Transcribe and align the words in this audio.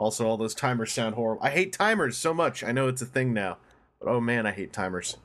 Also, 0.00 0.26
all 0.26 0.38
those 0.38 0.54
timers 0.54 0.90
sound 0.90 1.14
horrible. 1.14 1.42
I 1.44 1.50
hate 1.50 1.74
timers 1.74 2.16
so 2.16 2.32
much. 2.32 2.64
I 2.64 2.72
know 2.72 2.88
it's 2.88 3.02
a 3.02 3.06
thing 3.06 3.34
now, 3.34 3.58
but 4.00 4.08
oh 4.08 4.18
man, 4.18 4.46
I 4.46 4.50
hate 4.52 4.72
timers. 4.72 5.18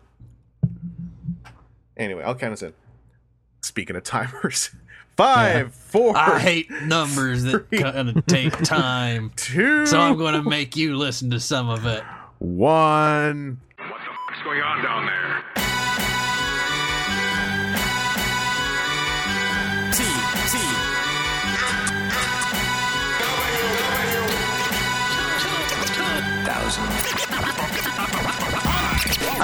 Anyway, 1.95 2.21
I'll 2.23 2.35
count 2.35 2.51
us 2.51 2.61
in. 2.61 2.73
Speaking 3.61 3.96
of 3.96 4.03
timers, 4.03 4.71
five, 5.15 5.73
four, 5.73 6.15
I 6.17 6.39
hate 6.39 6.69
numbers 6.83 7.43
that 7.43 7.69
Three. 7.69 7.79
gonna 7.79 8.21
take 8.23 8.51
time. 8.63 9.31
two, 9.38 9.85
So 9.85 9.97
I'm 9.97 10.17
gonna 10.17 10.43
make 10.43 10.76
you 10.76 10.98
listen 10.98 11.30
to 11.32 11.39
some 11.39 11.70
of 11.70 11.86
it. 11.86 12.04
one. 12.39 13.62
What 13.78 13.88
the 13.88 14.36
is 14.38 14.44
going 14.44 14.60
on 14.62 14.84
down 14.84 15.05
there? 15.05 15.14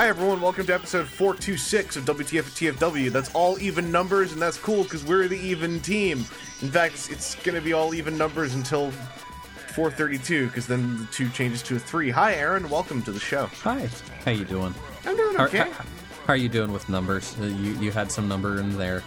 Hi 0.01 0.07
everyone, 0.07 0.41
welcome 0.41 0.65
to 0.65 0.73
episode 0.73 1.05
426 1.05 1.95
of 1.95 2.05
WTF 2.05 2.73
TFW. 2.73 3.11
That's 3.11 3.31
all 3.35 3.61
even 3.61 3.91
numbers, 3.91 4.33
and 4.33 4.41
that's 4.41 4.57
cool 4.57 4.81
because 4.81 5.05
we're 5.05 5.27
the 5.27 5.37
even 5.37 5.79
team. 5.79 6.25
In 6.63 6.71
fact, 6.71 6.95
it's, 6.95 7.09
it's 7.11 7.35
going 7.35 7.53
to 7.53 7.61
be 7.61 7.73
all 7.73 7.93
even 7.93 8.17
numbers 8.17 8.55
until 8.55 8.89
432 8.89 10.47
because 10.47 10.65
then 10.65 10.97
the 10.97 11.05
two 11.11 11.29
changes 11.29 11.61
to 11.61 11.75
a 11.75 11.79
three. 11.79 12.09
Hi 12.09 12.33
Aaron, 12.33 12.67
welcome 12.67 13.03
to 13.03 13.11
the 13.11 13.19
show. 13.19 13.45
Hi, 13.61 13.87
how 14.25 14.31
you 14.31 14.43
doing? 14.43 14.73
I'm 15.05 15.15
doing 15.15 15.37
How, 15.37 15.45
okay. 15.45 15.59
how, 15.59 15.69
how 15.69 15.85
are 16.29 16.35
you 16.35 16.49
doing 16.49 16.73
with 16.73 16.89
numbers? 16.89 17.35
Uh, 17.39 17.43
you 17.43 17.73
you 17.73 17.91
had 17.91 18.11
some 18.11 18.27
number 18.27 18.59
in 18.59 18.75
there. 18.79 19.03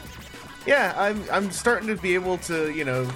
Yeah, 0.64 0.94
I'm 0.96 1.24
I'm 1.32 1.50
starting 1.50 1.88
to 1.88 1.96
be 1.96 2.14
able 2.14 2.38
to 2.38 2.70
you 2.70 2.84
know 2.84 3.10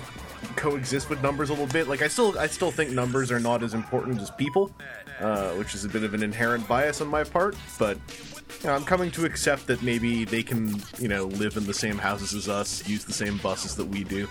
coexist 0.56 1.10
with 1.10 1.22
numbers 1.22 1.50
a 1.50 1.52
little 1.52 1.66
bit. 1.66 1.88
Like 1.88 2.02
I 2.02 2.08
still 2.08 2.38
I 2.38 2.46
still 2.46 2.70
think 2.70 2.90
numbers 2.90 3.30
are 3.30 3.40
not 3.40 3.62
as 3.62 3.74
important 3.74 4.20
as 4.20 4.30
people, 4.30 4.70
uh, 5.20 5.52
which 5.52 5.74
is 5.74 5.84
a 5.84 5.88
bit 5.88 6.04
of 6.04 6.14
an 6.14 6.22
inherent 6.22 6.66
bias 6.68 7.00
on 7.00 7.08
my 7.08 7.24
part. 7.24 7.56
But 7.78 7.98
you 8.62 8.68
know, 8.68 8.74
I'm 8.74 8.84
coming 8.84 9.10
to 9.12 9.24
accept 9.24 9.66
that 9.68 9.82
maybe 9.82 10.24
they 10.24 10.42
can 10.42 10.82
you 10.98 11.08
know 11.08 11.26
live 11.26 11.56
in 11.56 11.66
the 11.66 11.74
same 11.74 11.98
houses 11.98 12.34
as 12.34 12.48
us, 12.48 12.86
use 12.88 13.04
the 13.04 13.12
same 13.12 13.38
buses 13.38 13.76
that 13.76 13.86
we 13.86 14.04
do. 14.04 14.28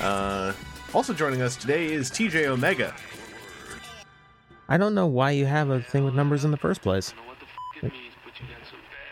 Uh, 0.00 0.52
also 0.94 1.12
joining 1.12 1.42
us 1.42 1.56
today 1.56 1.92
is 1.92 2.10
TJ 2.10 2.46
Omega. 2.46 2.94
I 4.68 4.76
don't 4.78 4.94
know 4.94 5.06
why 5.06 5.30
you 5.30 5.46
have 5.46 5.70
a 5.70 5.80
thing 5.80 6.04
with 6.04 6.14
numbers 6.14 6.44
in 6.44 6.50
the 6.50 6.56
first 6.56 6.82
place. 6.82 7.14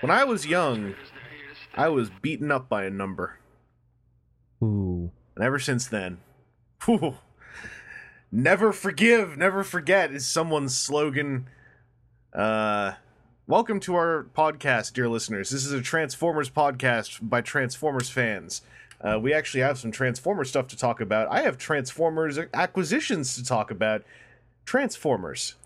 When 0.01 0.11
I 0.11 0.25
was 0.25 0.47
young, 0.47 0.95
I 1.75 1.89
was 1.89 2.11
beaten 2.21 2.51
up 2.51 2.69
by 2.69 2.85
a 2.85 2.91
number. 2.91 3.39
Ooh. 4.63 5.11
And 5.37 5.45
ever 5.45 5.59
since 5.59 5.87
then, 5.87 6.19
whew, 6.85 7.17
never 8.31 8.73
forgive, 8.73 9.37
never 9.37 9.65
forget 9.65 10.13
is 10.13 10.27
someone's 10.27 10.77
slogan. 10.77 11.49
Uh, 12.33 12.93
welcome 13.49 13.81
to 13.81 13.97
our 13.97 14.27
podcast, 14.37 14.93
dear 14.93 15.09
listeners. 15.09 15.51
This 15.51 15.67
is 15.67 15.73
a 15.73 15.83
Transformers 15.83 16.51
podcast 16.51 17.29
by 17.29 17.41
Transformers 17.41 18.09
fans. 18.09 18.63
Uh, 19.01 19.19
we 19.21 19.35
actually 19.35 19.63
have 19.63 19.77
some 19.77 19.91
Transformers 19.91 20.51
stuff 20.51 20.69
to 20.69 20.77
talk 20.77 21.01
about. 21.01 21.27
I 21.33 21.43
have 21.43 21.59
Transformers 21.59 22.39
acquisitions 22.55 23.35
to 23.35 23.45
talk 23.45 23.73
about. 23.73 24.05
Transformers. 24.65 25.57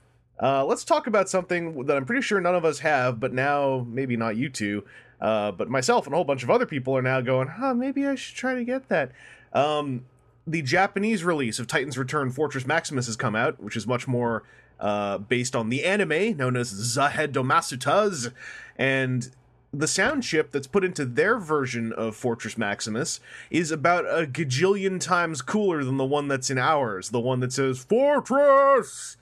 Uh, 0.42 0.64
let's 0.64 0.84
talk 0.84 1.06
about 1.06 1.28
something 1.28 1.84
that 1.84 1.96
I'm 1.96 2.06
pretty 2.06 2.22
sure 2.22 2.40
none 2.40 2.54
of 2.54 2.64
us 2.64 2.78
have, 2.78 3.20
but 3.20 3.34
now 3.34 3.84
maybe 3.86 4.16
not 4.16 4.36
you 4.36 4.48
two, 4.48 4.84
uh, 5.20 5.52
but 5.52 5.68
myself 5.68 6.06
and 6.06 6.14
a 6.14 6.16
whole 6.16 6.24
bunch 6.24 6.42
of 6.42 6.48
other 6.50 6.66
people 6.66 6.96
are 6.96 7.02
now 7.02 7.20
going, 7.20 7.48
huh, 7.48 7.74
maybe 7.74 8.06
I 8.06 8.14
should 8.14 8.36
try 8.36 8.54
to 8.54 8.64
get 8.64 8.88
that. 8.88 9.12
Um, 9.52 10.04
the 10.46 10.62
Japanese 10.62 11.24
release 11.24 11.58
of 11.58 11.66
Titan's 11.66 11.98
Return 11.98 12.30
Fortress 12.30 12.66
Maximus 12.66 13.06
has 13.06 13.16
come 13.16 13.36
out, 13.36 13.62
which 13.62 13.76
is 13.76 13.86
much 13.86 14.08
more 14.08 14.44
uh, 14.80 15.18
based 15.18 15.54
on 15.54 15.68
the 15.68 15.84
anime 15.84 16.36
known 16.36 16.56
as 16.56 16.72
Zahed 16.72 17.32
Domasutaz, 17.32 18.32
and 18.76 19.30
the 19.72 19.86
sound 19.86 20.22
chip 20.22 20.50
that's 20.50 20.66
put 20.66 20.84
into 20.84 21.04
their 21.04 21.38
version 21.38 21.92
of 21.92 22.16
Fortress 22.16 22.56
Maximus 22.56 23.20
is 23.50 23.70
about 23.70 24.06
a 24.06 24.26
gajillion 24.26 24.98
times 25.00 25.42
cooler 25.42 25.84
than 25.84 25.98
the 25.98 26.06
one 26.06 26.28
that's 26.28 26.50
in 26.50 26.58
ours. 26.58 27.10
The 27.10 27.20
one 27.20 27.40
that 27.40 27.52
says 27.52 27.78
Fortress 27.78 29.16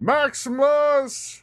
Maximus, 0.00 1.42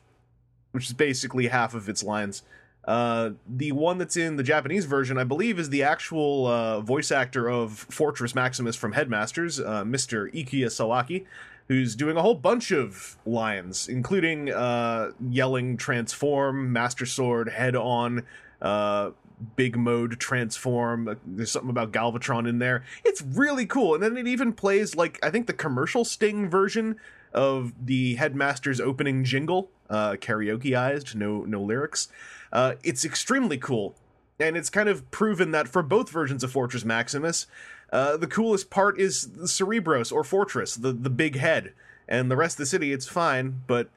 which 0.71 0.88
is 0.88 0.94
basically 0.94 1.47
half 1.47 1.75
of 1.75 1.88
its 1.88 2.03
lines. 2.03 2.41
Uh, 2.85 3.31
the 3.47 3.72
one 3.72 3.97
that's 3.97 4.17
in 4.17 4.38
the 4.38 4.44
Japanese 4.44 4.85
version, 4.85 5.17
I 5.17 5.23
believe, 5.23 5.59
is 5.59 5.69
the 5.69 5.84
actual 5.84 6.47
uh, 6.47 6.81
voice 6.81 7.12
actor 7.12 7.50
of 7.50 7.73
Fortress 7.90 8.34
Maximus 8.34 8.75
from 8.75 8.94
Headmasters, 8.94 9.59
uh, 9.59 9.84
Mr. 9.84 10.34
Ikuya 10.34 10.67
Sawaki, 10.67 11.25
who's 11.68 11.95
doing 11.95 12.18
a 12.18 12.22
whole 12.22 12.35
bunch 12.35 12.72
of 12.72 13.18
lines, 13.25 13.88
including 13.88 14.51
uh, 14.51 15.12
yelling 15.29 15.78
transform, 15.78 16.73
Master 16.73 17.06
Sword, 17.06 17.50
head 17.50 17.75
on, 17.75 18.23
uh, 18.62 19.12
big 19.56 19.78
mode 19.78 20.19
transform. 20.19 21.07
Uh, 21.07 21.16
There's 21.25 21.51
something 21.51 21.69
about 21.69 21.91
Galvatron 21.91 22.47
in 22.47 22.59
there. 22.59 22.84
It's 23.03 23.22
really 23.22 23.66
cool. 23.66 23.94
And 23.94 24.03
then 24.03 24.18
it 24.18 24.28
even 24.28 24.53
plays, 24.53 24.95
like, 24.95 25.19
I 25.23 25.29
think 25.29 25.47
the 25.47 25.53
commercial 25.53 26.03
Sting 26.06 26.50
version 26.50 26.95
of 27.34 27.73
the 27.85 28.16
Headmaster's 28.16 28.81
opening 28.81 29.23
jingle, 29.23 29.69
uh, 29.89 30.13
karaokeized, 30.13 31.16
no, 31.16 31.44
no 31.44 31.62
lyrics. 31.62 32.07
Uh, 32.51 32.75
it's 32.83 33.05
extremely 33.05 33.57
cool. 33.57 33.95
And 34.39 34.55
it's 34.55 34.69
kind 34.69 34.87
of 34.87 35.09
proven 35.11 35.51
that 35.51 35.67
for 35.67 35.83
both 35.83 36.09
versions 36.09 36.43
of 36.43 36.51
Fortress 36.51 36.85
Maximus, 36.85 37.45
uh, 37.91 38.17
the 38.17 38.27
coolest 38.27 38.69
part 38.69 38.99
is 38.99 39.33
the 39.33 39.47
Cerebros 39.47 40.11
or 40.13 40.23
Fortress, 40.23 40.75
the 40.75 40.93
the 40.93 41.09
big 41.09 41.35
head, 41.35 41.73
and 42.07 42.31
the 42.31 42.38
rest 42.38 42.55
of 42.55 42.59
the 42.59 42.65
city. 42.65 42.93
It's 42.93 43.07
fine, 43.07 43.63
but 43.67 43.89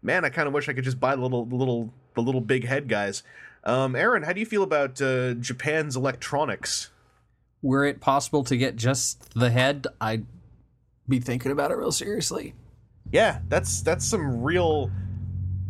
man, 0.00 0.24
I 0.24 0.30
kind 0.30 0.48
of 0.48 0.54
wish 0.54 0.68
I 0.68 0.72
could 0.72 0.84
just 0.84 1.00
buy 1.00 1.14
the 1.16 1.22
little 1.22 1.44
the 1.44 1.56
little 1.56 1.92
the 2.14 2.22
little 2.22 2.40
big 2.40 2.66
head 2.66 2.88
guys. 2.88 3.22
Um, 3.64 3.94
Aaron, 3.94 4.22
how 4.22 4.32
do 4.32 4.40
you 4.40 4.46
feel 4.46 4.62
about 4.62 5.00
uh, 5.00 5.34
Japan's 5.34 5.96
electronics? 5.96 6.90
Were 7.60 7.84
it 7.84 8.00
possible 8.00 8.42
to 8.44 8.56
get 8.56 8.76
just 8.76 9.34
the 9.38 9.50
head, 9.50 9.86
I'd 10.00 10.26
be 11.08 11.20
thinking 11.20 11.52
about 11.52 11.70
it 11.70 11.76
real 11.76 11.92
seriously. 11.92 12.54
Yeah, 13.10 13.40
that's 13.48 13.82
that's 13.82 14.04
some 14.04 14.42
real 14.42 14.90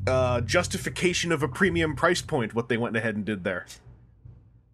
uh, 0.06 0.40
justification 0.40 1.32
of 1.32 1.42
a 1.42 1.48
premium 1.48 1.94
price 1.96 2.22
point. 2.22 2.54
What 2.54 2.68
they 2.68 2.76
went 2.76 2.96
ahead 2.96 3.14
and 3.16 3.24
did 3.24 3.44
there. 3.44 3.66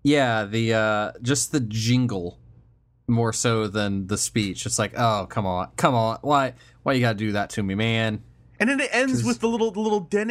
Yeah, 0.03 0.45
the 0.45 0.75
uh 0.75 1.13
just 1.23 1.53
the 1.53 1.61
jingle 1.61 2.39
more 3.07 3.33
so 3.33 3.67
than 3.67 4.07
the 4.07 4.17
speech. 4.19 4.65
It's 4.67 4.79
like, 4.79 4.95
oh 4.97 5.27
come 5.29 5.45
on, 5.47 5.69
come 5.77 5.95
on, 5.95 6.19
why 6.23 6.55
why 6.83 6.93
you 6.95 7.01
gotta 7.01 7.19
do 7.19 7.33
that 7.33 7.51
to 7.51 7.63
me, 7.63 7.75
man? 7.75 8.23
And 8.61 8.69
then 8.71 8.81
it 8.81 8.89
ends 8.93 9.13
'Cause- 9.21 9.25
with 9.25 9.41
the 9.41 9.49
little 9.49 9.71
the 9.71 9.81
little 9.81 10.01
den 10.01 10.31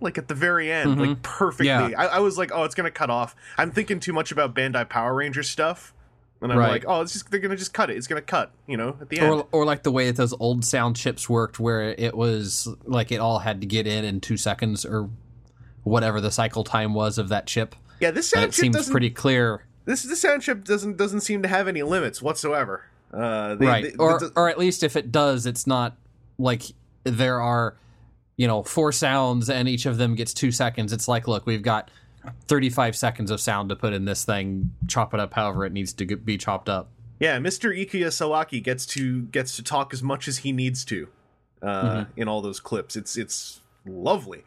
like 0.00 0.18
at 0.18 0.28
the 0.28 0.34
very 0.34 0.70
end, 0.70 0.96
Mhm. 0.96 1.08
like 1.08 1.22
perfectly. 1.22 1.66
Yeah. 1.66 1.90
I, 1.96 2.06
I 2.06 2.18
was 2.20 2.36
like, 2.38 2.50
oh, 2.52 2.64
it's 2.64 2.74
gonna 2.74 2.90
cut 2.90 3.10
off. 3.10 3.34
I'm 3.58 3.70
thinking 3.70 4.00
too 4.00 4.12
much 4.12 4.32
about 4.32 4.54
Bandai 4.54 4.88
Power 4.88 5.14
Ranger 5.14 5.42
stuff, 5.42 5.94
and 6.42 6.52
I'm 6.52 6.58
Right. 6.58 6.70
like, 6.70 6.84
oh, 6.86 7.00
it's 7.02 7.12
just 7.12 7.30
they're 7.30 7.40
gonna 7.40 7.56
just 7.56 7.72
cut 7.74 7.90
it. 7.90 7.96
It's 7.96 8.06
gonna 8.06 8.22
cut, 8.22 8.52
you 8.66 8.76
know, 8.76 8.96
at 9.00 9.08
the 9.08 9.20
end. 9.20 9.30
Or 9.32 9.46
or 9.52 9.64
like 9.64 9.82
the 9.82 9.92
way 9.92 10.06
that 10.06 10.16
those 10.16 10.34
old 10.40 10.64
sound 10.64 10.96
chips 10.96 11.28
worked, 11.28 11.60
where 11.60 11.82
it 11.98 12.16
was 12.16 12.68
like 12.84 13.12
it 13.12 13.18
all 13.18 13.38
had 13.40 13.60
to 13.60 13.66
get 13.66 13.86
in 13.86 14.04
in 14.04 14.20
two 14.20 14.36
seconds 14.36 14.84
or 14.84 15.10
whatever 15.84 16.20
the 16.20 16.30
cycle 16.30 16.64
time 16.64 16.94
was 16.94 17.18
of 17.18 17.28
that 17.30 17.46
chip. 17.46 17.74
yeah, 18.00 18.10
this 18.10 18.28
sound 18.28 18.44
it 18.44 18.52
chip 18.52 18.72
seems 18.74 18.90
pretty 18.90 19.10
clear, 19.10 19.64
This 19.84 20.02
this 20.02 20.20
sound 20.20 20.42
chip 20.42 20.64
doesn't 20.64 20.96
doesn't 20.96 21.20
seem 21.20 21.42
to 21.42 21.48
have 21.48 21.68
any 21.68 21.82
limits 21.82 22.20
whatsoever. 22.22 22.84
Uh, 23.12 23.54
they- 23.56 23.66
right? 23.66 23.84
they- 23.84 23.96
or 23.96 24.18
the- 24.18 24.32
or 24.36 24.48
at 24.48 24.58
least 24.58 24.82
if 24.82 24.94
it 24.96 25.10
does, 25.10 25.44
it's 25.46 25.66
not 25.66 25.96
like 26.38 26.62
there 27.04 27.40
are 27.40 27.76
you 28.36 28.46
know 28.46 28.62
four 28.62 28.92
sounds 28.92 29.50
and 29.50 29.68
each 29.68 29.84
of 29.86 29.98
them 29.98 30.14
gets 30.14 30.32
two 30.32 30.52
seconds. 30.52 30.92
It's 30.92 31.08
like, 31.08 31.26
look, 31.28 31.44
we've 31.46 31.62
got 31.62 31.90
thirty 32.46 32.70
five 32.70 32.96
seconds 32.96 33.30
of 33.30 33.40
sound 33.40 33.68
to 33.70 33.76
put 33.76 33.92
in 33.92 34.04
this 34.04 34.24
thing. 34.24 34.72
Chop 34.86 35.14
it 35.14 35.20
up 35.20 35.34
however 35.34 35.64
it 35.64 35.72
needs 35.72 35.92
to 35.94 36.04
get, 36.04 36.24
be 36.24 36.36
chopped 36.38 36.68
up. 36.68 36.88
Yeah, 37.18 37.38
Mr. 37.38 37.76
Ikuya 37.76 38.08
Sawaki 38.08 38.62
gets 38.62 38.86
to 38.86 39.22
gets 39.22 39.56
to 39.56 39.62
talk 39.62 39.92
as 39.92 40.02
much 40.02 40.26
as 40.28 40.38
he 40.38 40.52
needs 40.52 40.84
to 40.86 41.08
uh, 41.62 41.82
Mm-hmm. 41.82 42.20
in 42.20 42.28
all 42.28 42.40
those 42.40 42.60
clips. 42.60 42.96
It's 42.96 43.16
it's 43.16 43.60
lovely. 43.86 44.44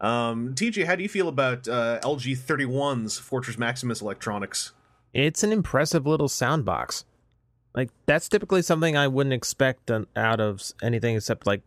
Um, 0.00 0.54
TJ, 0.54 0.86
how 0.86 0.96
do 0.96 1.02
you 1.04 1.08
feel 1.08 1.28
about 1.28 1.68
uh, 1.68 2.00
LG 2.02 2.36
31's 2.38 3.18
Fortress 3.18 3.56
Maximus 3.56 4.00
electronics? 4.00 4.72
It's 5.14 5.44
an 5.44 5.52
impressive 5.52 6.06
little 6.06 6.28
sound 6.28 6.64
box. 6.64 7.04
Like 7.74 7.90
that's 8.06 8.28
typically 8.28 8.62
something 8.62 8.96
I 8.96 9.06
wouldn't 9.08 9.32
expect 9.32 9.90
out 10.16 10.40
of 10.40 10.62
anything 10.82 11.16
except 11.16 11.46
like 11.46 11.62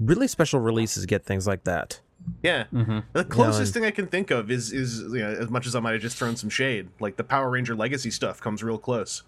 really 0.00 0.28
special 0.28 0.60
releases 0.60 1.06
get 1.06 1.24
things 1.24 1.46
like 1.46 1.64
that. 1.64 2.00
Yeah, 2.42 2.64
Mhm. 2.72 3.04
the 3.12 3.24
closest 3.24 3.74
and- 3.74 3.74
thing 3.74 3.84
I 3.84 3.90
can 3.90 4.06
think 4.06 4.30
of 4.30 4.50
is 4.50 4.72
is 4.72 5.00
you 5.00 5.18
know, 5.20 5.30
as 5.30 5.48
much 5.50 5.66
as 5.66 5.74
I 5.74 5.80
might 5.80 5.92
have 5.92 6.02
just 6.02 6.16
thrown 6.16 6.36
some 6.36 6.50
shade, 6.50 6.88
like 7.00 7.16
the 7.16 7.24
Power 7.24 7.50
Ranger 7.50 7.74
Legacy 7.74 8.10
stuff 8.10 8.40
comes 8.40 8.62
real 8.62 8.78
close. 8.78 9.22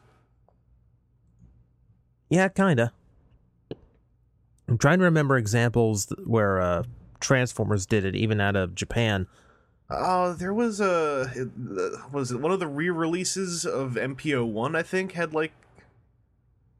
Yeah, 2.28 2.48
kinda. 2.48 2.92
I'm 4.68 4.78
trying 4.78 4.98
to 5.00 5.04
remember 5.04 5.36
examples 5.36 6.12
where 6.24 6.60
uh, 6.60 6.84
Transformers 7.20 7.86
did 7.86 8.04
it, 8.04 8.14
even 8.14 8.40
out 8.40 8.54
of 8.56 8.74
Japan. 8.74 9.26
Oh, 9.90 10.32
there 10.34 10.54
was 10.54 10.80
a 10.80 11.48
was 12.12 12.30
it 12.30 12.40
one 12.40 12.52
of 12.52 12.60
the 12.60 12.68
re-releases 12.68 13.66
of 13.66 13.94
MPO 13.96 14.44
one? 14.46 14.76
I 14.76 14.82
think 14.84 15.12
had 15.12 15.34
like 15.34 15.52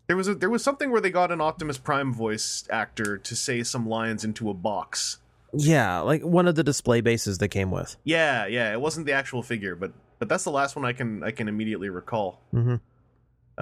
There 0.07 0.17
was 0.17 0.29
a 0.29 0.35
there 0.37 0.51
was 0.51 0.63
something 0.63 0.91
where 0.93 1.01
they 1.01 1.11
got 1.11 1.33
an 1.33 1.41
Optimus 1.41 1.79
Prime 1.79 2.13
voice 2.15 2.65
actor 2.71 3.19
to 3.19 3.35
say 3.37 3.63
some 3.65 3.89
lines 3.89 4.23
into 4.25 4.49
a 4.51 4.55
box. 4.55 5.19
Yeah, 5.53 6.01
like 6.01 6.23
one 6.23 6.47
of 6.49 6.55
the 6.55 6.63
display 6.65 7.01
bases 7.01 7.39
they 7.39 7.49
came 7.49 7.71
with. 7.71 7.97
Yeah, 8.05 8.47
yeah, 8.47 8.73
it 8.73 8.81
wasn't 8.81 9.07
the 9.07 9.13
actual 9.13 9.43
figure, 9.43 9.75
but 9.75 9.93
but 10.19 10.29
that's 10.29 10.45
the 10.45 10.51
last 10.51 10.77
one 10.77 10.85
I 10.85 10.93
can 10.93 11.23
I 11.23 11.31
can 11.31 11.49
immediately 11.49 11.89
recall. 11.91 12.41
Mm-hmm. 12.55 12.77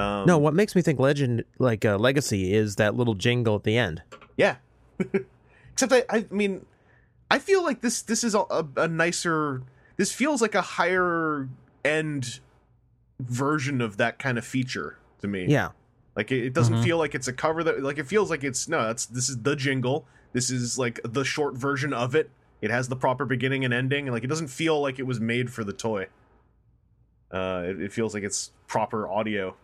Um, 0.01 0.27
no, 0.27 0.39
what 0.39 0.55
makes 0.55 0.77
me 0.77 0.83
think 0.83 1.01
Legend, 1.01 1.45
like 1.59 1.85
uh, 1.85 1.97
Legacy, 1.99 2.53
is 2.55 2.77
that 2.77 2.95
little 2.95 3.15
jingle 3.15 3.57
at 3.57 3.65
the 3.65 3.77
end. 3.77 4.03
Yeah. 4.37 4.57
Except 5.73 5.93
I, 5.93 6.05
I 6.11 6.27
mean, 6.31 6.67
I 7.31 7.39
feel 7.39 7.63
like 7.65 7.81
this 7.81 8.03
this 8.03 8.23
is 8.25 8.35
a, 8.35 8.41
a, 8.51 8.67
a 8.77 8.89
nicer. 8.89 9.63
This 9.97 10.13
feels 10.13 10.41
like 10.43 10.55
a 10.55 10.61
higher 10.63 11.49
end 11.85 12.41
version 13.21 13.81
of 13.81 13.97
that 13.97 14.19
kind 14.19 14.39
of 14.39 14.45
feature 14.45 14.97
to 15.21 15.27
me. 15.29 15.47
Yeah, 15.49 15.71
Like 16.17 16.31
it, 16.31 16.45
it 16.47 16.53
doesn't 16.53 16.77
Mhm. 16.77 16.85
feel 16.85 16.99
like 16.99 17.15
it's 17.15 17.27
a 17.29 17.33
cover 17.33 17.65
that 17.65 17.83
like 17.83 17.99
it 17.99 18.07
feels 18.07 18.31
like 18.31 18.45
it's 18.45 18.69
no. 18.69 18.85
That's 18.87 19.07
this 19.07 19.29
is 19.29 19.39
the 19.43 19.57
jingle. 19.57 20.07
This 20.39 20.51
is 20.51 20.79
like 20.79 21.01
the 21.03 21.25
short 21.25 21.57
version 21.57 21.93
of 21.93 22.15
it. 22.15 22.31
It 22.61 22.71
has 22.71 22.87
the 22.87 22.95
proper 22.95 23.25
beginning 23.25 23.65
and 23.65 23.75
ending, 23.75 24.07
and 24.07 24.15
like 24.15 24.23
it 24.23 24.29
doesn't 24.29 24.47
feel 24.47 24.81
like 24.81 25.01
it 25.01 25.03
was 25.03 25.19
made 25.19 25.53
for 25.53 25.65
the 25.65 25.73
toy. 25.73 26.07
Uh, 27.29 27.65
it, 27.67 27.83
it 27.83 27.93
feels 27.93 28.15
like 28.15 28.23
it's 28.23 28.53
proper 28.69 29.09
audio. 29.09 29.57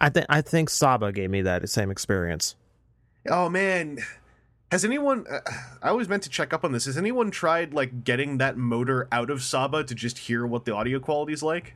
I 0.00 0.08
think 0.08 0.24
I 0.30 0.40
think 0.40 0.70
Saba 0.70 1.12
gave 1.12 1.28
me 1.28 1.42
that 1.42 1.68
same 1.68 1.90
experience. 1.90 2.56
Oh 3.28 3.50
man, 3.50 3.98
has 4.72 4.82
anyone? 4.82 5.26
Uh, 5.30 5.40
I 5.82 5.90
always 5.90 6.08
meant 6.08 6.22
to 6.22 6.30
check 6.30 6.54
up 6.54 6.64
on 6.64 6.72
this. 6.72 6.86
Has 6.86 6.96
anyone 6.96 7.30
tried 7.30 7.74
like 7.74 8.02
getting 8.02 8.38
that 8.38 8.56
motor 8.56 9.08
out 9.12 9.28
of 9.28 9.42
Saba 9.42 9.84
to 9.84 9.94
just 9.94 10.16
hear 10.16 10.46
what 10.46 10.64
the 10.64 10.74
audio 10.74 10.98
quality 11.00 11.34
is 11.34 11.42
like? 11.42 11.74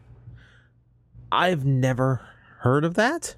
I've 1.31 1.67
never 1.67 2.27
heard 2.61 2.83
of 2.83 2.95
that, 2.95 3.35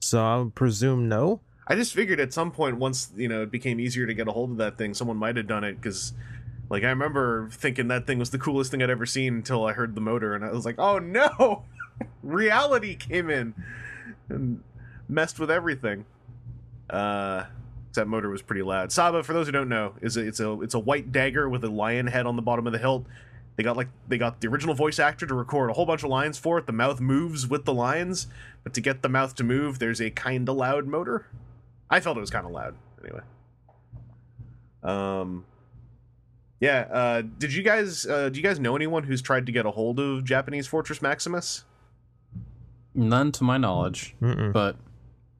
so 0.00 0.20
I 0.20 0.44
presume 0.52 1.08
no. 1.08 1.42
I 1.66 1.74
just 1.74 1.94
figured 1.94 2.20
at 2.20 2.32
some 2.32 2.50
point, 2.50 2.76
once 2.76 3.10
you 3.16 3.28
know 3.28 3.42
it 3.42 3.50
became 3.50 3.80
easier 3.80 4.06
to 4.06 4.14
get 4.14 4.28
a 4.28 4.32
hold 4.32 4.50
of 4.50 4.56
that 4.58 4.76
thing, 4.76 4.94
someone 4.94 5.16
might 5.16 5.36
have 5.36 5.46
done 5.46 5.64
it 5.64 5.80
because, 5.80 6.12
like, 6.68 6.84
I 6.84 6.88
remember 6.88 7.48
thinking 7.50 7.88
that 7.88 8.06
thing 8.06 8.18
was 8.18 8.30
the 8.30 8.38
coolest 8.38 8.70
thing 8.70 8.82
I'd 8.82 8.90
ever 8.90 9.06
seen 9.06 9.36
until 9.36 9.64
I 9.64 9.72
heard 9.72 9.94
the 9.94 10.00
motor, 10.00 10.34
and 10.34 10.44
I 10.44 10.52
was 10.52 10.64
like, 10.64 10.78
"Oh 10.78 10.98
no!" 10.98 11.64
Reality 12.22 12.96
came 12.96 13.30
in 13.30 13.54
and 14.28 14.62
messed 15.08 15.38
with 15.38 15.50
everything. 15.50 16.04
Uh, 16.90 17.44
that 17.94 18.08
motor 18.08 18.28
was 18.28 18.42
pretty 18.42 18.62
loud. 18.62 18.92
Saba, 18.92 19.22
for 19.22 19.32
those 19.32 19.46
who 19.46 19.52
don't 19.52 19.68
know, 19.68 19.94
is 20.00 20.16
a, 20.16 20.26
it's 20.26 20.40
a 20.40 20.60
it's 20.60 20.74
a 20.74 20.78
white 20.78 21.12
dagger 21.12 21.48
with 21.48 21.64
a 21.64 21.68
lion 21.68 22.06
head 22.08 22.26
on 22.26 22.36
the 22.36 22.42
bottom 22.42 22.66
of 22.66 22.72
the 22.72 22.78
hilt. 22.78 23.06
They 23.56 23.62
got 23.62 23.76
like 23.76 23.88
they 24.08 24.18
got 24.18 24.40
the 24.40 24.48
original 24.48 24.74
voice 24.74 24.98
actor 24.98 25.26
to 25.26 25.34
record 25.34 25.70
a 25.70 25.72
whole 25.72 25.86
bunch 25.86 26.02
of 26.02 26.10
lines 26.10 26.38
for 26.38 26.58
it. 26.58 26.66
The 26.66 26.72
mouth 26.72 27.00
moves 27.00 27.46
with 27.46 27.64
the 27.64 27.72
lines, 27.72 28.26
but 28.64 28.74
to 28.74 28.80
get 28.80 29.02
the 29.02 29.08
mouth 29.08 29.34
to 29.36 29.44
move, 29.44 29.78
there's 29.78 30.00
a 30.00 30.10
kind 30.10 30.48
of 30.48 30.56
loud 30.56 30.86
motor. 30.86 31.26
I 31.90 32.00
felt 32.00 32.16
it 32.16 32.20
was 32.20 32.30
kind 32.30 32.46
of 32.46 32.52
loud 32.52 32.74
anyway. 33.02 33.20
Um, 34.82 35.44
yeah. 36.60 36.86
Uh, 36.90 37.22
did 37.38 37.52
you 37.52 37.62
guys 37.62 38.06
uh, 38.06 38.28
do 38.28 38.38
you 38.38 38.42
guys 38.42 38.58
know 38.58 38.76
anyone 38.76 39.04
who's 39.04 39.22
tried 39.22 39.46
to 39.46 39.52
get 39.52 39.66
a 39.66 39.70
hold 39.70 39.98
of 40.00 40.24
Japanese 40.24 40.66
Fortress 40.66 41.00
Maximus? 41.02 41.64
None 42.94 43.32
to 43.32 43.44
my 43.44 43.58
knowledge, 43.58 44.14
Mm-mm. 44.22 44.52
but 44.52 44.76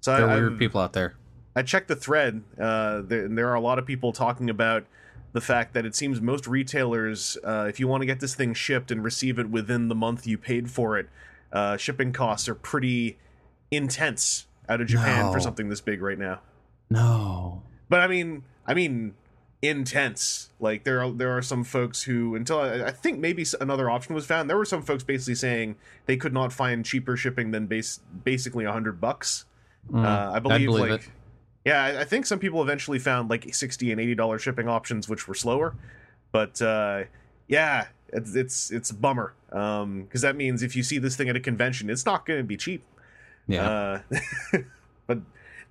So 0.00 0.16
there 0.16 0.26
are 0.26 0.30
I, 0.30 0.34
weird 0.36 0.52
I've- 0.52 0.58
people 0.58 0.80
out 0.80 0.92
there. 0.92 1.14
I 1.56 1.62
checked 1.62 1.86
the 1.86 1.94
thread. 1.94 2.42
Uh, 2.58 3.02
there, 3.02 3.28
there 3.28 3.48
are 3.48 3.54
a 3.54 3.60
lot 3.60 3.78
of 3.78 3.86
people 3.86 4.12
talking 4.12 4.50
about 4.50 4.86
the 5.34 5.40
fact 5.40 5.72
that 5.74 5.86
it 5.86 5.94
seems 5.94 6.20
most 6.20 6.48
retailers, 6.48 7.36
uh, 7.44 7.66
if 7.68 7.78
you 7.78 7.86
want 7.86 8.00
to 8.02 8.06
get 8.06 8.18
this 8.18 8.34
thing 8.34 8.54
shipped 8.54 8.90
and 8.90 9.04
receive 9.04 9.38
it 9.38 9.48
within 9.48 9.86
the 9.86 9.94
month 9.94 10.26
you 10.26 10.36
paid 10.36 10.68
for 10.68 10.98
it, 10.98 11.08
uh, 11.52 11.76
shipping 11.76 12.12
costs 12.12 12.48
are 12.48 12.56
pretty 12.56 13.18
intense 13.70 14.46
out 14.68 14.80
of 14.80 14.86
Japan 14.86 15.32
for 15.32 15.40
something 15.40 15.68
this 15.68 15.80
big 15.80 16.02
right 16.02 16.18
now. 16.18 16.40
No. 16.90 17.62
But 17.88 18.00
I 18.00 18.06
mean, 18.06 18.44
I 18.66 18.74
mean, 18.74 19.14
intense. 19.62 20.50
Like 20.60 20.84
there 20.84 21.02
are 21.02 21.10
there 21.10 21.36
are 21.36 21.42
some 21.42 21.64
folks 21.64 22.02
who 22.02 22.34
until 22.34 22.60
I, 22.60 22.84
I 22.84 22.90
think 22.90 23.18
maybe 23.18 23.44
another 23.60 23.90
option 23.90 24.14
was 24.14 24.26
found. 24.26 24.48
There 24.48 24.56
were 24.56 24.64
some 24.64 24.82
folks 24.82 25.02
basically 25.02 25.34
saying 25.34 25.76
they 26.06 26.16
could 26.16 26.32
not 26.32 26.52
find 26.52 26.84
cheaper 26.84 27.16
shipping 27.16 27.50
than 27.50 27.66
base 27.66 28.00
basically 28.24 28.64
a 28.64 28.72
hundred 28.72 29.00
bucks. 29.00 29.44
Mm, 29.90 30.04
Uh, 30.04 30.32
I 30.32 30.38
believe, 30.38 30.66
believe 30.66 30.90
like, 30.90 31.00
it. 31.02 31.08
yeah, 31.64 31.82
I, 31.82 32.00
I 32.00 32.04
think 32.04 32.26
some 32.26 32.38
people 32.38 32.62
eventually 32.62 32.98
found 32.98 33.28
like 33.30 33.54
sixty 33.54 33.92
and 33.92 34.00
eighty 34.00 34.14
dollar 34.14 34.38
shipping 34.38 34.68
options, 34.68 35.08
which 35.08 35.28
were 35.28 35.34
slower. 35.34 35.74
But 36.32 36.60
uh, 36.62 37.04
yeah, 37.48 37.86
it's 38.08 38.34
it's 38.34 38.70
it's 38.70 38.90
a 38.90 38.94
bummer 38.94 39.34
because 39.48 40.22
that 40.22 40.36
means 40.36 40.62
if 40.62 40.74
you 40.74 40.82
see 40.82 40.98
this 40.98 41.16
thing 41.16 41.28
at 41.28 41.36
a 41.36 41.40
convention, 41.40 41.90
it's 41.90 42.06
not 42.06 42.26
going 42.26 42.40
to 42.40 42.44
be 42.44 42.56
cheap. 42.56 42.82
Yeah. 43.46 44.00
Uh, 44.52 44.58
but 45.06 45.18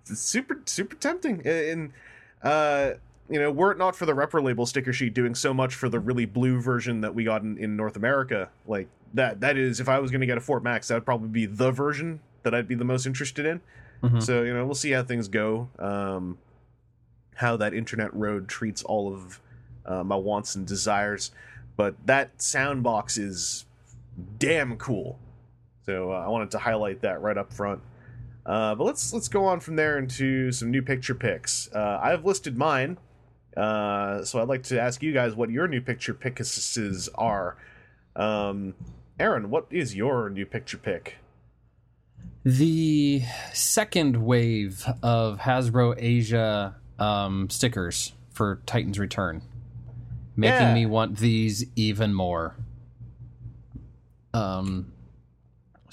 it's 0.02 0.20
super 0.20 0.62
super 0.66 0.96
tempting, 0.96 1.46
and 1.48 1.92
uh, 2.42 2.92
you 3.30 3.40
know, 3.40 3.52
were 3.52 3.72
it 3.72 3.78
not 3.78 3.96
for 3.96 4.06
the 4.06 4.14
Repro 4.14 4.44
label 4.44 4.66
sticker 4.66 4.94
sheet 4.94 5.14
doing 5.14 5.34
so 5.34 5.54
much 5.54 5.76
for 5.76 5.90
the 5.90 6.00
really 6.00 6.26
blue 6.26 6.60
version 6.62 7.02
that 7.02 7.16
we 7.16 7.24
got 7.24 7.42
in, 7.42 7.58
in 7.58 7.76
North 7.76 7.96
America, 7.96 8.50
like 8.68 8.88
that 9.14 9.40
that 9.42 9.58
is, 9.58 9.80
if 9.80 9.88
I 9.90 10.00
was 10.00 10.12
going 10.12 10.22
to 10.22 10.28
get 10.28 10.38
a 10.38 10.42
Fort 10.42 10.64
Max, 10.64 10.90
that 10.90 10.96
would 10.96 11.06
probably 11.06 11.30
be 11.30 11.46
the 11.46 11.72
version 11.72 12.20
that 12.44 12.54
I'd 12.54 12.68
be 12.68 12.76
the 12.76 12.86
most 12.86 13.06
interested 13.06 13.46
in. 13.46 13.62
Mhm. 14.04 14.22
So 14.22 14.44
you 14.44 14.54
know, 14.54 14.66
we'll 14.66 14.76
see 14.76 14.92
how 14.92 15.04
things 15.04 15.28
go. 15.28 15.70
Um, 15.80 16.38
how 17.36 17.58
that 17.58 17.74
internet 17.74 18.14
road 18.14 18.48
treats 18.48 18.84
all 18.84 19.12
of 19.12 19.40
uh, 19.86 20.04
my 20.04 20.16
wants 20.16 20.54
and 20.56 20.68
desires, 20.68 21.32
but 21.76 21.96
that 22.06 22.42
sound 22.42 22.84
box 22.84 23.18
is 23.18 23.66
damn 24.38 24.78
cool. 24.78 25.18
So 25.86 26.12
uh, 26.12 26.16
I 26.26 26.30
wanted 26.30 26.52
to 26.52 26.60
highlight 26.60 27.02
that 27.02 27.22
right 27.22 27.38
up 27.38 27.52
front. 27.54 27.82
Uh, 28.46 28.76
but 28.76 28.84
let's 28.84 29.14
let's 29.14 29.28
go 29.28 29.46
on 29.46 29.60
from 29.60 29.76
there 29.76 29.98
into 29.98 30.52
some 30.52 30.70
new 30.72 30.82
picture 30.82 31.16
picks. 31.16 31.70
Uh, 31.74 32.00
I've 32.02 32.26
listed 32.26 32.58
mine, 32.58 32.98
uh, 33.56 34.24
so 34.24 34.42
I'd 34.42 34.50
like 34.50 34.64
to 34.64 34.80
ask 34.82 35.02
you 35.02 35.14
guys 35.14 35.34
what 35.36 35.50
your 35.50 35.68
new 35.68 35.82
picture 35.82 36.14
picks 36.14 36.78
are. 37.16 37.58
Um, 38.16 38.76
Aaron, 39.20 39.50
what 39.50 39.68
is 39.70 39.96
your 39.96 40.30
new 40.30 40.46
picture 40.46 40.78
pick? 40.78 41.18
The 42.44 43.24
second 43.54 44.26
wave 44.26 44.86
of 45.02 45.40
Hasbro 45.40 45.96
Asia 45.98 46.76
um, 47.00 47.50
stickers 47.50 48.12
for 48.32 48.62
Titan's 48.66 49.00
Return, 49.00 49.42
making 50.36 50.60
Yeah. 50.60 50.74
me 50.74 50.86
want 50.86 51.18
these 51.20 51.66
even 51.78 52.14
more. 52.14 52.56
Um, 54.34 54.93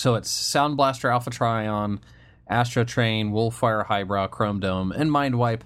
so 0.00 0.14
it's 0.14 0.30
Sound 0.30 0.78
Blaster 0.78 1.10
Alpha 1.10 1.30
Trion, 1.30 2.00
Astro 2.48 2.84
Train, 2.84 3.32
Wolfwire 3.32 3.84
Highbrow, 3.84 4.28
Chrome 4.28 4.58
Dome, 4.58 4.92
and 4.92 5.12
Mind 5.12 5.38
Wipe 5.38 5.62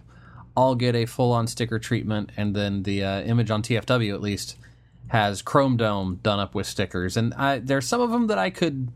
all 0.57 0.75
get 0.75 0.97
a 0.97 1.07
full-on 1.07 1.47
sticker 1.47 1.79
treatment, 1.79 2.31
and 2.37 2.55
then 2.55 2.83
the 2.83 3.05
uh, 3.05 3.23
image 3.23 3.51
on 3.51 3.63
TFW 3.63 4.13
at 4.13 4.21
least 4.21 4.57
has 5.09 5.41
Chrome 5.41 5.77
Dome 5.77 6.19
done 6.23 6.41
up 6.41 6.55
with 6.55 6.67
stickers, 6.67 7.17
and 7.17 7.33
I, 7.35 7.61
there's 7.61 7.87
some 7.87 8.01
of 8.01 8.11
them 8.11 8.27
that 8.27 8.39
I 8.39 8.51
could 8.51 8.93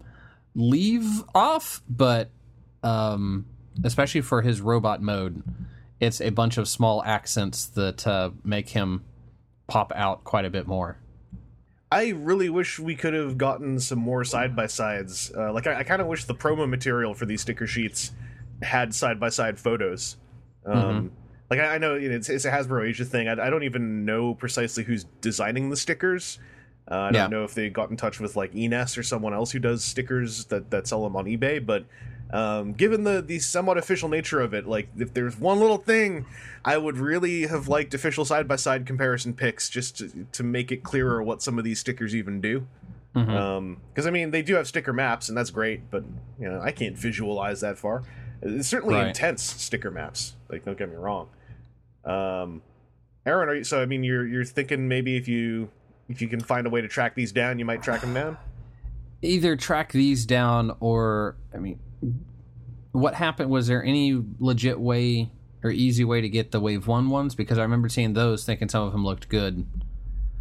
leave 0.56 1.22
off, 1.34 1.82
but 1.88 2.30
um, 2.82 3.46
especially 3.84 4.22
for 4.22 4.42
his 4.42 4.60
robot 4.60 5.00
mode, 5.00 5.42
it's 6.00 6.20
a 6.20 6.30
bunch 6.30 6.58
of 6.58 6.68
small 6.68 7.02
accents 7.04 7.66
that 7.66 8.06
uh, 8.06 8.30
make 8.42 8.70
him 8.70 9.04
pop 9.68 9.92
out 9.94 10.24
quite 10.24 10.44
a 10.44 10.50
bit 10.50 10.66
more. 10.66 10.98
I 11.90 12.10
really 12.10 12.50
wish 12.50 12.78
we 12.78 12.94
could 12.94 13.14
have 13.14 13.38
gotten 13.38 13.80
some 13.80 13.98
more 13.98 14.24
side 14.24 14.54
by 14.54 14.66
sides. 14.66 15.32
Uh, 15.34 15.52
like 15.52 15.66
I, 15.66 15.80
I 15.80 15.82
kind 15.84 16.02
of 16.02 16.08
wish 16.08 16.24
the 16.24 16.34
promo 16.34 16.68
material 16.68 17.14
for 17.14 17.24
these 17.24 17.40
sticker 17.40 17.66
sheets 17.66 18.12
had 18.62 18.94
side 18.94 19.18
by 19.18 19.30
side 19.30 19.58
photos. 19.58 20.16
Um, 20.66 21.12
Like 21.50 21.60
I, 21.60 21.76
I 21.76 21.78
know 21.78 21.94
you 21.94 22.10
know, 22.10 22.16
it's, 22.16 22.28
it's 22.28 22.44
a 22.44 22.50
Hasbro 22.50 22.86
Asia 22.86 23.04
thing. 23.04 23.28
I, 23.28 23.32
I 23.32 23.50
don't 23.50 23.62
even 23.62 24.04
know 24.04 24.34
precisely 24.34 24.84
who's 24.84 25.04
designing 25.22 25.70
the 25.70 25.76
stickers. 25.76 26.38
Uh, 26.90 26.96
I 26.96 27.10
don't 27.12 27.30
know 27.30 27.44
if 27.44 27.54
they 27.54 27.70
got 27.70 27.90
in 27.90 27.96
touch 27.96 28.20
with 28.20 28.36
like 28.36 28.52
Enes 28.52 28.96
or 28.98 29.02
someone 29.02 29.34
else 29.34 29.50
who 29.50 29.58
does 29.58 29.84
stickers 29.84 30.44
that, 30.46 30.70
that 30.70 30.86
sell 30.86 31.02
them 31.02 31.16
on 31.16 31.24
eBay. 31.26 31.64
But 31.64 31.84
um, 32.30 32.72
given 32.72 33.04
the 33.04 33.22
the 33.22 33.38
somewhat 33.38 33.78
official 33.78 34.08
nature 34.08 34.40
of 34.40 34.52
it, 34.54 34.66
like 34.66 34.88
if 34.98 35.14
there's 35.14 35.38
one 35.38 35.60
little 35.60 35.78
thing, 35.78 36.26
I 36.64 36.76
would 36.76 36.96
really 36.98 37.46
have 37.46 37.68
liked 37.68 37.94
official 37.94 38.24
side 38.24 38.46
by 38.46 38.56
side 38.56 38.84
comparison 38.86 39.32
pics 39.34 39.70
just 39.70 39.98
to, 39.98 40.26
to 40.32 40.42
make 40.42 40.70
it 40.70 40.82
clearer 40.82 41.22
what 41.22 41.42
some 41.42 41.58
of 41.58 41.64
these 41.64 41.78
stickers 41.80 42.14
even 42.14 42.40
do. 42.40 42.66
Because 43.14 44.06
I 44.06 44.10
mean, 44.10 44.30
they 44.30 44.42
do 44.42 44.54
have 44.54 44.68
sticker 44.68 44.92
maps, 44.92 45.28
and 45.28 45.36
that's 45.36 45.50
great, 45.50 45.90
but 45.90 46.04
you 46.38 46.48
know, 46.48 46.60
I 46.60 46.70
can't 46.70 46.96
visualize 46.96 47.62
that 47.62 47.78
far. 47.78 48.02
It's 48.42 48.68
certainly 48.68 48.94
Right. 48.94 49.08
intense 49.08 49.42
sticker 49.42 49.90
maps. 49.90 50.34
Like, 50.48 50.64
don't 50.64 50.78
get 50.78 50.88
me 50.88 50.94
wrong. 50.96 51.28
Um, 52.04 52.62
Aaron, 53.26 53.48
are 53.48 53.54
you, 53.56 53.64
so 53.64 53.82
I 53.82 53.86
mean, 53.86 54.04
you're 54.04 54.26
you're 54.26 54.44
thinking 54.44 54.86
maybe 54.86 55.16
if 55.16 55.26
you 55.26 55.70
if 56.08 56.22
you 56.22 56.28
can 56.28 56.40
find 56.40 56.66
a 56.66 56.70
way 56.70 56.80
to 56.80 56.88
track 56.88 57.14
these 57.14 57.32
down, 57.32 57.58
you 57.58 57.64
might 57.64 57.82
track 57.82 58.02
them 58.02 58.14
down. 58.14 58.38
Either 59.20 59.56
track 59.56 59.90
these 59.92 60.24
down, 60.24 60.76
or 60.78 61.36
I 61.52 61.58
mean, 61.58 61.80
what 62.92 63.14
happened? 63.14 63.50
Was 63.50 63.66
there 63.66 63.82
any 63.84 64.22
legit 64.38 64.78
way 64.80 65.30
or 65.62 65.70
easy 65.70 66.04
way 66.04 66.20
to 66.20 66.28
get 66.28 66.50
the 66.50 66.60
Wave 66.60 66.86
One 66.86 67.10
ones? 67.10 67.34
Because 67.34 67.58
I 67.58 67.62
remember 67.62 67.88
seeing 67.88 68.14
those, 68.14 68.44
thinking 68.44 68.68
some 68.68 68.82
of 68.84 68.92
them 68.92 69.04
looked 69.04 69.28
good. 69.28 69.66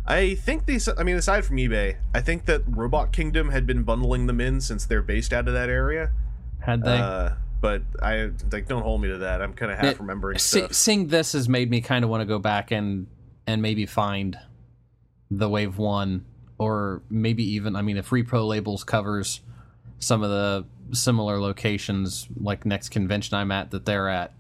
I 0.06 0.36
think 0.36 0.66
these. 0.66 0.88
I 0.88 1.04
mean, 1.04 1.18
aside 1.18 1.44
from 1.46 1.58
eBay, 1.58 1.98
I 2.14 2.22
think 2.22 2.46
that 2.46 2.62
Robot 2.68 3.12
Kingdom 3.12 3.50
had 3.50 3.68
been 3.68 3.84
bundling 3.84 4.28
them 4.28 4.40
in 4.40 4.62
since 4.62 4.86
they're 4.86 5.02
based 5.02 5.34
out 5.34 5.48
of 5.48 5.54
that 5.54 5.70
area. 5.70 6.12
Had 6.60 6.84
they? 6.84 6.98
Uh, 6.98 7.32
but 7.60 7.82
I 8.02 8.30
like 8.52 8.68
don't 8.68 8.84
hold 8.84 9.02
me 9.02 9.10
to 9.10 9.18
that. 9.20 9.42
I'm 9.42 9.54
kind 9.54 9.72
of 9.72 9.78
half 9.80 9.86
It- 9.96 10.00
remembering 10.00 10.38
See, 10.40 10.60
stuff. 10.60 10.74
seeing 10.74 11.08
this 11.08 11.34
has 11.34 11.50
made 11.50 11.70
me 11.70 11.82
kind 11.82 12.04
of 12.06 12.10
want 12.10 12.22
to 12.22 12.26
go 12.26 12.40
back 12.40 12.72
and 12.72 13.08
and 13.46 13.62
maybe 13.62 13.86
find 13.86 14.38
the 15.30 15.50
Wave 15.50 15.78
One, 15.78 16.24
or 16.58 17.02
maybe 17.10 17.44
even 17.56 17.76
I 17.76 17.82
mean, 17.82 17.98
if 17.98 18.10
Repro 18.10 18.48
Labels 18.48 18.86
covers 18.86 19.42
some 20.00 20.24
of 20.24 20.30
the 20.30 20.66
similar 20.96 21.40
locations, 21.40 22.28
like 22.40 22.66
next 22.66 22.90
convention 22.90 23.36
I'm 23.36 23.52
at, 23.52 23.72
that 23.72 23.86
they're 23.86 24.10
at, 24.10 24.34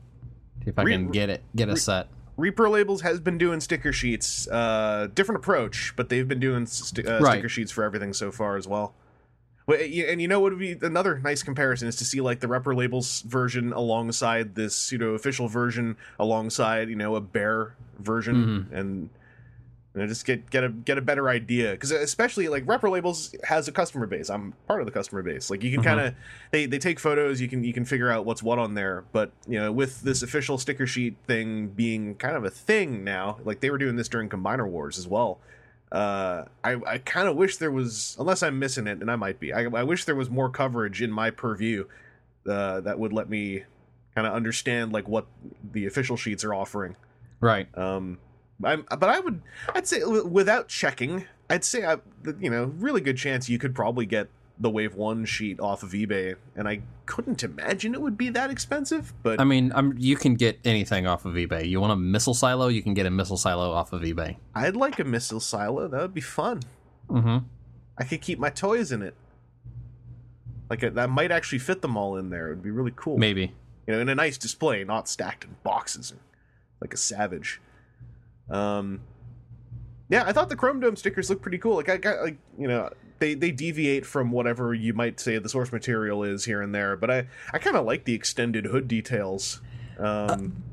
see 0.63 0.69
if 0.69 0.79
I 0.79 0.83
Re- 0.83 0.93
can 0.93 1.09
get 1.09 1.29
it, 1.29 1.43
get 1.55 1.69
a 1.69 1.73
re- 1.73 1.79
set. 1.79 2.07
Repro 2.37 2.69
Labels 2.69 3.01
has 3.01 3.19
been 3.19 3.37
doing 3.39 3.59
sticker 3.59 3.91
sheets. 3.91 4.47
Uh, 4.47 5.07
different 5.15 5.39
approach, 5.39 5.93
but 5.95 6.09
they've 6.09 6.27
been 6.27 6.39
doing 6.39 6.65
st- 6.67 7.07
uh, 7.07 7.19
Right. 7.19 7.33
sticker 7.33 7.49
sheets 7.49 7.71
for 7.71 7.83
everything 7.83 8.13
so 8.13 8.31
far 8.31 8.57
as 8.57 8.67
well. 8.67 8.93
And 9.67 10.21
you 10.21 10.29
know 10.29 10.39
what 10.39 10.53
would 10.53 10.59
be 10.59 10.77
another 10.81 11.19
nice 11.19 11.43
comparison 11.43 11.89
is 11.89 11.97
to 11.97 12.05
see 12.05 12.21
like 12.21 12.39
the 12.39 12.47
Repro 12.47 12.73
Labels 12.73 13.21
version 13.23 13.73
alongside 13.73 14.55
this 14.55 14.73
pseudo 14.73 15.13
official 15.13 15.49
version, 15.49 15.97
alongside 16.19 16.87
you 16.87 16.95
know 16.95 17.15
a 17.17 17.21
bare 17.21 17.75
version, 17.99 18.69
and 18.71 19.09
you 19.97 20.03
know, 20.03 20.07
just 20.07 20.25
get 20.25 20.47
get 20.51 20.63
a 20.63 20.69
get 20.69 20.99
a 20.99 21.01
better 21.01 21.27
idea 21.27 21.71
because 21.71 21.89
especially 21.89 22.47
like 22.49 22.65
Repro 22.67 22.91
Labels 22.91 23.33
has 23.43 23.67
a 23.67 23.71
customer 23.71 24.05
base. 24.05 24.29
I'm 24.29 24.53
part 24.67 24.79
of 24.79 24.85
the 24.85 24.91
customer 24.91 25.23
base. 25.23 25.49
Like 25.49 25.63
you 25.63 25.71
can 25.71 25.81
Mhm. 25.81 25.83
kind 25.85 25.99
of 25.99 26.13
they 26.51 26.67
they 26.67 26.77
take 26.77 26.99
photos. 26.99 27.41
You 27.41 27.47
can 27.47 27.63
you 27.63 27.73
can 27.73 27.83
figure 27.83 28.11
out 28.11 28.23
what's 28.23 28.43
what 28.43 28.59
on 28.59 28.75
there. 28.75 29.05
But 29.11 29.31
you 29.47 29.57
know 29.59 29.71
with 29.71 30.01
this 30.01 30.21
official 30.21 30.59
sticker 30.59 30.85
sheet 30.85 31.15
thing 31.25 31.69
being 31.69 32.13
kind 32.15 32.35
of 32.37 32.45
a 32.45 32.51
thing 32.51 33.03
now, 33.03 33.39
like 33.43 33.59
they 33.59 33.71
were 33.71 33.79
doing 33.79 33.95
this 33.95 34.07
during 34.07 34.29
Combiner 34.29 34.67
Wars 34.67 34.99
as 34.99 35.07
well. 35.07 35.39
Uh, 35.91 36.45
I 36.63 36.75
I 36.85 36.97
kind 36.99 37.27
of 37.27 37.35
wish 37.35 37.57
there 37.57 37.71
was 37.71 38.15
unless 38.19 38.43
I'm 38.43 38.59
missing 38.59 38.85
it, 38.85 39.01
and 39.01 39.09
I 39.09 39.15
might 39.15 39.39
be. 39.39 39.51
I, 39.51 39.61
I 39.63 39.81
wish 39.83 40.05
there 40.05 40.15
was 40.15 40.29
more 40.29 40.49
coverage 40.51 41.01
in 41.01 41.11
my 41.11 41.31
purview 41.31 41.85
uh, 42.47 42.81
that 42.81 42.99
would 42.99 43.13
let 43.13 43.29
me 43.29 43.63
kind 44.13 44.27
of 44.27 44.33
understand 44.33 44.91
like 44.91 45.07
what 45.07 45.25
the 45.71 45.87
official 45.87 46.17
sheets 46.17 46.43
are 46.43 46.53
offering. 46.53 46.95
Right. 47.39 47.67
Um, 47.77 48.19
I'm, 48.63 48.85
but 48.89 49.03
I 49.03 49.19
would, 49.19 49.41
I'd 49.73 49.87
say 49.87 50.03
without 50.03 50.67
checking, 50.67 51.25
I'd 51.49 51.63
say 51.63 51.85
I, 51.85 51.97
you 52.39 52.49
know, 52.49 52.65
really 52.77 53.01
good 53.01 53.17
chance 53.17 53.49
you 53.49 53.59
could 53.59 53.75
probably 53.75 54.05
get 54.05 54.29
the 54.59 54.69
Wave 54.69 54.95
One 54.95 55.25
sheet 55.25 55.59
off 55.59 55.83
of 55.83 55.91
eBay, 55.91 56.35
and 56.55 56.67
I 56.67 56.81
couldn't 57.05 57.43
imagine 57.43 57.93
it 57.93 58.01
would 58.01 58.17
be 58.17 58.29
that 58.29 58.49
expensive. 58.49 59.13
But 59.21 59.39
I 59.39 59.43
mean, 59.43 59.71
I'm, 59.75 59.93
you 59.97 60.15
can 60.15 60.33
get 60.33 60.59
anything 60.65 61.05
off 61.05 61.25
of 61.25 61.35
eBay. 61.35 61.69
You 61.69 61.79
want 61.79 61.93
a 61.93 61.95
missile 61.95 62.33
silo? 62.33 62.67
You 62.67 62.81
can 62.81 62.95
get 62.95 63.05
a 63.05 63.11
missile 63.11 63.37
silo 63.37 63.71
off 63.71 63.93
of 63.93 64.01
eBay. 64.01 64.37
I'd 64.55 64.75
like 64.75 64.97
a 64.99 65.03
missile 65.03 65.39
silo. 65.39 65.87
That 65.87 66.01
would 66.01 66.13
be 66.15 66.21
fun. 66.21 66.61
Mm-hmm. 67.09 67.37
I 67.99 68.03
could 68.03 68.21
keep 68.21 68.39
my 68.39 68.49
toys 68.49 68.91
in 68.91 69.03
it. 69.03 69.13
Like 70.69 70.81
a, 70.81 70.89
that 70.89 71.09
might 71.11 71.31
actually 71.31 71.59
fit 71.59 71.83
them 71.83 71.95
all 71.95 72.17
in 72.17 72.31
there. 72.31 72.47
It 72.47 72.55
would 72.55 72.63
be 72.63 72.71
really 72.71 72.93
cool. 72.95 73.17
Maybe. 73.17 73.53
you 73.85 73.93
know, 73.93 73.99
in 73.99 74.09
a 74.09 74.15
nice 74.15 74.37
display, 74.37 74.83
not 74.83 75.07
stacked 75.07 75.45
in 75.45 75.55
boxes 75.63 76.13
like 76.81 76.93
a 76.93 76.97
savage. 76.97 77.61
Um, 78.49 79.01
yeah, 80.09 80.23
I 80.25 80.31
thought 80.31 80.49
the 80.49 80.55
Chrome 80.55 80.79
Dome 80.79 80.95
stickers 80.95 81.29
looked 81.29 81.41
pretty 81.41 81.57
cool. 81.57 81.75
Like 81.75 81.89
I 81.89 81.97
got 81.97 82.21
like 82.21 82.37
you 82.57 82.67
know 82.67 82.89
they 83.19 83.33
they 83.33 83.51
deviate 83.51 84.05
from 84.05 84.31
whatever 84.31 84.73
you 84.73 84.93
might 84.93 85.19
say 85.19 85.37
the 85.37 85.49
source 85.49 85.71
material 85.71 86.23
is 86.23 86.45
here 86.45 86.61
and 86.61 86.73
there, 86.73 86.95
but 86.95 87.11
I 87.11 87.27
I 87.53 87.59
kind 87.59 87.75
of 87.75 87.85
like 87.85 88.05
the 88.05 88.13
extended 88.13 88.65
hood 88.65 88.87
details. 88.87 89.61
Um, 89.99 90.63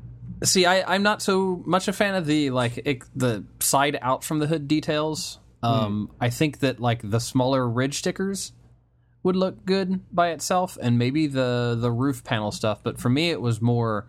See, 0.43 0.65
I, 0.65 0.95
I'm 0.95 1.03
not 1.03 1.21
so 1.21 1.63
much 1.65 1.87
a 1.87 1.93
fan 1.93 2.13
of 2.15 2.25
the 2.25 2.49
like 2.49 2.79
it, 2.85 3.03
the 3.15 3.45
side 3.59 3.97
out 4.01 4.23
from 4.23 4.39
the 4.39 4.47
hood 4.47 4.67
details. 4.67 5.39
Um, 5.63 6.11
I 6.21 6.29
think 6.29 6.59
that 6.59 6.79
like 6.79 7.09
the 7.09 7.19
smaller 7.19 7.67
ridge 7.67 7.97
stickers 7.97 8.51
would 9.23 9.35
look 9.35 9.65
good 9.65 10.01
by 10.13 10.29
itself, 10.29 10.77
and 10.79 10.99
maybe 10.99 11.25
the 11.25 11.75
the 11.79 11.91
roof 11.91 12.23
panel 12.23 12.51
stuff. 12.51 12.83
But 12.83 12.99
for 12.99 13.09
me, 13.09 13.31
it 13.31 13.41
was 13.41 13.61
more 13.61 14.07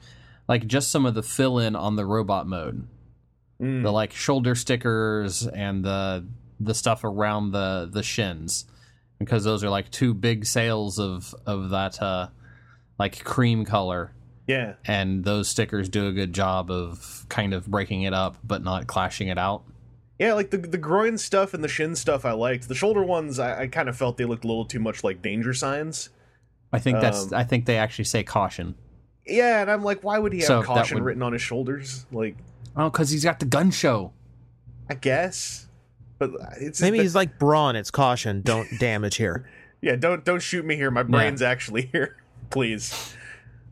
like 0.48 0.66
just 0.66 0.90
some 0.90 1.06
of 1.06 1.14
the 1.14 1.22
fill 1.22 1.58
in 1.58 1.74
on 1.74 1.96
the 1.96 2.04
robot 2.04 2.46
mode, 2.46 2.86
mm, 3.60 3.82
the 3.82 3.90
like 3.92 4.12
shoulder 4.12 4.54
stickers 4.54 5.46
and 5.46 5.84
the 5.84 6.26
the 6.60 6.74
stuff 6.74 7.04
around 7.04 7.52
the 7.52 7.88
the 7.92 8.02
shins, 8.02 8.64
because 9.18 9.44
those 9.44 9.62
are 9.64 9.70
like 9.70 9.90
two 9.90 10.14
big 10.14 10.44
sales 10.46 10.98
of 10.98 11.34
of 11.46 11.70
that 11.70 12.00
uh 12.02 12.28
like 12.98 13.22
cream 13.24 13.64
color 13.64 14.12
yeah, 14.46 14.74
and 14.86 15.24
those 15.24 15.48
stickers 15.48 15.88
do 15.88 16.06
a 16.08 16.12
good 16.12 16.32
job 16.32 16.70
of 16.70 17.26
kind 17.28 17.52
of 17.52 17.66
breaking 17.66 18.02
it 18.02 18.14
up 18.14 18.36
but 18.44 18.62
not 18.62 18.86
clashing 18.86 19.28
it 19.28 19.38
out. 19.38 19.64
yeah, 20.18 20.32
like 20.34 20.50
the 20.50 20.58
the 20.58 20.78
groin 20.78 21.18
stuff 21.18 21.52
and 21.52 21.62
the 21.64 21.68
shin 21.68 21.94
stuff 21.96 22.24
I 22.24 22.32
liked. 22.32 22.68
The 22.68 22.74
shoulder 22.74 23.02
ones 23.02 23.38
I, 23.38 23.62
I 23.62 23.66
kind 23.66 23.88
of 23.88 23.96
felt 23.96 24.16
they 24.16 24.24
looked 24.24 24.44
a 24.44 24.46
little 24.46 24.64
too 24.64 24.78
much 24.78 25.02
like 25.04 25.20
danger 25.20 25.52
signs. 25.52 26.10
I 26.72 26.78
think 26.78 27.00
that's 27.00 27.24
Um, 27.32 27.34
I 27.34 27.44
think 27.44 27.66
they 27.66 27.76
actually 27.76 28.04
say 28.04 28.22
caution. 28.22 28.76
Yeah, 29.26 29.60
and 29.62 29.70
I'm 29.70 29.82
like, 29.82 30.04
why 30.04 30.18
would 30.20 30.32
he 30.32 30.38
have 30.38 30.46
So 30.46 30.62
caution 30.62 30.96
would- 30.98 31.04
written 31.04 31.22
on 31.22 31.32
his 31.32 31.42
shoulders? 31.42 32.06
Like, 32.12 32.36
Oh, 32.76 32.90
cuz 32.90 33.10
he's 33.10 33.24
got 33.24 33.38
the 33.40 33.46
gun 33.46 33.70
show. 33.70 34.12
I 34.90 34.94
guess, 34.94 35.66
but 36.18 36.30
it's 36.60 36.80
Maybe 36.80 36.98
but- 36.98 37.02
he's 37.02 37.14
like 37.14 37.38
Braun. 37.38 37.74
It's 37.76 37.90
caution. 37.90 38.42
Don't 38.42 38.68
damage 38.78 39.16
here. 39.16 39.48
Yeah, 39.80 39.96
don't 39.96 40.24
don't 40.24 40.40
shoot 40.42 40.64
me 40.64 40.76
here. 40.76 40.90
My 40.90 41.02
brain's 41.02 41.42
actually 41.42 41.82
here, 41.92 42.16
please. 42.50 43.14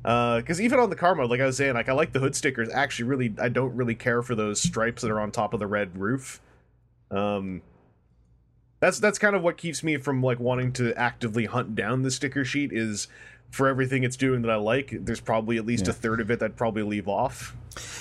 Because 0.03 0.61
even 0.61 0.79
on 0.79 0.91
the 0.91 0.97
car 0.97 1.15
mode, 1.15 1.31
like 1.31 1.41
I 1.41 1.47
was 1.47 1.57
saying, 1.57 1.75
like 1.75 1.89
I 1.89 1.93
like 1.93 2.13
the 2.13 2.19
hood 2.21 2.37
stickers. 2.37 2.69
Actually, 2.71 3.09
really, 3.09 3.35
I 3.41 3.49
don't 3.49 3.75
really 3.75 3.95
care 3.95 4.23
for 4.23 4.35
those 4.35 4.61
stripes 4.61 5.01
that 5.03 5.11
are 5.11 5.19
on 5.21 5.31
top 5.31 5.55
of 5.55 5.61
the 5.61 5.67
red 5.67 5.97
roof. 5.99 6.41
Um, 7.11 7.63
that's 8.81 8.99
that's 9.01 9.19
kind 9.19 9.35
of 9.35 9.43
what 9.43 9.57
keeps 9.57 9.83
me 9.83 9.97
from 9.97 10.23
like 10.23 10.39
wanting 10.39 10.73
to 10.75 10.93
actively 10.95 11.47
hunt 11.47 11.75
down 11.75 12.03
the 12.03 12.11
sticker 12.11 12.45
sheet. 12.45 12.71
Is 12.73 13.09
for 13.55 13.69
everything 13.69 14.03
it's 14.03 14.17
doing 14.17 14.43
that 14.43 14.51
I 14.51 14.57
like, 14.57 14.93
there's 15.01 15.21
probably 15.21 15.57
at 15.59 15.65
least 15.65 15.87
a 15.87 15.93
third 15.93 16.21
of 16.21 16.31
it 16.31 16.41
that 16.41 16.47
I'd 16.47 16.57
probably 16.57 16.83
leave 16.83 17.07
off. 17.09 17.55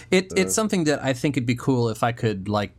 It 0.10 0.34
it's 0.36 0.54
something 0.56 0.84
that 0.86 1.04
I 1.04 1.14
think 1.14 1.38
it'd 1.38 1.46
be 1.48 1.56
cool 1.56 1.90
if 1.90 2.02
I 2.04 2.12
could 2.12 2.50
like 2.50 2.72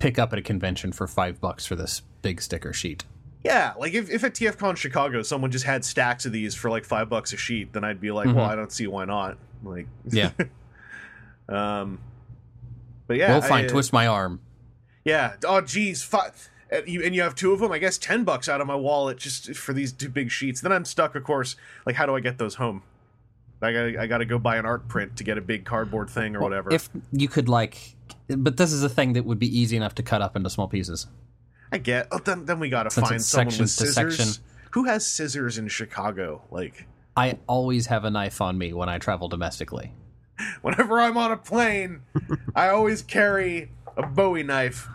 pick 0.00 0.18
up 0.18 0.32
at 0.32 0.38
a 0.38 0.42
convention 0.42 0.90
for 0.92 1.06
5 1.06 1.40
bucks 1.40 1.66
for 1.66 1.76
this 1.76 2.02
big 2.22 2.42
sticker 2.42 2.72
sheet. 2.72 3.04
Yeah, 3.44 3.74
like 3.78 3.94
if, 3.94 4.10
if 4.10 4.22
at 4.24 4.34
TFCon 4.34 4.76
Chicago 4.76 5.22
someone 5.22 5.50
just 5.50 5.64
had 5.64 5.84
stacks 5.84 6.26
of 6.26 6.32
these 6.32 6.54
for 6.54 6.68
like 6.68 6.84
five 6.84 7.08
bucks 7.08 7.32
a 7.32 7.36
sheet, 7.38 7.72
then 7.72 7.84
I'd 7.84 8.00
be 8.00 8.10
like, 8.10 8.26
well, 8.26 8.46
Mhm. 8.46 8.48
I 8.50 8.54
don't 8.56 8.72
see 8.72 8.86
why 8.86 9.04
not. 9.06 9.38
Like, 9.62 9.86
Yeah. 10.10 10.32
um, 11.48 12.00
but 13.06 13.16
yeah, 13.16 13.30
well, 13.30 13.40
fine, 13.42 13.64
I, 13.64 13.66
uh, 13.66 13.70
twist 13.70 13.92
my 13.92 14.06
arm. 14.06 14.40
Yeah. 15.04 15.34
Oh, 15.46 15.60
geez, 15.62 16.02
five. 16.02 16.49
And 16.72 16.86
you, 16.86 17.02
and 17.02 17.14
you 17.14 17.22
have 17.22 17.34
two 17.34 17.52
of 17.52 17.60
them. 17.60 17.72
I 17.72 17.78
guess 17.78 17.98
ten 17.98 18.24
bucks 18.24 18.48
out 18.48 18.60
of 18.60 18.66
my 18.66 18.76
wallet 18.76 19.18
just 19.18 19.54
for 19.56 19.72
these 19.72 19.92
two 19.92 20.08
big 20.08 20.30
sheets. 20.30 20.60
Then 20.60 20.72
I'm 20.72 20.84
stuck. 20.84 21.14
Of 21.14 21.24
course. 21.24 21.56
Like, 21.84 21.96
how 21.96 22.06
do 22.06 22.14
I 22.14 22.20
get 22.20 22.38
those 22.38 22.54
home? 22.56 22.82
I 23.62 23.72
got 23.72 23.96
I 24.00 24.06
got 24.06 24.18
to 24.18 24.24
go 24.24 24.38
buy 24.38 24.56
an 24.56 24.64
art 24.64 24.88
print 24.88 25.16
to 25.18 25.24
get 25.24 25.36
a 25.36 25.42
big 25.42 25.64
cardboard 25.64 26.08
thing 26.08 26.34
or 26.36 26.40
whatever. 26.40 26.72
If 26.72 26.88
you 27.12 27.28
could 27.28 27.48
like 27.48 27.96
but 28.36 28.56
this 28.56 28.72
is 28.72 28.82
a 28.82 28.88
thing 28.88 29.14
that 29.14 29.24
would 29.24 29.38
be 29.38 29.58
easy 29.58 29.76
enough 29.76 29.94
to 29.96 30.02
cut 30.02 30.22
up 30.22 30.36
into 30.36 30.50
small 30.50 30.68
pieces. 30.68 31.06
I 31.72 31.78
get. 31.78 32.08
Oh, 32.10 32.18
then 32.18 32.44
then 32.46 32.58
we 32.58 32.68
got 32.68 32.84
to 32.84 32.90
Since 32.90 33.08
find 33.08 33.22
someone 33.22 33.46
with 33.46 33.58
to 33.58 33.68
scissors. 33.68 34.40
Who 34.72 34.84
has 34.84 35.06
scissors 35.06 35.58
in 35.58 35.68
Chicago? 35.68 36.42
Like, 36.50 36.86
I 37.16 37.38
always 37.46 37.86
have 37.86 38.04
a 38.04 38.10
knife 38.10 38.40
on 38.40 38.56
me 38.56 38.72
when 38.72 38.88
I 38.88 38.98
travel 38.98 39.28
domestically. 39.28 39.92
whenever 40.62 41.00
I'm 41.00 41.16
on 41.16 41.32
a 41.32 41.36
plane, 41.36 42.02
I 42.54 42.68
always 42.68 43.02
carry 43.02 43.70
a 43.96 44.06
Bowie 44.06 44.42
knife. 44.42 44.88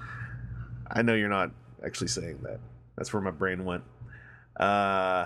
I 0.89 1.01
know 1.01 1.13
you're 1.13 1.29
not 1.29 1.51
actually 1.83 2.07
saying 2.07 2.39
that. 2.43 2.59
That's 2.95 3.13
where 3.13 3.21
my 3.21 3.31
brain 3.31 3.65
went. 3.65 3.83
Uh, 4.57 5.25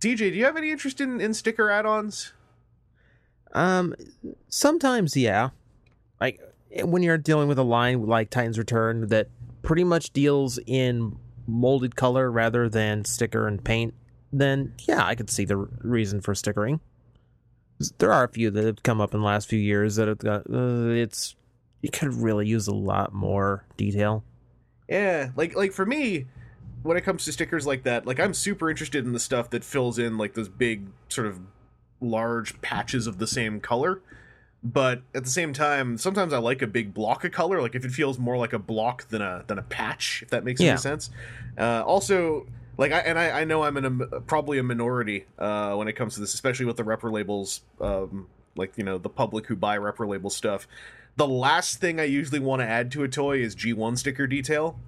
TJ, 0.00 0.18
do 0.18 0.34
you 0.34 0.44
have 0.44 0.56
any 0.56 0.70
interest 0.70 1.00
in, 1.00 1.20
in 1.20 1.34
sticker 1.34 1.70
add-ons? 1.70 2.32
Um, 3.52 3.94
sometimes, 4.48 5.16
yeah. 5.16 5.50
Like 6.20 6.40
when 6.82 7.02
you're 7.02 7.18
dealing 7.18 7.48
with 7.48 7.58
a 7.58 7.64
line 7.64 8.06
like 8.06 8.30
Titan's 8.30 8.58
Return 8.58 9.08
that 9.08 9.28
pretty 9.62 9.84
much 9.84 10.12
deals 10.12 10.58
in 10.66 11.18
molded 11.46 11.96
color 11.96 12.30
rather 12.30 12.68
than 12.68 13.04
sticker 13.04 13.48
and 13.48 13.62
paint, 13.64 13.94
then 14.32 14.74
yeah, 14.86 15.04
I 15.04 15.14
could 15.14 15.30
see 15.30 15.44
the 15.44 15.56
reason 15.56 16.20
for 16.20 16.34
stickering. 16.34 16.80
There 17.98 18.12
are 18.12 18.24
a 18.24 18.28
few 18.28 18.50
that 18.50 18.64
have 18.64 18.82
come 18.82 19.00
up 19.00 19.14
in 19.14 19.20
the 19.20 19.26
last 19.26 19.48
few 19.48 19.58
years 19.58 19.96
that 19.96 20.08
have 20.08 20.18
got, 20.18 20.42
uh, 20.50 20.88
it's 20.88 21.36
you 21.82 21.90
could 21.90 22.14
really 22.14 22.46
use 22.46 22.66
a 22.68 22.74
lot 22.74 23.12
more 23.12 23.64
detail. 23.76 24.24
Yeah, 24.88 25.30
like 25.36 25.56
like 25.56 25.72
for 25.72 25.84
me, 25.86 26.26
when 26.82 26.96
it 26.96 27.02
comes 27.02 27.24
to 27.24 27.32
stickers 27.32 27.66
like 27.66 27.82
that, 27.84 28.06
like 28.06 28.20
I'm 28.20 28.34
super 28.34 28.70
interested 28.70 29.04
in 29.04 29.12
the 29.12 29.20
stuff 29.20 29.50
that 29.50 29.64
fills 29.64 29.98
in 29.98 30.16
like 30.18 30.34
those 30.34 30.48
big 30.48 30.86
sort 31.08 31.26
of 31.26 31.40
large 32.00 32.60
patches 32.60 33.06
of 33.06 33.18
the 33.18 33.26
same 33.26 33.60
color. 33.60 34.00
But 34.62 35.02
at 35.14 35.22
the 35.24 35.30
same 35.30 35.52
time, 35.52 35.96
sometimes 35.96 36.32
I 36.32 36.38
like 36.38 36.60
a 36.62 36.66
big 36.66 36.92
block 36.92 37.24
of 37.24 37.30
color, 37.30 37.62
like 37.62 37.74
if 37.74 37.84
it 37.84 37.92
feels 37.92 38.18
more 38.18 38.36
like 38.36 38.52
a 38.52 38.58
block 38.58 39.08
than 39.08 39.22
a 39.22 39.44
than 39.46 39.58
a 39.58 39.62
patch, 39.62 40.22
if 40.22 40.30
that 40.30 40.44
makes 40.44 40.60
Yeah. 40.60 40.70
any 40.70 40.78
sense. 40.78 41.10
Uh, 41.56 41.82
also, 41.86 42.46
like 42.78 42.90
I 42.92 42.98
and 43.00 43.18
I, 43.18 43.40
I 43.40 43.44
know 43.44 43.62
I'm 43.62 43.76
in 43.76 43.84
a 43.84 44.20
probably 44.22 44.58
a 44.58 44.62
minority 44.62 45.26
uh, 45.38 45.74
when 45.74 45.88
it 45.88 45.92
comes 45.92 46.14
to 46.14 46.20
this, 46.20 46.34
especially 46.34 46.66
with 46.66 46.76
the 46.76 46.82
repro 46.84 47.12
labels, 47.12 47.60
um, 47.80 48.26
like 48.56 48.72
you 48.76 48.82
know 48.84 48.98
the 48.98 49.08
public 49.08 49.46
who 49.46 49.56
buy 49.56 49.78
repro 49.78 50.08
label 50.08 50.30
stuff. 50.30 50.66
The 51.16 51.26
last 51.26 51.80
thing 51.80 51.98
I 51.98 52.04
usually 52.04 52.40
want 52.40 52.60
to 52.60 52.66
add 52.66 52.90
to 52.92 53.02
a 53.02 53.08
toy 53.08 53.38
is 53.38 53.54
G1 53.56 53.96
sticker 53.98 54.26
detail 54.26 54.78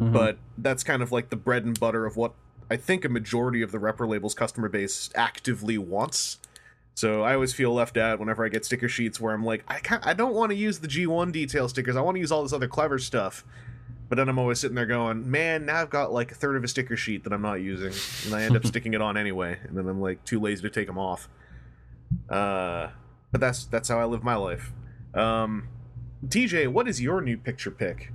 Mhm. 0.00 0.12
but 0.14 0.38
that's 0.56 0.82
kind 0.82 1.02
of 1.02 1.12
like 1.12 1.28
the 1.28 1.36
bread 1.36 1.64
and 1.66 1.78
butter 1.78 2.06
of 2.06 2.16
what 2.16 2.32
I 2.70 2.76
think 2.76 3.04
a 3.04 3.08
majority 3.10 3.60
of 3.60 3.70
the 3.72 3.78
Repro 3.78 4.08
labels 4.08 4.32
customer 4.34 4.68
base 4.70 5.10
actively 5.14 5.76
wants. 5.76 6.38
So 6.94 7.22
I 7.22 7.34
always 7.34 7.52
feel 7.52 7.72
left 7.74 7.96
out 7.98 8.18
whenever 8.18 8.44
I 8.44 8.48
get 8.48 8.64
sticker 8.64 8.88
sheets 8.88 9.20
where 9.20 9.34
I'm 9.34 9.44
like, 9.44 9.62
I 9.68 9.78
can't, 9.80 10.06
I 10.06 10.12
don't 10.14 10.34
want 10.34 10.50
to 10.52 10.56
use 10.56 10.78
the 10.78 10.88
G1 10.88 11.32
detail 11.32 11.68
stickers. 11.68 11.96
I 11.96 12.00
want 12.00 12.14
to 12.16 12.20
use 12.20 12.32
all 12.32 12.42
this 12.42 12.52
other 12.52 12.68
clever 12.68 12.98
stuff. 12.98 13.44
But 14.08 14.16
then 14.16 14.28
I'm 14.28 14.38
always 14.38 14.58
sitting 14.58 14.74
there 14.74 14.86
going, 14.86 15.30
man, 15.30 15.66
now 15.66 15.76
I've 15.82 15.90
got 15.90 16.12
like 16.12 16.32
a 16.32 16.34
third 16.34 16.56
of 16.56 16.64
a 16.64 16.68
sticker 16.68 16.96
sheet 16.96 17.24
that 17.24 17.32
I'm 17.32 17.42
not 17.42 17.54
using, 17.60 17.92
and 18.26 18.34
I 18.34 18.42
end 18.44 18.56
up 18.56 18.64
sticking 18.72 18.92
it 18.94 19.00
on 19.02 19.16
anyway, 19.16 19.58
and 19.68 19.76
then 19.76 19.86
I'm 19.88 20.00
like 20.00 20.24
too 20.24 20.40
lazy 20.40 20.62
to 20.62 20.70
take 20.70 20.86
them 20.86 20.98
off. 20.98 21.28
Uh, 22.28 22.88
but 23.30 23.40
that's 23.40 23.66
that's 23.66 23.88
how 23.88 23.98
I 24.00 24.04
live 24.04 24.24
my 24.24 24.34
life. 24.34 24.72
Um, 25.14 25.68
TJ, 26.26 26.68
what 26.68 26.86
is 26.88 27.00
your 27.00 27.20
new 27.20 27.36
picture 27.36 27.70
pick? 27.70 28.12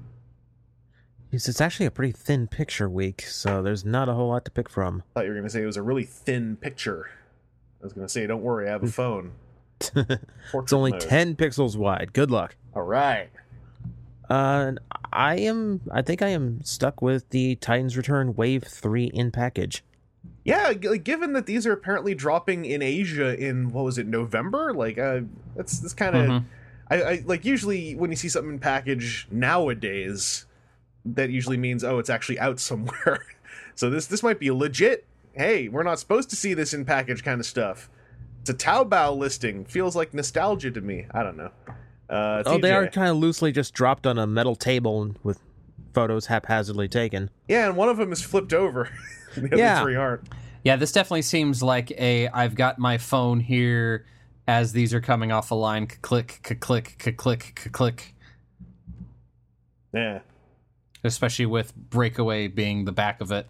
It's 1.31 1.49
it's 1.49 1.59
actually 1.59 1.85
a 1.87 1.91
pretty 1.91 2.13
thin 2.13 2.47
picture 2.47 2.89
week, 2.89 3.21
so 3.23 3.61
there's 3.61 3.83
not 3.83 4.07
a 4.07 4.13
whole 4.13 4.29
lot 4.29 4.45
to 4.45 4.51
pick 4.51 4.69
from. 4.69 5.03
thought 5.13 5.23
you 5.23 5.29
were 5.29 5.35
going 5.35 5.43
to 5.45 5.49
say 5.49 5.61
it 5.61 5.65
was 5.65 5.75
a 5.77 5.81
really 5.81 6.05
thin 6.05 6.55
picture. 6.55 7.09
I 7.81 7.83
was 7.85 7.93
going 7.93 8.07
to 8.07 8.11
say, 8.11 8.25
don't 8.25 8.41
worry, 8.41 8.67
I 8.67 8.71
have 8.71 8.83
a 8.83 8.87
phone. 8.87 9.31
It's 10.53 10.71
only 10.73 10.93
10 10.93 11.35
pixels 11.35 11.75
wide. 11.75 12.13
Good 12.13 12.31
luck. 12.31 12.55
All 12.73 12.83
right. 12.83 13.29
Uh, 14.29 14.71
I 15.11 15.35
am. 15.39 15.81
I 15.91 16.01
think 16.01 16.21
I 16.21 16.29
am 16.29 16.63
stuck 16.63 17.01
with 17.01 17.29
the 17.29 17.55
Titans 17.57 17.95
Return 17.97 18.33
Wave 18.35 18.63
Three 18.63 19.05
in 19.05 19.31
package. 19.31 19.83
Yeah, 20.45 20.73
g- 20.73 20.89
like, 20.89 21.03
given 21.03 21.33
that 21.33 21.45
these 21.45 21.67
are 21.67 21.73
apparently 21.73 22.15
dropping 22.15 22.65
in 22.65 22.81
Asia 22.81 23.37
in 23.37 23.69
what 23.71 23.83
was 23.85 23.97
it 23.99 24.07
November? 24.07 24.73
Like, 24.73 24.97
uh, 24.97 25.21
that's 25.55 25.77
that's 25.79 25.93
kind 25.93 26.15
of. 26.15 26.25
Mhm. 26.25 26.43
I, 26.89 27.01
I 27.01 27.23
like 27.25 27.45
usually 27.45 27.95
when 27.95 28.11
you 28.11 28.15
see 28.15 28.29
something 28.29 28.51
in 28.53 28.59
package 28.59 29.27
nowadays, 29.31 30.45
that 31.05 31.29
usually 31.29 31.57
means 31.57 31.83
oh 31.83 31.99
it's 31.99 32.09
actually 32.09 32.39
out 32.39 32.59
somewhere. 32.59 33.25
so 33.75 33.89
this 33.89 34.05
this 34.07 34.23
might 34.23 34.39
be 34.39 34.51
legit. 34.51 35.05
Hey, 35.33 35.67
we're 35.67 35.83
not 35.83 35.99
supposed 35.99 36.29
to 36.29 36.35
see 36.35 36.53
this 36.53 36.73
in 36.73 36.85
package 36.85 37.23
kind 37.23 37.39
of 37.41 37.45
stuff. 37.45 37.89
It's 38.41 38.49
a 38.49 38.53
Taobao 38.53 39.17
listing. 39.17 39.65
Feels 39.65 39.95
like 39.95 40.13
nostalgia 40.13 40.71
to 40.71 40.81
me. 40.81 41.07
I 41.11 41.23
don't 41.23 41.35
know. 41.37 41.51
Uh, 42.09 42.43
Oh, 42.45 42.57
they 42.59 42.71
are 42.71 42.87
kind 42.87 43.09
of 43.09 43.17
loosely 43.17 43.51
just 43.51 43.73
dropped 43.73 44.05
on 44.05 44.17
a 44.19 44.27
metal 44.27 44.55
table 44.55 45.15
with 45.23 45.39
photos 45.93 46.27
haphazardly 46.27 46.87
taken. 46.87 47.29
Yeah, 47.47 47.67
and 47.67 47.75
one 47.75 47.89
of 47.89 47.97
them 47.97 48.11
is 48.13 48.21
flipped 48.21 48.53
over. 48.53 48.89
the 49.35 49.47
other 49.47 49.57
Yeah. 49.57 49.81
three 49.81 49.95
aren't. 49.95 50.29
Yeah, 50.63 50.75
this 50.75 50.91
definitely 50.91 51.23
seems 51.23 51.61
like 51.63 51.91
a 51.91 52.27
I've 52.29 52.55
got 52.55 52.77
my 52.79 52.97
phone 52.97 53.39
here 53.39 54.05
as 54.47 54.73
these 54.73 54.93
are 54.93 55.01
coming 55.01 55.31
off 55.31 55.51
a 55.51 55.55
line. 55.55 55.87
Click, 55.87 56.39
click, 56.43 56.59
click, 56.59 57.15
click, 57.17 57.69
click. 57.71 58.15
Yeah. 59.93 60.19
Especially 61.03 61.45
with 61.45 61.75
Breakaway 61.75 62.47
being 62.47 62.85
the 62.85 62.91
back 62.91 63.21
of 63.21 63.31
it. 63.31 63.47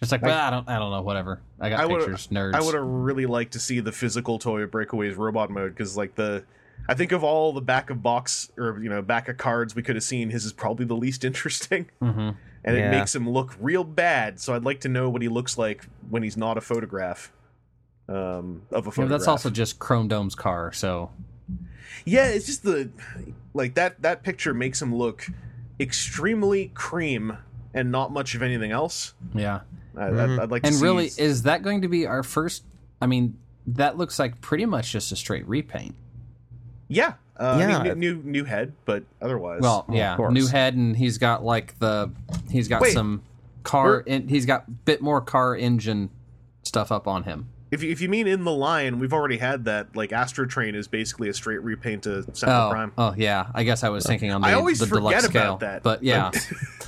Just 0.00 0.12
like, 0.12 0.22
I- 0.22 0.26
well, 0.26 0.38
I 0.46 0.50
don't, 0.50 0.68
I 0.68 0.78
don't 0.78 0.90
know, 0.92 1.02
whatever. 1.02 1.40
I 1.60 1.70
got 1.70 1.80
I 1.80 1.88
pictures, 1.88 2.28
nerds. 2.28 2.54
I 2.54 2.60
would 2.60 2.74
have 2.74 2.84
really 2.84 3.26
liked 3.26 3.52
to 3.54 3.58
see 3.58 3.80
the 3.80 3.92
physical 3.92 4.38
toy 4.38 4.62
of 4.62 4.70
Breakaways 4.70 5.16
robot 5.16 5.50
mode 5.50 5.74
because, 5.74 5.96
like, 5.96 6.14
the 6.14 6.44
I 6.88 6.94
think 6.94 7.10
of 7.12 7.24
all 7.24 7.52
the 7.52 7.60
back 7.60 7.90
of 7.90 8.02
box 8.02 8.50
or 8.56 8.78
you 8.80 8.88
know 8.88 9.02
back 9.02 9.28
of 9.28 9.36
cards 9.36 9.74
we 9.74 9.82
could 9.82 9.96
have 9.96 10.04
seen, 10.04 10.30
his 10.30 10.44
is 10.44 10.52
probably 10.52 10.86
the 10.86 10.94
least 10.96 11.24
interesting, 11.24 11.90
hmm 12.00 12.30
and 12.64 12.76
it 12.76 12.90
makes 12.90 13.14
him 13.14 13.28
look 13.28 13.56
real 13.60 13.84
bad. 13.84 14.40
So 14.40 14.54
I'd 14.54 14.64
like 14.64 14.80
to 14.80 14.88
know 14.88 15.08
what 15.08 15.22
he 15.22 15.28
looks 15.28 15.56
like 15.56 15.86
when 16.10 16.22
he's 16.22 16.36
not 16.36 16.58
a 16.58 16.60
photograph 16.60 17.32
um, 18.08 18.62
of 18.72 18.86
a 18.86 19.00
Yeah, 19.00 19.06
that's 19.08 19.28
also 19.28 19.50
just 19.50 19.78
Chrome 19.78 20.08
Dome's 20.08 20.34
car, 20.34 20.72
so 20.72 21.10
yeah, 22.04 22.26
it's 22.28 22.46
just 22.46 22.62
the 22.62 22.90
like 23.54 23.74
that 23.74 24.00
that 24.02 24.22
picture 24.22 24.54
makes 24.54 24.80
him 24.80 24.94
look 24.94 25.26
extremely 25.80 26.68
cream 26.74 27.36
and 27.74 27.90
not 27.92 28.12
much 28.12 28.34
of 28.34 28.42
anything 28.42 28.70
else. 28.72 29.14
yeah. 29.34 29.60
I. 29.96 30.06
I'd, 30.08 30.38
I'd 30.40 30.50
like 30.50 30.62
to 30.62 30.68
And 30.68 30.76
see 30.76 30.82
really, 30.84 31.06
is 31.18 31.42
that 31.42 31.62
going 31.62 31.82
to 31.82 31.88
be 31.88 32.06
our 32.06 32.22
first? 32.22 32.64
I 33.00 33.06
mean, 33.06 33.36
that 33.66 33.96
looks 33.96 34.18
like 34.18 34.40
pretty 34.40 34.64
much 34.64 34.92
just 34.92 35.12
a 35.12 35.16
straight 35.16 35.46
repaint. 35.48 35.94
yeah. 36.88 37.14
Uh, 37.40 37.44
I 37.56 37.58
Yeah. 37.60 37.82
mean, 37.82 37.98
new, 38.00 38.14
new 38.14 38.30
new 38.30 38.44
head, 38.44 38.72
but 38.84 39.04
otherwise, 39.22 39.60
Well, 39.60 39.86
yeah, 39.92 40.16
course. 40.16 40.32
new 40.34 40.46
head, 40.48 40.74
and 40.74 40.96
he's 40.96 41.18
got 41.18 41.44
like 41.44 41.78
the 41.78 42.10
he's 42.50 42.66
got 42.66 42.80
Wait. 42.80 42.92
some 42.94 43.22
car, 43.62 44.00
in, 44.00 44.26
he's 44.28 44.44
got 44.46 44.84
bit 44.84 45.00
more 45.00 45.20
car 45.20 45.54
engine 45.54 46.10
stuff 46.64 46.90
up 46.90 47.06
on 47.06 47.22
him. 47.24 47.48
If 47.70 47.82
you, 47.82 47.90
if 47.90 48.00
you 48.00 48.08
mean 48.08 48.26
in 48.26 48.44
the 48.44 48.52
line, 48.52 48.98
we've 48.98 49.12
already 49.12 49.36
had 49.38 49.66
that. 49.66 49.94
Like 49.94 50.12
Astro 50.12 50.46
Train 50.46 50.74
is 50.74 50.88
basically 50.88 51.28
a 51.28 51.34
straight 51.34 51.62
repaint 51.62 52.04
to 52.04 52.22
Sentinel 52.34 52.68
Oh, 52.68 52.70
Prime. 52.70 52.92
oh 52.96 53.14
yeah. 53.16 53.48
I 53.54 53.64
guess 53.64 53.84
I 53.84 53.90
was 53.90 54.04
thinking 54.06 54.30
on 54.32 54.40
the, 54.40 54.46
I 54.48 54.54
always 54.54 54.78
the 54.78 54.86
forget 54.86 55.02
deluxe 55.22 55.24
about 55.26 55.30
scale, 55.30 55.56
that. 55.58 55.82
but 55.82 56.02
yeah, 56.02 56.30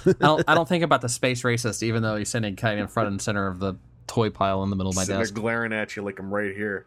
I 0.07 0.13
don't. 0.21 0.45
I 0.49 0.55
don't 0.55 0.69
think 0.69 0.83
about 0.85 1.03
the 1.03 1.09
space 1.09 1.43
racist, 1.43 1.83
even 1.83 2.03
though 2.03 2.17
he's 2.17 2.31
sitting 2.31 2.57
kind 2.57 2.79
of 2.79 2.85
in 2.85 2.89
front 2.89 3.09
and 3.11 3.21
center 3.21 3.47
of 3.47 3.59
the 3.59 3.75
toy 4.07 4.31
pile 4.31 4.63
in 4.63 4.71
the 4.71 4.77
middle 4.77 4.91
of 4.91 4.97
my 4.97 5.03
Sitting 5.03 5.17
there 5.17 5.25
desk. 5.25 5.35
glaring 5.35 5.73
at 5.73 5.95
you 5.97 6.03
like 6.03 6.19
I'm 6.19 6.33
right 6.33 6.55
here. 6.57 6.87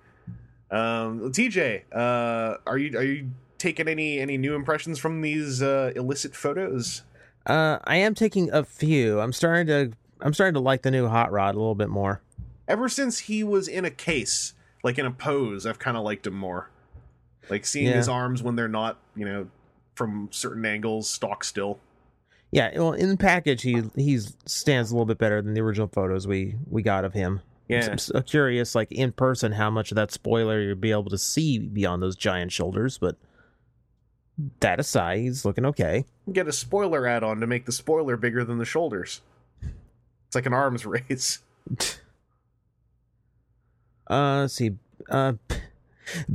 Um, 0.71 1.31
TJ, 1.31 1.83
uh, 1.93 2.57
are 2.65 2.77
you 2.77 2.97
are 2.97 3.03
you 3.03 3.29
taking 3.59 3.87
any 3.87 4.19
any 4.19 4.37
new 4.37 4.55
impressions 4.55 4.97
from 4.97 5.21
these 5.21 5.61
uh, 5.61 5.91
illicit 5.95 6.35
photos? 6.35 7.03
Uh, 7.45 7.77
I 7.83 7.97
am 7.97 8.15
taking 8.15 8.51
a 8.51 8.63
few. 8.63 9.19
I'm 9.19 9.33
starting 9.33 9.67
to. 9.67 9.91
I'm 10.21 10.33
starting 10.33 10.53
to 10.55 10.61
like 10.61 10.81
the 10.81 10.89
new 10.91 11.07
hot 11.07 11.31
rod 11.31 11.53
a 11.53 11.57
little 11.59 11.75
bit 11.75 11.89
more. 11.89 12.21
Ever 12.67 12.87
since 12.89 13.19
he 13.19 13.43
was 13.43 13.67
in 13.67 13.85
a 13.85 13.89
case, 13.91 14.53
like 14.83 14.97
in 14.97 15.05
a 15.05 15.11
pose, 15.11 15.65
I've 15.65 15.79
kind 15.79 15.97
of 15.97 16.03
liked 16.03 16.25
him 16.27 16.33
more. 16.35 16.69
Like 17.49 17.65
seeing 17.65 17.87
Yeah. 17.87 17.93
his 17.97 18.07
arms 18.07 18.41
when 18.41 18.55
they're 18.55 18.67
not, 18.69 18.97
you 19.15 19.25
know, 19.25 19.47
from 19.95 20.29
certain 20.31 20.65
angles, 20.65 21.09
stock 21.09 21.43
still. 21.43 21.79
Yeah, 22.51 22.71
well, 22.77 22.93
in 22.93 23.09
the 23.09 23.17
package, 23.17 23.63
he 23.63 23.83
he 23.95 24.19
stands 24.45 24.91
a 24.91 24.93
little 24.93 25.05
bit 25.05 25.17
better 25.17 25.41
than 25.41 25.53
the 25.53 25.61
original 25.61 25.87
photos 25.87 26.27
we 26.27 26.55
we 26.69 26.81
got 26.83 27.03
of 27.03 27.13
him. 27.13 27.41
Yeah. 27.67 27.87
I'm 27.91 27.97
so 27.97 28.21
curious, 28.21 28.75
like 28.75 28.91
in 28.91 29.11
person, 29.11 29.53
how 29.53 29.69
much 29.69 29.91
of 29.91 29.95
that 29.95 30.11
spoiler 30.11 30.61
you'll 30.61 30.75
be 30.75 30.91
able 30.91 31.09
to 31.09 31.17
see 31.17 31.57
beyond 31.59 32.03
those 32.03 32.15
giant 32.15 32.51
shoulders. 32.51 32.97
But 32.97 33.15
that 34.59 34.79
aside, 34.79 35.19
he's 35.19 35.45
looking 35.45 35.65
okay. 35.65 36.05
Get 36.31 36.47
a 36.47 36.51
spoiler 36.51 37.07
add-on 37.07 37.39
to 37.39 37.47
make 37.47 37.65
the 37.65 37.71
spoiler 37.71 38.17
bigger 38.17 38.43
than 38.43 38.57
the 38.57 38.65
shoulders. 38.65 39.21
It's 40.27 40.35
like 40.35 40.45
an 40.45 40.53
arms 40.53 40.85
race. 40.85 41.39
Uh, 44.13 44.41
let's 44.41 44.53
see. 44.53 44.71
Uh, 45.09 45.33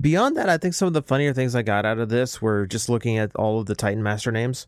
beyond 0.00 0.36
that, 0.36 0.48
I 0.48 0.58
think 0.58 0.74
some 0.74 0.88
of 0.88 0.94
the 0.94 1.02
funnier 1.02 1.32
things 1.32 1.54
I 1.54 1.62
got 1.62 1.86
out 1.86 1.98
of 1.98 2.08
this 2.08 2.42
were 2.42 2.66
just 2.66 2.88
looking 2.88 3.18
at 3.18 3.34
all 3.36 3.60
of 3.60 3.66
the 3.66 3.76
Titan 3.76 4.02
Master 4.02 4.32
names. 4.32 4.66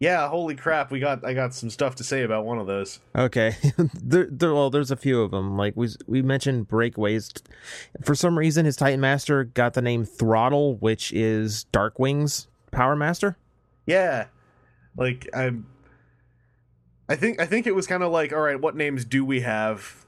Yeah, 0.00 0.28
holy 0.28 0.54
crap! 0.54 0.92
We 0.92 1.00
got 1.00 1.24
I 1.24 1.34
got 1.34 1.54
some 1.54 1.70
stuff 1.70 1.96
to 1.96 2.04
say 2.04 2.22
about 2.22 2.44
one 2.44 2.58
of 2.58 2.68
those. 2.68 3.00
Okay, 3.16 3.56
there, 3.94 4.28
there, 4.30 4.54
well, 4.54 4.70
there's 4.70 4.92
a 4.92 4.96
few 4.96 5.22
of 5.22 5.32
them. 5.32 5.56
Like 5.56 5.76
we 5.76 5.88
we 6.06 6.22
mentioned, 6.22 6.68
breakaways. 6.68 7.42
For 8.04 8.14
some 8.14 8.38
reason, 8.38 8.64
his 8.64 8.76
Titan 8.76 9.00
Master 9.00 9.44
got 9.44 9.74
the 9.74 9.82
name 9.82 10.04
Throttle, 10.04 10.76
which 10.76 11.12
is 11.12 11.66
Darkwing's 11.72 12.46
Power 12.70 12.94
Master. 12.94 13.36
Yeah, 13.86 14.26
like 14.96 15.28
I'm. 15.34 15.66
I 17.08 17.16
think 17.16 17.40
I 17.40 17.46
think 17.46 17.66
it 17.66 17.74
was 17.74 17.88
kind 17.88 18.04
of 18.04 18.12
like, 18.12 18.32
all 18.32 18.40
right, 18.40 18.60
what 18.60 18.76
names 18.76 19.04
do 19.04 19.24
we 19.24 19.40
have? 19.40 20.06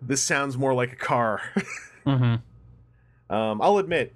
This 0.00 0.22
sounds 0.22 0.56
more 0.56 0.74
like 0.74 0.92
a 0.92 0.96
car. 0.96 1.42
hmm 2.04 2.36
um, 3.30 3.60
I'll 3.60 3.78
admit, 3.78 4.14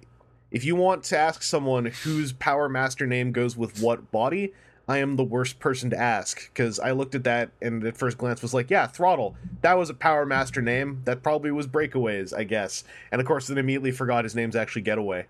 if 0.51 0.63
you 0.63 0.75
want 0.75 1.03
to 1.05 1.17
ask 1.17 1.43
someone 1.43 1.85
whose 1.85 2.33
Power 2.33 2.67
Master 2.67 3.05
name 3.05 3.31
goes 3.31 3.55
with 3.55 3.81
what 3.81 4.11
body, 4.11 4.53
I 4.87 4.97
am 4.97 5.15
the 5.15 5.23
worst 5.23 5.59
person 5.59 5.89
to 5.91 5.99
ask 5.99 6.51
because 6.51 6.79
I 6.79 6.91
looked 6.91 7.15
at 7.15 7.23
that 7.23 7.51
and 7.61 7.83
at 7.85 7.95
first 7.95 8.17
glance 8.17 8.41
was 8.41 8.53
like, 8.53 8.69
yeah, 8.69 8.87
Throttle. 8.87 9.35
That 9.61 9.77
was 9.77 9.89
a 9.89 9.93
Power 9.93 10.25
Master 10.25 10.61
name. 10.61 11.01
That 11.05 11.23
probably 11.23 11.51
was 11.51 11.67
Breakaways, 11.67 12.35
I 12.35 12.43
guess. 12.43 12.83
And 13.11 13.21
of 13.21 13.27
course, 13.27 13.47
then 13.47 13.57
immediately 13.57 13.91
forgot 13.91 14.25
his 14.25 14.35
name's 14.35 14.55
actually 14.55 14.81
Getaway, 14.81 15.25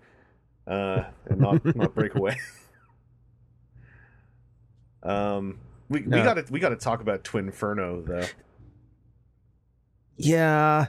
uh, 0.66 1.04
and 1.26 1.40
not 1.40 1.64
not 1.76 1.94
Breakaway. 1.94 2.36
um, 5.02 5.60
we 5.88 6.00
we 6.00 6.22
got 6.22 6.34
to 6.34 6.44
we 6.50 6.58
got 6.58 6.70
to 6.70 6.76
talk 6.76 7.00
about 7.00 7.22
Twinferno 7.22 8.04
though. 8.04 8.26
Yeah. 10.16 10.86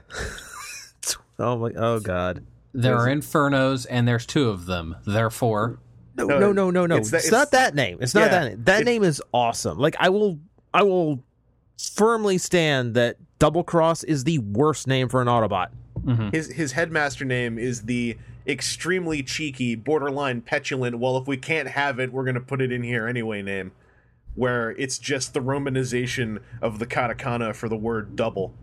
oh 1.39 1.57
my. 1.57 1.71
Oh 1.75 1.99
god. 1.99 2.43
There 2.73 2.95
Is 2.95 3.01
are 3.03 3.09
it- 3.09 3.19
infernos, 3.19 3.87
and 3.89 4.07
there's 4.07 4.25
two 4.25 4.49
of 4.49 4.65
them. 4.65 4.95
Therefore, 5.05 5.79
No, 6.17 6.25
No, 6.25 6.39
no, 6.39 6.51
no, 6.51 6.71
no, 6.71 6.85
no. 6.85 6.95
it's 6.97 7.11
It's, 7.13 7.25
that- 7.29 7.31
not 7.31 7.51
that 7.51 7.75
name. 7.75 7.97
It's 8.01 8.13
not 8.13 8.21
yeah, 8.21 8.27
that 8.29 8.49
name. 8.49 8.63
That 8.65 8.81
it- 8.81 8.85
name 8.85 9.03
is 9.03 9.21
awesome. 9.33 9.77
Like 9.77 9.95
I 9.99 10.09
will, 10.09 10.39
I 10.73 10.83
will 10.83 11.23
firmly 11.93 12.37
stand 12.37 12.93
that 12.95 13.17
Double 13.39 13.63
Cross 13.63 14.03
is 14.03 14.23
the 14.23 14.39
worst 14.39 14.87
name 14.87 15.09
for 15.09 15.21
an 15.21 15.27
Autobot. 15.27 15.67
Mhm. 16.01 16.33
His 16.33 16.51
his 16.51 16.71
headmaster 16.73 17.25
name 17.25 17.57
is 17.57 17.83
the 17.83 18.17
extremely 18.47 19.23
cheeky, 19.23 19.73
borderline 19.75 20.41
petulant. 20.41 20.99
Well, 20.99 21.17
if 21.17 21.27
we 21.27 21.35
can't 21.37 21.69
have 21.69 21.99
it, 21.99 22.13
we're 22.13 22.25
gonna 22.25 22.39
put 22.41 22.61
it 22.61 22.71
in 22.71 22.83
here 22.83 23.07
anyway. 23.07 23.41
Name, 23.41 23.71
where 24.35 24.71
it's 24.71 24.99
just 24.99 25.33
the 25.33 25.39
romanization 25.41 26.39
of 26.61 26.79
the 26.79 26.85
katakana 26.85 27.55
for 27.55 27.67
the 27.69 27.75
word 27.77 28.15
double. 28.15 28.53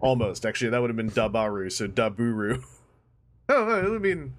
Almost, 0.00 0.46
actually, 0.46 0.70
that 0.70 0.80
would 0.80 0.90
have 0.90 0.96
been 0.96 1.10
Dabaru, 1.10 1.70
so 1.70 1.86
Daburu. 1.88 2.62
oh, 3.48 3.94
I 3.94 3.98
mean, 3.98 4.34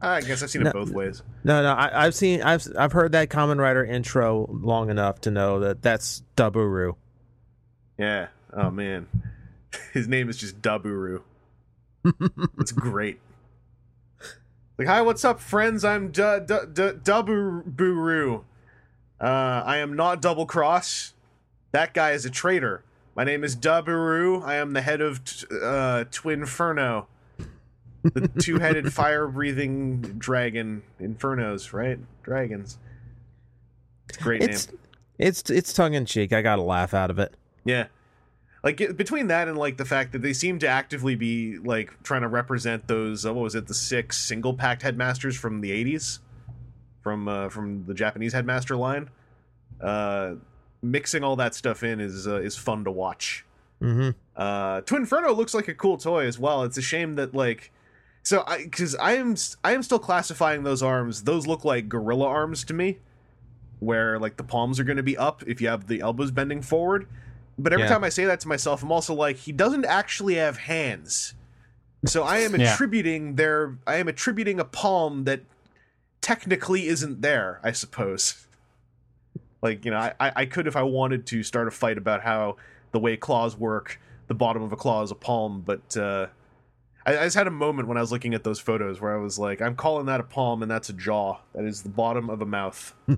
I 0.00 0.20
guess 0.20 0.42
I've 0.42 0.50
seen 0.50 0.66
it 0.66 0.72
both 0.72 0.90
ways. 0.90 1.22
No, 1.44 1.62
no. 1.62 1.72
I, 1.72 2.06
I've 2.06 2.14
seen, 2.14 2.42
I've, 2.42 2.66
I've 2.76 2.92
heard 2.92 3.12
that 3.12 3.30
Common 3.30 3.58
Rider 3.58 3.84
intro 3.84 4.48
long 4.50 4.90
enough 4.90 5.20
to 5.22 5.30
know 5.30 5.60
that 5.60 5.82
that's 5.82 6.22
Daburu. 6.36 6.94
Yeah. 7.98 8.28
Oh 8.52 8.70
man, 8.70 9.08
his 9.92 10.06
name 10.08 10.28
is 10.28 10.36
just 10.36 10.60
Daburu. 10.62 11.22
It's 12.58 12.70
great. 12.70 13.18
Like, 14.76 14.88
hi, 14.88 15.00
what's 15.02 15.24
up, 15.24 15.40
friends? 15.40 15.84
I'm 15.84 16.12
Daburu. 16.12 17.02
Uh, 19.20 19.24
I 19.24 19.78
am 19.78 19.96
not 19.96 20.20
double 20.20 20.44
cross. 20.46 21.14
That 21.72 21.94
guy 21.94 22.10
is 22.10 22.24
a 22.26 22.30
traitor. 22.30 22.82
My 23.16 23.24
name 23.24 23.44
is 23.44 23.54
Daburu. 23.56 24.42
I 24.42 24.56
am 24.56 24.72
the 24.72 24.80
head 24.82 25.00
of 25.00 25.24
t- 25.24 25.46
uh, 25.50 26.04
Twinferno, 26.10 27.06
the 28.02 28.28
two-headed 28.40 28.92
fire-breathing 28.92 30.00
dragon. 30.18 30.82
Infernos, 31.00 31.72
right? 31.72 31.98
Dragons. 32.22 32.78
It's 34.08 34.18
great 34.18 34.40
name. 34.40 34.50
It's 34.50 34.68
it's 35.18 35.48
it's 35.50 35.72
tongue 35.72 35.94
in 35.94 36.06
cheek. 36.06 36.32
I 36.32 36.42
got 36.42 36.58
a 36.58 36.62
laugh 36.62 36.92
out 36.92 37.10
of 37.10 37.18
it. 37.20 37.34
Yeah. 37.64 37.86
Like 38.64 38.80
it- 38.80 38.96
between 38.96 39.28
that 39.28 39.46
and 39.46 39.56
like 39.56 39.76
the 39.76 39.84
fact 39.84 40.12
that 40.12 40.22
they 40.22 40.32
seem 40.32 40.58
to 40.60 40.66
actively 40.66 41.14
be 41.14 41.58
like 41.58 42.02
trying 42.02 42.22
to 42.22 42.28
represent 42.28 42.88
those 42.88 43.24
uh, 43.24 43.32
what 43.32 43.42
was 43.42 43.54
it 43.54 43.66
the 43.68 43.74
six 43.74 44.18
single 44.18 44.54
packed 44.54 44.82
headmasters 44.82 45.36
from 45.36 45.60
the 45.60 45.70
80s 45.70 46.18
from 47.02 47.28
uh, 47.28 47.48
from 47.48 47.84
the 47.86 47.94
Japanese 47.94 48.32
headmaster 48.32 48.74
line 48.76 49.10
uh 49.80 50.34
mixing 50.84 51.24
all 51.24 51.36
that 51.36 51.54
stuff 51.54 51.82
in 51.82 52.00
is 52.00 52.26
uh, 52.26 52.40
is 52.40 52.56
fun 52.56 52.84
to 52.84 52.90
watch. 52.90 53.44
hmm 53.80 54.10
Uh 54.36 54.80
Twinferno 54.82 55.36
looks 55.36 55.54
like 55.54 55.68
a 55.68 55.74
cool 55.74 55.96
toy 55.96 56.26
as 56.26 56.38
well. 56.38 56.62
It's 56.64 56.78
a 56.78 56.82
shame 56.82 57.16
that 57.16 57.34
like 57.34 57.72
so 58.22 58.44
I 58.46 58.66
cuz 58.66 58.94
I 58.96 59.12
am 59.12 59.34
I 59.62 59.72
am 59.72 59.82
still 59.82 59.98
classifying 59.98 60.62
those 60.62 60.82
arms. 60.82 61.24
Those 61.24 61.46
look 61.46 61.64
like 61.64 61.88
gorilla 61.88 62.26
arms 62.26 62.64
to 62.64 62.74
me 62.74 62.98
where 63.80 64.18
like 64.18 64.36
the 64.36 64.44
palms 64.44 64.80
are 64.80 64.84
going 64.84 64.96
to 64.96 65.02
be 65.02 65.16
up 65.16 65.42
if 65.46 65.60
you 65.60 65.68
have 65.68 65.86
the 65.88 66.00
elbows 66.00 66.30
bending 66.30 66.62
forward. 66.62 67.06
But 67.58 67.72
every 67.72 67.84
Yeah. 67.84 67.90
time 67.94 68.04
I 68.04 68.08
say 68.08 68.24
that 68.24 68.40
to 68.40 68.48
myself, 68.48 68.82
I'm 68.82 68.90
also 68.90 69.14
like, 69.14 69.36
he 69.36 69.52
doesn't 69.52 69.84
actually 69.84 70.34
have 70.34 70.56
hands. 70.56 71.34
So 72.06 72.22
I 72.24 72.38
am 72.38 72.54
Yeah. 72.54 72.72
attributing 72.72 73.36
their 73.36 73.76
I 73.86 73.96
am 73.96 74.08
attributing 74.08 74.58
a 74.58 74.64
palm 74.64 75.24
that 75.24 75.42
technically 76.20 76.86
isn't 76.88 77.20
there, 77.22 77.60
I 77.62 77.72
suppose. 77.72 78.46
Like, 79.64 79.84
you 79.84 79.90
know, 79.90 79.96
I, 79.98 80.32
I 80.36 80.46
could 80.46 80.66
if 80.66 80.76
I 80.76 80.82
wanted 80.82 81.26
to 81.26 81.42
start 81.42 81.66
a 81.66 81.70
fight 81.70 81.98
about 81.98 82.22
how 82.22 82.56
the 82.92 83.00
way 83.00 83.16
claws 83.16 83.56
work, 83.56 83.98
the 84.28 84.34
bottom 84.34 84.62
of 84.62 84.72
a 84.72 84.76
claw 84.76 85.02
is 85.02 85.10
a 85.10 85.16
palm, 85.16 85.62
but 85.64 85.96
uh 85.96 86.26
I, 87.06 87.18
I 87.18 87.24
just 87.24 87.36
had 87.36 87.46
a 87.46 87.50
moment 87.50 87.88
when 87.88 87.96
I 87.96 88.00
was 88.00 88.12
looking 88.12 88.34
at 88.34 88.44
those 88.44 88.60
photos 88.60 89.00
where 89.00 89.14
I 89.14 89.18
was 89.18 89.38
like, 89.38 89.60
I'm 89.60 89.74
calling 89.74 90.06
that 90.06 90.20
a 90.20 90.22
palm 90.22 90.62
and 90.62 90.70
that's 90.70 90.88
a 90.88 90.92
jaw. 90.92 91.38
That 91.54 91.64
is 91.64 91.82
the 91.82 91.88
bottom 91.88 92.30
of 92.30 92.40
a 92.40 92.46
mouth. 92.46 92.94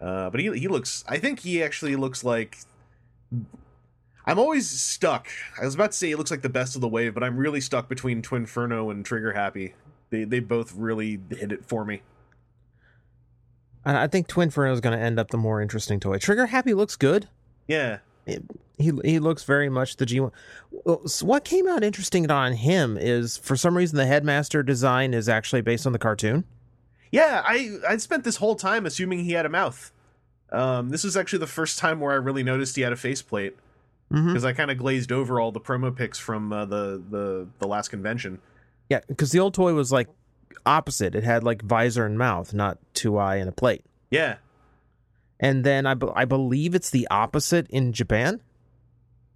Uh, 0.00 0.28
but 0.30 0.40
he 0.40 0.52
he 0.58 0.66
looks. 0.66 1.04
I 1.08 1.18
think 1.18 1.38
he 1.38 1.62
actually 1.62 1.94
looks 1.94 2.24
like. 2.24 2.58
I'm 4.26 4.36
always 4.36 4.68
stuck. 4.68 5.28
I 5.60 5.64
was 5.64 5.76
about 5.76 5.92
to 5.92 5.96
say 5.96 6.08
he 6.08 6.16
looks 6.16 6.30
like 6.32 6.42
the 6.42 6.48
best 6.48 6.74
of 6.74 6.80
the 6.80 6.88
wave, 6.88 7.14
but 7.14 7.22
I'm 7.22 7.36
really 7.36 7.60
stuck 7.60 7.88
between 7.88 8.20
Twinferno 8.20 8.90
and 8.90 9.06
Trigger 9.06 9.32
Happy. 9.32 9.74
They 10.10 10.24
they 10.24 10.40
both 10.40 10.74
really 10.74 11.20
hit 11.30 11.52
it 11.52 11.64
for 11.64 11.84
me. 11.84 12.02
I 13.84 14.04
I 14.04 14.06
think 14.06 14.28
Twinferno 14.28 14.72
is 14.72 14.80
going 14.80 14.96
to 14.96 15.02
end 15.04 15.18
up 15.18 15.30
the 15.30 15.38
more 15.38 15.60
interesting 15.60 16.00
toy. 16.00 16.18
Trigger 16.18 16.46
Happy 16.46 16.74
looks 16.74 16.96
good. 16.96 17.28
Yeah, 17.68 17.98
He 18.26 18.38
he 19.04 19.18
looks 19.18 19.44
very 19.44 19.68
much 19.68 19.96
the 19.96 20.06
G1. 20.06 20.32
So 21.08 21.26
what 21.26 21.44
came 21.44 21.68
out 21.68 21.84
interesting 21.84 22.30
on 22.30 22.52
him 22.54 22.96
is 22.98 23.36
for 23.36 23.56
some 23.56 23.76
reason 23.76 23.96
the 23.98 24.06
headmaster 24.06 24.62
design 24.62 25.14
is 25.14 25.28
actually 25.28 25.62
based 25.62 25.86
on 25.86 25.92
the 25.92 25.98
cartoon. 25.98 26.44
yeah. 27.10 27.42
I 27.44 27.76
I 27.88 27.96
spent 27.98 28.24
this 28.24 28.36
whole 28.36 28.54
time 28.56 28.86
assuming 28.86 29.20
he 29.24 29.32
had 29.32 29.46
a 29.46 29.48
mouth. 29.50 29.92
Um, 30.50 30.90
this 30.90 31.02
was 31.04 31.16
actually 31.16 31.38
the 31.38 31.46
first 31.46 31.78
time 31.78 31.98
where 32.00 32.12
I 32.12 32.16
really 32.16 32.42
noticed 32.42 32.76
he 32.76 32.82
had 32.82 32.92
a 32.92 32.96
faceplate 32.96 33.56
Mm-hmm. 34.12 34.26
because 34.26 34.44
I 34.44 34.52
kind 34.52 34.70
of 34.70 34.76
glazed 34.76 35.10
over 35.10 35.40
all 35.40 35.52
the 35.52 35.60
promo 35.60 35.94
pics 35.96 36.18
from 36.18 36.52
uh, 36.52 36.66
the 36.66 37.02
the 37.08 37.46
the 37.60 37.66
last 37.66 37.88
convention. 37.88 38.40
Yeah, 38.90 39.00
because 39.08 39.30
the 39.30 39.38
old 39.40 39.54
toy 39.54 39.72
was 39.72 39.90
like 39.90 40.06
opposite. 40.66 41.14
It 41.14 41.24
had 41.24 41.44
like 41.44 41.62
visor 41.62 42.04
and 42.06 42.16
mouth, 42.18 42.52
not 42.54 42.78
two 42.94 43.16
eye 43.18 43.36
and 43.36 43.48
a 43.48 43.52
plate. 43.52 43.84
Yeah, 44.10 44.36
And 45.40 45.64
then 45.64 45.86
I, 45.86 45.94
be- 45.94 46.08
I 46.14 46.24
believe 46.26 46.74
it's 46.74 46.90
the 46.90 47.08
opposite 47.10 47.66
in 47.70 47.92
Japan. 47.92 48.40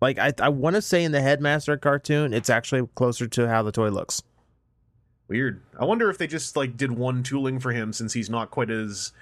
Like 0.02 0.18
I 0.18 0.32
I 0.40 0.50
want 0.50 0.76
to 0.76 0.82
say 0.82 1.02
in 1.02 1.12
the 1.12 1.22
headmaster 1.22 1.76
cartoon, 1.78 2.34
it's 2.34 2.50
actually 2.50 2.86
closer 2.94 3.26
to 3.28 3.48
how 3.48 3.62
the 3.62 3.72
toy 3.72 3.88
looks. 3.88 4.22
Weird. 5.28 5.60
I 5.78 5.84
wonder 5.86 6.08
if 6.10 6.18
they 6.18 6.26
just 6.26 6.56
like 6.56 6.76
did 6.76 6.92
one 6.92 7.22
tooling 7.22 7.58
for 7.58 7.72
him 7.72 7.92
since 7.92 8.12
he's 8.12 8.30
not 8.30 8.50
quite 8.50 8.70
as 8.70 9.12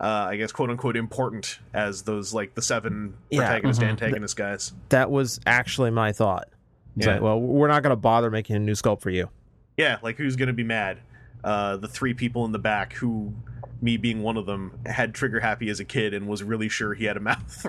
uh 0.00 0.26
I 0.30 0.36
guess 0.36 0.52
quote 0.52 0.68
unquote 0.70 0.96
important 0.96 1.58
as 1.74 2.02
those 2.02 2.32
like 2.34 2.54
the 2.54 2.62
seven 2.62 3.14
Yeah, 3.30 3.40
protagonist 3.40 3.80
mhm. 3.80 3.88
antagonist 3.88 4.36
guys. 4.36 4.72
That 4.90 5.10
was 5.10 5.40
actually 5.46 5.90
my 5.90 6.12
thought. 6.12 6.48
It's 6.96 7.06
Yeah. 7.06 7.14
like, 7.14 7.22
well, 7.22 7.40
we're 7.40 7.68
not 7.68 7.82
going 7.82 7.90
to 7.92 7.96
bother 7.96 8.30
making 8.30 8.54
a 8.56 8.58
new 8.60 8.72
sculpt 8.74 9.00
for 9.00 9.10
you. 9.10 9.30
Yeah, 9.76 9.96
like 10.02 10.16
who's 10.18 10.36
gonna 10.36 10.52
be 10.52 10.64
mad? 10.64 10.98
Uh 11.44 11.76
the 11.76 11.88
three 11.88 12.14
people 12.14 12.44
in 12.44 12.52
the 12.52 12.58
back 12.58 12.92
who 12.94 13.32
me 13.80 13.96
being 13.96 14.22
one 14.22 14.36
of 14.36 14.46
them 14.46 14.78
had 14.86 15.14
trigger 15.14 15.40
happy 15.40 15.68
as 15.70 15.78
a 15.80 15.84
kid 15.84 16.12
and 16.14 16.26
was 16.26 16.42
really 16.42 16.68
sure 16.68 16.94
he 16.94 17.04
had 17.04 17.16
a 17.16 17.20
mouth. 17.30 17.66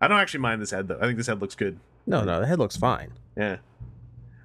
I 0.00 0.08
don't 0.08 0.18
actually 0.18 0.40
mind 0.40 0.62
this 0.62 0.70
head 0.70 0.88
though. 0.88 0.98
I 0.98 1.02
think 1.02 1.16
this 1.18 1.26
head 1.26 1.40
looks 1.40 1.54
good. 1.54 1.78
No, 2.06 2.24
no, 2.24 2.40
the 2.40 2.46
head 2.46 2.58
looks 2.58 2.76
fine. 2.76 3.12
Yeah. 3.36 3.58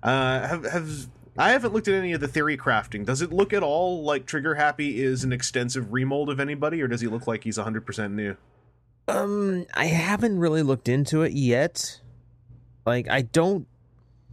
Uh 0.04 0.48
have 0.48 0.66
have 0.66 1.08
I 1.38 1.52
haven't 1.52 1.74
looked 1.74 1.88
at 1.88 1.96
any 1.96 2.14
of 2.14 2.22
the 2.22 2.28
theory 2.28 2.58
crafting. 2.58 3.06
Does 3.06 3.22
it 3.22 3.34
look 3.34 3.52
at 3.52 3.62
all 3.62 4.04
like 4.04 4.26
Trigger 4.26 4.56
Happy 4.56 5.04
is 5.04 5.24
an 5.26 5.34
extensive 5.34 5.92
remold 5.92 6.30
of 6.30 6.40
anybody, 6.40 6.82
or 6.82 6.88
does 6.88 7.02
he 7.02 7.08
look 7.08 7.28
like 7.28 7.44
he's 7.44 7.58
100% 7.58 8.14
new? 8.14 8.38
Um, 9.10 9.66
I 9.74 9.86
haven't 9.86 10.40
really 10.40 10.64
looked 10.64 10.88
into 10.88 11.24
it 11.24 11.34
yet. 11.34 12.00
Like, 12.86 13.10
I 13.10 13.24
don't, 13.24 13.68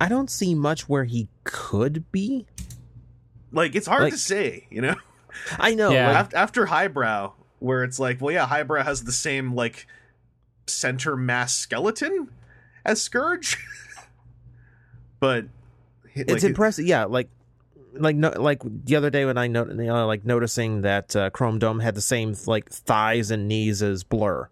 I 0.00 0.08
don't 0.08 0.30
see 0.30 0.54
much 0.54 0.88
where 0.88 1.04
he 1.04 1.28
could 1.42 2.10
be. 2.12 2.46
Like, 3.52 3.74
it's 3.74 3.86
hard 3.86 4.02
Like- 4.04 4.12
to 4.14 4.18
say, 4.18 4.66
you 4.70 4.80
know? 4.80 4.96
I 5.58 5.74
know. 5.74 5.90
Yeah. 5.90 6.08
like, 6.08 6.16
After, 6.16 6.36
after 6.36 6.66
Highbrow, 6.66 7.32
where 7.58 7.84
it's 7.84 7.98
like, 7.98 8.20
well, 8.20 8.32
yeah, 8.34 8.46
Highbrow 8.46 8.82
has 8.82 9.04
the 9.04 9.12
same, 9.12 9.54
like, 9.54 9.86
center 10.66 11.16
mass 11.16 11.54
skeleton 11.56 12.28
as 12.84 13.00
Scourge. 13.02 13.56
but. 15.20 15.46
it's 16.14 16.30
like, 16.32 16.42
it- 16.42 16.46
impressive. 16.48 16.86
Yeah, 16.86 17.04
like, 17.04 17.28
like 17.94 18.16
no, 18.16 18.30
like 18.30 18.62
the 18.64 18.96
other 18.96 19.10
day 19.10 19.26
when 19.26 19.36
I 19.36 19.48
know, 19.48 19.66
you 19.66 19.74
know, 19.74 20.06
like 20.06 20.24
noticing 20.24 20.80
that 20.82 21.14
uh, 21.14 21.28
Chrome 21.28 21.58
Dome 21.58 21.78
had 21.80 21.94
the 21.94 22.00
same 22.00 22.34
like 22.46 22.70
thighs 22.70 23.30
and 23.30 23.48
knees 23.48 23.82
as 23.82 24.02
Blurr. 24.02 24.48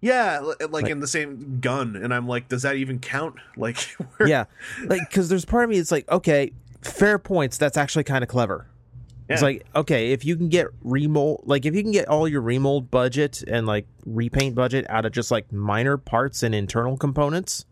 Yeah, 0.00 0.38
like, 0.38 0.70
Like- 0.70 0.88
in 0.88 1.00
the 1.00 1.08
same 1.08 1.58
gun. 1.60 1.96
And 1.96 2.14
I'm 2.14 2.28
like, 2.28 2.48
does 2.48 2.62
that 2.62 2.76
even 2.76 3.00
count? 3.00 3.36
Like, 3.56 3.78
where, 4.16 4.28
yeah, 4.28 4.44
like 4.84 5.00
because 5.10 5.28
there's 5.28 5.44
part 5.44 5.64
of 5.64 5.70
me. 5.70 5.78
It's 5.78 5.90
like 5.90 6.08
okay, 6.10 6.52
fair 6.86 7.18
points. 7.18 7.58
That's 7.58 7.76
actually 7.76 8.04
kind 8.04 8.22
of 8.22 8.28
clever. 8.28 8.66
It's 9.28 9.42
like 9.42 9.66
okay, 9.74 10.12
if 10.12 10.24
you 10.24 10.36
can 10.36 10.48
get 10.48 10.68
remold, 10.82 11.42
like 11.44 11.66
if 11.66 11.74
you 11.74 11.82
can 11.82 11.90
get 11.90 12.08
all 12.08 12.28
your 12.28 12.40
remold 12.40 12.90
budget 12.90 13.42
and 13.42 13.66
like 13.66 13.86
repaint 14.04 14.54
budget 14.54 14.86
out 14.88 15.04
of 15.04 15.12
just 15.12 15.30
like 15.30 15.52
minor 15.52 15.96
parts 15.96 16.42
and 16.42 16.54
internal 16.54 16.96
components, 16.96 17.64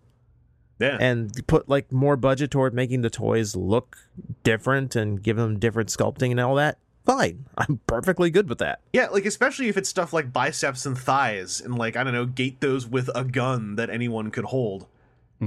yeah. 0.81 0.99
and 1.01 1.47
put 1.47 1.69
like 1.69 1.93
more 1.93 2.17
budget 2.17 2.51
toward 2.51 2.75
making 2.75 3.03
the 3.03 3.11
toys 3.11 3.55
look 3.55 3.97
different 4.43 4.97
and 4.97 5.23
give 5.23 5.37
them 5.37 5.59
different 5.59 5.91
sculpting 5.91 6.33
and 6.33 6.41
all 6.41 6.57
that, 6.57 6.79
fine. 7.05 7.47
I'm 7.59 7.81
perfectly 7.87 8.31
good 8.31 8.49
with 8.49 8.59
that. 8.59 8.81
Yeah, 8.93 9.07
like 9.07 9.25
especially 9.25 9.69
if 9.69 9.77
it's 9.77 9.89
stuff 9.89 10.13
like 10.13 10.33
biceps 10.33 10.87
and 10.87 10.99
thighs, 10.99 11.61
and 11.61 11.79
like 11.79 11.97
I 11.97 12.03
don't 12.03 12.15
know, 12.15 12.27
gate 12.27 12.61
those 12.61 12.87
with 12.87 13.11
a 13.15 13.25
gun 13.25 13.77
that 13.77 13.91
anyone 13.91 14.31
could 14.31 14.47
hold. 14.47 14.87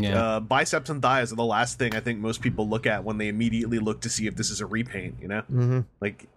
Yeah. 0.04 0.22
Uh, 0.22 0.40
biceps 0.40 0.90
and 0.90 1.02
thighs 1.02 1.32
are 1.32 1.36
the 1.36 1.44
last 1.46 1.78
thing 1.80 1.96
I 1.96 2.00
think 2.00 2.20
most 2.20 2.42
people 2.42 2.68
look 2.70 2.86
at 2.86 3.04
when 3.04 3.18
they 3.18 3.28
immediately 3.28 3.80
look 3.80 4.02
to 4.02 4.10
see 4.10 4.28
if 4.28 4.36
this 4.36 4.50
is 4.50 4.62
a 4.62 4.66
repaint. 4.66 5.16
You 5.22 5.28
know, 5.28 5.42
Mm-hmm. 5.52 5.80
like 6.02 6.28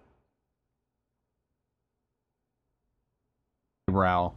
brow. 3.87 4.33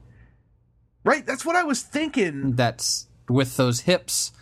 right. 1.05 1.25
That's 1.25 1.45
what 1.45 1.57
I 1.57 1.63
was 1.65 1.83
thinking. 1.83 2.57
That's 2.57 3.07
with 3.29 3.57
those 3.57 3.81
hips 3.81 4.33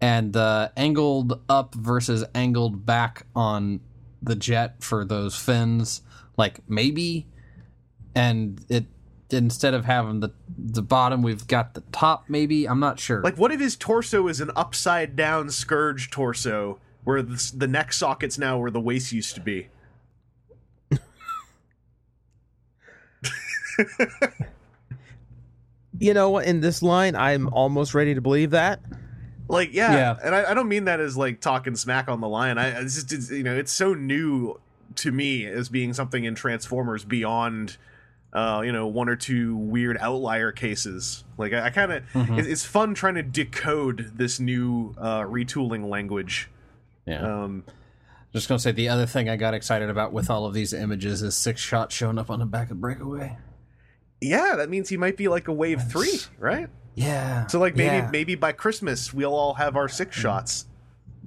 and 0.00 0.32
the 0.32 0.72
angled 0.76 1.40
up 1.48 1.74
versus 1.74 2.24
angled 2.34 2.86
back 2.86 3.26
on 3.34 3.80
the 4.22 4.36
jet 4.36 4.82
for 4.82 5.04
those 5.04 5.36
fins. 5.36 6.02
Like 6.36 6.60
maybe, 6.68 7.26
and 8.14 8.64
it 8.68 8.86
instead 9.32 9.74
of 9.74 9.84
having 9.84 10.20
the 10.20 10.30
the 10.56 10.82
bottom, 10.82 11.22
we've 11.22 11.46
got 11.46 11.74
the 11.74 11.80
top. 11.92 12.24
Maybe 12.28 12.68
I'm 12.68 12.80
not 12.80 12.98
sure. 13.00 13.20
Like, 13.22 13.38
what 13.38 13.52
if 13.52 13.60
his 13.60 13.76
torso 13.76 14.28
is 14.28 14.40
an 14.40 14.50
upside 14.56 15.16
down 15.16 15.50
scourge 15.50 16.10
torso, 16.10 16.78
where 17.04 17.22
the, 17.22 17.52
the 17.56 17.66
neck 17.66 17.92
sockets 17.92 18.38
now 18.38 18.58
where 18.58 18.70
the 18.70 18.80
waist 18.80 19.12
used 19.12 19.34
to 19.34 19.40
be? 19.40 19.68
You 25.98 26.14
know 26.14 26.30
what? 26.30 26.46
In 26.46 26.60
this 26.60 26.82
line, 26.82 27.14
I'm 27.14 27.48
almost 27.52 27.94
ready 27.94 28.14
to 28.14 28.20
believe 28.20 28.50
that. 28.50 28.80
Like, 29.48 29.72
yeah, 29.72 29.92
Yeah. 29.92 30.16
and 30.24 30.34
I, 30.34 30.50
I 30.50 30.54
don't 30.54 30.68
mean 30.68 30.86
that 30.86 30.98
as 30.98 31.16
like 31.16 31.40
talking 31.40 31.76
smack 31.76 32.08
on 32.08 32.20
the 32.20 32.28
line. 32.28 32.58
I 32.58 32.68
it's 32.80 32.94
just 32.94 33.12
it's, 33.12 33.30
you 33.30 33.42
know 33.44 33.54
it's 33.54 33.70
so 33.72 33.94
new 33.94 34.58
to 34.96 35.12
me 35.12 35.46
as 35.46 35.68
being 35.68 35.92
something 35.92 36.24
in 36.24 36.34
Transformers 36.34 37.04
beyond 37.04 37.76
uh, 38.32 38.62
you 38.64 38.72
know, 38.72 38.86
one 38.86 39.08
or 39.08 39.16
two 39.16 39.56
weird 39.56 39.96
outlier 39.98 40.52
cases. 40.52 41.24
Like 41.38 41.52
I, 41.52 41.66
I 41.66 41.70
kind 41.70 41.92
of, 41.92 42.02
Mm-hmm. 42.14 42.38
it, 42.38 42.46
it's 42.46 42.64
fun 42.64 42.94
trying 42.94 43.14
to 43.16 43.22
decode 43.22 44.12
this 44.16 44.40
new 44.40 44.94
uh, 44.98 45.20
retooling 45.22 45.88
language. 45.88 46.48
Yeah. 47.06 47.42
Um, 47.42 47.64
Just 48.32 48.48
gonna 48.48 48.58
say 48.58 48.72
the 48.72 48.88
other 48.88 49.06
thing 49.06 49.28
I 49.28 49.36
got 49.36 49.54
excited 49.54 49.90
about 49.90 50.12
with 50.12 50.30
all 50.30 50.46
of 50.46 50.54
these 50.54 50.72
images 50.72 51.20
is 51.22 51.36
six 51.36 51.60
shots 51.60 51.94
showing 51.94 52.18
up 52.18 52.30
on 52.30 52.38
the 52.38 52.46
back 52.46 52.70
of 52.70 52.80
Breakaway. 52.80 53.36
yeah, 54.20 54.54
that 54.56 54.70
means 54.70 54.88
he 54.88 54.96
might 54.96 55.16
be 55.16 55.28
like 55.28 55.48
a 55.48 55.52
wave 55.52 55.82
three, 55.90 56.18
right? 56.38 56.68
Yeah. 56.94 57.46
So 57.48 57.58
like 57.58 57.74
maybe 57.76 57.96
yeah. 57.96 58.08
maybe 58.10 58.34
by 58.34 58.52
Christmas 58.52 59.12
we'll 59.12 59.34
all 59.34 59.54
have 59.54 59.76
our 59.76 59.88
six 59.88 60.16
shots. 60.16 60.66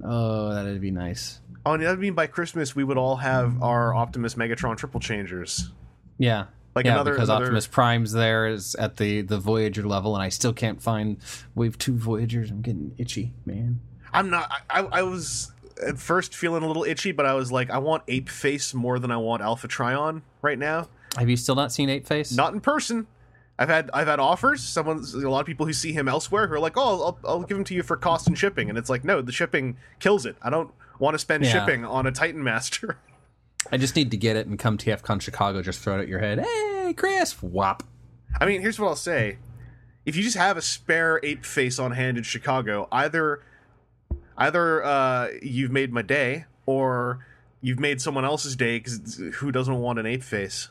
Oh, 0.04 0.52
that'd 0.54 0.80
be 0.80 0.90
nice. 0.90 1.40
Oh, 1.64 1.74
and 1.74 1.82
that 1.82 1.90
would 1.90 2.00
mean 2.00 2.14
by 2.14 2.26
Christmas 2.26 2.74
we 2.76 2.84
would 2.84 2.96
all 2.98 3.16
have 3.16 3.62
our 3.62 3.94
Optimus 3.94 4.34
Megatron 4.34 4.76
triple 4.76 5.00
changers. 5.00 5.70
Yeah. 6.18 6.46
Like 6.76 6.84
yeah, 6.84 6.92
another- 6.92 7.12
because 7.12 7.28
another- 7.30 7.46
Optimus 7.46 7.66
Prime's 7.66 8.12
there 8.12 8.46
is 8.46 8.74
at 8.76 8.98
the 8.98 9.22
the 9.22 9.38
Voyager 9.38 9.82
level, 9.86 10.14
and 10.14 10.22
I 10.22 10.28
still 10.28 10.52
can't 10.52 10.80
find 10.80 11.16
Wave 11.54 11.78
Two 11.78 11.96
Voyagers. 11.96 12.50
I'm 12.50 12.60
getting 12.60 12.92
itchy, 12.98 13.32
man. 13.46 13.80
I'm 14.12 14.30
not. 14.30 14.50
I, 14.70 14.82
I 14.82 15.02
was 15.02 15.52
at 15.86 15.98
first 15.98 16.34
feeling 16.34 16.62
a 16.62 16.66
little 16.66 16.84
itchy, 16.84 17.12
but 17.12 17.26
I 17.26 17.34
was 17.34 17.50
like, 17.50 17.70
I 17.70 17.78
want 17.78 18.02
Ape 18.08 18.28
Face 18.28 18.72
more 18.74 18.98
than 18.98 19.10
I 19.10 19.16
want 19.16 19.42
Alpha 19.42 19.66
Trion 19.68 20.22
right 20.42 20.58
now. 20.58 20.88
Have 21.18 21.28
you 21.30 21.36
still 21.36 21.54
not 21.54 21.72
seen 21.72 21.88
Ape 21.88 22.06
Face? 22.06 22.30
Not 22.32 22.52
in 22.52 22.60
person. 22.60 23.06
I've 23.58 23.70
had 23.70 23.90
I've 23.94 24.06
had 24.06 24.20
offers. 24.20 24.62
Someone, 24.62 25.02
a 25.14 25.28
lot 25.30 25.40
of 25.40 25.46
people 25.46 25.64
who 25.64 25.72
see 25.72 25.92
him 25.92 26.08
elsewhere 26.08 26.46
who 26.46 26.52
are 26.54 26.60
like, 26.60 26.74
"Oh, 26.76 27.02
I'll, 27.04 27.18
I'll 27.26 27.42
give 27.42 27.56
him 27.56 27.64
to 27.64 27.74
you 27.74 27.82
for 27.82 27.96
cost 27.96 28.26
and 28.26 28.36
shipping," 28.36 28.68
and 28.68 28.76
it's 28.76 28.90
like, 28.90 29.02
no, 29.02 29.22
the 29.22 29.32
shipping 29.32 29.78
kills 29.98 30.26
it. 30.26 30.36
I 30.42 30.50
don't 30.50 30.70
want 30.98 31.14
to 31.14 31.18
spend 31.18 31.42
Yeah. 31.44 31.52
shipping 31.52 31.84
on 31.86 32.06
a 32.06 32.12
Titan 32.12 32.44
Master. 32.44 32.98
I 33.72 33.76
just 33.76 33.96
need 33.96 34.10
to 34.12 34.16
get 34.16 34.36
it 34.36 34.46
and 34.46 34.58
come 34.58 34.78
TFCon 34.78 35.20
Chicago. 35.20 35.62
Just 35.62 35.80
throw 35.80 35.98
it 35.98 36.02
at 36.02 36.08
your 36.08 36.20
head. 36.20 36.40
Hey, 36.40 36.94
Chris, 36.96 37.32
whop. 37.32 37.82
I 38.40 38.46
mean, 38.46 38.60
here's 38.60 38.78
what 38.78 38.88
I'll 38.88 38.96
say: 38.96 39.38
if 40.04 40.16
you 40.16 40.22
just 40.22 40.36
have 40.36 40.56
a 40.56 40.62
spare 40.62 41.20
ape 41.22 41.44
face 41.44 41.78
on 41.78 41.92
hand 41.92 42.16
in 42.16 42.22
Chicago, 42.22 42.88
either 42.92 43.42
either 44.38 44.84
uh, 44.84 45.28
you've 45.42 45.72
made 45.72 45.92
my 45.92 46.02
day, 46.02 46.44
or 46.66 47.26
you've 47.60 47.80
made 47.80 48.00
someone 48.00 48.24
else's 48.24 48.56
day 48.56 48.78
because 48.78 49.20
who 49.34 49.50
doesn't 49.50 49.78
want 49.78 49.98
an 49.98 50.06
ape 50.06 50.22
face? 50.22 50.68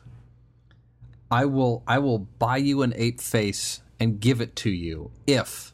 I 1.29 1.45
will. 1.45 1.83
I 1.87 1.99
will 1.99 2.19
buy 2.19 2.57
you 2.57 2.81
an 2.81 2.93
ape 2.95 3.19
face 3.19 3.81
and 3.99 4.19
give 4.19 4.41
it 4.41 4.55
to 4.57 4.69
you 4.69 5.11
if 5.25 5.73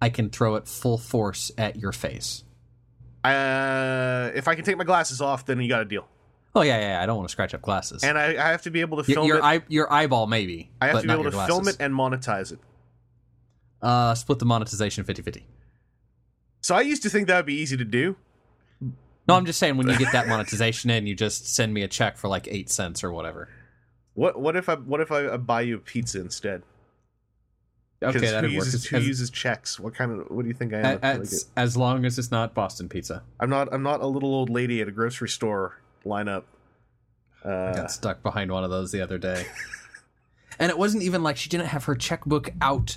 I 0.00 0.08
can 0.08 0.30
throw 0.30 0.56
it 0.56 0.66
full 0.66 0.98
force 0.98 1.50
at 1.58 1.76
your 1.76 1.92
face. 1.92 2.44
Uh, 3.22 4.30
if 4.34 4.48
I 4.48 4.54
can 4.54 4.64
take 4.64 4.78
my 4.78 4.84
glasses 4.84 5.20
off, 5.20 5.44
then 5.44 5.60
you 5.60 5.68
got 5.68 5.82
a 5.82 5.84
deal. 5.84 6.08
Oh 6.54 6.62
yeah, 6.62 6.78
yeah. 6.78 6.88
yeah, 6.88 7.02
I 7.02 7.06
don't 7.06 7.16
want 7.16 7.28
to 7.28 7.32
scratch 7.32 7.54
up 7.54 7.62
glasses. 7.62 8.02
And 8.02 8.18
I, 8.18 8.30
I 8.32 8.50
have 8.50 8.62
to 8.62 8.70
be 8.70 8.80
able 8.80 8.96
to 8.98 9.04
film 9.04 9.26
your 9.26 9.38
it. 9.38 9.44
eye, 9.44 9.62
your 9.68 9.92
eyeball 9.92 10.26
maybe. 10.26 10.70
I 10.80 10.88
have 10.88 11.02
to 11.02 11.06
be 11.06 11.12
able 11.12 11.30
to 11.30 11.36
your 11.36 11.46
film 11.46 11.68
it 11.68 11.76
and 11.80 11.94
monetize 11.94 12.52
it. 12.52 12.58
Uh, 13.80 14.14
split 14.14 14.38
the 14.38 14.44
monetization 14.44 15.04
50-50. 15.04 15.42
So 16.60 16.74
I 16.74 16.82
used 16.82 17.02
to 17.04 17.08
think 17.08 17.28
that 17.28 17.36
would 17.36 17.46
be 17.46 17.54
easy 17.54 17.76
to 17.76 17.84
do. 17.84 18.16
No, 19.26 19.36
I'm 19.36 19.46
just 19.46 19.58
saying 19.58 19.76
when 19.76 19.88
you 19.88 19.96
get 19.96 20.12
that 20.12 20.28
monetization 20.28 20.90
in, 20.90 21.06
you 21.06 21.14
just 21.14 21.54
send 21.54 21.72
me 21.72 21.82
a 21.82 21.88
check 21.88 22.18
for 22.18 22.28
like 22.28 22.48
eight 22.48 22.68
cents 22.68 23.04
or 23.04 23.12
whatever. 23.12 23.48
What 24.14 24.40
what 24.40 24.56
if 24.56 24.68
I 24.68 24.74
what 24.74 25.00
if 25.00 25.12
I 25.12 25.36
buy 25.36 25.62
you 25.62 25.76
a 25.76 25.78
pizza 25.78 26.20
instead? 26.20 26.62
Okay, 28.02 28.18
who 28.18 28.26
that'd 28.26 28.42
work. 28.42 28.52
uses 28.52 28.86
who 28.86 28.96
as, 28.96 29.06
uses 29.06 29.30
checks? 29.30 29.78
What 29.78 29.94
kind 29.94 30.10
of 30.12 30.30
what 30.30 30.42
do 30.42 30.48
you 30.48 30.54
think 30.54 30.74
I 30.74 30.78
am? 30.78 30.98
as, 31.02 31.32
Like, 31.32 31.52
as 31.56 31.76
long 31.76 32.04
as 32.04 32.18
it's 32.18 32.30
not 32.30 32.54
Boston 32.54 32.88
pizza. 32.88 33.22
I'm 33.38 33.50
not 33.50 33.68
I'm 33.72 33.82
not 33.82 34.00
a 34.00 34.06
little 34.06 34.34
old 34.34 34.50
lady 34.50 34.80
at 34.80 34.88
a 34.88 34.92
grocery 34.92 35.28
store 35.28 35.79
lineup. 36.04 36.44
I 37.44 37.48
Uh, 37.48 37.74
got 37.74 37.90
stuck 37.90 38.22
behind 38.22 38.52
one 38.52 38.64
of 38.64 38.70
those 38.70 38.92
the 38.92 39.00
other 39.00 39.18
day. 39.18 39.46
and 40.58 40.70
it 40.70 40.76
wasn't 40.78 41.02
even 41.02 41.22
like 41.22 41.36
she 41.36 41.48
didn't 41.48 41.68
have 41.68 41.84
her 41.84 41.94
checkbook 41.94 42.50
out 42.60 42.96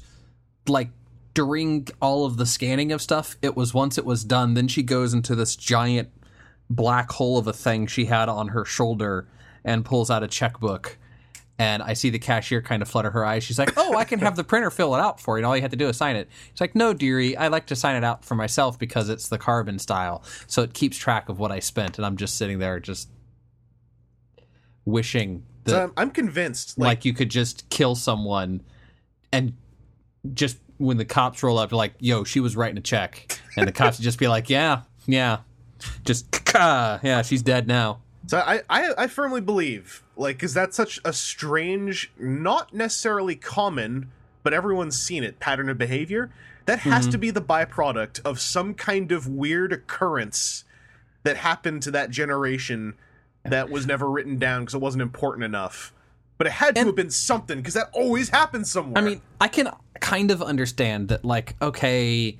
like 0.68 0.90
during 1.34 1.88
all 2.02 2.26
of 2.26 2.38
the 2.38 2.46
scanning 2.46 2.92
of 2.92 3.02
stuff. 3.02 3.38
It 3.42 3.56
was 3.56 3.74
once 3.74 3.98
it 3.98 4.06
was 4.06 4.24
done, 4.24 4.54
then 4.54 4.68
she 4.68 4.84
goes 4.84 5.14
into 5.14 5.36
this 5.36 5.56
giant 5.56 6.10
black 6.70 7.12
hole 7.12 7.38
of 7.38 7.48
a 7.48 7.54
thing 7.54 7.88
she 7.88 8.06
had 8.06 8.30
on 8.30 8.50
her 8.50 8.66
shoulder 8.66 9.28
and 9.64 9.86
pulls 9.86 10.10
out 10.12 10.24
a 10.24 10.28
checkbook. 10.28 10.98
And 11.60 11.84
I 11.84 11.94
see 11.94 12.10
the 12.10 12.18
cashier 12.20 12.62
kind 12.64 12.82
of 12.82 12.88
flutter 12.88 13.12
her 13.12 13.24
eyes. 13.24 13.44
She's 13.44 13.60
like, 13.60 13.74
"Oh, 13.78 13.96
I 13.96 14.06
can 14.06 14.20
have 14.20 14.36
the 14.36 14.44
printer 14.44 14.72
fill 14.72 14.96
it 14.96 15.00
out 15.00 15.20
for 15.20 15.38
you. 15.38 15.42
And 15.42 15.46
all 15.46 15.56
you 15.56 15.62
have 15.62 15.72
to 15.72 15.78
do 15.78 15.88
is 15.88 15.98
sign 15.98 16.16
it." 16.16 16.28
She's 16.52 16.62
like, 16.62 16.74
"No, 16.76 16.94
dearie, 16.94 17.38
I 17.38 17.48
like 17.50 17.68
to 17.68 17.76
sign 17.76 17.96
it 17.96 18.04
out 18.04 18.26
for 18.26 18.34
myself 18.34 18.80
because 18.80 19.08
it's 19.08 19.30
the 19.30 19.38
carbon 19.38 19.78
style, 19.78 20.24
so 20.48 20.64
it 20.64 20.74
keeps 20.74 20.98
track 20.98 21.30
of 21.30 21.38
what 21.38 21.52
I 21.52 21.60
spent." 21.60 21.98
And 22.00 22.06
I'm 22.08 22.18
just 22.18 22.38
sitting 22.38 22.58
there, 22.58 22.80
just 22.80 23.10
wishing 24.86 25.44
that 25.66 25.72
so 25.72 25.84
I'm, 25.84 25.94
I'm 25.96 26.12
convinced. 26.12 26.78
like, 26.78 26.88
Like, 26.88 27.06
you 27.06 27.14
could 27.14 27.30
just 27.30 27.70
kill 27.70 27.96
someone 27.96 28.62
and 29.32 29.54
just 30.34 30.58
when 30.78 30.98
the 30.98 31.06
cops 31.06 31.44
roll 31.44 31.58
up, 31.58 31.72
like, 31.72 31.94
"Yo, 32.00 32.24
she 32.24 32.40
was 32.40 32.56
writing 32.56 32.78
a 32.78 32.82
check," 32.82 33.40
and 33.56 33.68
the 33.68 33.72
cops 33.72 33.98
would 33.98 34.04
just 34.04 34.20
be 34.20 34.28
like, 34.28 34.50
"Yeah, 34.50 34.82
yeah, 35.06 35.40
just 36.04 36.26
yeah, 36.56 37.22
she's 37.22 37.42
dead 37.42 37.68
now." 37.68 38.00
so 38.28 38.40
I, 38.40 38.62
I 38.70 38.94
I 38.98 39.08
firmly 39.08 39.42
believe 39.42 40.03
like 40.16 40.38
because 40.38 40.54
that's 40.54 40.76
such 40.76 41.00
a 41.04 41.14
strange, 41.14 42.12
not 42.18 42.74
necessarily 42.74 43.36
common, 43.36 44.12
but 44.44 44.54
everyone's 44.54 45.00
seen 45.00 45.24
it 45.24 45.40
pattern 45.40 45.70
of 45.70 45.78
behavior. 45.78 46.32
That 46.66 46.80
has 46.80 47.08
to 47.08 47.18
hmm. 47.18 47.22
be 47.22 47.32
the 47.32 47.42
byproduct 47.42 48.22
of 48.24 48.40
some 48.40 48.74
kind 48.74 49.12
of 49.12 49.28
weird 49.28 49.74
occurrence 49.74 50.64
that 51.24 51.38
happened 51.38 51.82
to 51.84 51.92
that 51.92 52.10
generation 52.10 52.94
that 53.44 53.70
was 53.70 53.86
never 53.86 54.10
written 54.10 54.38
down 54.38 54.62
because 54.62 54.76
it 54.76 54.82
wasn't 54.82 55.02
important 55.02 55.44
enough. 55.44 55.94
But 56.38 56.48
it 56.48 56.54
had 56.54 56.76
to 56.76 56.82
And- 56.82 56.88
have 56.88 56.96
been 56.96 57.10
something 57.10 57.58
because 57.58 57.74
that 57.74 57.90
always 57.94 58.30
happens 58.30 58.72
somewhere. 58.72 59.02
I 59.02 59.06
mean, 59.06 59.22
I 59.40 59.48
can 59.48 59.70
kind 60.00 60.32
of 60.32 60.42
understand 60.42 61.10
that, 61.10 61.24
like, 61.24 61.56
okay, 61.62 62.38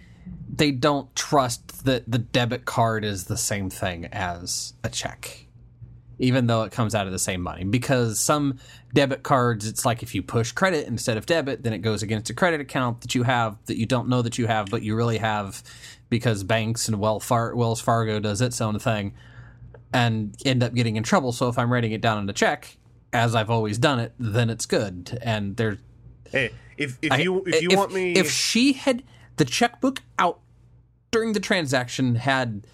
they 0.50 0.72
don't 0.72 1.14
trust 1.16 1.86
that 1.86 2.10
the 2.10 2.18
debit 2.18 2.66
card 2.66 3.04
is 3.04 3.26
the 3.26 3.38
same 3.38 3.70
thing 3.70 4.06
as 4.06 4.74
a 4.84 4.90
check, 4.90 5.43
even 6.24 6.48
though 6.48 6.64
it 6.64 6.72
comes 6.72 6.96
out 6.96 7.06
of 7.06 7.12
the 7.12 7.20
same 7.20 7.42
money. 7.42 7.64
Because 7.66 8.20
some 8.20 8.58
debit 8.94 9.24
cards, 9.24 9.68
it's 9.68 9.86
like 9.86 10.02
if 10.02 10.16
you 10.16 10.24
push 10.24 10.52
credit 10.54 10.88
instead 10.88 11.18
of 11.18 11.26
debit, 11.26 11.64
then 11.64 11.74
it 11.74 11.80
goes 11.80 12.02
against 12.02 12.30
a 12.30 12.34
credit 12.34 12.62
account 12.62 13.02
that 13.02 13.14
you 13.14 13.24
have 13.24 13.58
that 13.66 13.78
you 13.78 13.86
don't 13.86 14.08
know 14.08 14.22
that 14.22 14.38
you 14.38 14.48
have, 14.48 14.68
but 14.68 14.82
you 14.82 14.96
really 14.96 15.18
have 15.18 15.62
because 16.10 16.44
banks 16.44 16.88
and 16.88 17.00
Wells, 17.00 17.26
Fargo 17.82 18.20
does 18.20 18.40
its 18.42 18.62
own 18.62 18.80
thing 18.80 19.14
and 19.94 20.36
end 20.46 20.64
up 20.64 20.74
getting 20.74 20.96
in 20.96 21.04
trouble. 21.04 21.32
So 21.32 21.50
if 21.50 21.60
I'm 21.60 21.72
writing 21.72 21.92
it 21.92 22.02
down 22.02 22.18
on 22.18 22.30
a 22.30 22.34
check, 22.34 22.78
as 23.12 23.36
I've 23.36 23.50
always 23.50 23.78
done 23.78 24.00
it, 24.00 24.14
then 24.18 24.50
it's 24.50 24.66
good. 24.66 25.20
And 25.22 25.58
there's 25.58 25.78
hey, 26.32 26.52
if 26.78 26.98
if 27.02 27.12
I- 27.12 27.18
you 27.18 27.44
if 27.46 27.62
you 27.62 27.76
want 27.76 27.94
me 27.94 28.14
if 28.14 28.32
she 28.32 28.74
had 28.74 29.04
the 29.38 29.46
checkbook 29.46 30.02
out 30.18 30.40
during 31.12 31.34
the 31.34 31.40
transaction 31.40 32.16
had 32.16 32.66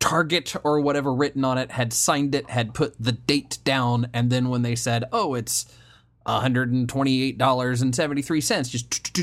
target 0.00 0.54
or 0.64 0.80
whatever 0.80 1.14
written 1.14 1.44
on 1.44 1.56
it 1.58 1.70
had 1.72 1.92
signed 1.92 2.34
it 2.34 2.48
had 2.50 2.74
put 2.74 2.94
the 2.98 3.12
date 3.12 3.58
down 3.64 4.08
and 4.12 4.30
then 4.30 4.48
when 4.48 4.62
they 4.62 4.74
said 4.74 5.04
oh 5.12 5.34
it's 5.34 5.66
$128.73 6.26 8.70
just 8.70 9.14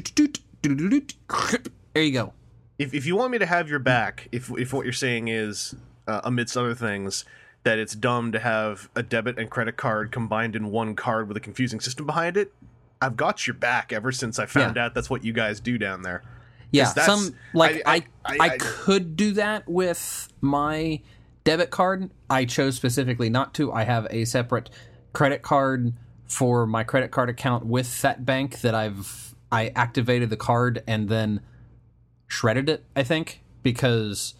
there 1.93 2.03
you 2.03 2.11
go 2.11 2.33
if 2.77 2.93
if 2.93 3.05
you 3.07 3.15
want 3.15 3.31
me 3.31 3.39
to 3.39 3.45
have 3.47 3.67
your 3.69 3.79
back, 3.79 4.27
if 4.31 4.51
if 4.51 4.71
what 4.71 4.85
you're 4.85 4.93
saying 4.93 5.29
is 5.29 5.73
uh, 6.07 6.21
amidst 6.23 6.55
other 6.55 6.75
things 6.75 7.25
that 7.63 7.79
it's 7.79 7.95
dumb 7.95 8.31
to 8.31 8.37
have 8.39 8.87
a 8.95 9.01
debit 9.01 9.39
and 9.39 9.49
credit 9.49 9.77
card 9.77 10.11
combined 10.11 10.55
in 10.55 10.69
one 10.69 10.95
card 10.95 11.27
with 11.27 11.35
a 11.35 11.39
confusing 11.39 11.79
system 11.79 12.05
behind 12.05 12.37
it, 12.37 12.53
I've 13.01 13.17
got 13.17 13.47
your 13.47 13.55
back 13.55 13.91
ever 13.91 14.11
since 14.11 14.37
I 14.37 14.45
found 14.45 14.75
Yeah. 14.75 14.85
out 14.85 14.93
that's 14.93 15.09
what 15.09 15.23
you 15.23 15.33
guys 15.33 15.59
do 15.59 15.79
down 15.79 16.03
there. 16.03 16.21
Yeah, 16.71 16.85
some 16.85 17.35
like 17.53 17.81
I- 17.85 17.95
I 17.95 18.03
I- 18.25 18.37
I, 18.39 18.57
could 18.57 19.15
do 19.15 19.31
that 19.33 19.67
with 19.69 20.27
my 20.41 21.01
debit 21.43 21.69
card. 21.69 22.11
I 22.29 22.43
chose 22.45 22.75
specifically 22.75 23.29
not 23.29 23.53
to. 23.55 23.71
I 23.71 23.83
have 23.83 24.05
a 24.09 24.25
separate 24.25 24.69
credit 25.13 25.41
card 25.41 25.93
for 26.27 26.67
my 26.67 26.83
credit 26.83 27.11
card 27.11 27.29
account 27.29 27.65
with 27.65 28.01
that 28.01 28.25
bank 28.25 28.59
that 28.61 28.75
I've 28.75 29.33
I 29.49 29.71
activated 29.75 30.29
the 30.29 30.35
card 30.37 30.83
and 30.87 31.07
then 31.07 31.39
shredded 32.27 32.67
it, 32.67 32.83
I 32.97 33.03
think, 33.03 33.41
because 33.63 34.33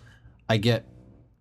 I 0.49 0.57
get 0.57 0.85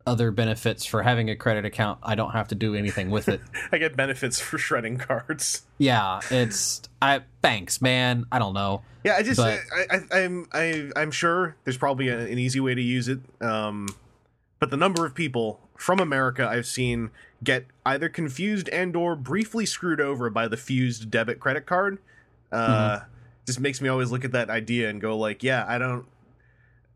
other 0.07 0.31
benefits 0.31 0.85
for 0.85 1.03
having 1.03 1.29
a 1.31 1.35
credit 1.35 1.64
account. 1.64 1.99
I 2.05 2.14
don't 2.14 2.31
have 2.31 2.46
to 2.49 2.55
do 2.55 2.77
anything 2.77 3.11
with 3.11 3.29
it. 3.29 3.40
I 3.72 3.79
get 3.79 3.96
benefits 3.96 4.38
for 4.38 4.57
shredding 4.57 4.99
cards. 4.99 5.62
yeah, 5.79 6.20
it's 6.31 6.81
I 7.07 7.21
thanks, 7.42 7.81
man. 7.81 8.27
I 8.33 8.38
don't 8.38 8.55
know. 8.55 8.83
Yeah, 9.05 9.14
I 9.16 9.23
just 9.23 9.38
But- 9.38 9.61
I, 9.73 9.97
I, 9.97 10.19
I'm 10.21 10.49
I, 10.53 10.90
I'm 10.97 11.11
sure 11.11 11.57
there's 11.64 11.79
probably 11.79 12.09
a, 12.09 12.19
an 12.19 12.38
easy 12.38 12.61
way 12.61 12.75
to 12.75 12.83
use 12.83 13.09
it. 13.09 13.21
Um, 13.40 13.88
but 14.59 14.71
the 14.71 14.77
number 14.77 15.07
of 15.07 15.14
people 15.14 15.61
from 15.77 16.01
America 16.01 16.47
I've 16.49 16.66
seen 16.66 17.11
get 17.45 17.66
either 17.85 18.09
confused 18.09 18.69
and 18.71 18.97
or 18.97 19.14
briefly 19.14 19.66
screwed 19.66 20.01
over 20.01 20.31
by 20.31 20.49
the 20.49 20.57
fused 20.57 21.11
debit 21.11 21.38
credit 21.38 21.66
card, 21.66 21.99
uh, 22.51 23.01
just 23.47 23.61
makes 23.61 23.81
me 23.81 23.88
always 23.88 24.11
look 24.11 24.25
at 24.25 24.33
that 24.33 24.49
idea 24.51 24.88
and 24.88 25.01
go 25.01 25.16
like, 25.16 25.42
yeah, 25.42 25.64
I 25.69 25.79
don't. 25.79 26.07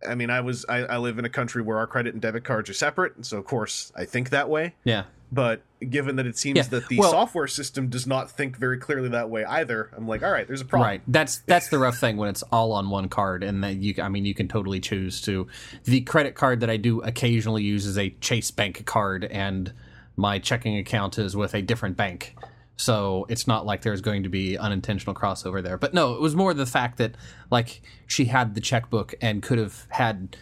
I 0.09 0.15
mean, 0.15 0.31
I 0.31 0.41
was 0.41 0.65
I, 0.69 0.79
I 0.79 0.97
live 0.97 1.19
in 1.19 1.25
a 1.27 1.29
country 1.29 1.61
where 1.63 1.77
our 1.77 1.87
credit 1.87 2.15
and 2.15 2.23
debit 2.23 2.43
cards 2.43 2.71
are 2.71 2.75
separate, 2.75 3.25
so 3.27 3.37
of 3.39 3.45
course 3.45 3.93
I 3.95 4.07
think 4.07 4.31
that 4.31 4.49
way. 4.49 4.75
Yeah. 4.83 5.05
But 5.33 5.63
given 5.89 6.17
that 6.17 6.27
it 6.27 6.37
seems 6.37 6.57
Yeah, 6.57 6.63
that 6.65 6.89
the 6.89 6.99
well- 6.99 7.13
software 7.13 7.47
system 7.47 7.89
does 7.89 8.07
not 8.07 8.31
think 8.31 8.57
very 8.57 8.79
clearly 8.79 9.09
that 9.11 9.31
way 9.31 9.45
either, 9.45 9.91
I'm 9.97 10.09
like, 10.09 10.23
all 10.25 10.31
right, 10.33 10.47
there's 10.47 10.61
a 10.61 10.65
problem. 10.65 10.89
Right. 10.89 11.03
That's 11.07 11.39
that's 11.47 11.69
the 11.69 11.79
rough 11.79 11.99
thing 11.99 12.17
when 12.17 12.29
it's 12.29 12.43
all 12.51 12.73
on 12.73 12.91
one 12.91 13.09
card, 13.09 13.45
and 13.45 13.63
that 13.63 13.77
you. 13.77 13.95
I 14.03 14.09
mean, 14.09 14.25
you 14.25 14.35
can 14.35 14.49
totally 14.49 14.81
choose 14.81 15.21
to. 15.23 15.47
The 15.85 16.01
credit 16.01 16.35
card 16.35 16.61
that 16.61 16.71
I 16.71 16.77
do 16.77 17.01
occasionally 17.03 17.63
use 17.63 17.87
is 17.87 17.97
a 17.97 18.11
Chase 18.21 18.51
Bank 18.51 18.85
card, 18.87 19.25
and 19.25 19.73
my 20.17 20.39
checking 20.39 20.77
account 20.77 21.19
is 21.19 21.37
with 21.37 21.55
a 21.55 21.63
different 21.63 21.97
bank. 21.97 22.35
So 22.77 23.27
it's 23.29 23.47
not 23.47 23.67
like 23.67 23.83
there's 23.83 24.01
going 24.01 24.23
to 24.23 24.29
be 24.31 24.57
unintentional 24.57 25.15
crossover 25.15 25.63
there. 25.63 25.77
But 25.77 25.93
no, 25.95 26.15
it 26.15 26.21
was 26.21 26.35
more 26.35 26.55
the 26.55 26.67
fact 26.67 26.97
that 26.99 27.15
like 27.51 27.83
she 28.07 28.25
had 28.25 28.55
the 28.55 28.61
checkbook 28.61 29.15
and 29.21 29.43
could 29.43 29.59
have 29.59 29.87
had 29.91 30.37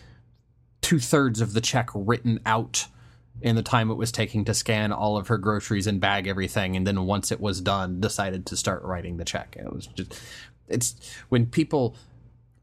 two 0.80 0.98
thirds 1.00 1.40
of 1.40 1.52
the 1.52 1.60
check 1.60 1.90
written 1.94 2.40
out 2.46 2.86
in 3.40 3.56
the 3.56 3.62
time 3.62 3.90
it 3.90 3.94
was 3.94 4.10
taking 4.10 4.44
to 4.44 4.54
scan 4.54 4.92
all 4.92 5.16
of 5.16 5.28
her 5.28 5.38
groceries 5.38 5.86
and 5.86 6.00
bag 6.00 6.26
everything 6.26 6.76
and 6.76 6.86
then 6.86 7.06
once 7.06 7.30
it 7.30 7.40
was 7.40 7.60
done 7.60 8.00
decided 8.00 8.46
to 8.46 8.56
start 8.56 8.82
writing 8.82 9.16
the 9.16 9.24
check 9.24 9.56
it 9.58 9.72
was 9.72 9.86
just 9.86 10.20
it's 10.68 10.94
when 11.28 11.46
people 11.46 11.96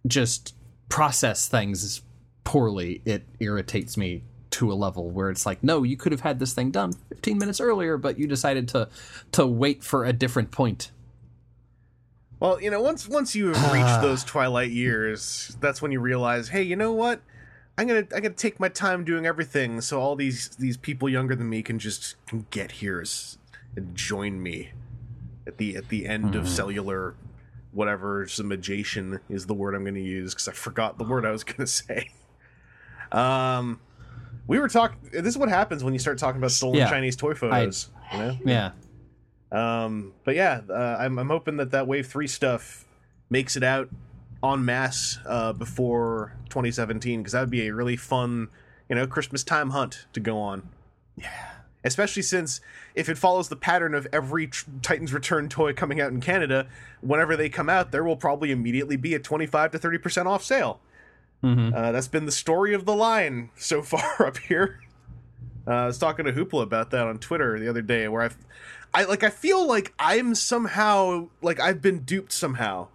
just 0.05 0.53
process 0.89 1.47
things 1.47 2.01
poorly 2.43 3.01
it 3.05 3.23
irritates 3.39 3.97
me 3.97 4.23
to 4.51 4.71
a 4.71 4.75
level 4.75 5.09
where 5.09 5.29
it's 5.29 5.45
like 5.45 5.63
no 5.63 5.83
you 5.83 5.97
could 5.97 6.11
have 6.11 6.21
had 6.21 6.39
this 6.39 6.53
thing 6.53 6.71
done 6.71 6.93
15 7.09 7.37
minutes 7.37 7.59
earlier 7.59 7.97
but 7.97 8.19
you 8.19 8.27
decided 8.27 8.67
to 8.67 8.87
to 9.31 9.45
wait 9.45 9.83
for 9.83 10.05
a 10.05 10.13
different 10.13 10.51
point 10.51 10.91
Well, 12.39 12.61
you 12.61 12.69
know, 12.69 12.81
once 12.81 13.07
once 13.07 13.35
you 13.35 13.53
have 13.53 13.73
reached 13.73 14.01
those 14.01 14.23
twilight 14.23 14.69
years, 14.69 15.55
that's 15.61 15.81
when 15.81 15.91
you 15.91 15.99
realize, 15.99 16.49
hey, 16.49 16.63
you 16.63 16.75
know 16.75 16.91
what? 16.91 17.21
I'm 17.77 17.87
gonna 17.87 17.99
I'm 18.15 18.21
gonna 18.21 18.29
take 18.31 18.59
my 18.59 18.69
time 18.69 19.03
doing 19.03 19.25
everything, 19.25 19.81
so 19.81 19.99
all 19.99 20.15
these 20.15 20.49
these 20.57 20.77
people 20.77 21.09
younger 21.09 21.35
than 21.35 21.49
me 21.49 21.61
can 21.61 21.77
just 21.79 22.15
can 22.25 22.45
get 22.49 22.71
here 22.73 23.03
and 23.75 23.95
join 23.95 24.41
me 24.41 24.71
at 25.45 25.57
the 25.57 25.75
at 25.75 25.89
the 25.89 26.07
end 26.07 26.35
of 26.35 26.47
cellular 26.47 27.15
whatever 27.71 28.25
summation 28.27 29.19
is 29.29 29.45
the 29.45 29.53
word 29.53 29.75
I'm 29.75 29.83
gonna 29.83 29.99
use 29.99 30.33
because 30.33 30.47
I 30.47 30.53
forgot 30.53 30.97
the 30.97 31.03
word 31.03 31.25
I 31.25 31.31
was 31.31 31.43
gonna 31.43 31.67
say. 31.67 32.11
Um, 33.11 33.79
we 34.47 34.59
were 34.59 34.69
talking. 34.69 34.97
This 35.11 35.25
is 35.27 35.37
what 35.37 35.49
happens 35.49 35.83
when 35.83 35.93
you 35.93 35.99
start 35.99 36.17
talking 36.17 36.39
about 36.39 36.51
stolen 36.51 36.77
Yeah. 36.77 36.89
Chinese 36.89 37.15
toy 37.15 37.33
photos. 37.33 37.89
you 38.13 38.19
know, 38.19 38.37
yeah 38.45 38.71
um, 39.51 40.13
but 40.23 40.35
yeah, 40.35 40.61
uh, 40.69 40.97
I'm, 40.99 41.17
I'm 41.17 41.29
hoping 41.29 41.57
that 41.57 41.71
that 41.71 41.87
Wave 41.87 42.07
3 42.07 42.27
stuff 42.27 42.83
makes 43.29 43.55
it 43.55 43.63
out 43.63 43.89
en 44.43 44.65
masse 44.65 45.19
uh, 45.25 45.53
before 45.53 46.33
2017, 46.49 47.19
because 47.19 47.33
that 47.33 47.41
would 47.41 47.49
be 47.49 47.67
a 47.67 47.73
really 47.73 47.95
fun, 47.95 48.49
you 48.89 48.95
know, 48.95 49.07
Christmas 49.07 49.43
time 49.43 49.71
hunt 49.71 50.05
to 50.13 50.19
go 50.19 50.37
on. 50.37 50.69
Yeah. 51.17 51.51
Especially 51.83 52.23
since 52.23 52.61
if 52.95 53.09
it 53.09 53.17
follows 53.17 53.49
the 53.49 53.55
pattern 53.55 53.93
of 53.93 54.07
every 54.11 54.47
tr- 54.47 54.65
Titans 54.81 55.13
Return 55.13 55.49
toy 55.49 55.71
coming 55.71 56.01
out 56.01 56.11
in 56.11 56.19
Canada, 56.19 56.67
whenever 57.01 57.35
they 57.35 57.47
come 57.47 57.69
out, 57.69 57.91
there 57.91 58.03
will 58.03 58.17
probably 58.17 58.51
immediately 58.51 58.97
be 58.97 59.13
a 59.13 59.19
25 59.19 59.71
to 59.71 59.79
30% 59.79 60.25
off 60.25 60.43
sale. 60.43 60.79
Uh, 61.75 61.91
that's 61.91 62.07
been 62.07 62.25
the 62.25 62.31
story 62.31 62.73
of 62.73 62.85
the 62.85 62.95
line 62.95 63.51
so 63.57 63.83
far 63.83 64.25
up 64.25 64.37
here. 64.37 64.79
Uh, 65.67 65.71
I 65.71 65.85
was 65.85 65.97
talking 65.97 66.25
to 66.25 66.33
Hoopla 66.33 66.63
about 66.63 66.91
that 66.91 67.07
on 67.07 67.19
Twitter 67.19 67.59
the 67.59 67.67
other 67.67 67.81
day, 67.83 68.07
where 68.07 68.23
I've, 68.23 68.37
I 68.93 69.03
like, 69.03 69.23
I 69.23 69.29
feel 69.29 69.67
like 69.67 69.93
I'm 69.99 70.33
somehow 70.35 71.29
like 71.41 71.59
I've 71.59 71.81
been 71.81 71.99
duped 71.99 72.31
somehow, 72.31 72.87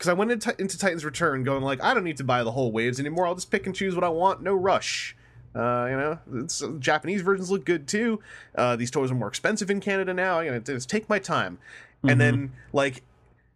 because 0.00 0.08
I 0.08 0.14
went 0.14 0.30
into, 0.30 0.58
into 0.58 0.78
Titans 0.78 1.04
Return 1.04 1.44
going 1.44 1.62
like 1.62 1.84
I 1.84 1.92
don't 1.92 2.04
need 2.04 2.16
to 2.16 2.24
buy 2.24 2.42
the 2.42 2.52
whole 2.52 2.72
waves 2.72 2.98
anymore. 2.98 3.26
I'll 3.26 3.34
just 3.34 3.50
pick 3.50 3.66
and 3.66 3.76
choose 3.76 3.94
what 3.94 4.02
I 4.02 4.08
want. 4.08 4.42
No 4.42 4.54
rush. 4.54 5.14
Uh, 5.54 5.88
you 5.90 5.96
know, 5.96 6.18
it's, 6.36 6.62
Japanese 6.78 7.20
versions 7.20 7.50
look 7.50 7.66
good 7.66 7.86
too. 7.86 8.18
Uh, 8.54 8.76
these 8.76 8.90
toys 8.90 9.10
are 9.10 9.14
more 9.14 9.28
expensive 9.28 9.68
in 9.68 9.78
Canada 9.78 10.14
now. 10.14 10.38
I'm 10.38 10.46
gonna 10.46 10.60
just 10.60 10.88
take 10.88 11.06
my 11.10 11.18
time, 11.18 11.58
and 12.02 12.18
then 12.18 12.52
like, 12.72 13.02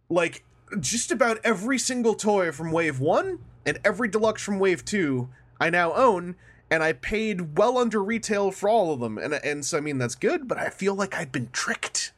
like 0.07 0.43
just 0.79 1.11
about 1.11 1.39
every 1.43 1.79
single 1.79 2.13
toy 2.13 2.51
from 2.51 2.71
Wave 2.71 2.99
One 2.99 3.39
and 3.65 3.79
every 3.83 4.07
deluxe 4.07 4.43
from 4.43 4.59
Wave 4.59 4.85
Two 4.85 5.29
I 5.59 5.71
now 5.71 5.93
own, 5.93 6.35
and 6.69 6.83
I 6.83 6.93
paid 6.93 7.57
well 7.57 7.79
under 7.79 8.03
retail 8.03 8.51
for 8.51 8.69
all 8.69 8.93
of 8.93 8.99
them. 8.99 9.17
And 9.17 9.33
and 9.33 9.65
so 9.65 9.79
I 9.79 9.81
mean 9.81 9.97
that's 9.97 10.15
good, 10.15 10.47
but 10.47 10.59
I 10.59 10.69
feel 10.69 10.93
like 10.93 11.15
I'd 11.15 11.31
been 11.31 11.49
tricked. 11.51 12.11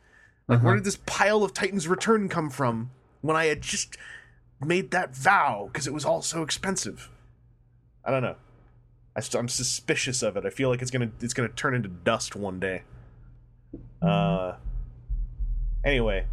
Like 0.50 0.64
where 0.64 0.76
did 0.76 0.84
this 0.84 1.00
pile 1.06 1.44
of 1.46 1.54
Titans 1.54 1.88
Return 1.88 2.28
come 2.28 2.50
from 2.50 2.90
when 3.22 3.38
I 3.38 3.46
had 3.46 3.62
just 3.62 3.98
made 4.66 4.92
that 4.92 5.16
vow 5.16 5.70
because 5.72 5.88
it 5.88 5.94
was 5.94 6.06
all 6.06 6.22
so 6.22 6.42
expensive? 6.42 7.10
I 8.04 8.12
don't 8.12 8.24
know. 8.24 8.36
I 9.16 9.20
st- 9.20 9.40
I'm 9.40 9.50
suspicious 9.50 10.22
of 10.22 10.38
it. 10.38 10.46
I 10.46 10.50
feel 10.50 10.70
like 10.70 10.82
it's 10.82 10.92
gonna 10.92 11.12
it's 11.22 11.34
gonna 11.34 11.50
turn 11.50 11.76
into 11.76 11.90
dust 11.90 12.36
one 12.36 12.60
day. 12.60 12.84
Uh. 14.02 14.54
Anyway, 15.84 16.26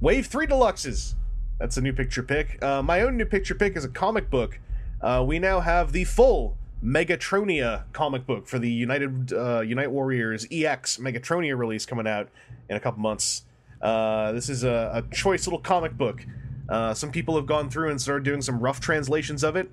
Wave 0.00 0.26
3 0.26 0.46
Deluxes. 0.46 1.14
That's 1.58 1.76
a 1.76 1.80
new 1.80 1.92
picture 1.92 2.22
pick. 2.22 2.62
Uh, 2.62 2.82
my 2.82 3.00
own 3.00 3.16
new 3.16 3.24
picture 3.24 3.54
pick 3.54 3.76
is 3.76 3.84
a 3.84 3.88
comic 3.88 4.30
book. 4.30 4.60
Uh, 5.00 5.24
we 5.26 5.38
now 5.38 5.60
have 5.60 5.92
the 5.92 6.04
full 6.04 6.56
Megatronia 6.84 7.84
comic 7.92 8.26
book 8.26 8.46
for 8.46 8.58
the 8.58 8.70
United 8.70 9.32
uh, 9.32 9.60
Unite 9.60 9.90
Warriors 9.90 10.46
EX 10.50 10.98
Megatronia 10.98 11.58
release 11.58 11.86
coming 11.86 12.06
out 12.06 12.28
in 12.68 12.76
a 12.76 12.80
couple 12.80 13.00
months. 13.00 13.42
Uh, 13.80 14.32
this 14.32 14.48
is 14.48 14.64
a, 14.64 14.90
a 14.94 15.14
choice 15.14 15.46
little 15.46 15.58
comic 15.58 15.96
book. 15.96 16.24
Uh, 16.68 16.94
some 16.94 17.10
people 17.12 17.36
have 17.36 17.46
gone 17.46 17.70
through 17.70 17.90
and 17.90 18.00
started 18.00 18.24
doing 18.24 18.42
some 18.42 18.58
rough 18.58 18.80
translations 18.80 19.44
of 19.44 19.56
it. 19.56 19.70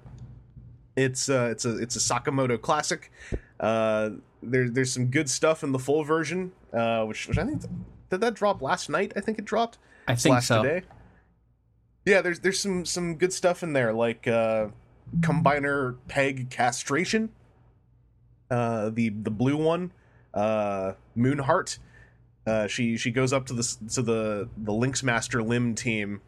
It's 0.96 1.28
uh, 1.28 1.50
it's 1.52 1.66
a 1.66 1.78
it's 1.78 1.96
a 1.96 2.00
Sakamoto 2.00 2.62
classic. 2.62 3.12
Uh, 3.60 4.12
there, 4.44 4.70
there's 4.70 4.94
some 4.94 5.08
good 5.08 5.30
stuff 5.30 5.64
in 5.64 5.72
the 5.72 5.80
full 5.80 6.04
version, 6.04 6.52
uh, 6.72 7.04
which 7.06 7.28
which 7.28 7.38
I 7.38 7.46
think 7.46 7.64
did 8.10 8.22
that 8.22 8.36
drop 8.36 8.62
last 8.62 8.90
night. 8.90 9.14
I 9.16 9.22
think 9.22 9.40
it 9.40 9.46
dropped 9.46 9.80
i 10.08 10.16
think 10.16 10.42
so 10.42 10.62
today. 10.62 10.86
Yeah, 12.06 12.22
there's 12.22 12.40
there's 12.42 12.60
some 12.60 12.86
some 12.86 13.16
good 13.16 13.34
stuff 13.34 13.64
in 13.64 13.74
there 13.74 13.94
like 13.94 14.28
uh 14.28 14.68
combiner 15.22 15.98
peg 16.08 16.50
castration. 16.50 17.30
Uh 18.52 18.90
the 18.90 19.10
the 19.10 19.32
blue 19.32 19.58
one, 19.58 19.92
uh 20.34 20.94
Moonheart. 21.18 21.80
Uh 22.46 22.68
she 22.68 22.98
she 22.98 23.10
goes 23.10 23.34
up 23.34 23.46
to 23.48 23.54
the 23.54 23.78
to 23.94 24.02
the 24.02 24.50
the 24.58 24.74
Lynx 24.74 25.02
Master 25.02 25.42
Limb 25.42 25.74
team 25.76 26.22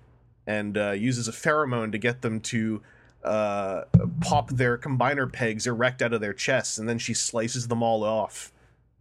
and 0.48 0.78
uh 0.78 0.92
uses 0.92 1.28
a 1.28 1.32
pheromone 1.32 1.92
to 1.92 1.98
get 1.98 2.22
them 2.22 2.40
to 2.40 2.82
uh 3.24 3.84
pop 4.22 4.50
their 4.52 4.78
combiner 4.78 5.32
pegs 5.32 5.66
erect 5.66 6.02
out 6.02 6.14
of 6.14 6.22
their 6.22 6.34
chests 6.34 6.78
and 6.78 6.88
then 6.88 6.98
she 7.00 7.14
slices 7.14 7.68
them 7.68 7.82
all 7.82 8.04
off. 8.04 8.52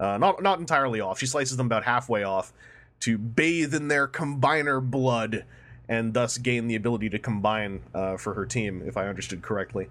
Uh 0.00 0.18
not 0.18 0.42
not 0.42 0.58
entirely 0.58 1.00
off. 1.00 1.18
She 1.18 1.26
slices 1.26 1.56
them 1.56 1.66
about 1.66 1.84
halfway 1.84 2.22
off 2.22 2.52
to 3.00 3.18
bathe 3.18 3.74
in 3.74 3.88
their 3.88 4.08
combiner 4.08 4.82
blood 4.82 5.44
and 5.88 6.14
thus 6.14 6.38
gain 6.38 6.66
the 6.68 6.74
ability 6.74 7.10
to 7.10 7.18
combine 7.18 7.82
uh, 7.94 8.16
for 8.16 8.34
her 8.34 8.46
team, 8.46 8.82
if 8.86 8.96
I 8.96 9.06
understood 9.08 9.42
correctly. 9.42 9.88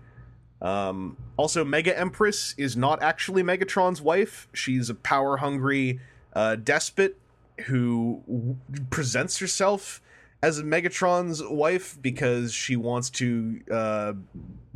Um, 0.61 1.17
also, 1.37 1.63
Mega 1.63 1.97
Empress 1.97 2.55
is 2.57 2.75
not 2.75 3.03
actually 3.03 3.43
Megatron's 3.43 4.01
wife. 4.01 4.47
She's 4.53 4.89
a 4.89 4.95
power 4.95 5.37
hungry 5.37 5.99
uh, 6.33 6.55
despot 6.55 7.19
who 7.65 8.23
w- 8.25 8.55
presents 8.89 9.37
herself 9.37 10.01
as 10.43 10.61
Megatron's 10.61 11.41
wife 11.41 11.97
because 12.01 12.53
she 12.53 12.75
wants 12.75 13.09
to 13.09 13.61
uh, 13.71 14.13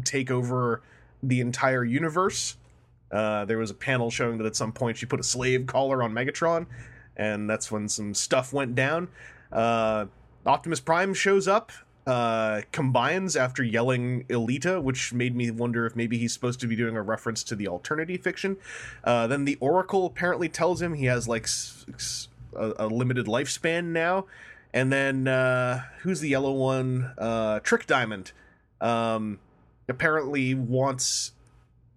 take 0.06 0.32
over 0.32 0.82
the 1.22 1.42
entire 1.42 1.84
universe. 1.84 2.56
Uh, 3.12 3.44
there 3.44 3.58
was 3.58 3.70
a 3.70 3.74
panel 3.74 4.10
showing 4.10 4.38
that 4.38 4.48
at 4.48 4.56
some 4.56 4.72
point 4.72 4.96
she 4.96 5.06
put 5.06 5.20
a 5.20 5.24
slave 5.24 5.68
collar 5.68 6.02
on 6.02 6.14
Megatron, 6.14 6.68
and 7.18 7.50
that's 7.50 7.70
when 7.70 7.90
some 7.90 8.14
stuff 8.14 8.54
went 8.54 8.76
down. 8.76 9.10
Uh, 9.52 10.06
Optimus 10.46 10.80
Prime 10.80 11.14
shows 11.14 11.50
up, 11.50 11.74
uh, 12.06 12.62
combines 12.72 13.36
after 13.36 13.62
yelling 13.62 14.24
Elita, 14.30 14.82
which 14.82 15.12
made 15.12 15.36
me 15.36 15.52
wonder 15.52 15.86
if 15.86 15.98
maybe 15.98 16.18
he's 16.18 16.32
supposed 16.32 16.62
to 16.62 16.68
be 16.68 16.78
doing 16.78 16.96
a 16.96 17.02
reference 17.02 17.44
to 17.44 17.58
the 17.58 17.68
alternity 17.68 18.16
fiction. 18.16 18.56
Uh, 19.04 19.28
then 19.28 19.44
the 19.44 19.58
Oracle 19.60 20.06
apparently 20.06 20.48
tells 20.48 20.82
him 20.82 20.94
he 20.94 21.08
has 21.08 21.28
like 21.28 21.50
a 22.56 22.88
limited 22.88 23.26
lifespan 23.26 23.88
now. 23.88 24.26
And 24.78 24.94
then 24.94 25.28
uh, 25.28 25.86
who's 26.02 26.20
the 26.20 26.30
yellow 26.30 26.52
one? 26.52 27.12
Uh, 27.18 27.62
Trick 27.62 27.88
Diamond. 27.88 28.32
Um, 28.80 29.40
apparently 29.90 30.54
wants 30.54 31.32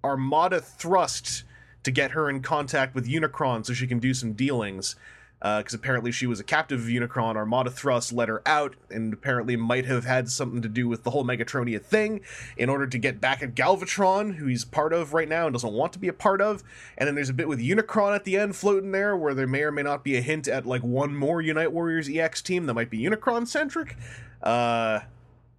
Armada 0.03 0.63
Thrust 0.63 1.45
to 1.83 1.91
get 1.91 2.13
her 2.13 2.31
in 2.31 2.41
contact 2.41 2.95
with 2.95 3.07
Unicron 3.07 3.67
so 3.67 3.75
she 3.75 3.87
can 3.87 3.99
do 3.99 4.15
some 4.15 4.33
dealings. 4.33 4.97
Because 5.41 5.73
apparently 5.73 6.13
she 6.13 6.27
was 6.27 6.39
a 6.39 6.45
captive 6.45 6.81
of 6.81 6.87
Unicron. 6.87 7.37
Armada 7.37 7.71
Thrust 7.71 8.13
let 8.13 8.29
her 8.29 8.43
out, 8.45 8.77
and 8.91 9.13
apparently 9.13 9.57
might 9.57 9.87
have 9.87 10.05
had 10.05 10.29
something 10.29 10.61
to 10.61 10.69
do 10.69 10.87
with 10.87 11.03
the 11.03 11.11
whole 11.11 11.25
Megatronia 11.25 11.83
thing 11.83 12.21
in 12.59 12.69
order 12.69 12.87
to 12.87 12.99
get 12.99 13.21
back 13.21 13.43
at 13.43 13.55
Galvatron, 13.55 14.35
who 14.37 14.47
he's 14.47 14.65
part 14.65 14.93
of 14.93 15.15
right 15.15 15.29
now 15.29 15.47
and 15.47 15.55
doesn't 15.55 15.73
want 15.73 15.95
to 15.95 15.99
be 15.99 16.09
a 16.09 16.13
part 16.13 16.43
of. 16.43 16.63
And 16.99 17.07
then 17.07 17.15
there's 17.15 17.31
a 17.31 17.35
bit 17.35 17.49
with 17.49 17.59
Unicron 17.59 18.15
at 18.15 18.25
the 18.25 18.37
end 18.37 18.55
floating 18.55 18.93
there 18.93 19.17
where 19.17 19.33
there 19.33 19.47
may 19.47 19.63
or 19.63 19.73
may 19.73 19.83
not 19.83 20.05
be 20.05 20.17
a 20.17 20.21
hint 20.21 20.47
at 20.47 20.67
like 20.67 20.83
one 20.83 21.17
more 21.17 21.41
Unite 21.41 21.73
Warriors 21.73 22.09
EX 22.09 22.43
team 22.43 22.67
that 22.67 22.75
might 22.75 22.91
be 22.91 22.99
Unicron 22.99 23.49
centric. 23.49 23.97
Uh, 24.43 25.01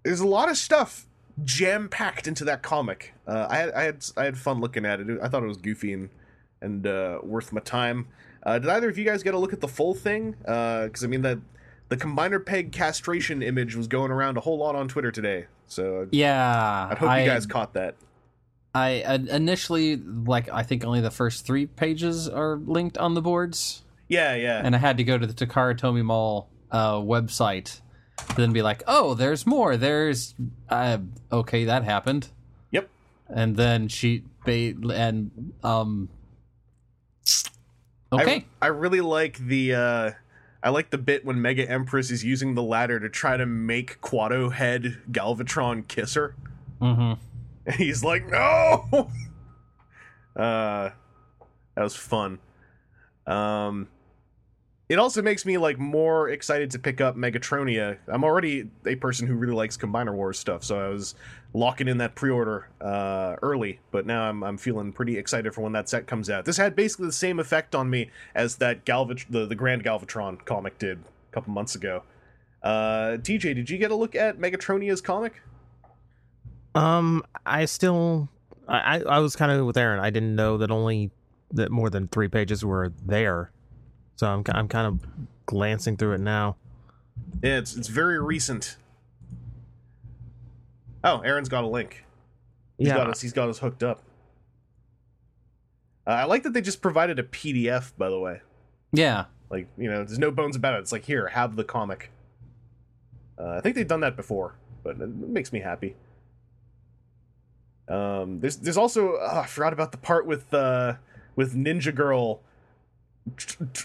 there's 0.04 0.20
a 0.20 0.28
lot 0.28 0.50
of 0.50 0.58
stuff 0.58 1.08
jam 1.44 1.90
packed 1.90 2.28
into 2.28 2.44
that 2.46 2.62
comic. 2.62 3.14
Uh, 3.28 3.48
I 3.50 3.58
had 3.58 3.72
I 3.72 3.84
had 3.84 4.06
I 4.18 4.26
had 4.26 4.38
fun 4.38 4.60
looking 4.60 4.86
at 4.86 5.00
it. 5.00 5.20
I 5.22 5.28
thought 5.28 5.44
it 5.44 5.48
was 5.48 5.58
goofy 5.58 5.94
and 5.94 6.10
and 6.62 6.86
uh, 6.86 7.20
worth 7.24 7.52
my 7.52 7.62
time. 7.62 8.08
Uh, 8.44 8.60
did 8.60 8.70
either 8.70 8.90
of 8.90 8.98
you 8.98 9.06
guys 9.06 9.24
get 9.24 9.34
a 9.34 9.38
look 9.38 9.54
at 9.54 9.62
the 9.62 9.68
full 9.68 9.94
thing? 9.94 10.32
Because 10.42 11.04
I 11.04 11.08
mean 11.08 11.22
that 11.22 11.38
the 11.90 11.98
combiner 11.98 12.44
peg 12.44 12.72
castration 12.72 13.42
image 13.44 13.76
was 13.76 13.88
going 13.88 14.12
around 14.12 14.38
a 14.38 14.42
whole 14.42 14.58
lot 14.58 14.76
on 14.76 14.88
Twitter 14.88 15.12
today. 15.12 15.46
So 15.68 16.08
Yeah, 16.12 16.90
I 16.92 16.96
hope 16.96 17.10
I, 17.10 17.22
you 17.22 17.30
guys 17.30 17.46
caught 17.46 17.74
that. 17.74 17.96
I 18.74 19.02
uh, 19.02 19.18
initially 19.30 19.98
like 19.98 20.50
I 20.50 20.64
think 20.64 20.86
only 20.86 21.02
the 21.02 21.12
first 21.12 21.46
three 21.46 21.66
pages 21.66 22.30
are 22.30 22.56
linked 22.56 22.98
on 22.98 23.14
the 23.16 23.22
boards, 23.22 23.84
Yeah, 24.08 24.34
yeah. 24.36 24.62
and 24.64 24.76
I 24.76 24.80
had 24.80 24.98
to 24.98 25.04
go 25.04 25.18
to 25.18 25.28
the 25.28 25.34
Takara 25.34 25.78
Tomy 25.78 26.04
Mall 26.04 26.50
uh, 26.72 26.96
website 26.96 27.82
to 28.30 28.36
then 28.36 28.54
be 28.54 28.62
like, 28.62 28.84
oh, 28.88 29.14
there's 29.14 29.46
more. 29.46 29.76
There's 29.76 30.34
uh, 30.70 31.00
okay, 31.32 31.66
that 31.66 31.84
happened. 31.84 32.30
Yep. 32.72 32.90
And 33.28 33.58
then 33.58 33.88
she 33.90 34.24
ba- 34.46 34.74
and 34.94 35.54
um. 35.64 36.10
Okay. 38.14 38.46
I, 38.62 38.66
I 38.66 38.70
really 38.70 39.02
like 39.02 39.38
the 39.38 39.76
uh 39.76 40.12
I 40.64 40.70
like 40.70 40.90
the 40.90 40.98
bit 40.98 41.26
when 41.26 41.42
Mega 41.42 41.68
Empress 41.70 42.12
is 42.12 42.24
using 42.24 42.56
the 42.56 42.64
ladder 42.64 43.00
to 43.00 43.10
try 43.10 43.38
to 43.38 43.46
make 43.46 44.00
Quado 44.02 44.52
head 44.52 45.00
Galvatron 45.12 45.88
kiss 45.88 46.14
her. 46.16 46.36
mm-hmm. 46.82 47.14
And 47.66 47.76
he's 47.76 48.04
like, 48.04 48.28
"No!" 48.28 48.86
uh 50.36 50.90
that 51.76 51.84
was 51.84 51.96
fun. 51.96 52.40
Um 53.26 53.88
it 54.92 55.00
also 55.00 55.22
makes 55.22 55.46
me 55.46 55.58
like 55.58 55.80
more 55.80 56.28
excited 56.28 56.70
to 56.72 56.78
pick 56.78 57.00
up 57.00 57.16
Megatronia. 57.16 57.98
I'm 58.10 58.26
already 58.26 58.70
a 58.86 58.96
person 58.96 59.26
who 59.26 59.36
really 59.36 59.54
likes 59.54 59.78
Combiner 59.78 60.14
Wars 60.14 60.38
stuff, 60.38 60.66
so 60.66 60.78
I 60.78 60.90
was 60.90 61.16
locking 61.54 61.88
in 61.88 62.00
that 62.00 62.14
pre-order 62.14 62.68
uh, 62.82 63.38
early. 63.42 63.80
But 63.92 64.06
now 64.06 64.24
I'm 64.24 64.44
I'm 64.44 64.58
feeling 64.58 64.92
pretty 64.92 65.18
excited 65.18 65.56
for 65.56 65.62
when 65.62 65.72
that 65.72 65.88
set 65.88 66.08
comes 66.08 66.30
out. 66.30 66.44
This 66.44 66.58
had 66.58 66.76
basically 66.76 67.06
the 67.06 67.14
same 67.14 67.40
effect 67.40 67.74
on 67.74 67.90
me 67.90 68.10
as 68.36 68.58
that 68.58 68.84
Galvat 68.84 69.24
the 69.30 69.46
the 69.46 69.56
Grand 69.56 69.82
Galvatron 69.86 70.44
comic 70.44 70.78
did 70.78 70.98
a 70.98 71.34
couple 71.34 71.54
months 71.54 71.74
ago. 71.74 72.04
Uh, 72.62 73.16
TJ, 73.16 73.56
did 73.56 73.70
you 73.70 73.78
get 73.78 73.92
a 73.92 73.96
look 73.96 74.14
at 74.14 74.40
Megatronia's 74.40 75.00
comic? 75.00 75.42
Um, 76.76 77.24
I 77.46 77.64
still, 77.64 78.28
I, 78.68 79.02
I 79.02 79.20
was 79.20 79.38
kind 79.38 79.54
of 79.54 79.66
with 79.66 79.78
Aaron. 79.78 80.02
I 80.02 80.10
didn't 80.10 80.36
know 80.36 80.58
that 80.58 80.70
only 80.70 81.12
that 81.54 81.72
more 81.72 81.90
than 81.90 82.10
three 82.10 82.28
pages 82.28 82.64
were 82.66 82.92
there, 83.06 83.52
so 84.22 84.28
I'm 84.28 84.44
I'm 84.54 84.68
kind 84.68 84.86
of 84.86 85.00
glancing 85.48 85.98
through 85.98 86.14
it 86.14 86.20
now. 86.20 86.56
Yeah, 87.42 87.58
it's 87.58 87.76
it's 87.76 87.88
very 87.88 88.22
recent. 88.22 88.78
Oh, 91.04 91.22
Aaron's 91.22 91.50
got 91.50 91.64
a 91.64 91.68
link. 91.68 92.06
He's 92.78 92.90
yeah, 92.90 92.98
got 92.98 93.10
us. 93.10 93.20
He's 93.20 93.34
got 93.34 93.50
us 93.50 93.58
hooked 93.58 93.82
up. 93.82 94.04
Uh, 96.06 96.12
I 96.12 96.24
like 96.26 96.44
that 96.44 96.54
they 96.54 96.62
just 96.62 96.84
provided 96.84 97.18
a 97.18 97.24
PDF. 97.24 97.94
By 97.98 98.10
the 98.12 98.20
way, 98.20 98.42
Yeah. 98.92 99.26
like 99.50 99.68
you 99.76 99.90
know, 99.90 100.04
there's 100.06 100.20
no 100.20 100.30
bones 100.30 100.56
about 100.56 100.76
it. 100.76 100.82
It's 100.82 100.92
like 100.92 101.06
here, 101.06 101.30
have 101.30 101.56
the 101.56 101.64
comic. 101.64 102.12
Uh, 103.40 103.56
I 103.58 103.62
think 103.62 103.76
they've 103.76 103.88
done 103.88 104.02
that 104.02 104.16
before, 104.16 104.54
but 104.84 105.02
it 105.02 105.10
makes 105.10 105.52
me 105.52 105.62
happy. 105.62 105.96
Um, 107.88 108.40
there's 108.40 108.58
there's 108.58 108.78
also 108.78 109.14
oh, 109.20 109.40
I 109.40 109.48
forgot 109.48 109.74
about 109.74 109.92
the 109.92 109.98
part 109.98 110.28
with 110.28 110.54
uh 110.54 110.94
with 111.36 111.56
Ninja 111.56 111.94
Girl. 111.96 112.42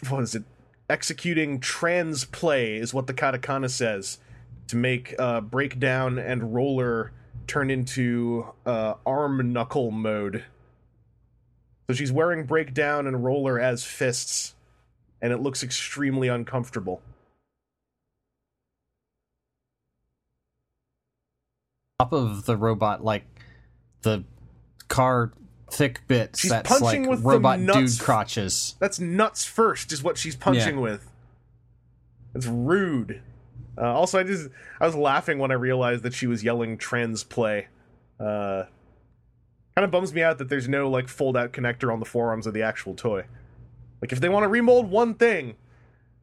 What 0.09 0.23
is 0.23 0.35
it? 0.35 0.45
Executing 0.89 1.61
trans 1.61 2.25
play 2.25 2.77
is 2.77 2.95
what 2.95 3.07
the 3.07 3.15
katakana 3.15 3.69
says 3.69 4.19
to 4.69 4.77
make 4.77 5.15
uh, 5.19 5.41
breakdown 5.41 6.19
and 6.19 6.55
roller 6.55 7.13
turn 7.47 7.71
into 7.71 8.47
uh, 8.65 8.95
arm 9.05 9.53
knuckle 9.53 9.91
mode. 9.91 10.45
So 11.89 11.95
she's 11.95 12.11
wearing 12.11 12.47
breakdown 12.47 13.07
and 13.07 13.25
roller 13.25 13.61
as 13.61 13.85
fists, 13.85 14.55
and 15.23 15.33
it 15.33 15.39
looks 15.39 15.63
extremely 15.63 16.29
uncomfortable. 16.29 17.01
Top 22.01 22.13
of 22.13 22.45
the 22.47 22.57
robot, 22.57 23.05
like 23.05 23.25
the 24.03 24.25
car 24.89 25.33
thick 25.71 26.01
bits. 26.07 26.41
She's 26.41 26.51
that's 26.51 26.69
punching 26.69 27.03
like 27.03 27.11
with 27.11 27.21
robot 27.25 27.61
nuts 27.61 27.97
dude 27.97 28.05
crotches. 28.05 28.75
That's 28.79 28.99
nuts 29.01 29.45
first, 29.45 29.93
is 29.93 30.03
what 30.03 30.17
she's 30.19 30.37
punching 30.37 30.77
Yeah. 30.77 30.81
with. 30.83 31.11
That's 32.33 32.47
rude. 32.47 33.23
Uh, 33.79 33.93
also, 33.93 34.19
I 34.19 34.23
just 34.23 34.49
I 34.81 34.87
was 34.87 34.95
laughing 34.95 35.39
when 35.39 35.51
I 35.51 35.55
realized 35.55 36.03
that 36.03 36.15
she 36.15 36.27
was 36.27 36.43
yelling 36.45 36.79
trans 36.79 37.25
play. 37.25 37.69
Uh, 38.19 38.65
kind 39.75 39.85
of 39.85 39.91
bums 39.91 40.15
me 40.15 40.23
out 40.23 40.39
that 40.39 40.49
there's 40.49 40.69
no 40.69 40.89
like 40.89 41.09
fold 41.09 41.37
out 41.37 41.53
connector 41.53 41.93
on 41.93 42.01
the 42.01 42.07
forearms 42.07 42.47
of 42.47 42.55
the 42.55 42.63
actual 42.63 42.95
toy. 42.95 43.25
Like 44.01 44.13
if 44.13 44.21
they 44.21 44.29
want 44.29 44.45
to 44.45 44.49
remold 44.49 44.91
one 44.91 45.15
thing, 45.15 45.57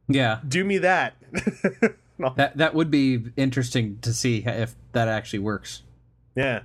Yeah. 0.08 0.40
do 0.46 0.64
me 0.64 0.78
that. 0.78 1.14
No. 2.16 2.32
That 2.36 2.56
that 2.58 2.74
would 2.76 2.92
be 2.92 3.24
interesting 3.36 3.98
to 4.02 4.12
see 4.14 4.44
if 4.46 4.76
that 4.92 5.08
actually 5.08 5.40
works. 5.40 5.82
Yeah. 6.36 6.60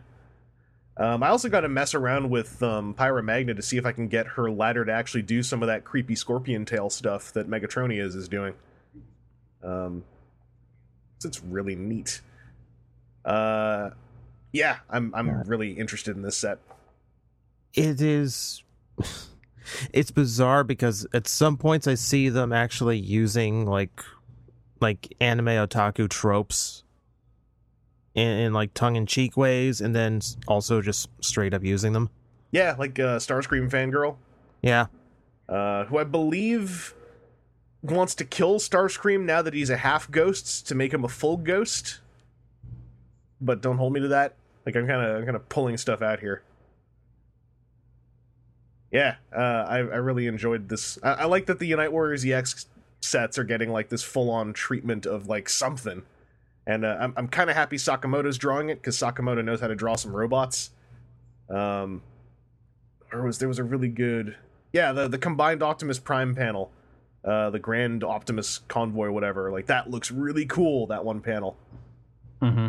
Um, 0.99 1.23
I 1.23 1.29
also 1.29 1.47
got 1.47 1.61
to 1.61 1.69
mess 1.69 1.95
around 1.95 2.29
with 2.29 2.61
um, 2.61 2.93
Pyra 2.93 3.23
Magna 3.23 3.53
to 3.53 3.61
see 3.61 3.77
if 3.77 3.85
I 3.85 3.93
can 3.93 4.09
get 4.09 4.27
her 4.27 4.51
ladder 4.51 4.83
to 4.83 4.91
actually 4.91 5.21
do 5.21 5.41
some 5.41 5.63
of 5.63 5.67
that 5.67 5.85
creepy 5.85 6.13
scorpion 6.13 6.65
tail 6.65 6.89
stuff 6.89 7.31
that 7.33 7.49
Megatronia's 7.49 8.15
is 8.15 8.27
doing. 8.27 8.53
Um, 9.63 10.03
it's 11.23 11.41
really 11.41 11.75
neat. 11.75 12.19
Uh, 13.23 13.91
yeah, 14.51 14.79
I'm 14.89 15.13
I'm 15.15 15.43
really 15.43 15.71
interested 15.71 16.15
in 16.17 16.21
this 16.21 16.37
set. 16.37 16.59
it 17.73 18.01
is. 18.01 18.63
It's 19.93 20.09
bizarre 20.11 20.63
because 20.63 21.05
at 21.13 21.27
some 21.27 21.55
points 21.55 21.87
I 21.87 21.93
see 21.93 22.29
them 22.29 22.51
actually 22.51 22.97
using 22.97 23.67
like, 23.67 24.03
like 24.79 25.13
anime 25.21 25.45
otaku 25.45 26.09
tropes, 26.09 26.83
in, 28.15 28.27
in 28.27 28.53
like 28.53 28.73
tongue 28.73 28.95
in 28.95 29.05
cheek 29.05 29.37
ways, 29.37 29.81
and 29.81 29.95
then 29.95 30.21
also 30.47 30.81
just 30.81 31.09
straight 31.21 31.53
up 31.53 31.63
using 31.63 31.93
them. 31.93 32.09
Yeah, 32.51 32.75
like 32.77 32.99
uh, 32.99 33.17
Starscream 33.17 33.69
fangirl, 33.69 34.17
Yeah, 34.61 34.87
uh, 35.47 35.85
who 35.85 35.97
I 35.97 36.03
believe 36.03 36.93
wants 37.81 38.15
to 38.15 38.25
kill 38.25 38.59
Starscream 38.59 39.23
now 39.23 39.41
that 39.41 39.53
he's 39.53 39.69
a 39.69 39.77
half 39.77 40.09
ghost 40.11 40.67
to 40.67 40.75
make 40.75 40.93
him 40.93 41.03
a 41.03 41.09
full 41.09 41.37
ghost. 41.37 41.99
But 43.39 43.61
don't 43.61 43.77
hold 43.77 43.93
me 43.93 44.01
to 44.01 44.09
that. 44.09 44.35
Like 44.65 44.75
I'm 44.75 44.87
kind 44.87 45.05
of 45.05 45.17
I'm 45.17 45.23
kind 45.25 45.35
of 45.35 45.47
pulling 45.49 45.77
stuff 45.77 46.01
out 46.01 46.19
here. 46.19 46.43
Yeah, 48.91 49.15
uh, 49.31 49.65
I 49.67 49.77
I 49.77 49.97
really 49.97 50.27
enjoyed 50.27 50.67
this. 50.69 50.97
I, 51.03 51.11
I 51.11 51.25
like 51.25 51.45
that 51.45 51.59
the 51.59 51.67
Unite 51.67 51.91
Warriors 51.91 52.25
EX 52.25 52.65
sets 53.01 53.37
are 53.37 53.43
getting 53.43 53.69
like 53.69 53.89
this 53.89 54.03
full 54.03 54.29
on 54.29 54.51
treatment 54.53 55.05
of 55.05 55.27
like 55.27 55.47
something, 55.47 56.03
and 56.69 56.85
uh, 56.85 56.97
I'm 56.99 57.13
I'm 57.17 57.27
kind 57.27 57.49
of 57.49 57.55
happy 57.55 57.77
Sakamoto's 57.77 58.37
drawing 58.37 58.69
it 58.69 58.75
because 58.75 58.95
Sakamoto 58.95 59.43
knows 59.43 59.59
how 59.59 59.67
to 59.67 59.75
draw 59.75 59.95
some 59.95 60.15
robots. 60.15 60.69
Um, 61.49 62.03
or 63.11 63.23
was 63.23 63.39
there 63.39 63.47
was 63.47 63.57
a 63.57 63.63
really 63.63 63.87
good 63.87 64.35
yeah 64.71 64.91
the 64.91 65.07
the 65.07 65.17
combined 65.17 65.63
Optimus 65.63 65.97
Prime 65.97 66.35
panel, 66.35 66.71
uh, 67.25 67.49
the 67.49 67.57
Grand 67.57 68.03
Optimus 68.03 68.59
Convoy 68.67 69.09
whatever 69.09 69.51
like 69.51 69.65
that 69.65 69.89
looks 69.89 70.11
really 70.11 70.45
cool 70.45 70.85
that 70.87 71.03
one 71.03 71.21
panel. 71.21 71.57
Mm-hmm. 72.39 72.67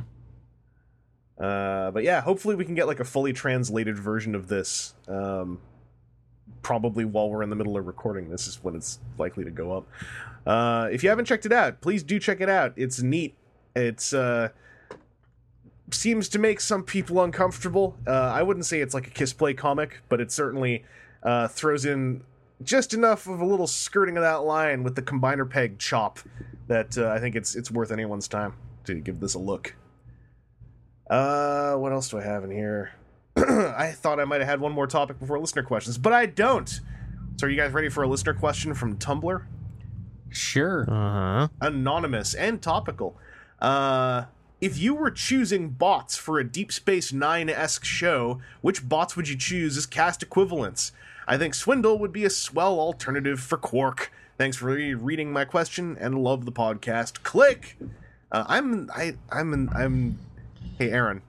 Uh, 1.38 1.90
but 1.90 2.02
yeah, 2.02 2.22
hopefully 2.22 2.54
we 2.54 2.64
can 2.64 2.74
get 2.74 2.86
like 2.86 3.00
a 3.00 3.04
fully 3.04 3.34
translated 3.34 3.98
version 3.98 4.34
of 4.34 4.48
this. 4.48 4.94
Um, 5.08 5.60
probably 6.62 7.04
while 7.04 7.28
we're 7.28 7.42
in 7.42 7.50
the 7.50 7.56
middle 7.56 7.76
of 7.76 7.86
recording 7.86 8.28
this 8.28 8.46
is 8.46 8.62
when 8.62 8.74
it's 8.74 8.98
likely 9.18 9.44
to 9.44 9.50
go 9.50 9.76
up. 9.76 9.86
Uh, 10.46 10.88
if 10.90 11.02
you 11.02 11.10
haven't 11.10 11.26
checked 11.26 11.44
it 11.44 11.52
out, 11.52 11.82
please 11.82 12.02
do 12.02 12.18
check 12.18 12.40
it 12.40 12.48
out. 12.48 12.72
It's 12.76 13.02
neat. 13.02 13.34
It's 13.74 14.12
uh, 14.12 14.48
seems 15.90 16.28
to 16.30 16.38
make 16.38 16.60
some 16.60 16.82
people 16.82 17.22
uncomfortable. 17.22 17.96
Uh, 18.06 18.10
I 18.10 18.42
wouldn't 18.42 18.66
say 18.66 18.80
it's 18.80 18.94
like 18.94 19.06
a 19.06 19.10
kiss 19.10 19.32
play 19.32 19.54
comic, 19.54 20.00
but 20.08 20.20
it 20.20 20.32
certainly 20.32 20.84
uh, 21.22 21.48
throws 21.48 21.84
in 21.84 22.22
just 22.62 22.92
enough 22.94 23.26
of 23.26 23.40
a 23.40 23.44
little 23.44 23.66
skirting 23.66 24.16
of 24.16 24.22
that 24.22 24.42
line 24.44 24.82
with 24.82 24.94
the 24.94 25.02
combiner 25.02 25.48
peg 25.48 25.78
chop 25.78 26.18
that 26.66 26.96
uh, 26.98 27.08
I 27.08 27.18
think 27.18 27.36
it's 27.36 27.54
it's 27.54 27.70
worth 27.70 27.90
anyone's 27.90 28.28
time 28.28 28.54
to 28.84 28.94
give 28.94 29.20
this 29.20 29.34
a 29.34 29.38
look. 29.38 29.74
Uh, 31.08 31.74
what 31.74 31.92
else 31.92 32.08
do 32.08 32.18
I 32.18 32.22
have 32.22 32.44
in 32.44 32.50
here? 32.50 32.92
I 33.36 33.92
thought 33.96 34.20
I 34.20 34.24
might 34.24 34.40
have 34.40 34.48
had 34.48 34.60
one 34.60 34.72
more 34.72 34.86
topic 34.86 35.18
before 35.18 35.38
listener 35.38 35.62
questions, 35.62 35.98
but 35.98 36.12
I 36.12 36.26
don't. 36.26 36.68
So, 37.36 37.46
are 37.46 37.50
you 37.50 37.56
guys 37.56 37.72
ready 37.72 37.88
for 37.88 38.02
a 38.02 38.08
listener 38.08 38.34
question 38.34 38.74
from 38.74 38.98
Tumblr? 38.98 39.44
Sure. 40.28 40.82
uh 40.88 41.46
huh. 41.46 41.48
Anonymous 41.60 42.34
and 42.34 42.62
topical. 42.62 43.16
Uh, 43.60 44.24
if 44.60 44.78
you 44.78 44.94
were 44.94 45.10
choosing 45.10 45.70
bots 45.70 46.16
for 46.16 46.38
a 46.38 46.44
Deep 46.44 46.70
Space 46.72 47.12
Nine 47.12 47.48
esque 47.48 47.84
show, 47.84 48.40
which 48.60 48.88
bots 48.88 49.16
would 49.16 49.28
you 49.28 49.36
choose 49.36 49.76
as 49.76 49.86
cast 49.86 50.22
equivalents? 50.22 50.92
I 51.26 51.38
think 51.38 51.54
Swindle 51.54 51.98
would 51.98 52.12
be 52.12 52.24
a 52.24 52.30
swell 52.30 52.78
alternative 52.78 53.40
for 53.40 53.56
Quark. 53.56 54.12
Thanks 54.36 54.56
for 54.56 54.66
re- 54.66 54.94
reading 54.94 55.32
my 55.32 55.44
question 55.44 55.96
and 56.00 56.18
love 56.18 56.44
the 56.44 56.52
podcast. 56.52 57.22
Click. 57.22 57.76
Uh, 58.32 58.44
I'm 58.48 58.90
I 58.94 59.14
I'm 59.30 59.68
I'm. 59.74 60.18
Hey 60.78 60.90
Aaron, 60.90 61.20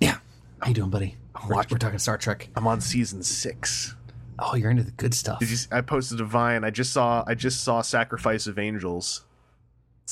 Yeah. 0.00 0.18
How 0.60 0.68
you 0.68 0.74
doing, 0.74 0.90
buddy? 0.90 1.16
We're, 1.48 1.56
we're 1.70 1.78
talking 1.78 1.98
Star 1.98 2.18
Trek. 2.18 2.48
I'm 2.56 2.66
on 2.66 2.80
season 2.80 3.22
six. 3.22 3.94
Oh, 4.38 4.54
you're 4.54 4.70
into 4.70 4.82
the 4.82 4.90
good 4.92 5.14
stuff. 5.14 5.38
Did 5.40 5.50
you? 5.50 5.56
I 5.70 5.80
posted 5.82 6.20
a 6.20 6.24
vine. 6.24 6.64
I 6.64 6.70
just 6.70 6.92
saw. 6.92 7.22
I 7.26 7.34
just 7.34 7.62
saw 7.62 7.80
Sacrifice 7.80 8.46
of 8.46 8.58
Angels. 8.58 9.24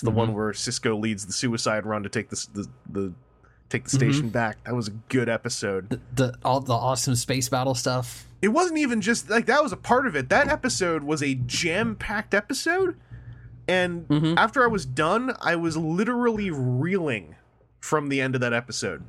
It's 0.01 0.05
the 0.07 0.11
one 0.11 0.33
where 0.33 0.53
Sisko 0.53 0.99
leads 0.99 1.27
the 1.27 1.33
suicide 1.35 1.85
run 1.85 2.03
to 2.05 2.09
take 2.09 2.31
this 2.31 2.47
the 2.47 2.67
the 2.91 3.13
take 3.69 3.85
the 3.85 3.91
station 3.91 4.31
back. 4.31 4.57
That 4.65 4.75
was 4.75 4.89
a 4.89 4.93
good 5.11 5.29
episode. 5.29 5.91
the, 5.91 6.01
the 6.15 6.39
all 6.43 6.61
the 6.61 6.73
awesome 6.73 7.15
space 7.17 7.51
battle 7.51 7.75
stuff? 7.75 8.27
It 8.41 8.49
wasn't 8.49 8.79
even 8.79 9.03
just 9.03 9.29
like 9.29 9.45
that 9.45 9.63
was 9.63 9.73
a 9.73 9.77
part 9.77 10.07
of 10.07 10.17
it. 10.17 10.31
That 10.31 10.49
episode 10.49 11.03
was 11.05 11.23
a 11.23 11.35
jam 11.35 11.97
packed 11.97 12.33
episode, 12.33 12.97
and 13.69 14.09
Mhm. 14.09 14.39
after 14.39 14.65
I 14.65 14.69
was 14.69 14.87
done, 14.87 15.35
I 15.39 15.57
was 15.57 15.77
literally 15.77 16.51
reeling 16.51 17.35
from 17.81 18.09
the 18.09 18.23
end 18.23 18.35
of 18.35 18.41
that 18.41 18.55
episode. 18.55 19.03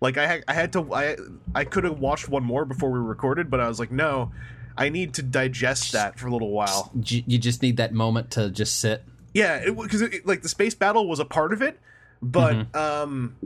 Like 0.00 0.16
I 0.16 0.26
had, 0.26 0.44
I 0.48 0.54
had 0.54 0.72
to, 0.72 0.94
I, 0.94 1.16
I 1.54 1.64
could 1.64 1.84
have 1.84 1.98
watched 2.00 2.28
one 2.28 2.42
more 2.42 2.64
before 2.64 2.90
we 2.90 2.98
recorded, 2.98 3.50
but 3.50 3.60
I 3.60 3.68
was 3.68 3.78
like, 3.78 3.92
no, 3.92 4.32
I 4.76 4.88
need 4.88 5.12
to 5.14 5.22
digest 5.22 5.92
that 5.92 6.18
for 6.18 6.26
a 6.28 6.32
little 6.32 6.50
while. 6.50 6.90
You 7.04 7.38
just 7.38 7.60
need 7.62 7.76
that 7.76 7.92
moment 7.92 8.30
to 8.32 8.50
just 8.50 8.78
sit. 8.80 9.04
Yeah, 9.34 9.64
because 9.70 10.02
like 10.24 10.42
the 10.42 10.48
space 10.48 10.74
battle 10.74 11.08
was 11.08 11.18
a 11.18 11.24
part 11.24 11.52
of 11.52 11.62
it, 11.62 11.78
but 12.20 12.74
um, 12.76 13.36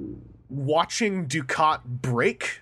watching 0.50 1.26
Dukat 1.26 1.84
break 1.84 2.60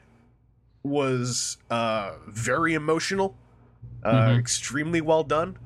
was 0.82 1.56
uh 1.70 2.12
very 2.28 2.74
emotional, 2.74 3.34
uh, 4.04 4.28
Mhm. 4.28 4.38
extremely 4.38 5.00
well 5.00 5.24
done. 5.24 5.56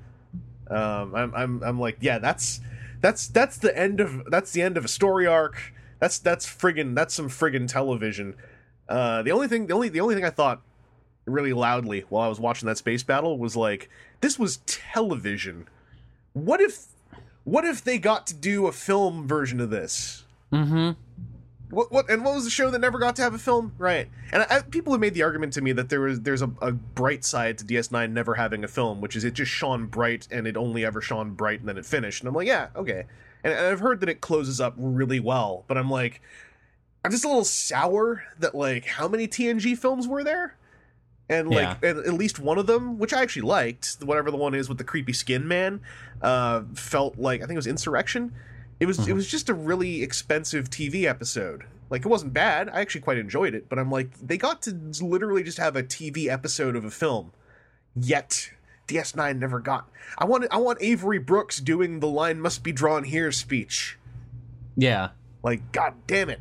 Um, 0.71 1.15
I'm 1.15 1.35
I'm 1.35 1.63
I'm 1.63 1.81
like, 1.81 1.97
yeah, 2.01 2.19
that's 2.19 2.61
that's 3.01 3.27
that's 3.27 3.59
the 3.59 3.77
end 3.77 4.01
of 4.01 4.23
that's 4.31 4.53
the 4.53 4.63
end 4.63 4.77
of 4.77 4.85
a 4.85 4.89
story 4.89 5.27
arc. 5.27 5.73
That's 5.99 6.19
that's 6.19 6.47
friggin' 6.47 6.95
that's 6.95 7.15
some 7.15 7.29
friggin' 7.29 7.67
television. 7.67 8.35
Uh, 8.89 9.23
the 9.23 9.33
only 9.33 9.49
thing 9.49 9.67
the 9.67 9.75
only 9.75 9.89
the 9.89 10.01
only 10.01 10.15
thing 10.15 10.25
I 10.25 10.31
thought 10.31 10.63
really 11.27 11.53
loudly 11.53 12.05
while 12.09 12.23
I 12.23 12.29
was 12.29 12.39
watching 12.39 12.67
that 12.69 12.79
space 12.79 13.03
battle 13.03 13.37
was 13.39 13.57
like, 13.57 13.91
this 14.21 14.39
was 14.39 14.59
television. 14.67 15.67
What 16.33 16.61
if 16.61 16.87
what 17.49 17.65
if 17.65 17.83
they 17.83 17.99
got 17.99 18.27
to 18.27 18.35
do 18.35 18.67
a 18.67 18.73
film 18.73 19.27
version 19.27 19.61
of 19.61 19.71
this? 19.71 20.25
Mm-hmm. 20.53 20.91
What 21.71 21.93
what 21.93 22.11
and 22.11 22.25
what 22.25 22.35
was 22.35 22.45
the 22.45 22.51
show 22.51 22.71
that 22.71 22.79
never 22.79 22.99
got 22.99 23.17
to 23.17 23.23
have 23.23 23.35
a 23.35 23.39
film? 23.39 23.73
Right. 23.79 24.09
And 24.33 24.47
I, 24.49 24.61
people 24.63 24.93
have 24.93 25.01
made 25.01 25.15
the 25.15 25.23
argument 25.23 25.53
to 25.55 25.61
me 25.61 25.73
that 25.73 25.89
there 25.89 26.01
was 26.01 26.21
there's 26.21 26.43
a, 26.43 26.51
a 26.61 26.73
bright 26.73 27.25
side 27.25 27.59
to 27.59 27.65
DS9 27.65 28.11
never 28.13 28.35
having 28.35 28.65
a 28.65 28.69
film, 28.69 29.01
which 29.01 29.17
is 29.17 29.25
it 29.25 29.35
just 29.35 29.51
shone 29.51 29.87
bright 29.87 30.29
and 30.31 30.47
it 30.47 30.57
only 30.57 30.85
ever 30.85 31.01
shone 31.01 31.33
bright 31.33 31.61
and 31.61 31.69
then 31.69 31.79
it 31.79 31.87
finished. 31.87 32.23
And 32.23 32.29
I'm 32.29 32.35
like, 32.35 32.47
yeah, 32.47 32.69
okay. 32.77 33.05
And, 33.45 33.53
and 33.53 33.67
I've 33.67 33.81
heard 33.81 34.01
that 34.01 34.09
it 34.09 34.21
closes 34.21 34.61
up 34.61 34.75
really 34.77 35.21
well, 35.21 35.65
but 35.69 35.79
I'm 35.79 35.91
like, 35.91 36.21
I'm 37.05 37.11
just 37.11 37.25
a 37.25 37.29
little 37.29 37.45
sour 37.45 38.25
that 38.39 38.55
like 38.55 38.85
how 38.87 39.09
many 39.09 39.29
TNG 39.29 39.77
films 39.77 40.07
were 40.07 40.25
there? 40.25 40.57
And 41.31 41.51
like 41.51 41.85
and 41.85 41.99
at 41.99 42.15
least 42.15 42.39
one 42.39 42.57
of 42.57 42.67
them, 42.67 42.99
which 42.99 43.13
I 43.13 43.21
actually 43.21 43.43
liked, 43.43 43.99
whatever 44.01 44.31
the 44.31 44.39
one 44.39 44.55
is 44.55 44.69
with 44.69 44.79
the 44.79 44.85
creepy 44.85 45.13
skin 45.13 45.47
man, 45.47 45.81
uh, 46.23 46.63
felt 46.75 47.19
like 47.19 47.43
I 47.43 47.47
think 47.47 47.53
it 47.53 47.59
was 47.59 47.67
Insurrection. 47.67 48.33
It 48.81 48.87
was 48.87 49.07
it 49.07 49.13
was 49.13 49.27
just 49.29 49.51
a 49.51 49.55
really 49.55 50.03
expensive 50.03 50.71
TV 50.71 51.05
episode. 51.05 51.65
Like 51.91 52.05
it 52.05 52.09
wasn't 52.09 52.33
bad. 52.33 52.71
I 52.71 52.81
actually 52.81 53.03
quite 53.03 53.19
enjoyed 53.19 53.55
it, 53.55 53.69
but 53.69 53.79
I'm 53.79 53.91
like 53.91 54.19
they 54.21 54.39
got 54.39 54.63
to 54.63 54.73
literally 55.03 55.43
just 55.43 55.59
have 55.59 55.77
a 55.77 55.83
TV 55.83 56.29
episode 56.29 56.77
of 56.77 56.85
a 56.85 56.91
film. 56.91 57.33
Yet 57.95 58.51
DS9 58.87 59.39
never 59.39 59.61
got. 59.61 59.87
I 60.17 60.25
want 60.25 60.47
I 60.51 60.57
want 60.57 60.79
Avery 60.81 61.19
Brooks 61.19 61.61
doing 61.61 62.01
the 62.01 62.09
line 62.09 62.41
must 62.41 62.63
be 62.63 62.73
drawn 62.73 63.05
here 63.05 63.31
speech. 63.33 63.99
Yeah. 64.77 65.11
Like 65.43 65.73
god 65.73 65.95
damn 66.07 66.31
it. 66.31 66.41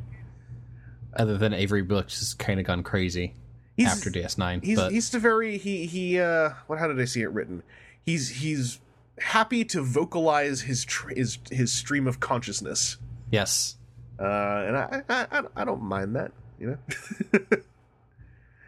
Other 1.13 1.37
than 1.37 1.53
Avery 1.53 1.81
Brooks 1.81 2.19
has 2.19 2.33
kind 2.33 2.59
of 2.59 2.65
gone 2.65 2.83
crazy 2.83 3.33
He's, 3.77 3.87
after 3.87 4.09
DS9, 4.09 4.63
He's 4.65 4.75
but 4.77 4.91
he's 4.91 5.13
a 5.13 5.19
very 5.19 5.57
he 5.57 5.85
he 5.85 6.19
uh 6.19 6.49
what 6.65 6.79
how 6.79 6.87
did 6.87 6.99
I 6.99 7.05
see 7.05 7.21
it 7.21 7.29
written? 7.31 7.63
He's 8.03 8.27
he's 8.41 8.79
happy 9.19 9.63
to 9.65 9.81
vocalize 9.81 10.61
his 10.61 10.83
tr- 10.83 11.09
his 11.15 11.37
his 11.51 11.71
stream 11.71 12.07
of 12.07 12.19
consciousness. 12.19 12.97
yes, 13.31 13.77
uh, 14.19 14.23
and 14.25 14.75
I, 14.77 15.01
I 15.09 15.27
I 15.31 15.41
I 15.57 15.63
don't 15.65 15.83
mind 15.83 16.15
that, 16.15 16.31
you 16.59 16.67
know. 16.71 17.39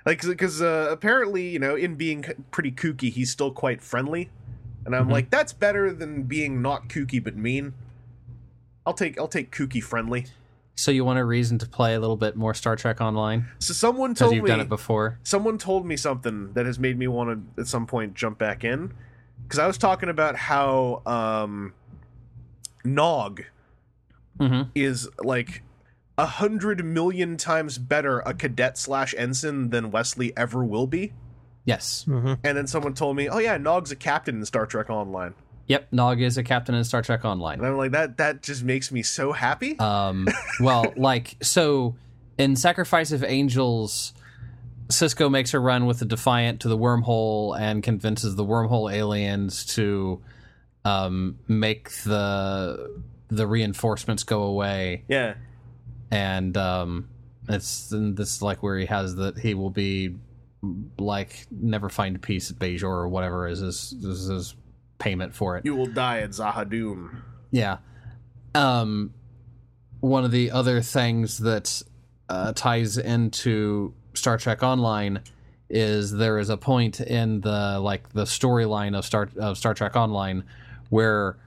like, 0.05 0.21
because 0.21 0.61
uh, 0.61 0.87
apparently, 0.91 1.49
you 1.49 1.59
know, 1.59 1.75
in 1.75 1.95
being 1.95 2.23
pretty 2.51 2.71
kooky, 2.71 3.11
he's 3.11 3.31
still 3.31 3.51
quite 3.51 3.81
friendly, 3.81 4.29
and 4.85 4.95
I'm 4.95 5.07
Mhm. 5.07 5.11
like, 5.11 5.29
that's 5.29 5.53
better 5.53 5.91
than 5.91 6.23
being 6.23 6.61
not 6.61 6.87
kooky 6.87 7.23
but 7.23 7.35
mean. 7.35 7.73
I'll 8.85 8.93
take 8.93 9.19
I'll 9.19 9.27
take 9.27 9.51
kooky 9.51 9.83
friendly. 9.83 10.25
So 10.79 10.91
you 10.91 11.03
want 11.03 11.19
a 11.19 11.25
reason 11.25 11.57
to 11.57 11.67
play 11.67 11.93
a 11.95 11.99
little 11.99 12.15
bit 12.15 12.37
more 12.37 12.53
Star 12.53 12.77
Trek 12.77 13.01
Online 13.01 13.47
So 13.59 13.73
someone 13.73 14.11
because 14.11 14.19
told 14.27 14.35
you've 14.35 14.45
me 14.45 14.49
done 14.49 14.61
it 14.61 14.69
before. 14.69 15.19
someone 15.23 15.57
told 15.57 15.85
me 15.85 15.97
something 15.97 16.53
that 16.53 16.65
has 16.65 16.79
made 16.79 16.97
me 16.97 17.07
want 17.07 17.55
to 17.55 17.61
at 17.61 17.67
some 17.67 17.85
point 17.85 18.13
jump 18.13 18.37
back 18.37 18.63
in 18.63 18.93
because 19.43 19.59
I 19.59 19.67
was 19.67 19.77
talking 19.77 20.07
about 20.07 20.35
how 20.37 21.01
um, 21.05 21.73
Nog 22.83 23.43
Mm-hmm. 24.39 24.69
is 24.73 25.09
like 25.21 25.63
a 26.17 26.25
hundred 26.25 26.85
million 26.85 27.35
times 27.35 27.77
better 27.77 28.19
a 28.19 28.33
cadet 28.33 28.77
slash 28.77 29.13
ensign 29.17 29.69
than 29.71 29.91
Wesley 29.91 30.31
ever 30.37 30.63
will 30.63 30.87
be. 30.87 31.11
Yes. 31.65 32.05
Mm-hmm. 32.07 32.35
And 32.45 32.57
then 32.57 32.65
someone 32.65 32.93
told 32.93 33.17
me, 33.17 33.27
"Oh 33.27 33.39
yeah, 33.39 33.57
Nog's 33.57 33.91
a 33.91 33.97
captain 33.97 34.37
in 34.37 34.45
Star 34.45 34.65
Trek 34.65 34.89
Online," 34.89 35.33
Yep. 35.69 35.93
Nog 35.93 36.19
is 36.19 36.37
a 36.37 36.43
captain 36.43 36.73
in 36.73 36.83
Star 36.83 37.03
Trek 37.03 37.23
Online. 37.23 37.59
and 37.59 37.67
I'm 37.67 37.77
like, 37.77 37.91
"That 37.91 38.17
that 38.17 38.41
just 38.41 38.63
makes 38.63 38.91
me 38.91 39.03
so 39.03 39.31
happy." 39.31 39.77
Um, 39.79 40.27
well, 40.59 40.91
like 40.97 41.37
so 41.41 41.95
in 42.39 42.55
Sacrifice 42.55 43.11
of 43.11 43.23
Angels, 43.23 44.13
Sisko 44.87 45.29
makes 45.29 45.53
a 45.53 45.59
run 45.59 45.85
with 45.85 45.99
the 45.99 46.05
Defiant 46.05 46.61
to 46.61 46.69
the 46.69 46.77
wormhole 46.77 47.57
and 47.57 47.83
convinces 47.83 48.35
the 48.35 48.43
wormhole 48.43 48.91
aliens 48.91 49.63
to 49.75 50.19
um, 50.85 51.37
make 51.47 51.91
the 52.03 53.01
the 53.27 53.45
reinforcements 53.45 54.23
go 54.23 54.43
away, 54.43 55.03
yeah, 55.07 55.35
and 56.09 56.57
um, 56.57 57.09
it's 57.47 57.91
and 57.91 58.17
this 58.17 58.37
is 58.37 58.41
like 58.41 58.63
where 58.63 58.79
he 58.79 58.87
has 58.87 59.17
that 59.17 59.37
he 59.37 59.53
will 59.53 59.69
be 59.69 60.15
like 60.97 61.45
never 61.51 61.89
find 61.89 62.19
peace 62.21 62.49
at 62.49 62.57
Bajor 62.57 62.83
or 62.83 63.07
whatever 63.07 63.47
is 63.47 63.59
his 63.59 63.93
is 63.93 64.25
his 64.25 64.55
payment 64.99 65.33
for 65.33 65.57
it. 65.57 65.65
you 65.65 65.75
will 65.75 65.87
die 65.87 66.19
at 66.19 66.31
Zahadoom. 66.31 67.21
Yeah. 67.51 67.77
Um, 68.53 69.13
one 69.99 70.23
of 70.23 70.31
the 70.31 70.51
other 70.51 70.81
things 70.81 71.39
that 71.39 71.81
uh, 72.29 72.53
ties 72.53 72.97
into 72.97 73.93
Star 74.13 74.37
Trek 74.37 74.63
Online 74.63 75.21
is 75.69 76.11
there 76.11 76.39
is 76.39 76.49
a 76.49 76.57
point 76.57 76.99
in 76.99 77.41
the 77.41 77.79
like 77.79 78.09
the 78.09 78.23
storyline 78.23 78.97
of 78.97 79.05
Star 79.05 79.29
of 79.37 79.57
Star 79.57 79.73
Trek 79.73 79.95
Online 79.95 80.43
where 80.89 81.37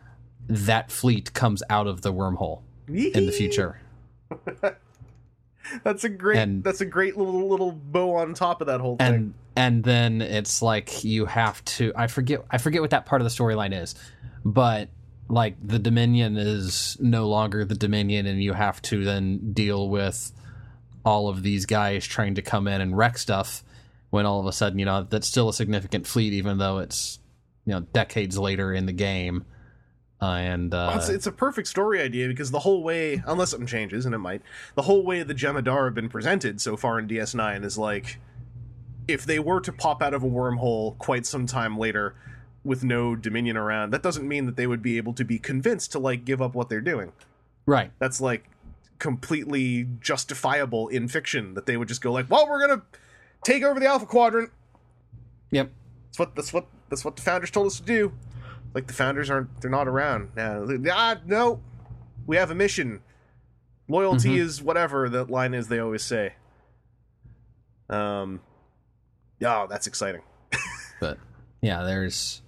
that 0.48 0.90
fleet 0.90 1.32
comes 1.34 1.62
out 1.70 1.86
of 1.86 2.02
the 2.02 2.12
wormhole 2.12 2.62
in 2.88 3.26
the 3.26 3.32
future. 3.32 3.80
That's 5.84 6.04
a 6.04 6.08
great. 6.08 6.38
And- 6.38 6.64
that's 6.64 6.80
a 6.80 6.86
great 6.86 7.16
little 7.16 7.48
little 7.48 7.72
bow 7.72 8.16
on 8.16 8.34
top 8.34 8.60
of 8.60 8.66
that 8.66 8.80
whole 8.80 8.96
thing. 8.96 9.06
and 9.14 9.34
and 9.54 9.84
then 9.84 10.22
it's 10.22 10.62
like 10.62 11.04
you 11.04 11.26
have 11.26 11.64
to 11.66 11.92
I 11.94 12.06
forget 12.06 12.44
I 12.50 12.58
forget 12.58 12.80
what 12.80 12.90
that 12.90 13.06
part 13.06 13.20
of 13.20 13.24
the 13.24 13.30
storyline 13.30 13.78
is, 13.80 13.94
but 14.44 14.88
like 15.28 15.56
the 15.62 15.78
Dominion 15.78 16.36
is 16.36 16.96
no 17.00 17.28
longer 17.28 17.64
the 17.64 17.74
Dominion, 17.74 18.26
and 18.26 18.42
you 18.42 18.52
have 18.52 18.82
to 18.82 19.04
then 19.04 19.52
deal 19.52 19.88
with 19.88 20.32
all 21.04 21.28
of 21.28 21.42
these 21.42 21.66
guys 21.66 22.06
trying 22.06 22.34
to 22.36 22.42
come 22.42 22.68
in 22.68 22.80
and 22.80 22.96
wreck 22.96 23.18
stuff. 23.18 23.62
When 24.10 24.26
all 24.26 24.40
of 24.40 24.46
a 24.46 24.52
sudden, 24.52 24.78
you 24.78 24.84
know, 24.84 25.06
that's 25.08 25.26
still 25.26 25.48
a 25.48 25.54
significant 25.54 26.06
fleet, 26.06 26.34
even 26.34 26.58
though 26.58 26.78
it's 26.78 27.18
you 27.64 27.72
know 27.72 27.80
decades 27.80 28.38
later 28.38 28.72
in 28.74 28.86
the 28.86 28.92
game. 28.92 29.44
Uh, 30.22 30.36
and 30.36 30.72
uh, 30.72 30.92
it's, 30.94 31.08
it's 31.08 31.26
a 31.26 31.32
perfect 31.32 31.66
story 31.66 32.00
idea 32.00 32.28
because 32.28 32.52
the 32.52 32.60
whole 32.60 32.84
way, 32.84 33.20
unless 33.26 33.50
something 33.50 33.66
changes, 33.66 34.06
and 34.06 34.14
it 34.14 34.18
might, 34.18 34.40
the 34.76 34.82
whole 34.82 35.04
way 35.04 35.24
the 35.24 35.34
Jem'Hadar 35.34 35.86
have 35.86 35.94
been 35.94 36.08
presented 36.08 36.60
so 36.60 36.76
far 36.76 37.00
in 37.00 37.08
DS9 37.08 37.64
is 37.64 37.76
like, 37.76 38.20
if 39.08 39.24
they 39.24 39.40
were 39.40 39.60
to 39.60 39.72
pop 39.72 40.00
out 40.00 40.14
of 40.14 40.22
a 40.22 40.28
wormhole 40.28 40.96
quite 40.98 41.26
some 41.26 41.44
time 41.44 41.76
later 41.76 42.14
with 42.62 42.84
no 42.84 43.16
Dominion 43.16 43.56
around, 43.56 43.90
that 43.90 44.04
doesn't 44.04 44.28
mean 44.28 44.46
that 44.46 44.54
they 44.54 44.68
would 44.68 44.80
be 44.80 44.96
able 44.96 45.12
to 45.14 45.24
be 45.24 45.40
convinced 45.40 45.90
to 45.90 45.98
like 45.98 46.24
give 46.24 46.40
up 46.40 46.54
what 46.54 46.68
they're 46.68 46.80
doing. 46.80 47.10
right, 47.66 47.90
That's 47.98 48.20
like 48.20 48.48
completely 49.00 49.88
justifiable 50.00 50.86
in 50.86 51.08
fiction 51.08 51.54
that 51.54 51.66
they 51.66 51.76
would 51.76 51.88
just 51.88 52.00
go 52.00 52.12
like, 52.12 52.30
well, 52.30 52.48
we're 52.48 52.64
gonna 52.64 52.82
take 53.42 53.64
over 53.64 53.80
the 53.80 53.86
Alpha 53.86 54.06
Quadrant. 54.06 54.52
yep, 55.50 55.72
That's 56.06 56.20
what 56.20 56.36
that's 56.36 56.52
what 56.52 56.66
that's 56.90 57.04
what 57.04 57.16
the 57.16 57.22
founders 57.22 57.50
told 57.50 57.66
us 57.66 57.80
to 57.80 57.82
do. 57.82 58.12
Like 58.74 58.86
the 58.86 58.92
founders 58.94 59.28
aren't 59.30 59.60
they're 59.60 59.70
not 59.70 59.86
around 59.88 60.30
now. 60.36 60.66
Ah, 60.90 61.18
no, 61.26 61.60
we 62.26 62.36
have 62.36 62.50
a 62.50 62.54
mission. 62.54 63.00
Loyalty 63.88 64.30
Mhm. 64.36 64.38
is 64.38 64.62
whatever 64.62 65.08
that 65.10 65.28
line 65.30 65.52
is. 65.54 65.68
They 65.68 65.78
always 65.78 66.02
say. 66.02 66.34
Um, 67.90 68.40
yeah, 69.38 69.66
that's 69.68 69.86
exciting. 69.86 70.22
but 71.00 71.18
yeah, 71.60 71.82
there's 71.82 72.40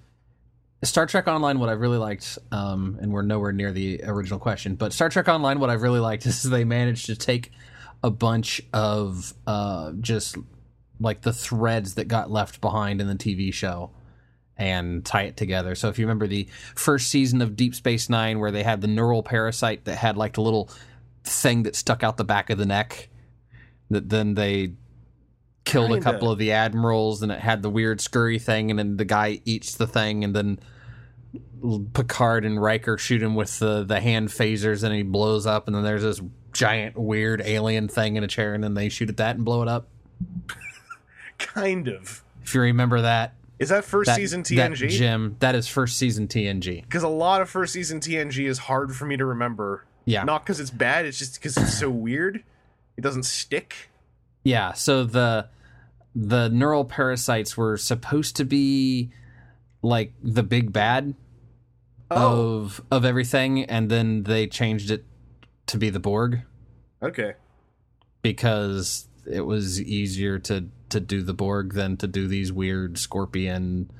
Star 0.82 1.06
Trek 1.06 1.26
Online. 1.28 1.58
What 1.58 1.68
I've 1.68 1.80
really 1.80 1.98
liked, 1.98 2.38
um, 2.52 2.98
and 3.00 3.12
we're 3.12 3.22
nowhere 3.22 3.52
near 3.52 3.72
the 3.72 4.02
original 4.04 4.38
question, 4.38 4.74
but 4.76 4.92
Star 4.92 5.08
Trek 5.08 5.28
Online. 5.28 5.60
What 5.60 5.70
I've 5.70 5.82
really 5.82 6.00
liked 6.00 6.24
is 6.26 6.42
they 6.44 6.64
managed 6.64 7.06
to 7.06 7.16
take 7.16 7.50
a 8.02 8.10
bunch 8.10 8.62
of 8.72 9.34
uh, 9.46 9.92
just 10.00 10.36
like 11.00 11.22
the 11.22 11.32
threads 11.32 11.94
that 11.96 12.06
got 12.08 12.30
left 12.30 12.60
behind 12.60 13.00
in 13.00 13.08
the 13.08 13.14
TV 13.16 13.52
show 13.52 13.90
and 14.56 15.04
tie 15.04 15.22
it 15.22 15.36
together. 15.36 15.74
So 15.74 15.88
if 15.88 15.98
you 15.98 16.06
remember 16.06 16.26
the 16.26 16.48
first 16.74 17.08
season 17.08 17.42
of 17.42 17.56
Deep 17.56 17.74
Space 17.74 18.08
9 18.08 18.38
where 18.38 18.50
they 18.50 18.62
had 18.62 18.80
the 18.80 18.86
neural 18.86 19.22
parasite 19.22 19.84
that 19.84 19.96
had 19.96 20.16
like 20.16 20.34
the 20.34 20.42
little 20.42 20.70
thing 21.24 21.64
that 21.64 21.74
stuck 21.74 22.02
out 22.02 22.16
the 22.16 22.24
back 22.24 22.50
of 22.50 22.58
the 22.58 22.66
neck 22.66 23.08
that 23.90 24.08
then 24.08 24.34
they 24.34 24.74
killed 25.64 25.90
a 25.90 25.94
Kinda. 25.94 26.04
couple 26.04 26.30
of 26.30 26.38
the 26.38 26.52
admirals 26.52 27.22
and 27.22 27.32
it 27.32 27.40
had 27.40 27.62
the 27.62 27.70
weird 27.70 28.00
scurry 28.00 28.38
thing 28.38 28.70
and 28.70 28.78
then 28.78 28.96
the 28.96 29.04
guy 29.04 29.40
eats 29.44 29.76
the 29.76 29.86
thing 29.86 30.22
and 30.22 30.34
then 30.34 30.58
Picard 31.94 32.44
and 32.44 32.60
Riker 32.60 32.98
shoot 32.98 33.22
him 33.22 33.34
with 33.34 33.58
the, 33.58 33.84
the 33.84 34.00
hand 34.00 34.28
phasers 34.28 34.84
and 34.84 34.94
he 34.94 35.02
blows 35.02 35.46
up 35.46 35.66
and 35.66 35.74
then 35.74 35.82
there's 35.82 36.02
this 36.02 36.20
giant 36.52 36.96
weird 36.96 37.42
alien 37.44 37.88
thing 37.88 38.16
in 38.16 38.22
a 38.22 38.28
chair 38.28 38.54
and 38.54 38.62
then 38.62 38.74
they 38.74 38.88
shoot 38.88 39.08
at 39.08 39.16
that 39.16 39.36
and 39.36 39.44
blow 39.44 39.62
it 39.62 39.68
up. 39.68 39.88
Kind 41.38 41.88
of. 41.88 42.22
If 42.42 42.54
you 42.54 42.60
remember 42.60 43.00
that, 43.00 43.34
Is 43.58 43.68
that 43.68 43.84
first 43.84 44.06
that 44.08 44.16
season 44.16 44.42
that 44.42 44.72
TNG? 44.72 44.88
Jim, 44.90 45.36
that 45.38 45.54
is 45.54 45.68
first 45.68 45.96
season 45.96 46.26
TNG. 46.28 46.82
Because 46.82 47.02
a 47.02 47.08
lot 47.08 47.40
of 47.40 47.48
first 47.48 47.72
season 47.72 48.00
TNG 48.00 48.46
is 48.48 48.58
hard 48.58 48.94
for 48.94 49.06
me 49.06 49.16
to 49.16 49.24
remember. 49.24 49.84
Yeah. 50.04 50.24
Not 50.24 50.44
because 50.44 50.60
it's 50.60 50.70
bad, 50.70 51.06
it's 51.06 51.18
just 51.18 51.34
because 51.34 51.56
it's 51.56 51.78
so 51.78 51.88
weird. 51.88 52.42
It 52.96 53.00
doesn't 53.00 53.22
stick. 53.24 53.90
Yeah, 54.42 54.72
so 54.72 55.04
the 55.04 55.48
the 56.14 56.48
neural 56.48 56.84
parasites 56.84 57.56
were 57.56 57.76
supposed 57.76 58.36
to 58.36 58.44
be 58.44 59.10
like 59.82 60.12
the 60.22 60.42
big 60.42 60.72
bad 60.72 61.14
Oh. 62.10 62.58
of 62.60 62.82
of 62.90 63.04
everything 63.04 63.64
and 63.64 63.90
then 63.90 64.24
they 64.24 64.46
changed 64.46 64.90
it 64.90 65.04
to 65.66 65.78
be 65.78 65.90
the 65.90 65.98
Borg 65.98 66.42
Okay. 67.02 67.32
because 68.22 69.08
it 69.30 69.40
was 69.40 69.80
easier 69.80 70.38
to 70.40 70.66
to 70.90 71.00
do 71.00 71.22
the 71.22 71.34
Borg 71.34 71.74
than 71.74 71.96
to 71.98 72.06
do 72.06 72.28
these 72.28 72.52
weird 72.52 72.98
scorpion 72.98 73.90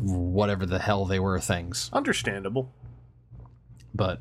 whatever 0.00 0.66
the 0.66 0.78
hell 0.78 1.04
they 1.04 1.18
were 1.18 1.38
things. 1.38 1.90
Understandable. 1.92 2.72
But 3.94 4.20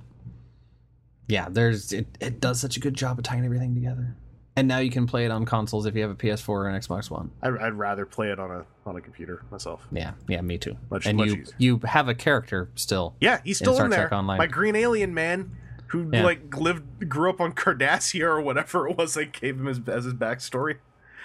yeah, 1.28 1.48
there's 1.50 1.94
it, 1.94 2.08
it 2.20 2.40
does 2.40 2.60
such 2.60 2.78
a 2.78 2.80
good 2.80 2.94
job 2.94 3.18
of 3.18 3.24
tying 3.24 3.46
everything 3.46 3.74
together. 3.74 4.16
And 4.56 4.68
now 4.68 4.78
you 4.78 4.92
can 4.92 5.08
play 5.08 5.26
it 5.26 5.32
on 5.32 5.46
consoles 5.46 5.88
if 5.88 5.96
you 5.96 6.04
have 6.04 6.12
a 6.12 6.16
PS4 6.16 6.50
or 6.50 6.70
an 6.70 6.80
Xbox 6.80 7.10
One. 7.10 7.32
I'd, 7.42 7.58
I'd 7.58 7.74
rather 7.74 8.06
play 8.06 8.30
it 8.30 8.40
on 8.40 8.52
a 8.52 8.66
on 8.86 8.96
a 8.96 9.02
computer 9.02 9.44
myself. 9.50 9.88
Yeah, 9.92 10.12
yeah, 10.28 10.42
me 10.42 10.58
too. 10.58 10.78
Much- 10.92 11.06
and 11.08 11.18
much 11.18 11.28
you 11.28 11.34
easier. 11.36 11.56
you 11.58 11.82
have 11.86 12.08
a 12.08 12.14
character 12.14 12.70
still. 12.76 13.16
Yeah, 13.20 13.42
he's 13.44 13.58
still 13.58 13.74
Star 13.74 13.86
in 13.86 13.92
there. 13.92 14.14
Online. 14.14 14.38
My 14.38 14.48
green 14.48 14.76
alien 14.76 15.14
man, 15.14 15.52
who 15.94 16.10
Yeah. 16.12 16.24
like 16.24 16.58
lived, 16.58 17.08
grew 17.10 17.30
up 17.30 17.40
on 17.40 17.54
Cardassia 17.54 18.24
or 18.24 18.42
whatever 18.42 18.88
it 18.90 18.98
was. 18.98 19.14
They 19.14 19.26
gave 19.28 19.58
him 19.60 19.68
as, 19.68 19.80
as 19.88 20.04
his 20.04 20.14
backstory. 20.14 20.78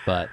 But 0.06 0.28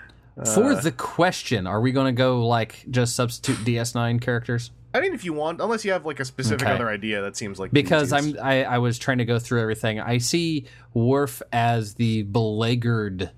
for 0.54 0.72
Uh. 0.74 0.82
the 0.82 0.92
question, 0.92 1.66
are 1.66 1.82
we 1.82 1.92
going 1.92 2.14
to 2.14 2.18
go 2.18 2.46
like 2.46 2.86
just 2.92 3.16
substitute 3.16 3.58
DS9 3.66 4.22
characters? 4.22 4.72
I 4.94 5.02
mean, 5.02 5.14
if 5.14 5.26
you 5.26 5.34
want, 5.34 5.60
unless 5.60 5.84
you 5.84 5.92
have 5.92 6.06
like 6.06 6.20
a 6.22 6.26
specific 6.26 6.62
Okay. 6.68 6.72
other 6.74 6.90
idea, 6.90 7.22
that 7.22 7.36
seems 7.36 7.60
like 7.60 7.72
Because. 7.72 8.14
I'm 8.14 8.38
I, 8.42 8.64
I 8.64 8.78
was 8.78 8.98
trying 8.98 9.18
to 9.18 9.26
go 9.26 9.40
through 9.40 9.62
everything. 9.62 10.00
I 10.00 10.20
see 10.20 10.68
Worf 10.94 11.42
as 11.52 11.96
the 11.96 12.24
beleaguered 12.24 13.32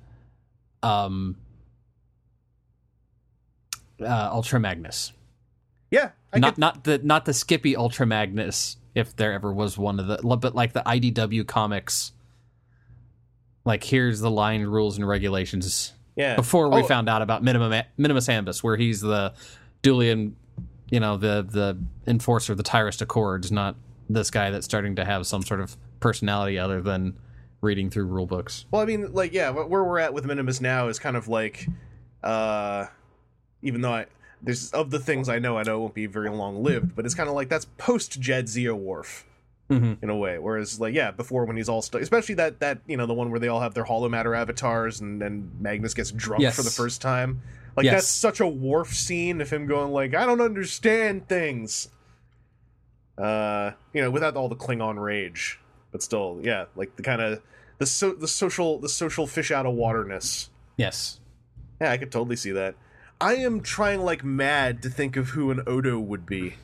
um 0.84 1.36
uh, 4.00 4.30
Ultra 4.32 4.60
Magnus. 4.60 5.14
yeah, 5.90 6.12
I 6.32 6.40
not 6.40 6.54
get, 6.56 6.58
not 6.60 6.84
the 6.84 7.00
not 7.00 7.26
the 7.26 7.34
Skippy 7.34 7.76
Ultra 7.76 8.06
Magnus, 8.06 8.78
if 8.98 9.16
there 9.16 9.32
ever 9.34 9.54
was 9.54 9.78
one 9.78 10.00
of 10.00 10.08
the, 10.08 10.18
but 10.38 10.56
like 10.56 10.74
the 10.74 10.82
IDW 10.86 11.46
comics. 11.46 12.12
Like 13.64 13.84
here's 13.84 14.20
the 14.22 14.32
line, 14.32 14.64
rules, 14.64 14.98
and 14.98 15.08
regulations. 15.08 15.94
yeah. 16.16 16.36
Before 16.36 16.70
we 16.70 16.82
Oh, 16.82 16.84
found 16.84 17.10
out 17.10 17.22
about 17.22 17.44
Minimum 17.44 17.84
Minimus 17.98 18.28
Ambus, 18.28 18.64
where 18.64 18.78
he's 18.78 19.02
the 19.02 19.34
Dulian, 19.84 20.34
you 20.90 21.00
know, 21.00 21.18
the 21.18 21.46
the 21.48 21.78
enforcer 22.10 22.56
the 22.56 22.64
Tyrest 22.64 23.02
Accords, 23.02 23.52
not 23.52 23.76
this 24.10 24.32
guy 24.32 24.50
that's 24.50 24.66
starting 24.66 24.96
to 24.96 25.06
have 25.06 25.28
some 25.28 25.44
sort 25.44 25.60
of 25.60 25.76
personality 26.00 26.58
other 26.58 26.82
than 26.82 27.18
reading 27.62 27.90
through 27.90 28.06
rule 28.06 28.26
books. 28.26 28.66
Well, 28.72 28.82
I 28.82 28.86
mean, 28.86 29.12
like, 29.14 29.34
yeah, 29.34 29.50
where 29.50 29.84
we're 29.84 30.00
at 30.00 30.14
with 30.14 30.26
Minimus 30.26 30.62
now 30.62 30.88
is 30.88 30.98
kind 30.98 31.18
of 31.18 31.28
like, 31.28 31.68
uh, 32.24 32.86
even 33.62 33.82
though 33.82 33.94
I 33.94 34.06
there's 34.42 34.72
of 34.72 34.92
the 34.92 35.00
things 35.00 35.30
I 35.30 35.40
know, 35.40 35.58
I 35.58 35.64
know 35.64 35.78
it 35.78 35.80
won't 35.80 35.94
be 35.94 36.06
very 36.06 36.30
long 36.30 36.64
lived, 36.64 36.96
but 36.96 37.06
it's 37.06 37.16
kind 37.16 37.30
of 37.30 37.36
like 37.36 37.50
that's 37.50 37.66
post 37.78 38.20
Jadzia 38.22 38.74
Worf 38.78 39.26
Mhm. 39.70 40.02
in 40.02 40.10
a 40.10 40.16
way. 40.16 40.38
Whereas, 40.38 40.80
like, 40.80 40.94
yeah, 40.94 41.12
before 41.12 41.44
when 41.46 41.58
he's 41.58 41.68
all 41.70 41.82
stu 41.82 41.98
especially 41.98 42.36
that 42.36 42.60
that 42.60 42.80
you 42.88 42.96
know 42.98 43.06
the 43.06 43.14
one 43.14 43.30
where 43.32 43.40
they 43.40 43.48
all 43.50 43.60
have 43.62 43.74
their 43.74 43.84
holomatter 43.86 44.38
avatars 44.38 45.02
and 45.02 45.22
then 45.22 45.52
Magnus 45.60 45.94
gets 45.94 46.12
drunk 46.12 46.42
Yes. 46.42 46.56
for 46.56 46.62
the 46.62 46.70
first 46.70 47.02
time. 47.02 47.42
Like 47.76 47.84
Yes. 47.86 47.94
that's 47.96 48.08
such 48.08 48.40
a 48.40 48.48
Worf 48.48 48.94
scene 48.94 49.42
of 49.42 49.50
him 49.52 49.66
going 49.68 49.92
like, 49.92 50.16
I 50.16 50.26
don't 50.26 50.42
understand 50.42 51.28
things. 51.28 51.90
Uh, 53.18 53.72
you 53.94 54.02
know, 54.02 54.12
without 54.12 54.36
all 54.36 54.48
the 54.48 54.56
Klingon 54.56 55.02
rage, 55.02 55.60
but 55.92 56.04
still, 56.04 56.40
yeah, 56.44 56.66
like 56.76 56.96
the 56.96 57.02
kind 57.02 57.20
of 57.22 57.42
the 57.80 57.86
so 57.88 58.14
the 58.14 58.28
social 58.28 58.78
the 58.80 58.90
social 58.90 59.26
fish 59.26 59.50
out 59.52 59.66
of 59.66 59.74
waterness. 59.74 60.50
Yes. 60.78 61.20
Yeah, 61.82 61.92
I 61.92 61.98
could 61.98 62.12
totally 62.12 62.36
see 62.36 62.52
that. 62.52 62.76
I 63.20 63.36
am 63.36 63.62
trying 63.62 64.02
like 64.02 64.24
mad 64.24 64.82
to 64.84 64.90
think 64.90 65.16
of 65.18 65.30
who 65.30 65.50
an 65.52 65.62
Odo 65.66 66.00
would 66.00 66.26
be. 66.26 66.56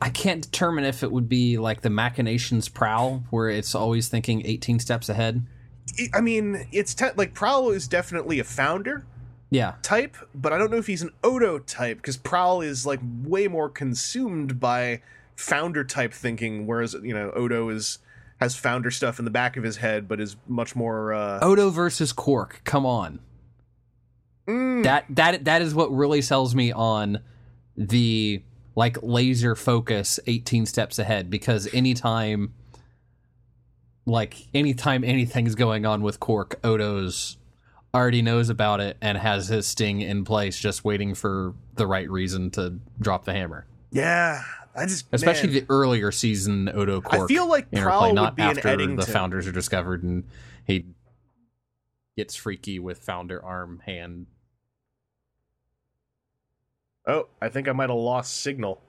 I 0.00 0.08
can't 0.08 0.40
determine 0.42 0.84
if 0.84 1.02
it 1.02 1.12
would 1.12 1.28
be 1.28 1.58
like 1.58 1.82
the 1.82 1.90
machinations 1.90 2.70
prowl, 2.70 3.24
where 3.30 3.50
it's 3.50 3.74
always 3.74 4.08
thinking 4.08 4.40
18 4.46 4.78
steps 4.78 5.08
ahead. 5.10 5.44
I- 6.14 6.22
mean, 6.22 6.66
it's 6.72 6.94
te- 6.94 7.10
like 7.16 7.34
Prowl 7.34 7.68
is 7.70 7.86
definitely 7.86 8.38
a 8.38 8.44
founder 8.44 9.04
Yeah. 9.50 9.74
type, 9.82 10.16
but 10.34 10.54
I 10.54 10.58
don't 10.58 10.70
know 10.70 10.78
if 10.78 10.86
he's 10.86 11.02
an 11.02 11.10
Odo 11.22 11.58
type 11.58 11.98
because 11.98 12.16
Prowl 12.16 12.62
is 12.62 12.86
like 12.86 13.00
way 13.22 13.46
more 13.48 13.68
consumed 13.68 14.58
by 14.58 15.02
founder 15.36 15.84
type 15.84 16.14
thinking, 16.14 16.66
whereas 16.66 16.94
you 17.02 17.12
know 17.12 17.30
Odo 17.32 17.68
is 17.68 17.98
has 18.40 18.56
founder 18.56 18.90
stuff 18.90 19.18
in 19.18 19.26
the 19.26 19.30
back 19.30 19.58
of 19.58 19.62
his 19.64 19.76
head, 19.76 20.08
but 20.08 20.18
is 20.18 20.36
much 20.48 20.74
more. 20.74 21.12
uh 21.12 21.38
Odo 21.42 21.68
versus 21.68 22.14
Quark. 22.14 22.62
Come 22.64 22.86
on. 22.86 23.18
Mm, 24.46 24.84
That 24.84 25.06
that 25.10 25.44
that 25.44 25.62
is 25.62 25.74
what 25.74 25.92
really 25.94 26.22
sells 26.22 26.54
me 26.54 26.72
on 26.72 27.20
the 27.76 28.42
like 28.76 29.02
laser 29.02 29.54
focus 29.54 30.18
18 30.26 30.66
steps 30.66 30.98
ahead 30.98 31.30
because 31.30 31.72
anytime 31.72 32.52
like 34.06 34.48
anytime 34.52 35.04
anything's 35.04 35.54
going 35.54 35.86
on 35.86 36.02
with 36.02 36.20
Quark, 36.20 36.58
Odo's 36.64 37.36
already 37.94 38.22
knows 38.22 38.48
about 38.48 38.80
it 38.80 38.96
and 39.00 39.16
has 39.16 39.48
his 39.48 39.66
sting 39.66 40.00
in 40.00 40.24
place 40.24 40.58
just 40.58 40.84
waiting 40.84 41.14
for 41.14 41.54
the 41.76 41.86
right 41.86 42.10
reason 42.10 42.50
to 42.50 42.78
drop 43.00 43.24
the 43.24 43.32
hammer. 43.32 43.66
yeah, 43.92 44.42
I 44.74 44.86
just 44.86 45.06
Especially 45.12 45.50
man, 45.50 45.60
the 45.60 45.66
earlier 45.68 46.10
season 46.10 46.68
Odo 46.68 47.00
Quark. 47.00 47.22
I 47.22 47.26
feel 47.26 47.48
like 47.48 47.68
would 47.70 48.14
not 48.14 48.36
be 48.36 48.42
an 48.42 48.50
after 48.50 48.68
Eddington. 48.68 48.96
the 48.96 49.06
founders 49.06 49.46
are 49.46 49.52
discovered 49.52 50.02
and 50.02 50.24
he 50.66 50.86
gets 52.16 52.34
freaky 52.34 52.78
with 52.78 52.98
founder 52.98 53.42
arm 53.44 53.80
hand. 53.86 54.26
Oh, 57.06 57.28
I 57.40 57.48
think 57.48 57.68
I 57.68 57.72
might 57.72 57.90
have 57.90 57.98
lost 57.98 58.40
signal. 58.40 58.80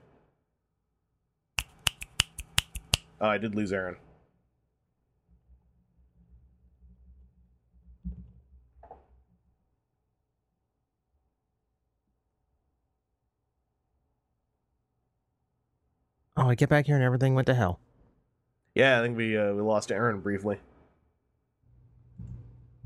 Oh, 3.20 3.28
I 3.28 3.38
did 3.38 3.54
lose 3.54 3.72
Aaron. 3.72 3.96
Oh, 16.38 16.50
I 16.50 16.54
get 16.54 16.68
back 16.68 16.86
here 16.86 16.96
and 16.96 17.04
everything 17.04 17.34
went 17.34 17.46
to 17.46 17.54
hell. 17.54 17.80
Yeah, 18.74 19.00
I 19.00 19.02
think 19.02 19.16
we 19.16 19.38
uh, 19.38 19.54
we 19.54 19.62
lost 19.62 19.90
Aaron 19.90 20.20
briefly. 20.20 20.58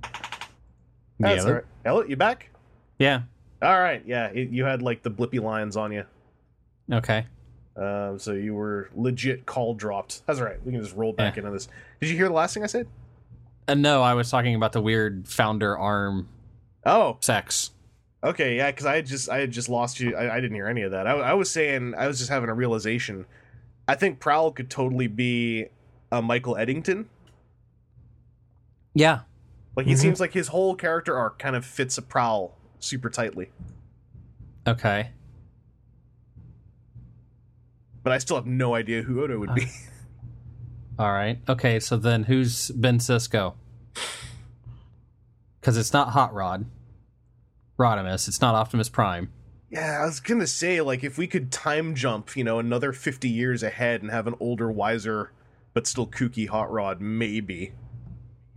That's 0.03 1.45
Yeah, 1.45 1.45
all 1.45 1.53
right. 1.55 1.65
Elliot, 1.85 2.11
you 2.11 2.17
back? 2.17 2.51
Yeah. 2.99 3.23
All 3.63 3.79
right. 3.79 4.03
Yeah, 4.07 4.27
it, 4.29 4.51
you 4.51 4.65
had 4.65 4.83
like 4.83 5.03
the 5.03 5.11
blippy 5.11 5.41
lines 5.43 5.77
on 5.77 5.93
you, 5.93 6.05
Okay. 6.91 7.27
um, 7.77 8.19
so 8.19 8.33
you 8.33 8.55
were 8.55 8.89
legit 8.95 9.45
call 9.47 9.75
dropped. 9.75 10.27
That's 10.27 10.39
all 10.39 10.47
right. 10.47 10.65
We 10.65 10.73
can 10.73 10.83
just 10.83 10.97
roll 10.97 11.13
back 11.13 11.37
Yeah. 11.37 11.41
into 11.41 11.53
this. 11.53 11.69
Did 12.01 12.09
you 12.11 12.17
hear 12.17 12.29
the 12.29 12.35
last 12.35 12.55
thing 12.55 12.63
I 12.63 12.67
said? 12.67 12.87
Uh, 13.69 13.75
no, 13.75 14.03
I 14.03 14.15
was 14.15 14.31
talking 14.31 14.55
about 14.55 14.73
the 14.73 14.81
weird 14.81 15.29
founder 15.29 15.77
arm 15.77 16.29
Oh, 16.87 17.19
sex. 17.21 17.73
okay. 18.25 18.57
Yeah, 18.57 18.71
because 18.71 18.87
I 18.87 18.97
had 18.97 19.07
just 19.07 19.29
I 19.29 19.39
had 19.41 19.51
just 19.51 19.69
lost 19.69 20.01
you. 20.01 20.17
I, 20.17 20.37
I 20.37 20.41
didn't 20.41 20.55
hear 20.57 20.67
any 20.67 20.83
of 20.83 20.93
that. 20.93 21.07
I, 21.07 21.13
I 21.13 21.35
was 21.35 21.51
saying 21.51 21.95
I 21.97 22.07
was 22.09 22.19
just 22.19 22.31
having 22.31 22.49
a 22.49 22.55
realization. 22.55 23.27
I 23.87 23.95
think 23.95 24.19
Prowl 24.21 24.53
could 24.53 24.71
totally 24.71 25.07
be 25.09 25.67
a 26.11 26.23
Michael 26.23 26.57
Eddington. 26.57 27.11
Yeah. 28.95 29.21
Like 29.77 29.87
he 29.87 29.93
Mhm. 29.95 29.99
seems 29.99 30.21
like 30.21 30.33
his 30.33 30.49
whole 30.49 30.75
character 30.75 31.17
arc 31.17 31.39
kind 31.39 31.55
of 31.57 31.65
fits 31.65 31.97
a 31.99 32.03
Prowl 32.03 32.57
super 32.81 33.11
tightly. 33.11 33.51
Okay. 34.67 35.11
But 38.03 38.13
I 38.13 38.19
still 38.19 38.37
have 38.37 38.47
no 38.47 38.75
idea 38.75 39.03
who 39.03 39.23
Odo 39.23 39.39
would 39.39 39.55
be. 39.55 39.65
Uh, 40.99 41.03
all 41.03 41.13
right. 41.13 41.39
Okay. 41.49 41.81
So 41.81 41.97
then 41.97 42.25
who's 42.25 42.71
Ben 42.71 42.99
Sisko? 42.99 43.55
because 45.61 45.77
it's 45.77 45.93
not 45.93 46.11
Hot 46.11 46.33
Rod, 46.33 46.67
Rodimus. 47.79 48.29
It's 48.29 48.41
not 48.41 48.55
Optimus 48.55 48.89
Prime. 48.89 49.31
Yeah, 49.69 50.01
I 50.03 50.07
was 50.07 50.21
gonna 50.21 50.47
say, 50.47 50.81
like, 50.81 51.05
if 51.05 51.17
we 51.17 51.27
could 51.27 51.53
time 51.53 51.95
jump, 51.95 52.37
you 52.37 52.43
know, 52.43 52.59
another 52.59 52.93
50 52.93 53.29
years 53.29 53.63
ahead 53.63 54.03
and 54.03 54.11
have 54.11 54.27
an 54.27 54.35
older, 54.41 54.71
wiser, 54.71 55.33
but 55.75 55.87
still 55.87 56.07
kooky 56.07 56.49
Hot 56.49 56.71
Rod, 56.73 57.01
maybe. 57.01 57.73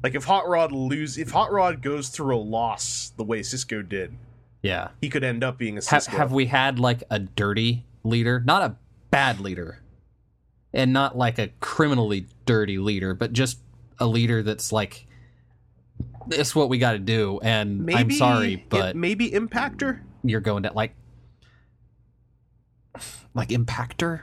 Like, 0.03 0.15
if 0.15 0.25
Hot 0.25 0.47
Rod 0.49 0.71
lose, 0.73 1.17
if 1.17 1.31
Hot 1.31 1.51
Rod 1.51 1.81
goes 1.81 2.09
through 2.09 2.35
a 2.35 2.37
loss 2.37 3.13
the 3.15 3.23
way 3.23 3.39
Sisko 3.39 3.87
did, 3.87 4.13
Yeah. 4.61 4.89
he 5.01 5.09
could 5.09 5.23
end 5.23 5.43
up 5.43 5.57
being 5.57 5.77
a 5.77 5.81
Have, 5.85 6.03
Sisko. 6.03 6.17
have 6.17 6.31
we 6.33 6.47
had 6.47 6.77
like 6.77 7.03
a 7.09 7.19
dirty 7.19 7.85
leader? 8.03 8.41
Not 8.41 8.61
a 8.63 8.75
bad 9.11 9.39
leader, 9.39 9.79
and 10.73 10.91
not 10.91 11.17
like 11.17 11.39
a 11.39 11.49
criminally 11.61 12.27
dirty 12.45 12.77
leader, 12.79 13.13
but 13.13 13.31
just 13.31 13.59
a 13.99 14.05
leader 14.05 14.43
that's 14.43 14.71
like, 14.73 15.07
this 16.27 16.53
what 16.55 16.67
we 16.67 16.77
got 16.79 16.93
to 16.93 16.99
do. 16.99 17.39
And 17.41 17.89
I'm 17.93 18.11
sorry, 18.11 18.57
but 18.69 18.95
maybe 18.97 19.29
Impactor. 19.31 20.01
you're 20.23 20.41
going 20.41 20.63
to 20.63 20.73
like, 20.73 20.95
like 23.33 23.49
Impactor, 23.49 24.21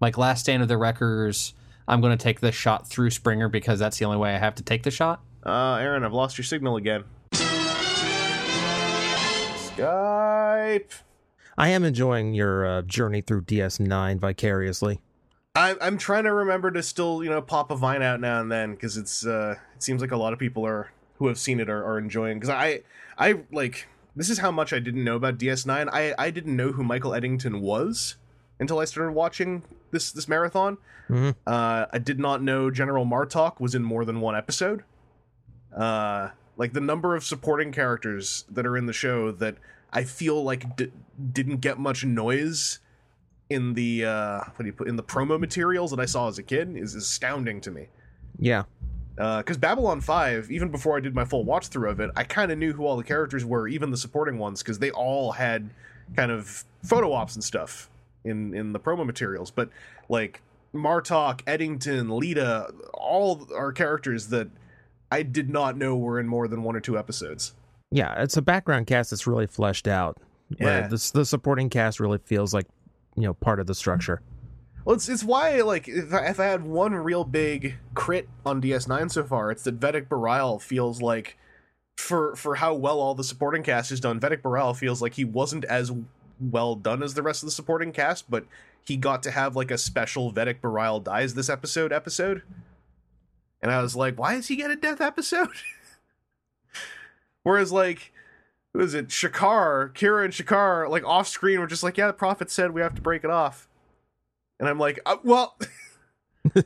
like 0.00 0.16
Last 0.18 0.40
Stand 0.40 0.62
of 0.62 0.68
the 0.68 0.76
Wreckers. 0.76 1.54
I'm 1.86 2.00
going 2.00 2.16
to 2.16 2.22
take 2.22 2.40
this 2.40 2.54
shot 2.54 2.88
through 2.88 3.10
Springer 3.10 3.48
because 3.48 3.78
that's 3.78 3.98
the 3.98 4.04
only 4.04 4.18
way 4.18 4.34
I 4.34 4.38
have 4.38 4.54
to 4.56 4.62
take 4.62 4.82
the 4.82 4.90
shot. 4.90 5.20
Uh, 5.44 5.74
Aaron, 5.76 6.04
I've 6.04 6.12
lost 6.12 6.38
your 6.38 6.44
signal 6.44 6.76
again. 6.76 7.04
Skype. 9.74 10.90
I 11.56 11.68
am 11.68 11.84
enjoying 11.84 12.34
your 12.34 12.66
uh, 12.66 12.82
journey 12.82 13.20
through 13.20 13.42
DS9 13.42 14.18
vicariously. 14.18 15.00
I, 15.54 15.76
I'm 15.80 15.98
trying 15.98 16.24
to 16.24 16.32
remember 16.32 16.70
to 16.72 16.82
still, 16.82 17.22
you 17.22 17.30
know, 17.30 17.40
pop 17.40 17.70
a 17.70 17.76
vine 17.76 18.02
out 18.02 18.20
now 18.20 18.40
and 18.40 18.50
then 18.50 18.72
because 18.72 18.96
it's. 18.96 19.24
Uh, 19.24 19.56
it 19.76 19.82
seems 19.82 20.00
like 20.00 20.10
a 20.10 20.16
lot 20.16 20.32
of 20.32 20.38
people 20.38 20.66
are 20.66 20.90
who 21.18 21.28
have 21.28 21.38
seen 21.38 21.60
it 21.60 21.68
are, 21.70 21.84
are 21.84 21.98
enjoying. 21.98 22.38
Because 22.38 22.50
I, 22.50 22.80
I 23.18 23.40
like 23.52 23.86
this 24.16 24.30
is 24.30 24.38
how 24.38 24.50
much 24.50 24.72
I 24.72 24.78
didn't 24.78 25.04
know 25.04 25.16
about 25.16 25.38
DS9. 25.38 25.88
I, 25.92 26.14
I 26.18 26.30
didn't 26.30 26.56
know 26.56 26.72
who 26.72 26.82
Michael 26.82 27.14
Eddington 27.14 27.60
was 27.60 28.16
until 28.60 28.78
I 28.78 28.84
started 28.84 29.12
watching 29.12 29.62
this 29.90 30.12
this 30.12 30.28
marathon. 30.28 30.78
Mhm. 31.08 31.34
Uh, 31.46 31.86
I 31.92 31.98
did 31.98 32.18
not 32.18 32.42
know 32.42 32.70
General 32.70 33.04
Martok 33.04 33.60
was 33.60 33.74
in 33.74 33.82
more 33.82 34.04
than 34.04 34.20
one 34.20 34.34
episode. 34.36 34.84
Uh, 35.76 36.30
like 36.56 36.72
the 36.72 36.80
number 36.80 37.16
of 37.16 37.24
supporting 37.24 37.72
characters 37.72 38.44
that 38.50 38.64
are 38.64 38.76
in 38.76 38.86
the 38.86 38.92
show 38.92 39.32
that 39.32 39.56
I 39.92 40.04
feel 40.04 40.42
like 40.42 40.76
d- 40.76 40.92
didn't 41.32 41.56
get 41.58 41.78
much 41.78 42.04
noise 42.04 42.78
in 43.50 43.74
the 43.74 44.04
uh, 44.04 44.38
what 44.38 44.58
do 44.60 44.66
you 44.66 44.72
put 44.72 44.88
in 44.88 44.96
the 44.96 45.02
promo 45.02 45.38
materials 45.38 45.90
that 45.90 46.00
I 46.00 46.06
saw 46.06 46.28
as 46.28 46.38
a 46.38 46.42
kid 46.42 46.76
is 46.76 46.94
astounding 46.94 47.60
to 47.62 47.70
me. 47.70 47.88
Yeah. 48.38 48.64
Because 49.16 49.56
Babylon 49.58 50.00
Five, 50.00 50.50
even 50.50 50.70
before 50.70 50.96
I 50.96 51.00
did 51.00 51.14
my 51.14 51.24
full 51.24 51.44
watch 51.44 51.68
through 51.68 51.88
of 51.90 52.00
it, 52.00 52.10
I 52.16 52.24
kind 52.24 52.50
of 52.50 52.58
knew 52.58 52.72
who 52.72 52.84
all 52.86 52.96
the 52.96 53.04
characters 53.04 53.44
were, 53.44 53.68
even 53.68 53.90
the 53.90 53.96
supporting 53.96 54.38
ones, 54.38 54.60
because 54.62 54.80
they 54.80 54.90
all 54.90 55.30
had 55.32 55.70
kind 56.16 56.32
of 56.32 56.64
photo 56.82 57.12
ops 57.12 57.34
and 57.36 57.44
stuff 57.44 57.88
in 58.24 58.54
in 58.54 58.72
the 58.72 58.80
promo 58.80 59.04
materials. 59.06 59.50
But 59.50 59.70
like 60.08 60.42
Martok, 60.74 61.40
Eddington, 61.46 62.08
Leeta, 62.08 62.72
all 62.94 63.46
are 63.54 63.72
characters 63.72 64.28
that 64.28 64.48
I 65.10 65.22
did 65.22 65.50
not 65.50 65.76
know 65.76 65.96
were 65.96 66.18
in 66.18 66.26
more 66.26 66.48
than 66.48 66.62
one 66.62 66.74
or 66.76 66.80
two 66.80 66.98
episodes. 66.98 67.54
Yeah, 67.90 68.20
it's 68.22 68.36
a 68.36 68.42
background 68.42 68.86
cast 68.88 69.10
that's 69.10 69.26
really 69.26 69.46
fleshed 69.46 69.86
out. 69.86 70.18
Where 70.58 70.80
Yeah. 70.80 70.88
this 70.88 71.10
the 71.10 71.24
supporting 71.24 71.70
cast 71.70 72.00
really 72.00 72.18
feels 72.18 72.52
like, 72.52 72.66
you 73.16 73.22
know, 73.22 73.34
part 73.34 73.60
of 73.60 73.66
the 73.66 73.74
structure. 73.74 74.20
Well, 74.84 74.96
it's, 74.96 75.08
it's 75.08 75.24
why 75.24 75.60
like 75.62 75.88
if 75.88 76.12
I, 76.12 76.26
if 76.26 76.40
I 76.40 76.44
had 76.44 76.64
one 76.64 76.94
real 76.94 77.24
big 77.24 77.76
crit 77.94 78.28
on 78.44 78.60
DS9 78.60 79.10
so 79.10 79.24
far, 79.24 79.50
it's 79.50 79.62
that 79.64 79.78
Vedek 79.80 80.08
Bareil 80.08 80.60
feels 80.60 81.00
like 81.00 81.38
for 81.96 82.34
for 82.34 82.56
how 82.56 82.74
well 82.74 82.98
all 83.00 83.14
the 83.14 83.24
supporting 83.24 83.62
cast 83.62 83.92
is 83.92 84.00
done, 84.00 84.18
Vedek 84.20 84.42
Bareil 84.42 84.76
feels 84.76 85.00
like 85.00 85.14
he 85.14 85.24
wasn't 85.24 85.64
as 85.66 85.92
well 86.40 86.74
done 86.74 87.02
as 87.02 87.14
the 87.14 87.22
rest 87.22 87.42
of 87.42 87.46
the 87.46 87.52
supporting 87.52 87.92
cast, 87.92 88.30
but 88.30 88.46
he 88.84 88.96
got 88.96 89.22
to 89.22 89.30
have 89.30 89.56
like 89.56 89.70
a 89.70 89.78
special 89.78 90.32
Vedek 90.32 90.60
Bareil 90.60 91.02
dies 91.02 91.34
this 91.34 91.48
episode 91.48 91.92
episode. 91.92 92.42
And 93.62 93.72
I 93.72 93.80
was 93.80 93.96
like, 93.96 94.18
why 94.18 94.34
does 94.34 94.48
he 94.48 94.56
get 94.56 94.70
a 94.70 94.76
death 94.76 95.00
episode? 95.00 95.48
Whereas 97.42 97.72
like 97.72 98.12
who 98.74 98.80
is 98.80 98.92
it? 98.92 99.08
Shakaar, 99.08 99.92
Kira 99.94 100.24
and 100.24 100.34
Shakaar, 100.34 100.90
like 100.90 101.04
off 101.04 101.28
screen, 101.28 101.60
were 101.60 101.66
just 101.66 101.84
like, 101.84 101.96
yeah, 101.96 102.08
the 102.08 102.12
prophet 102.12 102.50
said 102.50 102.72
we 102.72 102.80
have 102.80 102.94
to 102.96 103.00
break 103.00 103.24
it 103.24 103.30
off. 103.30 103.68
And 104.58 104.68
I'm 104.68 104.78
like, 104.78 105.00
uh, 105.06 105.16
well, 105.22 105.56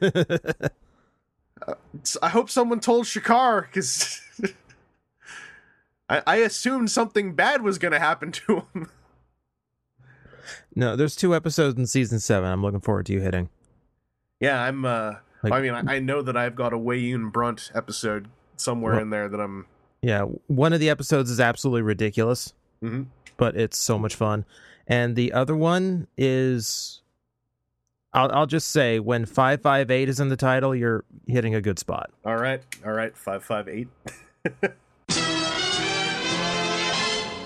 I 2.22 2.28
hope 2.30 2.50
someone 2.50 2.80
told 2.80 3.04
Shakaar 3.04 3.62
because 3.62 4.22
I, 6.08 6.22
I 6.26 6.36
assumed 6.36 6.90
something 6.90 7.34
bad 7.34 7.62
was 7.62 7.78
going 7.78 7.92
to 7.92 7.98
happen 7.98 8.32
to 8.32 8.64
him. 8.74 8.90
No, 10.78 10.94
there's 10.94 11.16
two 11.16 11.34
episodes 11.34 11.76
in 11.76 11.86
season 11.86 12.20
seven. 12.20 12.48
I'm 12.50 12.62
looking 12.62 12.80
forward 12.80 13.06
to 13.06 13.12
you 13.12 13.20
hitting. 13.20 13.48
yeah, 14.40 14.62
I'm. 14.62 14.84
uh 14.84 15.14
Like- 15.42 15.52
I 15.52 15.60
mean, 15.60 15.72
I, 15.74 15.96
I 15.96 15.98
know 15.98 16.22
that 16.22 16.36
I've 16.36 16.54
got 16.54 16.72
a 16.72 16.78
Weyoun 16.78 17.32
Brunt 17.32 17.70
episode 17.74 18.28
somewhere 18.56 18.92
Well- 18.94 19.02
in 19.02 19.10
there 19.10 19.28
that 19.28 19.40
I'm. 19.40 19.66
Yeah, 20.02 20.22
one 20.46 20.72
of 20.72 20.78
the 20.78 20.88
episodes 20.90 21.28
is 21.30 21.40
absolutely 21.40 21.82
ridiculous, 21.82 22.54
Mhm. 22.82 23.06
but 23.36 23.56
it's 23.56 23.76
so 23.76 23.98
much 23.98 24.14
fun. 24.14 24.44
And 24.86 25.16
the 25.16 25.32
other 25.32 25.56
one 25.56 26.06
is 26.16 27.02
I'll 28.12 28.30
I'll 28.32 28.46
just 28.46 28.68
say 28.68 29.00
when 29.00 29.26
558 29.26 30.08
is 30.08 30.20
in 30.20 30.28
the 30.28 30.36
title, 30.36 30.74
you're 30.76 31.04
hitting 31.26 31.56
a 31.56 31.60
good 31.60 31.80
spot. 31.80 32.10
All 32.24 32.36
right, 32.36 32.62
all 32.86 32.92
right, 32.92 33.16
five 33.16 33.42
five 33.42 33.66
eight. 33.68 33.88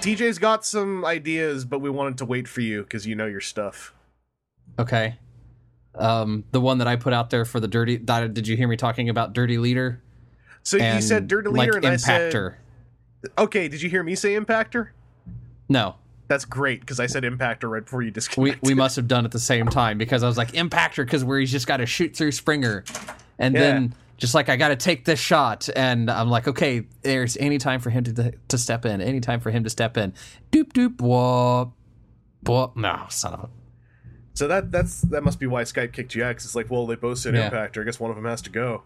TJ's 0.03 0.39
got 0.39 0.65
some 0.67 1.05
ideas, 1.05 1.65
but 1.65 1.79
we 1.79 1.89
wanted 1.89 2.19
to 2.19 2.25
wait 2.25 2.49
for 2.49 2.61
you 2.61 2.83
because 2.83 3.07
you 3.07 3.15
know 3.15 3.27
your 3.27 3.41
stuff. 3.41 3.95
Okay. 4.79 5.17
Um, 5.95 6.45
the 6.51 6.61
one 6.61 6.79
that 6.79 6.89
I 6.89 6.97
put 6.97 7.13
out 7.13 7.31
there 7.31 7.45
for 7.45 7.61
the 7.61 7.69
dirty. 7.69 7.99
That, 7.99 8.35
did 8.35 8.49
you 8.49 8.57
hear 8.57 8.67
me 8.67 8.77
talking 8.77 9.09
about 9.09 9.33
dirty 9.33 9.59
leader? 9.59 10.03
So 10.65 10.77
you 10.77 11.01
said 11.01 11.27
Dirty 11.29 11.49
Leader, 11.51 11.73
like 11.75 11.85
and 11.85 11.93
I 11.93 11.97
said, 11.97 12.33
impactor. 12.33 12.55
okay. 13.37 13.67
Did 13.69 13.83
you 13.83 13.89
hear 13.91 14.03
me 14.05 14.15
say 14.15 14.37
Impactor? 14.37 14.89
No, 15.69 15.97
That's 16.29 16.45
great 16.45 16.81
because 16.81 17.01
I 17.01 17.07
said 17.07 17.25
Impactor 17.25 17.69
right 17.71 17.85
before 17.85 18.03
you 18.03 18.07
we 18.09 18.13
disconnected. 18.13 18.63
we 18.69 18.75
must 18.75 18.95
have 18.97 19.09
done 19.09 19.25
at 19.25 19.33
the 19.33 19.41
same 19.41 19.67
time 19.67 19.99
because 19.99 20.23
I 20.23 20.29
was 20.29 20.37
like 20.37 20.53
impactor 20.53 21.05
because 21.05 21.25
where 21.25 21.39
he's 21.41 21.51
just 21.51 21.67
got 21.67 21.79
to 21.79 21.87
shoot 21.87 22.15
through 22.15 22.31
Springer, 22.33 22.85
and 23.39 23.55
Yeah. 23.55 23.61
then 23.61 23.95
just 24.23 24.37
like 24.37 24.49
I 24.49 24.55
got 24.57 24.69
to 24.69 24.77
take 24.77 25.05
this 25.05 25.19
shot, 25.19 25.69
and 25.75 26.09
I'm 26.09 26.31
like, 26.31 26.47
okay, 26.47 26.85
there's 27.03 27.37
any 27.39 27.59
time 27.59 27.81
for 27.81 27.91
him 27.91 28.05
to 28.05 28.33
to 28.47 28.57
step 28.57 28.87
in, 28.87 29.01
any 29.03 29.19
time 29.19 29.41
for 29.41 29.51
him 29.51 29.65
to 29.65 29.71
step 29.71 29.97
in. 29.97 30.15
Doop 30.53 30.73
doop 30.73 31.01
whoop 31.01 31.73
whoop. 32.49 32.77
No, 32.77 33.05
son 33.11 33.35
of 33.35 33.41
a. 33.41 33.49
So 34.35 34.47
that 34.47 34.71
that's 34.71 35.01
that 35.03 35.25
must 35.25 35.41
be 35.41 35.49
why 35.49 35.65
Skype 35.65 35.93
kicked 35.93 36.15
you 36.15 36.23
out. 36.23 36.37
'cause 36.37 36.45
it's 36.45 36.55
like, 36.55 36.71
well, 36.71 36.87
they 36.87 36.95
both 36.95 37.19
said 37.19 37.35
Yeah. 37.35 37.51
Impactor. 37.51 37.81
I 37.83 37.85
guess 37.85 37.99
one 37.99 38.11
of 38.13 38.17
them 38.17 38.25
has 38.27 38.41
to 38.43 38.51
go. 38.51 38.85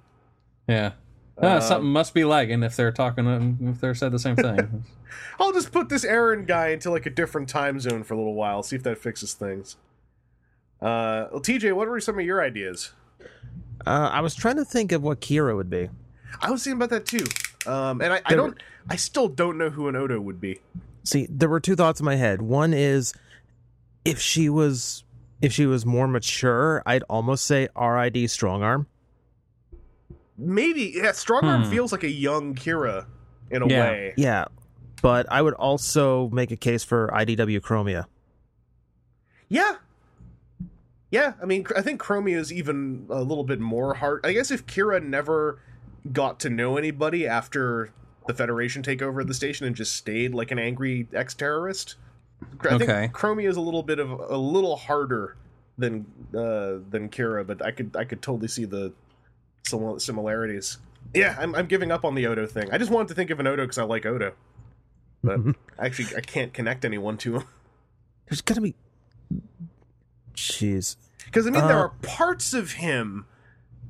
Yeah. 0.67 0.93
Uh, 1.37 1.61
something 1.61 1.91
must 1.91 2.15
be 2.15 2.25
lagging 2.25 2.63
if 2.63 2.75
they're 2.77 2.91
talking 2.91 3.27
um, 3.27 3.59
if 3.61 3.79
they're 3.79 3.95
said 3.95 4.11
the 4.11 4.19
same 4.19 4.37
thing. 4.37 4.85
I'll 5.39 5.53
just 5.53 5.71
put 5.71 5.91
this 5.91 6.03
Aaron 6.03 6.47
guy 6.47 6.69
into 6.69 6.91
like 6.91 7.05
a 7.05 7.11
different 7.11 7.51
time 7.51 7.79
zone 7.79 8.05
for 8.05 8.15
a 8.15 8.17
little 8.17 8.33
while. 8.33 8.63
See 8.63 8.75
if 8.75 8.83
that 8.85 8.97
fixes 8.97 9.35
things. 9.35 9.77
Uh, 10.81 11.29
well, 11.31 11.43
TJ, 11.43 11.75
what 11.75 11.89
were 11.89 12.01
some 12.01 12.19
of 12.19 12.25
your 12.25 12.43
ideas? 12.43 12.93
Uh, 13.87 14.11
I 14.13 14.21
was 14.21 14.35
trying 14.35 14.57
to 14.57 14.65
think 14.65 14.93
of 14.93 15.03
what 15.03 15.21
Kira 15.21 15.55
would 15.55 15.71
be. 15.71 15.89
I 16.41 16.51
was 16.51 16.65
thinking 16.65 16.79
about 16.83 16.91
that 16.91 17.07
too. 17.07 17.25
Um, 17.71 18.01
and 18.01 18.13
I, 18.13 18.21
I 18.27 18.35
don't, 18.35 18.61
I 18.91 18.97
still 18.97 19.29
don't 19.29 19.59
know 19.59 19.71
who 19.71 19.89
an 19.89 19.97
Odo 19.97 20.21
would 20.21 20.41
be. 20.41 20.61
See, 21.05 21.27
there 21.31 21.49
were 21.49 21.61
two 21.61 21.77
thoughts 21.77 22.01
in 22.01 22.05
my 22.05 22.17
head. 22.17 22.43
One 22.43 22.75
is 22.75 23.15
if 24.05 24.21
she 24.21 24.49
was 24.49 25.05
if 25.41 25.53
she 25.53 25.67
was 25.67 25.85
more 25.87 26.09
mature, 26.09 26.83
I'd 26.87 27.03
almost 27.05 27.45
say 27.45 27.63
RID 27.77 28.15
Strongarm. 28.29 28.87
Maybe 30.39 30.93
yeah, 30.97 31.11
Strongarm 31.11 31.65
Hmm. 31.65 31.71
feels 31.71 31.93
like 31.93 32.03
a 32.05 32.11
young 32.11 32.55
Kira 32.55 33.07
in 33.51 33.63
a 33.63 33.69
Yeah. 33.69 33.81
way. 33.91 34.15
Yeah. 34.17 34.45
But 35.03 35.27
I 35.31 35.43
would 35.43 35.55
also 35.55 36.29
make 36.31 36.51
a 36.51 36.57
case 36.57 36.83
for 36.85 37.09
IDW 37.13 37.61
Chromia. 37.61 38.07
Yeah. 39.49 39.77
Yeah, 41.17 41.33
I 41.43 41.47
mean, 41.47 41.67
I 41.75 41.81
think 41.81 41.99
Chromia 42.01 42.37
is 42.37 42.53
even 42.53 43.07
a 43.09 43.23
little 43.23 43.43
bit 43.45 43.59
more 43.59 43.95
hard. 43.95 44.21
I 44.25 44.33
guess 44.35 44.51
if 44.51 44.67
Kira 44.67 45.03
never 45.03 45.59
got 46.13 46.39
to 46.41 46.51
know 46.51 46.77
anybody 46.77 47.27
after 47.27 47.91
the 48.27 48.35
Federation 48.35 48.83
takeover 48.83 49.23
of 49.23 49.27
the 49.27 49.33
station 49.35 49.67
and 49.67 49.75
just 49.75 49.95
stayed 49.95 50.35
like 50.35 50.51
an 50.51 50.59
angry 50.59 51.09
ex-terrorist, 51.15 51.95
I 52.61 52.75
Okay. 52.75 52.87
think 52.87 53.13
Chromia 53.15 53.49
is 53.49 53.57
a 53.57 53.63
little 53.63 53.83
bit 53.83 53.99
of 53.99 54.11
a 54.11 54.37
little 54.37 54.77
harder 54.77 55.37
than 55.79 56.05
uh, 56.35 56.85
than 56.91 57.09
Kira, 57.09 57.47
but 57.47 57.65
I 57.65 57.71
could 57.71 57.97
I 57.97 58.05
could 58.05 58.21
totally 58.21 58.49
see 58.49 58.67
the 58.67 58.93
similarities. 59.63 60.77
Yeah, 61.15 61.35
I'm 61.39 61.55
I'm 61.55 61.67
giving 61.67 61.91
up 61.91 62.05
on 62.05 62.15
the 62.15 62.27
Odo 62.27 62.47
thing. 62.47 62.69
I 62.73 62.77
just 62.79 62.91
wanted 62.91 63.09
to 63.09 63.15
think 63.15 63.31
of 63.31 63.41
an 63.41 63.47
Odo 63.47 63.63
because 63.65 63.79
I 63.79 63.85
like 63.85 64.05
Odo, 64.05 64.35
but 65.25 65.41
actually 65.79 66.15
I 66.15 66.21
can't 66.21 66.53
connect 66.53 66.85
anyone 66.85 67.17
to 67.19 67.37
him. 67.37 67.45
There's 68.29 68.43
gonna 68.43 68.61
be 68.61 68.75
Jeez. 70.35 70.97
Because 71.27 71.47
I 71.47 71.51
mean, 71.51 71.67
there 71.67 71.77
Uh, 71.77 71.83
are 71.83 71.93
parts 72.03 72.55
of 72.55 72.73
him 72.73 73.27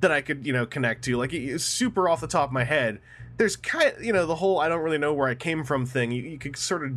that 0.01 0.11
I 0.11 0.20
could, 0.20 0.45
you 0.47 0.53
know, 0.53 0.66
connect 0.66 1.05
to. 1.05 1.16
Like 1.16 1.32
it's 1.32 1.64
super 1.64 2.09
off 2.09 2.20
the 2.20 2.26
top 2.26 2.49
of 2.51 2.53
my 2.53 2.64
head. 2.64 3.01
There's 3.39 3.57
kind 3.57 3.93
you 4.01 4.12
know, 4.12 4.26
the 4.26 4.37
whole 4.37 4.59
I 4.59 4.68
don't 4.68 4.80
really 4.82 4.99
know 4.99 5.14
where 5.14 5.28
I 5.28 5.34
came 5.34 5.64
from 5.64 5.87
thing. 5.87 6.11
You, 6.12 6.22
you 6.22 6.39
could 6.39 6.57
sort 6.57 6.84
of 6.84 6.93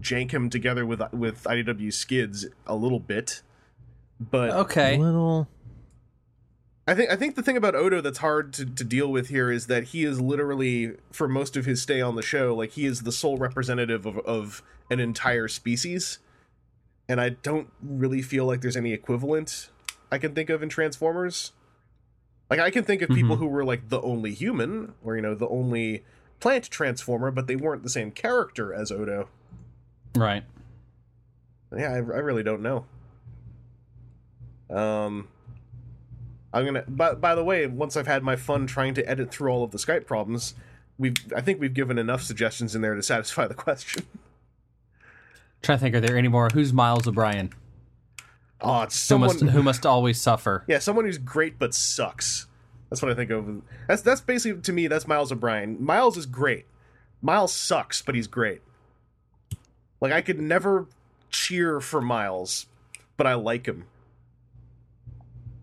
jank 0.00 0.32
him 0.32 0.50
together 0.50 0.84
with 0.84 1.00
with 1.12 1.44
IDW 1.44 1.92
skids 1.92 2.46
a 2.66 2.74
little 2.74 3.00
bit. 3.00 3.42
But 4.18 4.50
Okay. 4.50 4.96
Little. 4.96 5.48
I 6.88 6.94
think 6.94 7.10
I 7.10 7.16
think 7.16 7.34
the 7.34 7.42
thing 7.42 7.56
about 7.56 7.74
Odo 7.74 8.00
that's 8.00 8.18
hard 8.18 8.52
to, 8.54 8.64
to 8.64 8.84
deal 8.84 9.08
with 9.10 9.28
here 9.28 9.50
is 9.50 9.66
that 9.66 9.84
he 9.84 10.04
is 10.04 10.20
literally 10.20 10.92
for 11.10 11.26
most 11.26 11.56
of 11.56 11.64
his 11.64 11.82
stay 11.82 12.00
on 12.00 12.14
the 12.14 12.22
show, 12.22 12.54
like 12.54 12.72
he 12.72 12.86
is 12.86 13.02
the 13.02 13.10
sole 13.12 13.36
representative 13.38 14.06
of, 14.06 14.18
of 14.20 14.62
an 14.90 15.00
entire 15.00 15.48
species. 15.48 16.20
And 17.08 17.20
I 17.20 17.30
don't 17.30 17.70
really 17.82 18.22
feel 18.22 18.46
like 18.46 18.60
there's 18.60 18.76
any 18.76 18.92
equivalent 18.92 19.70
I 20.10 20.18
can 20.18 20.34
think 20.34 20.50
of 20.50 20.62
in 20.62 20.68
Transformers. 20.68 21.52
Like 22.48 22.60
I 22.60 22.70
can 22.70 22.84
think 22.84 23.02
of 23.02 23.10
people 23.10 23.36
who 23.36 23.46
were 23.46 23.64
like 23.64 23.88
the 23.88 24.00
only 24.02 24.32
human, 24.32 24.94
or 25.04 25.16
you 25.16 25.22
know, 25.22 25.34
the 25.34 25.48
only 25.48 26.04
plant 26.38 26.70
transformer, 26.70 27.30
but 27.30 27.48
they 27.48 27.56
weren't 27.56 27.82
the 27.82 27.88
same 27.88 28.12
character 28.12 28.72
as 28.72 28.92
Odo. 28.92 29.28
Right. 30.14 30.44
Yeah, 31.76 31.90
I, 31.90 31.96
I 31.96 31.98
really 31.98 32.44
don't 32.44 32.62
know. 32.62 32.86
Um, 34.70 35.28
I'm 36.52 36.64
gonna. 36.64 36.84
By, 36.86 37.14
by 37.14 37.34
the 37.34 37.44
way, 37.44 37.66
once 37.66 37.96
I've 37.96 38.06
had 38.06 38.22
my 38.22 38.36
fun 38.36 38.66
trying 38.66 38.94
to 38.94 39.08
edit 39.08 39.32
through 39.32 39.50
all 39.50 39.64
of 39.64 39.72
the 39.72 39.78
Skype 39.78 40.06
problems, 40.06 40.54
we've. 40.98 41.16
I 41.34 41.40
think 41.40 41.60
we've 41.60 41.74
given 41.74 41.98
enough 41.98 42.22
suggestions 42.22 42.76
in 42.76 42.82
there 42.82 42.94
to 42.94 43.02
satisfy 43.02 43.48
the 43.48 43.54
question. 43.66 44.04
Trying 45.62 45.78
to 45.78 45.82
think, 45.82 45.94
are 45.94 46.00
there 46.00 46.16
any 46.16 46.28
more? 46.28 46.48
Who's 46.52 46.72
Miles 46.72 47.06
O'Brien? 47.08 47.50
Oh, 48.60 48.82
it's 48.82 48.94
Who 48.94 49.14
someone. 49.14 49.28
must 49.28 49.40
who 49.42 49.62
must 49.62 49.84
always 49.86 50.20
suffer? 50.20 50.64
yeah, 50.66 50.78
someone 50.78 51.04
who's 51.04 51.18
great 51.18 51.58
but 51.58 51.74
sucks. 51.74 52.46
That's 52.88 53.02
what 53.02 53.10
I 53.10 53.14
think 53.14 53.30
of. 53.30 53.62
That's 53.88 54.02
that's 54.02 54.20
basically 54.20 54.62
to 54.62 54.72
me. 54.72 54.86
That's 54.86 55.06
Miles 55.06 55.30
O'Brien. 55.32 55.82
Miles 55.84 56.16
is 56.16 56.24
great. 56.26 56.66
Miles 57.20 57.52
sucks, 57.52 58.00
but 58.02 58.14
he's 58.14 58.26
great. 58.26 58.62
Like 60.00 60.12
I 60.12 60.20
could 60.22 60.40
never 60.40 60.86
cheer 61.30 61.80
for 61.80 62.00
Miles, 62.00 62.66
but 63.16 63.26
I 63.26 63.34
like 63.34 63.66
him. 63.66 63.86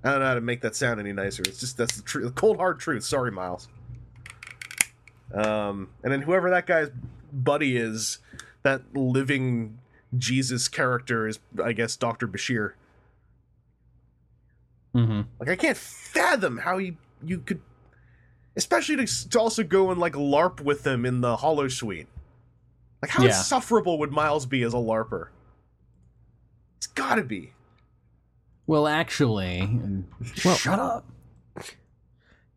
I 0.03 0.11
don't 0.11 0.19
know 0.19 0.25
how 0.27 0.33
to 0.35 0.41
make 0.41 0.61
that 0.61 0.75
sound 0.75 0.99
any 0.99 1.13
nicer. 1.13 1.43
It's 1.45 1.59
just 1.61 1.77
that's 1.77 1.95
the 1.95 2.01
truth, 2.03 2.25
the 2.25 2.31
cold 2.31 2.57
hard 2.57 2.79
truth. 2.79 3.03
Sorry, 3.05 3.31
Miles. 3.31 3.69
Um, 5.33 5.89
and 6.03 6.11
then 6.11 6.21
whoever 6.21 6.49
that 6.51 6.67
guy's 6.67 6.89
buddy 7.31 7.77
is, 7.77 8.19
that 8.63 8.81
living 8.95 9.79
Jesus 10.17 10.67
character 10.67 11.27
is, 11.27 11.39
I 11.63 11.73
guess, 11.73 11.95
Doctor 11.95 12.27
Bashir. 12.27 12.73
Mm-hmm. 14.95 15.21
Like 15.39 15.49
I 15.49 15.55
can't 15.55 15.77
fathom 15.77 16.57
how 16.59 16.77
you 16.77 16.97
you 17.25 17.39
could, 17.39 17.61
especially 18.55 18.95
to, 19.05 19.29
to 19.29 19.39
also 19.39 19.63
go 19.63 19.89
and 19.91 19.99
like 19.99 20.13
LARP 20.13 20.61
with 20.61 20.83
them 20.83 21.05
in 21.05 21.21
the 21.21 21.37
Holosuite. 21.37 22.07
Like 23.01 23.11
how 23.11 23.23
Yeah. 23.23 23.29
insufferable 23.29 23.97
would 23.99 24.11
Miles 24.11 24.45
be 24.45 24.61
as 24.63 24.73
a 24.73 24.77
LARPer? 24.77 25.29
It's 26.77 26.87
got 26.87 27.15
to 27.15 27.23
be. 27.23 27.53
Well, 28.67 28.87
actually, 28.87 29.79
Well- 30.45 30.55
shut 30.55 30.79
up. 30.79 31.05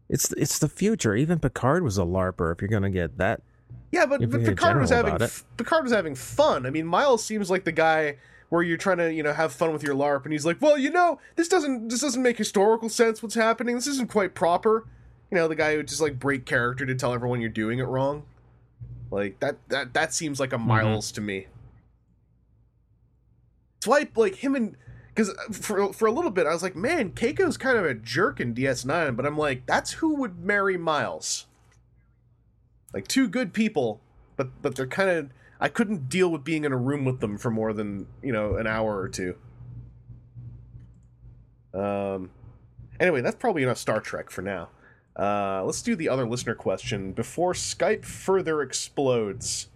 It's 0.09 0.33
it's 0.35 0.59
the 0.61 0.69
future. 0.69 1.17
Even 1.17 1.41
Picard 1.41 1.83
was 1.83 1.99
a 1.99 2.03
larper. 2.03 2.53
If 2.55 2.61
you're 2.61 2.69
gonna 2.69 2.91
get 2.91 3.19
that, 3.19 3.43
Yeah, 3.97 4.07
but, 4.07 4.31
but 4.31 4.45
Picard 4.45 4.79
was 4.79 4.91
having 4.91 5.19
Picard 5.57 5.85
was 5.85 5.93
having 5.93 6.15
fun. 6.15 6.67
I 6.67 6.71
mean, 6.71 6.87
Miles 6.87 7.25
seems 7.25 7.51
like 7.51 7.65
the 7.65 7.73
guy 7.73 8.17
where 8.51 8.63
you're 8.63 8.77
trying 8.77 8.99
to 8.99 9.13
you 9.13 9.23
know 9.23 9.33
have 9.33 9.53
fun 9.53 9.73
with 9.73 9.83
your 9.83 9.95
LARP, 9.95 10.25
and 10.25 10.33
he's 10.33 10.45
like, 10.45 10.61
well, 10.61 10.77
you 10.77 10.91
know, 10.91 11.19
this 11.37 11.49
doesn't 11.49 11.89
this 11.89 12.01
doesn't 12.01 12.23
make 12.23 12.37
historical 12.37 12.91
sense. 12.91 13.23
What's 13.23 13.35
happening? 13.35 13.75
This 13.75 13.87
isn't 13.87 14.11
quite 14.11 14.35
proper. 14.35 14.87
You 15.31 15.37
know, 15.37 15.49
the 15.49 15.57
guy 15.57 15.75
who 15.75 15.83
just 15.83 16.01
like 16.03 16.19
break 16.19 16.45
character 16.45 16.85
to 16.85 16.95
tell 16.95 17.15
everyone 17.15 17.41
you're 17.41 17.51
doing 17.51 17.79
it 17.79 17.85
wrong. 17.85 18.25
Like 19.11 19.41
that 19.41 19.57
that 19.69 19.95
that 19.95 20.13
seems 20.13 20.39
like 20.39 20.53
a 20.53 20.59
Miles 20.59 21.11
to 21.13 21.21
me. 21.21 21.47
It's 23.79 23.87
why 23.87 24.07
like 24.15 24.37
him 24.37 24.55
and 24.55 24.77
because 25.09 25.31
uh, 25.31 25.53
for 25.53 25.93
for 25.95 26.07
a 26.07 26.13
little 26.13 26.31
bit 26.31 26.47
I 26.47 26.53
was 26.53 26.63
like, 26.63 26.77
man, 26.77 27.13
Keiko's 27.13 27.57
kind 27.57 27.79
of 27.79 27.87
a 27.87 27.95
jerk 27.95 28.41
in 28.41 28.55
DS9, 28.55 29.17
but 29.17 29.25
I'm 29.25 29.39
like, 29.39 29.65
that's 29.65 29.93
who 29.93 30.17
would 30.17 30.45
marry 30.45 30.77
Miles. 30.77 31.47
Like 32.93 33.09
two 33.09 33.29
good 33.29 33.53
people, 33.53 34.01
but 34.37 34.51
but 34.63 34.75
they're 34.75 34.87
kind 34.87 35.11
of 35.11 35.31
I 35.61 35.69
couldn't 35.69 36.09
deal 36.09 36.31
with 36.31 36.45
being 36.45 36.65
in 36.65 36.73
a 36.73 36.77
room 36.77 37.05
with 37.05 37.21
them 37.21 37.39
for 37.39 37.51
more 37.51 37.73
than 37.73 38.07
you 38.23 38.33
know 38.33 38.57
an 38.57 38.67
hour 38.67 38.99
or 38.99 39.09
two. 39.09 39.37
Um. 41.75 42.31
Anyway, 42.99 43.21
that's 43.21 43.37
probably 43.37 43.63
enough 43.63 43.79
Star 43.79 44.01
Trek 44.01 44.31
for 44.31 44.41
now. 44.41 44.71
Uh, 45.19 45.63
let's 45.65 45.83
do 45.83 45.97
the 45.97 46.09
other 46.09 46.27
listener 46.27 46.55
question 46.55 47.13
before 47.13 47.53
Skype 47.53 48.05
further 48.05 48.63
explodes. 48.63 49.69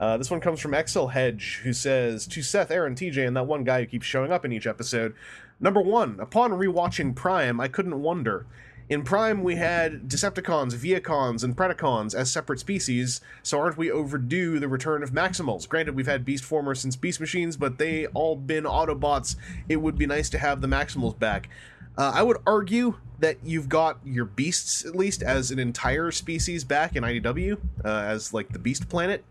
Uh, 0.00 0.16
this 0.16 0.30
one 0.30 0.40
comes 0.40 0.60
from 0.60 0.74
XL 0.86 1.06
Hedge, 1.06 1.60
who 1.64 1.72
says 1.72 2.26
to 2.28 2.42
Seth, 2.42 2.70
Aaron, 2.70 2.94
TJ, 2.94 3.26
and 3.26 3.36
that 3.36 3.46
one 3.46 3.64
guy 3.64 3.80
who 3.80 3.86
keeps 3.86 4.06
showing 4.06 4.30
up 4.30 4.44
in 4.44 4.52
each 4.52 4.66
episode. 4.66 5.14
Number 5.60 5.80
one, 5.80 6.20
upon 6.20 6.52
rewatching 6.52 7.14
Prime, 7.14 7.60
I 7.60 7.68
couldn't 7.68 8.00
wonder. 8.00 8.46
In 8.88 9.02
Prime, 9.02 9.42
we 9.42 9.56
had 9.56 10.08
Decepticons, 10.08 10.72
Vehicons, 10.74 11.44
and 11.44 11.54
Predacons 11.54 12.14
as 12.14 12.30
separate 12.30 12.58
species, 12.58 13.20
so 13.42 13.58
aren't 13.58 13.76
we 13.76 13.90
overdue 13.90 14.58
the 14.58 14.68
return 14.68 15.02
of 15.02 15.10
Maximals? 15.10 15.68
Granted, 15.68 15.94
we've 15.94 16.06
had 16.06 16.24
Beast 16.24 16.42
Formers 16.42 16.80
since 16.80 16.96
Beast 16.96 17.20
Machines, 17.20 17.58
but 17.58 17.76
they 17.76 18.06
all 18.08 18.34
been 18.34 18.64
Autobots. 18.64 19.36
It 19.68 19.76
would 19.76 19.98
be 19.98 20.06
nice 20.06 20.30
to 20.30 20.38
have 20.38 20.62
the 20.62 20.68
Maximals 20.68 21.18
back. 21.18 21.50
Uh, 21.98 22.12
I 22.14 22.22
would 22.22 22.38
argue 22.46 22.94
that 23.18 23.36
you've 23.44 23.68
got 23.68 23.98
your 24.04 24.24
beasts 24.24 24.86
at 24.86 24.96
least 24.96 25.22
as 25.22 25.50
an 25.50 25.58
entire 25.58 26.10
species 26.10 26.64
back 26.64 26.96
in 26.96 27.02
IDW 27.02 27.58
uh, 27.84 27.88
as 27.88 28.32
like 28.32 28.50
the 28.50 28.58
Beast 28.58 28.88
Planet. 28.88 29.22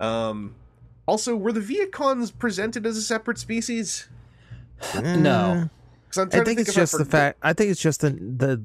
Um, 0.00 0.56
also, 1.06 1.36
were 1.36 1.52
the 1.52 1.60
Vehicons 1.60 2.36
presented 2.36 2.86
as 2.86 2.96
a 2.96 3.02
separate 3.02 3.38
species? 3.38 4.08
No. 5.04 5.70
I'm 6.16 6.26
I 6.32 6.42
think 6.42 6.58
it's 6.58 6.68
think 6.68 6.68
if 6.68 6.68
I 6.70 6.72
just 6.80 6.98
the 6.98 7.04
fact. 7.04 7.38
I 7.40 7.52
think 7.52 7.70
it's 7.70 7.80
just 7.80 8.00
the 8.00 8.10
the 8.10 8.60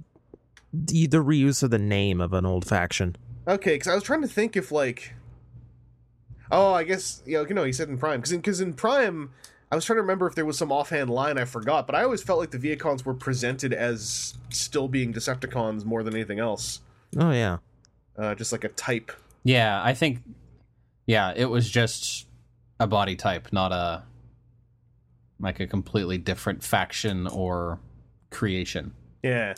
the, 0.85 1.07
the 1.07 1.17
reuse 1.23 1.63
of 1.63 1.69
the 1.71 1.79
name 1.79 2.19
of 2.21 2.33
an 2.33 2.45
old 2.45 2.65
faction. 2.67 3.15
Okay, 3.47 3.75
because 3.75 3.87
I 3.87 3.95
was 3.95 4.03
trying 4.03 4.21
to 4.21 4.27
think 4.27 4.55
if 4.55 4.71
like, 4.71 5.13
oh, 6.51 6.73
I 6.73 6.83
guess 6.83 7.21
yeah, 7.25 7.39
okay, 7.39 7.53
no, 7.53 7.63
he 7.63 7.73
said 7.73 7.89
in 7.89 7.97
Prime 7.97 8.19
because 8.19 8.31
because 8.31 8.61
in, 8.61 8.73
Prime, 8.73 9.31
I 9.71 9.75
was 9.75 9.85
trying 9.85 9.97
to 9.97 10.01
remember 10.01 10.27
if 10.27 10.35
there 10.35 10.45
was 10.45 10.57
some 10.57 10.71
offhand 10.71 11.09
line 11.09 11.37
I 11.37 11.45
forgot, 11.45 11.85
but 11.87 11.95
I 11.95 12.03
always 12.03 12.23
felt 12.23 12.39
like 12.39 12.51
the 12.51 12.57
Vehicons 12.59 13.05
were 13.05 13.13
presented 13.13 13.73
as 13.73 14.33
still 14.49 14.87
being 14.87 15.13
Decepticons 15.13 15.85
more 15.85 16.03
than 16.03 16.13
anything 16.15 16.39
else, 16.39 16.81
Oh 17.17 17.31
yeah. 17.31 17.57
uh, 18.17 18.35
just 18.35 18.51
like 18.51 18.63
a 18.63 18.69
type. 18.69 19.11
Yeah, 19.43 19.81
I 19.83 19.93
think. 19.93 20.19
Yeah, 21.07 21.33
it 21.35 21.45
was 21.45 21.69
just 21.69 22.25
a 22.79 22.87
body 22.87 23.15
type, 23.15 23.53
not 23.53 23.71
a 23.71 24.03
like 25.39 25.59
a 25.59 25.67
completely 25.67 26.17
different 26.17 26.63
faction 26.63 27.27
or 27.27 27.79
creation. 28.31 28.93
Yeah. 29.21 29.53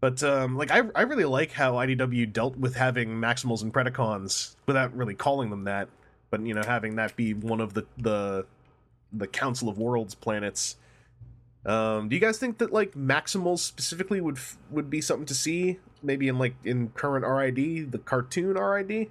But 0.00 0.22
um, 0.22 0.56
like 0.56 0.70
I, 0.70 0.82
I 0.94 1.02
really 1.02 1.24
like 1.24 1.52
how 1.52 1.74
IDW 1.74 2.32
dealt 2.32 2.56
with 2.56 2.74
having 2.74 3.10
Maximals 3.10 3.62
and 3.62 3.72
Predacons 3.72 4.56
without 4.66 4.96
really 4.96 5.14
calling 5.14 5.50
them 5.50 5.64
that, 5.64 5.88
but 6.30 6.44
you 6.44 6.54
know 6.54 6.62
having 6.66 6.96
that 6.96 7.16
be 7.16 7.34
one 7.34 7.60
of 7.60 7.74
the 7.74 7.86
the 7.98 8.46
the 9.12 9.26
Council 9.26 9.68
of 9.68 9.78
Worlds 9.78 10.14
planets. 10.14 10.76
Um, 11.66 12.08
do 12.08 12.16
you 12.16 12.20
guys 12.20 12.38
think 12.38 12.56
that 12.58 12.72
like 12.72 12.92
Maximals 12.92 13.58
specifically 13.58 14.22
would 14.22 14.38
would 14.70 14.88
be 14.88 15.02
something 15.02 15.26
to 15.26 15.34
see 15.34 15.78
maybe 16.02 16.28
in 16.28 16.38
like 16.38 16.54
in 16.64 16.88
current 16.90 17.26
RID, 17.26 17.92
the 17.92 17.98
cartoon 17.98 18.54
RID? 18.54 19.10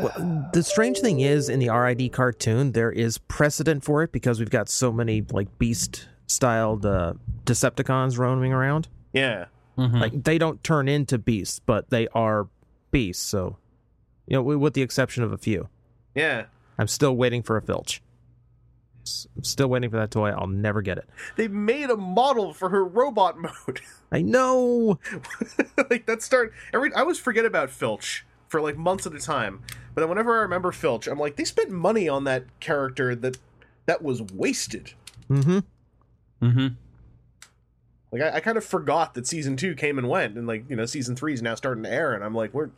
Well, 0.00 0.48
the 0.54 0.62
strange 0.62 1.00
thing 1.00 1.20
is, 1.20 1.50
in 1.50 1.60
the 1.60 1.68
RID 1.68 2.10
cartoon, 2.12 2.72
there 2.72 2.90
is 2.90 3.18
precedent 3.18 3.84
for 3.84 4.02
it 4.02 4.10
because 4.10 4.38
we've 4.38 4.50
got 4.50 4.70
so 4.70 4.90
many 4.90 5.22
like 5.30 5.58
beast 5.58 6.08
styled 6.26 6.84
uh, 6.86 7.14
Decepticons 7.44 8.18
roaming 8.18 8.52
around. 8.52 8.88
Yeah. 9.12 9.46
Mhm. 9.78 10.00
Like 10.00 10.24
they 10.24 10.38
don't 10.38 10.62
turn 10.64 10.88
into 10.88 11.18
beasts, 11.18 11.58
but 11.58 11.90
they 11.90 12.08
are 12.08 12.48
beasts. 12.90 13.24
So, 13.24 13.56
you 14.26 14.34
know, 14.36 14.42
with 14.42 14.58
with 14.58 14.74
the 14.74 14.82
exception 14.82 15.22
of 15.22 15.32
a 15.32 15.38
few, 15.38 15.68
Yeah. 16.14 16.46
I'm 16.78 16.88
still 16.88 17.16
waiting 17.16 17.42
for 17.42 17.56
a 17.56 17.62
Filch. 17.62 18.02
S- 19.02 19.26
I'm 19.36 19.44
still 19.44 19.68
waiting 19.68 19.88
for 19.90 19.96
that 19.98 20.10
toy. 20.10 20.30
I'll 20.30 20.46
never 20.46 20.82
get 20.82 20.98
it. 20.98 21.08
They 21.36 21.48
made 21.48 21.90
a 21.90 21.96
model 21.96 22.52
for 22.52 22.70
her 22.70 22.84
robot 22.84 23.38
mode. 23.40 23.80
I 24.10 24.22
know. 24.22 24.98
like 25.90 26.06
that 26.06 26.22
start 26.22 26.52
every 26.72 26.92
I 26.94 27.00
always 27.00 27.18
forget 27.18 27.44
about 27.44 27.70
Filch 27.70 28.24
for 28.48 28.60
like 28.60 28.76
months 28.76 29.06
at 29.06 29.14
a 29.14 29.20
time. 29.20 29.62
But 29.94 30.00
then 30.02 30.08
whenever 30.08 30.36
I 30.38 30.42
remember 30.42 30.72
Filch, 30.72 31.06
I'm 31.06 31.18
like, 31.18 31.36
they 31.36 31.44
spent 31.44 31.70
money 31.70 32.08
on 32.08 32.24
that 32.24 32.44
character 32.60 33.14
that 33.14 33.38
that 33.86 34.02
was 34.02 34.20
wasted. 34.22 34.92
Mm-hmm. 35.30 35.60
Mm-hmm. 36.42 36.68
Like 38.12 38.22
I, 38.22 38.36
I 38.36 38.40
kind 38.40 38.56
of 38.56 38.64
forgot 38.64 39.14
that 39.14 39.26
season 39.26 39.56
two 39.56 39.74
came 39.74 39.98
and 39.98 40.08
went, 40.08 40.36
and 40.36 40.46
like 40.46 40.64
you 40.68 40.76
know 40.76 40.86
season 40.86 41.16
three 41.16 41.32
is 41.34 41.42
now 41.42 41.54
starting 41.54 41.84
to 41.84 41.90
air, 41.92 42.14
and 42.14 42.24
I'm 42.24 42.34
like, 42.34 42.52
where, 42.52 42.70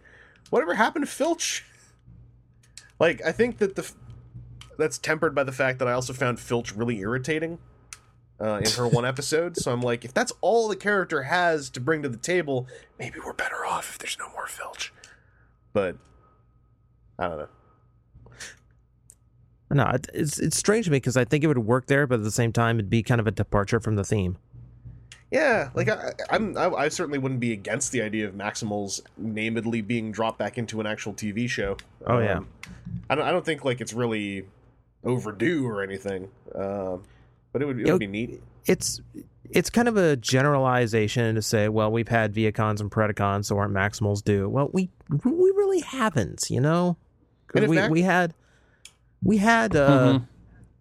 whatever 0.51 0.75
happened 0.75 1.05
to 1.05 1.11
Filch? 1.11 1.65
Like 3.01 3.23
I 3.25 3.31
think 3.31 3.59
that 3.59 3.77
the 3.77 3.89
that's 4.77 4.99
tempered 4.99 5.33
by 5.33 5.45
the 5.45 5.53
fact 5.53 5.79
that 5.79 5.87
I 5.87 5.93
also 5.93 6.13
found 6.13 6.41
Filch 6.41 6.75
really 6.75 6.99
irritating. 6.99 7.59
uh, 8.41 8.61
in 8.65 8.71
her 8.73 8.89
one 8.89 9.05
episode. 9.07 9.57
So 9.57 9.73
I'm 9.73 9.81
like, 9.81 10.05
if 10.05 10.13
that's 10.13 10.33
all 10.41 10.67
the 10.67 10.75
character 10.77 11.23
has 11.23 11.71
to 11.71 11.81
bring 11.81 12.03
to 12.03 12.09
the 12.09 12.17
table, 12.17 12.67
maybe 12.99 13.19
we're 13.25 13.35
better 13.35 13.65
off 13.65 13.91
if 13.91 13.99
there's 13.99 14.19
no 14.19 14.29
more 14.31 14.47
Filch. 14.49 14.93
But 15.73 15.97
I 17.19 17.29
don't 17.29 17.39
know. 17.39 17.49
No, 19.71 19.91
it's 20.15 20.39
it's 20.39 20.57
strange 20.57 20.87
to 20.87 20.91
me 20.91 20.97
because 20.97 21.17
I 21.17 21.25
think 21.25 21.45
it 21.45 21.47
would 21.47 21.59
work 21.59 21.87
there, 21.87 22.07
but 22.07 22.21
at 22.21 22.25
the 22.25 22.31
same 22.31 22.53
time, 22.53 22.77
it'd 22.77 22.91
be 22.91 23.03
kind 23.03 23.21
of 23.21 23.27
a 23.27 23.31
departure 23.31 23.81
from 23.81 23.97
the 23.97 24.05
theme. 24.05 24.39
Yeah, 25.31 25.69
like 25.75 25.91
I, 25.91 26.13
I'm, 26.31 26.57
I, 26.57 26.71
I 26.71 26.89
certainly 26.89 27.19
wouldn't 27.19 27.41
be 27.41 27.53
against 27.53 27.93
the 27.93 28.01
idea 28.01 28.27
of 28.27 28.35
Maximals 28.35 29.03
namedly 29.23 29.87
being 29.87 30.11
dropped 30.11 30.39
back 30.39 30.57
into 30.57 30.81
an 30.81 30.87
actual 30.87 31.13
TV 31.13 31.47
show. 31.49 31.77
Oh, 32.07 32.19
yeah. 32.19 32.39
Um, 32.39 32.49
I 33.11 33.15
don't, 33.15 33.27
I 33.27 33.31
don't 33.31 33.45
think 33.45 33.63
like 33.63 33.83
it's 33.83 33.93
really 33.93 34.47
overdue 35.05 35.67
or 35.67 35.83
anything. 35.83 36.31
Um, 36.55 37.03
but 37.53 37.61
it 37.61 37.67
would, 37.67 37.79
it 37.79 37.89
It 37.89 37.93
would 37.93 37.99
be 37.99 38.07
neat. 38.07 38.43
It's 38.67 39.03
it's 39.51 39.71
kind 39.71 39.89
of 39.89 39.97
a 39.97 40.17
generalization 40.17 41.35
to 41.35 41.43
say, 41.43 41.69
well, 41.69 41.91
we've 41.91 42.09
had 42.09 42.35
Vehicons 42.35 42.81
and 42.81 42.91
Predacons, 42.91 43.47
so 43.47 43.59
aren't 43.59 43.75
Maximals 43.75 44.23
due? 44.23 44.49
Well, 44.49 44.71
we 44.73 44.89
we 45.25 45.31
really 45.33 45.81
haven't, 45.81 46.49
you 46.51 46.61
know. 46.61 46.97
And 47.55 47.69
we 47.69 47.77
Max- 47.77 47.91
we 47.91 48.03
had 48.03 48.35
we 49.23 49.39
had 49.39 49.75
uh, 49.77 50.21
Mhm. 50.21 50.27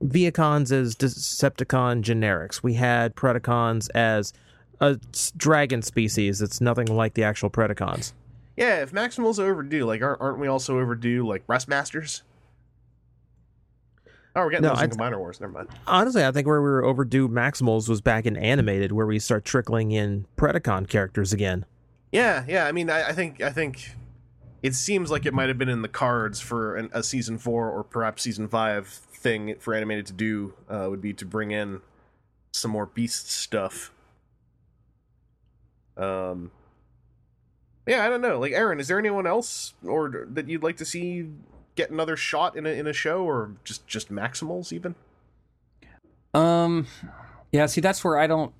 Vehicons 0.05 0.71
as 0.71 0.95
Decepticon 0.95 2.01
generics. 2.03 2.61
We 2.63 2.75
had 2.75 3.15
Predacons 3.15 3.89
as 3.95 4.31
a 4.79 4.99
dragon 5.35 5.81
species 5.81 6.39
that's 6.39 6.61
nothing 6.61 6.87
like 6.87 7.15
the 7.15 7.23
actual 7.23 7.49
Predacons. 7.49 8.13
Yeah, 8.55 8.81
if 8.81 8.91
Maximals 8.91 9.39
are 9.39 9.49
overdue, 9.51 9.85
like 9.85 10.01
aren't, 10.01 10.21
aren't 10.21 10.39
we 10.39 10.47
also 10.47 10.79
overdue 10.79 11.25
like 11.27 11.45
Breastmasters? 11.47 12.21
Oh, 14.35 14.41
we're 14.43 14.51
getting 14.51 14.63
No, 14.63 14.69
those 14.69 14.83
in 14.83 14.91
I'd- 14.91 14.97
Combiner 14.97 15.17
Wars. 15.17 15.41
Never 15.41 15.53
mind. 15.53 15.69
Honestly, 15.87 16.23
I 16.23 16.31
think 16.31 16.45
where 16.45 16.61
we 16.61 16.69
were 16.69 16.83
overdue 16.85 17.27
Maximals 17.27 17.89
was 17.89 18.01
back 18.01 18.25
in 18.27 18.37
animated, 18.37 18.91
where 18.91 19.07
we 19.07 19.17
start 19.17 19.45
trickling 19.45 19.91
in 19.91 20.25
Predacon 20.37 20.87
characters 20.87 21.33
again. 21.33 21.65
Yeah, 22.11 22.45
yeah. 22.47 22.65
I 22.67 22.71
mean, 22.71 22.89
I, 22.89 23.09
I 23.09 23.13
think 23.13 23.41
I 23.41 23.49
think 23.49 23.95
it 24.63 24.75
seems 24.75 25.11
like 25.11 25.25
it 25.25 25.33
might 25.33 25.49
have 25.49 25.57
been 25.57 25.69
in 25.69 25.81
the 25.81 25.87
cards 25.87 26.39
for 26.39 26.75
an, 26.75 26.89
a 26.93 27.03
season 27.03 27.37
four 27.37 27.69
or 27.69 27.83
perhaps 27.83 28.23
season 28.23 28.47
five 28.47 28.87
thing 28.87 29.55
for 29.59 29.73
animated 29.73 30.05
to 30.07 30.13
do 30.13 30.53
uh, 30.69 30.87
would 30.89 31.01
be 31.01 31.13
to 31.13 31.25
bring 31.25 31.51
in 31.51 31.81
some 32.51 32.71
more 32.71 32.85
beast 32.85 33.31
stuff. 33.31 33.91
Um. 35.95 36.51
Yeah, 37.87 38.05
I 38.05 38.09
don't 38.09 38.21
know. 38.21 38.37
Like 38.37 38.51
Aaron, 38.51 38.79
is 38.81 38.89
there 38.89 38.99
anyone 38.99 39.25
else 39.25 39.73
or 39.85 40.27
that 40.33 40.49
you'd 40.49 40.61
like 40.61 40.77
to 40.77 40.85
see 40.85 41.27
get 41.75 41.89
another 41.89 42.17
shot 42.17 42.57
in 42.57 42.65
a 42.65 42.69
in 42.69 42.85
a 42.85 42.93
show 42.93 43.23
or 43.23 43.51
just 43.63 43.87
just 43.87 44.11
Maximals 44.11 44.73
even? 44.73 44.95
Um, 46.33 46.87
yeah. 47.51 47.65
See, 47.67 47.79
that's 47.79 48.03
where 48.03 48.17
I 48.17 48.27
don't. 48.27 48.53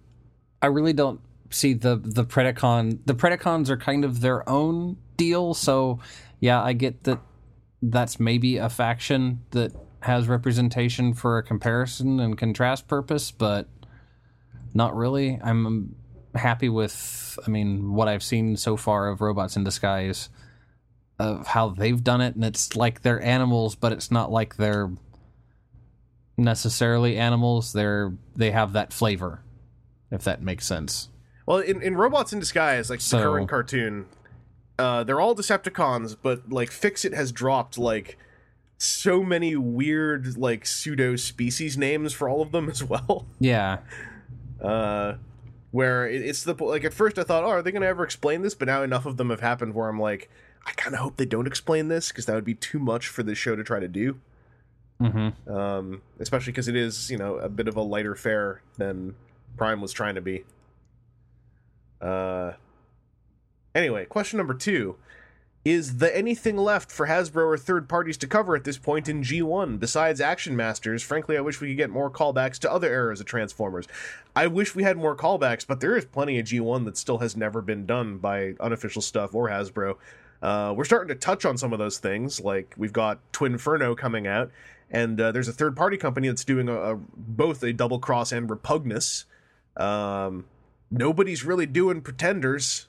I 0.61 0.67
really 0.67 0.93
don't 0.93 1.19
see 1.49 1.73
the 1.73 1.97
the 2.01 2.23
Predacon. 2.23 2.99
The 3.05 3.13
Predacons 3.13 3.69
are 3.69 3.77
kind 3.77 4.05
of 4.05 4.21
their 4.21 4.47
own 4.49 4.97
deal. 5.17 5.53
So, 5.53 5.99
yeah, 6.39 6.61
I 6.61 6.73
get 6.73 7.03
that. 7.03 7.19
That's 7.81 8.19
maybe 8.19 8.57
a 8.57 8.69
faction 8.69 9.41
that 9.51 9.71
has 10.01 10.27
representation 10.27 11.13
for 11.13 11.37
a 11.37 11.43
comparison 11.43 12.19
and 12.19 12.37
contrast 12.37 12.87
purpose, 12.87 13.29
but 13.31 13.67
not 14.73 14.95
really. 14.95 15.39
I'm 15.43 15.95
happy 16.33 16.69
with. 16.69 17.37
I 17.45 17.49
mean, 17.49 17.93
what 17.93 18.07
I've 18.07 18.23
seen 18.23 18.57
so 18.57 18.77
far 18.77 19.09
of 19.09 19.21
Robots 19.21 19.55
in 19.55 19.63
Disguise, 19.63 20.29
of 21.19 21.45
how 21.47 21.69
they've 21.69 22.03
done 22.03 22.21
it, 22.21 22.35
and 22.35 22.43
it's 22.45 22.75
like 22.75 23.01
they're 23.03 23.21
animals, 23.21 23.75
but 23.75 23.91
it's 23.91 24.09
not 24.11 24.31
like 24.31 24.55
they're 24.57 24.89
necessarily 26.37 27.17
animals. 27.17 27.73
They're 27.73 28.13
they 28.35 28.51
have 28.51 28.73
that 28.73 28.93
flavor, 28.93 29.41
if 30.11 30.23
that 30.23 30.41
makes 30.41 30.65
sense. 30.65 31.09
Well, 31.45 31.59
in, 31.59 31.81
in 31.81 31.95
Robots 31.95 32.33
in 32.33 32.39
Disguise, 32.39 32.89
like 32.89 33.01
So- 33.01 33.17
the 33.17 33.23
current 33.23 33.49
cartoon, 33.49 34.05
uh, 34.79 35.03
they're 35.03 35.19
all 35.19 35.35
Decepticons, 35.35 36.15
but 36.21 36.49
like 36.51 36.71
Fixit 36.71 37.13
has 37.13 37.31
dropped 37.31 37.77
like 37.77 38.17
so 38.77 39.23
many 39.23 39.55
weird 39.55 40.37
like 40.37 40.65
pseudo 40.65 41.15
species 41.15 41.77
names 41.77 42.13
for 42.13 42.29
all 42.29 42.41
of 42.41 42.51
them 42.51 42.69
as 42.69 42.83
well. 42.83 43.25
Yeah, 43.39 43.79
Uh, 44.61 45.15
where 45.71 46.07
it, 46.07 46.21
it's 46.21 46.43
the 46.43 46.53
like 46.63 46.83
at 46.83 46.93
first 46.93 47.17
I 47.19 47.23
thought, 47.23 47.43
oh, 47.43 47.49
are 47.49 47.61
they 47.61 47.71
going 47.71 47.81
to 47.81 47.87
ever 47.87 48.03
explain 48.03 48.41
this? 48.41 48.53
But 48.55 48.67
now 48.67 48.83
enough 48.83 49.05
of 49.05 49.17
them 49.17 49.29
have 49.29 49.41
happened 49.41 49.73
where 49.73 49.89
I'm 49.89 49.99
like, 49.99 50.29
I 50.65 50.71
kind 50.71 50.93
of 50.95 51.01
hope 51.01 51.17
they 51.17 51.25
don't 51.25 51.47
explain 51.47 51.87
this 51.87 52.09
because 52.09 52.25
that 52.25 52.35
would 52.35 52.45
be 52.45 52.53
too 52.55 52.79
much 52.79 53.07
for 53.07 53.23
this 53.23 53.37
show 53.37 53.55
to 53.55 53.63
try 53.63 53.79
to 53.79 53.87
do. 53.87 54.19
hmm 54.99 55.29
Um, 55.47 56.01
especially 56.19 56.51
because 56.53 56.67
it 56.67 56.75
is 56.75 57.09
you 57.11 57.17
know 57.17 57.35
a 57.37 57.49
bit 57.49 57.67
of 57.67 57.75
a 57.75 57.81
lighter 57.81 58.15
fare 58.15 58.61
than 58.77 59.15
Prime 59.57 59.81
was 59.81 59.91
trying 59.91 60.15
to 60.15 60.21
be. 60.21 60.43
Uh, 62.01 62.53
anyway, 63.77 64.05
question 64.05 64.37
number 64.37 64.53
two: 64.53 64.97
Is 65.63 65.97
the 65.97 66.15
anything 66.15 66.57
left 66.57 66.91
for 66.91 67.07
Hasbro 67.07 67.45
or 67.45 67.57
third 67.57 67.87
parties 67.87 68.17
to 68.17 68.27
cover 68.27 68.55
at 68.55 68.63
this 68.63 68.77
point 68.77 69.07
in 69.07 69.21
G1 69.21 69.79
besides 69.79 70.19
Action 70.19 70.55
Masters? 70.55 71.03
Frankly, 71.03 71.37
I 71.37 71.41
wish 71.41 71.61
we 71.61 71.69
could 71.69 71.77
get 71.77 71.89
more 71.89 72.09
callbacks 72.09 72.57
to 72.59 72.71
other 72.71 72.91
eras 72.91 73.19
of 73.19 73.27
Transformers. 73.27 73.87
I 74.35 74.47
wish 74.47 74.75
we 74.75 74.83
had 74.83 74.97
more 74.97 75.15
callbacks, 75.15 75.65
but 75.65 75.79
there 75.79 75.95
is 75.95 76.05
plenty 76.05 76.39
of 76.39 76.45
G1 76.45 76.85
that 76.85 76.97
still 76.97 77.19
has 77.19 77.37
never 77.37 77.61
been 77.61 77.85
done 77.85 78.17
by 78.17 78.55
unofficial 78.59 79.01
stuff 79.01 79.33
or 79.33 79.49
Hasbro. 79.49 79.95
Uh, 80.41 80.73
we're 80.75 80.85
starting 80.85 81.07
to 81.07 81.15
touch 81.15 81.45
on 81.45 81.57
some 81.57 81.73
of 81.73 81.79
those 81.79 81.97
things, 81.97 82.39
like 82.39 82.73
we've 82.77 82.93
got 82.93 83.19
Twinferno 83.31 83.97
coming 83.97 84.27
out, 84.27 84.51
and 84.91 85.19
uh, 85.19 85.31
there's 85.31 85.47
a 85.47 85.53
third 85.53 85.75
party 85.75 85.97
company 85.97 86.27
that's 86.27 86.43
doing 86.43 86.69
a, 86.69 86.75
a 86.75 86.95
both 86.95 87.63
a 87.63 87.73
double 87.73 87.99
cross 87.99 88.31
and 88.31 88.49
repugnus. 88.49 89.25
Um, 89.75 90.45
nobody's 90.91 91.43
really 91.43 91.65
doing 91.65 92.01
pretenders 92.01 92.87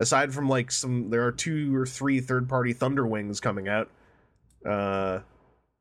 aside 0.00 0.32
from 0.32 0.48
like 0.48 0.70
some. 0.70 1.10
There 1.10 1.26
are 1.26 1.32
two 1.32 1.74
or 1.76 1.86
three 1.86 2.20
third 2.20 2.48
party 2.48 2.72
Thunder 2.72 3.06
Wings 3.06 3.40
coming 3.40 3.68
out, 3.68 3.90
uh, 4.64 5.20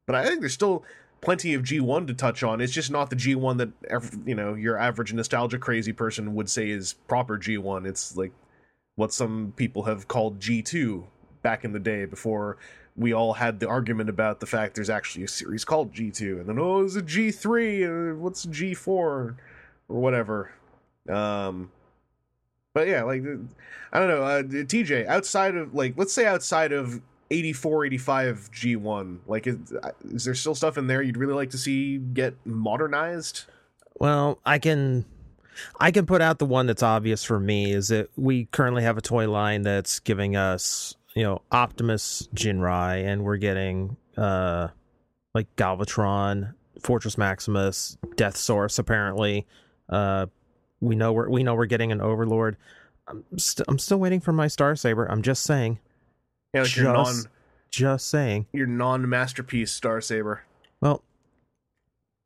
but 0.08 0.16
I 0.16 0.26
think 0.26 0.40
there's 0.42 0.54
still 0.54 0.84
plenty 1.22 1.54
of 1.54 1.64
G1 1.64 2.08
to 2.08 2.14
touch 2.14 2.44
on. 2.44 2.62
It's 2.62 2.74
just 2.74 2.92
not 2.92 3.10
the 3.10 3.16
G1 3.16 3.58
that 3.58 3.70
ev- 3.90 4.20
you 4.26 4.36
know 4.36 4.54
your 4.54 4.78
average 4.78 5.14
nostalgia 5.14 5.58
crazy 5.58 5.94
person 5.94 6.36
would 6.36 6.50
say 6.50 6.70
is 6.70 6.94
proper 7.08 7.38
G1. 7.38 7.86
It's 7.88 8.16
like 8.16 8.32
what 8.96 9.14
some 9.14 9.54
people 9.56 9.84
have 9.84 10.08
called 10.08 10.40
G2 10.40 11.04
back 11.42 11.66
in 11.66 11.74
the 11.74 11.80
day 11.80 12.06
before 12.06 12.58
we 12.96 13.14
all 13.14 13.34
had 13.34 13.60
the 13.60 13.68
argument 13.68 14.10
about 14.10 14.40
the 14.40 14.46
fact 14.46 14.76
there's 14.76 14.90
actually 14.90 15.24
a 15.26 15.28
series 15.28 15.66
called 15.66 15.94
G2 15.94 16.40
and 16.40 16.50
then 16.50 16.58
oh 16.58 16.84
it's 16.84 16.96
a 16.96 17.02
G3 17.02 17.86
and 17.86 18.22
what's 18.22 18.46
G4 18.46 18.88
or 18.88 19.36
whatever. 19.88 20.52
Um 21.10 21.72
but 22.76 22.88
yeah, 22.88 23.04
like 23.04 23.24
I 23.92 24.00
don't 24.00 24.10
know, 24.10 24.24
uh, 24.24 24.44
TJ 24.44 25.08
outside 25.08 25.56
of 25.56 25.74
like 25.74 25.96
let's 25.98 26.14
say 26.14 26.28
outside 26.28 26.74
of 26.74 27.02
84 27.32 27.86
85 27.86 28.50
G1 28.54 29.18
like 29.26 29.48
is, 29.48 29.58
is 30.04 30.26
there 30.26 30.36
still 30.36 30.54
stuff 30.54 30.78
in 30.78 30.86
there 30.86 31.02
you'd 31.02 31.18
really 31.18 31.34
like 31.34 31.50
to 31.52 31.58
see 31.58 31.98
get 31.98 32.36
modernized? 32.46 33.46
Well, 33.98 34.40
I 34.46 34.60
can 34.60 35.06
I 35.80 35.92
can 35.92 36.06
put 36.06 36.22
out 36.22 36.38
the 36.38 36.46
one 36.46 36.68
that's 36.68 36.84
obvious 36.84 37.24
for 37.24 37.40
me 37.40 37.72
is 37.72 37.88
that 37.88 38.10
we 38.18 38.46
currently 38.46 38.84
have 38.84 38.98
a 38.98 39.02
toy 39.02 39.30
line 39.32 39.62
that's 39.62 40.00
giving 40.02 40.36
us, 40.36 40.96
you 41.16 41.24
know, 41.24 41.42
Optimus 41.54 42.28
Jinrai 42.36 43.06
and 43.06 43.24
we're 43.24 43.38
getting 43.38 43.96
uh 44.18 44.68
like 45.34 45.48
Galvatron, 45.56 46.54
Fortress 46.82 47.18
Maximus, 47.18 47.98
Deathsaurus 48.18 48.80
apparently. 48.80 49.48
Uh 49.88 50.26
we 50.86 50.96
know 50.96 51.12
we're 51.14 51.30
we 51.30 51.44
know 51.44 51.56
we're 51.56 51.66
getting 51.66 51.92
an 51.92 52.02
Overlord. 52.02 52.58
I'm, 53.08 53.24
st- 53.38 53.66
I'm 53.68 53.78
still 53.80 53.98
waiting 53.98 54.20
for 54.20 54.32
my 54.34 54.48
Star 54.48 54.76
Saber. 54.76 55.06
I'm 55.06 55.22
just 55.22 55.44
saying. 55.44 55.80
Yeah, 56.54 56.62
like 56.64 56.76
your 56.76 56.94
non 56.94 57.06
Just- 57.06 57.28
Just 57.72 58.10
saying. 58.10 58.48
your 58.54 58.68
non 58.68 59.08
masterpiece 59.10 59.72
Star 59.72 60.00
Saber. 60.02 60.44
Well, 60.82 61.04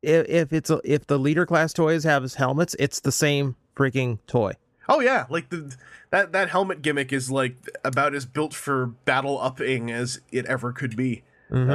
if, 0.02 0.28
if 0.28 0.52
it's 0.52 0.70
a, 0.70 0.80
if 0.84 1.06
the 1.06 1.18
leader 1.18 1.44
class 1.46 1.72
toys 1.72 2.04
have 2.04 2.22
his 2.22 2.34
helmets, 2.36 2.74
it's 2.78 3.00
the 3.00 3.12
same 3.12 3.56
freaking 3.76 4.18
toy. 4.26 4.54
Oh 4.88 5.00
yeah, 5.00 5.26
like 5.28 5.50
the 5.50 5.74
that 6.10 6.32
that 6.32 6.48
helmet 6.48 6.82
gimmick 6.82 7.12
is 7.12 7.30
like 7.30 7.56
about 7.84 8.14
as 8.14 8.24
built 8.26 8.54
for 8.54 8.86
battle 8.86 9.38
upping 9.40 9.90
as 9.90 10.20
it 10.32 10.46
ever 10.46 10.72
could 10.72 10.96
be. 10.96 11.22
Mhm. 11.50 11.70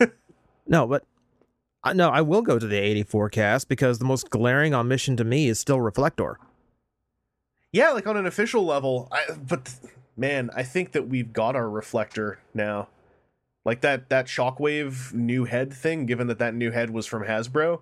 Uh, 0.00 0.06
no, 0.66 0.86
but 0.86 1.04
I 1.84 1.92
no, 1.92 2.08
I 2.08 2.22
will 2.22 2.42
go 2.42 2.58
to 2.58 2.66
the 2.66 2.76
84 2.78 3.28
cast 3.30 3.68
because 3.68 3.98
the 3.98 4.04
most 4.04 4.30
glaring 4.30 4.74
omission 4.74 5.16
to 5.18 5.24
me 5.24 5.48
is 5.48 5.58
still 5.60 5.80
Reflector. 5.80 6.38
yeah, 7.72 7.90
like 7.90 8.06
on 8.06 8.16
an 8.16 8.26
official 8.26 8.64
level, 8.64 9.08
I, 9.12 9.34
but 9.34 9.72
man, 10.16 10.50
I 10.56 10.62
think 10.62 10.92
that 10.92 11.08
we've 11.08 11.32
got 11.32 11.54
our 11.56 11.68
reflector 11.68 12.38
now. 12.54 12.88
Like 13.64 13.80
that 13.82 14.08
that 14.10 14.26
shockwave 14.26 15.12
new 15.14 15.44
head 15.44 15.72
thing. 15.72 16.06
Given 16.06 16.26
that 16.28 16.38
that 16.38 16.54
new 16.54 16.70
head 16.70 16.90
was 16.90 17.06
from 17.06 17.24
Hasbro, 17.24 17.80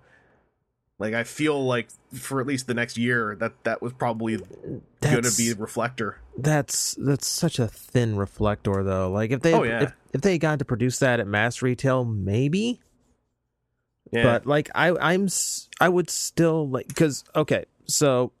like 0.97 1.13
I 1.13 1.23
feel 1.23 1.61
like 1.65 1.89
for 2.13 2.39
at 2.39 2.47
least 2.47 2.67
the 2.67 2.73
next 2.73 2.97
year 2.97 3.35
that 3.39 3.51
that 3.65 3.81
was 3.81 3.91
probably 3.91 4.37
gonna 5.01 5.29
be 5.37 5.51
reflector. 5.53 6.19
that's 6.37 6.95
that's 6.95 7.27
such 7.27 7.59
a 7.59 7.67
thin 7.67 8.15
reflector 8.15 8.81
though. 8.83 9.11
Like 9.11 9.31
if 9.31 9.41
they 9.41 9.53
Oh, 9.53 9.63
yeah. 9.63 9.83
if, 9.83 9.93
if 10.13 10.21
they 10.21 10.37
got 10.37 10.59
to 10.59 10.65
produce 10.65 10.99
that 10.99 11.19
at 11.19 11.27
mass 11.27 11.61
retail, 11.61 12.05
maybe. 12.05 12.79
Yeah. 14.13 14.23
But 14.23 14.45
like 14.45 14.69
I 14.75 14.95
I'm 14.99 15.27
I 15.81 15.89
would 15.89 16.09
still 16.09 16.69
like 16.69 16.87
because 16.87 17.23
okay 17.35 17.65
so 17.85 18.31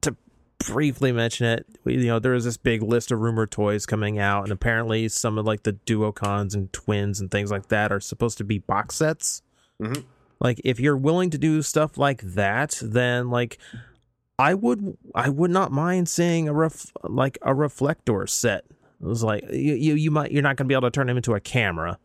to 0.00 0.16
briefly 0.58 1.12
mention 1.12 1.46
it 1.46 1.66
we, 1.84 1.98
you 1.98 2.06
know 2.06 2.18
there 2.18 2.34
is 2.34 2.44
this 2.44 2.56
big 2.56 2.82
list 2.82 3.12
of 3.12 3.20
rumored 3.20 3.50
toys 3.50 3.84
coming 3.86 4.18
out 4.18 4.42
and 4.44 4.52
apparently 4.52 5.08
some 5.08 5.36
of 5.38 5.44
like 5.46 5.62
the 5.64 5.74
duocons 5.74 6.54
and 6.54 6.72
twins 6.72 7.20
and 7.20 7.30
things 7.30 7.50
like 7.50 7.68
that 7.68 7.92
are 7.92 8.00
supposed 8.00 8.38
to 8.38 8.44
be 8.44 8.58
box 8.58 8.96
sets. 8.96 9.42
Mhm. 9.80 10.04
Like 10.40 10.60
if 10.64 10.80
you're 10.80 10.96
willing 10.96 11.30
to 11.30 11.38
do 11.38 11.60
stuff 11.62 11.98
like 11.98 12.22
that, 12.22 12.78
then 12.82 13.28
like 13.28 13.58
I 14.38 14.54
would 14.54 14.96
I 15.14 15.28
would 15.28 15.50
not 15.50 15.72
mind 15.72 16.08
seeing 16.08 16.48
a 16.48 16.52
ref 16.54 16.92
like 17.02 17.36
a 17.42 17.54
reflector 17.54 18.26
set. 18.26 18.64
It 19.00 19.06
was 19.06 19.22
like 19.22 19.44
you 19.50 19.74
you, 19.74 19.94
you 19.94 20.10
might 20.10 20.32
you're 20.32 20.42
not 20.42 20.56
going 20.56 20.66
to 20.66 20.68
be 20.68 20.74
able 20.74 20.88
to 20.88 20.90
turn 20.90 21.08
him 21.08 21.16
into 21.16 21.34
a 21.34 21.40
camera. 21.40 21.98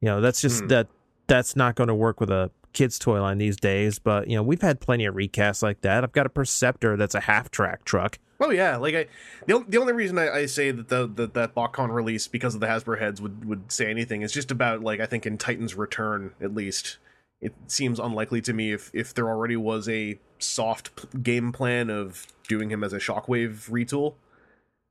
You 0.00 0.06
know 0.06 0.20
that's 0.20 0.40
just 0.40 0.62
Hmm. 0.62 0.68
that 0.68 0.88
that's 1.30 1.54
not 1.54 1.76
going 1.76 1.88
to 1.88 1.94
work 1.94 2.20
with 2.20 2.30
a 2.30 2.50
kids 2.72 2.98
toy 2.98 3.20
line 3.20 3.38
these 3.38 3.56
days. 3.56 3.98
But 3.98 4.28
you 4.28 4.36
know 4.36 4.42
we've 4.42 4.60
had 4.60 4.80
plenty 4.80 5.06
of 5.06 5.14
recasts 5.14 5.62
like 5.62 5.80
that. 5.82 6.04
I've 6.04 6.12
got 6.12 6.26
a 6.26 6.30
Perceptor 6.30 6.96
that's 6.96 7.14
a 7.14 7.20
half 7.20 7.50
track 7.50 7.84
truck. 7.84 8.18
Oh 8.40 8.50
yeah, 8.50 8.76
like 8.76 8.94
I 8.94 9.06
the, 9.46 9.64
the 9.68 9.78
only 9.78 9.92
reason 9.92 10.18
I, 10.18 10.30
I 10.30 10.46
say 10.46 10.70
that 10.70 10.88
the, 10.88 11.06
the 11.06 11.26
that 11.28 11.54
BotCon 11.54 11.90
release 11.90 12.26
because 12.26 12.54
of 12.54 12.60
the 12.60 12.66
Hasbro 12.66 12.98
heads 12.98 13.22
would 13.22 13.44
would 13.44 13.70
say 13.70 13.88
anything 13.88 14.22
is 14.22 14.32
just 14.32 14.50
about 14.50 14.82
like 14.82 15.00
I 15.00 15.06
think 15.06 15.26
in 15.26 15.38
Titan's 15.38 15.74
return 15.74 16.32
at 16.40 16.54
least 16.54 16.98
it 17.40 17.54
seems 17.68 17.98
unlikely 17.98 18.40
to 18.42 18.52
me 18.52 18.72
if 18.72 18.90
if 18.92 19.14
there 19.14 19.28
already 19.28 19.56
was 19.56 19.88
a 19.88 20.18
soft 20.38 21.22
game 21.22 21.52
plan 21.52 21.90
of 21.90 22.26
doing 22.48 22.70
him 22.70 22.82
as 22.82 22.92
a 22.92 22.98
Shockwave 22.98 23.70
retool. 23.70 24.14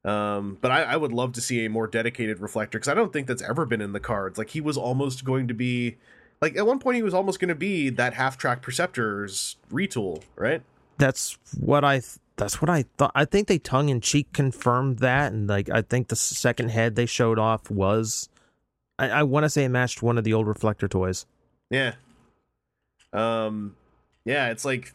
Um, 0.06 0.58
but 0.62 0.72
I, 0.72 0.84
I 0.84 0.96
would 0.96 1.12
love 1.12 1.34
to 1.34 1.42
see 1.42 1.66
a 1.66 1.70
more 1.70 1.86
dedicated 1.86 2.40
reflector 2.40 2.80
because 2.80 2.88
I 2.88 2.94
don't 2.94 3.12
think 3.12 3.28
that's 3.28 3.42
ever 3.42 3.66
been 3.66 3.82
in 3.82 3.92
the 3.92 4.00
cards. 4.00 4.38
Like 4.38 4.52
he 4.52 4.62
was 4.62 4.78
almost 4.78 5.26
going 5.26 5.48
to 5.50 5.54
be, 5.54 5.98
like 6.42 6.56
at 6.56 6.66
one 6.66 6.80
point 6.80 6.96
he 6.96 7.04
was 7.04 7.14
almost 7.14 7.40
going 7.40 7.50
to 7.50 7.56
be 7.56 7.90
that 7.90 8.14
half 8.14 8.38
track 8.38 8.62
Perceptor's 8.62 9.58
retool, 9.72 10.24
right? 10.36 10.62
That's 10.98 11.38
what 11.58 11.84
I. 11.84 12.00
Th- 12.00 12.20
that's 12.40 12.62
what 12.62 12.70
I 12.70 12.86
thought. 12.98 13.12
I 13.16 13.26
think 13.26 13.50
they 13.50 13.60
tongue 13.60 13.90
in 13.90 14.00
cheek 14.00 14.32
confirmed 14.32 15.00
that, 15.00 15.34
and 15.34 15.48
like 15.48 15.70
I 15.70 15.82
think 15.82 16.08
the 16.08 16.16
second 16.16 16.70
head 16.70 16.96
they 16.96 17.06
showed 17.06 17.38
off 17.38 17.70
was, 17.70 18.30
I, 18.98 19.10
I 19.10 19.24
want 19.24 19.44
to 19.44 19.50
say 19.50 19.66
it 19.66 19.70
matched 19.70 20.02
one 20.02 20.18
of 20.18 20.24
the 20.24 20.34
old 20.34 20.48
reflector 20.48 20.88
toys. 20.88 21.26
Yeah. 21.70 21.96
Um 23.12 23.76
yeah, 24.24 24.50
it's 24.52 24.64
like 24.64 24.94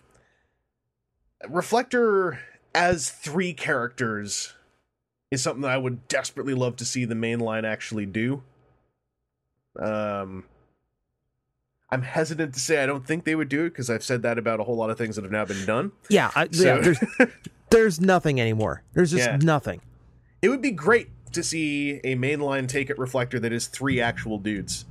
Reflector 1.49 2.39
as 2.75 3.11
three 3.11 3.53
characters 3.53 4.55
is 5.31 5.43
something 5.43 5.63
that 5.63 5.71
I 5.71 5.77
would 5.77 6.09
desperately 6.09 6.55
love 6.55 6.77
to 6.77 6.85
see 6.85 7.05
the 7.05 7.15
main 7.15 7.41
line 7.41 7.65
actually 7.65 8.07
do. 8.07 8.43
Um 9.79 10.45
I'm 11.95 12.03
hesitant 12.03 12.53
to 12.55 12.61
say 12.61 12.83
I 12.83 12.87
don't 12.87 13.07
think 13.07 13.25
they 13.25 13.35
would 13.35 13.49
do 13.49 13.65
it 13.65 13.71
because 13.71 13.89
I've 13.89 14.03
said 14.05 14.23
that 14.23 14.37
about 14.39 14.61
a 14.61 14.65
whole 14.65 14.77
lot 14.77 14.91
of 14.91 14.99
things 14.99 15.17
that 15.17 15.23
have 15.23 15.33
now 15.33 15.45
been 15.45 15.65
done. 15.65 15.93
Yeah, 16.09 16.31
I, 16.35 16.49
So- 16.51 16.65
yeah. 16.77 16.81
There's 16.81 16.99
there's 17.71 18.01
nothing 18.01 18.41
anymore. 18.41 18.83
There's 18.93 19.11
just 19.13 19.27
Yeah. 19.27 19.39
nothing. 19.41 19.81
It 20.43 20.49
would 20.49 20.61
be 20.63 20.71
great 20.73 21.09
to 21.33 21.43
see 21.43 22.01
a 22.05 22.15
mainline 22.17 22.69
take 22.69 22.91
it 22.91 22.99
reflector 22.99 23.41
that 23.41 23.53
is 23.53 23.67
three 23.67 24.01
actual 24.01 24.39
dudes. 24.39 24.85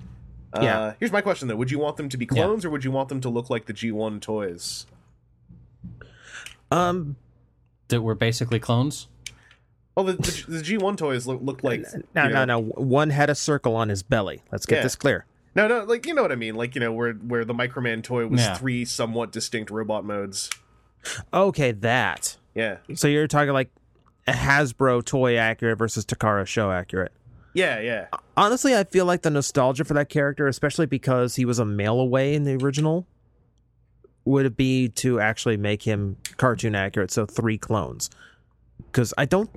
Uh, 0.53 0.59
Yeah. 0.63 0.93
Here's 0.99 1.11
my 1.11 1.21
question 1.21 1.47
though: 1.47 1.55
Would 1.55 1.71
you 1.71 1.79
want 1.79 1.97
them 1.97 2.09
to 2.09 2.17
be 2.17 2.25
Yeah. 2.25 2.43
clones, 2.43 2.65
or 2.65 2.69
would 2.69 2.83
you 2.83 2.91
want 2.91 3.09
them 3.09 3.21
to 3.21 3.29
look 3.29 3.49
like 3.49 3.65
the 3.65 3.73
G1 3.73 4.19
toys? 4.21 4.85
Um, 6.71 7.15
That 7.89 8.01
were 8.01 8.15
basically 8.15 8.59
clones. 8.59 9.07
Well, 9.95 10.05
the, 10.05 10.13
the, 10.13 10.45
the 10.47 10.61
G1 10.63 10.97
toys 10.97 11.27
look, 11.27 11.39
look 11.43 11.63
like 11.63 11.81
no, 12.15 12.23
you 12.23 12.29
no, 12.29 12.45
know- 12.45 12.59
no. 12.61 12.67
One 12.81 13.11
had 13.11 13.29
a 13.29 13.35
circle 13.35 13.75
on 13.75 13.89
his 13.89 14.01
belly. 14.03 14.41
Let's 14.51 14.65
get 14.65 14.77
Yeah. 14.77 14.83
this 14.83 14.95
clear. 14.95 15.25
No, 15.55 15.67
no, 15.67 15.83
like 15.83 16.05
you 16.05 16.13
know 16.13 16.21
what 16.21 16.31
I 16.31 16.35
mean, 16.35 16.55
like 16.55 16.75
you 16.75 16.81
know 16.81 16.91
where 16.91 17.13
where 17.13 17.45
the 17.45 17.53
Microman 17.53 18.03
toy 18.03 18.27
was 18.27 18.41
Yeah. 18.41 18.55
three 18.55 18.85
somewhat 18.85 19.31
distinct 19.31 19.69
robot 19.71 20.03
modes. 20.05 20.49
Okay, 21.33 21.71
that. 21.71 22.37
Yeah, 22.55 22.77
So 22.93 23.07
you're 23.07 23.27
talking 23.27 23.51
like 23.53 23.69
a 24.27 24.31
Hasbro 24.31 25.03
toy 25.03 25.37
accurate 25.37 25.77
versus 25.77 26.05
Takara 26.05 26.45
show 26.47 26.71
accurate. 26.71 27.11
yeah, 27.53 27.79
yeah, 27.79 28.07
Honestly, 28.37 28.75
I 28.75 28.83
feel 28.83 29.05
like 29.05 29.21
the 29.23 29.29
nostalgia 29.31 29.83
for 29.83 29.93
that 29.95 30.09
character, 30.09 30.47
especially 30.47 30.85
because 30.85 31.35
he 31.35 31.45
was 31.45 31.59
a 31.59 31.65
mail 31.65 31.99
away 31.99 32.33
in 32.35 32.43
the 32.45 32.55
original, 32.55 33.05
would 34.25 34.55
be 34.55 34.87
to 34.89 35.19
actually 35.19 35.57
make 35.57 35.83
him 35.83 36.15
cartoon 36.37 36.73
accurate. 36.75 37.11
So 37.11 37.25
three 37.25 37.57
clones, 37.57 38.09
because 38.91 39.13
I 39.17 39.25
don't, 39.25 39.49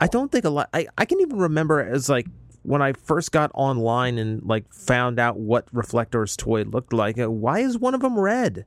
I 0.00 0.06
don't 0.08 0.30
think 0.30 0.44
a 0.44 0.50
lot. 0.50 0.68
I 0.74 0.86
I 0.98 1.04
can 1.06 1.20
even 1.20 1.38
remember 1.38 1.80
as 1.80 2.08
like 2.08 2.26
when 2.62 2.82
I 2.82 2.92
first 2.92 3.32
got 3.32 3.50
online 3.54 4.18
and 4.18 4.42
like 4.42 4.72
found 4.72 5.18
out 5.18 5.38
what 5.38 5.68
Reflector's 5.72 6.36
toy 6.36 6.62
looked 6.62 6.92
like. 6.92 7.18
uh, 7.18 7.30
Why 7.30 7.60
is 7.60 7.78
one 7.78 7.94
of 7.94 8.00
them 8.00 8.18
red? 8.18 8.64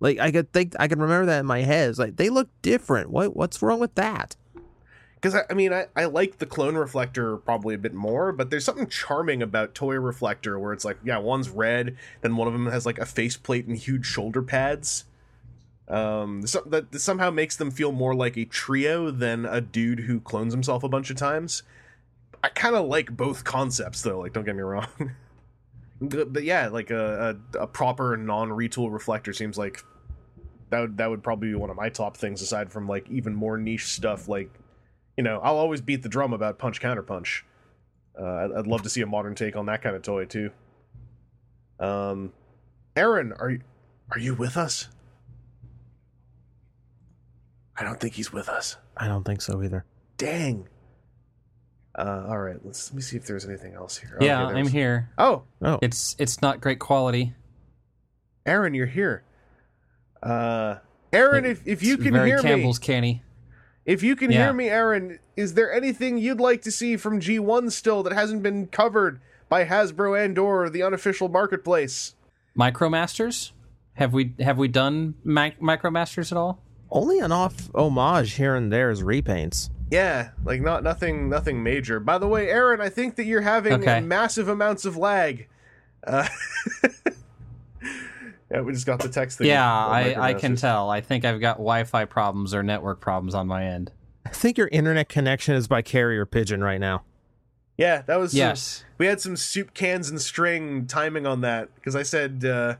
Like 0.00 0.18
I 0.18 0.30
could 0.30 0.52
think 0.52 0.74
I 0.78 0.88
can 0.88 1.00
remember 1.00 1.26
that 1.26 1.40
in 1.40 1.46
my 1.46 1.60
head. 1.60 1.90
It's 1.90 1.98
like 1.98 2.16
they 2.16 2.30
look 2.30 2.48
different. 2.62 3.10
What 3.10 3.36
what's 3.36 3.60
wrong 3.62 3.80
with 3.80 3.94
that? 3.96 4.36
Because 5.20 5.34
I, 5.34 5.42
I 5.50 5.54
mean, 5.54 5.70
I, 5.70 5.86
I 5.94 6.06
like 6.06 6.38
the 6.38 6.46
clone 6.46 6.76
reflector 6.76 7.36
probably 7.36 7.74
a 7.74 7.78
bit 7.78 7.92
more, 7.92 8.32
but 8.32 8.48
there's 8.48 8.64
something 8.64 8.86
charming 8.86 9.42
about 9.42 9.74
toy 9.74 9.96
reflector 9.96 10.58
where 10.58 10.72
it's 10.72 10.84
like, 10.84 10.96
yeah, 11.04 11.18
one's 11.18 11.50
red, 11.50 11.96
then 12.22 12.36
one 12.36 12.46
of 12.48 12.54
them 12.54 12.66
has 12.66 12.86
like 12.86 12.98
a 12.98 13.04
faceplate 13.04 13.66
and 13.66 13.76
huge 13.76 14.06
shoulder 14.06 14.40
pads. 14.40 15.04
Um, 15.88 16.46
so, 16.46 16.62
that 16.66 16.98
somehow 16.98 17.30
makes 17.30 17.56
them 17.56 17.70
feel 17.70 17.92
more 17.92 18.14
like 18.14 18.38
a 18.38 18.46
trio 18.46 19.10
than 19.10 19.44
a 19.44 19.60
dude 19.60 20.00
who 20.00 20.20
clones 20.20 20.54
himself 20.54 20.84
a 20.84 20.88
bunch 20.88 21.10
of 21.10 21.16
times. 21.16 21.64
I 22.42 22.48
kind 22.48 22.74
of 22.74 22.86
like 22.86 23.14
both 23.14 23.44
concepts 23.44 24.02
though. 24.02 24.20
Like, 24.20 24.32
don't 24.32 24.44
get 24.44 24.56
me 24.56 24.62
wrong. 24.62 24.86
but, 26.00 26.32
but 26.32 26.44
yeah, 26.44 26.68
like 26.68 26.90
a, 26.90 27.36
a, 27.54 27.60
a 27.60 27.66
proper 27.66 28.16
non-retool 28.16 28.92
reflector 28.92 29.32
seems 29.32 29.58
like 29.58 29.84
that 30.70 30.80
would, 30.80 30.96
that 30.96 31.10
would 31.10 31.22
probably 31.22 31.48
be 31.48 31.54
one 31.54 31.70
of 31.70 31.76
my 31.76 31.88
top 31.88 32.16
things 32.16 32.40
aside 32.42 32.70
from 32.70 32.88
like 32.88 33.08
even 33.10 33.34
more 33.34 33.58
niche 33.58 33.86
stuff 33.86 34.28
like 34.28 34.50
you 35.16 35.22
know 35.22 35.40
i'll 35.42 35.56
always 35.58 35.80
beat 35.80 36.02
the 36.02 36.08
drum 36.08 36.32
about 36.32 36.58
punch 36.58 36.80
counter 36.80 37.02
punch 37.02 37.44
uh, 38.18 38.24
I'd, 38.24 38.52
I'd 38.52 38.66
love 38.66 38.82
to 38.82 38.90
see 38.90 39.00
a 39.00 39.06
modern 39.06 39.34
take 39.34 39.56
on 39.56 39.66
that 39.66 39.82
kind 39.82 39.94
of 39.96 40.02
toy 40.02 40.24
too 40.24 40.50
um 41.78 42.32
aaron 42.96 43.32
are 43.32 43.50
you 43.50 43.60
are 44.12 44.18
you 44.18 44.34
with 44.34 44.56
us 44.56 44.88
i 47.76 47.84
don't 47.84 48.00
think 48.00 48.14
he's 48.14 48.32
with 48.32 48.48
us 48.48 48.76
I 48.96 49.08
don't 49.08 49.24
think 49.24 49.40
so 49.42 49.62
either. 49.62 49.84
dang 50.16 50.68
uh 51.96 52.26
all 52.28 52.38
right 52.38 52.58
let's 52.64 52.90
let 52.90 52.96
me 52.96 53.02
see 53.02 53.16
if 53.16 53.26
there's 53.26 53.44
anything 53.44 53.74
else 53.74 53.96
here 53.98 54.16
yeah, 54.20 54.42
Okay, 54.42 54.48
I'm 54.50 54.54
there's- 54.54 54.72
here. 54.72 55.10
oh 55.18 55.42
Oh, 55.62 55.78
It's 55.82 56.14
it's 56.18 56.40
not 56.42 56.60
great 56.60 56.78
quality. 56.78 57.34
aaron 58.46 58.74
you're 58.74 58.86
here 58.86 59.22
uh 60.22 60.76
aaron 61.12 61.44
if, 61.44 61.66
if 61.66 61.82
you 61.82 61.94
It's 61.94 62.02
can 62.02 62.12
very 62.12 62.28
hear 62.28 62.36
me 62.38 62.42
Campbell's 62.48 62.78
canny. 62.78 63.22
If 63.86 64.02
you 64.02 64.14
can 64.14 64.30
Yeah. 64.30 64.44
hear 64.44 64.52
me, 64.52 64.68
Aaron, 64.68 65.18
is 65.36 65.54
there 65.54 65.72
anything 65.72 66.18
you'd 66.18 66.38
like 66.38 66.60
to 66.62 66.70
see 66.70 66.96
from 66.98 67.18
G1 67.18 67.72
still 67.72 68.02
that 68.04 68.12
hasn't 68.12 68.42
been 68.42 68.66
covered 68.66 69.20
by 69.48 69.64
Hasbro 69.64 70.22
and 70.22 70.38
or 70.38 70.68
the 70.68 70.82
unofficial 70.82 71.28
marketplace? 71.28 72.14
Micromasters? 72.56 73.52
Have 73.94 74.12
we 74.12 74.34
have 74.38 74.58
we 74.58 74.68
done 74.68 75.14
mic- 75.24 75.58
Micromasters 75.60 76.30
at 76.30 76.36
all? 76.38 76.60
only 76.90 77.18
an 77.20 77.32
off 77.32 77.70
homage 77.74 78.32
here 78.34 78.54
and 78.54 78.70
there 78.72 78.90
is 78.90 79.02
repaints. 79.02 79.70
Yeah, 79.90 80.30
like 80.44 80.60
not 80.60 80.82
nothing 80.84 81.28
nothing 81.28 81.62
major. 81.62 81.98
By 82.00 82.18
the 82.18 82.28
way, 82.28 82.48
Aaron, 82.48 82.80
I 82.80 82.88
think 82.88 83.16
that 83.16 83.24
you're 83.24 83.40
having 83.40 83.72
Okay. 83.74 84.00
massive 84.00 84.48
amounts 84.48 84.84
of 84.84 84.96
lag. 84.96 85.48
Uh, 86.06 86.28
yeah, 88.50 88.60
we 88.62 88.72
just 88.72 88.86
got 88.86 89.00
the 89.00 89.08
text 89.08 89.38
thing. 89.38 89.46
Yeah, 89.48 89.68
I, 89.68 90.28
I 90.30 90.34
can 90.34 90.56
tell. 90.56 90.90
I 90.90 91.00
think 91.00 91.24
I've 91.24 91.40
got 91.40 91.56
Wi-Fi 91.56 92.04
problems 92.06 92.54
or 92.54 92.62
network 92.62 93.00
problems 93.00 93.34
on 93.34 93.46
my 93.46 93.64
end. 93.66 93.92
I 94.26 94.30
think 94.30 94.58
your 94.58 94.68
internet 94.68 95.08
connection 95.08 95.54
is 95.54 95.66
by 95.68 95.82
carrier 95.82 96.26
pigeon 96.26 96.62
right 96.62 96.80
now. 96.80 97.02
Yeah, 97.76 98.02
that 98.02 98.16
was 98.16 98.32
some- 98.32 98.38
Yes. 98.38 98.84
we 98.98 99.06
had 99.06 99.20
some 99.20 99.36
soup 99.36 99.72
cans 99.74 100.10
and 100.10 100.20
string 100.20 100.86
timing 100.86 101.26
on 101.26 101.40
that 101.40 101.74
because 101.76 101.96
I 101.96 102.02
said, 102.02 102.44
uh, 102.44 102.76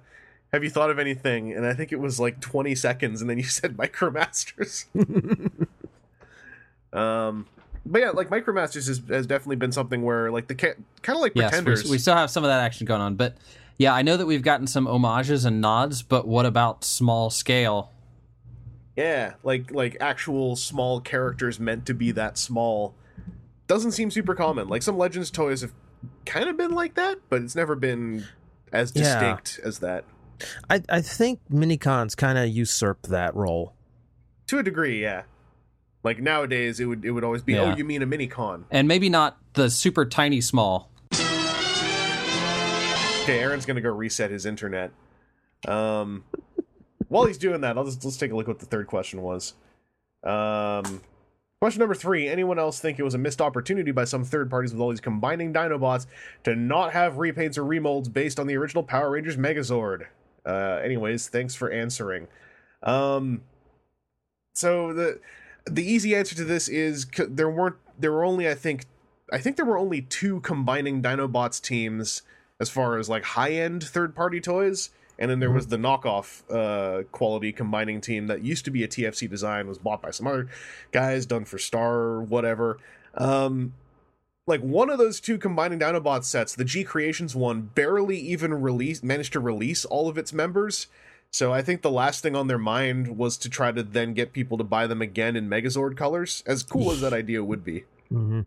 "Have 0.52 0.62
you 0.62 0.70
thought 0.70 0.90
of 0.90 0.98
anything?" 0.98 1.52
And 1.52 1.64
I 1.66 1.72
think 1.72 1.92
it 1.92 1.98
was 2.00 2.20
like 2.20 2.40
20 2.40 2.74
seconds, 2.74 3.20
and 3.20 3.30
then 3.30 3.38
you 3.38 3.44
said 3.48 3.76
Micromasters. 3.76 4.84
um, 6.92 7.46
but 7.86 8.00
yeah, 8.00 8.10
like 8.10 8.28
Micromasters 8.28 8.86
has, 8.88 9.00
has 9.08 9.26
definitely 9.26 9.56
been 9.56 9.72
something 9.72 10.02
where 10.02 10.30
like 10.30 10.48
the 10.48 10.54
ca- 10.54 10.74
kind 11.02 11.16
of 11.16 11.22
like 11.22 11.32
Yes, 11.34 11.50
Pretenders. 11.50 11.84
we, 11.84 11.92
we 11.92 11.98
still 11.98 12.14
have 12.14 12.30
some 12.30 12.44
of 12.44 12.48
that 12.48 12.60
action 12.60 12.86
going 12.86 13.00
on, 13.00 13.14
but 13.16 13.36
yeah, 13.78 13.94
I 13.94 14.02
know 14.02 14.16
that 14.16 14.26
we've 14.26 14.42
gotten 14.42 14.66
some 14.66 14.86
homages 14.86 15.44
and 15.46 15.60
nods. 15.60 16.02
But 16.02 16.26
what 16.28 16.46
about 16.46 16.84
small 16.84 17.30
scale? 17.30 17.90
yeah, 18.96 19.34
like 19.42 19.70
like 19.70 19.96
actual 20.00 20.56
small 20.56 21.00
characters 21.00 21.58
meant 21.58 21.86
to 21.86 21.94
be 21.94 22.10
that 22.12 22.36
small 22.36 22.94
doesn't 23.66 23.92
seem 23.92 24.10
super 24.10 24.34
common. 24.34 24.68
Like 24.68 24.82
some 24.82 24.98
Legends 24.98 25.30
toys 25.30 25.62
have 25.62 25.72
kind 26.26 26.48
of 26.50 26.56
been 26.56 26.72
like 26.72 26.94
that, 26.96 27.18
but 27.30 27.40
it's 27.40 27.54
never 27.56 27.74
been 27.76 28.24
as 28.72 28.92
Yeah. 28.94 29.02
distinct 29.02 29.60
as 29.64 29.78
that. 29.78 30.04
I, 30.68 30.82
I 30.88 31.00
think 31.02 31.40
minicons 31.50 32.16
kind 32.16 32.36
of 32.36 32.48
usurp 32.48 33.02
that 33.08 33.34
role. 33.34 33.74
to 34.48 34.58
a 34.58 34.62
degree 34.62 35.00
yeah 35.00 35.22
like 36.02 36.18
nowadays 36.20 36.80
it 36.80 36.86
would 36.86 37.04
it 37.04 37.10
would 37.10 37.24
always 37.24 37.42
be 37.42 37.54
Yeah. 37.54 37.72
oh 37.72 37.76
you 37.76 37.84
mean 37.84 38.02
a 38.02 38.06
mini 38.06 38.26
con 38.26 38.64
And 38.70 38.86
maybe 38.88 39.08
not 39.08 39.38
the 39.54 39.68
super 39.70 40.04
tiny 40.06 40.40
small. 40.40 40.90
okay 41.12 41.26
Okay, 43.22 43.38
Aaron's 43.40 43.66
gonna 43.66 43.80
go 43.80 43.90
reset 43.90 44.30
his 44.30 44.46
internet. 44.46 44.90
Um, 45.68 46.24
while 47.08 47.26
he's 47.26 47.38
doing 47.38 47.60
that, 47.60 47.76
I'll 47.76 47.84
just 47.84 48.04
let's 48.04 48.16
take 48.16 48.32
a 48.32 48.36
look 48.36 48.48
what 48.48 48.58
the 48.60 48.66
third 48.66 48.86
question 48.86 49.20
was. 49.22 49.54
Um, 50.24 51.02
question 51.60 51.80
number 51.80 51.94
three: 51.94 52.28
Anyone 52.28 52.58
else 52.58 52.80
think 52.80 52.98
it 52.98 53.02
was 53.02 53.14
a 53.14 53.18
missed 53.18 53.40
opportunity 53.42 53.90
by 53.90 54.04
some 54.04 54.24
third 54.24 54.48
parties 54.50 54.72
with 54.72 54.80
all 54.80 54.88
these 54.90 55.00
combining 55.00 55.52
Dinobots 55.52 56.06
to 56.44 56.56
not 56.56 56.92
have 56.92 57.14
repaints 57.14 57.58
or 57.58 57.62
remolds 57.62 58.10
based 58.12 58.40
on 58.40 58.46
the 58.46 58.56
original 58.56 58.82
Power 58.82 59.10
Rangers 59.10 59.36
Megazord? 59.36 60.06
Uh, 60.46 60.80
anyways, 60.82 61.28
thanks 61.28 61.54
for 61.54 61.70
answering. 61.70 62.26
Um, 62.82 63.42
so 64.54 64.92
the 64.94 65.20
the 65.66 65.84
easy 65.84 66.14
answer 66.14 66.34
to 66.36 66.44
this 66.44 66.68
is 66.68 67.06
c- 67.14 67.24
there 67.28 67.50
weren't 67.50 67.76
there 67.98 68.12
were 68.12 68.24
only 68.24 68.48
I 68.48 68.54
think 68.54 68.84
I 69.32 69.38
think 69.38 69.56
there 69.56 69.66
were 69.66 69.78
only 69.78 70.02
two 70.02 70.40
combining 70.40 71.02
Dinobots 71.02 71.60
teams 71.60 72.22
as 72.60 72.68
far 72.68 72.98
as 72.98 73.08
like 73.08 73.24
high 73.24 73.52
end 73.52 73.82
third 73.82 74.14
party 74.14 74.40
toys, 74.40 74.90
and 75.18 75.30
then 75.30 75.40
there 75.40 75.50
was 75.50 75.68
the 75.68 75.76
knockoff 75.76 76.42
uh, 76.50 77.04
quality 77.12 77.52
combining 77.52 78.00
team 78.00 78.26
that 78.26 78.42
used 78.42 78.64
to 78.64 78.70
be 78.70 78.84
a 78.84 78.88
TFC 78.88 79.28
design 79.28 79.66
was 79.66 79.78
bought 79.78 80.02
by 80.02 80.10
some 80.10 80.26
other 80.26 80.48
guys 80.92 81.26
done 81.26 81.44
for 81.44 81.58
Star 81.58 81.94
or 81.94 82.22
whatever. 82.22 82.78
Um, 83.14 83.74
like 84.46 84.60
one 84.60 84.90
of 84.90 84.98
those 84.98 85.20
two 85.20 85.38
combining 85.38 85.78
Dinobot 85.78 86.24
sets, 86.24 86.54
the 86.54 86.64
G 86.64 86.84
Creations 86.84 87.34
one, 87.36 87.62
barely 87.62 88.18
even 88.18 88.52
released 88.54 89.04
managed 89.04 89.32
to 89.34 89.40
release 89.40 89.84
all 89.84 90.08
of 90.08 90.18
its 90.18 90.32
members. 90.32 90.88
So 91.32 91.52
I 91.52 91.62
think 91.62 91.82
the 91.82 91.90
last 91.90 92.22
thing 92.22 92.34
on 92.34 92.48
their 92.48 92.58
mind 92.58 93.16
was 93.16 93.36
to 93.38 93.48
try 93.48 93.70
to 93.72 93.82
then 93.82 94.14
get 94.14 94.32
people 94.32 94.58
to 94.58 94.64
buy 94.64 94.86
them 94.86 95.00
again 95.00 95.36
in 95.36 95.48
Megazord 95.48 95.96
colors. 95.96 96.42
As 96.46 96.62
cool 96.62 96.90
as 96.90 97.00
that 97.00 97.12
idea 97.12 97.44
would 97.44 97.64
be. 97.64 97.84
hmm 98.08 98.40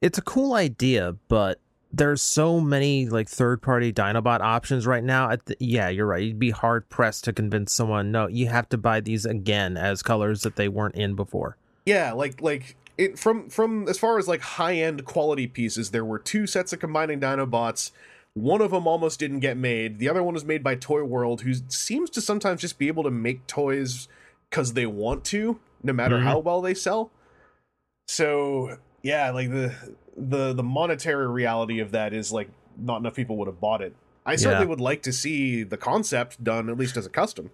It's 0.00 0.18
a 0.18 0.22
cool 0.22 0.52
idea, 0.52 1.16
but 1.28 1.58
there's 1.92 2.22
so 2.22 2.60
many 2.60 3.06
like 3.08 3.28
third 3.28 3.62
party 3.62 3.92
Dinobot 3.92 4.40
options 4.40 4.86
right 4.86 5.04
now. 5.04 5.30
At 5.30 5.46
the, 5.46 5.56
yeah, 5.58 5.88
you're 5.88 6.06
right. 6.06 6.22
You'd 6.22 6.38
be 6.38 6.50
hard 6.50 6.88
pressed 6.88 7.24
to 7.24 7.32
convince 7.32 7.74
someone, 7.74 8.10
no, 8.12 8.26
you 8.26 8.48
have 8.48 8.68
to 8.70 8.78
buy 8.78 9.00
these 9.00 9.24
again 9.24 9.76
as 9.76 10.02
colors 10.02 10.42
that 10.42 10.56
they 10.56 10.68
weren't 10.68 10.94
in 10.94 11.14
before. 11.14 11.56
Yeah, 11.86 12.12
like 12.12 12.40
like 12.40 12.76
it 12.98 13.18
from 13.18 13.48
from 13.48 13.88
as 13.88 13.98
far 13.98 14.18
as 14.18 14.28
like 14.28 14.40
high 14.40 14.76
end 14.76 15.04
quality 15.04 15.46
pieces, 15.46 15.90
there 15.90 16.04
were 16.04 16.18
two 16.18 16.46
sets 16.46 16.72
of 16.72 16.80
combining 16.80 17.20
Dinobots. 17.20 17.90
One 18.34 18.60
of 18.62 18.70
them 18.70 18.86
almost 18.86 19.20
didn't 19.20 19.40
get 19.40 19.56
made. 19.56 19.98
The 19.98 20.08
other 20.08 20.22
one 20.22 20.32
was 20.34 20.44
made 20.44 20.62
by 20.62 20.74
Toy 20.74 21.04
World, 21.04 21.42
who 21.42 21.52
seems 21.68 22.08
to 22.10 22.20
sometimes 22.20 22.60
just 22.62 22.78
be 22.78 22.88
able 22.88 23.02
to 23.02 23.10
make 23.10 23.46
toys 23.46 24.08
because 24.48 24.72
they 24.72 24.86
want 24.86 25.24
to, 25.26 25.60
no 25.82 25.92
matter 25.92 26.18
Mhm. 26.18 26.22
how 26.22 26.38
well 26.38 26.62
they 26.62 26.72
sell. 26.74 27.10
So 28.06 28.78
yeah, 29.02 29.30
like 29.30 29.50
the 29.50 29.74
the 30.16 30.52
the 30.52 30.62
monetary 30.62 31.26
reality 31.28 31.78
of 31.80 31.90
that 31.92 32.12
is 32.12 32.32
like 32.32 32.48
not 32.76 32.98
enough 33.00 33.14
people 33.14 33.36
would 33.38 33.48
have 33.48 33.60
bought 33.60 33.80
it. 33.82 33.94
I 34.24 34.36
certainly 34.36 34.64
Yeah. 34.64 34.70
would 34.70 34.80
like 34.80 35.02
to 35.02 35.12
see 35.12 35.62
the 35.62 35.76
concept 35.76 36.42
done 36.42 36.68
at 36.68 36.76
least 36.78 36.96
as 36.96 37.06
a 37.06 37.10
custom. 37.10 37.50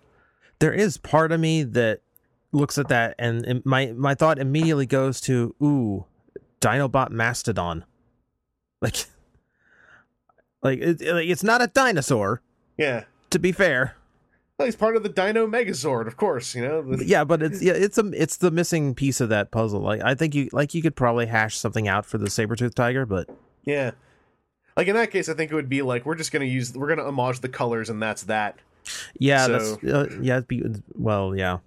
There 0.59 0.73
is 0.73 0.97
part 0.97 1.33
of 1.33 1.41
me 1.41 1.63
that 1.63 2.01
looks 2.53 2.79
at 2.79 2.89
that 2.89 3.15
and 3.19 3.45
it- 3.47 3.67
my 3.67 3.93
my 3.97 4.15
thought 4.15 4.39
immediately 4.39 4.87
goes 4.87 5.21
to 5.23 5.55
ooh, 5.63 6.05
Dinobot 6.61 7.11
Mastodon. 7.11 7.85
Like 8.81 9.07
like, 10.63 10.79
it, 10.81 11.01
like 11.03 11.29
it's 11.29 11.43
not 11.45 11.63
a 11.63 11.67
dinosaur, 11.69 12.43
Yeah. 12.77 13.05
to 13.31 13.39
be 13.39 13.53
fair. 13.53 13.95
Well, 14.59 14.67
he's 14.67 14.75
part 14.77 14.97
of 14.97 15.05
the 15.05 15.09
Dino 15.09 15.47
Megazord, 15.47 16.09
of 16.09 16.17
course. 16.17 16.55
You 16.57 16.63
know, 16.63 16.97
yeah, 17.01 17.23
but 17.23 17.43
it's 17.45 17.63
yeah, 17.63 17.75
it's 17.75 17.97
a 17.97 18.11
it's 18.13 18.37
the 18.39 18.51
missing 18.51 18.93
piece 18.93 19.21
of 19.21 19.29
that 19.29 19.53
puzzle. 19.53 19.81
Like 19.81 20.03
I 20.03 20.17
think 20.17 20.35
you 20.35 20.49
like 20.53 20.75
you 20.75 20.83
could 20.83 20.97
probably 20.97 21.27
hash 21.27 21.57
something 21.57 21.87
out 21.87 22.05
for 22.05 22.19
the 22.19 22.29
saber 22.29 22.57
tooth 22.57 22.75
tiger, 22.75 23.07
but 23.07 23.29
Yeah. 23.65 23.93
Like 24.77 24.89
in 24.89 24.97
that 24.97 25.13
case, 25.13 25.29
I 25.29 25.35
think 25.35 25.53
it 25.53 25.55
would 25.55 25.69
be 25.69 25.83
like 25.83 26.05
we're 26.05 26.17
just 26.17 26.33
gonna 26.33 26.45
use 26.45 26.75
we're 26.77 26.89
gonna 26.89 27.05
homage 27.07 27.39
the 27.39 27.49
colors 27.49 27.89
and 27.89 28.03
that's 28.03 28.25
that. 28.25 28.59
yeah, 29.17 29.47
So- 29.47 29.53
that's 29.53 29.85
uh, 29.85 30.19
yeah, 30.21 30.39
it'd 30.39 30.49
be 30.49 30.65
well, 30.97 31.37
yeah. 31.37 31.59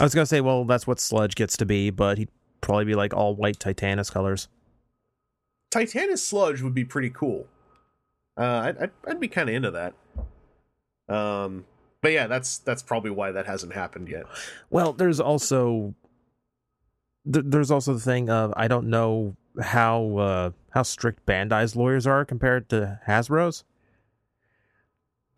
I 0.00 0.02
was 0.02 0.14
gonna 0.14 0.24
say, 0.24 0.40
well, 0.40 0.64
that's 0.64 0.86
what 0.86 0.98
Sludge 0.98 1.34
gets 1.34 1.54
to 1.58 1.66
be, 1.66 1.90
but 1.90 2.16
he'd 2.16 2.30
probably 2.62 2.86
be 2.86 2.94
like 2.94 3.12
all 3.12 3.34
white 3.36 3.58
Titanus 3.58 4.10
colors. 4.10 4.48
Titanus 5.70 6.18
Sludge 6.20 6.62
would 6.62 6.74
be 6.74 6.84
pretty 6.84 7.10
cool. 7.10 7.46
Uh, 8.36 8.42
I'd 8.64 8.78
I'd, 8.78 8.90
I'd 9.08 9.20
be 9.20 9.28
kind 9.28 9.48
of 9.48 9.54
into 9.54 9.70
that. 9.70 9.94
Um, 11.08 11.64
but 12.00 12.12
yeah, 12.12 12.26
that's 12.26 12.58
that's 12.58 12.82
probably 12.82 13.10
why 13.10 13.32
that 13.32 13.46
hasn't 13.46 13.72
happened 13.72 14.08
yet. 14.08 14.24
Well, 14.70 14.92
there's 14.92 15.20
also 15.20 15.94
th- 17.32 17.46
there's 17.48 17.70
also 17.70 17.94
the 17.94 18.00
thing 18.00 18.30
of 18.30 18.52
I 18.56 18.68
don't 18.68 18.88
know 18.88 19.36
how 19.60 20.16
uh, 20.16 20.50
how 20.70 20.82
strict 20.82 21.26
Bandai's 21.26 21.76
lawyers 21.76 22.06
are 22.06 22.24
compared 22.24 22.68
to 22.70 23.00
Hasbro's. 23.08 23.64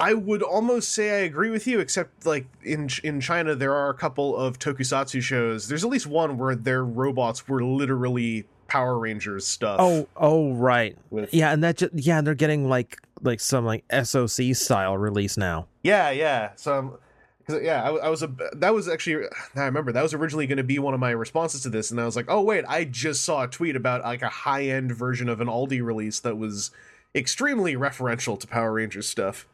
I 0.01 0.15
would 0.15 0.43
almost 0.43 0.91
say 0.91 1.23
I 1.23 1.25
agree 1.25 1.51
with 1.51 1.67
you, 1.67 1.81
except 1.81 2.25
like 2.25 2.47
in 2.63 2.89
in 3.03 3.21
China 3.21 3.55
there 3.55 3.75
are 3.75 3.91
a 3.91 3.95
couple 3.95 4.37
of 4.37 4.59
tokusatsu 4.59 5.21
shows. 5.23 5.69
There's 5.69 5.85
at 5.85 5.91
least 5.91 6.07
one 6.07 6.39
where 6.39 6.55
their 6.55 6.85
robots 6.85 7.49
were 7.49 7.65
literally 7.65 8.47
Power 8.69 8.99
Rangers 8.99 9.47
stuff. 9.47 9.79
Oh, 9.81 10.07
oh, 10.17 10.53
right. 10.53 10.97
with 11.11 11.35
Yeah, 11.35 11.53
and 11.53 11.65
that 11.65 11.79
just 11.79 11.95
yeah, 11.95 12.21
they're 12.21 12.35
getting 12.35 12.69
like 12.69 12.99
like 13.23 13.41
some 13.41 13.65
like 13.65 13.85
SOC 13.91 14.55
style 14.55 14.97
release 14.97 15.37
now. 15.37 15.67
Yeah, 15.83 16.11
yeah. 16.11 16.51
So, 16.55 16.79
um, 16.79 16.99
'cause, 17.47 17.61
yeah, 17.63 17.83
I, 17.83 17.95
I 17.97 18.09
was 18.09 18.23
a 18.23 18.31
that 18.57 18.73
was 18.73 18.89
actually 18.89 19.27
I 19.57 19.65
remember 19.65 19.91
that 19.93 20.03
was 20.03 20.15
originally 20.15 20.47
going 20.47 20.59
to 20.59 20.63
be 20.65 20.79
one 20.79 20.95
of 20.95 21.01
my 21.01 21.11
responses 21.11 21.63
to 21.63 21.71
this, 21.71 21.91
and 21.91 22.01
I 22.01 22.05
was 22.05 22.15
like, 22.15 22.27
oh 22.29 22.43
wait, 22.43 22.65
I 22.69 22.85
just 22.85 23.25
saw 23.25 23.43
a 23.43 23.49
tweet 23.49 23.75
about 23.75 24.03
like 24.05 24.23
a 24.23 24.29
high 24.29 24.65
end 24.67 24.93
version 24.93 25.29
of 25.29 25.41
an 25.41 25.49
Aldi 25.49 25.83
release 25.83 26.21
that 26.21 26.37
was 26.39 26.71
extremely 27.15 27.75
referential 27.75 28.39
to 28.39 28.47
Power 28.47 28.73
Rangers 28.75 29.09
stuff. 29.09 29.47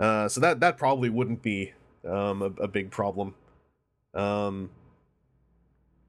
Uh, 0.00 0.26
so 0.28 0.40
that 0.40 0.58
that 0.60 0.76
probably 0.76 1.10
wouldn't 1.10 1.42
be 1.42 1.72
um 2.08 2.42
a, 2.42 2.62
a 2.62 2.68
big 2.68 2.90
problem. 2.90 3.34
Um, 4.14 4.70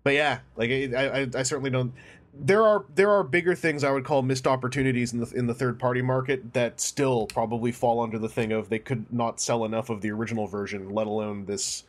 but 0.06 0.14
yeah, 0.14 0.40
like 0.56 0.69
I, 0.69 1.22
I 1.23 1.27
I 1.36 1.44
certainly 1.44 1.72
don't. 1.72 1.91
There 2.38 2.64
are 2.64 2.86
there 2.94 3.10
are 3.11 3.23
bigger 3.23 3.56
things 3.56 3.84
I 3.84 3.91
would 3.91 4.06
call 4.06 4.22
missed 4.22 4.45
opportunities 4.48 5.11
in 5.11 5.19
the 5.19 5.32
in 5.36 5.48
the 5.48 5.53
third 5.53 5.80
party 5.80 6.02
market 6.02 6.53
that 6.53 6.80
still 6.80 7.26
probably 7.26 7.72
fall 7.73 8.02
under 8.02 8.19
the 8.19 8.30
thing 8.30 8.53
of 8.53 8.69
they 8.69 8.80
could 8.80 9.11
not 9.11 9.41
sell 9.41 9.65
enough 9.65 9.90
of 9.90 10.02
the 10.02 10.11
original 10.11 10.48
version, 10.48 10.91
let 10.91 11.07
alone 11.07 11.45
this 11.45 11.84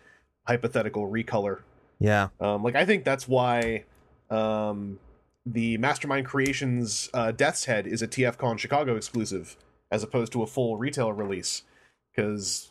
hypothetical 0.47 1.09
recolor. 1.09 1.61
Yeah. 1.99 2.29
Um, 2.41 2.63
like 2.63 2.75
I 2.75 2.87
think 2.87 3.05
that's 3.05 3.29
why 3.29 3.85
um, 4.31 4.99
the 5.45 5.77
Mastermind 5.77 6.27
Creations 6.27 7.11
uh, 7.13 7.33
Death's 7.33 7.67
Head 7.67 7.87
is 7.87 8.01
a 8.01 8.09
TFCon 8.09 8.59
Chicago 8.59 8.97
exclusive 8.97 9.57
as 9.91 10.03
opposed 10.03 10.33
to 10.33 10.43
a 10.43 10.47
full 10.47 10.79
retail 10.79 11.13
release 11.13 11.63
because 12.11 12.71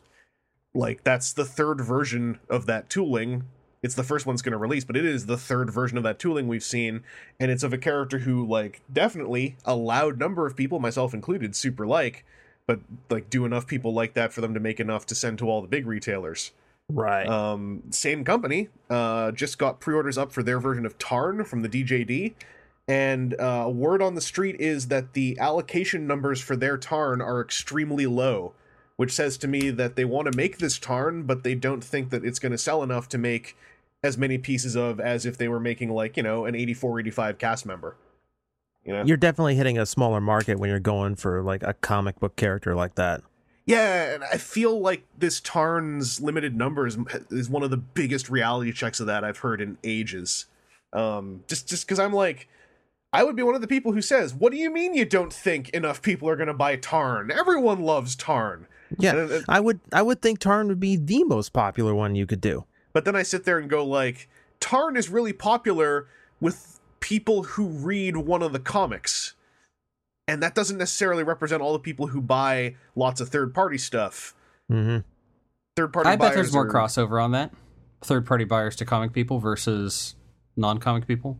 like 0.73 1.03
that's 1.03 1.33
the 1.33 1.45
third 1.45 1.81
version 1.81 2.39
of 2.49 2.65
that 2.65 2.89
tooling. 2.89 3.43
It's 3.85 3.93
the 3.93 4.03
first 4.03 4.25
one's 4.25 4.41
going 4.41 4.53
to 4.53 4.57
release, 4.57 4.83
but 4.83 4.97
it 4.97 5.05
is 5.05 5.27
the 5.27 5.37
third 5.37 5.69
version 5.69 5.95
of 5.95 6.03
that 6.05 6.17
tooling 6.17 6.47
we've 6.47 6.63
seen, 6.63 7.03
and 7.39 7.51
it's 7.51 7.61
of 7.61 7.71
a 7.71 7.77
character 7.77 8.17
who 8.17 8.43
like 8.43 8.81
definitely 8.91 9.57
a 9.63 9.75
loud 9.75 10.17
number 10.17 10.47
of 10.47 10.55
people, 10.55 10.79
myself 10.79 11.13
included, 11.13 11.55
super 11.55 11.85
like, 11.85 12.25
but 12.65 12.79
like 13.11 13.29
do 13.29 13.45
enough 13.45 13.67
people 13.67 13.93
like 13.93 14.15
that 14.15 14.33
for 14.33 14.41
them 14.41 14.55
to 14.55 14.59
make 14.59 14.79
enough 14.79 15.05
to 15.05 15.13
send 15.13 15.37
to 15.37 15.47
all 15.47 15.61
the 15.61 15.67
big 15.67 15.85
retailers. 15.85 16.51
Right. 16.89 17.27
Um, 17.27 17.83
same 17.91 18.23
company 18.23 18.69
uh, 18.89 19.31
just 19.33 19.59
got 19.59 19.79
pre-orders 19.79 20.17
up 20.17 20.31
for 20.31 20.41
their 20.41 20.59
version 20.59 20.87
of 20.87 20.97
Tarn 20.97 21.43
from 21.43 21.61
the 21.61 21.69
DJD, 21.69 22.33
and 22.87 23.39
uh, 23.39 23.69
word 23.71 24.01
on 24.01 24.15
the 24.15 24.21
street 24.21 24.55
is 24.59 24.87
that 24.87 25.13
the 25.13 25.37
allocation 25.39 26.07
numbers 26.07 26.41
for 26.41 26.55
their 26.55 26.79
Tarn 26.79 27.21
are 27.21 27.39
extremely 27.39 28.07
low, 28.07 28.53
which 28.95 29.11
says 29.11 29.37
to 29.37 29.47
me 29.47 29.69
that 29.69 29.95
they 29.95 30.05
want 30.05 30.31
to 30.31 30.35
make 30.35 30.57
this 30.57 30.79
Tarn, 30.79 31.21
but 31.21 31.43
they 31.43 31.53
don't 31.53 31.83
think 31.83 32.09
that 32.09 32.25
it's 32.25 32.39
going 32.39 32.51
to 32.51 32.57
sell 32.57 32.81
enough 32.81 33.07
to 33.09 33.19
make 33.19 33.55
as 34.03 34.17
many 34.17 34.37
pieces 34.37 34.75
of 34.75 34.99
as 34.99 35.25
if 35.25 35.37
they 35.37 35.47
were 35.47 35.59
making 35.59 35.89
like 35.89 36.17
you 36.17 36.23
know 36.23 36.45
an 36.45 36.55
84 36.55 36.99
85 37.01 37.37
cast 37.37 37.65
member. 37.65 37.97
You 38.83 38.93
know, 38.93 39.03
you're 39.03 39.17
definitely 39.17 39.55
hitting 39.55 39.79
a 39.79 39.85
smaller 39.85 40.21
market 40.21 40.59
when 40.59 40.69
you're 40.69 40.79
going 40.79 41.15
for 41.15 41.41
like 41.41 41.63
a 41.63 41.73
comic 41.73 42.19
book 42.19 42.35
character 42.35 42.75
like 42.75 42.95
that. 42.95 43.21
Yeah, 43.65 44.13
and 44.13 44.23
I 44.23 44.37
feel 44.37 44.79
like 44.79 45.03
this 45.17 45.39
Tarn's 45.41 46.21
limited 46.21 46.55
numbers 46.55 46.97
is 47.31 47.49
one 47.49 47.63
of 47.63 47.71
the 47.71 47.77
biggest 47.77 48.29
reality 48.29 48.71
checks 48.71 48.99
of 48.99 49.07
that 49.07 49.23
I've 49.23 49.39
heard 49.39 49.59
in 49.59 49.79
ages. 49.83 50.45
Um, 50.93 51.43
just 51.47 51.67
just 51.67 51.87
because 51.87 51.97
I'm 51.99 52.13
like, 52.13 52.47
I 53.11 53.23
would 53.23 53.35
be 53.35 53.41
one 53.41 53.55
of 53.55 53.61
the 53.61 53.67
people 53.67 53.91
who 53.91 54.01
says, 54.01 54.35
"What 54.35 54.51
do 54.51 54.59
you 54.59 54.71
mean 54.71 54.93
you 54.93 55.03
don't 55.05 55.33
think 55.33 55.69
enough 55.69 56.03
people 56.03 56.29
are 56.29 56.35
going 56.35 56.47
to 56.47 56.53
buy 56.53 56.75
Tarn? 56.75 57.31
Everyone 57.31 57.81
loves 57.81 58.15
Tarn." 58.15 58.67
Yeah. 58.99 59.15
And- 59.15 59.45
I 59.49 59.59
would 59.59 59.79
I 59.91 60.03
would 60.03 60.21
think 60.21 60.37
Tarn 60.37 60.67
would 60.67 60.79
be 60.79 60.95
the 60.95 61.23
most 61.23 61.51
popular 61.51 61.95
one 61.95 62.13
you 62.13 62.27
could 62.27 62.41
do. 62.41 62.65
But 62.95 63.03
then 63.03 63.13
I 63.13 63.23
sit 63.23 63.43
there 63.43 63.59
and 63.59 63.69
go 63.69 63.83
like, 63.85 64.29
Tarn 64.61 64.95
is 64.95 65.09
really 65.09 65.33
popular 65.33 66.07
with 66.39 66.79
people 67.01 67.43
who 67.43 67.67
read 67.67 68.15
one 68.15 68.41
of 68.41 68.53
the 68.53 68.59
comics. 68.59 69.33
And 70.29 70.41
that 70.41 70.55
doesn't 70.55 70.77
necessarily 70.77 71.21
represent 71.21 71.61
all 71.61 71.73
the 71.73 71.79
people 71.79 72.07
who 72.07 72.21
buy 72.21 72.75
lots 72.95 73.19
of 73.19 73.27
third 73.27 73.53
party 73.53 73.77
stuff. 73.77 74.33
hmm 74.69 74.99
Third 75.75 75.91
party 75.91 76.07
buyers. 76.07 76.15
I 76.21 76.25
bet 76.27 76.33
there's 76.35 76.53
more 76.53 76.65
are- 76.65 76.71
crossover 76.71 77.21
on 77.21 77.31
that. 77.31 77.51
Third 78.01 78.25
party 78.25 78.45
buyers 78.45 78.77
to 78.77 78.85
comic 78.85 79.11
people 79.11 79.39
versus 79.39 80.15
non 80.55 80.77
comic 80.77 81.05
people. 81.05 81.37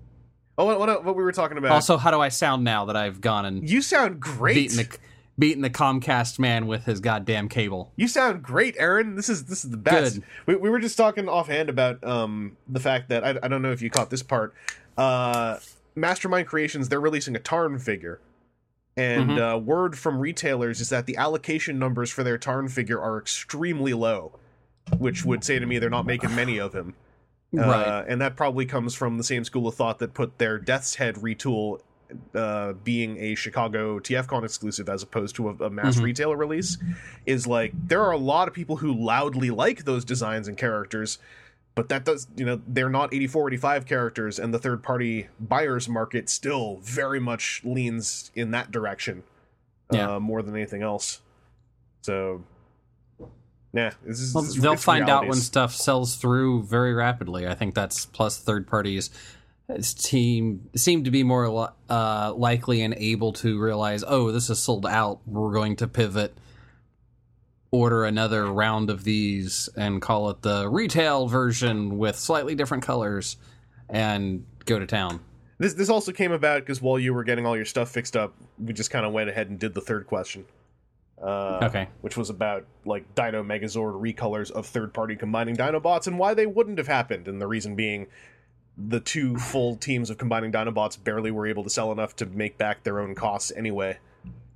Oh, 0.57 0.65
what, 0.65 0.77
what, 0.77 1.05
what 1.05 1.15
we 1.15 1.23
were 1.23 1.31
talking 1.31 1.57
about. 1.57 1.71
Also, 1.71 1.95
how 1.95 2.11
do 2.11 2.19
I 2.19 2.27
sound 2.27 2.65
now 2.65 2.83
that 2.85 2.97
I've 2.97 3.21
gone 3.21 3.45
and 3.45 3.69
You 3.69 3.81
sound 3.81 4.19
great. 4.19 4.55
beaten 4.55 4.75
the 4.77 4.97
beating 5.37 5.61
the 5.61 5.69
Comcast 5.69 6.39
man 6.39 6.67
with 6.67 6.85
his 6.85 6.99
goddamn 6.99 7.49
cable. 7.49 7.91
You 7.95 8.07
sound 8.07 8.41
great, 8.43 8.75
Aaron. 8.79 9.15
This 9.15 9.29
is 9.29 9.45
this 9.45 9.65
is 9.65 9.71
the 9.71 9.77
best. 9.77 10.15
Good. 10.15 10.23
We, 10.45 10.55
we 10.55 10.69
were 10.69 10.79
just 10.79 10.97
talking 10.97 11.27
offhand 11.27 11.69
about 11.69 12.03
um 12.03 12.57
the 12.67 12.79
fact 12.79 13.09
that 13.09 13.23
I, 13.23 13.37
I 13.43 13.47
don't 13.47 13.61
know 13.61 13.71
if 13.71 13.81
you 13.81 13.89
caught 13.89 14.09
this 14.09 14.23
part. 14.23 14.53
Uh, 14.97 15.57
Mastermind 15.95 16.47
Creations 16.47 16.89
they're 16.89 17.01
releasing 17.01 17.35
a 17.35 17.39
Tarn 17.39 17.79
figure, 17.79 18.19
and 18.97 19.31
Mhm. 19.31 19.55
uh, 19.55 19.57
word 19.57 19.97
from 19.97 20.19
retailers 20.19 20.79
is 20.81 20.89
that 20.89 21.05
the 21.05 21.17
allocation 21.17 21.77
numbers 21.79 22.09
for 22.11 22.23
their 22.23 22.37
Tarn 22.37 22.67
figure 22.69 22.99
are 23.01 23.17
extremely 23.17 23.93
low, 23.93 24.37
which 24.97 25.25
would 25.25 25.43
say 25.43 25.59
to 25.59 25.65
me 25.65 25.79
they're 25.79 25.89
not 25.89 26.05
making 26.05 26.33
many 26.35 26.59
of 26.59 26.73
him. 26.73 26.93
Uh, 27.55 27.61
right. 27.61 28.05
and 28.09 28.19
that 28.19 28.35
probably 28.35 28.65
comes 28.65 28.93
from 28.95 29.17
the 29.17 29.23
same 29.23 29.45
school 29.45 29.65
of 29.65 29.75
thought 29.75 29.99
that 29.99 30.13
put 30.13 30.39
their 30.39 30.57
Death's 30.59 30.95
Head 30.95 31.15
retool 31.15 31.79
uh, 32.33 32.73
being 32.83 33.17
a 33.17 33.35
Chicago 33.35 33.99
TFCon 33.99 34.43
exclusive 34.43 34.89
as 34.89 35.03
opposed 35.03 35.35
to 35.37 35.49
a, 35.49 35.53
a 35.65 35.69
mass 35.69 35.97
Mhm. 35.97 36.03
retailer 36.03 36.37
release. 36.37 36.77
Is 37.25 37.47
like 37.47 37.73
there 37.87 38.01
are 38.01 38.11
a 38.11 38.17
lot 38.17 38.47
of 38.47 38.53
people 38.53 38.77
who 38.77 38.93
loudly 38.93 39.49
like 39.49 39.85
those 39.85 40.05
designs 40.05 40.47
and 40.47 40.57
characters, 40.57 41.17
but 41.73 41.89
that 41.89 42.05
does 42.05 42.27
you 42.35 42.45
know 42.45 42.61
they're 42.67 42.89
not 42.89 43.13
84 43.13 43.49
85 43.49 43.85
characters, 43.85 44.39
and 44.39 44.53
the 44.53 44.59
third 44.59 44.83
party 44.83 45.27
buyers 45.39 45.89
market 45.89 46.29
still 46.29 46.77
very 46.83 47.19
much 47.19 47.61
leans 47.63 48.31
in 48.35 48.51
that 48.51 48.71
direction 48.71 49.23
Yeah. 49.91 50.15
uh, 50.15 50.19
more 50.19 50.41
than 50.41 50.55
anything 50.55 50.81
else. 50.83 51.21
So. 52.01 52.43
Yeah, 53.73 53.91
this 54.05 54.21
is, 54.21 54.33
Well, 54.33 54.43
this 54.45 54.55
is- 54.55 54.61
they'll 54.61 54.77
find 54.77 55.09
out 55.09 55.27
when 55.27 55.37
stuff 55.37 55.75
sells 55.75 56.15
through 56.15 56.63
very 56.63 56.93
rapidly. 56.93 57.45
I 57.45 57.55
think 57.55 57.75
that's 57.75 58.05
plus 58.05 58.37
third 58.39 58.67
parties 58.67 59.09
team 59.93 60.69
seemed 60.75 61.05
to 61.05 61.11
be 61.11 61.23
more 61.23 61.49
li- 61.49 61.67
uh, 61.89 62.33
likely 62.35 62.81
and 62.81 62.93
able 62.95 63.33
to 63.33 63.59
realize, 63.59 64.03
oh, 64.07 64.31
this 64.31 64.49
is 64.49 64.59
sold 64.59 64.85
out. 64.85 65.19
We're 65.25 65.53
going 65.53 65.75
to 65.77 65.87
pivot, 65.87 66.37
order 67.71 68.05
another 68.05 68.45
round 68.45 68.89
of 68.89 69.03
these, 69.03 69.69
and 69.75 70.01
call 70.01 70.29
it 70.29 70.41
the 70.41 70.69
retail 70.69 71.27
version 71.27 71.97
with 71.97 72.15
slightly 72.15 72.55
different 72.55 72.83
colors, 72.83 73.37
and 73.89 74.45
go 74.65 74.79
to 74.79 74.85
town. 74.85 75.19
This 75.57 75.73
this 75.73 75.89
also 75.89 76.11
came 76.11 76.31
about 76.31 76.61
because 76.61 76.81
while 76.81 76.99
you 76.99 77.13
were 77.13 77.23
getting 77.23 77.45
all 77.45 77.55
your 77.55 77.65
stuff 77.65 77.89
fixed 77.89 78.17
up, 78.17 78.33
we 78.59 78.73
just 78.73 78.91
kind 78.91 79.05
of 79.05 79.13
went 79.13 79.29
ahead 79.29 79.49
and 79.49 79.57
did 79.57 79.73
the 79.73 79.81
third 79.81 80.05
question. 80.05 80.45
Uh, 81.21 81.59
Okay. 81.63 81.87
Which 82.01 82.17
was 82.17 82.29
about 82.29 82.65
like 82.83 83.15
Dino 83.15 83.41
Megazord 83.41 84.01
recolors 84.01 84.51
of 84.51 84.65
third 84.65 84.93
party 84.93 85.15
combining 85.15 85.55
Dinobots 85.55 86.07
and 86.07 86.19
why 86.19 86.33
they 86.33 86.45
wouldn't 86.45 86.77
have 86.77 86.87
happened, 86.87 87.27
and 87.29 87.41
the 87.41 87.47
reason 87.47 87.75
being 87.75 88.07
the 88.77 88.99
two 88.99 89.37
full 89.37 89.75
teams 89.77 90.09
of 90.09 90.17
combining 90.17 90.51
Dinobots 90.51 91.01
barely 91.01 91.31
were 91.31 91.47
able 91.47 91.63
to 91.63 91.69
sell 91.69 91.91
enough 91.91 92.15
to 92.17 92.25
make 92.25 92.57
back 92.57 92.83
their 92.83 92.99
own 92.99 93.15
costs 93.15 93.51
anyway. 93.55 93.97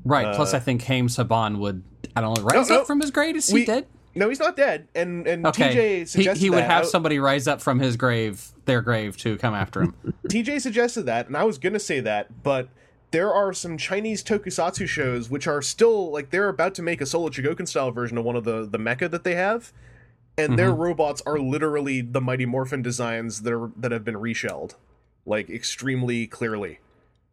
Right. 0.03 0.33
Plus, 0.35 0.53
Uh, 0.53 0.57
I 0.57 0.59
think 0.59 0.81
Haim 0.83 1.07
Saban 1.07 1.57
would, 1.59 1.83
I 2.15 2.21
don't 2.21 2.37
know, 2.37 2.43
rise 2.43 2.69
no. 2.69 2.81
up 2.81 2.87
from 2.87 2.99
his 3.01 3.11
grave. 3.11 3.35
Is 3.35 3.47
he 3.47 3.53
We- 3.53 3.65
dead? 3.65 3.85
No, 4.15 4.27
he's 4.27 4.39
not 4.39 4.57
dead, 4.57 4.87
and 4.95 5.27
and 5.27 5.45
Okay. 5.45 5.69
TJ 5.69 5.99
he, 5.99 6.05
suggested 6.05 6.41
he 6.41 6.49
would 6.49 6.59
that. 6.59 6.69
have 6.71 6.85
somebody 6.87 7.19
rise 7.19 7.47
up 7.47 7.61
from 7.61 7.79
his 7.79 7.95
grave, 7.95 8.43
their 8.65 8.81
grave, 8.81 9.15
to 9.17 9.37
come 9.37 9.53
after 9.53 9.83
him. 9.83 9.93
TJ 10.27 10.59
suggested 10.61 11.03
that, 11.03 11.27
and 11.27 11.37
I 11.37 11.43
was 11.43 11.57
gonna 11.59 11.79
say 11.79 11.99
that, 11.99 12.43
but 12.43 12.69
there 13.11 13.31
are 13.31 13.53
some 13.53 13.77
Chinese 13.77 14.23
tokusatsu 14.23 14.87
shows 14.87 15.29
which 15.29 15.47
are 15.47 15.61
still 15.61 16.11
like 16.11 16.31
they're 16.31 16.49
about 16.49 16.73
to 16.75 16.81
make 16.81 17.01
a 17.01 17.05
Soul 17.05 17.27
of 17.27 17.33
Chogokin 17.35 17.67
style 17.67 17.91
version 17.91 18.17
of 18.17 18.25
one 18.25 18.35
of 18.35 18.43
the 18.45 18.67
the 18.69 18.79
mecha 18.79 19.09
that 19.11 19.23
they 19.23 19.35
have, 19.35 19.71
and 20.39 20.57
their 20.59 20.73
robots 20.73 21.21
are 21.25 21.39
literally 21.39 22.01
the 22.01 22.21
Mighty 22.21 22.45
Morphin 22.45 22.81
designs 22.81 23.41
that 23.41 23.53
are 23.53 23.71
that 23.77 23.91
have 23.91 24.03
been 24.03 24.17
reshelled, 24.17 24.75
like 25.25 25.49
extremely 25.49 26.27
clearly. 26.27 26.79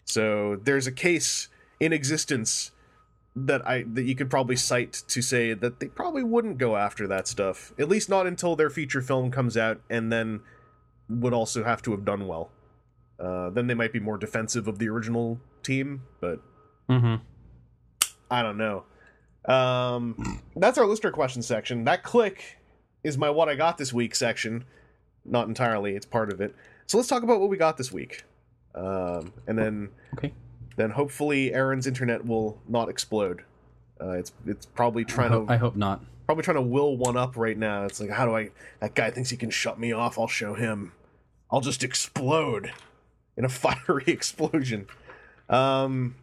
So 0.04 0.56
there's 0.56 0.86
a 0.86 0.92
case 0.92 1.48
in 1.80 1.92
existence 1.92 2.70
that 3.34 3.66
I 3.66 3.84
that 3.92 4.04
you 4.04 4.14
could 4.14 4.30
probably 4.30 4.56
cite 4.56 5.02
to 5.08 5.20
say 5.20 5.52
that 5.52 5.80
they 5.80 5.88
probably 5.88 6.22
wouldn't 6.22 6.58
go 6.58 6.76
after 6.76 7.06
that 7.08 7.28
stuff, 7.28 7.72
at 7.78 7.88
least 7.88 8.08
not 8.08 8.26
until 8.26 8.56
their 8.56 8.70
feature 8.70 9.02
film 9.02 9.30
comes 9.30 9.56
out, 9.56 9.80
and 9.90 10.12
then 10.12 10.40
would 11.08 11.34
also 11.34 11.62
have 11.64 11.82
to 11.82 11.90
have 11.92 12.04
done 12.04 12.26
well. 12.26 12.50
Uh, 13.18 13.50
then 13.50 13.66
they 13.66 13.74
might 13.74 13.92
be 13.92 14.00
more 14.00 14.18
defensive 14.18 14.68
of 14.68 14.78
the 14.78 14.88
original 14.88 15.40
team, 15.62 16.02
but 16.20 16.40
hmm 16.88 17.16
I 18.30 18.42
don't 18.42 18.58
know. 18.58 18.84
Um, 19.44 20.40
that's 20.56 20.78
our 20.78 20.86
listener 20.86 21.12
question 21.12 21.42
section. 21.42 21.84
That 21.84 22.02
click 22.02 22.55
is 23.06 23.16
my 23.16 23.30
what 23.30 23.48
I 23.48 23.54
got 23.54 23.78
this 23.78 23.92
week 23.92 24.14
section. 24.14 24.64
Not 25.24 25.48
entirely, 25.48 25.94
it's 25.96 26.06
part 26.06 26.32
of 26.32 26.40
it. 26.40 26.54
So 26.86 26.96
let's 26.98 27.08
talk 27.08 27.22
about 27.22 27.40
what 27.40 27.48
we 27.48 27.56
got 27.56 27.76
this 27.76 27.90
week, 27.92 28.24
um, 28.74 29.32
and 29.46 29.58
then 29.58 29.88
Okay. 30.18 30.32
then 30.76 30.90
hopefully 30.90 31.52
Aaron's 31.52 31.86
internet 31.86 32.24
will 32.26 32.60
not 32.68 32.88
explode. 32.88 33.42
Uh, 34.00 34.10
it's 34.10 34.32
it's 34.46 34.66
probably 34.66 35.02
I 35.02 35.06
trying 35.06 35.30
hope, 35.30 35.46
to 35.48 35.52
I 35.52 35.56
hope 35.56 35.74
not. 35.76 36.00
probably 36.26 36.44
trying 36.44 36.56
to 36.56 36.62
will 36.62 36.96
one 36.96 37.16
up 37.16 37.36
right 37.36 37.56
now. 37.58 37.84
It's 37.84 38.00
like, 38.00 38.10
how 38.10 38.26
do 38.26 38.36
I? 38.36 38.50
That 38.80 38.94
guy 38.94 39.10
thinks 39.10 39.30
he 39.30 39.36
can 39.36 39.50
shut 39.50 39.78
me 39.80 39.92
off. 39.92 40.18
I'll 40.18 40.28
show 40.28 40.54
him. 40.54 40.92
I'll 41.50 41.60
just 41.60 41.82
explode 41.82 42.72
in 43.36 43.44
a 43.44 43.48
fiery 43.50 44.04
explosion. 44.06 44.86
Um, 45.48 46.16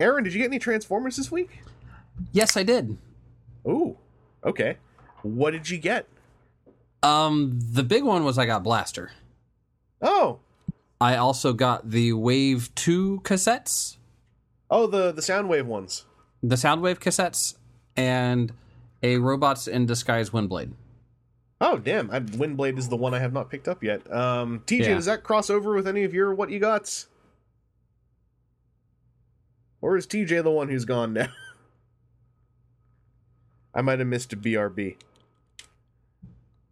Aaron, 0.00 0.24
did 0.24 0.32
you 0.32 0.38
get 0.40 0.46
any 0.46 0.58
Transformers 0.58 1.16
this 1.16 1.30
week? 1.30 1.60
Yes, 2.32 2.56
I 2.56 2.62
did. 2.62 2.98
Ooh, 3.66 3.96
okay. 4.44 4.76
What 5.22 5.52
did 5.52 5.70
you 5.70 5.78
get? 5.78 6.06
Um, 7.02 7.58
the 7.72 7.82
big 7.82 8.04
one 8.04 8.24
was 8.24 8.38
I 8.38 8.46
got 8.46 8.62
Blaster. 8.62 9.10
Oh, 10.00 10.38
I 11.00 11.16
also 11.16 11.52
got 11.52 11.90
the 11.90 12.12
Wave 12.12 12.72
Two 12.74 13.20
cassettes, 13.24 13.96
oh, 14.70 14.86
the 14.86 15.12
the 15.12 15.22
Soundwave 15.22 15.64
ones. 15.64 16.04
the 16.42 16.56
Soundwave 16.56 16.98
cassettes, 16.98 17.56
and 17.96 18.52
a 19.02 19.16
Robots 19.18 19.66
in 19.66 19.86
Disguise 19.86 20.30
Windblade. 20.30 20.72
Oh, 21.60 21.78
damn! 21.78 22.10
I, 22.10 22.20
Windblade 22.20 22.78
is 22.78 22.88
the 22.88 22.96
one 22.96 23.14
I 23.14 23.18
have 23.20 23.32
not 23.32 23.50
picked 23.50 23.68
up 23.68 23.82
yet. 23.84 24.10
Um, 24.12 24.62
TJ, 24.66 24.80
Yeah. 24.80 24.94
does 24.94 25.06
that 25.06 25.22
cross 25.24 25.50
over 25.50 25.74
with 25.74 25.86
any 25.88 26.04
of 26.04 26.14
your 26.14 26.34
what 26.34 26.50
you 26.50 26.58
got? 26.60 27.06
Or 29.80 29.96
is 29.96 30.06
TJ 30.06 30.42
the 30.44 30.50
one 30.50 30.68
who's 30.68 30.84
gone 30.84 31.12
now? 31.12 31.26
I 33.74 33.82
might 33.82 33.98
have 33.98 34.08
missed 34.08 34.32
a 34.32 34.36
BRB. 34.36 34.96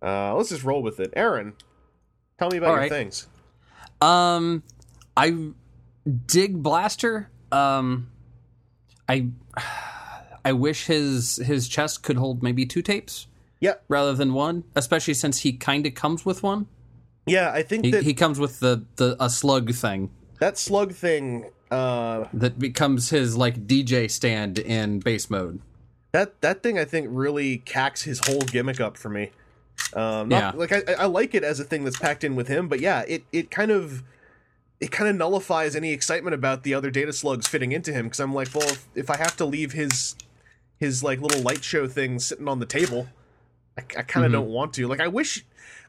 Uh, 0.03 0.35
let's 0.35 0.49
just 0.49 0.65
roll 0.65 0.83
with 0.83 1.01
it. 1.01 1.13
Aaron, 1.15 1.55
tell 2.39 2.51
me 2.51 2.57
about 2.59 2.69
All 2.71 2.75
your 2.75 2.81
right. 2.83 2.91
things. 2.91 3.27
Um, 4.01 4.63
I 5.17 5.49
dig 6.27 6.63
Blaster. 6.63 7.29
Um, 7.53 8.11
I 9.09 9.27
I 10.45 10.53
wish 10.53 10.87
his 10.87 11.37
his 11.37 11.69
chest 11.69 12.03
could 12.03 12.17
hold 12.17 12.43
maybe 12.43 12.65
two 12.67 12.83
tapes 12.83 13.27
Yep. 13.61 13.85
rather 13.89 14.15
than 14.15 14.33
one, 14.33 14.65
especially 14.75 15.13
since 15.15 15.41
he 15.41 15.53
kind 15.53 15.87
of 15.87 15.95
comes 15.95 16.25
with 16.25 16.43
one. 16.43 16.67
Yeah, 17.27 17.53
I 17.53 17.63
think 17.63 17.85
He, 17.85 17.91
that 17.91 18.05
he 18.05 18.15
comes 18.15 18.39
with 18.41 18.61
the 18.61 18.85
the 18.97 19.17
a 19.23 19.29
slug 19.29 19.73
thing 19.75 20.11
that 20.39 20.57
slug 20.57 20.93
thing. 20.95 21.51
Uh, 21.71 22.25
that 22.33 22.59
becomes 22.59 23.11
his 23.11 23.37
like 23.37 23.67
DJ 23.69 24.11
stand 24.11 24.59
in 24.59 24.99
base 25.01 25.29
mode. 25.31 25.61
that 26.13 26.41
that 26.41 26.63
thing 26.63 26.79
I 26.79 26.85
think 26.85 27.09
really 27.11 27.59
cacks 27.59 28.03
his 28.03 28.21
whole 28.27 28.41
gimmick 28.41 28.81
up 28.81 28.97
for 28.97 29.09
me. 29.11 29.31
Um, 29.95 30.29
not, 30.29 30.31
Yeah. 30.31 30.53
like 30.55 30.73
I, 30.73 30.83
I 30.99 31.05
like 31.07 31.35
it 31.35 31.43
as 31.45 31.59
a 31.61 31.65
thing 31.65 31.85
that's 31.85 31.99
packed 31.99 32.23
in 32.25 32.37
with 32.37 32.49
him, 32.49 32.69
but 32.69 32.81
yeah, 32.81 33.03
it 33.09 33.25
it 33.33 33.51
kind 33.51 33.71
of 33.71 34.03
it 34.81 34.91
kind 34.91 35.11
of 35.11 35.17
nullifies 35.17 35.77
any 35.77 35.93
excitement 35.93 36.35
about 36.35 36.63
the 36.63 36.73
other 36.75 36.91
data 36.91 37.13
slugs 37.13 37.47
fitting 37.47 37.73
into 37.73 37.93
him 37.93 38.07
because 38.07 38.21
I'm 38.21 38.33
like, 38.35 38.49
well, 38.55 38.69
if, 38.69 38.87
if 38.95 39.11
I 39.11 39.17
have 39.17 39.37
to 39.37 39.45
leave 39.45 39.73
his 39.73 40.15
his 40.79 41.03
like 41.03 41.21
little 41.21 41.43
light 41.43 41.63
show 41.65 41.87
thing 41.89 42.19
sitting 42.19 42.49
on 42.49 42.61
the 42.61 42.67
table, 42.67 43.09
I, 43.77 43.83
I 43.99 44.03
kind 44.03 44.25
of 44.25 44.31
Mhm. 44.31 44.35
don't 44.35 44.49
want 44.49 44.73
to. 44.75 44.87
Like, 44.87 45.01
I 45.01 45.09
wish 45.09 45.45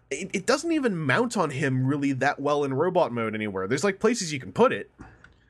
it, 0.10 0.30
it 0.34 0.46
doesn't 0.46 0.72
even 0.74 0.98
mount 0.98 1.38
on 1.38 1.52
him 1.52 1.86
really 1.86 2.12
that 2.14 2.40
well 2.40 2.64
in 2.66 2.74
robot 2.74 3.14
mode 3.14 3.34
anywhere. 3.34 3.68
There's 3.68 3.84
like 3.84 4.00
places 4.00 4.34
you 4.34 4.40
can 4.40 4.52
put 4.52 4.74
it, 4.74 4.92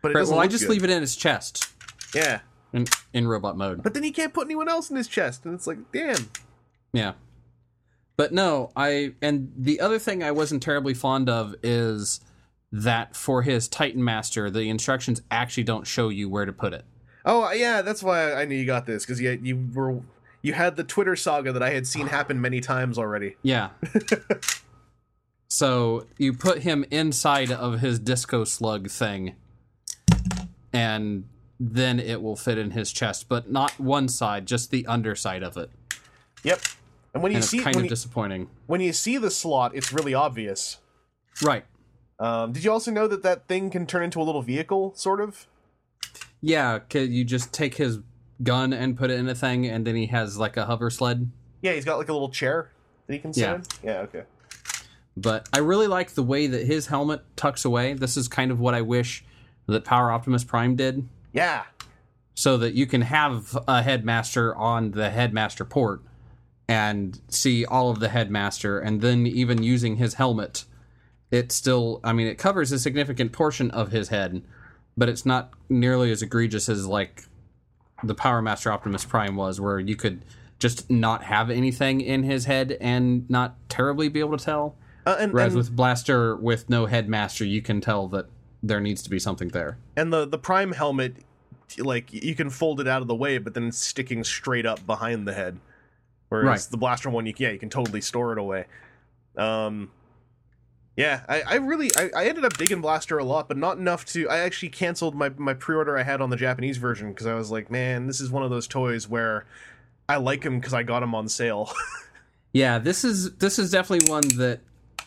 but 0.04 0.12
it 0.12 0.16
Right, 0.16 0.28
well, 0.28 0.40
I 0.40 0.46
just 0.48 0.66
good. 0.66 0.72
leave 0.74 0.84
it 0.84 0.90
in 0.92 1.02
his 1.02 1.16
chest 1.16 1.72
Yeah, 2.14 2.42
in 2.74 2.86
in 3.14 3.28
robot 3.28 3.58
mode. 3.58 3.82
but 3.82 3.94
then 3.96 4.04
he 4.04 4.12
can't 4.12 4.34
put 4.34 4.46
anyone 4.46 4.70
else 4.70 4.92
in 4.92 4.98
his 4.98 5.08
chest, 5.08 5.46
and 5.46 5.54
it's 5.56 5.66
like, 5.66 5.80
damn. 5.92 6.30
Yeah. 6.94 7.14
But 8.22 8.32
no, 8.32 8.70
I 8.76 9.14
and 9.24 9.52
the 9.58 9.80
other 9.80 9.98
thing 9.98 10.22
I 10.22 10.30
wasn't 10.30 10.62
terribly 10.62 10.94
fond 10.94 11.28
of 11.28 11.56
is 11.64 12.20
that 12.72 13.16
for 13.16 13.42
his 13.42 13.68
Titan 13.68 14.04
Master, 14.04 14.52
the 14.52 14.70
instructions 14.70 15.24
actually 15.32 15.64
don't 15.64 15.88
show 15.88 16.10
you 16.10 16.30
where 16.30 16.46
to 16.46 16.54
put 16.54 16.72
it. 16.72 16.86
Oh 17.26 17.46
uh, 17.46 17.52
yeah, 17.54 17.82
that's 17.82 18.04
why 18.04 18.34
I 18.34 18.46
knew 18.46 18.56
you 18.56 18.68
got 18.68 18.86
this 18.86 19.04
because 19.04 19.20
you 19.20 19.40
you 19.42 19.68
were 19.74 20.02
you 20.44 20.54
had 20.54 20.76
the 20.76 20.84
Twitter 20.84 21.16
saga 21.16 21.52
that 21.52 21.64
I 21.64 21.72
had 21.72 21.88
seen 21.88 22.06
happen 22.06 22.40
many 22.40 22.62
times 22.62 23.00
already. 23.00 23.38
Yeah. 23.42 23.70
so 25.48 26.06
you 26.20 26.32
put 26.32 26.60
him 26.60 26.86
inside 26.92 27.52
of 27.52 27.80
his 27.80 27.98
disco 27.98 28.44
slug 28.44 28.92
thing, 28.92 29.34
and 30.72 31.24
then 31.60 32.00
it 32.00 32.22
will 32.22 32.36
fit 32.36 32.60
in 32.60 32.70
his 32.70 32.92
chest, 32.92 33.28
but 33.28 33.50
not 33.50 33.80
one 33.80 34.08
side, 34.08 34.46
just 34.46 34.70
the 34.70 34.86
underside 34.86 35.42
of 35.42 35.58
it. 35.58 35.72
Yep. 36.44 36.62
And 37.14 37.22
when 37.22 37.32
you 37.32 37.38
And 37.38 37.46
see 37.46 37.60
kind 37.60 37.76
when 37.76 37.84
of 37.84 37.86
you, 37.86 37.90
disappointing. 37.90 38.50
when 38.68 38.80
you 38.82 38.94
see 38.94 39.18
the 39.18 39.30
slot, 39.32 39.76
it's 39.76 39.92
really 39.92 40.14
obvious. 40.14 40.78
Right. 41.44 41.66
Um, 42.20 42.54
did 42.54 42.64
you 42.64 42.72
also 42.72 42.92
know 42.92 43.08
that 43.08 43.24
that 43.24 43.48
thing 43.48 43.70
can 43.70 43.86
turn 43.86 44.04
into 44.04 44.22
a 44.22 44.24
little 44.24 44.42
vehicle, 44.42 44.94
sort 44.96 45.20
of? 45.20 45.48
Yeah, 46.42 46.80
could 46.80 47.12
you 47.12 47.24
just 47.26 47.52
take 47.52 47.76
his 47.76 48.00
gun 48.44 48.74
and 48.74 48.98
put 48.98 49.12
it 49.12 49.20
in 49.20 49.28
a 49.28 49.36
thing, 49.36 49.66
and 49.68 49.86
then 49.86 49.96
he 49.96 50.08
has 50.08 50.38
like 50.38 50.56
a 50.58 50.66
hover 50.66 50.90
sled. 50.90 51.30
Yeah, 51.62 51.74
he's 51.74 51.86
got 51.86 51.98
like 51.98 52.10
a 52.10 52.14
little 52.14 52.30
chair 52.30 52.70
that 53.08 53.14
he 53.14 53.20
can 53.20 53.34
sit 53.34 53.42
Yeah. 53.42 53.56
in. 53.56 53.64
Yeah, 53.84 53.98
okay. 54.02 54.24
But 55.18 55.50
I 55.52 55.60
really 55.60 55.88
like 55.88 56.12
the 56.12 56.24
way 56.24 56.48
that 56.48 56.66
his 56.66 56.88
helmet 56.88 57.22
tucks 57.36 57.66
away. 57.66 57.94
This 57.94 58.16
is 58.18 58.28
kind 58.28 58.50
of 58.52 58.60
what 58.60 58.74
I 58.74 58.82
wish 58.82 59.26
that 59.68 59.84
Power 59.84 60.12
Optimus 60.12 60.44
Prime 60.44 60.76
did, 60.76 61.08
Yeah. 61.34 61.64
so 62.34 62.58
that 62.58 62.74
you 62.74 62.86
can 62.86 63.02
have 63.02 63.58
a 63.68 63.82
headmaster 63.84 64.56
on 64.56 64.92
the 64.92 65.10
headmaster 65.10 65.66
port 65.66 66.02
and 66.68 67.20
see 67.28 67.66
all 67.66 67.90
of 67.90 68.00
the 68.00 68.10
headmaster, 68.10 68.80
and 68.80 69.02
then 69.02 69.28
even 69.28 69.62
using 69.62 69.98
his 69.98 70.16
helmet, 70.16 70.66
it 71.30 71.52
still, 71.52 72.00
I 72.04 72.14
mean, 72.14 72.28
it 72.28 72.38
covers 72.38 72.72
a 72.72 72.80
significant 72.80 73.32
portion 73.32 73.72
of 73.72 73.92
his 73.92 74.10
head, 74.10 74.44
but 74.98 75.10
it's 75.10 75.26
not 75.26 75.52
nearly 75.70 76.12
as 76.12 76.22
egregious 76.22 76.70
as 76.70 76.86
like 76.86 77.24
the 78.04 78.16
Power 78.16 78.42
Master 78.42 78.72
Optimus 78.72 79.06
Prime 79.06 79.36
was, 79.36 79.60
where 79.60 79.80
you 79.80 79.96
could 79.96 80.24
just 80.60 80.90
not 80.90 81.24
have 81.24 81.50
anything 81.50 82.02
in 82.02 82.24
his 82.24 82.46
head 82.46 82.78
and 82.80 83.30
not 83.30 83.56
terribly 83.68 84.10
be 84.10 84.20
able 84.20 84.38
to 84.38 84.44
tell. 84.44 84.76
Uh, 85.06 85.18
and, 85.20 85.34
Whereas 85.34 85.54
and, 85.54 85.58
with 85.58 85.76
Blaster 85.76 86.36
with 86.36 86.70
no 86.70 86.86
headmaster, 86.86 87.44
you 87.44 87.62
can 87.62 87.82
tell 87.82 88.08
that 88.10 88.28
there 88.62 88.80
needs 88.80 89.02
to 89.04 89.10
be 89.10 89.18
something 89.18 89.50
there. 89.50 89.78
and 89.96 90.14
the 90.14 90.26
the 90.26 90.38
prime 90.38 90.74
helmet, 90.74 91.16
like 91.80 92.14
you 92.14 92.36
can 92.36 92.50
fold 92.50 92.80
it 92.80 92.88
out 92.88 93.02
of 93.02 93.08
the 93.08 93.16
way, 93.16 93.40
but 93.40 93.56
then 93.56 93.68
it's 93.70 93.80
sticking 93.80 94.24
straight 94.24 94.66
up 94.66 94.86
behind 94.86 95.28
the 95.28 95.34
head. 95.34 95.60
Whereas 96.32 96.46
Right. 96.46 96.72
the 96.72 96.78
blaster 96.78 97.10
one, 97.10 97.26
you 97.26 97.34
yeah, 97.36 97.50
you 97.52 97.60
can 97.60 97.70
totally 97.70 98.00
store 98.00 98.32
it 98.32 98.38
away. 98.38 98.64
Um, 99.36 99.92
yeah, 100.96 101.24
I, 101.28 101.42
I 101.42 101.56
really 101.56 101.90
I, 101.98 102.10
I 102.16 102.26
ended 102.28 102.46
up 102.46 102.54
digging 102.56 102.80
Blaster 102.80 103.18
a 103.18 103.24
lot, 103.26 103.50
but 103.50 103.58
not 103.58 103.78
enough 103.78 104.06
to. 104.14 104.30
I 104.30 104.40
actually 104.40 104.70
canceled 104.70 105.14
my 105.14 105.28
my 105.38 105.54
pre 105.54 105.76
order 105.76 105.98
I 105.98 106.04
had 106.04 106.22
on 106.22 106.30
the 106.30 106.38
Japanese 106.38 106.78
version 106.78 107.10
because 107.10 107.28
I 107.28 107.34
was 107.34 107.52
like, 107.52 107.70
man, 107.70 108.08
this 108.08 108.22
is 108.22 108.32
one 108.32 108.44
of 108.44 108.50
those 108.50 108.66
toys 108.66 109.10
where 109.10 109.46
I 110.08 110.16
like 110.18 110.44
him 110.44 110.58
because 110.58 110.74
I 110.74 110.84
got 110.84 111.04
him 111.04 111.14
on 111.14 111.28
sale. 111.28 111.70
Yeah, 112.54 112.80
this 112.80 113.06
is 113.06 113.36
this 113.36 113.58
is 113.58 113.72
definitely 113.72 114.10
one 114.10 114.28
that 114.36 114.60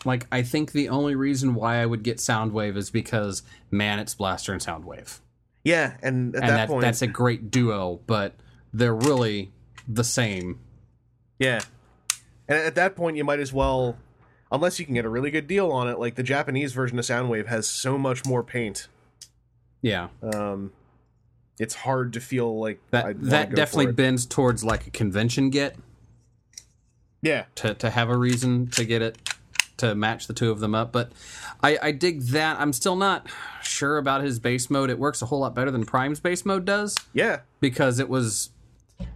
like 0.03 0.25
I 0.31 0.41
think 0.41 0.71
the 0.71 0.89
only 0.89 1.13
reason 1.13 1.53
why 1.53 1.79
I 1.79 1.85
would 1.85 2.01
get 2.01 2.17
Soundwave 2.17 2.75
is 2.75 2.89
because 2.89 3.43
man, 3.69 3.99
it's 3.99 4.15
Blaster 4.15 4.51
and 4.51 4.59
Soundwave. 4.59 5.19
yeah, 5.63 5.97
and 6.01 6.35
at 6.35 6.41
and 6.41 6.49
that, 6.49 6.55
that, 6.55 6.67
point, 6.69 6.81
that's 6.81 7.03
a 7.03 7.07
great 7.07 7.51
duo, 7.51 7.99
but 8.07 8.33
they're 8.73 8.95
really 8.95 9.51
the 9.87 10.03
same. 10.03 10.59
Yeah. 11.39 11.61
And 12.47 12.57
at 12.57 12.75
that 12.75 12.95
point, 12.95 13.17
you 13.17 13.23
might 13.23 13.39
as 13.39 13.51
well, 13.51 13.97
unless 14.51 14.79
you 14.79 14.85
can 14.85 14.93
get 14.93 15.05
a 15.05 15.09
really 15.09 15.31
good 15.31 15.47
deal 15.47 15.71
on 15.71 15.87
it, 15.89 15.99
like 15.99 16.15
the 16.15 16.23
Japanese 16.23 16.73
version 16.73 16.97
of 16.99 17.05
Soundwave 17.05 17.47
has 17.47 17.67
so 17.67 17.97
much 17.97 18.25
more 18.25 18.43
paint. 18.43 18.87
Yeah. 19.81 20.09
Um, 20.21 20.71
it's 21.59 21.75
hard 21.75 22.13
to 22.13 22.19
feel 22.19 22.59
like 22.59 22.79
That 22.91 23.21
that 23.23 23.55
definitely 23.55 23.91
it. 23.91 23.95
bends 23.95 24.25
towards 24.25 24.63
like 24.63 24.87
a 24.87 24.89
convention 24.91 25.49
get 25.49 25.75
Yeah. 27.21 27.45
to 27.55 27.73
to 27.75 27.89
have 27.89 28.09
a 28.09 28.17
reason 28.17 28.67
to 28.71 28.85
get 28.85 29.01
it 29.01 29.17
to 29.77 29.93
match 29.95 30.27
the 30.27 30.33
two 30.33 30.51
of 30.51 30.59
them 30.59 30.73
up. 30.73 30.91
But 30.91 31.11
I, 31.61 31.77
I 31.81 31.91
dig 31.91 32.21
that. 32.27 32.59
I'm 32.59 32.71
still 32.73 32.95
not 32.95 33.27
sure 33.61 33.97
about 33.97 34.21
his 34.23 34.39
base 34.39 34.69
mode. 34.69 34.89
It 34.89 34.97
works 34.99 35.21
a 35.21 35.25
whole 35.25 35.39
lot 35.39 35.53
better 35.55 35.69
than 35.71 35.85
Prime's 35.85 36.19
base 36.19 36.45
mode 36.45 36.63
does 36.65 36.95
Yeah. 37.13 37.41
because 37.59 37.99
it 37.99 38.07
was, 38.07 38.51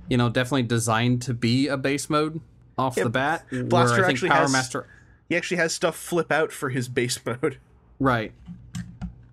you 0.10 0.18
know, 0.18 0.30
definitely 0.30 0.64
designed 0.64 1.22
to 1.24 1.34
be 1.34 1.68
a 1.68 1.78
base 1.78 2.10
mode 2.10 2.42
off 2.78 2.96
the 2.96 3.10
bat. 3.10 3.46
Blaster 3.52 3.96
where 3.98 4.04
I 4.06 4.08
think 4.08 4.16
actually 4.18 4.30
Power 4.30 4.42
has- 4.44 4.52
Master, 4.52 4.88
He 5.28 5.36
actually 5.36 5.58
has 5.58 5.74
stuff 5.74 5.96
flip 5.96 6.32
out 6.32 6.52
for 6.52 6.70
his 6.70 6.88
base 6.88 7.20
mode. 7.26 7.58
right? 8.00 8.32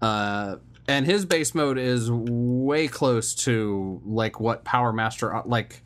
Uh, 0.02 0.56
and 0.88 1.06
his 1.06 1.24
base 1.24 1.54
mode 1.54 1.78
is 1.78 2.10
way 2.10 2.86
close 2.88 3.34
to 3.34 4.00
like 4.04 4.38
what 4.38 4.64
Power 4.64 4.92
Master 4.92 5.42
like 5.46 5.82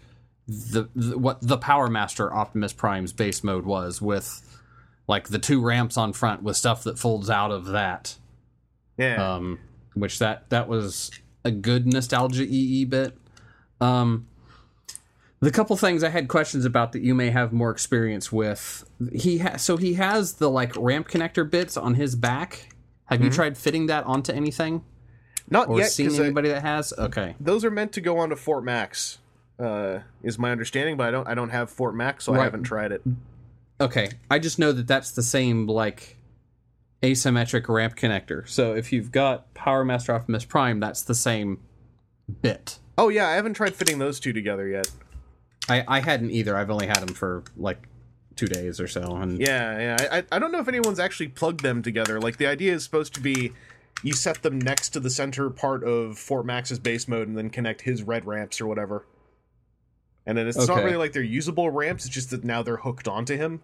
the, 0.47 0.89
the 0.95 1.17
what 1.17 1.39
the 1.41 1.57
Power 1.57 1.89
Master 1.89 2.33
Optimus 2.35 2.73
Prime's 2.73 3.13
base 3.13 3.43
mode 3.45 3.65
was 3.65 4.03
with 4.03 4.43
like 5.07 5.29
the 5.29 5.39
two 5.39 5.61
ramps 5.63 5.97
on 5.97 6.13
front 6.13 6.43
with 6.43 6.57
stuff 6.57 6.83
that 6.85 6.99
folds 6.99 7.31
out 7.31 7.51
of 7.51 7.67
that. 7.67 8.17
Yeah. 8.99 9.35
Um, 9.37 9.61
which 9.95 10.19
that 10.19 10.51
that 10.51 10.69
was 10.69 11.11
a 11.45 11.51
good 11.51 11.87
nostalgia 11.87 12.43
EE 12.45 12.85
bit. 12.85 13.17
Um, 13.81 14.27
the 15.41 15.51
couple 15.51 15.77
things 15.77 16.05
I 16.05 16.11
had 16.11 16.29
questions 16.29 16.65
about 16.65 16.93
that 16.93 17.03
you 17.03 17.15
may 17.15 17.31
have 17.31 17.53
more 17.53 17.71
experience 17.71 18.31
with. 18.31 18.85
He 19.13 19.39
ha- 19.39 19.57
so 19.57 19.77
he 19.77 19.95
has 19.95 20.35
the 20.35 20.51
like 20.51 20.77
ramp 20.77 21.09
connector 21.09 21.49
bits 21.49 21.77
on 21.77 21.95
his 21.95 22.15
back. 22.15 22.75
Have 23.07 23.25
you 23.25 23.31
tried 23.31 23.59
fitting 23.59 23.87
that 23.87 24.05
onto 24.05 24.31
anything 24.33 24.85
Not 25.49 25.69
or 25.69 25.79
yet, 25.79 25.91
seen 25.91 26.15
anybody 26.15 26.49
that 26.51 26.63
has? 26.63 26.93
Okay. 26.97 27.35
those 27.41 27.65
are 27.65 27.71
meant 27.71 27.93
to 27.93 28.01
go 28.01 28.19
onto 28.19 28.37
Fort 28.37 28.63
Max, 28.63 29.19
uh, 29.59 30.01
is 30.23 30.39
my 30.39 30.53
understanding, 30.53 30.97
but 30.97 31.09
I 31.09 31.11
don't 31.11 31.27
I 31.27 31.35
don't 31.35 31.51
have 31.51 31.71
Fort 31.71 31.97
Max, 31.97 32.25
so 32.25 32.35
I 32.35 32.45
haven't 32.45 32.63
tried 32.63 32.93
it. 32.93 33.03
Okay, 33.81 34.11
I 34.31 34.39
just 34.39 34.59
know 34.59 34.71
that 34.73 34.87
that's 34.87 35.11
the 35.11 35.23
same 35.23 35.67
like 35.67 36.19
asymmetric 37.03 37.69
ramp 37.69 37.97
connector. 37.97 38.47
So 38.49 38.75
if 38.75 38.93
you've 38.93 39.11
got 39.11 39.53
Power 39.55 39.85
Master 39.85 40.13
Optimus 40.15 40.45
Prime, 40.45 40.79
that's 40.81 41.03
the 41.03 41.15
same 41.15 41.59
bit. 42.43 42.79
Oh 42.97 43.09
yeah, 43.09 43.27
I 43.27 43.33
haven't 43.33 43.55
tried 43.55 43.75
fitting 43.75 43.99
those 43.99 44.21
two 44.21 44.33
together 44.33 44.69
yet. 44.69 44.89
I, 45.71 45.85
I 45.89 46.01
hadn't 46.01 46.31
either. 46.31 46.57
I've 46.57 46.71
only 46.71 46.87
had 46.87 46.99
them 47.01 47.15
for 47.15 47.45
like 47.57 47.79
two 48.37 48.47
days 48.47 48.81
or 48.81 48.89
so, 48.89 49.17
and 49.17 49.39
Yeah, 49.41 49.79
yeah. 49.79 50.09
I, 50.13 50.25
I- 50.37 50.39
don't 50.39 50.53
know 50.53 50.61
if 50.61 50.69
anyone's 50.69 50.99
actually 50.99 51.29
plugged 51.29 51.63
them 51.63 51.83
together. 51.83 52.21
Like 52.21 52.37
the 52.39 52.47
idea 52.47 52.73
is 52.75 52.85
supposed 52.85 53.15
to 53.15 53.21
be 53.21 53.53
you 54.03 54.13
set 54.15 54.43
them 54.43 54.59
next 54.59 54.91
to 54.91 55.01
the 55.01 55.11
center 55.11 55.51
part 55.51 55.85
of 55.85 56.19
Fort 56.19 56.47
Max's 56.47 56.79
base 56.79 57.07
mode 57.07 57.29
and 57.29 57.37
then 57.37 57.51
connect 57.51 57.83
his 57.83 58.03
red 58.03 58.25
ramps 58.27 58.61
or 58.61 58.67
whatever. 58.67 59.05
And 60.27 60.37
then 60.39 60.47
it's 60.47 60.57
not 60.69 60.83
really 60.85 60.97
like 60.97 61.13
they're 61.13 61.23
usable 61.23 61.71
ramps, 61.71 62.05
it's 62.07 62.15
just 62.15 62.31
that 62.31 62.45
now 62.45 62.63
they're 62.63 62.77
hooked 62.79 63.09
onto 63.09 63.37
him. 63.37 63.61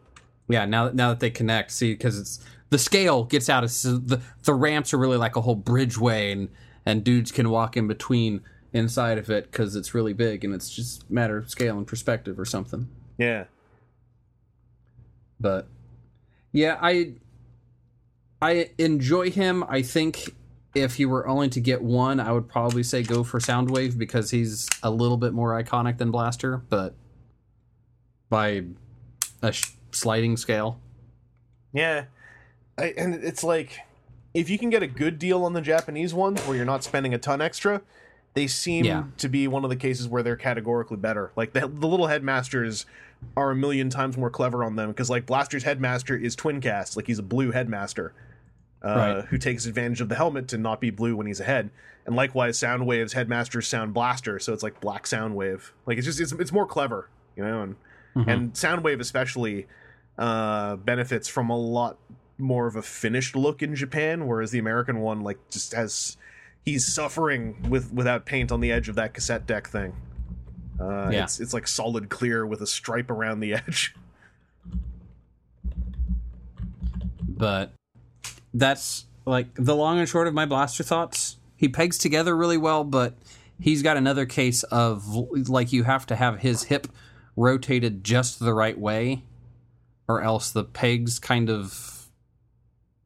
yeah. 0.48 0.64
Now 0.64 0.84
that 0.86 0.94
now 0.94 1.08
that 1.10 1.20
they 1.20 1.30
connect, 1.30 1.70
see, 1.70 1.92
because 1.92 2.18
it's 2.18 2.40
the 2.70 2.78
scale 2.78 3.24
gets 3.24 3.48
out 3.48 3.62
of 3.64 3.70
so 3.70 3.98
the 3.98 4.20
the 4.44 4.54
ramps 4.54 4.92
are 4.92 4.98
really 4.98 5.16
like 5.16 5.36
a 5.36 5.40
whole 5.40 5.56
bridgeway, 5.56 6.32
and 6.32 6.48
and 6.84 7.04
dudes 7.04 7.30
can 7.32 7.50
walk 7.50 7.76
in 7.76 7.86
between 7.86 8.42
inside 8.72 9.18
of 9.18 9.30
it 9.30 9.50
because 9.50 9.76
it's 9.76 9.94
really 9.94 10.12
big, 10.12 10.44
and 10.44 10.54
it's 10.54 10.68
just 10.70 11.02
a 11.08 11.12
matter 11.12 11.36
of 11.38 11.48
scale 11.50 11.76
and 11.78 11.86
perspective 11.86 12.38
or 12.38 12.44
something. 12.44 12.88
Yeah. 13.18 13.44
but 15.40 15.68
yeah 16.52 16.78
i 16.80 17.12
i 18.40 18.70
enjoy 18.78 19.30
him 19.30 19.64
i 19.68 19.80
think 19.82 20.34
if 20.74 20.98
you 20.98 21.08
were 21.08 21.26
only 21.26 21.48
to 21.48 21.60
get 21.60 21.82
one 21.82 22.20
i 22.20 22.30
would 22.32 22.48
probably 22.48 22.82
say 22.82 23.02
go 23.02 23.22
for 23.24 23.38
soundwave 23.40 23.96
because 23.98 24.30
he's 24.30 24.68
a 24.82 24.90
little 24.90 25.16
bit 25.16 25.32
more 25.32 25.50
iconic 25.62 25.96
than 25.98 26.10
blaster 26.10 26.58
but 26.68 26.94
by 28.28 28.62
a 29.42 29.52
sh- 29.52 29.72
sliding 29.92 30.36
scale 30.36 30.78
Yeah. 31.72 32.04
I, 32.78 32.92
and 32.98 33.14
it's 33.14 33.42
like 33.44 33.78
if 34.34 34.50
you 34.50 34.58
can 34.58 34.68
get 34.70 34.82
a 34.82 34.86
good 34.86 35.18
deal 35.18 35.44
on 35.44 35.54
the 35.54 35.62
Japanese 35.62 36.12
ones 36.12 36.40
where 36.42 36.56
you're 36.56 36.66
not 36.66 36.84
spending 36.84 37.14
a 37.14 37.18
ton 37.18 37.40
extra, 37.40 37.80
they 38.36 38.46
seem 38.46 38.84
Yeah. 38.84 39.04
to 39.16 39.28
be 39.28 39.48
one 39.48 39.64
of 39.64 39.70
the 39.70 39.76
cases 39.76 40.06
where 40.06 40.22
they're 40.22 40.36
categorically 40.36 40.98
better. 40.98 41.32
Like 41.34 41.52
the, 41.54 41.60
the 41.66 41.88
little 41.88 42.06
headmasters 42.06 42.86
are 43.36 43.50
a 43.50 43.56
million 43.56 43.88
times 43.90 44.16
more 44.16 44.30
clever 44.30 44.62
on 44.62 44.76
them 44.76 44.90
because 44.90 45.08
like 45.10 45.24
Blaster's 45.26 45.64
headmaster 45.64 46.14
is 46.16 46.36
Twincast, 46.36 46.96
like 46.96 47.06
he's 47.08 47.18
a 47.18 47.22
blue 47.24 47.50
headmaster. 47.50 48.12
Uh, 48.82 48.88
Right. 49.16 49.24
Who 49.24 49.38
takes 49.38 49.64
advantage 49.66 50.00
of 50.02 50.08
the 50.10 50.14
helmet 50.14 50.48
to 50.48 50.58
not 50.58 50.80
be 50.82 50.90
blue 50.90 51.16
when 51.16 51.26
he's 51.26 51.40
ahead, 51.40 51.70
and 52.04 52.14
likewise, 52.14 52.58
Soundwave's 52.58 53.14
headmasters 53.14 53.66
sound 53.66 53.94
Blaster, 53.94 54.38
so 54.38 54.52
it's 54.52 54.62
like 54.62 54.80
Black 54.80 55.04
Soundwave. 55.06 55.70
Like 55.86 55.96
it's 55.98 56.04
just 56.04 56.20
it's, 56.20 56.32
it's 56.32 56.52
more 56.52 56.66
clever, 56.66 57.08
you 57.36 57.42
know. 57.42 57.62
And 57.62 58.28
and 58.28 58.52
Soundwave 58.52 59.00
especially 59.00 59.66
uh, 60.18 60.76
benefits 60.76 61.26
from 61.26 61.48
a 61.50 61.56
lot 61.58 61.96
more 62.38 62.66
of 62.66 62.76
a 62.76 62.82
finished 62.82 63.34
look 63.34 63.62
in 63.62 63.74
Japan, 63.74 64.26
whereas 64.26 64.50
the 64.50 64.58
American 64.58 65.00
one 65.00 65.22
like 65.22 65.38
just 65.50 65.72
has 65.72 66.16
he's 66.66 66.84
suffering 66.86 67.56
with 67.70 67.92
without 67.92 68.26
paint 68.26 68.52
on 68.52 68.60
the 68.60 68.70
edge 68.72 68.88
of 68.90 68.96
that 68.96 69.14
cassette 69.14 69.46
deck 69.46 69.68
thing. 69.68 69.94
Uh, 70.78 71.08
Yeah. 71.10 71.22
it's 71.22 71.40
it's 71.40 71.54
like 71.54 71.66
solid 71.66 72.10
clear 72.10 72.44
with 72.44 72.60
a 72.60 72.66
stripe 72.66 73.10
around 73.10 73.40
the 73.40 73.54
edge. 73.66 73.94
but 77.28 77.72
that's 78.54 79.04
like 79.26 79.48
the 79.54 79.74
long 79.76 79.98
and 79.98 80.08
short 80.08 80.26
of 80.26 80.34
my 80.34 80.46
blaster 80.46 80.82
thoughts 80.82 81.36
he 81.56 81.68
pegs 81.68 81.98
together 81.98 82.34
really 82.36 82.56
well 82.56 82.84
but 82.84 83.14
he's 83.60 83.82
got 83.82 83.96
another 83.96 84.24
case 84.24 84.62
of 84.64 85.06
like 85.48 85.72
you 85.72 85.82
have 85.84 86.06
to 86.06 86.16
have 86.16 86.38
his 86.38 86.64
hip 86.64 86.86
rotated 87.36 88.02
just 88.04 88.38
the 88.40 88.54
right 88.54 88.78
way 88.78 89.22
or 90.08 90.22
else 90.22 90.50
the 90.50 90.64
pegs 90.64 91.18
kind 91.18 91.50
of 91.50 92.06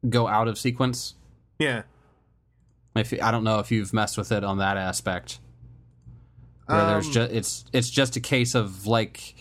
go 0.07 0.27
out 0.27 0.47
of 0.47 0.57
sequence 0.57 1.15
Yeah, 1.59 1.81
if 2.95 3.13
i 3.21 3.31
don't 3.31 3.43
know 3.43 3.59
if 3.59 3.71
you've 3.71 3.93
messed 3.93 4.17
with 4.17 4.31
it 4.31 4.43
on 4.43 4.57
that 4.59 4.77
aspect 4.77 5.39
where 6.65 6.85
there's 6.85 7.07
Um, 7.07 7.13
just 7.13 7.31
it's 7.31 7.65
it's 7.73 7.89
just 7.89 8.15
a 8.15 8.19
case 8.19 8.55
of 8.55 8.87
like 8.87 9.35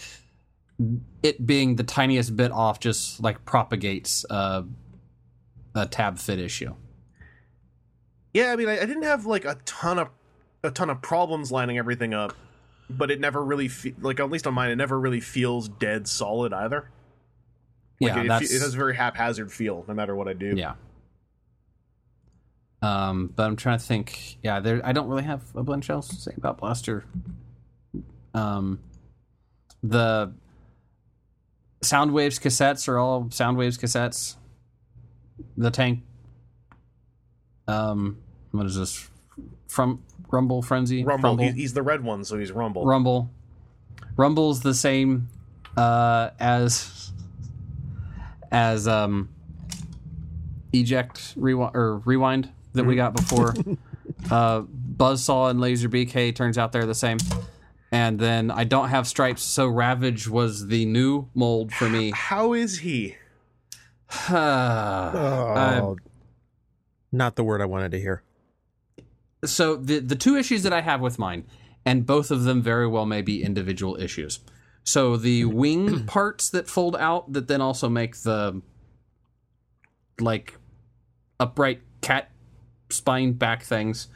it 1.23 1.45
being 1.47 1.77
the 1.77 1.85
tiniest 1.85 2.35
bit 2.37 2.51
off 2.53 2.81
just 2.81 3.21
like 3.23 3.45
propagates 3.45 4.25
uh, 4.31 4.63
a 5.75 5.87
tab 5.87 6.19
fit 6.19 6.39
issue 6.39 6.75
Yeah, 8.33 8.53
I 8.53 8.57
mean, 8.57 8.69
I, 8.69 8.77
I 8.81 8.87
didn't 8.87 9.03
have 9.03 9.27
like 9.27 9.45
a 9.45 9.57
ton 9.65 9.99
of 9.99 10.09
a 10.63 10.71
ton 10.71 10.89
of 10.91 11.03
problems 11.03 11.51
lining 11.51 11.79
everything 11.79 12.15
up, 12.15 12.33
but 12.89 13.11
it 13.11 13.19
never 13.21 13.43
really 13.45 13.69
fe- 13.69 13.95
like 14.01 14.21
at 14.21 14.31
least 14.31 14.47
on 14.47 14.55
mine, 14.55 14.71
it 14.71 14.77
never 14.77 14.99
really 14.99 15.21
feels 15.21 15.69
dead 15.69 16.07
solid 16.09 16.53
either. 16.53 16.91
Like 18.01 18.15
yeah, 18.15 18.23
it, 18.23 18.29
that's 18.29 18.53
it 18.53 18.61
has 18.63 18.75
a 18.75 18.77
very 18.77 18.95
haphazard 18.97 19.53
feel 19.53 19.85
no 19.89 19.95
matter 19.95 20.15
what 20.15 20.29
I 20.29 20.33
do. 20.33 20.55
yeah. 20.57 20.75
Um, 22.83 23.33
but 23.35 23.45
I'm 23.47 23.57
trying 23.57 23.79
to 23.79 23.85
think. 23.85 24.39
Yeah, 24.43 24.61
there. 24.61 24.81
I 24.85 24.93
don't 24.93 25.09
really 25.09 25.25
have 25.25 25.43
a 25.55 25.63
bunch 25.63 25.91
else 25.91 26.09
to 26.09 26.17
say 26.17 26.33
about 26.37 26.59
Blaster. 26.59 27.05
Um, 28.33 28.81
the 29.83 30.33
Soundwaves 31.83 32.41
cassettes 32.41 32.89
are 32.89 32.99
all 32.99 33.25
Soundwaves 33.25 33.79
cassettes. 33.79 34.37
The 35.57 35.71
tank. 35.71 36.01
Um, 37.69 38.19
what 38.51 38.67
is 38.67 38.77
this? 38.77 39.09
From 39.69 40.03
Rumble 40.31 40.63
Frenzy. 40.63 41.05
Rumble, 41.05 41.37
he- 41.37 41.51
he's 41.53 41.75
the 41.75 41.83
red 41.83 42.03
one, 42.03 42.25
so 42.25 42.39
he's 42.39 42.51
Rumble. 42.53 42.85
Rumble. 42.87 43.31
Rumble's 44.17 44.61
the 44.61 44.75
same 44.75 45.29
uh, 45.77 46.31
as 46.41 47.13
as 48.51 48.89
um, 48.89 49.29
eject 50.73 51.35
rewind 51.37 51.77
or 51.77 51.99
rewind 51.99 52.51
that 52.73 52.85
we 52.85 52.97
got 52.97 53.15
before. 53.15 53.55
uh, 54.31 54.63
Buzzsaw 54.63 55.51
and 55.51 55.61
Laserbeak 55.61 56.35
turns 56.35 56.59
out 56.59 56.73
they're 56.73 56.87
the 56.87 56.95
same. 56.95 57.19
And 57.93 58.19
then 58.19 58.51
I 58.51 58.65
don't 58.65 58.89
have 58.91 59.07
stripes, 59.09 59.43
so 59.43 59.67
Ravage 59.67 60.29
was 60.29 60.69
the 60.69 60.85
new 60.85 61.29
mold 61.35 61.73
for 61.73 61.89
me. 61.89 62.13
How 62.15 62.53
is 62.53 62.79
he? 62.79 63.17
Oh, 64.33 65.97
not 67.13 67.37
the 67.37 67.45
word 67.45 67.61
I 67.61 67.65
wanted 67.65 67.91
to 67.93 68.01
hear. 68.01 68.23
so 69.45 69.77
the 69.77 69.99
the 69.99 70.15
two 70.17 70.37
issues 70.37 70.63
that 70.63 70.73
I 70.73 70.81
have 70.81 71.01
with 71.01 71.19
mine, 71.19 71.45
and 71.85 72.07
both 72.07 72.31
of 72.31 72.45
them 72.45 72.63
very 72.63 72.87
well 72.87 73.07
may 73.07 73.23
be 73.23 73.43
individual 73.43 74.01
issues. 74.01 74.41
So 74.85 75.17
the 75.17 75.45
wing 75.63 76.07
parts 76.07 76.51
that 76.51 76.69
fold 76.69 76.97
out 76.97 77.33
that 77.33 77.49
then 77.49 77.61
also 77.61 77.89
make 77.89 78.17
the 78.19 78.63
like 80.21 80.57
upright 81.39 81.81
cat 82.01 82.30
spine 82.93 83.33
back 83.33 83.63
things. 83.63 84.09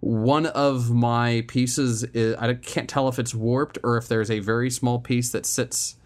One 0.00 0.46
of 0.46 0.90
my 0.90 1.44
pieces 1.46 2.02
is 2.02 2.34
I 2.36 2.54
can't 2.54 2.88
tell 2.88 3.08
if 3.08 3.18
it's 3.18 3.34
warped 3.34 3.78
or 3.84 3.96
if 3.96 4.08
there's 4.08 4.30
a 4.30 4.40
very 4.40 4.70
small 4.70 4.98
piece 4.98 5.30
that 5.32 5.46
sits 5.46 5.96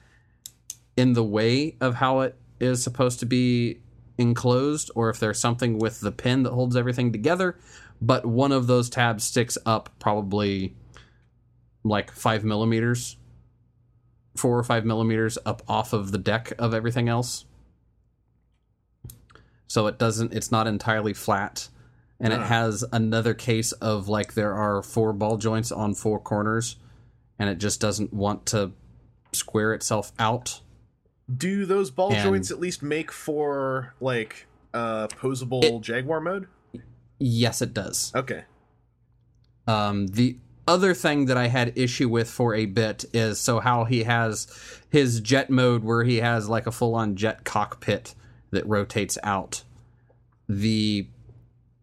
in 0.97 1.14
the 1.14 1.24
way 1.24 1.76
of 1.80 1.94
how 1.94 2.20
it 2.20 2.36
is 2.60 2.82
supposed 2.82 3.20
to 3.20 3.26
be 3.26 3.80
enclosed 4.18 4.90
or 4.94 5.10
if 5.10 5.18
there's 5.18 5.38
something 5.38 5.78
with 5.78 6.01
the 6.01 6.12
pin 6.12 6.43
that 6.43 6.52
holds 6.52 6.76
everything 6.76 7.12
together. 7.12 7.59
But 8.01 8.26
one 8.26 8.52
of 8.52 8.66
those 8.66 8.90
tabs 8.90 9.24
sticks 9.24 9.56
up 9.64 9.90
probably 9.98 10.74
like 11.84 12.10
five 12.10 12.44
millimeters 12.44 13.16
four 14.38 14.59
or 14.59 14.62
five 14.64 14.84
millimeters 14.84 15.38
up 15.44 15.62
off 15.68 15.93
of 15.93 16.12
the 16.12 16.18
deck 16.18 16.52
of 16.59 16.74
everything 16.74 17.09
else. 17.09 17.44
So 19.66 19.86
it 19.86 19.98
doesn't 19.98 20.32
it's 20.32 20.52
not 20.52 20.66
entirely 20.66 21.14
flat 21.14 21.68
and 22.20 22.32
it 22.32 22.40
Ah. 22.40 22.44
has 22.47 22.84
another 22.93 23.34
case 23.34 23.72
of 23.72 24.09
like 24.09 24.34
there 24.34 24.55
are 24.55 24.82
four 24.82 25.12
ball 25.12 25.36
joints 25.36 25.70
on 25.70 25.94
four 25.94 26.18
corners 26.18 26.76
and 27.38 27.48
it 27.51 27.59
just 27.59 27.80
doesn't 27.80 28.12
want 28.12 28.47
to 28.47 28.72
square 29.32 29.74
itself 29.74 30.12
out 30.18 30.60
Do 31.34 31.66
those 31.66 31.90
ball 31.90 32.12
And- 32.12 32.22
joints 32.22 32.51
at 32.51 32.59
least 32.60 32.82
make 32.82 33.10
for 33.12 33.94
like 34.01 34.47
uh 34.72 35.09
posable 35.09 35.80
Jaguar 35.80 36.20
mode? 36.20 36.47
yes 37.18 37.60
it 37.62 37.74
does 37.74 38.12
Okay. 38.14 38.44
Um, 39.66 40.06
the 40.06 40.38
other 40.68 40.94
thing 40.94 41.26
that 41.26 41.36
I 41.36 41.48
had 41.48 41.76
issue 41.76 42.09
with 42.09 42.30
for 42.30 42.55
a 42.55 42.66
bit 42.66 43.05
is 43.12 43.40
so 43.40 43.59
how 43.60 43.84
he 43.84 44.05
has 44.05 44.47
his 44.90 45.20
jet 45.20 45.51
mode 45.51 45.82
where 45.82 46.05
he 46.05 46.16
has 46.18 46.48
like 46.48 46.66
a 46.66 46.72
full 46.72 46.94
on 46.94 47.16
jet 47.16 47.44
cockpit 47.44 48.14
that 48.51 48.66
rotates 48.66 49.18
out. 49.24 49.62
The 50.48 51.09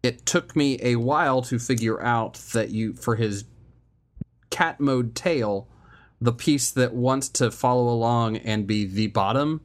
it 0.04 0.26
took 0.26 0.54
me 0.54 0.78
a 0.82 0.96
while 0.96 1.40
to 1.42 1.58
figure 1.58 2.00
out 2.02 2.34
that 2.52 2.70
you 2.70 2.92
for 2.92 3.16
his 3.16 3.44
cat 4.50 4.78
mode 4.78 5.14
tail, 5.14 5.66
the 6.20 6.32
piece 6.32 6.70
that 6.70 6.94
wants 6.94 7.28
to 7.28 7.50
follow 7.50 7.88
along 7.88 8.36
and 8.36 8.66
be 8.66 8.84
the 8.84 9.08
bottom 9.08 9.62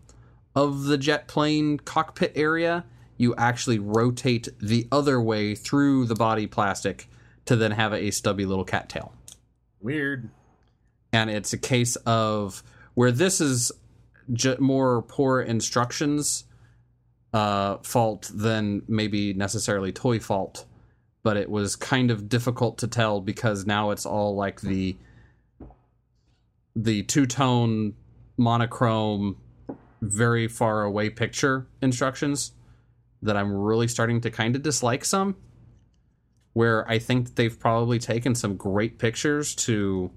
of 0.56 0.86
the 0.86 0.98
jet 0.98 1.28
plane 1.28 1.78
cockpit 1.78 2.32
area, 2.36 2.86
you 3.18 3.36
actually 3.36 3.80
rotate 3.80 4.48
the 4.62 4.88
other 4.92 5.22
way 5.22 5.56
through 5.56 6.06
the 6.06 6.16
body 6.16 6.48
plastic 6.48 7.10
to 7.46 7.56
then 7.56 7.72
have 7.72 7.94
a 7.94 8.12
stubby 8.12 8.46
little 8.46 8.64
cat 8.64 8.90
tail. 8.90 9.14
Weird. 9.82 10.30
And 11.12 11.30
it's 11.30 11.54
a 11.54 11.58
case 11.58 11.96
of 11.98 12.64
where 12.94 13.12
this 13.12 13.42
is 13.42 13.72
j- 14.32 14.58
more 14.60 15.02
poor 15.02 15.42
instructions 15.42 16.46
uh, 17.34 17.78
fault 17.78 18.32
than 18.34 18.84
maybe 18.88 19.34
necessarily 19.34 19.92
toy 19.92 20.20
fault, 20.20 20.66
but 21.24 21.38
it 21.38 21.50
was 21.50 21.76
kind 21.76 22.12
of 22.12 22.30
difficult 22.30 22.78
to 22.80 22.88
tell 22.88 23.22
because 23.22 23.66
now 23.66 23.92
it's 23.92 24.06
all 24.06 24.36
like 24.36 24.62
the 24.62 24.96
the 26.76 27.04
two 27.04 27.26
tone 27.26 27.94
monochrome 28.38 29.38
very 30.02 30.48
far 30.48 30.84
away 30.84 31.10
picture 31.10 31.68
instructions 31.82 32.54
that 33.22 33.36
I'm 33.36 33.52
really 33.52 33.88
starting 33.88 34.22
to 34.22 34.32
kind 34.32 34.56
of 34.56 34.62
dislike 34.62 35.04
some 35.04 35.36
where 36.54 36.90
I 36.90 37.00
think 37.00 37.36
they've 37.36 37.58
probably 37.58 38.00
taken 38.00 38.34
some 38.34 38.56
great 38.56 38.98
pictures 38.98 39.54
to 39.56 40.10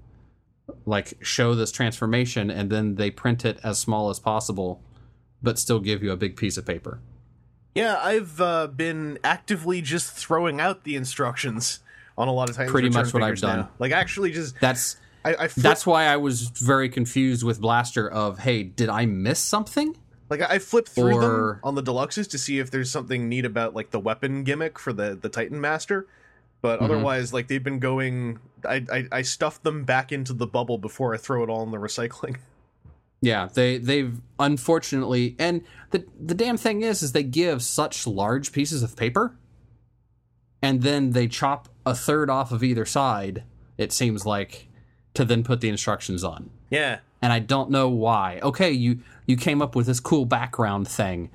like 0.85 1.13
show 1.21 1.53
this 1.53 1.71
transformation 1.71 2.49
and 2.49 2.69
then 2.69 2.95
they 2.95 3.11
print 3.11 3.45
it 3.45 3.59
as 3.63 3.77
small 3.77 4.09
as 4.09 4.19
possible 4.19 4.81
but 5.43 5.59
still 5.59 5.79
give 5.79 6.01
you 6.01 6.11
a 6.11 6.17
big 6.17 6.35
piece 6.37 6.57
of 6.57 6.65
paper. 6.65 6.99
Yeah, 7.75 7.99
I've 8.01 8.39
uh, 8.39 8.67
been 8.67 9.19
actively 9.23 9.81
just 9.81 10.11
throwing 10.13 10.59
out 10.61 10.83
the 10.83 10.95
instructions 10.95 11.79
on 12.17 12.27
a 12.27 12.31
lot 12.33 12.49
of 12.49 12.55
Titans 12.55 12.71
Pretty 12.71 12.89
much 12.89 13.13
what 13.13 13.23
I've 13.23 13.39
done. 13.39 13.59
now. 13.61 13.69
Like 13.79 13.91
actually, 13.91 14.31
just 14.31 14.59
That's 14.61 14.97
I, 15.25 15.35
I 15.35 15.47
flip, 15.47 15.63
that's 15.63 15.85
why 15.85 16.05
I 16.05 16.17
was 16.17 16.41
very 16.49 16.89
confused 16.89 17.43
with 17.43 17.59
Blaster 17.61 18.09
of 18.09 18.39
hey, 18.39 18.63
did 18.63 18.89
I 18.89 19.05
miss 19.05 19.39
something? 19.39 19.95
like 20.29 20.41
I 20.41 20.57
flip 20.57 20.87
through 20.87 21.15
or- 21.17 21.21
them 21.53 21.59
on 21.63 21.75
the 21.75 21.83
deluxes 21.83 22.27
to 22.31 22.37
see 22.39 22.57
if 22.59 22.71
there's 22.71 22.89
something 22.89 23.27
neat 23.29 23.45
about 23.45 23.75
like 23.75 23.91
the 23.91 23.99
weapon 23.99 24.43
gimmick 24.43 24.79
for 24.79 24.93
the 24.93 25.17
the 25.19 25.29
Titan 25.29 25.59
Master. 25.59 26.07
But 26.61 26.79
Mhm. 26.79 26.83
otherwise, 26.83 27.33
like 27.33 27.47
they've 27.49 27.63
been 27.63 27.79
going. 27.79 28.39
I, 28.67 28.85
I 28.91 29.07
I 29.11 29.21
stuffed 29.23 29.63
them 29.63 29.83
back 29.83 30.11
into 30.11 30.31
the 30.33 30.47
bubble 30.47 30.77
before 30.77 31.13
I 31.13 31.17
throw 31.17 31.43
it 31.43 31.49
all 31.49 31.63
in 31.63 31.71
the 31.71 31.77
recycling. 31.77 32.37
Yeah, 33.23 33.47
they 33.53 33.77
they've 33.77 34.19
unfortunately 34.37 35.37
and 35.39 35.63
the 35.91 36.05
the 36.19 36.33
damn 36.33 36.57
thing 36.57 36.81
is 36.81 37.01
is 37.01 37.13
they 37.13 37.23
give 37.23 37.63
such 37.63 38.05
large 38.05 38.51
pieces 38.51 38.83
of 38.83 38.97
paper 38.97 39.37
and 40.61 40.81
then 40.81 41.11
they 41.11 41.29
chop 41.29 41.69
a 41.85 41.95
third 41.95 42.29
off 42.29 42.51
of 42.51 42.65
either 42.65 42.85
side, 42.85 43.43
it 43.77 43.93
seems 43.93 44.25
like, 44.25 44.67
to 45.13 45.23
then 45.23 45.43
put 45.43 45.61
the 45.61 45.69
instructions 45.69 46.21
on. 46.23 46.49
Yeah, 46.69 46.99
And 47.21 47.31
I 47.31 47.39
don't 47.39 47.69
know 47.69 47.87
why. 47.87 48.39
Okay, 48.43 48.71
you 48.71 48.99
you 49.25 49.37
came 49.37 49.61
up 49.61 49.73
with 49.73 49.85
this 49.85 50.01
cool 50.01 50.25
background 50.25 50.89
thing. 50.89 51.29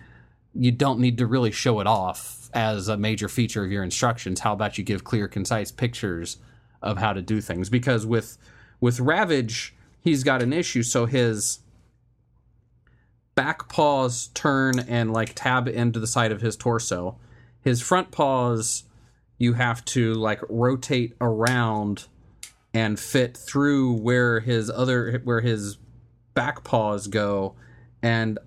You 0.55 0.73
don't 0.73 1.01
need 1.01 1.17
to 1.19 1.27
really 1.27 1.53
show 1.53 1.81
it 1.81 1.87
off 1.87 2.51
as 2.53 2.89
a 2.89 2.99
major 2.99 3.31
feature 3.31 3.65
of 3.65 3.73
your 3.73 3.83
instructions. 3.83 4.41
How 4.41 4.53
about 4.53 4.77
you 4.77 4.85
give 4.85 5.05
clear, 5.05 5.27
concise 5.27 5.71
pictures 5.71 6.37
of 6.83 6.99
how 6.99 7.15
to 7.15 7.23
do 7.23 7.41
things? 7.41 7.71
Because 7.71 8.05
with 8.05 8.37
with 8.79 9.01
Ravage, 9.01 9.75
he's 10.03 10.23
got 10.23 10.43
an 10.43 10.53
issue. 10.53 10.83
So 10.83 11.07
his 11.07 11.61
back 13.39 13.69
paws 13.69 14.31
turn 14.35 14.81
and 14.81 15.13
like 15.13 15.33
tab 15.33 15.69
into 15.69 16.01
the 16.01 16.09
side 16.09 16.33
of 16.33 16.41
his 16.41 16.57
torso. 16.57 17.17
His 17.61 17.81
front 17.81 18.11
paws, 18.11 18.83
you 19.39 19.53
have 19.53 19.85
to 19.85 20.15
like 20.15 20.41
rotate 20.49 21.15
around 21.21 22.09
and 22.75 22.99
fit 22.99 23.37
through 23.37 23.93
where 23.93 24.41
his 24.41 24.69
other 24.69 25.21
where 25.23 25.41
his 25.41 25.77
back 26.35 26.65
paws 26.65 27.07
go 27.07 27.55
and 28.03 28.41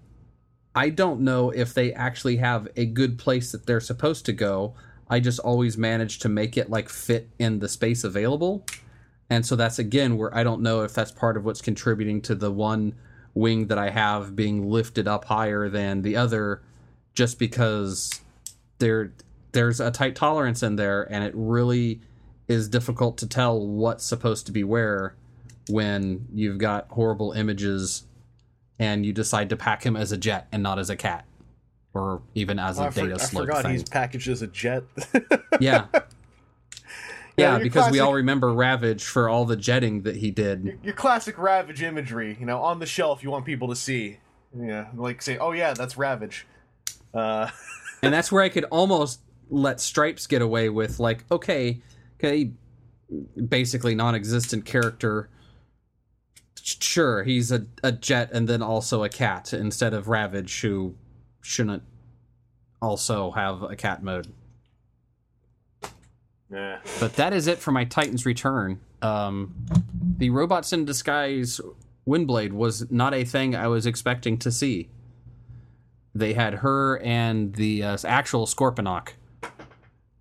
I 0.75 0.89
don't 0.89 1.21
know 1.21 1.51
if 1.51 1.73
they 1.73 1.93
actually 1.93 2.35
have 2.37 2.67
a 2.75 2.85
good 2.85 3.17
place 3.17 3.53
that 3.53 3.65
they're 3.65 3.79
supposed 3.79 4.25
to 4.25 4.33
go. 4.33 4.73
I 5.09 5.21
just 5.21 5.39
always 5.39 5.77
manage 5.77 6.19
to 6.19 6.27
make 6.27 6.57
it 6.57 6.69
like 6.69 6.89
fit 6.89 7.29
in 7.39 7.59
the 7.59 7.69
space 7.69 8.03
available. 8.03 8.65
And 9.29 9.45
so 9.45 9.55
that's 9.55 9.79
again 9.79 10.17
where 10.17 10.35
I 10.35 10.43
don't 10.43 10.61
know 10.61 10.81
if 10.81 10.93
that's 10.93 11.13
part 11.13 11.37
of 11.37 11.45
what's 11.45 11.61
contributing 11.61 12.21
to 12.23 12.35
the 12.35 12.51
one 12.51 12.95
wing 13.33 13.67
that 13.67 13.77
I 13.77 13.89
have 13.89 14.35
being 14.35 14.69
lifted 14.69 15.07
up 15.07 15.25
higher 15.25 15.69
than 15.69 16.01
the 16.01 16.15
other 16.17 16.61
just 17.13 17.39
because 17.39 18.19
there 18.79 19.13
there's 19.53 19.79
a 19.79 19.91
tight 19.91 20.15
tolerance 20.15 20.63
in 20.63 20.75
there 20.75 21.03
and 21.11 21.23
it 21.23 21.33
really 21.35 22.01
is 22.47 22.67
difficult 22.67 23.17
to 23.19 23.27
tell 23.27 23.65
what's 23.65 24.05
supposed 24.05 24.45
to 24.47 24.51
be 24.51 24.63
where 24.63 25.15
when 25.69 26.27
you've 26.33 26.57
got 26.57 26.87
horrible 26.89 27.31
images 27.33 28.03
and 28.79 29.05
you 29.05 29.13
decide 29.13 29.49
to 29.49 29.55
pack 29.55 29.85
him 29.85 29.95
as 29.95 30.11
a 30.11 30.17
jet 30.17 30.47
and 30.51 30.63
not 30.63 30.79
as 30.79 30.89
a 30.89 30.95
cat 30.95 31.25
or 31.93 32.21
even 32.35 32.57
as 32.59 32.79
a 32.79 32.83
Oh, 32.83 32.85
I, 32.85 32.89
for- 32.89 33.01
data 33.01 33.13
I 33.13 33.17
slug 33.17 33.47
forgot 33.47 33.61
thing. 33.63 33.71
he's 33.73 33.83
packaged 33.83 34.27
as 34.29 34.41
a 34.41 34.47
jet. 34.47 34.83
yeah 35.59 35.85
Yeah, 37.37 37.55
your 37.55 37.63
because 37.63 37.91
we 37.91 37.99
all 37.99 38.13
remember 38.13 38.53
Ravage 38.53 39.03
for 39.03 39.29
all 39.29 39.45
the 39.45 39.55
jetting 39.55 40.01
that 40.03 40.17
he 40.17 40.31
did. 40.31 40.79
your 40.83 40.93
classic 40.93 41.37
Ravage 41.37 41.81
imagery, 41.81 42.37
you 42.39 42.45
know, 42.45 42.61
on 42.61 42.79
the 42.79 42.85
shelf 42.85 43.23
you 43.23 43.31
want 43.31 43.45
people 43.45 43.67
to 43.69 43.75
see. 43.75 44.17
Yeah, 44.57 44.87
like 44.95 45.21
say, 45.21 45.37
oh 45.37 45.51
yeah, 45.51 45.73
that's 45.73 45.97
Ravage. 45.97 46.45
Uh, 47.13 47.49
and 48.03 48.13
that's 48.13 48.31
where 48.31 48.43
I 48.43 48.49
could 48.49 48.65
almost 48.65 49.21
let 49.49 49.79
Stripes 49.79 50.27
get 50.27 50.41
away 50.41 50.69
with 50.69 50.99
like, 50.99 51.23
okay, 51.31 51.81
okay, 52.19 52.51
basically 53.47 53.95
non-existent 53.95 54.65
character. 54.65 55.29
Sure, 56.63 57.23
he's 57.23 57.51
a, 57.51 57.65
a 57.83 57.91
jet 57.91 58.29
and 58.31 58.47
then 58.47 58.61
also 58.61 59.03
a 59.03 59.09
cat 59.09 59.53
instead 59.53 59.93
of 59.93 60.07
Ravage, 60.07 60.61
who 60.61 60.95
shouldn't 61.41 61.83
also 62.81 63.31
have 63.31 63.63
a 63.63 63.75
cat 63.75 64.03
mode. 64.03 64.27
Yeah. 66.51 66.79
But 66.99 67.15
that 67.15 67.33
is 67.33 67.47
it 67.47 67.59
for 67.59 67.71
my 67.71 67.85
Titans 67.85 68.25
Return. 68.25 68.79
Um, 69.01 69.55
the 70.17 70.29
Robots 70.29 70.73
in 70.73 70.85
Disguise 70.85 71.61
Windblade 72.07 72.51
was 72.51 72.91
not 72.91 73.13
a 73.13 73.23
thing 73.23 73.55
I 73.55 73.67
was 73.67 73.85
expecting 73.85 74.37
to 74.39 74.51
see. 74.51 74.89
They 76.13 76.33
had 76.33 76.55
her 76.55 76.99
and 76.99 77.55
the 77.55 77.83
uh, 77.83 77.97
actual 78.05 78.45
Scorponok 78.45 79.09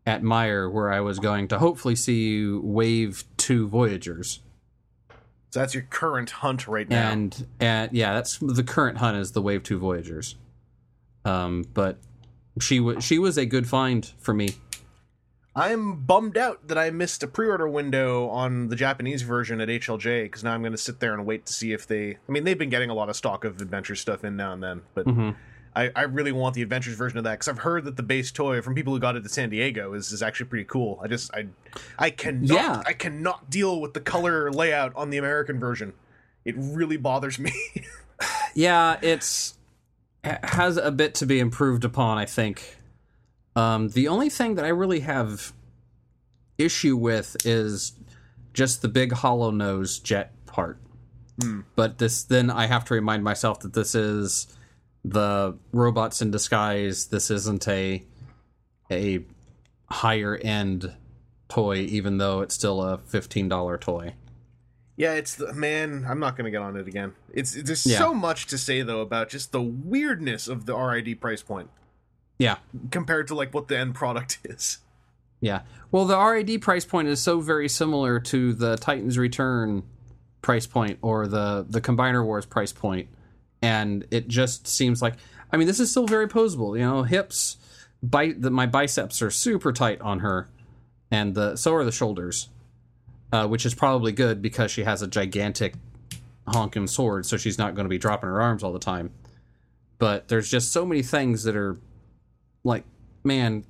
at 0.07 0.23
Meijer, 0.23 0.73
where 0.73 0.93
I 0.93 1.01
was 1.01 1.19
going 1.19 1.49
to 1.49 1.59
hopefully 1.59 1.97
see 1.97 2.47
Wave 2.47 3.25
2 3.37 3.69
Voyagers. 3.69 4.41
So 5.51 5.61
that's 5.61 5.75
your 5.75 5.83
current 5.91 6.31
hunt 6.31 6.69
right 6.69 6.89
now. 6.89 7.11
And, 7.11 7.47
and 7.59 7.93
yeah, 7.93 8.15
that's 8.15 8.39
the 8.39 8.63
current 8.63 8.99
hunt 8.99 9.17
is 9.17 9.33
the 9.33 9.43
Wave 9.43 9.65
2 9.65 9.79
Voyagers. 9.79 10.37
Um, 11.25 11.65
but 11.75 11.99
she, 12.61 12.79
w- 12.79 13.01
she 13.01 13.19
was 13.19 13.37
a 13.37 13.45
good 13.45 13.69
find 13.69 14.07
for 14.21 14.33
me. 14.33 14.55
I'm 15.57 15.97
bummed 16.05 16.39
out 16.39 16.69
that 16.69 16.79
I 16.79 16.91
missed 16.91 17.23
a 17.23 17.27
pre-order 17.27 17.69
window 17.69 18.29
on 18.29 18.69
the 18.69 18.77
Japanese 18.77 19.23
version 19.23 19.61
at 19.61 19.69
HLJ 19.69 20.25
because 20.25 20.45
now 20.45 20.53
I'm 20.53 20.63
going 20.63 20.73
to 20.73 20.79
sit 20.79 21.01
there 21.01 21.13
and 21.13 21.27
wait 21.27 21.47
to 21.47 21.53
see 21.53 21.73
if 21.73 21.87
they. 21.87 22.11
I 22.13 22.33
mean, 22.33 22.45
they've 22.45 22.57
been 22.59 22.71
getting 22.71 22.89
a 22.91 22.95
lot 22.95 23.09
of 23.09 23.17
stock 23.17 23.45
of 23.45 23.61
adventure 23.61 23.97
stuff 23.97 24.23
in 24.25 24.37
now 24.37 24.53
and 24.53 24.63
then, 24.63 24.83
but 24.95 25.07
Mhm. 25.07 25.35
I, 25.75 25.91
I 25.95 26.03
really 26.03 26.33
want 26.33 26.57
the 26.57 26.63
adventures 26.63 26.95
version 26.97 27.19
of 27.19 27.25
that 27.25 27.33
because 27.33 27.49
I've 27.49 27.59
heard 27.59 27.85
that 27.85 27.97
the 27.97 28.03
base 28.03 28.33
toy 28.33 28.61
from 28.61 28.75
people 28.75 28.93
who 28.93 28.99
got 28.99 29.15
it 29.17 29.25
at 29.25 29.31
San 29.31 29.51
Diego 29.51 29.93
is, 29.95 30.11
is 30.11 30.21
actually 30.23 30.47
pretty 30.47 30.65
cool. 30.65 30.99
I 31.03 31.07
just 31.09 31.33
I 31.35 31.47
I 31.99 32.11
cannot 32.11 32.49
Yeah. 32.49 32.83
I 32.87 32.93
cannot 32.93 33.51
deal 33.51 33.81
with 33.81 33.95
the 33.95 34.01
color 34.01 34.51
layout 34.53 34.95
on 34.97 35.11
the 35.11 35.17
American 35.17 35.59
version. 35.61 35.93
It 36.45 36.55
really 36.59 36.97
bothers 36.97 37.39
me. 37.39 37.53
yeah 38.55 38.99
it's 39.01 39.55
ha- 40.25 40.39
has 40.43 40.77
a 40.77 40.91
bit 40.91 41.15
to 41.15 41.25
be 41.25 41.39
improved 41.41 41.85
upon 41.85 42.19
i 42.19 42.27
think 42.27 42.77
um, 43.57 43.89
the 43.91 44.09
only 44.09 44.29
thing 44.29 44.55
that 44.55 44.65
i 44.65 44.69
really 44.69 45.01
have 45.01 45.53
issue 46.59 46.97
with 46.97 47.37
is 47.45 47.93
just 48.53 48.83
the 48.83 48.89
big 48.89 49.13
hollow 49.13 49.51
nose 49.51 49.99
jet 49.99 50.33
part 50.47 50.79
but 51.75 51.97
this 51.99 52.23
then 52.25 52.51
i 52.51 52.67
have 52.67 52.85
to 52.85 52.93
remind 52.95 53.25
myself 53.25 53.61
that 53.61 53.73
this 53.73 53.95
is 53.95 54.47
the 55.05 55.57
robots 55.73 56.21
in 56.21 56.31
disguise 56.31 57.07
this 57.07 57.31
isn't 57.31 57.67
a 57.67 58.05
a 58.91 59.25
higher 59.91 60.37
end 60.37 60.93
toy 61.49 61.77
even 61.79 62.19
though 62.19 62.41
it's 62.43 62.55
still 62.55 62.83
a 62.83 62.99
$15 62.99 63.81
toy 63.81 64.15
Yeah, 64.97 65.15
it's 65.15 65.35
the 65.37 65.53
man. 65.55 66.05
I'm 66.07 66.21
not 66.21 66.37
gonna 66.37 66.51
get 66.51 66.61
on 66.61 66.77
it 66.77 66.87
again. 66.87 67.15
It's 67.33 67.53
there's 67.61 67.87
Yeah. 67.87 67.99
so 67.99 68.13
much 68.13 68.47
to 68.49 68.59
say 68.59 68.83
though 68.83 69.01
about 69.01 69.31
just 69.31 69.51
the 69.51 69.63
weirdness 69.63 70.47
of 70.47 70.67
the 70.67 70.77
RID 70.77 71.21
price 71.23 71.43
point 71.43 71.71
yeah 72.41 72.57
compared 72.91 73.29
to 73.29 73.35
like 73.35 73.55
what 73.55 73.69
the 73.69 73.79
end 73.79 73.95
product 73.95 74.39
is. 74.45 74.79
Yeah. 75.41 75.63
Well, 75.91 76.05
the 76.05 76.19
RAD 76.19 76.61
price 76.61 76.85
point 76.85 77.09
is 77.09 77.21
so 77.21 77.41
very 77.41 77.69
similar 77.69 78.21
to 78.21 78.53
the 78.53 78.77
Titans 78.77 79.19
Return 79.19 79.83
price 80.43 80.67
point 80.67 80.99
or 81.03 81.27
the 81.27 81.67
the 81.69 81.81
Combiner 81.81 82.25
Wars 82.25 82.47
price 82.47 82.73
point, 82.73 83.09
and 83.63 84.07
it 84.11 84.29
just 84.29 84.67
seems 84.67 85.03
like 85.03 85.15
I 85.53 85.57
mean 85.57 85.67
this 85.67 85.81
is 85.81 85.91
still 85.91 86.07
very 86.07 86.29
posable. 86.29 86.79
You 86.79 86.85
know, 86.85 87.03
hips, 87.03 87.57
bite 88.03 88.41
the, 88.41 88.51
my 88.51 88.67
biceps 88.67 89.23
are 89.23 89.31
super 89.31 89.73
tight 89.73 90.01
on 90.01 90.21
her, 90.21 90.49
and 91.11 91.35
the 91.35 91.57
so 91.57 91.75
are 91.75 91.85
the 91.85 91.93
shoulders, 91.93 92.49
uh, 93.33 93.47
which 93.49 93.67
is 93.67 93.75
probably 93.75 94.13
good 94.13 94.41
because 94.41 94.71
she 94.71 94.85
has 94.85 95.03
a 95.03 95.07
gigantic 95.07 95.75
honking 96.47 96.87
sword, 96.87 97.27
so 97.27 97.37
she's 97.37 97.59
not 97.59 97.75
going 97.75 97.85
to 97.85 97.91
be 97.91 97.99
dropping 97.99 98.29
her 98.29 98.41
arms 98.41 98.63
all 98.63 98.73
the 98.73 98.79
time. 98.79 99.11
But 99.99 100.29
there's 100.29 100.51
just 100.51 100.73
so 100.73 100.87
many 100.87 101.03
things 101.03 101.45
that 101.45 101.57
are 101.57 101.77
like, 102.65 102.85
man, 103.25 103.65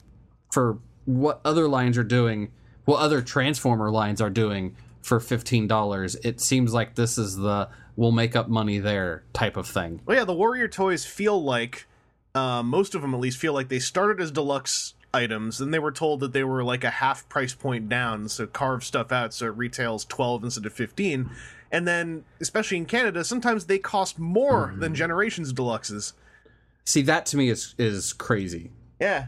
for 0.53 0.79
what 1.05 1.41
other 1.45 1.69
lines 1.69 1.97
are 1.99 2.05
doing, 2.05 2.51
what 2.85 3.01
other 3.01 3.23
Transformer 3.23 3.91
lines 3.91 4.21
are 4.21 4.31
doing 4.31 4.77
for 5.03 5.21
fifteen 5.21 5.67
dollars, 5.67 6.15
it 6.17 6.41
seems 6.41 6.75
like 6.75 6.95
this 6.95 7.19
is 7.19 7.37
the 7.37 7.69
we'll 7.97 8.13
make 8.13 8.37
up 8.37 8.49
money 8.49 8.79
there 8.79 9.23
type 9.33 9.57
of 9.57 9.67
thing. 9.67 10.01
Well, 10.07 10.17
yeah, 10.17 10.25
the 10.25 10.35
Warrior 10.35 10.69
toys 10.69 11.05
feel 11.05 11.43
like 11.43 11.87
uh, 12.35 12.63
most 12.63 12.95
of 12.95 13.03
them 13.03 13.15
at 13.15 13.21
least 13.21 13.39
feel 13.39 13.53
like 13.53 13.69
they 13.69 13.79
started 13.79 14.21
as 14.21 14.31
deluxe 14.31 14.95
items, 15.13 15.59
then 15.59 15.71
they 15.71 15.79
were 15.79 15.91
told 15.91 16.21
that 16.21 16.33
they 16.33 16.45
were 16.45 16.63
like 16.63 16.85
a 16.85 16.91
half 16.91 17.29
price 17.29 17.55
point 17.55 17.89
down, 17.89 18.29
so 18.29 18.47
carve 18.47 18.85
stuff 18.85 19.11
out 19.11 19.35
so 19.35 19.47
it 19.47 19.57
retails 19.57 20.05
twelve 20.05 20.45
instead 20.45 20.67
of 20.67 20.73
fifteen. 20.73 21.31
And 21.73 21.87
then, 21.87 22.25
especially 22.41 22.79
in 22.79 22.87
Canada, 22.87 23.25
sometimes 23.25 23.67
they 23.67 23.79
cost 23.79 24.19
more 24.19 24.75
than 24.77 24.95
Generations 24.95 25.53
deluxes. 25.53 26.15
See, 26.85 27.03
that 27.03 27.27
to 27.27 27.37
me 27.37 27.49
is 27.49 27.75
is 27.79 28.13
crazy. 28.13 28.71
Yeah, 29.01 29.27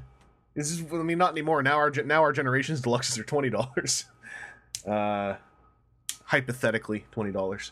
this 0.54 0.70
is. 0.70 0.84
I 0.92 0.96
mean, 0.96 1.18
not 1.18 1.32
anymore. 1.32 1.62
Now 1.62 1.76
our 1.76 1.90
now 1.90 2.22
our 2.22 2.32
Generations 2.32 2.80
deluxes 2.80 3.18
are 3.18 3.24
twenty 3.24 3.50
dollars. 3.50 4.04
Uh, 4.84 5.36
hypothetically, 6.24 7.04
twenty 7.12 7.30
dollars. 7.30 7.70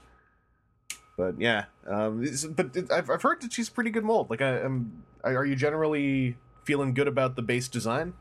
But 1.17 1.41
yeah, 1.41 1.65
um, 1.89 2.25
but 2.51 2.77
I've 2.93 3.11
I've 3.11 3.23
heard 3.23 3.43
that 3.43 3.53
she's 3.53 3.69
pretty 3.69 3.91
good 3.91 4.05
mold. 4.05 4.31
Like, 4.31 4.41
I 4.41 4.61
am. 4.61 5.03
Are 5.25 5.45
you 5.45 5.57
generally 5.57 6.37
feeling 6.65 6.95
good 6.95 7.09
about 7.09 7.35
the 7.35 7.43
base 7.43 7.67
design? 7.67 8.13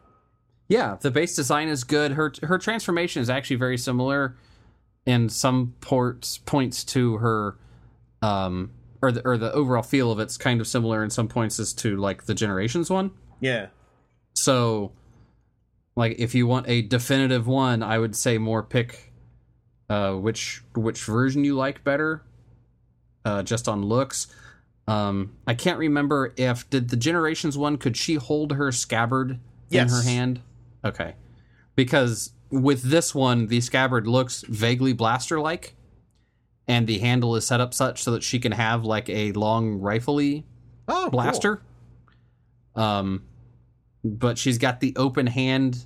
Yeah, 0.69 0.97
the 0.99 1.11
base 1.11 1.35
design 1.35 1.68
is 1.68 1.84
good. 1.84 2.14
Her 2.14 2.34
her 2.41 2.57
transformation 2.57 3.22
is 3.22 3.30
actually 3.30 3.57
very 3.57 3.77
similar 3.77 4.35
in 5.06 5.30
some 5.30 5.76
ports 5.81 6.39
points 6.39 6.84
to 6.85 7.18
her 7.18 7.57
um 8.22 8.72
or 9.01 9.11
the 9.11 9.22
or 9.26 9.38
the 9.38 9.51
overall 9.53 9.84
feel 9.84 10.11
of 10.11 10.19
it's 10.19 10.38
kind 10.38 10.60
of 10.61 10.68
similar 10.68 11.03
in 11.03 11.10
some 11.10 11.27
points 11.27 11.60
as 11.60 11.73
to 11.73 11.95
like 11.95 12.26
the 12.26 12.34
generations 12.34 12.89
one. 12.89 13.11
Yeah, 13.40 13.68
So 14.34 14.91
like 15.95 16.16
if 16.20 16.34
you 16.36 16.48
want 16.48 16.68
a 16.70 16.82
definitive 16.82 17.48
one, 17.48 17.84
I 17.84 17.98
would 17.99 18.16
say 18.16 18.38
more 18.38 18.64
pick 18.64 19.11
uh 19.90 20.14
which 20.14 20.64
which 20.76 21.03
version 21.03 21.44
you 21.44 21.56
like 21.56 21.84
better 21.84 22.22
uh 23.26 23.44
just 23.44 23.68
on 23.68 23.84
looks. 23.84 24.28
Um 24.88 25.34
I 25.48 25.53
can't 25.56 25.78
remember 25.80 26.34
if 26.38 26.70
did 26.70 26.90
the 26.90 26.98
generations 26.98 27.57
one 27.57 27.78
could 27.78 27.98
she 27.98 28.16
hold 28.16 28.53
her 28.53 28.72
scabbard 28.72 29.40
Yes. 29.70 29.90
in 29.91 29.95
her 29.98 30.03
hand? 30.03 30.41
Okay. 30.84 31.16
Because 31.76 32.34
with 32.52 32.82
this 32.84 33.14
one 33.16 33.48
the 33.48 33.61
scabbard 33.61 34.06
looks 34.07 34.41
vaguely 34.48 34.94
blaster 34.94 35.40
like 35.40 35.76
and 36.68 36.88
the 36.88 36.99
handle 36.99 37.36
is 37.36 37.45
set 37.48 37.60
up 37.61 37.74
such 37.74 38.02
so 38.03 38.11
that 38.11 38.24
she 38.24 38.38
can 38.40 38.52
have 38.52 38.84
like 38.86 39.10
a 39.10 39.32
long 39.34 39.76
rifle-y 39.80 40.44
oh, 40.88 41.02
cool. 41.03 41.10
blaster. 41.10 41.61
Um, 42.76 43.24
but 44.03 44.38
she's 44.38 44.57
got 44.57 44.80
the 44.80 44.93
open 44.95 45.27
hand, 45.27 45.85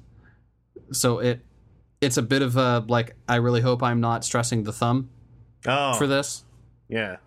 so 0.92 1.20
it 1.20 1.42
it's 2.02 2.18
a 2.18 2.22
bit 2.22 2.42
of 2.42 2.58
a 2.58 2.86
like. 2.88 3.16
I 3.28 3.38
really 3.38 3.62
hope 3.62 3.82
I'm 3.82 4.02
not 4.02 4.26
stressing 4.26 4.64
the 4.64 4.74
thumb 4.74 5.10
Oh, 5.66 5.94
for 5.96 6.08
this 6.08 6.44
yeah, 6.90 7.18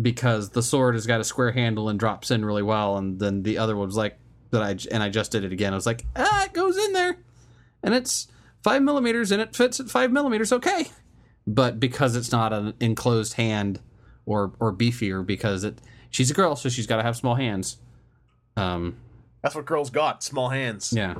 because 0.00 0.50
the 0.50 0.62
sword 0.62 0.94
has 0.94 1.06
got 1.06 1.20
a 1.20 1.24
square 1.24 1.52
handle 1.52 1.88
and 1.88 1.98
drops 1.98 2.30
in 2.30 2.44
really 2.44 2.62
well, 2.62 2.96
and 2.96 3.18
then 3.18 3.42
the 3.42 3.58
other 3.58 3.76
one 3.76 3.86
was 3.86 3.96
like 3.96 4.18
that. 4.50 4.62
I 4.62 4.76
and 4.92 5.02
I 5.02 5.08
just 5.08 5.32
did 5.32 5.44
it 5.44 5.52
again. 5.52 5.72
I 5.72 5.76
was 5.76 5.86
like, 5.86 6.04
ah, 6.16 6.44
it 6.44 6.52
goes 6.52 6.76
in 6.76 6.92
there, 6.92 7.16
and 7.82 7.94
it's 7.94 8.28
five 8.62 8.82
millimeters 8.82 9.32
and 9.32 9.40
it 9.40 9.56
fits 9.56 9.80
at 9.80 9.88
five 9.88 10.12
millimeters. 10.12 10.52
Okay, 10.52 10.86
but 11.46 11.80
because 11.80 12.16
it's 12.16 12.32
not 12.32 12.52
an 12.52 12.74
enclosed 12.80 13.34
hand 13.34 13.80
or 14.26 14.52
or 14.60 14.72
beefier 14.72 15.24
because 15.24 15.64
it 15.64 15.80
she's 16.10 16.30
a 16.30 16.34
girl, 16.34 16.56
so 16.56 16.68
she's 16.68 16.86
got 16.86 16.96
to 16.96 17.02
have 17.02 17.16
small 17.16 17.36
hands. 17.36 17.78
Um, 18.56 18.96
that's 19.42 19.54
what 19.54 19.64
girls 19.66 19.90
got. 19.90 20.22
Small 20.22 20.48
hands. 20.48 20.92
yeah. 20.94 21.14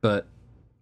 but 0.00 0.26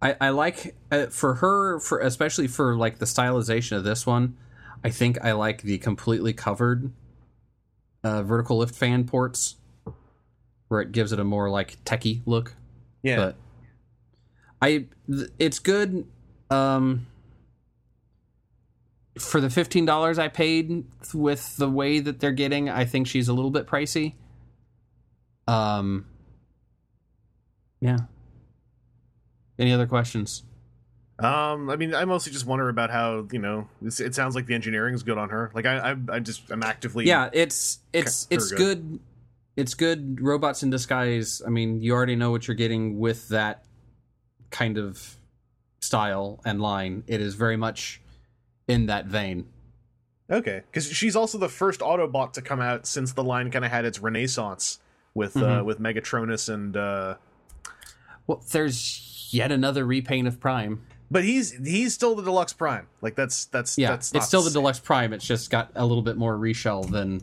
I, 0.02 0.16
I 0.20 0.28
like 0.30 0.74
uh, 0.90 1.06
for 1.06 1.34
her 1.36 1.78
for 1.80 2.00
especially 2.00 2.48
for 2.48 2.76
like 2.76 2.98
the 2.98 3.04
stylization 3.06 3.76
of 3.76 3.84
this 3.84 4.06
one. 4.06 4.36
I 4.82 4.90
think 4.90 5.18
I 5.22 5.32
like 5.32 5.62
the 5.62 5.76
completely 5.78 6.32
covered 6.32 6.90
uh, 8.02 8.22
vertical 8.22 8.58
lift 8.58 8.74
fan 8.74 9.04
ports, 9.04 9.56
where 10.68 10.80
it 10.80 10.92
gives 10.92 11.12
it 11.12 11.20
a 11.20 11.24
more 11.24 11.50
like 11.50 11.82
techie 11.84 12.22
look. 12.24 12.56
yeah. 13.02 13.16
But 13.16 13.36
I, 14.62 14.86
th- 15.10 15.28
it's 15.38 15.58
good. 15.58 16.06
Um, 16.50 17.06
for 19.18 19.40
the 19.40 19.50
fifteen 19.50 19.84
dollars 19.84 20.18
I 20.18 20.28
paid 20.28 20.84
with 21.12 21.56
the 21.58 21.68
way 21.68 22.00
that 22.00 22.20
they're 22.20 22.32
getting, 22.32 22.70
I 22.70 22.86
think 22.86 23.06
she's 23.06 23.28
a 23.28 23.34
little 23.34 23.50
bit 23.50 23.66
pricey. 23.66 24.14
Um, 25.50 26.06
yeah. 27.80 27.98
Any 29.58 29.72
other 29.72 29.86
questions? 29.86 30.44
Um, 31.18 31.68
I 31.68 31.76
mean, 31.76 31.94
I 31.94 32.04
mostly 32.04 32.32
just 32.32 32.46
wonder 32.46 32.68
about 32.68 32.90
how 32.90 33.26
you 33.30 33.38
know 33.38 33.68
it's, 33.84 34.00
it 34.00 34.14
sounds 34.14 34.34
like 34.34 34.46
the 34.46 34.54
engineering 34.54 34.94
is 34.94 35.02
good 35.02 35.18
on 35.18 35.28
her. 35.28 35.50
Like 35.52 35.66
I, 35.66 35.92
I, 35.92 35.96
I 36.08 36.18
just 36.20 36.50
I'm 36.50 36.62
actively 36.62 37.04
Yeah, 37.04 37.28
it's 37.32 37.80
it's 37.92 38.26
it's 38.30 38.50
very 38.50 38.58
good. 38.58 39.00
It's 39.56 39.74
good 39.74 40.20
robots 40.22 40.62
in 40.62 40.70
disguise. 40.70 41.42
I 41.44 41.50
mean, 41.50 41.82
you 41.82 41.92
already 41.92 42.16
know 42.16 42.30
what 42.30 42.48
you're 42.48 42.54
getting 42.54 42.98
with 42.98 43.28
that 43.28 43.64
kind 44.50 44.78
of 44.78 45.16
style 45.80 46.40
and 46.44 46.62
line. 46.62 47.02
It 47.06 47.20
is 47.20 47.34
very 47.34 47.56
much 47.56 48.00
in 48.68 48.86
that 48.86 49.06
vein. 49.06 49.46
okay 50.30 50.62
because 50.70 50.90
she's 50.90 51.16
also 51.16 51.36
the 51.36 51.48
first 51.48 51.80
Autobot 51.80 52.32
to 52.34 52.40
come 52.40 52.60
out 52.60 52.86
since 52.86 53.12
the 53.12 53.24
line 53.24 53.50
kind 53.50 53.64
of 53.64 53.70
had 53.70 53.84
its 53.84 53.98
renaissance 53.98 54.78
with 55.14 55.36
uh, 55.36 55.40
Mhm. 55.40 55.64
with 55.64 55.80
Megatronus 55.80 56.52
and 56.52 56.76
uh, 56.76 57.14
Well, 58.26 58.42
there's 58.52 59.28
yet 59.32 59.50
another 59.52 59.84
repaint 59.86 60.28
of 60.28 60.40
Prime. 60.40 60.82
but 61.10 61.24
he's 61.24 61.52
he's 61.66 61.92
still 61.94 62.14
the 62.14 62.22
deluxe 62.22 62.52
prime. 62.52 62.86
Like 63.00 63.16
that's 63.16 63.46
that's 63.46 63.76
Yeah, 63.76 63.90
that's 63.90 64.12
not 64.14 64.18
it's 64.18 64.26
still 64.28 64.42
the 64.42 64.50
same. 64.50 64.60
deluxe 64.62 64.78
Prime. 64.80 65.12
It's 65.12 65.26
just 65.26 65.50
got 65.50 65.70
a 65.74 65.84
little 65.84 66.02
bit 66.02 66.16
more 66.16 66.36
reshell 66.36 66.88
than 66.88 67.22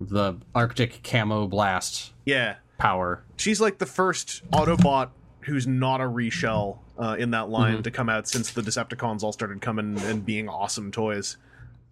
the 0.00 0.34
Arctic 0.54 1.02
Camo 1.02 1.48
Blast 1.48 2.12
Yeah, 2.24 2.56
power. 2.78 3.24
she's 3.36 3.60
like 3.60 3.78
the 3.78 3.86
first 3.86 4.48
Autobot 4.52 5.08
who's 5.40 5.66
not 5.66 6.00
a 6.00 6.04
reshell 6.04 6.78
uh, 6.98 7.16
in 7.18 7.30
that 7.32 7.48
line 7.48 7.78
Mhm. 7.78 7.84
to 7.84 7.90
come 7.90 8.08
out 8.08 8.28
since 8.28 8.50
the 8.52 8.60
Decepticons 8.62 9.22
all 9.22 9.32
started 9.32 9.60
coming 9.60 9.98
and 10.02 10.24
being 10.26 10.48
awesome 10.48 10.92
toys. 10.92 11.36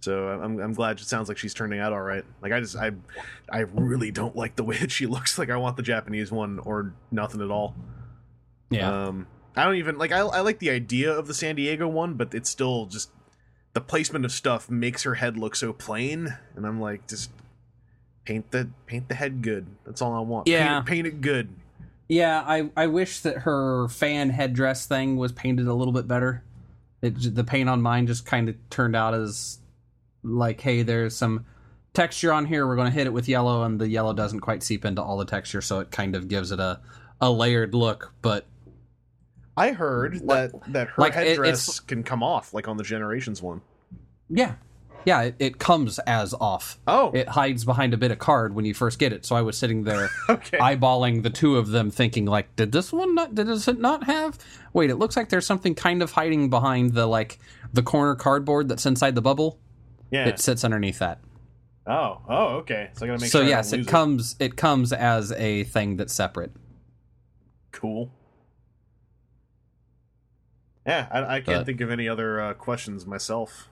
So 0.01 0.29
I'm 0.29 0.61
I'm 0.61 0.73
glad 0.73 1.01
it 1.01 1.05
sounds 1.05 1.29
like 1.29 1.39
she's 1.39 1.55
turning 1.55 1.81
out 1.81 1.93
all 1.93 2.01
right. 2.03 2.25
Like 2.43 2.53
I 2.53 2.61
just 2.61 2.77
I 2.77 2.93
I 3.51 3.61
really 3.61 4.11
don't 4.11 4.37
like 4.37 4.57
the 4.57 4.65
way 4.65 4.77
that 4.79 4.91
she 4.93 5.07
looks. 5.07 5.39
Like 5.39 5.51
I 5.51 5.57
want 5.57 5.77
the 5.77 5.83
Japanese 5.83 6.31
one 6.31 6.59
or 6.61 6.95
nothing 7.11 7.41
at 7.41 7.51
all. 7.51 7.75
Yeah, 8.71 9.07
Um, 9.07 9.27
I 9.57 9.65
don't 9.65 9.77
even 9.77 9.97
like. 9.97 10.13
I, 10.13 10.19
I 10.19 10.41
like 10.41 10.59
the 10.59 10.71
idea 10.71 11.13
of 11.13 11.27
the 11.29 11.35
San 11.35 11.55
Diego 11.57 11.87
one, 11.89 12.15
but 12.15 12.35
it's 12.35 12.51
still 12.51 12.87
just 12.87 13.11
the 13.75 13.81
placement 13.81 14.25
of 14.25 14.33
stuff 14.33 14.69
makes 14.71 15.03
her 15.05 15.15
head 15.15 15.37
look 15.37 15.55
so 15.57 15.73
plain, 15.73 16.37
and 16.57 16.67
I'm 16.67 16.81
like, 16.81 17.07
just 17.09 17.31
paint 18.25 18.51
the 18.51 18.69
paint 18.87 19.09
the 19.09 19.15
head 19.15 19.43
good. 19.43 19.67
That's 19.85 20.03
all 20.03 20.13
I 20.15 20.21
want. 20.21 20.49
Yeah. 20.49 20.81
paint 20.81 20.89
it, 20.89 20.91
paint 20.91 21.07
it 21.07 21.21
good. 21.21 21.49
yeah. 22.09 22.43
I 22.47 22.71
I 22.77 22.87
wish 22.89 23.21
that 23.21 23.39
her 23.39 23.89
fan 23.89 24.31
headdress 24.31 24.87
thing 24.87 25.17
was 25.17 25.31
painted 25.33 25.67
a 25.69 25.75
little 25.75 25.93
bit 25.93 26.09
better. 26.09 26.43
It 27.03 27.35
the 27.35 27.45
paint 27.45 27.69
on 27.69 27.81
mine 27.83 28.07
just 28.09 28.27
kind 28.27 28.49
of 28.49 28.57
turned 28.69 28.97
out 28.97 29.15
as 29.15 29.59
like, 30.27 30.61
hey, 30.61 30.83
there's 30.83 31.15
some 31.17 31.47
texture 31.95 32.33
on 32.33 32.45
here. 32.47 32.67
We're 32.67 32.77
going 32.77 32.89
to 32.91 32.95
hit 32.97 33.07
it 33.07 33.13
with 33.13 33.29
yellow, 33.29 33.63
and 33.65 33.81
the 33.81 33.89
yellow 33.89 34.13
doesn't 34.13 34.41
quite 34.41 34.63
seep 34.63 34.85
into 34.85 35.03
all 35.03 35.17
the 35.17 35.25
texture, 35.25 35.61
so 35.63 35.81
it 35.81 35.91
kind 35.91 36.15
of 36.17 36.29
gives 36.29 36.53
it 36.53 36.61
a 36.61 36.81
a 37.21 37.31
layered 37.31 37.75
look. 37.75 38.13
But 38.23 38.47
I 39.57 39.73
heard 39.73 40.27
that 40.29 40.53
that 40.73 40.89
her 40.89 40.95
Like, 41.03 41.17
it- 41.17 41.29
headdress 41.29 41.69
it's- 41.69 41.81
can 41.81 42.03
come 42.03 42.23
off 42.23 42.53
like 42.53 42.69
on 42.69 42.77
the 42.77 42.85
Generations 42.85 43.41
one. 43.41 43.63
yeah, 44.29 44.55
yeah, 45.07 45.23
it, 45.23 45.37
it 45.39 45.59
comes 45.59 45.99
as 46.01 46.35
off. 46.35 46.79
Oh, 46.87 47.11
It 47.13 47.29
hides 47.29 47.65
behind 47.65 47.95
a 47.95 47.97
bit 47.97 48.11
of 48.11 48.19
card 48.19 48.55
when 48.55 48.65
you 48.67 48.75
first 48.75 48.99
get 48.99 49.13
it. 49.15 49.25
So 49.25 49.35
I 49.37 49.41
was 49.43 49.57
sitting 49.57 49.85
there 49.85 50.11
okay. 50.29 50.59
eyeballing 50.59 51.23
the 51.23 51.31
two 51.31 51.57
of 51.57 51.69
them, 51.69 51.91
thinking 51.91 52.27
like, 52.27 52.55
did 52.57 52.73
this 52.73 52.93
one 52.93 53.15
not? 53.15 53.35
Did 53.35 53.47
does 53.47 53.67
it 53.69 53.79
not 53.81 54.05
have? 54.05 54.37
Wait, 54.75 54.91
it 54.91 54.97
looks 54.97 55.17
like 55.17 55.29
there's 55.31 55.47
something 55.47 55.75
kind 55.75 56.03
of 56.03 56.11
hiding 56.13 56.51
behind 56.51 56.93
the 56.95 57.07
like 57.07 57.39
the 57.73 57.83
corner 57.83 58.15
cardboard 58.15 58.69
that's 58.69 58.85
inside 58.85 59.15
the 59.15 59.23
bubble. 59.23 59.59
Yeah. 60.11 60.27
It 60.29 60.39
sits 60.39 60.65
underneath 60.65 60.99
that. 61.01 61.21
Oh, 61.87 62.21
oh, 62.29 62.47
okay. 62.59 62.91
So 62.95 63.05
I 63.05 63.09
gotta 63.09 63.21
make 63.21 63.31
so 63.31 63.39
sure. 63.39 63.47
I 63.47 63.49
yes, 63.49 63.71
don't 63.71 63.81
it 63.81 63.87
comes 63.87 64.37
it 64.41 64.57
comes 64.57 64.93
as 64.93 65.33
a 65.33 65.65
thing 65.65 65.97
that's 65.97 66.13
separate. 66.13 66.53
Cool. 67.73 68.11
Yeah, 70.87 71.07
I, 71.11 71.19
I 71.37 71.41
can't 71.41 71.47
But- 71.59 71.67
think 71.67 71.81
of 71.81 71.91
any 71.91 72.09
other 72.09 72.41
uh, 72.41 72.55
questions 72.55 73.07
myself. 73.07 73.69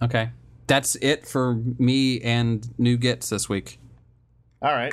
Okay, 0.00 0.30
that's 0.68 0.94
it 0.96 1.26
for 1.26 1.54
me 1.78 2.20
and 2.20 2.68
new 2.78 2.96
gets 2.96 3.30
this 3.30 3.48
week. 3.48 3.78
All 4.62 4.72
right. 4.72 4.92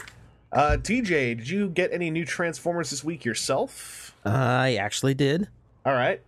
Uh, 0.51 0.77
TJ, 0.80 1.38
did 1.38 1.49
you 1.49 1.69
get 1.69 1.91
any 1.91 2.09
new 2.09 2.23
Transformers 2.26 2.89
this 2.89 3.03
week 3.03 3.26
yourself? 3.26 4.15
I 4.23 4.76
actually 4.76 5.13
did. 5.13 5.47
All 5.85 5.93
right. 5.93 6.22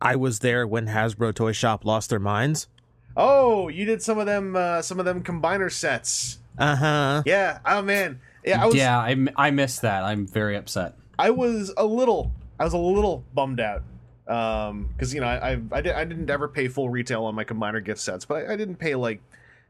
I 0.00 0.16
was 0.16 0.38
there 0.40 0.66
when 0.66 0.86
Hasbro 0.86 1.34
Toy 1.34 1.52
Shop 1.52 1.84
lost 1.84 2.10
their 2.10 2.18
minds. 2.18 2.68
Oh, 3.16 3.68
you 3.68 3.84
did 3.84 4.02
some 4.02 4.18
of 4.18 4.26
them, 4.26 4.56
uh, 4.56 4.82
some 4.82 4.98
of 4.98 5.04
them 5.04 5.22
combiner 5.22 5.70
sets. 5.70 6.38
Uh 6.58 6.76
huh. 6.76 7.22
Yeah. 7.26 7.58
Oh 7.66 7.82
man. 7.82 8.20
Yeah. 8.44 8.62
I 8.62 8.66
was. 8.66 8.74
yeah, 8.74 8.98
I, 8.98 9.10
m- 9.12 9.30
I 9.36 9.50
missed 9.50 9.82
that. 9.82 10.02
I'm 10.04 10.26
very 10.26 10.56
upset. 10.56 10.94
I 11.18 11.30
was 11.30 11.72
a 11.76 11.84
little. 11.84 12.32
I 12.58 12.64
was 12.64 12.72
a 12.72 12.78
little 12.78 13.24
bummed 13.34 13.60
out. 13.60 13.82
Um, 14.28 14.88
because 14.92 15.12
you 15.12 15.20
know, 15.20 15.26
I 15.26 15.52
I, 15.52 15.60
I, 15.72 15.80
did, 15.80 15.92
I 15.94 16.04
didn't 16.04 16.30
ever 16.30 16.46
pay 16.48 16.68
full 16.68 16.88
retail 16.88 17.24
on 17.24 17.34
my 17.34 17.44
combiner 17.44 17.84
gift 17.84 18.00
sets, 18.00 18.24
but 18.24 18.46
I, 18.48 18.52
I 18.54 18.56
didn't 18.56 18.76
pay 18.76 18.94
like 18.94 19.20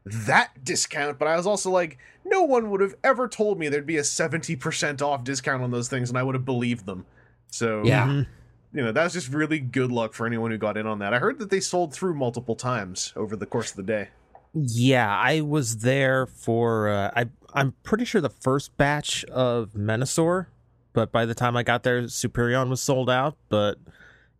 that 0.05 0.63
discount. 0.63 1.17
But 1.19 1.27
I 1.27 1.35
was 1.35 1.47
also 1.47 1.71
like, 1.71 1.97
no 2.25 2.43
one 2.43 2.69
would 2.69 2.81
have 2.81 2.95
ever 3.03 3.27
told 3.27 3.57
me 3.59 3.69
there'd 3.69 3.85
be 3.87 3.97
a 3.97 4.03
seventy 4.03 4.55
percent 4.55 5.01
off 5.01 5.23
discount 5.23 5.63
on 5.63 5.71
those 5.71 5.87
things, 5.89 6.09
and 6.09 6.17
I 6.17 6.23
would 6.23 6.35
have 6.35 6.45
believed 6.45 6.85
them. 6.85 7.05
So 7.49 7.83
Yeah. 7.83 8.07
Mhm. 8.07 8.27
You 8.73 8.81
know, 8.81 8.91
that's 8.91 9.13
just 9.13 9.29
really 9.33 9.59
good 9.59 9.91
luck 9.91 10.13
for 10.13 10.25
anyone 10.25 10.51
who 10.51 10.57
got 10.57 10.77
in 10.77 10.87
on 10.87 10.99
that. 10.99 11.13
I 11.13 11.19
heard 11.19 11.39
that 11.39 11.49
they 11.49 11.59
sold 11.59 11.93
through 11.93 12.13
multiple 12.15 12.55
times 12.55 13.13
over 13.15 13.35
the 13.35 13.45
course 13.45 13.71
of 13.71 13.77
the 13.77 13.83
day. 13.83 14.09
Yeah, 14.53 15.09
I 15.17 15.41
was 15.41 15.77
there 15.77 16.25
for. 16.25 16.89
Uh, 16.89 17.11
I 17.15 17.25
I'm 17.53 17.73
pretty 17.83 18.05
sure 18.05 18.19
the 18.21 18.29
first 18.29 18.75
batch 18.77 19.23
of 19.25 19.71
Menasor, 19.73 20.47
but 20.93 21.11
by 21.11 21.25
the 21.25 21.33
time 21.35 21.55
I 21.55 21.63
got 21.63 21.83
there, 21.83 22.01
Superion 22.03 22.69
was 22.69 22.81
sold 22.81 23.09
out. 23.09 23.37
But 23.49 23.77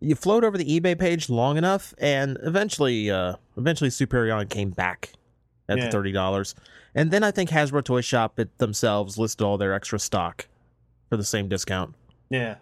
you 0.02 0.16
float 0.16 0.44
over 0.44 0.58
the 0.58 0.80
eBay 0.80 1.00
page 1.00 1.30
long 1.30 1.58
enough, 1.58 1.94
and 1.98 2.38
eventually, 2.44 3.10
uh, 3.10 3.36
eventually 3.56 3.90
Superion 3.90 4.50
came 4.50 4.72
back 4.72 5.14
at 5.70 5.78
Yeah. 5.78 5.86
the 5.86 5.92
thirty 5.92 6.12
dollars, 6.12 6.56
and 6.94 7.10
then 7.12 7.24
I 7.24 7.32
think 7.32 7.50
Hasbro 7.50 7.82
Toy 7.84 8.02
Shop 8.02 8.38
it 8.38 8.58
themselves 8.58 9.18
listed 9.18 9.46
all 9.46 9.58
their 9.58 9.74
extra 9.74 9.98
stock 10.00 10.48
for 11.10 11.16
the 11.16 11.24
same 11.24 11.48
discount. 11.48 11.96
Yeah. 12.30 12.56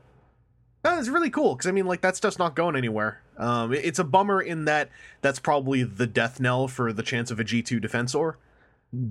No, 0.84 0.98
it's 0.98 1.10
really 1.10 1.30
cool 1.30 1.56
because 1.56 1.68
I 1.68 1.72
mean, 1.72 1.86
like 1.86 2.02
that 2.02 2.16
stuff's 2.16 2.40
not 2.40 2.56
going 2.56 2.76
anywhere. 2.76 3.22
Um, 3.38 3.74
it- 3.74 3.84
it's 3.86 4.00
a 4.00 4.04
bummer 4.04 4.42
in 4.42 4.66
that 4.66 4.90
that's 5.22 5.40
probably 5.40 5.84
the 5.84 6.08
death 6.08 6.40
knell 6.40 6.68
for 6.68 6.94
the 6.94 7.04
chance 7.04 7.32
of 7.32 7.40
a 7.40 7.44
G 7.44 7.62
two 7.62 7.80
defensor. 7.80 8.36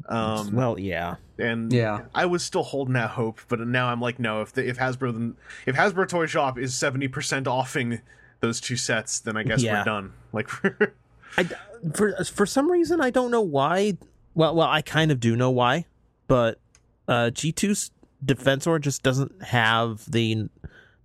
Um, 0.08 0.52
well, 0.54 0.76
yeah, 0.78 1.16
and 1.38 1.72
Yeah. 1.72 2.02
I 2.14 2.26
was 2.26 2.42
still 2.42 2.64
holding 2.64 2.96
out 2.96 3.10
hope, 3.10 3.40
but 3.48 3.60
now 3.60 3.88
I'm 3.88 4.00
like, 4.00 4.18
no. 4.18 4.40
If 4.42 4.52
the, 4.52 4.66
if 4.68 4.76
Hasbro 4.78 5.34
if 5.66 5.76
Hasbro 5.76 6.08
Toy 6.08 6.26
Shop 6.26 6.58
is 6.58 6.74
seventy 6.74 7.06
percent 7.06 7.46
offing 7.46 8.00
those 8.40 8.60
two 8.60 8.76
sets, 8.76 9.20
then 9.20 9.36
I 9.36 9.42
guess 9.44 9.62
Yeah. 9.62 9.80
we're 9.80 9.84
done. 9.84 10.12
Like, 10.32 10.48
I 11.38 11.44
for 11.94 12.12
for 12.24 12.44
some 12.46 12.70
reason 12.70 13.00
I 13.00 13.10
don't 13.10 13.30
know 13.30 13.40
why. 13.40 13.96
Well, 14.34 14.54
well, 14.56 14.68
I 14.68 14.82
kind 14.82 15.10
of 15.12 15.20
do 15.20 15.36
know 15.36 15.50
why, 15.50 15.86
but 16.26 16.58
uh, 17.06 17.30
G2's 17.32 17.90
Defensor 18.24 18.80
just 18.80 19.02
doesn't 19.02 19.42
have 19.42 20.10
the 20.10 20.48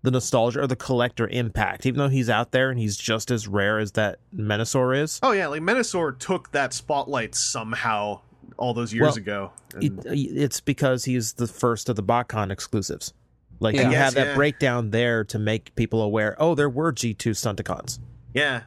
the 0.03 0.11
nostalgia 0.11 0.61
or 0.61 0.67
the 0.67 0.75
collector 0.75 1.27
impact, 1.27 1.85
even 1.85 1.97
though 1.97 2.09
he's 2.09 2.29
out 2.29 2.51
there 2.51 2.69
and 2.69 2.79
he's 2.79 2.95
just 2.97 3.31
as 3.31 3.47
rare 3.47 3.79
as 3.79 3.93
that 3.93 4.19
Menasor 4.35 5.01
is. 5.01 5.19
oh 5.23 5.31
yeah, 5.31 5.47
like 5.47 5.61
Menasor 5.61 6.17
took 6.19 6.51
that 6.51 6.73
spotlight 6.73 7.33
somehow 7.33 8.19
all 8.57 8.73
those 8.73 8.93
years 8.93 9.07
Well, 9.07 9.15
ago. 9.15 9.51
It, 9.81 9.91
uh, 9.99 10.11
it's 10.11 10.59
because 10.59 11.05
he's 11.05 11.33
the 11.33 11.47
first 11.47 11.89
of 11.89 11.95
the 11.95 12.03
BotCon 12.03 12.51
exclusives. 12.51 13.13
Like 13.59 13.75
Yeah. 13.75 13.83
you 13.83 13.91
Yes, 13.91 14.03
have 14.03 14.13
that 14.15 14.27
yeah. 14.27 14.35
breakdown 14.35 14.91
there 14.91 15.23
to 15.25 15.39
make 15.39 15.73
people 15.75 16.01
aware. 16.01 16.35
Oh, 16.37 16.53
there 16.53 16.69
were 16.69 16.91
G2 16.91 17.31
Stunticons. 17.31 17.99
Yeah. 18.33 18.63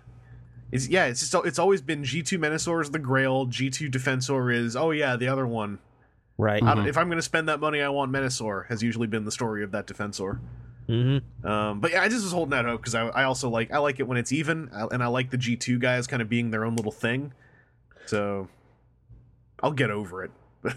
It's 0.72 0.88
yeah, 0.88 1.04
it's 1.06 1.20
just 1.20 1.46
it's 1.46 1.58
always 1.60 1.80
been 1.82 2.02
G2 2.02 2.38
Menasor 2.38 2.82
is 2.82 2.90
the 2.90 2.98
Grail, 2.98 3.46
G2 3.46 3.90
Defensor 3.90 4.52
is 4.52 4.74
oh 4.74 4.90
yeah, 4.90 5.14
the 5.16 5.28
other 5.28 5.46
one. 5.46 5.78
Right. 6.38 6.62
I 6.62 6.66
don't- 6.66 6.78
mm-hmm. 6.78 6.88
if 6.88 6.96
I'm 6.98 7.06
going 7.08 7.18
to 7.18 7.22
spend 7.22 7.48
that 7.48 7.60
money, 7.60 7.80
I 7.82 7.88
want 7.90 8.10
Menasor 8.10 8.66
has 8.68 8.82
usually 8.82 9.06
been 9.06 9.24
the 9.24 9.30
story 9.30 9.62
of 9.62 9.70
that 9.72 9.86
Defensor. 9.86 10.40
Hmm 10.86 11.18
Um, 11.44 11.80
but 11.80 11.90
yeah, 11.90 12.02
I 12.02 12.08
just 12.08 12.22
was 12.22 12.32
holding 12.32 12.50
that 12.50 12.64
out 12.64 12.70
hope 12.70 12.80
because 12.80 12.94
I, 12.94 13.06
I 13.08 13.24
also 13.24 13.48
like 13.50 13.72
I 13.72 13.78
like 13.78 13.98
it 14.00 14.04
when 14.06 14.18
it's 14.18 14.32
even, 14.32 14.70
I- 14.72 14.86
and 14.92 15.02
I 15.02 15.06
like 15.08 15.30
the 15.30 15.36
G2 15.38 15.78
guys 15.80 16.06
kind 16.06 16.22
of 16.22 16.28
being 16.28 16.50
their 16.50 16.64
own 16.64 16.76
little 16.76 16.92
thing. 16.92 17.32
So 18.06 18.48
I'll 19.62 19.72
get 19.72 19.90
over 19.90 20.24
it. 20.24 20.30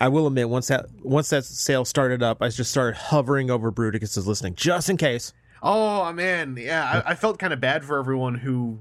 I 0.00 0.08
will 0.08 0.26
admit, 0.26 0.48
once 0.48 0.68
that 0.68 0.86
once 1.02 1.30
that 1.30 1.44
sale 1.44 1.84
started 1.84 2.22
up, 2.22 2.42
I 2.42 2.48
just 2.48 2.70
started 2.70 2.96
hovering 2.96 3.50
over 3.50 3.70
Bruticus's 3.72 4.26
listening, 4.26 4.54
just 4.54 4.88
in 4.88 4.96
case. 4.96 5.32
Oh 5.62 6.12
man, 6.12 6.56
yeah, 6.58 7.02
I, 7.06 7.10
I 7.10 7.14
felt 7.14 7.38
kind 7.38 7.52
of 7.52 7.60
bad 7.60 7.84
for 7.84 7.98
everyone 7.98 8.36
who. 8.36 8.78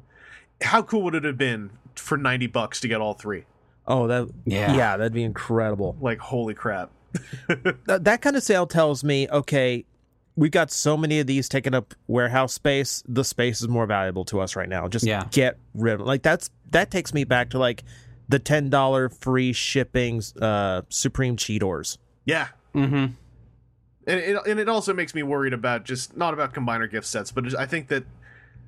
How 0.61 0.82
cool 0.82 1.03
would 1.03 1.15
it 1.15 1.24
have 1.24 1.38
been 1.38 1.72
for 1.95 2.18
ninety 2.18 2.48
bucks 2.48 2.80
to 2.82 2.88
get 2.88 3.02
all 3.02 3.14
three? 3.14 3.45
Oh, 3.88 4.07
that 4.07 4.28
Yeah. 4.45 4.76
yeah, 4.76 4.98
that'd 4.98 5.14
be 5.14 5.24
incredible. 5.24 5.95
Like 5.99 6.19
holy 6.19 6.53
crap! 6.53 6.91
Th- 7.48 7.76
that 8.02 8.22
kind 8.22 8.35
of 8.35 8.44
sale 8.44 8.68
tells 8.68 9.03
me, 9.03 9.27
okay, 9.30 9.85
we've 10.35 10.52
got 10.52 10.72
so 10.72 10.95
many 10.98 11.19
of 11.19 11.27
these 11.27 11.49
taking 11.49 11.73
up 11.73 11.94
warehouse 12.07 12.53
space. 12.53 13.03
The 13.07 13.23
space 13.23 13.61
is 13.61 13.68
more 13.68 13.85
valuable 13.85 14.26
to 14.26 14.39
us 14.39 14.56
right 14.56 14.69
now. 14.69 14.88
Just 14.88 15.06
Yeah. 15.06 15.23
get 15.31 15.57
rid 15.73 15.95
of 15.95 16.02
it. 16.02 16.06
Like 16.06 16.22
that's 16.23 16.49
that 16.72 16.91
takes 16.91 17.14
me 17.14 17.23
back 17.23 17.49
to 17.52 17.60
like 17.60 17.84
the 18.30 18.39
ten 18.39 18.69
dollar 18.69 19.10
free 19.10 19.53
shipping 19.53 20.22
uh 20.41 20.81
Supreme 20.89 21.38
Cheetos. 21.38 21.98
Yeah, 22.26 22.48
Mm-hmm. 22.76 22.95
and 22.95 24.19
it, 24.19 24.38
and 24.45 24.60
it 24.60 24.69
also 24.69 24.94
makes 24.94 25.15
me 25.15 25.23
worried 25.23 25.53
about 25.53 25.85
just 25.85 26.15
not 26.18 26.34
about 26.34 26.53
combiner 26.53 26.89
gift 26.91 27.07
sets, 27.07 27.31
but 27.31 27.56
I 27.57 27.65
think 27.65 27.88
that 27.88 28.03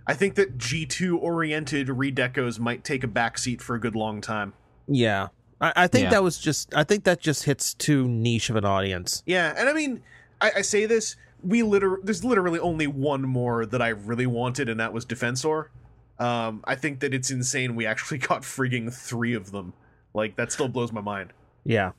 I 0.07 0.13
think 0.13 0.35
that 0.35 0.57
G 0.57 0.85
two 0.85 1.17
oriented 1.19 1.88
redecos 1.89 2.57
might 2.57 2.84
take 2.84 3.03
a 3.03 3.07
backseat 3.07 3.61
for 3.61 3.76
a 3.76 3.80
good 3.80 3.95
long 3.95 4.21
time. 4.21 4.53
Yeah. 4.88 5.27
I, 5.61 5.73
I 5.76 5.88
think 5.88 6.03
Yeah. 6.06 6.10
that 6.11 6.23
was 6.23 6.38
just 6.38 6.73
I 6.76 6.84
think 6.84 7.03
that 7.03 7.19
just 7.19 7.44
hits 7.44 7.73
too 7.73 8.07
niche 8.07 8.49
of 8.49 8.56
an 8.56 8.65
audience. 8.65 9.23
Yeah, 9.26 9.53
and 9.57 9.68
I 9.69 9.73
mean, 9.73 10.02
I, 10.41 10.52
I 10.57 10.61
say 10.61 10.86
this. 10.86 11.15
We 11.44 11.64
liter 11.64 11.99
there's 12.03 12.23
literally 12.23 12.60
only 12.60 12.88
one 12.88 13.22
more 13.22 13.65
that 13.65 13.81
I 13.81 13.90
really 13.90 14.26
wanted, 14.27 14.68
and 14.69 14.80
that 14.80 14.91
was 14.94 15.06
Defensor. 15.06 15.68
Um, 16.19 16.61
I 16.65 16.76
think 16.76 16.99
that 16.99 17.14
it's 17.14 17.31
insane 17.31 17.76
we 17.76 17.86
actually 17.86 18.18
got 18.31 18.41
frigging 18.41 18.94
three 18.94 19.34
of 19.34 19.52
them. 19.52 19.73
Like 20.14 20.36
that 20.38 20.52
still 20.52 20.68
blows 20.68 20.91
my 20.91 21.02
mind. 21.02 21.31
Yeah. 21.64 21.91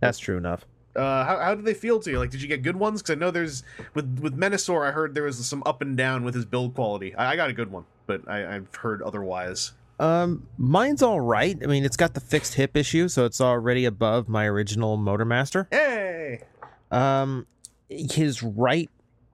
That's 0.00 0.18
true 0.18 0.36
enough. 0.38 0.64
Uh, 0.96 1.24
how 1.24 1.38
how 1.38 1.54
did 1.54 1.64
they 1.64 1.74
feel 1.74 2.00
to 2.00 2.10
you? 2.10 2.18
Like, 2.18 2.30
did 2.30 2.42
you 2.42 2.48
get 2.48 2.62
good 2.62 2.74
ones? 2.76 3.00
Because 3.02 3.14
I 3.16 3.18
know 3.18 3.30
there's 3.30 3.62
with 3.94 4.18
with 4.20 4.36
Menasor, 4.36 4.86
I 4.88 4.90
heard 4.90 5.14
there 5.14 5.22
was 5.24 5.44
some 5.46 5.62
up 5.66 5.82
and 5.82 5.96
down 5.96 6.24
with 6.24 6.34
his 6.34 6.44
build 6.44 6.74
quality. 6.74 7.14
I, 7.14 7.32
I 7.32 7.36
got 7.36 7.48
a 7.50 7.52
good 7.52 7.70
one, 7.70 7.84
but 8.06 8.28
I, 8.28 8.56
I've 8.56 8.74
heard 8.74 9.02
otherwise. 9.02 9.72
Um, 10.00 10.46
mine's 10.56 11.02
all 11.02 11.20
right. 11.20 11.56
I 11.62 11.66
mean, 11.66 11.84
it's 11.84 11.96
got 11.96 12.14
the 12.14 12.20
fixed 12.20 12.54
hip 12.54 12.76
issue, 12.76 13.08
so 13.08 13.26
it's 13.26 13.40
already 13.40 13.84
above 13.84 14.28
my 14.28 14.46
original 14.46 14.96
Motormaster. 14.96 15.66
Hey, 15.70 16.40
Um, 16.90 17.46
his 17.88 18.42
right 18.42 18.88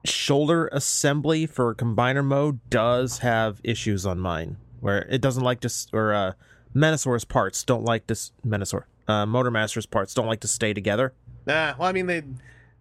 shoulder 0.05 0.67
assembly 0.71 1.45
for 1.45 1.73
combiner 1.73 2.23
mode 2.23 2.59
does 2.69 3.19
have 3.19 3.61
issues 3.63 4.05
on 4.05 4.19
mine, 4.19 4.57
where 4.81 5.07
it 5.09 5.21
doesn't 5.21 5.43
like 5.43 5.61
to, 5.61 5.73
or 5.93 6.13
uh, 6.13 6.33
Menasor's 6.75 7.23
parts 7.25 7.63
don't 7.63 7.83
like 7.85 8.05
to, 8.07 8.13
Menasor, 8.45 8.83
uh, 9.07 9.25
Motormaster's 9.25 9.85
parts 9.85 10.13
don't 10.13 10.27
like 10.27 10.41
to 10.41 10.47
stay 10.47 10.73
together. 10.73 11.13
nah. 11.45 11.75
Well, 11.79 11.87
I 11.87 11.93
mean 11.93 12.07
they 12.07 12.23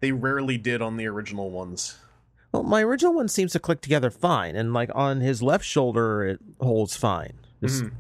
they 0.01 0.13
rarely 0.13 0.59
did 0.59 0.83
on 0.83 0.97
the 0.97 1.07
original 1.07 1.51
ones. 1.51 1.99
Well, 2.53 2.63
my 2.65 2.83
original 2.83 3.15
one 3.15 3.29
seems 3.29 3.53
to 3.53 3.59
click 3.61 3.81
together 3.81 4.11
fine, 4.11 4.57
and 4.57 4.75
like 4.75 4.91
on 4.95 5.21
his 5.21 5.43
left 5.43 5.65
shoulder, 5.65 6.25
it 6.25 6.41
holds 6.61 6.97
fine. 6.97 7.35
Mhm. 7.63 7.93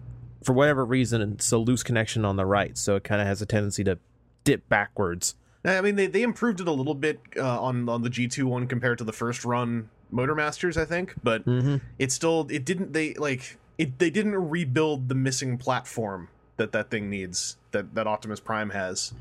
For 0.44 0.52
whatever 0.52 0.84
reason, 0.84 1.20
it's 1.32 1.50
a 1.50 1.58
loose 1.58 1.82
connection 1.82 2.24
on 2.24 2.36
the 2.36 2.46
right, 2.46 2.76
so 2.78 2.96
it 2.96 3.04
kind 3.04 3.20
of 3.20 3.26
has 3.26 3.42
a 3.42 3.46
tendency 3.46 3.82
to 3.84 3.98
dip 4.44 4.68
backwards. 4.68 5.34
I 5.64 5.80
mean, 5.80 5.96
they, 5.96 6.06
they 6.06 6.22
improved 6.22 6.60
it 6.60 6.68
a 6.68 6.72
little 6.72 6.94
bit 6.94 7.20
uh, 7.36 7.60
on 7.60 7.88
on 7.88 8.02
the 8.02 8.10
G 8.10 8.28
two 8.28 8.46
one 8.46 8.68
compared 8.68 8.98
to 8.98 9.04
the 9.04 9.12
first 9.12 9.44
run 9.44 9.88
Motormasters, 10.12 10.76
I 10.76 10.84
think, 10.84 11.14
but 11.22 11.44
Mm-hmm. 11.46 11.76
it 11.98 12.12
still 12.12 12.46
it 12.50 12.64
didn't 12.64 12.92
they 12.92 13.14
like 13.14 13.58
it 13.76 13.98
they 13.98 14.10
didn't 14.10 14.36
rebuild 14.36 15.08
the 15.08 15.16
missing 15.16 15.58
platform 15.58 16.28
that 16.58 16.70
that 16.72 16.90
thing 16.90 17.10
needs 17.10 17.56
that 17.72 17.94
that 17.96 18.06
Optimus 18.06 18.38
Prime 18.38 18.70
has. 18.70 19.12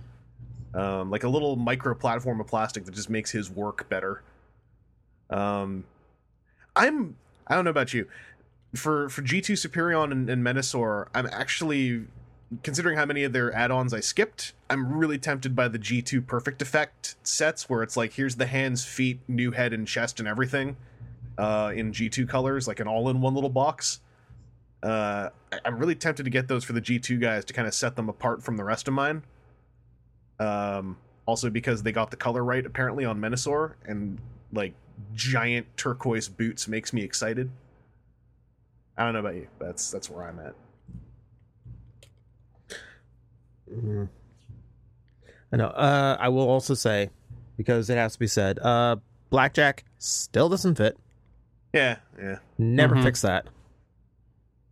Um, 0.75 1.09
like 1.09 1.23
a 1.23 1.29
little 1.29 1.55
micro 1.55 1.95
platform 1.95 2.39
of 2.41 2.47
plastic 2.47 2.83
that 2.85 2.93
just 2.93 3.09
makes 3.09 3.31
his 3.31 3.49
work 3.49 3.87
better. 3.89 4.21
Um, 5.29 5.85
I'm 6.75 7.15
I 7.47 7.55
don't 7.55 7.63
know 7.63 7.71
about 7.71 7.93
you. 7.93 8.07
For 8.75 9.09
for 9.09 9.21
G2 9.21 9.53
Superion 9.53 10.11
and, 10.11 10.29
and 10.29 10.43
Menasor, 10.43 11.07
I'm 11.13 11.27
actually 11.27 12.05
considering 12.63 12.97
how 12.97 13.05
many 13.05 13.23
of 13.23 13.33
their 13.33 13.53
add-ons 13.53 13.93
I 13.93 13.99
skipped, 13.99 14.53
I'm 14.69 14.93
really 14.93 15.17
tempted 15.17 15.55
by 15.55 15.67
the 15.67 15.79
G2 15.79 16.25
Perfect 16.25 16.61
Effect 16.61 17.15
sets 17.23 17.69
where 17.69 17.83
it's 17.83 17.97
like 17.97 18.13
here's 18.13 18.35
the 18.35 18.45
hands, 18.45 18.85
feet, 18.85 19.19
new 19.27 19.51
head 19.51 19.73
and 19.73 19.87
chest 19.87 20.19
and 20.19 20.27
everything 20.27 20.77
uh 21.37 21.71
in 21.75 21.91
G2 21.91 22.27
colors, 22.29 22.67
like 22.67 22.79
an 22.79 22.87
all-in-one 22.87 23.33
little 23.33 23.49
box. 23.49 23.99
Uh 24.83 25.29
I'm 25.63 25.77
really 25.79 25.95
tempted 25.95 26.23
to 26.23 26.29
get 26.29 26.47
those 26.47 26.63
for 26.63 26.73
the 26.73 26.81
G2 26.81 27.19
guys 27.19 27.45
to 27.45 27.53
kind 27.53 27.67
of 27.67 27.73
set 27.73 27.95
them 27.95 28.09
apart 28.09 28.43
from 28.43 28.57
the 28.57 28.63
rest 28.63 28.87
of 28.87 28.93
mine. 28.93 29.23
Um 30.39 30.97
also 31.25 31.49
because 31.49 31.83
they 31.83 31.91
got 31.91 32.11
the 32.11 32.17
color 32.17 32.43
right 32.43 32.65
apparently 32.65 33.05
on 33.05 33.19
Menasor 33.19 33.73
and 33.85 34.19
like 34.53 34.73
giant 35.13 35.65
turquoise 35.77 36.29
boots 36.29 36.67
makes 36.67 36.93
me 36.93 37.01
excited. 37.01 37.49
I 38.97 39.03
don't 39.03 39.13
know 39.13 39.19
about 39.19 39.35
you. 39.35 39.47
but 39.59 39.65
That's 39.67 39.91
that's 39.91 40.09
where 40.09 40.25
I'm 40.25 40.39
at. 40.39 40.55
Mhm. 43.71 44.09
I 45.51 45.57
know. 45.57 45.67
Uh, 45.67 46.17
I 46.19 46.29
will 46.29 46.47
also 46.47 46.73
say, 46.73 47.09
because 47.57 47.89
it 47.89 47.97
has 47.97 48.13
to 48.13 48.19
be 48.19 48.27
said, 48.27 48.59
uh, 48.59 48.97
Blackjack 49.29 49.83
still 49.97 50.49
doesn't 50.49 50.75
fit. 50.75 50.97
Yeah, 51.73 51.97
yeah. 52.17 52.37
Never 52.57 52.95
Mhm. 52.95 53.03
fix 53.03 53.21
that. 53.21 53.47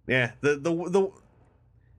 Yeah, 0.08 0.34
the 0.42 0.56
the 0.58 0.72
the 0.90 1.12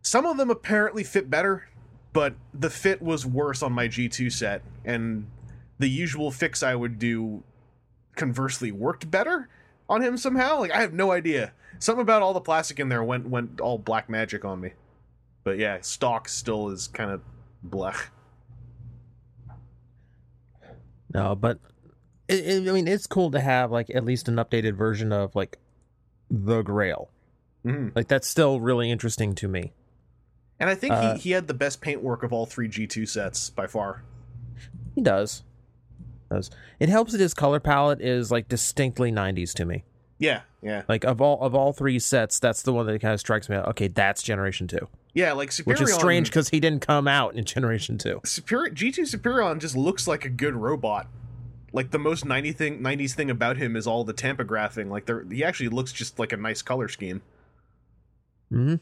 some 0.03 0.27
of 0.27 0.37
them 0.37 0.51
apparently 0.51 1.05
fit 1.05 1.31
better, 1.31 1.69
but 2.13 2.35
the 2.53 2.71
fit 2.71 3.01
was 3.03 3.27
worse 3.27 3.63
on 3.63 3.73
my 3.73 3.89
G2 3.89 4.31
set, 4.31 4.63
and 4.85 5.27
the 5.79 5.89
usual 5.89 6.31
fix 6.31 6.63
I 6.63 6.75
would 6.75 6.99
do 6.99 7.43
conversely 8.15 8.71
worked 8.71 9.11
better 9.11 9.49
on 9.89 10.03
him 10.03 10.17
somehow. 10.17 10.61
Like 10.61 10.71
I 10.73 10.81
have 10.81 10.93
no 10.93 11.13
idea. 11.13 11.53
Something 11.79 12.03
about 12.03 12.23
all 12.23 12.33
the 12.35 12.41
plastic 12.41 12.79
in 12.81 12.89
there 12.89 13.03
went 13.05 13.29
went 13.29 13.61
all 13.61 13.79
black 13.79 14.09
magic 14.09 14.45
on 14.45 14.61
me. 14.61 14.73
But 15.43 15.59
yeah, 15.59 15.79
stock 15.83 16.29
still 16.29 16.71
is 16.71 16.89
kind 16.89 17.11
of 17.11 17.21
blech. 17.69 18.07
No, 21.13 21.35
but 21.35 21.59
it, 22.29 22.47
it, 22.47 22.69
I 22.69 22.73
mean, 22.73 22.89
it's 22.89 23.07
cool 23.07 23.31
to 23.31 23.41
have 23.41 23.71
like 23.71 23.91
at 23.95 24.05
least 24.05 24.29
an 24.29 24.37
updated 24.37 24.75
version 24.75 25.13
of 25.13 25.35
like 25.37 25.59
the 26.31 26.63
Grail. 26.63 27.11
Mhm. 27.65 27.95
Like 27.95 28.09
that's 28.09 28.27
still 28.29 28.61
really 28.61 28.91
interesting 28.91 29.35
to 29.37 29.49
me. 29.49 29.73
And 30.59 30.71
I 30.71 30.75
think 30.75 30.93
Uh, 30.95 31.15
he, 31.15 31.21
he 31.21 31.31
had 31.33 31.47
the 31.49 31.55
best 31.55 31.81
paintwork 31.81 32.23
of 32.23 32.33
all 32.33 32.47
three 32.47 32.69
G2 32.69 33.09
sets 33.09 33.51
by 33.51 33.67
far. 33.67 34.03
He 34.95 35.01
does. 35.03 35.43
Does 36.31 36.51
it 36.81 36.89
helps 36.89 37.13
that 37.13 37.21
his 37.21 37.35
color 37.35 37.61
palette 37.61 38.01
is 38.01 38.31
like 38.31 38.49
distinctly 38.49 39.13
'90s 39.13 39.53
to 39.55 39.65
me. 39.65 39.85
Yeah, 40.19 40.41
yeah. 40.63 40.83
Like 40.89 41.05
of 41.05 41.21
all 41.21 41.41
of 41.41 41.55
all 41.55 41.73
three 41.73 41.99
sets, 41.99 42.39
that's 42.39 42.63
the 42.63 42.73
one 42.73 42.87
that 42.87 43.01
kind 43.01 43.15
of 43.15 43.21
strikes 43.21 43.49
me. 43.49 43.57
out. 43.57 43.69
Okay, 43.69 43.89
that's 43.89 44.23
Generation 44.23 44.67
Two, 44.67 44.89
Yeah, 45.13 45.33
like 45.33 45.51
Superion 45.51 45.67
which 45.67 45.81
is 45.81 45.93
strange 45.93 46.29
because 46.29 46.49
he 46.49 46.61
didn't 46.61 46.87
come 46.87 47.09
out 47.09 47.35
in 47.35 47.45
Generation 47.55 47.99
Two. 47.99 48.21
Superior 48.25 48.73
G2 48.73 49.01
Superion 49.01 49.59
just 49.59 49.77
looks 49.77 50.07
like 50.07 50.25
a 50.25 50.31
good 50.31 50.55
robot. 50.55 51.09
Like 51.73 51.91
the 51.91 51.99
most 51.99 52.25
90 52.25 52.53
thing 52.53 52.81
90s 52.81 53.15
thing 53.15 53.31
about 53.31 53.57
him 53.57 53.75
is 53.75 53.87
all 53.87 54.05
the 54.05 54.15
tampographing. 54.15 54.89
Like 54.91 55.07
there 55.07 55.25
he 55.25 55.43
actually 55.43 55.71
looks 55.71 55.93
just 55.93 56.19
like 56.19 56.33
a 56.33 56.37
nice 56.37 56.63
color 56.63 56.89
scheme. 56.89 57.21
Hmm. 58.51 58.77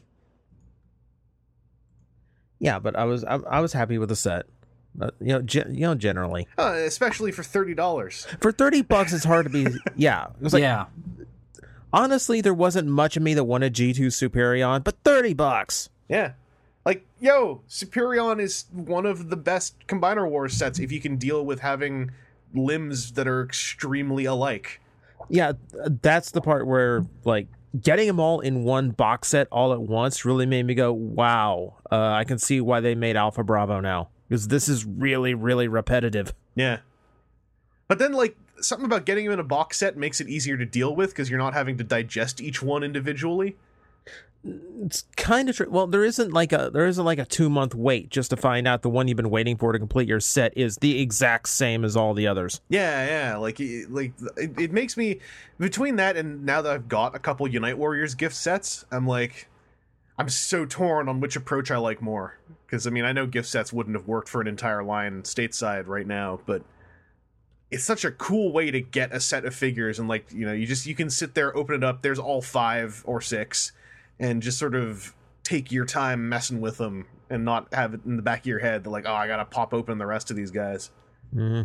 Yeah, 2.59 2.79
but 2.79 2.95
I 2.95 3.05
was 3.05 3.23
I, 3.23 3.35
I 3.49 3.59
was 3.59 3.73
happy 3.73 3.97
with 3.97 4.09
the 4.09 4.15
set. 4.15 4.45
Uh, 5.01 5.09
you 5.19 5.27
know, 5.27 5.41
ge- 5.41 5.65
you 5.69 5.81
know, 5.81 5.95
generally 5.95 6.47
Uh, 6.57 6.73
especially 6.85 7.31
for 7.31 7.41
$30. 7.41 8.39
for 8.39 8.51
thirty 8.51 8.81
bucks, 8.83 9.11
it's 9.13 9.23
hard 9.25 9.45
to 9.45 9.49
be. 9.49 9.65
Yeah, 9.95 10.25
it 10.27 10.41
was 10.41 10.53
like 10.53 10.61
yeah. 10.61 10.85
honestly, 11.91 12.41
there 12.41 12.53
wasn't 12.53 12.87
much 12.87 13.17
of 13.17 13.23
me 13.23 13.33
that 13.33 13.43
wanted 13.43 13.73
G 13.73 13.93
two 13.93 14.07
Superion, 14.07 14.83
but 14.83 14.95
thirty 15.03 15.33
bucks. 15.33 15.89
Yeah. 16.09 16.33
Like, 16.85 17.05
yo, 17.21 17.61
Superion 17.69 18.41
is 18.41 18.65
one 18.73 19.05
of 19.05 19.29
the 19.29 19.37
best 19.37 19.75
Combiner 19.87 20.29
Wars 20.29 20.53
sets 20.53 20.79
if 20.79 20.91
you 20.91 20.99
can 20.99 21.15
deal 21.15 21.45
with 21.45 21.61
having 21.61 22.11
limbs 22.53 23.13
that 23.13 23.25
are 23.27 23.41
extremely 23.41 24.25
alike. 24.25 24.81
Yeah, 25.29 25.53
that's 26.01 26.31
the 26.31 26.41
part 26.41 26.67
where 26.67 27.05
like 27.23 27.47
getting 27.81 28.07
them 28.07 28.19
all 28.19 28.41
in 28.41 28.63
one 28.65 28.89
box 28.91 29.29
set 29.29 29.47
all 29.49 29.71
at 29.73 29.81
once 29.81 30.25
really 30.25 30.45
made 30.45 30.65
me 30.65 30.75
go, 30.75 30.91
"Wow!" 30.91 31.77
Uh, 31.91 31.95
I 32.11 32.25
can 32.25 32.37
see 32.37 32.59
why 32.59 32.81
they 32.81 32.95
made 32.95 33.15
Alpha 33.15 33.43
Bravo 33.43 33.79
now 33.79 34.09
because 34.27 34.47
this 34.47 34.67
is 34.67 34.85
really, 34.85 35.33
really 35.33 35.67
repetitive. 35.67 36.33
Yeah. 36.55 36.79
But 37.87 37.99
then, 37.99 38.13
like, 38.13 38.37
something 38.59 38.85
about 38.85 39.05
getting 39.05 39.25
them 39.25 39.33
in 39.33 39.39
a 39.39 39.43
box 39.43 39.77
set 39.77 39.97
makes 39.97 40.21
it 40.21 40.27
easier 40.27 40.57
to 40.57 40.65
deal 40.65 40.95
with 40.95 41.09
because 41.09 41.29
you're 41.29 41.39
not 41.39 41.53
having 41.53 41.77
to 41.77 41.83
digest 41.83 42.41
each 42.41 42.61
one 42.61 42.83
individually. 42.83 43.55
It's 44.83 45.05
kind 45.15 45.47
of 45.47 45.55
tr- 45.55 45.69
well, 45.69 45.87
there 45.87 46.03
isn't 46.03 46.33
like 46.33 46.51
a 46.51 46.69
there 46.73 46.85
isn't 46.85 47.05
like 47.05 47.17
a 47.17 47.25
two 47.25 47.49
month 47.49 47.73
wait 47.73 48.09
just 48.09 48.29
to 48.31 48.35
find 48.35 48.67
out 48.67 48.81
the 48.81 48.89
one 48.89 49.07
you've 49.07 49.15
been 49.15 49.29
waiting 49.29 49.55
for 49.55 49.71
to 49.71 49.79
complete 49.79 50.09
your 50.09 50.19
set 50.19 50.57
is 50.57 50.75
the 50.77 50.99
exact 50.99 51.47
same 51.47 51.85
as 51.85 51.95
all 51.95 52.13
the 52.13 52.27
others. 52.27 52.59
Yeah, 52.67 53.05
yeah. 53.05 53.37
Like, 53.37 53.61
like 53.89 54.11
it, 54.35 54.59
it 54.59 54.71
makes 54.73 54.97
me 54.97 55.19
between 55.59 55.95
that 55.95 56.17
and 56.17 56.45
now 56.45 56.61
that 56.61 56.73
I've 56.73 56.89
got 56.89 57.15
a 57.15 57.19
couple 57.19 57.47
Unite 57.47 57.77
Warriors 57.77 58.15
gift 58.15 58.35
sets, 58.35 58.83
I'm 58.91 59.07
like, 59.07 59.47
I'm 60.17 60.29
so 60.29 60.65
torn 60.65 61.09
on 61.09 61.19
which 61.19 61.35
approach 61.35 61.71
I 61.71 61.77
like 61.77 62.01
more. 62.01 62.37
Because 62.65 62.87
I 62.87 62.89
mean, 62.89 63.05
I 63.05 63.11
know 63.11 63.25
gift 63.25 63.47
sets 63.47 63.73
wouldn't 63.73 63.95
have 63.95 64.07
worked 64.07 64.29
for 64.29 64.41
an 64.41 64.47
entire 64.47 64.83
line 64.83 65.23
stateside 65.23 65.87
right 65.87 66.07
now, 66.07 66.39
but 66.45 66.63
it's 67.71 67.83
such 67.83 68.05
a 68.05 68.11
cool 68.11 68.51
way 68.51 68.71
to 68.71 68.81
get 68.81 69.13
a 69.13 69.19
set 69.19 69.45
of 69.45 69.55
figures 69.55 69.97
and 69.97 70.07
like 70.07 70.31
you 70.31 70.45
know 70.45 70.53
you 70.53 70.67
just 70.67 70.85
you 70.85 70.93
can 70.93 71.09
sit 71.09 71.33
there 71.33 71.57
open 71.57 71.73
it 71.73 71.83
up 71.83 72.03
there's 72.03 72.19
all 72.19 72.39
five 72.39 73.01
or 73.07 73.19
six 73.19 73.71
and 74.19 74.43
just 74.43 74.59
sort 74.59 74.75
of 74.75 75.15
take 75.43 75.71
your 75.71 75.83
time 75.83 76.29
messing 76.29 76.61
with 76.61 76.77
them 76.77 77.07
and 77.31 77.43
not 77.43 77.73
have 77.73 77.95
it 77.95 78.01
in 78.05 78.15
the 78.15 78.21
back 78.21 78.41
of 78.41 78.45
your 78.45 78.59
head 78.59 78.83
that 78.83 78.91
like 78.91 79.07
oh 79.07 79.13
i 79.13 79.25
gotta 79.25 79.43
pop 79.43 79.73
open 79.73 79.97
the 79.97 80.05
rest 80.05 80.29
of 80.29 80.37
these 80.37 80.51
guys 80.51 80.91
Mm-hmm. 81.35 81.63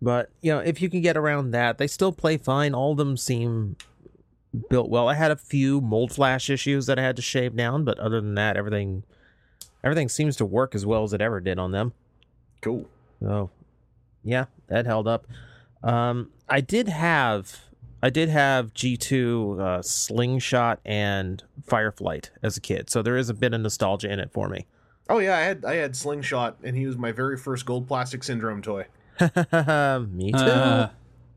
But 0.00 0.30
you 0.40 0.52
know, 0.52 0.58
if 0.58 0.80
you 0.80 0.88
can 0.88 1.00
get 1.00 1.16
around 1.16 1.50
that, 1.52 1.78
they 1.78 1.86
still 1.86 2.12
play 2.12 2.36
fine. 2.36 2.74
All 2.74 2.92
of 2.92 2.98
them 2.98 3.16
seem 3.16 3.76
built 4.68 4.88
well. 4.88 5.08
I 5.08 5.14
had 5.14 5.30
a 5.30 5.36
few 5.36 5.80
mold 5.80 6.12
flash 6.12 6.50
issues 6.50 6.86
that 6.86 6.98
I 6.98 7.02
had 7.02 7.16
to 7.16 7.22
shave 7.22 7.56
down, 7.56 7.84
but 7.84 7.98
other 7.98 8.20
than 8.20 8.34
that, 8.34 8.56
everything 8.56 9.02
everything 9.84 10.08
seems 10.08 10.36
to 10.36 10.44
work 10.44 10.74
as 10.74 10.84
well 10.84 11.04
as 11.04 11.12
it 11.12 11.20
ever 11.20 11.40
did 11.40 11.58
on 11.58 11.72
them. 11.72 11.92
Cool. 12.60 12.86
So, 13.20 13.50
yeah, 14.24 14.46
that 14.68 14.86
held 14.86 15.06
up. 15.06 15.26
Um, 15.82 16.30
I 16.48 16.60
did 16.60 16.88
have 16.88 17.60
I 18.02 18.10
did 18.10 18.28
have 18.28 18.74
G 18.74 18.96
two 18.96 19.58
uh, 19.60 19.82
slingshot 19.82 20.80
and 20.84 21.42
Fireflight 21.66 22.30
as 22.42 22.56
a 22.56 22.60
kid, 22.60 22.90
so 22.90 23.02
there 23.02 23.16
is 23.16 23.28
a 23.28 23.34
bit 23.34 23.54
of 23.54 23.60
nostalgia 23.60 24.10
in 24.10 24.20
it 24.20 24.32
for 24.32 24.48
me. 24.48 24.66
Oh 25.08 25.18
yeah, 25.18 25.36
I 25.36 25.40
had 25.42 25.64
I 25.64 25.74
had 25.76 25.94
Slingshot, 25.94 26.56
and 26.62 26.76
he 26.76 26.86
was 26.86 26.96
my 26.96 27.12
very 27.12 27.36
first 27.36 27.64
gold 27.64 27.86
plastic 27.86 28.24
syndrome 28.24 28.60
toy. 28.60 28.86
me 29.20 30.32
too. 30.32 30.38
Uh, 30.38 30.90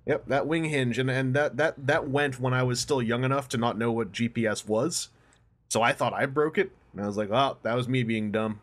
Yep, 0.06 0.28
that 0.28 0.48
wing 0.48 0.66
hinge, 0.66 0.98
and 0.98 1.10
and 1.10 1.36
that 1.36 1.58
that 1.58 1.88
that 1.88 2.10
went 2.10 2.40
when 2.40 2.54
I 2.54 2.64
was 2.64 2.80
still 2.80 3.02
young 3.02 3.24
enough 3.24 3.48
to 3.50 3.58
not 3.58 3.78
know 3.78 3.92
what 3.92 4.12
GPS 4.12 4.68
was, 4.68 5.10
so 5.70 5.82
I 5.82 5.94
thought 5.94 6.14
I 6.14 6.26
broke 6.26 6.58
it, 6.58 6.72
and 6.94 7.02
I 7.04 7.08
was 7.08 7.18
like, 7.18 7.30
oh, 7.32 7.58
that 7.64 7.76
was 7.76 7.88
me 7.88 8.04
being 8.04 8.32
dumb. 8.32 8.60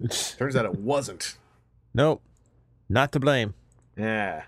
Turns 0.10 0.56
out 0.56 0.66
it 0.66 0.78
wasn't. 0.78 1.38
nope, 1.94 2.22
not 2.88 3.12
to 3.12 3.20
blame. 3.20 3.54
Yeah. 3.96 4.42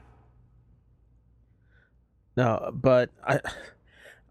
No, 2.36 2.70
but 2.72 3.10
I, 3.26 3.40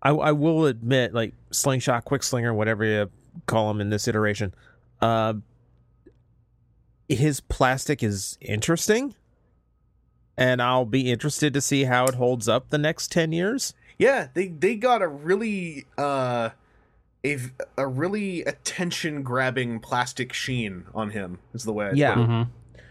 I, 0.01 0.11
I 0.11 0.31
will 0.31 0.65
admit, 0.65 1.13
like 1.13 1.33
slingshot, 1.51 2.05
Quickslinger, 2.05 2.55
whatever 2.55 2.85
you 2.85 3.09
call 3.47 3.67
them 3.67 3.81
in 3.81 3.89
this 3.89 4.07
iteration, 4.07 4.53
uh, 5.01 5.33
his 7.09 7.39
plastic 7.41 8.03
is 8.03 8.37
interesting, 8.39 9.15
and 10.37 10.61
I'll 10.61 10.85
be 10.85 11.11
interested 11.11 11.53
to 11.53 11.61
see 11.61 11.85
how 11.85 12.05
it 12.05 12.15
holds 12.15 12.47
up 12.47 12.69
the 12.69 12.77
next 12.77 13.11
ten 13.11 13.31
years. 13.31 13.73
Yeah, 13.97 14.27
they 14.33 14.47
they 14.49 14.75
got 14.75 15.01
a 15.01 15.07
really 15.07 15.85
uh 15.97 16.49
a 17.25 17.39
a 17.77 17.87
really 17.87 18.41
attention 18.43 19.23
grabbing 19.23 19.79
plastic 19.79 20.33
sheen 20.33 20.85
on 20.93 21.09
him. 21.11 21.39
Is 21.53 21.63
the 21.63 21.73
way 21.73 21.87
I 21.87 21.91
Yeah. 21.93 22.13
put 22.13 22.21
it. 22.23 22.27
mhm. 22.29 22.47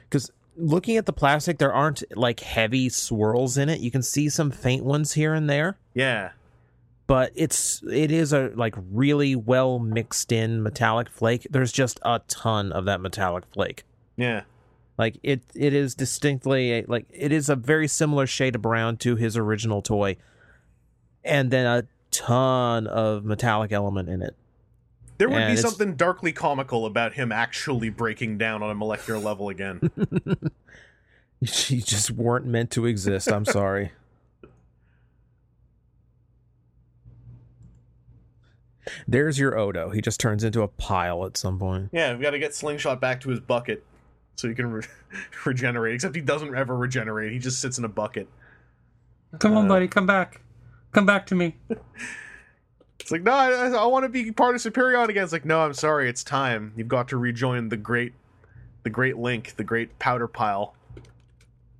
Because 0.09 0.31
looking 0.57 0.97
at 0.97 1.07
the 1.07 1.13
plastic, 1.13 1.59
there 1.59 1.73
aren't 1.73 2.03
like 2.17 2.41
heavy 2.41 2.89
swirls 2.89 3.57
in 3.59 3.69
it. 3.69 3.81
You 3.81 3.91
can 3.91 4.03
see 4.03 4.29
some 4.29 4.51
faint 4.51 4.85
ones 4.85 5.13
here 5.13 5.33
and 5.35 5.49
there. 5.49 5.77
Yeah. 5.95 6.31
but 7.09 7.31
it's 7.37 7.85
it 7.89 8.11
is 8.11 8.33
a 8.33 8.51
like 8.57 8.75
really 8.91 9.37
well 9.37 9.79
mixed 9.79 10.33
in 10.33 10.61
metallic 10.61 11.09
flake. 11.09 11.47
There's 11.49 11.71
just 11.71 12.01
a 12.03 12.21
ton 12.27 12.73
of 12.73 12.85
that 12.87 13.01
metallic 13.01 13.45
flake. 13.55 13.85
Yeah. 14.17 14.43
Like 14.99 15.19
it 15.23 15.43
it 15.55 15.75
is 15.75 15.95
distinctly 15.95 16.73
a, 16.73 16.85
like 16.87 17.07
it 17.11 17.33
is 17.33 17.49
a 17.49 17.57
very 17.57 17.87
similar 17.89 18.27
shade 18.27 18.55
of 18.55 18.63
brown 18.63 18.97
to 18.99 19.17
his 19.17 19.37
original 19.37 19.83
toy. 19.83 20.17
And 21.25 21.51
then 21.51 21.67
a 21.67 21.85
ton 22.11 22.87
of 22.87 23.25
metallic 23.25 23.73
element 23.73 24.09
in 24.09 24.23
it. 24.23 24.37
There 25.19 25.29
would 25.29 25.39
And 25.39 25.57
be 25.57 25.61
something 25.61 25.95
darkly 25.97 26.33
comical 26.33 26.87
about 26.87 27.15
him 27.15 27.33
actually 27.33 27.91
breaking 27.91 28.39
down 28.39 28.63
on 28.63 28.71
a 28.71 28.75
molecular 28.75 29.19
level 29.19 29.49
again. 29.49 29.91
You 31.69 31.83
just 31.83 32.11
weren't 32.11 32.47
meant 32.47 32.71
to 32.73 32.87
exist. 32.87 33.31
I'm 33.31 33.45
sorry. 33.45 33.93
There's 39.07 39.39
your 39.39 39.59
Odo. 39.59 39.91
He 39.91 40.01
just 40.01 40.19
turns 40.19 40.43
into 40.45 40.63
a 40.63 40.69
pile 40.69 41.27
at 41.27 41.37
some 41.37 41.59
point. 41.59 41.91
yeah, 41.93 42.15
we 42.15 42.23
got 42.23 42.31
to 42.31 42.39
get 42.39 42.55
Slingshot 42.55 43.01
back 43.01 43.21
to 43.23 43.29
his 43.29 43.41
bucket 43.41 43.85
so 44.37 44.49
he 44.49 44.55
can 44.55 44.71
re- 44.71 44.87
regenerate. 45.45 45.95
Except 45.97 46.15
he 46.15 46.21
doesn't 46.23 46.55
ever 46.55 46.77
regenerate. 46.77 47.33
He 47.33 47.39
just 47.39 47.61
sits 47.61 47.79
in 47.79 47.85
a 47.85 47.89
bucket. 47.89 48.29
Come 49.41 49.57
on, 49.57 49.67
Uh, 49.67 49.69
buddy, 49.69 49.89
come 49.89 50.07
back. 50.07 50.41
Come 50.93 51.05
back 51.07 51.27
to 51.27 51.35
me. 51.35 51.57
It's 52.99 53.13
like, 53.13 53.23
no, 53.23 53.31
I, 53.31 53.69
I 53.69 53.85
want 53.87 54.03
to 54.05 54.09
be 54.09 54.33
part 54.33 54.57
of 54.57 54.61
Superion 54.61 55.09
again. 55.09 55.23
It's 55.23 55.33
like, 55.33 55.45
no, 55.45 55.61
I'm 55.61 55.75
sorry, 55.75 56.09
it's 56.09 56.25
time. 56.25 56.73
You've 56.77 56.89
got 56.89 57.07
to 57.09 57.17
rejoin 57.17 57.69
the 57.69 57.77
great, 57.77 58.15
the 58.83 58.91
great 58.91 59.17
link, 59.17 59.55
the 59.57 59.63
great 59.63 59.97
powder 60.01 60.27
pile, 60.27 60.75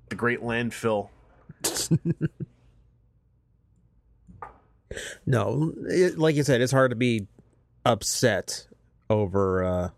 the 0.07 0.15
great 0.15 0.41
landfill. 0.41 1.09
No, 5.25 5.73
it, 5.89 6.17
like 6.17 6.35
you 6.35 6.43
said, 6.43 6.61
it's 6.61 6.71
hard 6.71 6.91
to 6.91 6.95
be 6.95 7.27
upset 7.85 8.67
over 9.09 9.63
uh, 9.63 9.89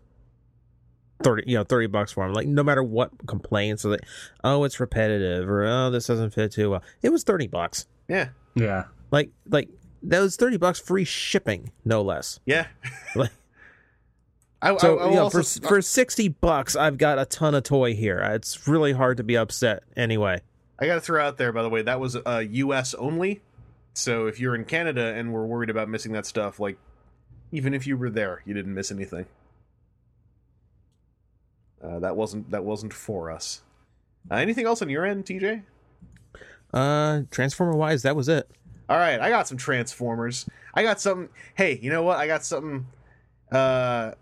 thirty, 1.22 1.44
you 1.46 1.56
know, 1.56 1.64
thirty 1.64 1.86
bucks 1.86 2.12
for 2.12 2.24
them 2.24 2.34
Like 2.34 2.46
no 2.46 2.62
matter 2.62 2.82
what 2.82 3.10
complaints, 3.26 3.84
or 3.84 3.90
like, 3.90 4.04
oh, 4.44 4.64
it's 4.64 4.80
repetitive, 4.80 5.48
or 5.48 5.64
oh, 5.64 5.90
this 5.90 6.06
doesn't 6.06 6.30
fit 6.30 6.52
too 6.52 6.70
well. 6.70 6.82
It 7.02 7.10
was 7.10 7.24
thirty 7.24 7.46
bucks. 7.46 7.86
Yeah, 8.08 8.28
Yeah. 8.54 8.84
Like, 9.10 9.30
like 9.48 9.68
that 10.02 10.20
was 10.20 10.36
thirty 10.36 10.56
bucks 10.56 10.80
free 10.80 11.04
shipping, 11.04 11.72
no 11.84 12.02
less. 12.02 12.40
yeah. 12.46 12.66
Like, 13.14 13.30
I, 14.62 14.76
so 14.76 14.98
I, 14.98 15.04
I 15.04 15.08
you 15.08 15.14
know, 15.14 15.22
also, 15.24 15.42
for 15.42 15.68
for 15.68 15.82
sixty 15.82 16.28
bucks, 16.28 16.76
I've 16.76 16.98
got 16.98 17.18
a 17.18 17.24
ton 17.24 17.54
of 17.54 17.62
toy 17.62 17.94
here. 17.94 18.18
It's 18.18 18.68
really 18.68 18.92
hard 18.92 19.16
to 19.16 19.24
be 19.24 19.36
upset 19.36 19.84
anyway. 19.96 20.42
I 20.78 20.86
got 20.86 20.94
to 20.94 21.00
throw 21.00 21.24
out 21.24 21.36
there, 21.38 21.52
by 21.52 21.62
the 21.62 21.68
way, 21.68 21.82
that 21.82 22.00
was 22.00 22.16
uh, 22.16 22.44
U.S. 22.50 22.94
only. 22.94 23.42
So 23.94 24.26
if 24.26 24.38
you're 24.40 24.54
in 24.54 24.64
Canada 24.64 25.14
and 25.14 25.32
were 25.32 25.46
worried 25.46 25.70
about 25.70 25.88
missing 25.88 26.12
that 26.12 26.24
stuff, 26.26 26.60
like 26.60 26.78
even 27.52 27.74
if 27.74 27.86
you 27.86 27.96
were 27.96 28.10
there, 28.10 28.42
you 28.46 28.54
didn't 28.54 28.74
miss 28.74 28.90
anything. 28.90 29.26
Uh, 31.82 31.98
that 31.98 32.16
wasn't 32.16 32.50
that 32.50 32.64
wasn't 32.64 32.92
for 32.92 33.30
us. 33.30 33.62
Uh, 34.30 34.36
anything 34.36 34.66
else 34.66 34.82
on 34.82 34.90
your 34.90 35.04
end, 35.04 35.24
TJ? 35.24 35.62
Uh, 36.72 37.22
transformer 37.30 37.74
wise, 37.74 38.02
that 38.02 38.14
was 38.14 38.28
it. 38.28 38.48
All 38.88 38.98
right, 38.98 39.20
I 39.20 39.30
got 39.30 39.46
some 39.46 39.56
Transformers. 39.56 40.46
I 40.74 40.82
got 40.82 41.00
something. 41.00 41.28
Hey, 41.54 41.78
you 41.80 41.90
know 41.90 42.02
what? 42.02 42.18
I 42.18 42.26
got 42.26 42.44
something. 42.44 42.86
Uh, 43.50 44.12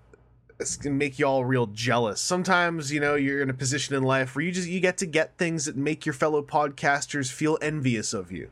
it's 0.60 0.76
gonna 0.76 0.94
make 0.94 1.18
you 1.18 1.26
all 1.26 1.44
real 1.44 1.66
jealous. 1.66 2.20
Sometimes, 2.20 2.92
you 2.92 3.00
know, 3.00 3.14
you're 3.14 3.40
in 3.40 3.50
a 3.50 3.54
position 3.54 3.94
in 3.94 4.02
life 4.02 4.34
where 4.34 4.44
you 4.44 4.52
just 4.52 4.68
you 4.68 4.80
get 4.80 4.98
to 4.98 5.06
get 5.06 5.38
things 5.38 5.64
that 5.64 5.76
make 5.76 6.04
your 6.04 6.12
fellow 6.12 6.42
podcasters 6.42 7.32
feel 7.32 7.58
envious 7.62 8.12
of 8.12 8.30
you. 8.30 8.50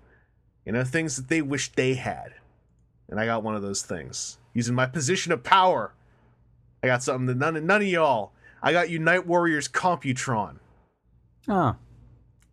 You 0.64 0.72
know, 0.72 0.84
things 0.84 1.16
that 1.16 1.28
they 1.28 1.42
wish 1.42 1.72
they 1.72 1.94
had. 1.94 2.34
And 3.08 3.20
I 3.20 3.26
got 3.26 3.42
one 3.42 3.54
of 3.54 3.62
those 3.62 3.82
things. 3.82 4.38
Using 4.52 4.74
my 4.74 4.86
position 4.86 5.32
of 5.32 5.44
power, 5.44 5.92
I 6.82 6.86
got 6.86 7.02
something 7.02 7.26
that 7.26 7.36
none 7.36 7.66
none 7.66 7.82
of 7.82 7.86
y'all. 7.86 8.32
I 8.62 8.72
got 8.72 8.90
Unite 8.90 9.26
Warriors 9.26 9.68
Computron. 9.68 10.56
Oh. 11.48 11.76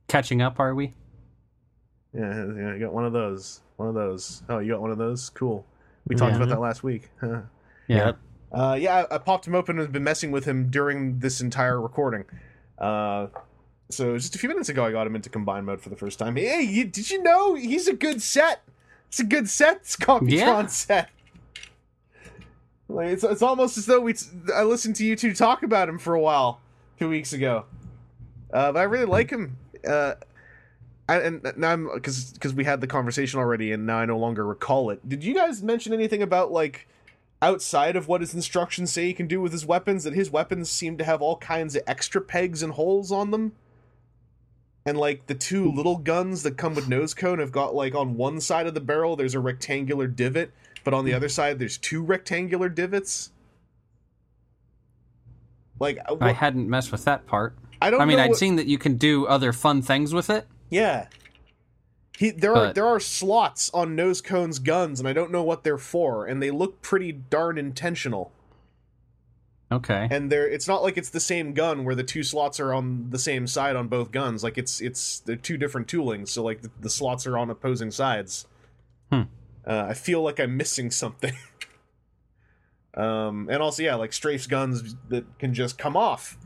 Catching 0.08 0.42
up, 0.42 0.60
are 0.60 0.76
we? 0.76 0.94
Yeah, 2.14 2.46
yeah, 2.56 2.74
I 2.74 2.78
got 2.78 2.94
one 2.94 3.06
of 3.06 3.14
those. 3.14 3.62
One 3.78 3.88
of 3.90 3.96
those. 3.96 4.44
Oh, 4.50 4.60
you 4.60 4.72
got 4.74 4.82
one 4.82 4.92
of 4.92 4.98
those? 4.98 5.30
Cool. 5.32 5.66
We 6.08 6.16
talked 6.16 6.32
Yeah. 6.34 6.38
about 6.38 6.50
that 6.50 6.60
last 6.60 6.84
week. 6.84 7.10
Yeah. 7.22 8.06
Yep. 8.06 8.18
Uh, 8.54 8.78
yeah, 8.80 9.06
I, 9.12 9.16
I 9.16 9.18
popped 9.18 9.46
him 9.46 9.56
open 9.56 9.78
and 9.78 9.92
been 9.92 10.06
messing 10.06 10.32
with 10.32 10.46
him 10.46 10.70
during 10.70 11.20
this 11.20 11.42
entire 11.42 11.82
recording. 11.82 12.24
Uh, 12.78 13.28
so 13.90 14.16
just 14.18 14.36
a 14.36 14.40
few 14.40 14.48
minutes 14.48 14.70
ago, 14.70 14.86
I 14.86 14.92
got 14.94 15.06
him 15.06 15.18
into 15.18 15.30
combine 15.30 15.66
mode 15.66 15.82
for 15.82 15.90
the 15.90 15.98
first 15.98 16.18
time. 16.18 16.38
Hey, 16.38 16.62
you, 16.62 16.86
did 16.86 17.10
you 17.12 17.22
know 17.22 17.56
he's 17.56 17.90
a 17.90 17.94
good 17.94 18.22
set? 18.22 18.62
It's 19.10 19.20
a 19.20 19.26
good 19.26 19.50
set. 19.50 19.78
It's 19.82 19.98
Computron 19.98 20.32
Yeah. 20.32 20.66
set. 20.68 21.10
Like 22.94 23.08
it's 23.08 23.24
it's 23.24 23.42
almost 23.42 23.78
as 23.78 23.88
though 23.88 24.00
we 24.00 24.14
t- 24.14 24.28
I 24.54 24.64
listened 24.64 24.96
to 24.98 25.06
you 25.06 25.16
two 25.16 25.34
talk 25.34 25.64
about 25.64 25.90
him 25.90 25.98
for 25.98 26.14
a 26.14 26.22
while 26.22 26.62
two 27.00 27.10
weeks 27.10 27.34
ago. 27.34 27.66
Uh, 28.54 28.72
but 28.72 28.80
I 28.80 28.84
really 28.84 29.06
like 29.06 29.32
him. 29.32 29.58
Uh, 29.86 30.14
I, 31.10 31.18
and 31.18 31.54
now 31.58 31.72
I'm 31.72 31.90
because 31.94 32.32
because 32.34 32.54
we 32.54 32.64
had 32.64 32.82
the 32.82 32.88
conversation 32.88 33.40
already, 33.40 33.72
and 33.72 33.86
now 33.86 33.98
I 33.98 34.06
no 34.06 34.18
longer 34.18 34.46
recall 34.46 34.92
it. 34.92 35.08
Did 35.10 35.24
you 35.24 35.34
guys 35.34 35.64
mention 35.64 35.92
anything 35.92 36.22
about 36.22 36.52
like 36.52 36.88
outside 37.42 37.96
of 37.96 38.08
what 38.08 38.22
his 38.22 38.34
instructions 38.34 38.94
say 38.94 39.08
he 39.08 39.14
can 39.14 39.28
do 39.28 39.42
with 39.42 39.52
his 39.52 39.66
weapons? 39.66 40.04
That 40.04 40.14
his 40.14 40.30
weapons 40.30 40.70
seem 40.70 40.98
to 41.00 41.04
have 41.04 41.22
all 41.22 41.38
kinds 41.38 41.76
of 41.76 41.82
extra 41.88 42.22
pegs 42.22 42.62
and 42.62 42.74
holes 42.74 43.12
on 43.12 43.32
them, 43.32 43.54
and 44.86 44.98
like 44.98 45.26
the 45.26 45.36
two 45.36 45.70
little 45.72 45.98
guns 45.98 46.44
that 46.44 46.58
come 46.58 46.76
with 46.76 46.88
nose 46.88 47.16
cone 47.16 47.40
have 47.40 47.52
got 47.52 47.74
like 47.74 47.96
on 47.96 48.16
one 48.16 48.40
side 48.40 48.68
of 48.68 48.76
the 48.76 48.80
barrel 48.80 49.16
there's 49.16 49.36
a 49.36 49.40
rectangular 49.40 50.08
divot, 50.08 50.52
but 50.84 50.94
on 50.94 51.06
the 51.06 51.14
other 51.14 51.30
side 51.30 51.60
there's 51.60 51.78
two 51.78 52.04
rectangular 52.04 52.70
divots. 52.70 53.32
Like 55.80 56.00
uh, 56.08 56.18
I 56.22 56.32
hadn't 56.32 56.70
messed 56.70 56.92
with 56.92 57.06
that 57.06 57.26
part. 57.26 57.56
I 57.82 57.90
don't. 57.90 58.02
I 58.02 58.06
mean, 58.06 58.20
I'd 58.20 58.30
what- 58.30 58.38
seen 58.38 58.56
that 58.56 58.68
you 58.68 58.78
can 58.78 58.98
do 58.98 59.26
other 59.28 59.52
fun 59.52 59.82
things 59.82 60.14
with 60.14 60.30
it. 60.30 60.48
Yeah. 60.70 61.08
He 62.18 62.30
there 62.30 62.56
are 62.56 62.72
there 62.72 62.86
are 62.86 63.00
slots 63.00 63.72
on 63.74 63.96
nose 63.96 64.22
cone's 64.22 64.60
guns 64.60 65.00
and 65.00 65.10
I 65.10 65.14
don't 65.14 65.32
know 65.32 65.42
what 65.42 65.64
they're 65.64 65.80
for 65.80 66.28
and 66.28 66.42
they 66.42 66.52
look 66.52 66.82
pretty 66.82 67.12
darn 67.12 67.58
intentional. 67.58 68.32
Okay. 69.72 70.08
And 70.12 70.32
they're 70.32 70.48
it's 70.48 70.68
not 70.68 70.84
like 70.84 70.96
it's 70.98 71.10
the 71.10 71.20
same 71.20 71.54
gun 71.54 71.84
where 71.84 71.96
the 71.96 72.04
two 72.04 72.22
slots 72.22 72.60
are 72.60 72.72
on 72.72 73.10
the 73.10 73.18
same 73.18 73.48
side 73.48 73.76
on 73.76 73.88
both 73.88 74.12
guns. 74.12 74.44
Like 74.44 74.60
it's 74.60 74.80
it's 74.80 75.22
they're 75.22 75.36
two 75.36 75.58
different 75.58 75.88
toolings, 75.88 76.30
so 76.30 76.44
like 76.44 76.62
the, 76.62 76.70
the 76.80 76.90
slots 76.90 77.26
are 77.26 77.38
on 77.38 77.50
opposing 77.50 77.90
sides. 77.90 78.46
Hmm. 79.12 79.24
Uh, 79.66 79.86
I 79.90 79.94
feel 79.94 80.22
like 80.22 80.40
I'm 80.40 80.58
missing 80.58 80.92
something. 80.92 81.34
um 82.96 83.48
and 83.50 83.62
also 83.62 83.82
yeah, 83.82 83.96
like 83.96 84.12
strafes 84.12 84.48
guns 84.48 84.96
that 85.10 85.26
can 85.40 85.54
just 85.54 85.78
come 85.80 85.98
off 85.98 86.38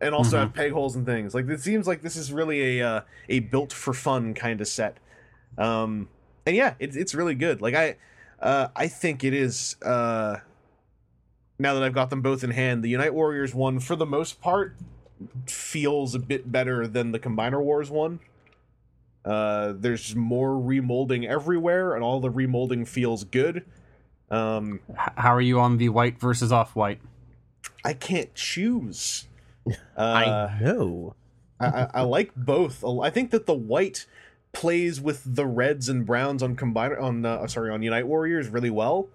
and 0.00 0.14
also 0.14 0.36
Mhm. 0.36 0.40
have 0.40 0.52
peg 0.54 0.72
holes 0.72 0.96
and 0.96 1.06
things. 1.06 1.34
Like 1.34 1.48
it 1.48 1.60
seems 1.60 1.86
like 1.86 2.02
this 2.02 2.16
is 2.16 2.32
really 2.32 2.80
a 2.80 2.86
uh, 2.88 3.00
a 3.28 3.40
built 3.40 3.72
for 3.72 3.94
fun 3.94 4.34
kind 4.34 4.60
of 4.60 4.68
set. 4.68 4.98
Um, 5.58 6.08
and 6.44 6.56
yeah, 6.56 6.74
it's 6.78 6.96
it's 6.96 7.14
really 7.14 7.34
good. 7.34 7.60
Like 7.62 7.74
I 7.74 7.96
uh, 8.40 8.68
I 8.74 8.88
think 8.88 9.24
it 9.24 9.32
is 9.32 9.76
uh, 9.82 10.38
now 11.58 11.74
that 11.74 11.82
I've 11.82 11.94
got 11.94 12.10
them 12.10 12.20
both 12.20 12.44
in 12.44 12.50
hand, 12.50 12.82
the 12.82 12.88
Unite 12.88 13.14
Warriors 13.14 13.54
one, 13.54 13.80
for 13.80 13.96
the 13.96 14.06
most 14.06 14.40
part, 14.40 14.76
feels 15.46 16.14
a 16.14 16.18
bit 16.18 16.50
better 16.52 16.86
than 16.86 17.12
the 17.12 17.18
Combiner 17.18 17.62
Wars 17.62 17.90
one. 17.90 18.20
Uh, 19.26 19.74
there's 19.76 20.14
more 20.14 20.50
remolding 20.50 21.26
everywhere, 21.26 21.94
and 21.94 22.04
all 22.04 22.20
the 22.20 22.30
remolding 22.30 22.86
feels 22.86 23.24
good. 23.24 23.64
Um, 24.30 24.80
how 24.96 25.34
are 25.34 25.40
you 25.40 25.60
on 25.60 25.78
the 25.78 25.88
white 25.88 26.18
versus 26.20 26.52
off 26.52 26.76
white? 26.76 27.00
I 27.84 27.92
can't 27.92 28.34
choose. 28.34 29.26
Uh, 29.96 30.48
I 30.48 30.60
know. 30.60 31.16
I, 31.58 31.66
I, 31.66 31.90
I 31.94 32.02
like 32.02 32.32
both. 32.36 32.84
I 32.84 33.10
think 33.10 33.32
that 33.32 33.46
the 33.46 33.54
white 33.54 34.06
plays 34.52 35.00
with 35.00 35.22
the 35.26 35.44
reds 35.44 35.88
and 35.88 36.06
browns 36.06 36.40
on 36.40 36.54
combiner 36.54 37.02
on 37.02 37.26
uh, 37.26 37.48
sorry 37.48 37.70
on 37.70 37.82
Unite 37.82 38.06
Warriors 38.06 38.48
really 38.48 38.70
well. 38.70 39.08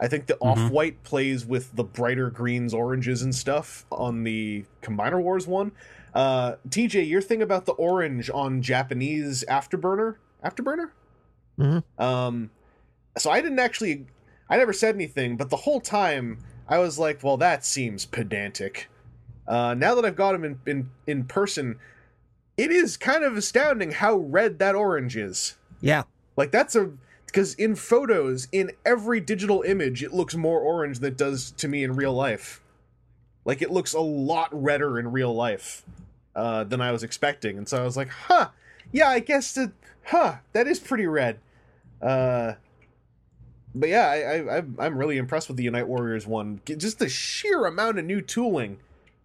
I 0.00 0.08
think 0.08 0.26
the 0.26 0.38
off 0.38 0.70
white 0.70 1.02
plays 1.02 1.44
with 1.44 1.74
the 1.76 1.84
brighter 1.84 2.30
greens, 2.30 2.72
oranges, 2.72 3.20
and 3.20 3.34
stuff 3.34 3.84
on 3.90 4.22
the 4.22 4.64
Combiner 4.80 5.20
Wars 5.20 5.46
one. 5.46 5.72
Uh, 6.18 6.56
TJ, 6.68 7.08
your 7.08 7.22
thing 7.22 7.40
about 7.40 7.64
the 7.64 7.74
orange 7.74 8.28
on 8.28 8.60
Japanese 8.60 9.44
Afterburner, 9.48 10.16
Afterburner. 10.44 10.90
Mhm. 11.56 11.84
Um, 11.96 12.50
so 13.16 13.30
I 13.30 13.40
didn't 13.40 13.60
actually, 13.60 14.06
I 14.50 14.56
never 14.56 14.72
said 14.72 14.96
anything, 14.96 15.36
but 15.36 15.48
the 15.48 15.58
whole 15.58 15.80
time 15.80 16.38
I 16.66 16.78
was 16.78 16.98
like, 16.98 17.22
well, 17.22 17.36
that 17.36 17.64
seems 17.64 18.04
pedantic. 18.04 18.88
Uh, 19.46 19.74
now 19.74 19.94
that 19.94 20.04
I've 20.04 20.16
got 20.16 20.34
him 20.34 20.44
in, 20.44 20.58
in 20.66 20.90
in 21.06 21.22
person, 21.22 21.78
it 22.56 22.72
is 22.72 22.96
kind 22.96 23.22
of 23.22 23.36
astounding 23.36 23.92
how 23.92 24.16
red 24.16 24.58
that 24.58 24.74
orange 24.74 25.16
is. 25.16 25.56
Yeah. 25.80 26.02
Like 26.36 26.50
that's 26.50 26.74
a 26.74 26.90
because 27.26 27.54
in 27.54 27.76
photos, 27.76 28.48
in 28.50 28.72
every 28.84 29.20
digital 29.20 29.62
image, 29.62 30.02
it 30.02 30.12
looks 30.12 30.34
more 30.34 30.58
orange 30.58 30.98
than 30.98 31.12
it 31.12 31.16
does 31.16 31.52
to 31.52 31.68
me 31.68 31.84
in 31.84 31.94
real 31.94 32.12
life. 32.12 32.60
Like 33.44 33.62
it 33.62 33.70
looks 33.70 33.94
a 33.94 34.00
lot 34.00 34.48
redder 34.50 34.98
in 34.98 35.12
real 35.12 35.32
life 35.32 35.84
uh, 36.38 36.64
than 36.64 36.80
I 36.80 36.92
was 36.92 37.02
expecting, 37.02 37.58
and 37.58 37.68
so 37.68 37.80
I 37.82 37.84
was 37.84 37.96
like, 37.96 38.08
"Huh, 38.08 38.50
yeah, 38.92 39.08
I 39.08 39.18
guess 39.18 39.52
that, 39.54 39.72
huh, 40.04 40.36
that 40.52 40.66
is 40.68 40.78
pretty 40.78 41.06
red." 41.06 41.40
Uh, 42.00 42.54
but 43.74 43.88
yeah, 43.88 44.06
I, 44.08 44.58
I 44.58 44.62
I'm- 44.84 44.96
really 44.98 45.18
impressed 45.18 45.48
with 45.48 45.56
the 45.56 45.64
Unite 45.64 45.88
Warriors 45.88 46.26
one. 46.26 46.60
Just 46.64 46.98
the 47.00 47.08
sheer 47.08 47.66
amount 47.66 47.98
of 47.98 48.04
new 48.04 48.20
tooling 48.20 48.78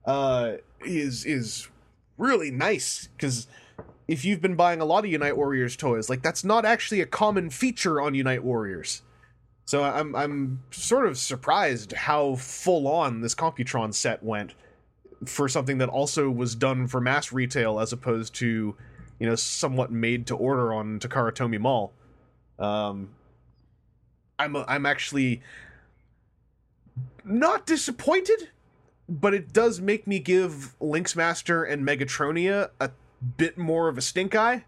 uh, 0.05 0.53
is 0.83 1.23
is 1.25 1.69
really 2.17 2.51
nice 2.51 3.09
because 3.15 3.47
if 4.07 4.25
you've 4.25 4.41
been 4.41 4.55
buying 4.55 4.81
a 4.81 4.85
lot 4.85 5.05
of 5.05 5.11
Unite 5.11 5.37
Warriors 5.37 5.75
toys, 5.75 6.09
like 6.09 6.21
that's 6.23 6.43
not 6.43 6.65
actually 6.65 7.01
a 7.01 7.05
common 7.05 7.49
feature 7.49 8.01
on 8.01 8.15
Unite 8.15 8.43
Warriors. 8.43 9.01
So 9.65 9.83
I'm 9.83 10.15
I'm 10.15 10.63
sort 10.71 11.05
of 11.05 11.17
surprised 11.17 11.93
how 11.93 12.35
full 12.35 12.87
on 12.87 13.21
this 13.21 13.35
Computron 13.35 13.93
set 13.93 14.21
went 14.23 14.53
for 15.25 15.47
something 15.47 15.77
that 15.79 15.89
also 15.89 16.29
was 16.29 16.55
done 16.55 16.87
for 16.87 17.01
mass 17.01 17.31
retail 17.31 17.79
as 17.79 17.93
opposed 17.93 18.35
to, 18.35 18.75
you 19.19 19.27
know, 19.27 19.35
somewhat 19.35 19.91
made 19.91 20.27
to 20.27 20.35
order 20.35 20.73
on 20.73 20.99
Takara 20.99 21.31
Tomy 21.31 21.59
Mall. 21.59 21.93
Um, 22.59 23.09
I'm 24.39 24.55
I'm 24.55 24.85
actually 24.85 25.41
not 27.23 27.65
disappointed, 27.65 28.49
but 29.07 29.33
it 29.33 29.53
does 29.53 29.79
make 29.79 30.07
me 30.07 30.19
give 30.19 30.75
Lynx 30.79 31.15
Master 31.15 31.63
and 31.63 31.87
Megatronia 31.87 32.69
a 32.79 32.91
bit 33.37 33.57
more 33.57 33.87
of 33.87 33.97
a 33.97 34.01
stink 34.01 34.35
eye, 34.35 34.65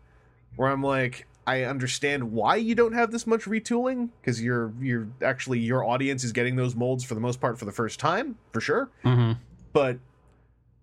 where 0.56 0.70
I'm 0.70 0.82
like, 0.82 1.28
I 1.48 1.64
understand 1.64 2.32
why 2.32 2.56
you 2.56 2.74
don't 2.74 2.94
have 2.94 3.12
this 3.12 3.28
much 3.28 3.42
retooling 3.42 4.10
because 4.22 4.42
you're 4.42 4.74
you're 4.80 5.08
actually 5.22 5.60
your 5.60 5.84
audience 5.84 6.24
is 6.24 6.32
getting 6.32 6.56
those 6.56 6.76
molds 6.76 7.04
for 7.04 7.14
the 7.14 7.20
most 7.20 7.40
part 7.40 7.60
for 7.60 7.66
the 7.66 7.72
first 7.72 8.00
time 8.00 8.38
for 8.52 8.62
sure. 8.62 8.90
Mm-hmm. 9.04 9.34
But 9.74 10.00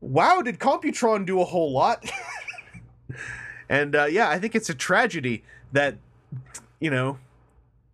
wow, 0.03 0.43
did 0.43 0.59
Computron 0.59 1.25
do 1.25 1.41
a 1.41 1.45
whole 1.45 1.73
lot? 1.73 2.05
and 3.71 3.97
uh, 3.97 4.05
yeah, 4.05 4.29
I 4.29 4.39
think 4.39 4.55
it's 4.55 4.69
a 4.69 4.75
tragedy 4.75 5.45
that 5.73 5.97
you 6.81 6.91
know 6.91 7.19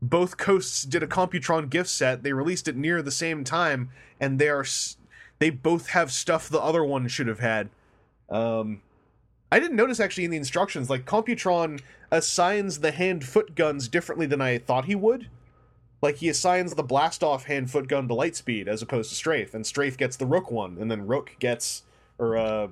both 0.02 0.36
coasts 0.36 0.82
did 0.82 1.02
a 1.02 1.06
Computron 1.06 1.70
gift 1.70 1.90
set. 1.90 2.24
They 2.24 2.32
released 2.32 2.66
it 2.66 2.76
near 2.76 3.02
the 3.02 3.12
same 3.12 3.44
time, 3.44 3.90
and 4.18 4.40
they 4.40 4.48
are 4.48 4.64
they 5.38 5.50
both 5.50 5.90
have 5.90 6.10
stuff 6.10 6.48
the 6.48 6.60
other 6.60 6.82
one 6.82 7.06
should 7.06 7.28
have 7.28 7.40
had. 7.40 7.68
Um, 8.28 8.82
I 9.52 9.60
didn't 9.60 9.76
notice 9.76 10.00
actually 10.00 10.24
in 10.24 10.30
the 10.30 10.36
instructions, 10.36 10.90
like 10.90 11.06
Computron 11.06 11.80
assigns 12.10 12.80
the 12.80 12.90
hand 12.90 13.24
foot 13.24 13.54
guns 13.54 13.88
differently 13.88 14.26
than 14.26 14.40
I 14.40 14.58
thought 14.58 14.86
he 14.86 14.94
would. 14.94 15.28
Like 16.00 16.16
he 16.16 16.28
assigns 16.28 16.74
the 16.74 16.82
blast 16.82 17.24
off 17.24 17.44
hand 17.44 17.70
foot 17.70 17.88
gun 17.88 18.08
to 18.08 18.14
Lightspeed 18.14 18.68
as 18.68 18.82
opposed 18.82 19.10
to 19.10 19.16
Strafe, 19.16 19.54
and 19.54 19.66
Strafe 19.66 19.96
gets 19.96 20.16
the 20.16 20.26
Rook 20.26 20.50
one, 20.50 20.76
and 20.80 20.90
then 20.90 21.06
Rook 21.06 21.36
gets 21.38 21.82
or 22.18 22.36
uh 22.36 22.68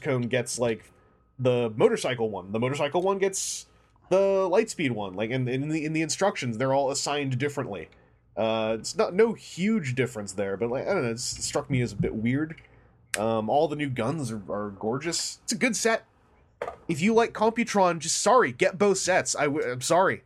Cone 0.00 0.22
gets 0.22 0.58
like 0.58 0.90
the 1.38 1.72
motorcycle 1.76 2.30
one. 2.30 2.52
The 2.52 2.58
motorcycle 2.58 3.02
one 3.02 3.18
gets 3.18 3.66
the 4.10 4.48
Lightspeed 4.50 4.90
one. 4.90 5.14
Like 5.14 5.30
in, 5.30 5.48
in 5.48 5.68
the 5.68 5.84
in 5.84 5.92
the 5.92 6.02
instructions, 6.02 6.58
they're 6.58 6.74
all 6.74 6.90
assigned 6.90 7.38
differently. 7.38 7.88
Uh, 8.36 8.76
it's 8.78 8.96
not 8.96 9.14
no 9.14 9.32
huge 9.32 9.94
difference 9.94 10.32
there, 10.32 10.56
but 10.56 10.70
like 10.70 10.86
I 10.86 10.94
don't 10.94 11.04
know, 11.04 11.10
it 11.10 11.20
struck 11.20 11.70
me 11.70 11.80
as 11.80 11.92
a 11.92 11.96
bit 11.96 12.14
weird. 12.14 12.56
Um, 13.18 13.50
all 13.50 13.66
the 13.66 13.76
new 13.76 13.88
guns 13.90 14.30
are, 14.30 14.42
are 14.48 14.70
gorgeous. 14.70 15.40
It's 15.44 15.52
a 15.52 15.56
good 15.56 15.76
set. 15.76 16.04
If 16.88 17.00
you 17.00 17.14
like 17.14 17.32
Computron, 17.32 17.98
just 17.98 18.20
sorry, 18.20 18.52
get 18.52 18.78
both 18.78 18.98
sets. 18.98 19.34
I 19.34 19.44
w- 19.44 19.66
I'm 19.68 19.80
sorry. 19.80 20.22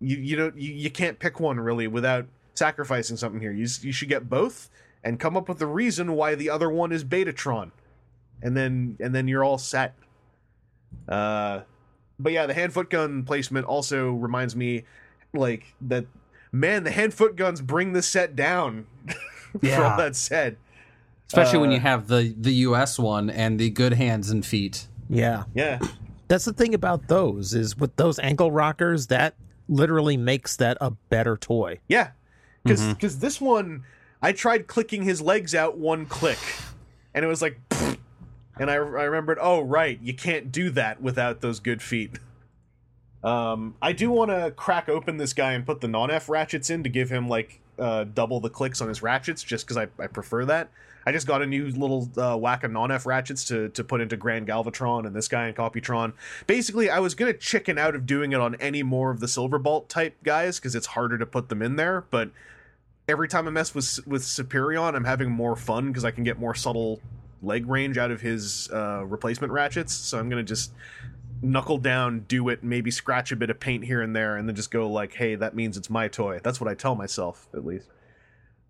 You 0.00 0.16
you 0.16 0.36
don't 0.36 0.56
you, 0.58 0.72
you 0.72 0.90
can't 0.90 1.18
pick 1.18 1.40
one 1.40 1.60
really 1.60 1.86
without 1.86 2.26
sacrificing 2.54 3.16
something 3.16 3.40
here. 3.40 3.52
You 3.52 3.66
you 3.82 3.92
should 3.92 4.08
get 4.08 4.28
both 4.28 4.70
and 5.04 5.20
come 5.20 5.36
up 5.36 5.48
with 5.48 5.60
a 5.62 5.66
reason 5.66 6.12
why 6.12 6.34
the 6.34 6.50
other 6.50 6.70
one 6.70 6.92
is 6.92 7.04
Betatron, 7.04 7.70
and 8.42 8.56
then 8.56 8.96
and 9.00 9.14
then 9.14 9.28
you're 9.28 9.44
all 9.44 9.58
set. 9.58 9.94
Uh, 11.08 11.60
but 12.18 12.32
yeah, 12.32 12.46
the 12.46 12.54
hand 12.54 12.72
foot 12.72 12.90
gun 12.90 13.22
placement 13.24 13.66
also 13.66 14.10
reminds 14.12 14.56
me 14.56 14.84
like 15.34 15.74
that. 15.82 16.06
Man, 16.50 16.84
the 16.84 16.90
hand 16.90 17.12
foot 17.14 17.36
guns 17.36 17.60
bring 17.60 17.92
the 17.92 18.02
set 18.02 18.34
down. 18.34 18.86
for 19.52 19.66
Yeah. 19.66 19.90
all 19.92 19.96
that 19.98 20.16
said, 20.16 20.56
Especially 21.26 21.58
when 21.58 21.70
Uh, 21.70 21.74
you 21.74 21.80
have 21.80 22.08
the 22.08 22.34
the 22.38 22.52
U.S. 22.68 22.98
one 22.98 23.28
and 23.30 23.58
the 23.58 23.70
good 23.70 23.92
hands 23.94 24.30
and 24.30 24.44
feet. 24.44 24.86
Yeah. 25.10 25.44
yeah. 25.54 25.78
That's 26.28 26.44
the 26.44 26.52
thing 26.52 26.74
about 26.74 27.08
those 27.08 27.54
is 27.54 27.76
with 27.78 27.96
those 27.96 28.18
ankle 28.18 28.50
rockers 28.50 29.06
that 29.06 29.34
literally 29.68 30.16
makes 30.18 30.56
that 30.56 30.76
a 30.80 30.90
better 30.90 31.36
toy. 31.38 31.80
Yeah, 31.88 32.10
because 32.64 33.18
this 33.20 33.40
one, 33.40 33.84
I 34.20 34.32
tried 34.32 34.66
clicking 34.66 35.02
his 35.04 35.22
legs 35.22 35.54
out 35.54 35.78
one 35.78 36.04
click, 36.04 36.38
and 37.14 37.24
it 37.24 37.28
was 37.28 37.40
like, 37.40 37.58
and 38.58 38.70
I, 38.70 38.74
I 38.74 38.78
remembered, 38.78 39.38
oh 39.40 39.60
right, 39.60 39.98
you 40.02 40.14
can't 40.14 40.50
do 40.52 40.70
that 40.70 41.00
without 41.00 41.40
those 41.40 41.60
good 41.60 41.82
feet. 41.82 42.18
Um, 43.22 43.74
I 43.82 43.92
do 43.92 44.10
want 44.10 44.30
to 44.30 44.52
crack 44.52 44.88
open 44.88 45.16
this 45.16 45.32
guy 45.32 45.52
and 45.52 45.66
put 45.66 45.80
the 45.80 45.88
non-F 45.88 46.28
ratchets 46.28 46.70
in 46.70 46.82
to 46.84 46.88
give 46.88 47.10
him 47.10 47.28
like 47.28 47.60
uh, 47.78 48.04
double 48.04 48.40
the 48.40 48.50
clicks 48.50 48.80
on 48.80 48.88
his 48.88 49.02
ratchets, 49.02 49.42
just 49.42 49.66
because 49.66 49.76
I, 49.76 49.88
I 50.02 50.06
prefer 50.06 50.44
that. 50.44 50.70
I 51.06 51.12
just 51.12 51.26
got 51.26 51.40
a 51.40 51.46
new 51.46 51.68
little 51.68 52.10
uh, 52.16 52.36
whack 52.36 52.64
of 52.64 52.70
non-F 52.70 53.06
ratchets 53.06 53.44
to 53.46 53.70
to 53.70 53.82
put 53.82 54.00
into 54.00 54.16
Grand 54.16 54.46
Galvatron 54.46 55.06
and 55.06 55.16
this 55.16 55.26
guy 55.26 55.48
in 55.48 55.54
Copytron. 55.54 56.12
Basically, 56.46 56.90
I 56.90 56.98
was 56.98 57.14
gonna 57.14 57.32
chicken 57.32 57.78
out 57.78 57.94
of 57.94 58.04
doing 58.04 58.32
it 58.32 58.40
on 58.40 58.56
any 58.56 58.82
more 58.82 59.10
of 59.10 59.20
the 59.20 59.26
Silverbolt 59.26 59.88
type 59.88 60.16
guys 60.22 60.58
because 60.58 60.74
it's 60.74 60.88
harder 60.88 61.16
to 61.18 61.26
put 61.26 61.48
them 61.48 61.62
in 61.62 61.76
there, 61.76 62.04
but 62.10 62.30
every 63.08 63.26
time 63.26 63.48
I 63.48 63.50
mess 63.50 63.74
with 63.74 64.06
with 64.06 64.22
Superion, 64.22 64.94
I'm 64.94 65.04
having 65.04 65.30
more 65.30 65.56
fun 65.56 65.88
because 65.88 66.04
I 66.04 66.10
can 66.10 66.24
get 66.24 66.38
more 66.38 66.54
subtle 66.54 67.00
leg 67.42 67.66
range 67.68 67.98
out 67.98 68.10
of 68.10 68.20
his 68.20 68.68
uh, 68.72 69.04
replacement 69.04 69.52
ratchets. 69.52 69.92
So 69.92 70.18
I'm 70.18 70.28
gonna 70.28 70.42
just 70.42 70.72
knuckle 71.42 71.78
down, 71.78 72.20
do 72.28 72.48
it, 72.48 72.64
maybe 72.64 72.90
scratch 72.90 73.30
a 73.32 73.36
bit 73.36 73.50
of 73.50 73.60
paint 73.60 73.84
here 73.84 74.02
and 74.02 74.14
there, 74.14 74.36
and 74.36 74.48
then 74.48 74.56
just 74.56 74.70
go 74.70 74.90
like, 74.90 75.14
"Hey, 75.14 75.34
that 75.34 75.54
means 75.54 75.76
it's 75.76 75.90
my 75.90 76.08
toy." 76.08 76.40
That's 76.42 76.60
what 76.60 76.68
I 76.68 76.74
tell 76.74 76.94
myself, 76.94 77.48
at 77.54 77.64
least. 77.64 77.88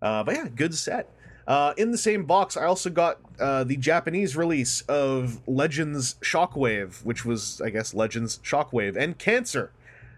Uh, 0.01 0.23
but 0.23 0.35
yeah, 0.35 0.47
good 0.47 0.73
set. 0.75 1.09
Uh, 1.47 1.73
in 1.77 1.89
the 1.89 1.97
same 1.97 2.25
box, 2.25 2.55
I 2.55 2.65
also 2.65 2.91
got 2.91 3.17
uh, 3.39 3.63
the 3.63 3.75
Japanese 3.75 4.37
release 4.37 4.81
of 4.81 5.41
Legends 5.47 6.15
Shockwave, 6.21 7.03
which 7.03 7.25
was, 7.25 7.59
I 7.59 7.71
guess, 7.71 7.95
Legends 7.95 8.39
Shockwave 8.43 8.95
and 8.95 9.17
Cancer. 9.17 9.71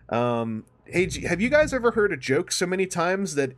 Um, 0.10 0.66
hey, 0.86 1.10
have 1.26 1.40
you 1.40 1.48
guys 1.48 1.74
ever 1.74 1.92
heard 1.92 2.12
a 2.12 2.18
joke 2.18 2.52
so 2.52 2.66
many 2.66 2.86
times 2.86 3.36
that 3.36 3.54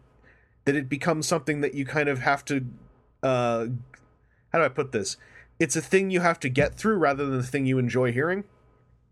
that 0.65 0.75
it 0.75 0.87
becomes 0.87 1.27
something 1.27 1.61
that 1.61 1.73
you 1.73 1.83
kind 1.83 2.07
of 2.07 2.19
have 2.19 2.45
to 2.45 2.65
uh 3.23 3.67
how 4.53 4.59
do 4.59 4.65
I 4.65 4.69
put 4.69 4.91
this? 4.91 5.17
It's 5.59 5.75
a 5.75 5.81
thing 5.81 6.11
you 6.11 6.19
have 6.21 6.39
to 6.41 6.49
get 6.49 6.75
through 6.75 6.97
rather 6.97 7.25
than 7.25 7.37
the 7.37 7.43
thing 7.43 7.65
you 7.65 7.77
enjoy 7.79 8.11
hearing. 8.13 8.43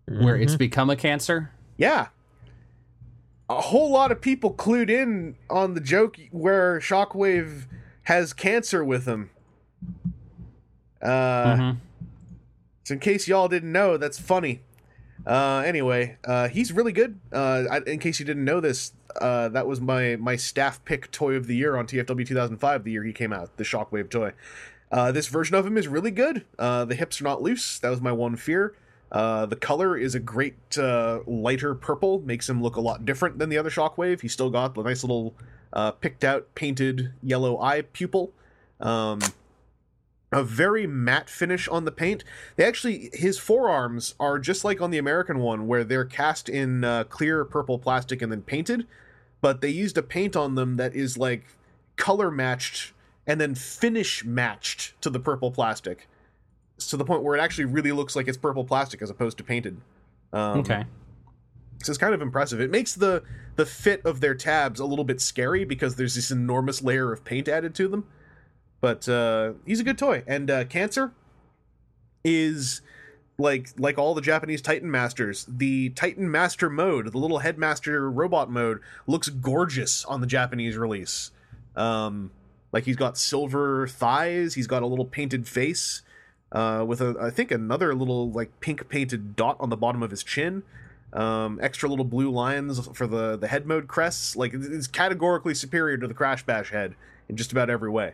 Where 0.07 0.35
it's 0.35 0.55
become 0.55 0.89
a 0.89 0.95
cancer. 0.95 1.51
Yeah. 1.77 2.07
A 3.49 3.61
whole 3.61 3.91
lot 3.91 4.11
of 4.11 4.21
people 4.21 4.53
clued 4.53 4.89
in 4.89 5.35
on 5.49 5.73
the 5.73 5.79
joke 5.81 6.17
where 6.31 6.79
Shockwave 6.79 7.65
has 8.03 8.33
cancer 8.33 8.83
with 8.83 9.05
him. 9.07 9.29
Uh 11.01 11.55
Mhm. 11.55 11.77
so 12.83 12.93
in 12.93 12.99
case 12.99 13.27
y'all 13.27 13.47
didn't 13.47 13.71
know, 13.71 13.97
that's 13.97 14.19
funny. 14.19 14.61
Uh, 15.25 15.61
anyway, 15.65 16.17
uh, 16.25 16.47
he's 16.47 16.71
really 16.71 16.91
good. 16.91 17.19
Uh, 17.31 17.63
I, 17.69 17.77
in 17.85 17.99
case 17.99 18.19
you 18.19 18.25
didn't 18.25 18.43
know 18.43 18.59
this, 18.59 18.93
uh, 19.19 19.49
that 19.49 19.67
was 19.67 19.79
my 19.79 20.15
my 20.15 20.35
staff 20.35 20.83
pick 20.83 21.11
toy 21.11 21.35
of 21.35 21.45
the 21.47 21.55
year 21.55 21.75
on 21.75 21.85
TFW 21.85 22.25
2005, 22.25 22.83
the 22.83 22.91
year 22.91 23.03
he 23.03 23.13
came 23.13 23.31
out, 23.31 23.55
the 23.57 23.63
Shockwave 23.63 24.09
toy. 24.09 24.33
Uh, 24.91 25.11
this 25.11 25.27
version 25.27 25.55
of 25.55 25.65
him 25.65 25.77
is 25.77 25.87
really 25.87 26.11
good. 26.11 26.45
Uh, 26.59 26.85
the 26.85 26.95
hips 26.95 27.21
are 27.21 27.23
not 27.23 27.41
loose. 27.41 27.79
That 27.79 27.89
was 27.89 28.01
my 28.01 28.11
one 28.11 28.35
fear. 28.35 28.75
Uh, 29.11 29.45
the 29.45 29.55
color 29.55 29.97
is 29.97 30.15
a 30.15 30.19
great 30.19 30.77
uh, 30.77 31.19
lighter 31.25 31.75
purple, 31.75 32.21
makes 32.21 32.49
him 32.49 32.61
look 32.61 32.75
a 32.75 32.81
lot 32.81 33.05
different 33.05 33.39
than 33.39 33.49
the 33.49 33.57
other 33.57 33.69
Shockwave. 33.69 34.21
He's 34.21 34.33
still 34.33 34.49
got 34.49 34.75
the 34.75 34.83
nice 34.83 35.03
little 35.03 35.35
uh, 35.73 35.91
picked 35.91 36.23
out 36.23 36.53
painted 36.55 37.11
yellow 37.21 37.59
eye 37.59 37.81
pupil. 37.81 38.33
Um, 38.79 39.19
a 40.31 40.43
very 40.43 40.87
matte 40.87 41.29
finish 41.29 41.67
on 41.67 41.83
the 41.83 41.91
paint. 41.91 42.23
They 42.55 42.63
actually 42.63 43.09
his 43.13 43.37
forearms 43.37 44.15
are 44.17 44.39
just 44.39 44.63
like 44.63 44.81
on 44.81 44.91
the 44.91 44.97
American 44.97 45.39
one, 45.39 45.67
where 45.67 45.83
they're 45.83 46.05
cast 46.05 46.47
in 46.47 46.85
uh, 46.85 47.03
clear 47.05 47.43
purple 47.43 47.77
plastic 47.79 48.21
and 48.21 48.31
then 48.31 48.41
painted, 48.41 48.87
but 49.41 49.59
they 49.59 49.69
used 49.69 49.97
a 49.97 50.03
paint 50.03 50.37
on 50.37 50.55
them 50.55 50.77
that 50.77 50.95
is 50.95 51.17
like 51.17 51.57
color 51.97 52.31
matched 52.31 52.93
and 53.27 53.39
then 53.39 53.55
finish 53.55 54.23
matched 54.25 54.99
to 55.01 55.09
the 55.09 55.19
purple 55.19 55.51
plastic, 55.51 56.07
to 56.77 56.97
the 56.97 57.05
point 57.05 57.23
where 57.23 57.35
it 57.35 57.39
actually 57.41 57.65
really 57.65 57.91
looks 57.91 58.15
like 58.15 58.27
it's 58.27 58.37
purple 58.37 58.63
plastic 58.63 59.01
as 59.01 59.09
opposed 59.09 59.37
to 59.37 59.43
painted. 59.43 59.77
Um, 60.33 60.59
Okay. 60.59 60.85
so 61.83 61.91
it's 61.91 61.97
kind 61.97 62.13
of 62.13 62.21
impressive. 62.21 62.59
It 62.61 62.71
makes 62.71 62.95
the 62.95 63.23
the 63.57 63.65
fit 63.65 64.01
of 64.05 64.21
their 64.21 64.33
tabs 64.33 64.79
a 64.79 64.85
little 64.85 65.03
bit 65.05 65.19
scary 65.21 65.65
because 65.65 65.95
there's 65.95 66.15
this 66.15 66.31
enormous 66.31 66.81
layer 66.81 67.11
of 67.11 67.23
paint 67.23 67.47
added 67.47 67.75
to 67.75 67.87
them. 67.87 68.05
But 68.79 69.07
uh, 69.07 69.53
he's 69.65 69.79
a 69.79 69.83
good 69.83 69.97
toy, 69.97 70.23
and 70.25 70.49
uh, 70.49 70.63
Cancer 70.65 71.11
is 72.23 72.81
like 73.37 73.69
like 73.77 73.97
all 73.97 74.13
the 74.15 74.21
Japanese 74.21 74.61
Titan 74.61 74.89
Masters. 74.89 75.45
The 75.47 75.89
Titan 75.89 76.31
Master 76.31 76.69
mode, 76.69 77.11
the 77.11 77.17
little 77.17 77.39
headmaster 77.39 78.09
robot 78.09 78.49
mode, 78.49 78.79
looks 79.05 79.29
gorgeous 79.29 80.05
on 80.05 80.21
the 80.21 80.27
Japanese 80.27 80.77
release. 80.77 81.31
Um, 81.75 82.31
like 82.71 82.85
he's 82.85 82.95
got 82.95 83.17
silver 83.17 83.87
thighs, 83.87 84.53
he's 84.53 84.67
got 84.67 84.83
a 84.83 84.87
little 84.87 85.05
painted 85.05 85.47
face, 85.47 86.01
uh, 86.51 86.83
with 86.87 87.01
a 87.01 87.15
I 87.19 87.29
think 87.29 87.51
another 87.51 87.93
little 87.95 88.31
like 88.31 88.59
pink 88.59 88.87
painted 88.89 89.35
dot 89.35 89.57
on 89.59 89.69
the 89.69 89.77
bottom 89.77 90.03
of 90.03 90.11
his 90.11 90.23
chin 90.23 90.63
um, 91.13 91.59
extra 91.61 91.89
little 91.89 92.05
blue 92.05 92.31
lines 92.31 92.87
for 92.93 93.07
the 93.07 93.37
the 93.37 93.47
head 93.47 93.65
mode 93.65 93.87
crests. 93.87 94.35
Like 94.35 94.53
it's 94.53 94.87
categorically 94.87 95.53
superior 95.53 95.97
to 95.97 96.07
the 96.07 96.13
Crash 96.13 96.45
Bash 96.45 96.71
head 96.71 96.95
in 97.29 97.35
just 97.35 97.51
about 97.51 97.69
every 97.69 97.89
way. 97.89 98.13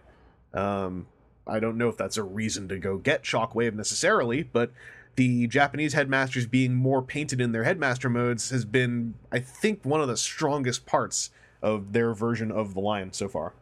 Um, 0.54 1.08
I 1.46 1.60
don't 1.60 1.78
know 1.78 1.90
if 1.90 1.98
that's 1.98 2.18
a 2.18 2.24
reason 2.24 2.68
to 2.70 2.78
go 2.78 2.98
get 2.98 3.24
Shockwave 3.24 3.74
necessarily, 3.74 4.44
but 4.44 4.72
the 5.16 5.48
Japanese 5.48 5.94
headmasters 5.94 6.46
being 6.46 6.76
more 6.76 7.02
painted 7.02 7.40
in 7.42 7.52
their 7.52 7.64
headmaster 7.64 8.10
modes 8.10 8.50
has 8.50 8.66
been, 8.66 9.16
I 9.32 9.40
think, 9.40 9.84
one 9.84 10.02
of 10.02 10.08
the 10.08 10.18
strongest 10.18 10.86
parts 10.86 11.32
of 11.62 11.94
their 11.94 12.14
version 12.14 12.52
of 12.52 12.74
the 12.74 12.82
line 12.82 13.14
so 13.14 13.28
far. 13.28 13.54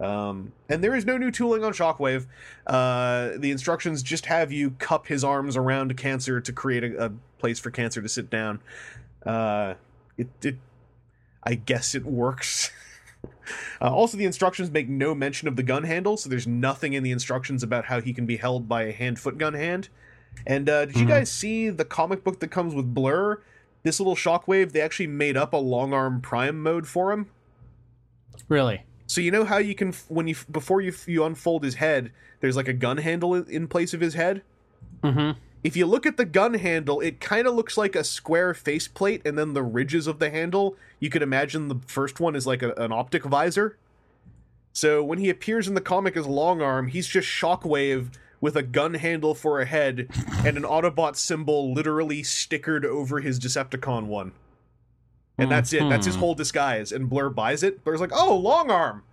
Um, 0.00 0.52
and 0.68 0.82
there 0.82 0.94
is 0.94 1.04
no 1.04 1.16
new 1.16 1.30
tooling 1.30 1.64
on 1.64 1.72
Shockwave. 1.72 2.26
Uh, 2.66 3.30
the 3.36 3.50
instructions 3.50 4.02
just 4.02 4.26
have 4.26 4.52
you 4.52 4.70
cup 4.72 5.06
his 5.06 5.24
arms 5.24 5.56
around 5.56 5.96
Cancer 5.96 6.40
to 6.40 6.52
create 6.52 6.84
a, 6.84 7.06
a 7.06 7.12
place 7.38 7.58
for 7.58 7.70
Cancer 7.70 8.00
to 8.00 8.08
sit 8.08 8.30
down. 8.30 8.60
Uh, 9.26 9.74
it, 10.16 10.28
it, 10.42 10.56
I 11.42 11.56
guess 11.56 11.94
it 11.94 12.04
works. 12.04 12.70
uh, 13.80 13.92
also, 13.92 14.16
the 14.16 14.24
instructions 14.24 14.70
make 14.70 14.88
no 14.88 15.14
mention 15.14 15.48
of 15.48 15.56
the 15.56 15.62
gun 15.64 15.84
handle, 15.84 16.16
so 16.16 16.28
there's 16.28 16.46
nothing 16.46 16.92
in 16.92 17.02
the 17.02 17.10
instructions 17.10 17.62
about 17.62 17.86
how 17.86 18.00
he 18.00 18.12
can 18.12 18.26
be 18.26 18.36
held 18.36 18.68
by 18.68 18.82
a 18.82 18.92
hand-foot 18.92 19.36
gun 19.36 19.54
hand. 19.54 19.88
And 20.46 20.68
uh, 20.68 20.84
did 20.84 20.96
you 20.96 21.06
guys 21.06 21.30
see 21.30 21.68
the 21.68 21.84
comic 21.84 22.22
book 22.22 22.38
that 22.40 22.48
comes 22.48 22.74
with 22.74 22.94
Blurr? 22.94 23.38
This 23.82 23.98
little 23.98 24.14
Shockwave, 24.14 24.72
they 24.72 24.80
actually 24.80 25.08
made 25.08 25.36
up 25.36 25.52
a 25.52 25.56
long 25.56 25.92
arm 25.92 26.20
prime 26.20 26.62
mode 26.62 26.86
for 26.86 27.12
him. 27.12 27.30
Really? 28.48 28.84
So 29.08 29.22
you 29.22 29.30
know 29.30 29.44
how 29.44 29.56
you 29.56 29.74
can 29.74 29.94
when 30.08 30.28
you 30.28 30.36
before 30.50 30.80
you 30.80 30.92
you 31.06 31.24
unfold 31.24 31.64
his 31.64 31.76
head, 31.76 32.12
there's 32.40 32.56
like 32.56 32.68
a 32.68 32.74
gun 32.74 32.98
handle 32.98 33.34
in- 33.34 33.66
place 33.66 33.94
of 33.94 34.00
his 34.00 34.14
head. 34.14 34.42
Mm-hmm. 35.02 35.38
If 35.64 35.76
you 35.76 35.86
look 35.86 36.06
at 36.06 36.18
the 36.18 36.24
gun 36.24 36.54
handle, 36.54 37.00
it 37.00 37.18
kind 37.18 37.48
of 37.48 37.54
looks 37.54 37.76
like 37.76 37.96
a 37.96 38.04
square 38.04 38.54
faceplate, 38.54 39.26
and 39.26 39.36
then 39.36 39.54
the 39.54 39.62
ridges 39.62 40.06
of 40.06 40.20
the 40.20 40.30
handle, 40.30 40.76
you 41.00 41.10
could 41.10 41.22
imagine 41.22 41.66
the 41.66 41.80
first 41.86 42.20
one 42.20 42.36
is 42.36 42.46
like 42.46 42.62
a, 42.62 42.72
an 42.74 42.92
optic 42.92 43.24
visor. 43.24 43.76
So 44.72 45.02
when 45.02 45.18
he 45.18 45.30
appears 45.30 45.66
in 45.66 45.74
the 45.74 45.80
comic 45.80 46.16
as 46.16 46.26
Long 46.26 46.62
Arm, 46.62 46.88
he's 46.88 47.08
just 47.08 47.26
Shockwave 47.26 48.12
with 48.40 48.54
a 48.54 48.62
gun 48.62 48.94
handle 48.94 49.34
for 49.34 49.60
a 49.60 49.64
head 49.64 50.08
and 50.44 50.56
an 50.56 50.62
Autobot 50.62 51.16
symbol 51.16 51.72
literally 51.72 52.22
stickered 52.22 52.84
over 52.84 53.18
his 53.18 53.40
Decepticon 53.40 54.04
one. 54.04 54.32
And 55.38 55.50
that's 55.50 55.72
it. 55.72 55.88
That's 55.88 56.04
his 56.04 56.16
whole 56.16 56.34
disguise. 56.34 56.90
And 56.90 57.08
Blurr 57.08 57.32
buys 57.32 57.62
it. 57.62 57.84
Blurr's 57.84 58.00
like, 58.00 58.10
"Oh, 58.12 58.36
Long 58.36 58.70
Arm." 58.70 59.04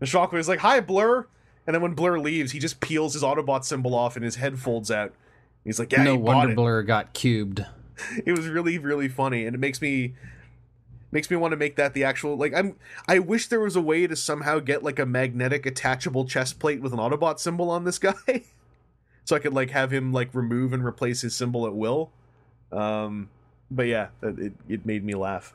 And 0.00 0.08
Shockwave's 0.08 0.48
like, 0.48 0.60
"Hi, 0.60 0.80
Blurr." 0.80 1.26
And 1.66 1.74
then 1.74 1.82
when 1.82 1.96
Blurr 1.96 2.22
leaves, 2.22 2.52
he 2.52 2.58
just 2.58 2.80
peels 2.80 3.14
his 3.14 3.22
Autobot 3.22 3.64
symbol 3.64 3.94
off 3.94 4.14
and 4.16 4.24
his 4.24 4.36
head 4.36 4.58
folds 4.58 4.90
out. 4.90 5.12
He's 5.64 5.80
like, 5.80 5.90
"Yeah, 5.90 6.04
no 6.04 6.16
wonder 6.16 6.52
it." 6.52 6.56
Blurr 6.56 6.86
got 6.86 7.14
cubed. 7.14 7.66
it 8.24 8.32
was 8.32 8.46
really 8.48 8.78
really 8.78 9.08
funny 9.08 9.46
and 9.46 9.54
it 9.54 9.58
makes 9.58 9.80
me 9.80 10.14
makes 11.10 11.30
me 11.30 11.36
want 11.36 11.52
to 11.52 11.56
make 11.56 11.76
that 11.76 11.94
the 11.94 12.04
actual 12.04 12.36
like 12.36 12.54
i'm 12.54 12.76
i 13.08 13.18
wish 13.18 13.48
there 13.48 13.60
was 13.60 13.76
a 13.76 13.80
way 13.80 14.06
to 14.06 14.16
somehow 14.16 14.58
get 14.58 14.82
like 14.82 14.98
a 14.98 15.06
magnetic 15.06 15.66
attachable 15.66 16.24
chest 16.24 16.58
plate 16.58 16.80
with 16.80 16.92
an 16.92 16.98
autobot 16.98 17.38
symbol 17.38 17.70
on 17.70 17.84
this 17.84 17.98
guy 17.98 18.42
so 19.24 19.36
i 19.36 19.38
could 19.38 19.52
like 19.52 19.70
have 19.70 19.92
him 19.92 20.12
like 20.12 20.34
remove 20.34 20.72
and 20.72 20.84
replace 20.84 21.20
his 21.20 21.34
symbol 21.34 21.66
at 21.66 21.74
will 21.74 22.10
um 22.70 23.28
but 23.70 23.86
yeah 23.86 24.08
it, 24.22 24.52
it 24.68 24.86
made 24.86 25.04
me 25.04 25.14
laugh 25.14 25.54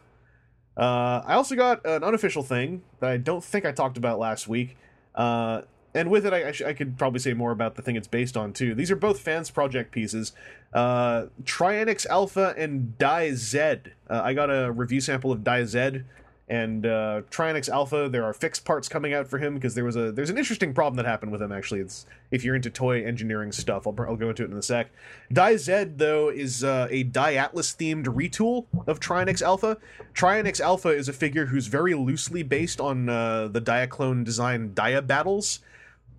uh 0.77 1.21
i 1.25 1.33
also 1.33 1.55
got 1.55 1.85
an 1.85 2.03
unofficial 2.03 2.43
thing 2.43 2.81
that 2.99 3.09
i 3.09 3.17
don't 3.17 3.43
think 3.43 3.65
i 3.65 3.71
talked 3.71 3.97
about 3.97 4.19
last 4.19 4.47
week 4.47 4.77
uh 5.15 5.61
and 5.97 6.11
with 6.11 6.27
it, 6.27 6.33
I, 6.33 6.49
I, 6.49 6.51
sh- 6.51 6.61
I 6.61 6.73
could 6.73 6.97
probably 6.99 7.19
say 7.19 7.33
more 7.33 7.51
about 7.51 7.73
the 7.73 7.81
thing 7.81 7.95
it's 7.95 8.07
based 8.07 8.37
on 8.37 8.53
too. 8.53 8.75
These 8.75 8.91
are 8.91 8.95
both 8.95 9.23
Fansproject 9.23 9.89
pieces. 9.89 10.31
Uh, 10.71 11.27
Trianix 11.43 12.05
Alpha 12.05 12.53
and 12.55 12.95
Die 12.99 13.33
Z. 13.33 13.59
Uh, 13.59 13.77
I 14.09 14.33
got 14.35 14.51
a 14.51 14.71
review 14.71 15.01
sample 15.01 15.31
of 15.31 15.43
Die 15.43 15.65
Z 15.65 16.03
and 16.49 16.85
uh, 16.85 17.21
Trianix 17.29 17.69
Alpha. 17.69 18.07
There 18.09 18.23
are 18.23 18.33
fixed 18.33 18.63
parts 18.63 18.87
coming 18.87 19.13
out 19.13 19.27
for 19.27 19.37
him 19.37 19.55
because 19.55 19.75
there 19.75 19.83
was 19.83 19.95
a 19.95 20.11
there's 20.11 20.29
an 20.29 20.37
interesting 20.37 20.73
problem 20.73 20.95
that 20.97 21.05
happened 21.05 21.31
with 21.31 21.41
him. 21.41 21.51
Actually, 21.51 21.81
it's 21.81 22.05
if 22.31 22.43
you're 22.43 22.55
into 22.55 22.69
toy 22.69 23.03
engineering 23.03 23.51
stuff, 23.51 23.85
I'll, 23.85 23.95
I'll 23.99 24.15
go 24.15 24.29
into 24.29 24.43
it 24.43 24.51
in 24.51 24.57
a 24.57 24.61
sec. 24.61 24.89
Die 25.31 25.57
Z 25.57 25.85
though 25.95 26.29
is 26.29 26.63
uh, 26.63 26.87
a 26.89 27.03
Dai 27.03 27.35
Atlas 27.35 27.73
themed 27.73 28.05
retool 28.05 28.65
of 28.87 28.99
Trianix 28.99 29.41
Alpha. 29.41 29.77
Trianix 30.13 30.59
Alpha 30.59 30.89
is 30.89 31.09
a 31.09 31.13
figure 31.13 31.47
who's 31.47 31.67
very 31.67 31.93
loosely 31.93 32.43
based 32.43 32.79
on 32.79 33.09
uh, 33.09 33.47
the 33.47 33.61
Diaclone 33.61 34.23
design 34.23 34.73
Dia 34.73 35.01
Battles 35.01 35.59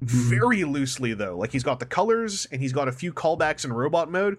very 0.01 0.65
loosely 0.65 1.15
though. 1.15 1.37
Like 1.37 1.53
he's 1.53 1.65
got 1.65 1.81
the 1.81 1.87
colors 1.87 2.47
and 2.53 2.61
he's 2.61 2.73
got 2.73 2.89
a 2.89 2.93
few 2.93 3.13
callbacks 3.13 3.65
in 3.65 3.73
robot 3.73 4.11
mode, 4.11 4.39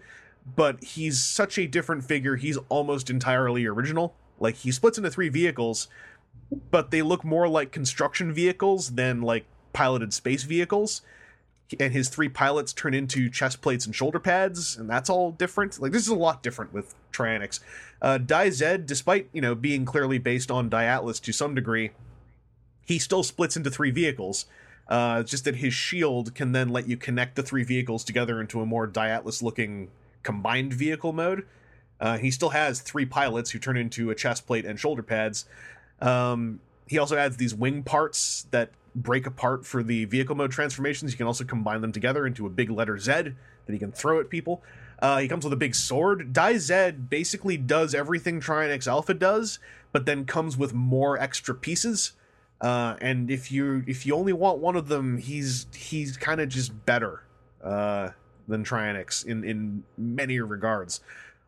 but 0.56 0.84
he's 0.84 1.22
such 1.22 1.58
a 1.58 1.68
different 1.68 2.04
figure. 2.04 2.36
He's 2.36 2.58
almost 2.70 3.10
entirely 3.10 3.66
original. 3.66 4.16
Like 4.40 4.56
he 4.56 4.72
splits 4.72 4.98
into 4.98 5.12
three 5.12 5.30
vehicles, 5.30 5.88
but 6.72 6.92
they 6.92 7.02
look 7.02 7.24
more 7.24 7.48
like 7.48 7.72
construction 7.72 8.34
vehicles 8.34 8.92
than 8.92 9.22
like 9.22 9.46
piloted 9.74 10.14
space 10.14 10.44
vehicles. 10.44 11.02
And 11.80 11.94
his 11.94 12.10
three 12.10 12.30
pilots 12.30 12.74
turn 12.74 12.96
into 12.96 13.30
chest 13.30 13.62
plates 13.62 13.86
and 13.86 13.96
shoulder 13.96 14.20
pads, 14.20 14.76
and 14.76 14.90
that's 14.90 15.08
all 15.08 15.32
different. 15.32 15.80
Like 15.80 15.92
this 15.92 16.02
is 16.02 16.08
a 16.08 16.16
lot 16.16 16.42
different 16.42 16.74
with 16.74 16.96
Trianix. 17.12 17.60
Uh, 18.02 18.18
Die 18.18 18.50
Z, 18.50 18.78
despite 18.86 19.30
you 19.34 19.42
know 19.42 19.54
being 19.54 19.86
clearly 19.86 20.18
based 20.18 20.50
on 20.50 20.70
Dai 20.70 20.86
Atlas 20.86 21.20
to 21.20 21.32
some 21.32 21.54
degree, 21.54 21.92
he 22.88 22.98
still 22.98 23.22
splits 23.22 23.56
into 23.56 23.70
three 23.70 23.92
vehicles. 23.92 24.46
Uh, 24.88 25.22
just 25.22 25.46
that 25.46 25.58
his 25.58 25.72
shield 25.72 26.34
can 26.34 26.52
then 26.52 26.70
let 26.70 26.88
you 26.88 26.98
connect 26.98 27.36
the 27.36 27.44
three 27.44 27.64
vehicles 27.64 28.04
together 28.04 28.42
into 28.42 28.60
a 28.60 28.66
more 28.66 28.88
Dai 28.88 29.10
Atlas 29.10 29.44
looking 29.44 29.92
combined 30.24 30.74
vehicle 30.74 31.14
mode. 31.14 31.46
Uh, 32.00 32.18
he 32.18 32.32
still 32.32 32.50
has 32.50 32.82
three 32.82 33.06
pilots 33.06 33.52
who 33.52 33.60
turn 33.60 33.78
into 33.78 34.10
a 34.10 34.16
chest 34.16 34.48
plate 34.48 34.66
and 34.66 34.80
shoulder 34.80 35.04
pads. 35.04 35.46
Um, 36.02 36.60
he 36.88 36.98
also 36.98 37.18
adds 37.18 37.38
these 37.38 37.54
wing 37.54 37.84
parts 37.84 38.48
that 38.52 38.72
break 38.96 39.28
apart 39.28 39.66
for 39.66 39.84
the 39.84 40.06
vehicle 40.06 40.36
mode 40.36 40.52
transformations. 40.52 41.12
You 41.12 41.18
can 41.18 41.28
also 41.28 41.44
combine 41.44 41.82
them 41.82 41.92
together 41.92 42.26
into 42.26 42.46
a 42.46 42.50
big 42.50 42.70
letter 42.70 42.98
Z 42.98 43.12
that 43.12 43.34
he 43.68 43.78
can 43.78 43.92
throw 43.92 44.20
at 44.20 44.30
people. 44.30 44.64
Uh, 45.00 45.20
he 45.20 45.28
comes 45.28 45.44
with 45.44 45.54
a 45.54 45.58
big 45.58 45.76
sword. 45.76 46.34
Die 46.34 46.58
Z 46.58 46.92
basically 46.92 47.58
does 47.58 47.94
everything 47.94 48.42
Trianix 48.42 48.88
Alpha 48.88 49.14
does, 49.14 49.60
but 49.92 50.06
then 50.06 50.26
comes 50.26 50.58
with 50.58 50.74
more 50.74 51.18
extra 51.18 51.56
pieces. 51.56 52.14
Uh, 52.60 52.96
and 53.00 53.32
if 53.32 53.52
you 53.52 53.84
if 53.88 54.06
you 54.06 54.16
only 54.16 54.34
want 54.34 54.60
one 54.60 54.76
of 54.76 54.90
them, 54.90 55.18
he's 55.18 55.68
he's 55.74 56.18
kind 56.18 56.42
of 56.42 56.50
just 56.50 56.86
better 56.86 57.24
uh, 57.64 58.10
than 58.48 58.66
Trianix 58.66 59.26
in 59.26 59.44
in 59.44 59.84
many 59.98 60.40
regards. 60.40 61.00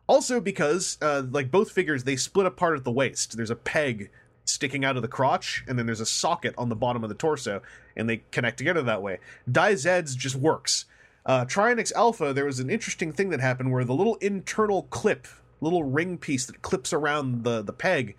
Also 0.06 0.40
because 0.40 0.98
uh, 1.00 1.22
like 1.30 1.50
both 1.50 1.70
figures, 1.70 2.04
they 2.04 2.16
split 2.16 2.46
apart 2.46 2.76
at 2.76 2.84
the 2.84 2.90
waist. 2.92 3.36
There's 3.36 3.50
a 3.50 3.56
peg 3.56 4.10
sticking 4.44 4.84
out 4.84 4.96
of 4.96 5.02
the 5.02 5.08
crotch, 5.08 5.64
and 5.68 5.78
then 5.78 5.86
there's 5.86 6.00
a 6.00 6.06
socket 6.06 6.54
on 6.58 6.68
the 6.68 6.76
bottom 6.76 7.02
of 7.04 7.08
the 7.08 7.14
torso, 7.14 7.62
and 7.96 8.08
they 8.08 8.22
connect 8.30 8.58
together 8.58 8.82
that 8.82 9.02
way. 9.02 9.18
Die 9.50 9.74
Zed's 9.76 10.16
just 10.16 10.34
works. 10.34 10.86
Uh, 11.24 11.44
Trianix 11.44 11.92
Alpha, 11.92 12.32
there 12.32 12.44
was 12.44 12.58
an 12.58 12.68
interesting 12.68 13.12
thing 13.12 13.30
that 13.30 13.40
happened 13.40 13.70
where 13.70 13.84
the 13.84 13.94
little 13.94 14.16
internal 14.16 14.82
clip 14.84 15.28
little 15.62 15.84
ring 15.84 16.18
piece 16.18 16.44
that 16.46 16.60
clips 16.60 16.92
around 16.92 17.44
the 17.44 17.62
the 17.62 17.72
peg. 17.72 18.16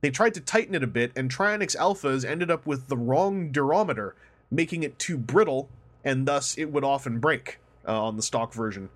They 0.00 0.10
tried 0.10 0.34
to 0.34 0.40
tighten 0.40 0.74
it 0.74 0.82
a 0.82 0.88
bit, 0.88 1.12
and 1.16 1.30
Trianix 1.30 1.76
Alphas 1.76 2.24
ended 2.24 2.50
up 2.50 2.66
with 2.66 2.88
the 2.88 2.96
wrong 2.96 3.52
durometer, 3.52 4.12
making 4.50 4.84
it 4.84 4.98
too 4.98 5.18
brittle, 5.18 5.68
and 6.04 6.26
thus 6.26 6.56
it 6.56 6.72
would 6.72 6.84
often 6.84 7.18
break 7.18 7.58
uh, 7.86 8.02
on 8.02 8.16
the 8.16 8.22
stock 8.22 8.54
version. 8.54 8.90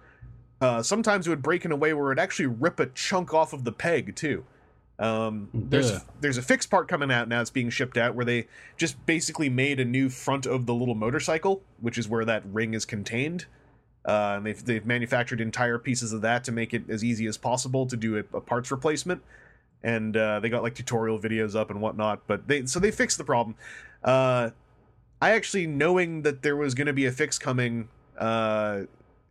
Uh, 0.62 0.80
sometimes 0.80 1.26
it 1.26 1.30
would 1.30 1.42
break 1.42 1.64
in 1.64 1.72
a 1.72 1.76
way 1.76 1.92
where 1.92 2.12
it'd 2.12 2.22
actually 2.22 2.46
rip 2.46 2.78
a 2.78 2.86
chunk 2.86 3.34
off 3.34 3.52
of 3.52 3.64
the 3.64 3.72
peg 3.72 4.14
too. 4.14 4.44
Um, 4.96 5.48
there's 5.52 5.90
Ugh. 5.90 6.02
there's 6.20 6.38
a 6.38 6.42
fixed 6.42 6.70
part 6.70 6.86
coming 6.86 7.10
out 7.10 7.26
now. 7.26 7.40
It's 7.40 7.50
being 7.50 7.68
shipped 7.68 7.96
out 7.96 8.14
where 8.14 8.24
they 8.24 8.46
just 8.76 9.04
basically 9.04 9.48
made 9.48 9.80
a 9.80 9.84
new 9.84 10.08
front 10.08 10.46
of 10.46 10.66
the 10.66 10.72
little 10.72 10.94
motorcycle, 10.94 11.62
which 11.80 11.98
is 11.98 12.08
where 12.08 12.24
that 12.24 12.44
ring 12.46 12.74
is 12.74 12.84
contained. 12.84 13.46
Uh, 14.04 14.34
and 14.36 14.46
they've 14.46 14.64
they've 14.64 14.86
manufactured 14.86 15.40
entire 15.40 15.78
pieces 15.78 16.12
of 16.12 16.20
that 16.20 16.44
to 16.44 16.52
make 16.52 16.72
it 16.72 16.88
as 16.88 17.02
easy 17.02 17.26
as 17.26 17.36
possible 17.36 17.84
to 17.86 17.96
do 17.96 18.16
a, 18.16 18.36
a 18.36 18.40
parts 18.40 18.70
replacement. 18.70 19.20
And 19.82 20.16
uh, 20.16 20.38
they 20.38 20.48
got 20.48 20.62
like 20.62 20.76
tutorial 20.76 21.18
videos 21.18 21.56
up 21.56 21.70
and 21.70 21.80
whatnot. 21.80 22.28
But 22.28 22.46
they 22.46 22.66
so 22.66 22.78
they 22.78 22.92
fixed 22.92 23.18
the 23.18 23.24
problem. 23.24 23.56
Uh, 24.04 24.50
I 25.20 25.30
actually 25.30 25.66
knowing 25.66 26.22
that 26.22 26.42
there 26.42 26.54
was 26.54 26.74
going 26.74 26.86
to 26.86 26.92
be 26.92 27.06
a 27.06 27.12
fix 27.12 27.36
coming, 27.36 27.88
uh, 28.16 28.82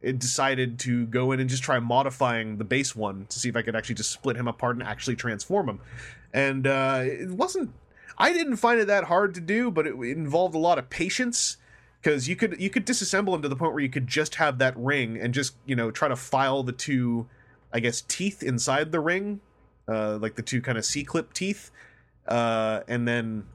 it 0.01 0.19
decided 0.19 0.79
to 0.79 1.05
go 1.07 1.31
in 1.31 1.39
and 1.39 1.49
just 1.49 1.63
try 1.63 1.79
modifying 1.79 2.57
the 2.57 2.63
base 2.63 2.95
one 2.95 3.25
to 3.27 3.39
see 3.39 3.49
if 3.49 3.55
I 3.55 3.61
could 3.61 3.75
actually 3.75 3.95
just 3.95 4.11
split 4.11 4.35
him 4.35 4.47
apart 4.47 4.75
and 4.75 4.83
actually 4.83 5.15
transform 5.15 5.69
him. 5.69 5.79
And 6.33 6.65
uh, 6.65 7.01
it 7.03 7.29
wasn't. 7.29 7.73
I 8.17 8.33
didn't 8.33 8.57
find 8.57 8.79
it 8.79 8.87
that 8.87 9.05
hard 9.05 9.33
to 9.35 9.41
do, 9.41 9.69
but 9.71 9.85
it, 9.85 9.93
involved 9.93 10.55
a 10.55 10.59
lot 10.59 10.79
of 10.79 10.89
patience 10.89 11.57
because 12.01 12.27
you 12.27 12.35
could 12.35 12.59
you 12.59 12.69
could 12.69 12.85
disassemble 12.85 13.35
him 13.35 13.41
to 13.43 13.49
the 13.49 13.55
point 13.55 13.73
where 13.73 13.83
you 13.83 13.89
could 13.89 14.07
just 14.07 14.35
have 14.35 14.57
that 14.57 14.75
ring 14.75 15.17
and 15.19 15.33
just 15.33 15.55
you 15.65 15.75
know 15.75 15.91
try 15.91 16.07
to 16.07 16.15
file 16.15 16.63
the 16.63 16.71
two, 16.71 17.27
I 17.71 17.79
guess 17.79 18.01
teeth 18.01 18.41
inside 18.41 18.91
the 18.91 18.99
ring, 18.99 19.39
uh, 19.87 20.17
like 20.17 20.35
the 20.35 20.41
two 20.41 20.61
kind 20.61 20.77
of 20.77 20.85
C 20.85 21.03
clip 21.03 21.33
teeth, 21.33 21.69
uh, 22.27 22.81
and 22.87 23.07
then 23.07 23.45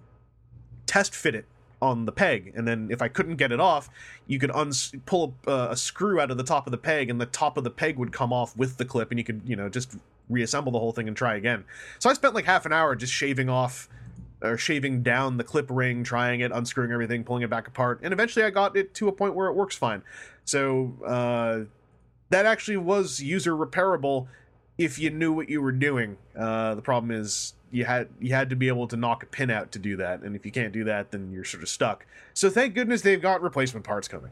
test 0.86 1.14
fit 1.14 1.34
it 1.34 1.46
on 1.82 2.06
the 2.06 2.12
peg 2.12 2.52
and 2.56 2.66
then 2.66 2.88
if 2.90 3.02
i 3.02 3.08
couldn't 3.08 3.36
get 3.36 3.52
it 3.52 3.60
off 3.60 3.90
you 4.26 4.38
could 4.38 4.50
uns- 4.52 4.92
pull 5.04 5.34
a, 5.46 5.68
a 5.70 5.76
screw 5.76 6.20
out 6.20 6.30
of 6.30 6.36
the 6.36 6.44
top 6.44 6.66
of 6.66 6.70
the 6.70 6.78
peg 6.78 7.10
and 7.10 7.20
the 7.20 7.26
top 7.26 7.56
of 7.56 7.64
the 7.64 7.70
peg 7.70 7.98
would 7.98 8.12
come 8.12 8.32
off 8.32 8.56
with 8.56 8.76
the 8.78 8.84
clip 8.84 9.10
and 9.10 9.18
you 9.18 9.24
could 9.24 9.42
you 9.44 9.56
know 9.56 9.68
just 9.68 9.96
reassemble 10.28 10.72
the 10.72 10.78
whole 10.78 10.92
thing 10.92 11.06
and 11.06 11.16
try 11.16 11.36
again. 11.36 11.64
So 11.98 12.10
i 12.10 12.12
spent 12.12 12.34
like 12.34 12.46
half 12.46 12.66
an 12.66 12.72
hour 12.72 12.96
just 12.96 13.12
shaving 13.12 13.48
off 13.48 13.88
or 14.42 14.56
shaving 14.58 15.02
down 15.02 15.36
the 15.36 15.44
clip 15.44 15.66
ring 15.70 16.02
trying 16.02 16.40
it 16.40 16.50
unscrewing 16.52 16.92
everything 16.92 17.24
pulling 17.24 17.42
it 17.42 17.50
back 17.50 17.68
apart 17.68 18.00
and 18.02 18.12
eventually 18.12 18.44
i 18.44 18.50
got 18.50 18.76
it 18.76 18.92
to 18.94 19.08
a 19.08 19.12
point 19.12 19.34
where 19.34 19.48
it 19.48 19.54
works 19.54 19.76
fine. 19.76 20.02
So 20.44 20.94
uh, 21.04 21.70
that 22.30 22.46
actually 22.46 22.76
was 22.76 23.20
user 23.20 23.54
repairable 23.54 24.28
if 24.78 24.98
you 24.98 25.10
knew 25.10 25.32
what 25.32 25.48
you 25.48 25.60
were 25.62 25.72
doing 25.72 26.16
uh, 26.36 26.74
the 26.74 26.82
problem 26.82 27.10
is 27.10 27.54
you 27.70 27.84
had 27.84 28.08
you 28.20 28.32
had 28.32 28.50
to 28.50 28.56
be 28.56 28.68
able 28.68 28.86
to 28.86 28.96
knock 28.96 29.22
a 29.22 29.26
pin 29.26 29.50
out 29.50 29.72
to 29.72 29.78
do 29.78 29.96
that 29.96 30.20
and 30.22 30.36
if 30.36 30.44
you 30.44 30.52
can't 30.52 30.72
do 30.72 30.84
that 30.84 31.10
then 31.10 31.30
you're 31.32 31.44
sort 31.44 31.62
of 31.62 31.68
stuck. 31.68 32.06
So 32.32 32.50
thank 32.50 32.74
goodness 32.74 33.02
they've 33.02 33.20
got 33.20 33.42
replacement 33.42 33.84
parts 33.84 34.08
coming. 34.08 34.30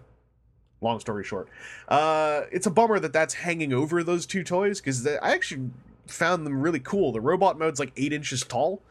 Long 0.80 1.00
story 1.00 1.24
short. 1.24 1.48
Uh 1.88 2.42
it's 2.52 2.66
a 2.66 2.70
bummer 2.70 2.98
that 3.00 3.12
that's 3.12 3.34
hanging 3.34 3.72
over 3.72 4.02
those 4.02 4.26
two 4.26 4.44
toys 4.44 4.80
because 4.80 5.06
i 5.06 5.32
actually 5.32 5.70
found 6.06 6.46
them 6.46 6.60
really 6.60 6.80
cool. 6.80 7.12
The 7.12 7.20
robot 7.20 7.58
mode's 7.58 7.80
like 7.80 7.92
eight 7.96 8.12
inches 8.12 8.42
tall 8.42 8.82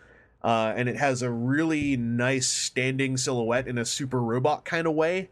uh, 0.43 0.73
and 0.75 0.89
it 0.89 0.97
has 0.97 1.21
a 1.21 1.31
really 1.31 1.95
nice 1.95 2.47
standing 2.47 3.15
silhouette 3.15 3.67
in 3.67 3.77
a 3.77 3.85
super 3.85 4.21
robot 4.21 4.65
kind 4.65 4.85
of 4.85 4.93
way. 4.93 5.29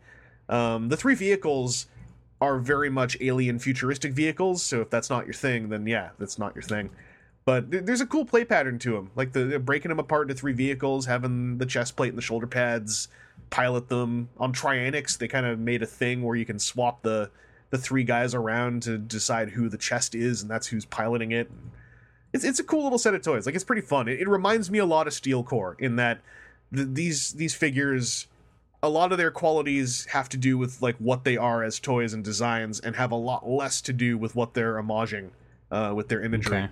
Um, 0.48 0.90
the 0.90 0.98
three 0.98 1.16
vehicles 1.16 1.88
are 2.42 2.58
very 2.58 2.90
much 2.90 3.16
alien 3.22 3.60
futuristic 3.60 4.14
vehicles 4.14 4.64
so 4.64 4.82
if 4.82 4.90
that's 4.90 5.10
not 5.10 5.26
your 5.26 5.34
thing 5.34 5.70
then 5.70 5.86
yeah 5.86 6.10
that's 6.18 6.38
not 6.40 6.56
your 6.56 6.64
thing. 6.64 6.90
But 7.44 7.72
th- 7.72 7.86
there's 7.86 8.02
a 8.02 8.06
cool 8.06 8.26
play 8.26 8.44
pattern 8.44 8.80
to 8.80 8.94
them 8.94 9.12
like 9.16 9.32
the 9.32 9.60
breaking 9.60 9.90
them 9.90 10.00
apart 10.00 10.30
into 10.30 10.40
three 10.40 10.54
vehicles 10.54 11.06
having 11.06 11.60
the 11.60 11.66
chest 11.66 11.96
plate 11.96 12.10
and 12.10 12.18
the 12.18 12.24
shoulder 12.24 12.48
pads 12.48 13.08
pilot 13.52 13.88
them. 13.90 14.30
On 14.38 14.52
trianix 14.52 15.18
they 15.18 15.28
kind 15.28 15.46
of 15.46 15.60
made 15.60 15.84
a 15.84 15.88
thing 15.88 16.24
where 16.24 16.36
you 16.36 16.46
can 16.46 16.60
swap 16.60 17.04
the 17.04 17.30
the 17.70 17.78
three 17.78 18.04
guys 18.04 18.36
around 18.36 18.84
to 18.84 18.98
decide 18.98 19.52
who 19.52 19.70
the 19.70 19.78
chest 19.78 20.14
is 20.16 20.42
and 20.42 20.50
that's 20.52 20.68
who's 20.68 20.86
piloting 20.86 21.32
it. 21.32 21.50
It's, 22.34 22.44
it's 22.44 22.60
a 22.60 22.64
cool 22.64 22.84
little 22.84 22.98
set 22.98 23.14
of 23.14 23.22
toys 23.22 23.46
like 23.46 23.56
it's 23.56 23.64
pretty 23.64 23.82
fun. 23.82 24.08
It, 24.08 24.20
it 24.20 24.28
reminds 24.28 24.72
me 24.72 24.80
a 24.80 24.86
lot 24.86 25.06
of 25.06 25.14
steel 25.14 25.44
core 25.44 25.76
in 25.80 25.96
that 25.98 26.22
th- 26.74 26.88
these 26.92 27.34
these 27.34 27.54
figures 27.54 28.28
a 28.84 28.90
lot 28.90 29.12
of 29.12 29.18
their 29.18 29.32
qualities 29.32 30.06
have 30.12 30.28
to 30.30 30.38
do 30.38 30.58
with 30.58 30.82
like 30.82 30.96
what 30.98 31.24
they 31.24 31.38
are 31.38 31.64
as 31.64 31.80
toys 31.80 32.14
and 32.14 32.24
designs 32.24 32.80
and 32.80 32.96
have 32.96 33.12
a 33.12 33.16
lot 33.16 33.48
less 33.48 33.82
to 33.82 33.94
do 33.94 34.18
with 34.18 34.36
what 34.36 34.54
they're 34.54 34.82
homaging 34.82 35.30
uh, 35.72 35.94
with 35.96 36.08
their 36.08 36.22
imagery 36.24 36.58
Okay. 36.58 36.70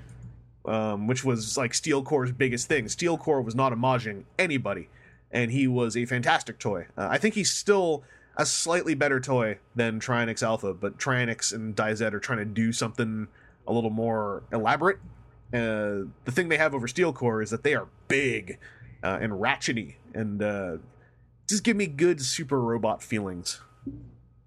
um, 0.65 1.07
which 1.07 1.23
was 1.23 1.55
like 1.57 1.73
Steel 1.73 2.01
Core's 2.03 2.31
biggest 2.31 2.67
thing. 2.67 2.87
Steel 2.89 3.17
Core 3.17 3.41
was 3.41 3.55
not 3.55 3.71
homaging 3.71 4.23
anybody, 4.37 4.89
and 5.31 5.51
he 5.51 5.67
was 5.67 5.95
a 5.95 6.05
fantastic 6.05 6.57
toy. 6.59 6.87
Uh, 6.97 7.07
I 7.11 7.17
think 7.17 7.35
he's 7.35 7.51
still 7.51 8.03
a 8.37 8.45
slightly 8.45 8.95
better 8.95 9.19
toy 9.19 9.57
than 9.75 9.99
Trianix 9.99 10.41
Alpha, 10.41 10.73
but 10.73 10.97
Trianix 10.97 11.53
and 11.53 11.75
DiZ 11.75 12.01
are 12.13 12.19
trying 12.19 12.39
to 12.39 12.45
do 12.45 12.71
something 12.71 13.27
a 13.67 13.73
little 13.73 13.89
more 13.89 14.43
elaborate. 14.51 14.97
Uh, 15.53 16.05
the 16.25 16.31
thing 16.31 16.49
they 16.49 16.57
have 16.57 16.73
over 16.73 16.87
Steel 16.87 17.11
Core 17.13 17.41
is 17.41 17.49
that 17.51 17.63
they 17.63 17.75
are 17.75 17.87
big 18.07 18.57
uh, 19.03 19.17
and 19.21 19.33
ratchety, 19.33 19.95
and 20.13 20.41
uh, 20.41 20.77
just 21.49 21.63
give 21.63 21.75
me 21.75 21.87
good 21.87 22.21
super 22.21 22.61
robot 22.61 23.03
feelings. 23.03 23.59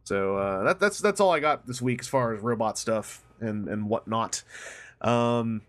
So 0.04 0.36
uh, 0.36 0.64
that, 0.64 0.80
that's 0.80 0.98
that's 0.98 1.20
all 1.20 1.30
I 1.30 1.40
got 1.40 1.66
this 1.66 1.82
week 1.82 2.00
as 2.00 2.08
far 2.08 2.34
as 2.34 2.40
robot 2.42 2.78
stuff 2.78 3.22
and 3.40 3.68
and 3.68 3.88
whatnot. 3.88 4.42
Um, 5.00 5.62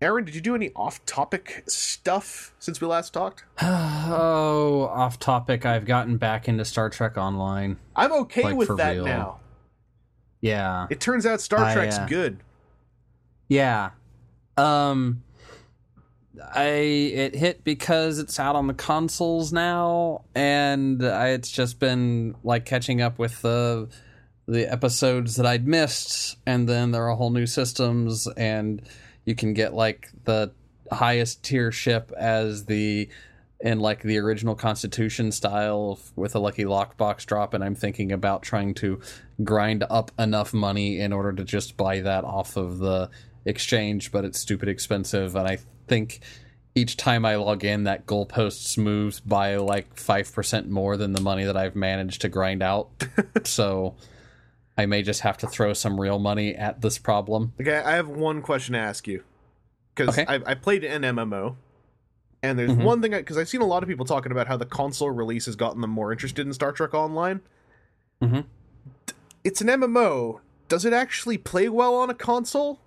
Aaron, 0.00 0.24
did 0.24 0.34
you 0.34 0.40
do 0.40 0.54
any 0.54 0.70
off-topic 0.74 1.64
stuff 1.66 2.54
since 2.58 2.80
we 2.80 2.86
last 2.86 3.12
talked? 3.12 3.44
oh, 3.62 4.88
off 4.90 5.18
topic. 5.18 5.66
I've 5.66 5.84
gotten 5.84 6.16
back 6.16 6.48
into 6.48 6.64
Star 6.64 6.88
Trek 6.88 7.18
Online. 7.18 7.76
I'm 7.94 8.12
okay 8.12 8.44
Like, 8.44 8.56
with 8.56 8.76
that 8.78 8.92
real. 8.92 9.04
now. 9.04 9.40
Yeah. 10.40 10.86
It 10.88 11.00
turns 11.00 11.26
out 11.26 11.42
Star 11.42 11.62
I, 11.62 11.74
Trek's 11.74 11.98
uh, 11.98 12.06
good. 12.06 12.38
Yeah. 13.48 13.90
Um 14.56 15.22
I 16.54 16.68
it 16.68 17.34
hit 17.34 17.64
because 17.64 18.18
it's 18.18 18.38
out 18.38 18.56
on 18.56 18.66
the 18.66 18.74
consoles 18.74 19.52
now 19.52 20.24
and 20.34 21.04
I, 21.04 21.28
it's 21.28 21.50
just 21.50 21.80
been 21.80 22.36
like 22.44 22.64
catching 22.64 23.00
up 23.00 23.18
with 23.18 23.42
the 23.42 23.88
the 24.46 24.70
episodes 24.70 25.36
that 25.36 25.46
I'd 25.46 25.66
missed 25.66 26.36
and 26.46 26.68
then 26.68 26.92
there 26.92 27.08
are 27.08 27.16
whole 27.16 27.30
new 27.30 27.46
systems 27.46 28.28
and 28.36 28.82
you 29.24 29.34
can 29.34 29.54
get 29.54 29.74
like 29.74 30.10
the 30.24 30.52
highest 30.90 31.42
tier 31.42 31.72
ship 31.72 32.12
as 32.16 32.64
the 32.64 33.08
in 33.60 33.78
like 33.78 34.02
the 34.02 34.18
original 34.18 34.54
constitution 34.54 35.30
style 35.30 35.98
with 36.16 36.34
a 36.34 36.38
lucky 36.38 36.64
lockbox 36.64 37.26
drop 37.26 37.52
and 37.54 37.62
i'm 37.62 37.74
thinking 37.74 38.10
about 38.10 38.42
trying 38.42 38.72
to 38.74 39.00
grind 39.44 39.84
up 39.90 40.10
enough 40.18 40.52
money 40.54 40.98
in 40.98 41.12
order 41.12 41.32
to 41.32 41.44
just 41.44 41.76
buy 41.76 42.00
that 42.00 42.24
off 42.24 42.56
of 42.56 42.78
the 42.78 43.08
exchange 43.44 44.10
but 44.10 44.24
it's 44.24 44.40
stupid 44.40 44.68
expensive 44.68 45.36
and 45.36 45.46
i 45.46 45.58
think 45.90 46.20
each 46.76 46.96
time 46.96 47.24
i 47.26 47.34
log 47.34 47.64
in 47.64 47.82
that 47.84 48.06
goalposts 48.06 48.78
moves 48.78 49.18
by 49.18 49.56
like 49.56 49.96
5% 49.96 50.68
more 50.68 50.96
than 50.96 51.12
the 51.12 51.20
money 51.20 51.44
that 51.44 51.56
i've 51.56 51.74
managed 51.74 52.20
to 52.22 52.28
grind 52.28 52.62
out 52.62 52.88
so 53.44 53.96
i 54.78 54.86
may 54.86 55.02
just 55.02 55.20
have 55.22 55.36
to 55.38 55.48
throw 55.48 55.72
some 55.72 56.00
real 56.00 56.20
money 56.20 56.54
at 56.54 56.80
this 56.80 56.96
problem 56.96 57.52
Okay, 57.60 57.76
I 57.78 57.96
have 57.96 58.08
one 58.08 58.40
question 58.40 58.74
to 58.74 58.78
ask 58.78 59.08
you 59.08 59.24
because 59.94 60.16
Okay. 60.16 60.24
I, 60.28 60.52
I 60.52 60.54
played 60.54 60.84
an 60.84 61.02
MMO, 61.02 61.56
and 62.42 62.56
there's 62.58 62.70
Mhm. 62.70 62.84
one 62.84 63.02
thing 63.02 63.10
because 63.10 63.36
I've 63.36 63.48
seen 63.48 63.60
a 63.60 63.66
lot 63.66 63.82
of 63.82 63.88
people 63.88 64.06
talking 64.06 64.30
about 64.32 64.46
how 64.46 64.56
the 64.56 64.64
console 64.64 65.10
release 65.10 65.44
has 65.46 65.56
gotten 65.56 65.80
them 65.82 65.90
more 65.90 66.12
interested 66.12 66.46
in 66.46 66.52
Star 66.54 66.70
Trek 66.72 66.94
Online. 66.94 67.40
Mhm. 68.22 68.44
It's 69.44 69.60
an 69.60 69.66
MMO. 69.68 70.40
Does 70.68 70.84
it 70.84 70.92
actually 70.92 71.36
play 71.36 71.68
well 71.68 71.94
on 71.96 72.08
a 72.08 72.14
console? 72.14 72.78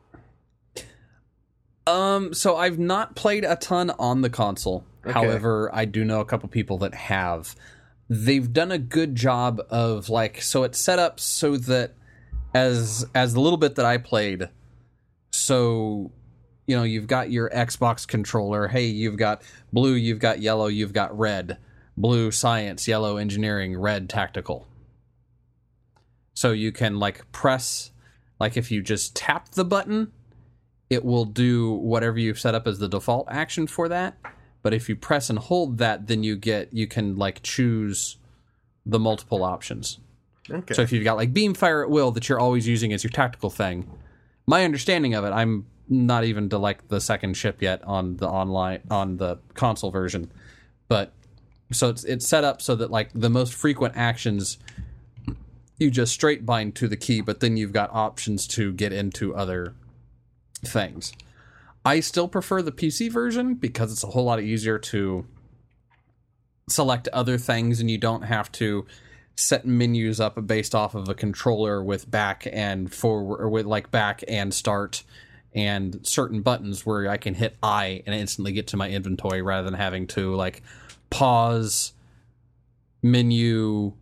Um, 1.85 2.33
so 2.33 2.55
I've 2.55 2.79
not 2.79 3.15
played 3.15 3.43
a 3.43 3.55
ton 3.55 3.91
on 3.91 4.21
the 4.21 4.29
console. 4.29 4.85
Okay. 5.05 5.13
However, 5.13 5.69
I 5.73 5.85
do 5.85 6.05
know 6.05 6.21
a 6.21 6.25
couple 6.25 6.47
people 6.49 6.77
that 6.79 6.93
have. 6.93 7.55
They've 8.09 8.51
done 8.51 8.71
a 8.71 8.77
good 8.77 9.15
job 9.15 9.61
of 9.69 10.09
like 10.09 10.41
so 10.41 10.63
it's 10.63 10.79
set 10.79 10.99
up 10.99 11.19
so 11.19 11.57
that 11.57 11.93
as 12.53 13.05
as 13.13 13.33
the 13.33 13.41
little 13.41 13.57
bit 13.57 13.75
that 13.75 13.85
I 13.85 13.97
played, 13.97 14.49
so 15.31 16.11
you 16.67 16.77
know, 16.77 16.83
you've 16.83 17.07
got 17.07 17.31
your 17.31 17.49
Xbox 17.49 18.07
controller. 18.07 18.69
Hey, 18.69 18.85
you've 18.85 19.17
got 19.17 19.41
blue, 19.73 19.93
you've 19.93 20.19
got 20.19 20.39
yellow, 20.39 20.67
you've 20.67 20.93
got 20.93 21.17
red. 21.17 21.57
Blue 21.97 22.31
science, 22.31 22.87
yellow 22.87 23.17
engineering, 23.17 23.77
red 23.77 24.09
tactical. 24.09 24.67
So 26.33 26.51
you 26.51 26.71
can 26.71 26.97
like 26.97 27.29
press 27.31 27.91
like 28.39 28.57
if 28.57 28.71
you 28.71 28.81
just 28.81 29.15
tap 29.15 29.49
the 29.51 29.65
button, 29.65 30.11
it 30.93 31.03
will 31.03 31.25
do 31.25 31.71
whatever 31.71 32.17
you've 32.17 32.39
set 32.39 32.55
up 32.55 32.67
as 32.67 32.79
the 32.79 32.87
default 32.87 33.27
action 33.29 33.67
for 33.67 33.87
that. 33.89 34.17
But 34.61 34.73
if 34.73 34.87
you 34.87 34.95
press 34.95 35.29
and 35.29 35.37
hold 35.37 35.77
that, 35.79 36.07
then 36.07 36.23
you 36.23 36.35
get 36.35 36.73
you 36.73 36.87
can 36.87 37.15
like 37.15 37.43
choose 37.43 38.17
the 38.85 38.99
multiple 38.99 39.43
options. 39.43 39.99
Okay. 40.49 40.73
So 40.73 40.81
if 40.81 40.91
you've 40.91 41.03
got 41.03 41.17
like 41.17 41.33
beam 41.33 41.53
fire 41.53 41.83
at 41.83 41.89
will 41.89 42.11
that 42.11 42.27
you're 42.27 42.39
always 42.39 42.67
using 42.67 42.93
as 42.93 43.03
your 43.03 43.11
tactical 43.11 43.49
thing, 43.49 43.89
my 44.45 44.63
understanding 44.63 45.13
of 45.13 45.25
it, 45.25 45.31
I'm 45.31 45.65
not 45.89 46.23
even 46.23 46.49
to 46.49 46.57
like 46.57 46.87
the 46.87 47.01
second 47.01 47.35
ship 47.35 47.61
yet 47.61 47.83
on 47.83 48.17
the 48.17 48.27
online 48.27 48.81
on 48.89 49.17
the 49.17 49.39
console 49.53 49.91
version. 49.91 50.31
But 50.87 51.13
so 51.71 51.89
it's 51.89 52.03
it's 52.03 52.27
set 52.27 52.43
up 52.43 52.61
so 52.61 52.75
that 52.75 52.91
like 52.91 53.09
the 53.13 53.29
most 53.29 53.53
frequent 53.53 53.95
actions 53.97 54.57
you 55.79 55.91
just 55.91 56.13
straight 56.13 56.45
bind 56.45 56.75
to 56.75 56.87
the 56.87 56.95
key, 56.95 57.21
but 57.21 57.39
then 57.39 57.57
you've 57.57 57.73
got 57.73 57.89
options 57.91 58.47
to 58.47 58.71
get 58.73 58.93
into 58.93 59.35
other 59.35 59.75
things. 60.65 61.13
I 61.85 61.99
still 61.99 62.27
prefer 62.27 62.61
the 62.61 62.71
PC 62.71 63.11
version 63.11 63.55
because 63.55 63.91
it's 63.91 64.03
a 64.03 64.07
whole 64.07 64.23
lot 64.25 64.41
easier 64.41 64.79
to 64.79 65.25
select 66.69 67.07
other 67.09 67.37
things 67.37 67.79
and 67.81 67.91
you 67.91 67.97
don't 67.97 68.21
have 68.23 68.51
to 68.53 68.85
set 69.35 69.65
menus 69.65 70.19
up 70.19 70.45
based 70.47 70.73
off 70.73 70.95
of 70.95 71.09
a 71.09 71.13
controller 71.13 71.83
with 71.83 72.09
back 72.09 72.47
and 72.51 72.93
forward 72.93 73.41
or 73.41 73.49
with 73.49 73.65
like 73.65 73.91
back 73.91 74.23
and 74.27 74.53
start 74.53 75.03
and 75.53 75.99
certain 76.03 76.41
buttons 76.41 76.85
where 76.85 77.09
I 77.09 77.17
can 77.17 77.33
hit 77.33 77.55
I 77.61 78.01
and 78.05 78.15
instantly 78.15 78.53
get 78.53 78.67
to 78.67 78.77
my 78.77 78.89
inventory 78.89 79.41
rather 79.41 79.65
than 79.65 79.73
having 79.77 80.07
to 80.07 80.33
like 80.35 80.61
pause 81.09 81.93
menu 83.01 83.93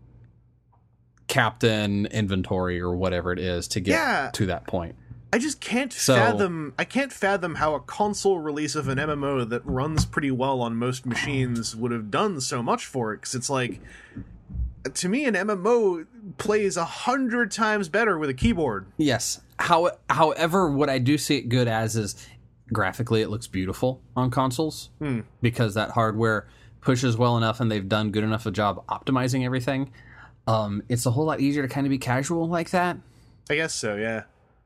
captain 1.28 2.06
inventory 2.08 2.80
or 2.80 2.96
whatever 2.96 3.32
it 3.32 3.40
is 3.40 3.68
to 3.70 3.80
get 3.80 3.94
Yeah. 3.94 4.30
to 4.34 4.46
that 4.48 4.68
point. 4.68 4.96
I 5.34 5.38
just 5.38 5.62
can't 5.62 5.94
So- 5.94 6.16
fathom. 6.16 6.74
I 6.78 6.84
can't 6.84 7.12
fathom 7.14 7.56
how 7.56 7.74
a 7.76 7.80
console 7.80 8.40
release 8.40 8.76
of 8.76 8.88
an 8.90 8.98
MMO 9.00 9.46
that 9.50 9.66
runs 9.66 10.04
pretty 10.06 10.32
well 10.32 10.62
on 10.62 10.76
most 10.76 11.06
machines 11.06 11.76
would 11.76 11.92
have 11.92 12.12
done 12.12 12.42
so 12.42 12.62
much 12.62 12.86
for 12.86 13.14
it. 13.14 13.18
Because 13.22 13.36
it's 13.36 13.50
like, 13.50 13.80
to 14.94 15.08
me, 15.10 15.26
an 15.26 15.36
MMO 15.36 16.06
plays 16.38 16.76
a 16.76 16.84
hundred 16.86 17.52
times 17.52 17.88
better 17.88 18.18
with 18.18 18.30
a 18.30 18.34
keyboard. 18.34 18.88
Yes. 18.98 19.40
How, 19.58 19.92
however, 20.10 20.70
what 20.70 20.90
I 20.90 20.98
do 20.98 21.18
see 21.18 21.38
it 21.38 21.48
good 21.50 21.68
as 21.68 21.96
is 21.96 22.28
graphically 22.74 23.22
it 23.22 23.30
looks 23.30 23.48
beautiful 23.48 24.02
on 24.16 24.32
consoles 24.32 24.90
Hmm. 25.00 25.20
because 25.42 25.74
that 25.76 25.92
hardware 25.92 26.48
pushes 26.82 27.16
well 27.16 27.38
enough 27.38 27.60
and 27.60 27.72
they've 27.72 27.88
done 27.88 28.12
good 28.12 28.24
enough 28.24 28.46
a 28.46 28.52
job 28.52 28.86
optimizing 28.88 29.46
everything. 29.46 29.92
Um, 30.48 30.82
it's 30.90 31.06
a 31.06 31.12
whole 31.12 31.26
lot 31.26 31.40
easier 31.40 31.62
to 31.62 31.68
kind 31.68 31.86
of 31.86 31.92
be 31.92 32.00
casual 32.00 32.50
like 32.50 32.72
that. 32.72 32.98
I 33.50 33.56
guess 33.56 33.74
so. 33.74 33.96
Yeah. 33.96 34.24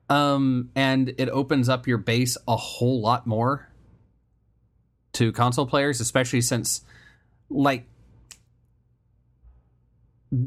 Um, 0.09 0.69
and 0.75 1.13
it 1.17 1.29
opens 1.29 1.67
up 1.67 1.87
your 1.87 1.97
base 1.97 2.37
a 2.47 2.55
whole 2.55 3.01
lot 3.01 3.25
more 3.25 3.69
to 5.13 5.31
console 5.31 5.65
players, 5.65 5.99
especially 5.99 6.41
since, 6.41 6.81
like, 7.49 7.87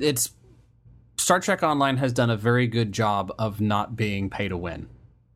it's 0.01 0.31
Star 1.17 1.41
Trek 1.41 1.63
Online 1.63 1.97
has 1.97 2.13
done 2.13 2.31
a 2.31 2.37
very 2.37 2.67
good 2.67 2.93
job 2.93 3.33
of 3.39 3.61
not 3.61 3.97
being 3.97 4.31
pay 4.31 4.49
to 4.49 4.57
win. 4.57 4.89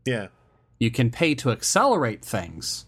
Yeah. 0.04 0.28
You 0.78 0.90
can 0.90 1.10
pay 1.10 1.34
to 1.36 1.50
accelerate 1.50 2.24
things, 2.24 2.86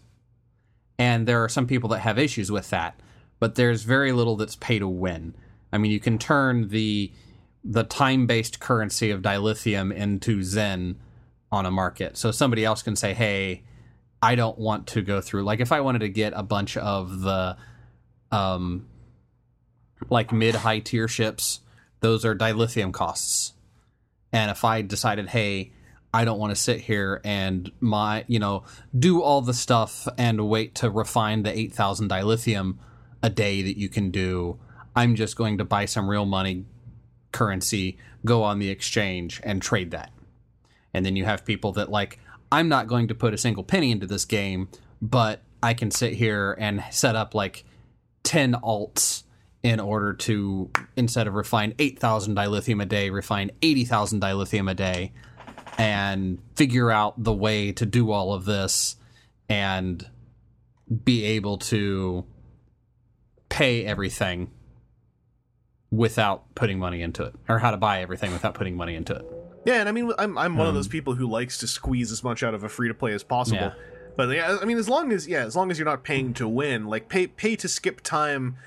and 0.97 1.27
there 1.27 1.43
are 1.43 1.49
some 1.49 1.67
people 1.67 1.89
that 1.89 1.99
have 1.99 2.17
issues 2.17 2.51
with 2.51 2.69
that, 2.69 2.99
but 3.39 3.55
there's 3.55 3.83
very 3.83 4.11
little 4.11 4.35
that's 4.35 4.55
pay 4.55 4.79
to 4.79 4.87
win. 4.87 5.35
I 5.73 5.77
mean, 5.77 5.91
you 5.91 5.99
can 5.99 6.17
turn 6.17 6.69
the 6.69 7.11
the 7.63 7.83
time 7.83 8.27
based 8.27 8.59
currency 8.59 9.09
of 9.09 9.21
dilithium 9.21 9.93
into 9.93 10.43
Zen 10.43 10.97
on 11.51 11.65
a 11.65 11.71
market. 11.71 12.17
So 12.17 12.31
somebody 12.31 12.65
else 12.65 12.81
can 12.81 12.95
say, 12.95 13.13
hey, 13.13 13.63
I 14.21 14.35
don't 14.35 14.57
want 14.57 14.87
to 14.87 15.01
go 15.01 15.21
through 15.21 15.43
like 15.43 15.59
if 15.59 15.71
I 15.71 15.81
wanted 15.81 15.99
to 15.99 16.09
get 16.09 16.33
a 16.35 16.43
bunch 16.43 16.77
of 16.77 17.21
the 17.21 17.57
um 18.31 18.87
like 20.09 20.31
mid 20.31 20.55
high 20.55 20.79
tier 20.79 21.07
ships, 21.07 21.59
those 21.99 22.25
are 22.25 22.35
dilithium 22.35 22.91
costs. 22.91 23.53
And 24.33 24.51
if 24.51 24.65
I 24.65 24.81
decided, 24.81 25.29
hey, 25.29 25.71
I 26.13 26.25
don't 26.25 26.39
want 26.39 26.55
to 26.55 26.61
sit 26.61 26.81
here 26.81 27.21
and 27.23 27.71
my 27.79 28.25
you 28.27 28.39
know 28.39 28.63
do 28.97 29.21
all 29.21 29.41
the 29.41 29.53
stuff 29.53 30.07
and 30.17 30.49
wait 30.49 30.75
to 30.75 30.89
refine 30.89 31.43
the 31.43 31.57
8000 31.57 32.09
dilithium 32.09 32.77
a 33.21 33.29
day 33.29 33.61
that 33.61 33.77
you 33.77 33.89
can 33.89 34.11
do. 34.11 34.59
I'm 34.95 35.15
just 35.15 35.35
going 35.35 35.57
to 35.57 35.65
buy 35.65 35.85
some 35.85 36.09
real 36.09 36.25
money 36.25 36.65
currency, 37.31 37.97
go 38.23 38.43
on 38.43 38.59
the 38.59 38.69
exchange 38.69 39.41
and 39.43 39.61
trade 39.61 39.91
that. 39.91 40.11
And 40.95 41.05
then 41.05 41.17
you 41.17 41.25
have 41.25 41.43
people 41.43 41.73
that 41.73 41.91
like 41.91 42.19
I'm 42.51 42.69
not 42.69 42.87
going 42.87 43.09
to 43.09 43.15
put 43.15 43.33
a 43.33 43.37
single 43.37 43.63
penny 43.63 43.91
into 43.91 44.07
this 44.07 44.23
game, 44.23 44.69
but 45.01 45.41
I 45.61 45.73
can 45.73 45.91
sit 45.91 46.13
here 46.13 46.55
and 46.57 46.81
set 46.89 47.17
up 47.17 47.35
like 47.35 47.65
10 48.23 48.53
alts 48.63 49.23
in 49.61 49.81
order 49.81 50.13
to 50.13 50.71
instead 50.95 51.27
of 51.27 51.33
refine 51.33 51.73
8000 51.77 52.35
dilithium 52.35 52.81
a 52.81 52.85
day, 52.85 53.09
refine 53.09 53.51
80,000 53.61 54.21
dilithium 54.21 54.71
a 54.71 54.73
day 54.73 55.11
and 55.77 56.39
figure 56.55 56.91
out 56.91 57.21
the 57.21 57.33
way 57.33 57.73
to 57.73 57.85
do 57.85 58.11
all 58.11 58.33
of 58.33 58.45
this 58.45 58.95
and 59.49 60.07
be 61.03 61.25
able 61.25 61.57
to 61.57 62.23
pay 63.49 63.83
everything 63.85 64.49
without 65.91 66.55
putting 66.55 66.79
money 66.79 67.01
into 67.01 67.23
it 67.23 67.35
or 67.49 67.59
how 67.59 67.71
to 67.71 67.77
buy 67.77 68.01
everything 68.01 68.31
without 68.31 68.53
putting 68.53 68.77
money 68.77 68.95
into 68.95 69.13
it. 69.13 69.44
Yeah, 69.65 69.79
and 69.79 69.89
I 69.89 69.91
mean, 69.91 70.11
I'm 70.17 70.37
I'm 70.37 70.57
one 70.57 70.67
of 70.67 70.75
those 70.75 70.87
um, 70.87 70.91
people 70.91 71.15
who 71.15 71.27
likes 71.27 71.57
to 71.59 71.67
squeeze 71.67 72.11
as 72.11 72.23
much 72.23 72.43
out 72.43 72.53
of 72.53 72.63
a 72.63 72.69
free 72.69 72.87
to 72.87 72.93
play 72.93 73.13
as 73.13 73.23
possible. 73.23 73.59
Yeah. 73.59 73.73
But 74.15 74.29
yeah, 74.29 74.57
I 74.61 74.65
mean, 74.65 74.77
as 74.77 74.87
long 74.87 75.11
as 75.11 75.27
yeah, 75.27 75.43
as 75.43 75.55
long 75.55 75.71
as 75.71 75.79
you're 75.79 75.85
not 75.85 76.03
paying 76.03 76.33
to 76.35 76.47
win, 76.47 76.85
like 76.85 77.09
pay 77.09 77.27
pay 77.27 77.55
to 77.57 77.67
skip 77.67 78.01
time, 78.01 78.57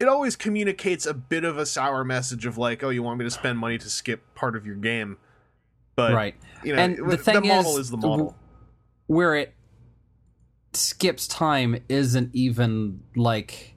it 0.00 0.08
always 0.08 0.36
communicates 0.36 1.06
a 1.06 1.14
bit 1.14 1.44
of 1.44 1.56
a 1.56 1.64
sour 1.64 2.04
message 2.04 2.46
of 2.46 2.58
like, 2.58 2.82
oh, 2.82 2.90
you 2.90 3.02
want 3.02 3.18
me 3.18 3.24
to 3.24 3.30
spend 3.30 3.58
money 3.58 3.78
to 3.78 3.88
skip 3.88 4.34
part 4.34 4.56
of 4.56 4.66
your 4.66 4.76
game, 4.76 5.16
but 5.96 6.12
right. 6.12 6.34
you 6.62 6.74
know, 6.74 6.82
And 6.82 7.10
the 7.10 7.16
thing 7.16 7.34
the, 7.34 7.40
model 7.42 7.72
is, 7.72 7.86
is, 7.86 7.90
the 7.90 7.96
model. 7.96 8.36
where 9.06 9.34
it 9.36 9.54
skips 10.72 11.26
time 11.26 11.82
isn't 11.88 12.30
even 12.34 13.00
like 13.16 13.74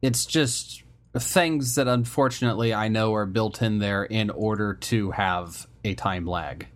it's 0.00 0.24
just 0.24 0.82
things 1.20 1.74
that 1.74 1.88
unfortunately 1.88 2.72
I 2.72 2.88
know 2.88 3.14
are 3.14 3.26
built 3.26 3.62
in 3.62 3.78
there 3.78 4.04
in 4.04 4.30
order 4.30 4.74
to 4.74 5.10
have 5.10 5.66
a 5.84 5.94
time 5.94 6.26
lag. 6.26 6.68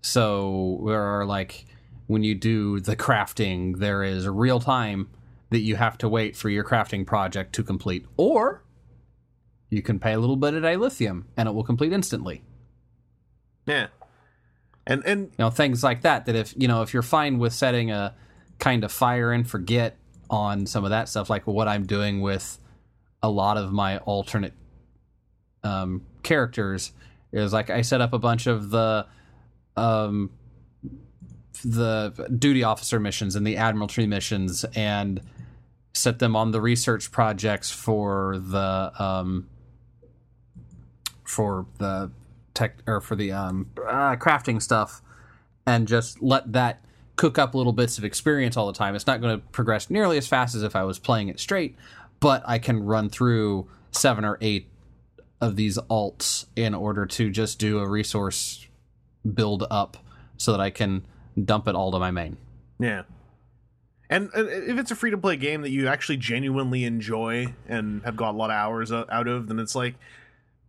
So 0.00 0.82
there 0.86 1.02
are 1.02 1.26
like 1.26 1.66
when 2.06 2.22
you 2.22 2.34
do 2.34 2.80
the 2.80 2.96
crafting, 2.96 3.78
there 3.78 4.02
is 4.02 4.24
a 4.24 4.30
real 4.30 4.60
time 4.60 5.08
that 5.50 5.60
you 5.60 5.76
have 5.76 5.98
to 5.98 6.08
wait 6.08 6.36
for 6.36 6.48
your 6.48 6.64
crafting 6.64 7.06
project 7.06 7.54
to 7.54 7.62
complete, 7.62 8.06
or 8.16 8.62
you 9.70 9.82
can 9.82 9.98
pay 9.98 10.12
a 10.12 10.18
little 10.18 10.36
bit 10.36 10.54
of 10.54 10.62
dilithium 10.62 11.24
and 11.36 11.48
it 11.48 11.52
will 11.52 11.64
complete 11.64 11.92
instantly. 11.92 12.42
Yeah, 13.66 13.88
and 14.88 15.02
and 15.04 15.22
you 15.24 15.36
know 15.38 15.50
things 15.50 15.84
like 15.84 16.02
that 16.02 16.26
that 16.26 16.34
if 16.34 16.54
you 16.56 16.66
know 16.66 16.82
if 16.82 16.92
you're 16.92 17.02
fine 17.02 17.38
with 17.38 17.52
setting 17.52 17.90
a 17.90 18.14
kind 18.58 18.82
of 18.82 18.90
fire 18.90 19.30
and 19.30 19.48
forget 19.48 19.96
on 20.30 20.66
some 20.66 20.84
of 20.84 20.90
that 20.90 21.08
stuff 21.08 21.30
like 21.30 21.46
what 21.46 21.68
i'm 21.68 21.86
doing 21.86 22.20
with 22.20 22.58
a 23.22 23.30
lot 23.30 23.56
of 23.56 23.72
my 23.72 23.98
alternate 23.98 24.54
um, 25.64 26.04
characters 26.22 26.92
is 27.32 27.52
like 27.52 27.70
i 27.70 27.82
set 27.82 28.00
up 28.00 28.12
a 28.12 28.18
bunch 28.18 28.46
of 28.46 28.70
the 28.70 29.06
um, 29.76 30.30
the 31.64 32.10
duty 32.38 32.64
officer 32.64 32.98
missions 32.98 33.36
and 33.36 33.46
the 33.46 33.56
admiralty 33.56 34.06
missions 34.06 34.64
and 34.74 35.20
set 35.94 36.18
them 36.18 36.36
on 36.36 36.52
the 36.52 36.60
research 36.60 37.10
projects 37.10 37.70
for 37.70 38.38
the 38.38 38.92
um, 38.98 39.48
for 41.24 41.66
the 41.78 42.10
tech 42.54 42.78
or 42.86 43.00
for 43.00 43.16
the 43.16 43.32
um, 43.32 43.70
uh, 43.86 44.16
crafting 44.16 44.60
stuff 44.60 45.02
and 45.66 45.86
just 45.86 46.22
let 46.22 46.52
that 46.52 46.82
cook 47.16 47.38
up 47.38 47.54
little 47.54 47.72
bits 47.72 47.98
of 47.98 48.04
experience 48.04 48.56
all 48.56 48.66
the 48.66 48.72
time. 48.72 48.94
It's 48.94 49.06
not 49.06 49.20
going 49.20 49.38
to 49.38 49.46
progress 49.48 49.90
nearly 49.90 50.16
as 50.16 50.26
fast 50.26 50.54
as 50.54 50.62
if 50.62 50.76
I 50.76 50.84
was 50.84 50.98
playing 50.98 51.28
it 51.28 51.40
straight, 51.40 51.76
but 52.20 52.42
I 52.46 52.58
can 52.58 52.84
run 52.84 53.08
through 53.08 53.68
seven 53.90 54.24
or 54.24 54.38
eight 54.40 54.68
of 55.40 55.56
these 55.56 55.78
alts 55.90 56.46
in 56.56 56.74
order 56.74 57.06
to 57.06 57.30
just 57.30 57.58
do 57.58 57.78
a 57.78 57.88
resource 57.88 58.66
build 59.34 59.64
up 59.70 59.96
so 60.36 60.52
that 60.52 60.60
I 60.60 60.70
can 60.70 61.06
dump 61.42 61.68
it 61.68 61.74
all 61.74 61.92
to 61.92 61.98
my 61.98 62.10
main. 62.10 62.36
Yeah. 62.78 63.02
And 64.10 64.30
if 64.34 64.78
it's 64.78 64.90
a 64.90 64.96
free 64.96 65.10
to 65.10 65.18
play 65.18 65.36
game 65.36 65.62
that 65.62 65.70
you 65.70 65.86
actually 65.86 66.16
genuinely 66.16 66.84
enjoy 66.84 67.54
and 67.68 68.02
have 68.04 68.16
got 68.16 68.30
a 68.30 68.36
lot 68.36 68.50
of 68.50 68.56
hours 68.56 68.90
out 68.90 69.28
of, 69.28 69.48
then 69.48 69.58
it's 69.58 69.74
like, 69.74 69.96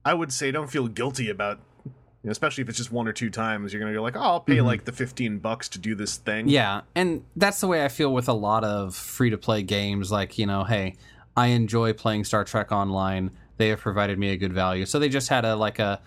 I 0.04 0.14
would 0.14 0.34
say 0.34 0.52
don't 0.52 0.70
feel 0.70 0.88
guilty 0.88 1.30
about, 1.30 1.60
you 1.86 1.92
know, 2.26 2.32
especially 2.32 2.64
if 2.64 2.70
it's 2.70 2.78
just 2.78 2.92
one 2.92 3.08
or 3.08 3.14
two 3.14 3.30
times. 3.30 3.72
You're 3.72 3.80
gonna 3.80 3.94
go 3.94 4.02
like, 4.02 4.18
oh, 4.18 4.22
I'll 4.22 4.40
pay 4.42 4.58
mm-hmm. 4.58 4.66
like 4.66 4.84
the 4.84 4.92
fifteen 4.92 5.40
bucks 5.40 5.70
to 5.70 5.80
do 5.80 5.96
this 5.96 6.18
thing. 6.18 6.50
Yeah, 6.50 6.82
and 6.96 7.24
that's 7.36 7.62
the 7.62 7.68
way 7.68 7.86
I 7.86 7.88
feel 7.88 8.14
with 8.14 8.28
a 8.28 8.34
lot 8.34 8.66
of 8.66 8.94
free 8.94 9.30
to 9.30 9.38
play 9.38 9.64
games. 9.64 10.12
Like, 10.12 10.38
you 10.38 10.46
know, 10.46 10.66
hey, 10.66 10.96
I 11.40 11.48
enjoy 11.48 11.94
playing 11.94 12.26
Star 12.26 12.44
Trek 12.44 12.74
Online. 12.74 13.32
They 13.56 13.70
have 13.70 13.80
provided 13.80 14.20
me 14.20 14.32
a 14.32 14.36
good 14.36 14.52
value. 14.52 14.86
So 14.86 14.99
they 14.99 15.07
just 15.07 15.30
had 15.30 15.45
a 15.45 15.56
like 15.56 15.80
a 15.80 16.02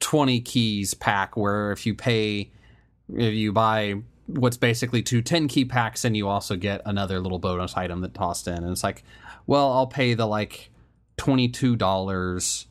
20 0.00 0.40
keys 0.40 0.94
pack 0.94 1.36
where 1.36 1.70
if 1.70 1.84
you 1.84 1.94
pay, 1.94 2.50
if 3.14 3.34
you 3.34 3.52
buy 3.52 3.96
what's 4.26 4.56
basically 4.56 5.02
two 5.02 5.20
10 5.20 5.48
key 5.48 5.66
packs, 5.66 6.02
and 6.02 6.16
you 6.16 6.28
also 6.28 6.56
get 6.56 6.80
another 6.86 7.20
little 7.20 7.38
bonus 7.38 7.76
item 7.76 8.00
that 8.00 8.14
tossed 8.14 8.48
in. 8.48 8.54
And 8.54 8.70
it's 8.70 8.82
like, 8.82 9.04
well, 9.46 9.70
I'll 9.70 9.86
pay 9.86 10.14
the 10.14 10.24
like 10.24 10.70
$22 11.18 12.64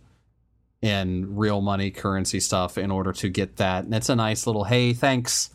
in 0.81 1.35
real 1.35 1.61
money 1.61 1.91
currency 1.91 2.39
stuff 2.39 2.75
in 2.75 2.89
order 2.89 3.13
to 3.13 3.29
get 3.29 3.57
that. 3.57 3.85
And 3.85 3.93
it's 3.93 4.09
a 4.09 4.15
nice 4.15 4.47
little, 4.47 4.63
hey, 4.63 4.93
thanks. 4.93 5.51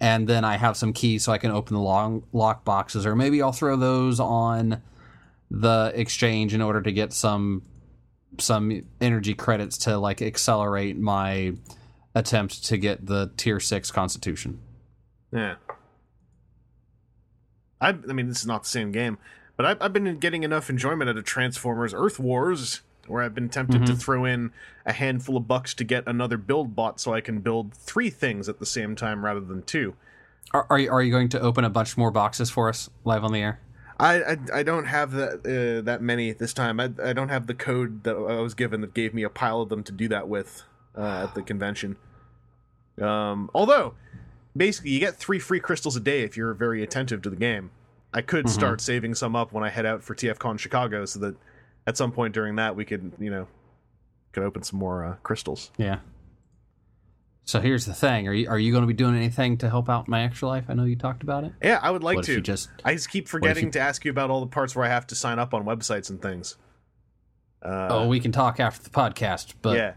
and 0.00 0.28
then 0.28 0.44
I 0.44 0.56
have 0.56 0.76
some 0.76 0.92
keys 0.92 1.22
so 1.22 1.30
I 1.30 1.38
can 1.38 1.52
open 1.52 1.74
the 1.74 1.80
long 1.80 2.24
lock 2.32 2.64
boxes, 2.64 3.06
or 3.06 3.14
maybe 3.14 3.40
I'll 3.40 3.52
throw 3.52 3.76
those 3.76 4.18
on 4.18 4.82
the 5.50 5.92
exchange 5.94 6.54
in 6.54 6.60
order 6.60 6.82
to 6.82 6.92
get 6.92 7.12
some 7.12 7.62
some 8.38 8.82
energy 9.00 9.34
credits 9.34 9.78
to 9.78 9.96
like 9.96 10.20
accelerate 10.20 10.98
my 10.98 11.52
attempt 12.14 12.64
to 12.64 12.76
get 12.76 13.06
the 13.06 13.30
tier 13.36 13.60
six 13.60 13.90
constitution. 13.90 14.60
Yeah. 15.32 15.56
I, 17.80 17.90
I 17.90 18.12
mean, 18.12 18.28
this 18.28 18.40
is 18.40 18.46
not 18.46 18.62
the 18.64 18.68
same 18.68 18.90
game, 18.90 19.18
but 19.56 19.66
I've, 19.66 19.82
I've 19.82 19.92
been 19.92 20.18
getting 20.18 20.42
enough 20.42 20.70
enjoyment 20.70 21.10
out 21.10 21.18
of 21.18 21.24
Transformers 21.24 21.92
Earth 21.94 22.18
Wars, 22.18 22.80
where 23.06 23.22
I've 23.22 23.34
been 23.34 23.48
tempted 23.48 23.86
to 23.86 23.92
mm-hmm. 23.92 24.00
throw 24.00 24.24
in 24.24 24.50
a 24.84 24.92
handful 24.92 25.36
of 25.36 25.46
bucks 25.46 25.74
to 25.74 25.84
get 25.84 26.04
another 26.06 26.36
build 26.36 26.74
bot 26.74 27.00
so 27.00 27.12
I 27.12 27.20
can 27.20 27.40
build 27.40 27.74
three 27.74 28.10
things 28.10 28.48
at 28.48 28.58
the 28.58 28.66
same 28.66 28.96
time 28.96 29.24
rather 29.24 29.40
than 29.40 29.62
two. 29.62 29.94
Are, 30.52 30.66
are 30.70 30.78
you 30.78 30.90
are 30.90 31.02
you 31.02 31.10
going 31.10 31.28
to 31.30 31.40
open 31.40 31.64
a 31.64 31.70
bunch 31.70 31.96
more 31.96 32.10
boxes 32.10 32.50
for 32.50 32.68
us 32.68 32.88
live 33.04 33.24
on 33.24 33.32
the 33.32 33.40
air? 33.40 33.60
I, 33.98 34.22
I, 34.22 34.36
I 34.54 34.62
don't 34.62 34.84
have 34.84 35.12
that 35.12 35.46
uh, 35.46 35.82
that 35.84 36.02
many 36.02 36.32
this 36.32 36.52
time. 36.52 36.80
I, 36.80 36.90
I 37.02 37.12
don't 37.12 37.30
have 37.30 37.46
the 37.46 37.54
code 37.54 38.04
that 38.04 38.14
I 38.14 38.40
was 38.40 38.54
given 38.54 38.80
that 38.82 38.94
gave 38.94 39.14
me 39.14 39.22
a 39.22 39.30
pile 39.30 39.62
of 39.62 39.68
them 39.68 39.82
to 39.84 39.92
do 39.92 40.08
that 40.08 40.28
with 40.28 40.62
uh, 40.96 41.24
at 41.24 41.34
the 41.34 41.42
convention. 41.42 41.96
Um, 43.00 43.50
although, 43.54 43.94
basically, 44.56 44.90
you 44.90 45.00
get 45.00 45.16
three 45.16 45.38
free 45.38 45.60
crystals 45.60 45.96
a 45.96 46.00
day 46.00 46.22
if 46.22 46.36
you're 46.36 46.54
very 46.54 46.82
attentive 46.82 47.22
to 47.22 47.30
the 47.30 47.36
game. 47.36 47.70
I 48.12 48.22
could 48.22 48.48
start 48.48 48.80
saving 48.80 49.14
some 49.14 49.36
up 49.36 49.52
when 49.52 49.62
I 49.62 49.68
head 49.68 49.84
out 49.84 50.02
for 50.02 50.14
TFCon 50.14 50.58
Chicago, 50.58 51.04
so 51.04 51.18
that 51.20 51.36
at 51.86 51.96
some 51.96 52.12
point 52.12 52.34
during 52.34 52.56
that 52.56 52.74
we 52.74 52.84
could 52.84 53.12
you 53.18 53.30
know 53.30 53.46
could 54.32 54.42
open 54.42 54.62
some 54.62 54.78
more 54.78 55.04
uh, 55.04 55.14
crystals. 55.22 55.70
Yeah. 55.78 55.98
So 57.46 57.60
here's 57.60 57.86
the 57.86 57.94
thing: 57.94 58.26
Are 58.26 58.32
you 58.32 58.48
are 58.48 58.58
you 58.58 58.72
going 58.72 58.82
to 58.82 58.88
be 58.88 58.92
doing 58.92 59.16
anything 59.16 59.56
to 59.58 59.70
help 59.70 59.88
out 59.88 60.08
my 60.08 60.24
extra 60.24 60.48
life? 60.48 60.64
I 60.68 60.74
know 60.74 60.84
you 60.84 60.96
talked 60.96 61.22
about 61.22 61.44
it. 61.44 61.52
Yeah, 61.62 61.78
I 61.80 61.92
would 61.92 62.02
like 62.02 62.16
What 62.16 62.24
to. 62.26 62.40
just- 62.40 62.68
I 62.84 62.92
just 62.94 63.08
keep 63.08 63.28
forgetting 63.28 63.66
you- 63.66 63.70
to 63.70 63.80
ask 63.80 64.04
you 64.04 64.10
about 64.10 64.30
all 64.30 64.40
the 64.40 64.48
parts 64.48 64.74
where 64.74 64.84
I 64.84 64.88
have 64.88 65.06
to 65.08 65.14
sign 65.14 65.38
up 65.38 65.54
on 65.54 65.64
websites 65.64 66.10
and 66.10 66.20
things. 66.20 66.56
Uh, 67.62 67.88
oh, 67.90 68.08
we 68.08 68.18
can 68.20 68.32
talk 68.32 68.58
after 68.58 68.82
the 68.82 68.90
podcast, 68.90 69.54
but 69.62 69.76
yeah. 69.76 69.94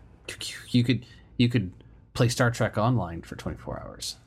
you 0.70 0.84
could 0.84 1.06
you 1.38 1.50
could 1.50 1.72
play 2.14 2.30
Star 2.30 2.52
Trek 2.52 2.78
Online 2.78 3.24
for 3.24 3.36
24 3.36 3.82
hours. 3.84 4.18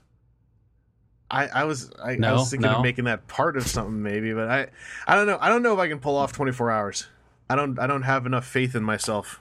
I, 1.30 1.46
I 1.46 1.64
was 1.64 1.92
I, 2.02 2.18
I 2.22 2.32
was 2.32 2.50
thinking 2.50 2.70
no. 2.70 2.76
of 2.76 2.82
making 2.82 3.04
that 3.04 3.26
part 3.28 3.56
of 3.56 3.66
something 3.66 4.02
maybe, 4.02 4.34
but 4.34 4.48
I 4.48 4.66
I 5.06 5.14
don't 5.14 5.26
know. 5.26 5.38
I 5.40 5.48
don't 5.48 5.62
know 5.62 5.72
if 5.72 5.78
I 5.78 5.88
can 5.88 6.00
pull 6.00 6.16
off 6.16 6.32
24 6.32 6.70
hours. 6.70 7.06
I 7.48 7.54
don't 7.54 7.78
I 7.78 7.86
don't 7.86 8.02
have 8.02 8.26
enough 8.26 8.46
faith 8.46 8.74
in 8.74 8.82
myself. 8.82 9.40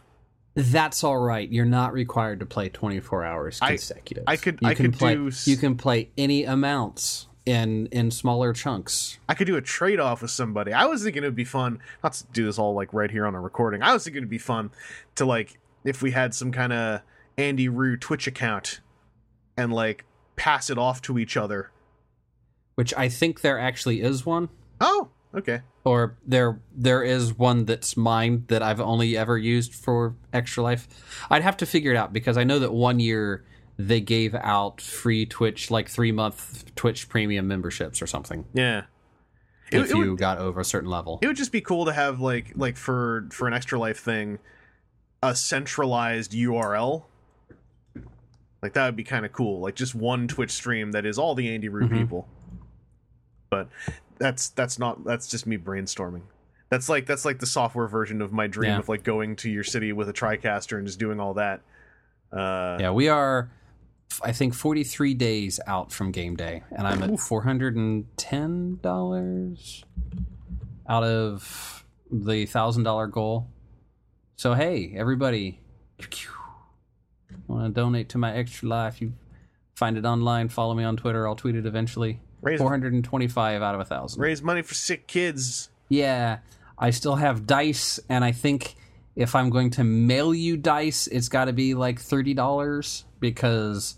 That's 0.53 1.03
all 1.03 1.18
right. 1.18 1.49
You're 1.49 1.65
not 1.65 1.94
required 1.94 2.40
to 2.41 2.45
play 2.45 2.69
24 2.69 3.23
hours 3.23 3.60
I- 3.61 3.69
consecutive. 3.69 4.23
I 4.28 4.36
could- 4.36 4.60
You 4.61 4.68
I 4.69 4.73
can 4.76 4.91
could 4.91 4.99
play. 4.99 5.15
do 5.15 5.32
You 5.45 5.57
can 5.57 5.76
play 5.78 6.10
any 6.18 6.44
amounts 6.44 7.28
in 7.45 7.88
in 7.88 8.11
smaller 8.11 8.53
chunks. 8.53 9.18
I 9.30 9.34
could 9.34 9.48
do 9.48 9.56
a 9.56 9.61
trade 9.61 9.99
off 9.99 10.22
with 10.22 10.30
somebody. 10.32 10.73
I 10.73 10.86
was 10.86 11.03
thinking 11.03 11.23
it 11.23 11.28
would 11.28 11.36
be 11.36 11.44
fun 11.45 11.80
not 12.03 12.14
to 12.14 12.26
do 12.34 12.45
this 12.45 12.60
all 12.60 12.73
like 12.76 12.94
right 12.94 13.10
here 13.10 13.26
on 13.26 13.34
a 13.34 13.40
recording. 13.41 13.82
I 13.82 13.94
was 13.94 14.03
thinking 14.03 14.18
it'd 14.19 14.30
be 14.30 14.38
fun 14.38 14.72
to 15.15 15.26
like 15.26 15.57
if 15.84 16.02
we 16.02 16.11
had 16.11 16.36
some 16.36 16.52
kind 16.52 16.72
of 16.73 17.02
Andy 17.38 17.68
Rue 17.69 17.98
Twitch 17.98 18.28
account 18.28 18.82
and 19.57 19.73
like 19.73 20.06
pass 20.36 20.69
it 20.69 20.78
off 20.78 21.02
to 21.03 21.18
each 21.18 21.36
other. 21.38 21.72
Which 22.76 22.94
I 22.95 23.10
think 23.10 23.41
there 23.41 23.57
actually 23.60 24.02
is 24.02 24.26
one, 24.26 24.49
Oh, 24.80 25.10
okay. 25.36 25.62
or 25.84 26.18
there 26.26 26.60
there 26.76 27.03
is 27.03 27.38
one 27.38 27.66
that's 27.66 27.95
mine 27.98 28.44
that 28.48 28.62
I've 28.64 28.80
only 28.82 29.18
ever 29.18 29.38
used 29.38 29.74
for 29.74 30.16
Extra 30.34 30.64
Life. 30.64 30.88
I'd 31.30 31.41
have 31.44 31.58
to 31.58 31.66
figure 31.66 31.91
it 31.91 31.98
out 31.98 32.14
because 32.14 32.38
I 32.38 32.44
know 32.44 32.60
that 32.60 32.74
one 32.74 32.99
year 32.99 33.44
they 33.78 34.02
gave 34.02 34.36
out 34.36 34.80
free 34.82 35.26
Twitch, 35.26 35.72
like 35.72 35.90
three 35.90 36.12
month 36.12 36.74
Twitch 36.76 37.10
premium 37.10 37.48
memberships 37.48 38.02
or 38.02 38.08
something. 38.08 38.45
Yeah. 38.53 38.84
If 39.72 39.90
it 39.90 39.95
would- 39.95 40.06
you 40.06 40.16
got 40.18 40.38
over 40.38 40.60
a 40.60 40.66
certain 40.66 40.90
level. 40.90 41.20
It 41.22 41.28
would 41.28 41.38
just 41.38 41.52
be 41.53 41.62
cool 41.62 41.86
to 41.86 41.94
have 41.94 42.20
like 42.20 42.52
like 42.56 42.78
for 42.78 43.28
for 43.32 43.48
an 43.48 43.53
extra 43.53 43.80
life 43.80 43.99
thing, 43.99 44.40
a 45.24 45.34
centralized 45.36 46.34
URL. 46.34 47.03
Like 48.62 48.74
that 48.74 48.86
would 48.86 48.95
be 48.95 49.03
kind 49.03 49.26
of 49.26 49.32
cool. 49.32 49.60
Like 49.62 49.76
just 49.76 49.95
one 49.95 50.28
Twitch 50.28 50.52
stream 50.52 50.91
that 50.91 51.06
is 51.06 51.18
all 51.18 51.34
the 51.34 51.52
Andy 51.53 51.70
Rue 51.70 51.88
Mhm. 51.88 51.98
people. 51.98 52.28
But 53.49 53.70
that's 54.22 54.49
that's 54.49 54.77
not 54.80 55.03
that's 55.03 55.27
just 55.27 55.45
me 55.48 55.57
brainstorming. 55.57 56.22
That's 56.69 56.88
like 56.88 57.06
that's 57.06 57.26
like 57.26 57.39
the 57.39 57.45
software 57.45 57.88
version 57.88 58.22
of 58.22 58.31
my 58.31 58.48
dream 58.48 58.72
Yeah. 58.72 58.80
of 58.80 58.88
like 58.88 59.03
going 59.03 59.35
to 59.38 59.49
your 59.49 59.65
city 59.65 59.91
with 59.91 60.07
a 60.07 60.14
TriCaster 60.14 60.77
and 60.77 60.88
just 60.88 60.99
doing 60.99 61.19
all 61.19 61.34
that. 61.34 61.60
Uh, 62.31 62.77
Yeah, 62.80 62.91
we 62.91 63.10
are, 63.10 63.52
I 64.23 64.31
think, 64.31 64.53
43 64.53 65.14
days 65.15 65.60
out 65.68 65.91
from 65.91 66.11
game 66.11 66.38
day, 66.38 66.64
and 66.72 66.88
I'm 66.88 67.03
at 67.03 67.10
$410 67.19 69.84
out 70.88 71.03
of 71.03 71.85
the 72.10 72.45
$1,000 72.45 73.11
goal. 73.11 73.48
So, 74.38 74.53
hey, 74.53 74.93
everybody, 74.95 75.60
want 77.48 77.73
to 77.76 77.81
donate 77.81 78.10
to 78.10 78.18
my 78.18 78.34
extra 78.34 78.68
life? 78.68 79.02
You 79.02 79.14
find 79.76 79.98
it 79.98 80.06
online, 80.06 80.49
follow 80.49 80.73
me 80.73 80.84
on 80.84 80.98
Twitter, 80.98 81.27
I'll 81.27 81.35
tweet 81.35 81.56
it 81.56 81.65
eventually. 81.65 82.19
Raise- 82.41 82.59
425 82.59 83.61
out 83.61 83.76
of 83.76 83.80
a 83.80 83.84
1,000. 83.84 84.22
Raise 84.22 84.41
money 84.41 84.61
for 84.61 84.73
sick 84.73 85.07
kids. 85.07 85.69
Yeah, 85.89 86.39
I 86.77 86.89
still 86.91 87.15
have 87.15 87.45
dice, 87.45 87.99
and 88.09 88.23
I 88.23 88.31
think 88.31 88.76
if 89.15 89.35
I'm 89.35 89.49
going 89.49 89.72
to 89.72 89.84
mail 89.84 90.34
you 90.34 90.57
dice, 90.57 91.07
it's 91.07 91.30
got 91.30 91.45
to 91.45 91.53
be 91.53 91.73
like 91.73 91.99
thirty 91.99 92.34
dollars 92.34 93.05
because 93.19 93.95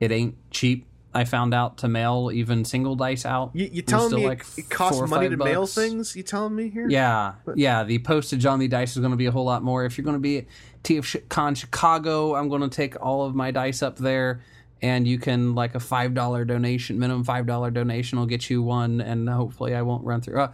it 0.00 0.10
ain't 0.10 0.34
cheap. 0.50 0.86
I 1.14 1.24
found 1.24 1.54
out 1.54 1.78
to 1.78 1.88
mail 1.88 2.30
even 2.32 2.64
single 2.64 2.94
dice 2.94 3.24
out. 3.24 3.50
You, 3.54 3.68
you 3.72 3.82
telling 3.82 4.14
me 4.14 4.26
like 4.26 4.44
it, 4.56 4.68
costs 4.70 5.00
money 5.08 5.28
to 5.28 5.36
five 5.36 5.46
mail 5.46 5.66
things? 5.66 6.14
You 6.14 6.22
telling 6.22 6.54
me 6.54 6.68
here? 6.68 6.88
Yeah, 6.88 7.34
yeah. 7.54 7.84
The 7.84 7.98
postage 7.98 8.44
on 8.46 8.58
the 8.58 8.68
dice 8.68 8.92
is 8.92 8.98
going 9.00 9.10
to 9.10 9.16
be 9.16 9.26
a 9.26 9.30
whole 9.30 9.44
lot 9.44 9.62
more. 9.62 9.84
If 9.84 9.96
you're 9.98 10.04
going 10.04 10.16
to 10.16 10.20
be 10.20 10.38
at 10.38 10.44
TFCon 10.84 11.56
Chicago, 11.56 12.34
I'm 12.34 12.48
going 12.48 12.62
to 12.62 12.68
take 12.68 13.00
all 13.00 13.24
of 13.24 13.34
my 13.34 13.50
dice 13.50 13.82
up 13.82 13.96
there, 13.96 14.42
and 14.82 15.06
you 15.08 15.18
can 15.18 15.54
like 15.54 15.74
a 15.74 15.80
five 15.80 16.14
dollar 16.14 16.44
donation, 16.44 16.98
minimum 16.98 17.24
five 17.24 17.46
dollar 17.46 17.70
donation 17.70 18.18
will 18.18 18.26
get 18.26 18.48
you 18.50 18.62
one, 18.62 19.00
and 19.00 19.28
hopefully 19.28 19.74
I 19.74 19.82
won't 19.82 20.04
run 20.04 20.20
through. 20.20 20.40
Uh, 20.40 20.52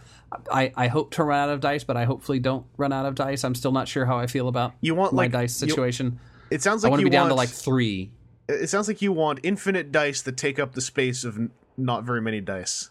I 0.51 0.71
I 0.75 0.87
hope 0.87 1.11
to 1.15 1.23
run 1.23 1.39
out 1.39 1.49
of 1.49 1.59
dice, 1.61 1.83
but 1.83 1.97
I 1.97 2.05
hopefully 2.05 2.39
don't 2.39 2.65
run 2.77 2.91
out 2.93 3.05
of 3.05 3.15
dice. 3.15 3.43
I'm 3.43 3.55
still 3.55 3.71
not 3.71 3.87
sure 3.87 4.05
how 4.05 4.17
I 4.17 4.27
feel 4.27 4.47
about 4.47 4.73
You 4.81 4.95
want 4.95 5.13
my 5.13 5.23
like 5.23 5.31
dice 5.31 5.61
you- 5.61 5.67
situation. 5.69 6.19
it 6.51 6.61
sounds 6.61 6.83
like 6.83 6.89
I 6.89 6.91
want 6.91 7.01
you 7.01 7.05
to 7.05 7.09
be 7.09 7.15
down 7.15 7.27
to 7.29 7.35
want- 7.35 7.37
like 7.37 7.49
three. 7.49 8.11
it 8.47 8.69
sounds 8.69 8.87
like 8.87 9.01
you 9.01 9.11
want 9.11 9.39
infinite 9.43 9.91
dice 9.91 10.21
that 10.23 10.37
take 10.37 10.59
up 10.59 10.73
the 10.73 10.81
space 10.81 11.23
of 11.23 11.37
n- 11.37 11.51
not 11.77 12.03
very 12.03 12.21
many 12.21 12.41
dice. 12.41 12.89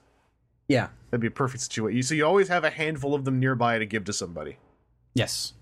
Yeah. 0.68 0.88
That'd 1.10 1.20
be 1.20 1.26
a 1.28 1.30
perfect 1.30 1.62
situation. 1.62 2.02
So 2.02 2.14
you 2.14 2.24
always 2.26 2.48
have 2.48 2.64
a 2.64 2.70
handful 2.70 3.14
of 3.14 3.24
them 3.24 3.38
nearby 3.38 3.78
to 3.78 3.86
give 3.86 4.04
to 4.06 4.12
somebody. 4.12 4.56
Yes 5.14 5.52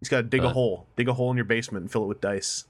you 0.00 0.04
just 0.04 0.10
gotta 0.12 0.22
dig 0.22 0.44
a 0.44 0.50
hole, 0.50 0.86
dig 0.94 1.08
a 1.08 1.12
hole 1.14 1.28
in 1.32 1.36
your 1.36 1.44
basement, 1.44 1.82
and 1.82 1.90
fill 1.90 2.04
it 2.04 2.06
with 2.06 2.20
dice. 2.20 2.66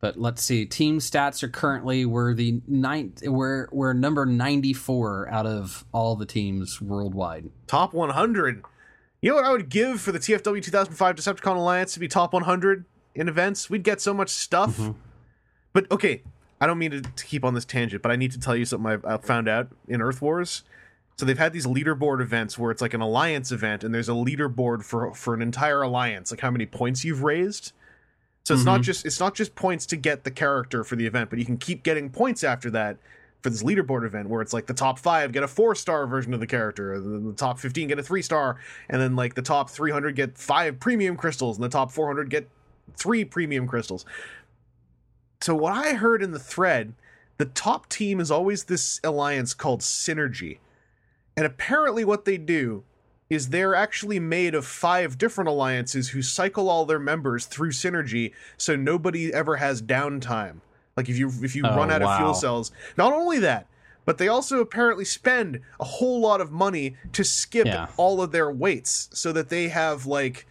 But 0.00 0.18
let's 0.18 0.42
see. 0.42 0.64
Team 0.64 0.98
stats 0.98 1.42
are 1.42 1.48
currently 1.48 2.06
we're 2.06 2.32
the 2.32 2.60
ninth. 2.66 3.22
We're 3.22 3.68
we're 3.70 3.92
number 3.92 4.24
ninety 4.24 4.72
four 4.72 5.28
out 5.30 5.46
of 5.46 5.84
all 5.92 6.16
the 6.16 6.26
teams 6.26 6.80
worldwide. 6.80 7.50
Top 7.66 7.92
100. 7.92 8.64
You 9.20 9.30
know 9.30 9.36
what 9.36 9.44
I 9.44 9.52
would 9.52 9.68
give 9.68 10.00
for 10.00 10.12
the 10.12 10.18
TFW 10.18 10.62
2005 10.62 11.16
Decepticon 11.16 11.56
Alliance 11.56 11.92
to 11.92 12.00
be 12.00 12.08
top 12.08 12.32
100 12.32 12.86
in 13.14 13.28
events? 13.28 13.68
We'd 13.68 13.82
get 13.82 14.00
so 14.00 14.14
much 14.14 14.30
stuff. 14.30 14.78
Mm-hmm. 14.78 14.92
But 15.74 15.90
okay, 15.92 16.22
I 16.60 16.66
don't 16.66 16.78
mean 16.78 16.90
to, 16.92 17.02
to 17.02 17.26
keep 17.26 17.44
on 17.44 17.52
this 17.52 17.66
tangent, 17.66 18.02
but 18.02 18.10
I 18.10 18.16
need 18.16 18.32
to 18.32 18.40
tell 18.40 18.56
you 18.56 18.64
something 18.64 18.90
I've, 18.90 19.04
I've 19.04 19.24
found 19.24 19.48
out 19.48 19.68
in 19.88 20.00
Earth 20.00 20.22
Wars. 20.22 20.62
So 21.18 21.26
they've 21.26 21.38
had 21.38 21.52
these 21.52 21.66
leaderboard 21.66 22.22
events 22.22 22.58
where 22.58 22.70
it's 22.70 22.80
like 22.80 22.94
an 22.94 23.02
alliance 23.02 23.52
event, 23.52 23.84
and 23.84 23.94
there's 23.94 24.08
a 24.08 24.12
leaderboard 24.12 24.82
for 24.82 25.12
for 25.12 25.34
an 25.34 25.42
entire 25.42 25.82
alliance, 25.82 26.30
like 26.30 26.40
how 26.40 26.50
many 26.50 26.64
points 26.64 27.04
you've 27.04 27.22
raised. 27.22 27.72
So 28.44 28.54
it's 28.54 28.64
not 28.64 28.76
mm-hmm. 28.76 28.82
just 28.82 29.06
it's 29.06 29.20
not 29.20 29.34
just 29.34 29.54
points 29.54 29.86
to 29.86 29.96
get 29.96 30.24
the 30.24 30.30
character 30.30 30.82
for 30.82 30.96
the 30.96 31.06
event, 31.06 31.30
but 31.30 31.38
you 31.38 31.44
can 31.44 31.58
keep 31.58 31.82
getting 31.82 32.10
points 32.10 32.42
after 32.42 32.70
that 32.70 32.96
for 33.42 33.50
this 33.50 33.62
leaderboard 33.62 34.04
event 34.04 34.28
where 34.28 34.42
it's 34.42 34.52
like 34.52 34.66
the 34.66 34.74
top 34.74 34.98
five 34.98 35.32
get 35.32 35.42
a 35.42 35.48
four 35.48 35.74
star 35.74 36.06
version 36.06 36.34
of 36.34 36.40
the 36.40 36.46
character, 36.46 36.94
and 36.94 37.04
then 37.04 37.26
the 37.26 37.34
top 37.34 37.58
fifteen 37.58 37.88
get 37.88 37.98
a 37.98 38.02
three 38.02 38.22
star, 38.22 38.58
and 38.88 39.00
then 39.00 39.14
like 39.14 39.34
the 39.34 39.42
top 39.42 39.70
three 39.70 39.90
hundred 39.90 40.16
get 40.16 40.36
five 40.36 40.80
premium 40.80 41.16
crystals, 41.16 41.56
and 41.56 41.64
the 41.64 41.68
top 41.68 41.92
four 41.92 42.06
hundred 42.06 42.30
get 42.30 42.48
three 42.96 43.24
premium 43.24 43.68
crystals. 43.68 44.04
So 45.42 45.54
what 45.54 45.72
I 45.72 45.94
heard 45.94 46.22
in 46.22 46.32
the 46.32 46.38
thread, 46.38 46.94
the 47.38 47.46
top 47.46 47.88
team 47.88 48.20
is 48.20 48.30
always 48.30 48.64
this 48.64 49.00
alliance 49.04 49.54
called 49.54 49.80
Synergy. 49.80 50.58
And 51.36 51.46
apparently 51.46 52.04
what 52.04 52.26
they 52.26 52.36
do 52.36 52.84
is 53.30 53.48
they're 53.50 53.76
actually 53.76 54.18
made 54.18 54.54
of 54.54 54.66
five 54.66 55.16
different 55.16 55.48
alliances 55.48 56.08
who 56.08 56.20
cycle 56.20 56.68
all 56.68 56.84
their 56.84 56.98
members 56.98 57.46
through 57.46 57.70
Synergy 57.70 58.32
so 58.58 58.74
nobody 58.74 59.32
ever 59.32 59.56
has 59.56 59.80
downtime. 59.80 60.56
Like 60.96 61.08
if 61.08 61.16
you 61.16 61.30
if 61.42 61.54
you 61.54 61.62
Oh, 61.64 61.76
run 61.76 61.90
out 61.92 62.02
of 62.02 62.16
fuel 62.18 62.34
cells. 62.34 62.72
Not 62.98 63.12
only 63.12 63.38
that, 63.38 63.66
but 64.04 64.18
they 64.18 64.26
also 64.26 64.60
apparently 64.60 65.04
spend 65.04 65.60
a 65.78 65.84
whole 65.84 66.20
lot 66.20 66.40
of 66.40 66.50
money 66.50 66.96
to 67.12 67.22
skip 67.22 67.66
Yeah. 67.66 67.86
all 67.96 68.20
of 68.20 68.32
their 68.32 68.50
weights 68.50 69.08
so 69.12 69.32
that 69.32 69.48
they 69.48 69.68
have 69.68 70.04
like 70.06 70.46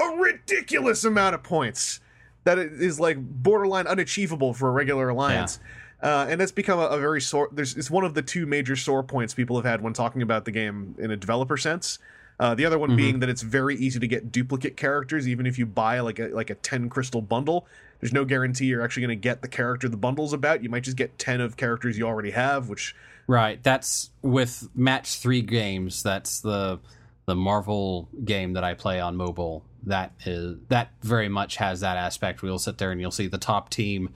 a 0.00 0.04
ridiculous 0.16 1.04
amount 1.04 1.36
of 1.36 1.42
points 1.44 2.00
that 2.42 2.58
is 2.58 2.98
like 2.98 3.18
borderline 3.20 3.86
unachievable 3.86 4.52
for 4.52 4.68
a 4.68 4.72
regular 4.72 5.10
alliance. 5.10 5.60
Uh, 6.02 6.26
and 6.28 6.40
that's 6.40 6.52
become 6.52 6.78
a, 6.78 6.86
a 6.86 6.98
very 6.98 7.20
sore. 7.20 7.48
There's 7.52 7.76
it's 7.76 7.90
one 7.90 8.04
of 8.04 8.14
the 8.14 8.22
two 8.22 8.46
major 8.46 8.76
sore 8.76 9.02
points 9.02 9.34
people 9.34 9.56
have 9.56 9.64
had 9.64 9.82
when 9.82 9.92
talking 9.92 10.22
about 10.22 10.44
the 10.44 10.50
game 10.50 10.94
in 10.98 11.10
a 11.10 11.16
developer 11.16 11.56
sense. 11.56 11.98
Uh, 12.38 12.54
the 12.54 12.64
other 12.64 12.78
one 12.78 12.96
being 12.96 13.20
that 13.20 13.28
it's 13.28 13.42
very 13.42 13.76
easy 13.76 14.00
to 14.00 14.06
get 14.06 14.32
duplicate 14.32 14.74
characters, 14.74 15.28
even 15.28 15.44
if 15.44 15.58
you 15.58 15.66
buy 15.66 16.00
like 16.00 16.18
a 16.18 16.28
like 16.28 16.48
a 16.48 16.54
ten 16.54 16.88
crystal 16.88 17.20
bundle. 17.20 17.66
There's 18.00 18.14
no 18.14 18.24
guarantee 18.24 18.64
you're 18.64 18.82
actually 18.82 19.02
going 19.02 19.18
to 19.18 19.22
get 19.22 19.42
the 19.42 19.48
character 19.48 19.90
the 19.90 19.98
bundle's 19.98 20.32
about. 20.32 20.62
You 20.62 20.70
might 20.70 20.84
just 20.84 20.96
get 20.96 21.18
ten 21.18 21.42
of 21.42 21.58
characters 21.58 21.98
you 21.98 22.06
already 22.06 22.30
have, 22.30 22.70
which 22.70 22.94
Right. 23.30 23.62
That's 23.62 24.10
with 24.22 24.68
match 24.74 25.20
three 25.20 25.42
games. 25.42 26.02
That's 26.02 26.40
the 26.40 26.80
the 27.26 27.36
Marvel 27.36 28.08
game 28.24 28.54
that 28.54 28.64
I 28.64 28.74
play 28.74 28.98
on 28.98 29.14
mobile. 29.14 29.62
That 29.84 30.12
is 30.24 30.56
that 30.68 30.90
very 31.02 31.28
much 31.28 31.54
has 31.56 31.78
that 31.80 31.96
aspect. 31.96 32.42
We'll 32.42 32.58
sit 32.58 32.78
there 32.78 32.90
and 32.90 33.00
you'll 33.00 33.12
see 33.12 33.28
the 33.28 33.38
top 33.38 33.70
team 33.70 34.12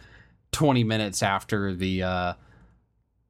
twenty 0.55 0.85
minutes 0.85 1.23
after 1.23 1.75
the 1.75 2.03
uh, 2.03 2.33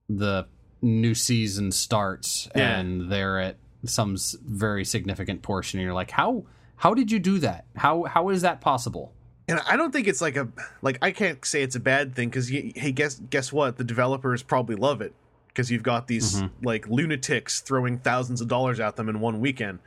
the 0.08 0.46
new 0.82 1.14
season 1.14 1.72
starts, 1.72 2.48
Yeah. 2.54 2.78
and 2.78 3.10
they're 3.10 3.38
at 3.40 3.56
some 3.84 4.16
very 4.46 4.84
significant 4.84 5.42
portion. 5.42 5.78
And 5.80 5.84
you're 5.84 5.94
like, 5.94 6.10
how 6.10 6.44
how 6.76 6.94
did 6.94 7.10
you 7.10 7.18
do 7.18 7.38
that? 7.38 7.64
How 7.76 8.04
how 8.04 8.28
is 8.28 8.42
that 8.42 8.60
possible? 8.60 9.12
And 9.48 9.60
I 9.68 9.76
don't 9.76 9.92
think 9.92 10.06
it's 10.08 10.20
like 10.22 10.36
a 10.36 10.48
like 10.82 10.98
I 11.02 11.10
can't 11.10 11.44
say 11.44 11.62
it's 11.62 11.76
a 11.76 11.80
bad 11.80 12.14
thing 12.14 12.28
because 12.28 12.48
hey, 12.48 12.92
guess 12.92 13.20
guess 13.30 13.52
what? 13.52 13.76
The 13.76 13.84
developers 13.84 14.42
probably 14.42 14.76
love 14.76 15.00
it 15.00 15.14
because 15.48 15.70
you've 15.70 15.82
got 15.82 16.06
these 16.06 16.42
like 16.62 16.86
lunatics 16.88 17.60
throwing 17.60 17.98
thousands 17.98 18.40
of 18.40 18.48
dollars 18.48 18.80
at 18.80 18.96
them 18.96 19.08
in 19.08 19.20
one 19.20 19.40
weekend. 19.40 19.78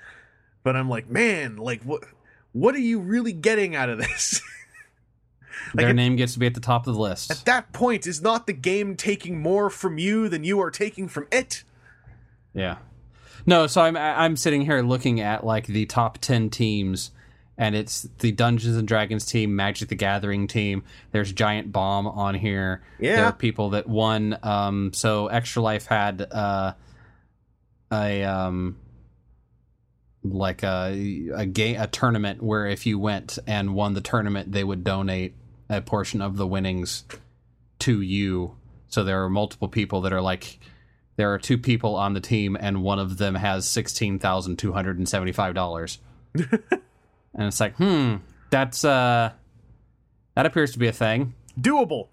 But 0.64 0.76
I'm 0.76 0.90
like, 0.90 1.10
man, 1.10 1.58
like 1.58 1.84
what? 1.84 2.04
What 2.54 2.74
are 2.76 2.80
you 2.80 3.00
really 3.00 3.34
getting 3.34 3.76
out 3.76 3.90
of 3.90 3.98
this? 4.00 4.42
Like 5.74 5.84
Their 5.86 5.90
it- 5.90 5.94
name 5.96 6.16
gets 6.16 6.34
to 6.34 6.40
be 6.40 6.46
at 6.46 6.54
the 6.54 6.60
top 6.62 6.88
of 6.88 6.94
the 6.94 7.00
list. 7.00 7.32
At 7.32 7.46
that 7.46 7.74
point, 7.74 8.08
is 8.08 8.22
not 8.22 8.48
the 8.48 8.54
game 8.54 8.96
taking 8.96 9.42
more 9.42 9.70
from 9.70 9.98
you 9.98 10.30
than 10.30 10.44
you 10.44 10.60
are 10.62 10.72
taking 10.72 11.08
from 11.08 11.28
it? 11.32 11.64
Yeah. 12.54 12.78
No, 13.46 13.68
so 13.68 13.82
I'm 13.82 13.96
I'm 13.96 14.36
sitting 14.36 14.62
here 14.62 14.82
looking 14.82 15.22
at 15.22 15.46
like 15.46 15.68
the 15.68 15.86
top 15.86 16.18
10 16.20 16.50
teams 16.50 17.12
and 17.58 17.76
it's 17.76 18.08
the 18.20 18.32
Dungeons 18.32 18.76
and 18.78 18.88
Dragons 18.88 19.26
team, 19.26 19.56
Magic 19.56 19.90
the 19.90 19.96
Gathering 19.96 20.48
team. 20.48 20.84
There's 21.12 21.32
Giant 21.32 21.72
Bomb 21.72 22.06
on 22.08 22.36
here. 22.36 22.84
Yeah. 23.00 23.16
There 23.16 23.26
are 23.26 23.32
people 23.34 23.70
that 23.72 23.88
won 23.88 24.38
um 24.44 24.92
so 24.94 25.28
Extra 25.28 25.62
Life 25.62 25.86
had 25.86 26.22
uh 26.32 26.74
a 27.92 28.24
um 28.24 28.78
like 30.24 30.64
a 30.64 31.30
a 31.36 31.46
game 31.46 31.80
a 31.80 31.88
tournament 31.88 32.42
where 32.44 32.68
if 32.68 32.86
you 32.86 33.00
went 33.00 33.40
and 33.48 33.74
won 33.74 33.94
the 33.94 34.02
tournament 34.02 34.52
they 34.52 34.64
would 34.64 34.84
donate 34.84 35.36
a 35.70 35.82
portion 35.82 36.22
of 36.22 36.38
the 36.38 36.48
winnings 36.48 37.04
to 37.80 38.02
you. 38.02 38.56
So 38.88 39.04
there 39.04 39.24
are 39.24 39.30
multiple 39.30 39.68
people 39.68 40.02
that 40.02 40.14
are 40.14 40.22
like 40.22 40.60
there 41.18 41.34
are 41.34 41.40
two 41.40 41.58
people 41.58 41.96
on 41.96 42.14
the 42.14 42.22
team 42.22 42.56
and 42.60 42.84
one 42.84 43.00
of 43.00 43.18
them 43.18 43.36
has 43.36 43.66
$16,275. 43.68 45.98
and 46.36 47.48
it's 47.48 47.60
like, 47.60 47.76
"Hmm, 47.76 48.16
that's 48.50 48.86
uh 48.86 49.32
that 50.36 50.46
appears 50.46 50.72
to 50.74 50.80
be 50.80 50.88
a 50.88 50.94
thing." 50.94 51.34
Doable, 51.60 52.08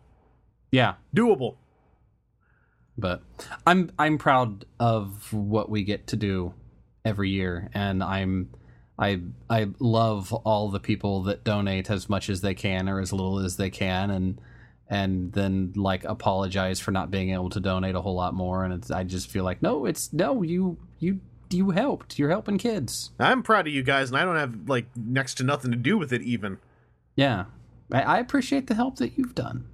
Yeah, 0.72 0.94
doable. 1.14 1.56
but 2.97 3.22
I'm 3.66 3.90
I'm 3.98 4.16
proud 4.18 4.64
of 4.81 5.32
what 5.32 5.68
we 5.68 5.85
get 5.85 6.06
to 6.09 6.16
do 6.16 6.55
every 7.05 7.28
year 7.28 7.68
and 7.74 8.02
I'm 8.02 8.48
I 8.99 9.21
I 9.51 9.69
love 9.79 10.33
all 10.33 10.71
the 10.71 10.81
people 10.81 11.25
that 11.25 11.45
donate 11.45 11.91
as 11.91 12.09
much 12.09 12.31
as 12.31 12.41
they 12.41 12.55
can 12.55 12.89
or 12.89 13.01
as 13.01 13.12
little 13.12 13.39
as 13.41 13.57
they 13.57 13.71
can 13.71 14.11
and 14.11 14.41
and 14.89 15.33
then 15.33 15.73
like 15.75 16.05
apologize 16.05 16.79
for 16.79 16.91
not 16.91 17.11
being 17.11 17.31
able 17.31 17.51
to 17.51 17.61
donate 17.61 17.95
a 17.95 18.01
whole 18.01 18.15
lot 18.15 18.35
more. 18.35 18.65
And 18.65 18.75
it's, 18.75 18.91
I 18.91 19.03
just 19.03 19.31
feel 19.31 19.45
like 19.45 19.62
no 19.62 19.87
it's 19.87 20.12
no 20.12 20.43
you 20.43 20.79
you 20.99 21.21
you 21.51 21.71
helped. 21.71 22.19
You're 22.19 22.31
helping 22.31 22.59
kids. 22.59 23.11
I'm 23.19 23.43
proud 23.43 23.66
of 23.66 23.73
you 23.73 23.83
guys, 23.83 24.11
and 24.11 24.19
I 24.19 24.25
don't 24.25 24.37
have 24.37 24.69
like 24.69 24.87
next 24.97 25.35
to 25.35 25.45
nothing 25.45 25.71
to 25.71 25.77
do 25.77 25.99
with 25.99 26.12
it 26.12 26.23
even. 26.23 26.59
yeah. 27.16 27.47
I, 27.93 28.01
I 28.01 28.19
appreciate 28.19 28.66
the 28.66 28.75
help 28.75 28.97
that 28.97 29.19
you've 29.19 29.35
done. 29.35 29.66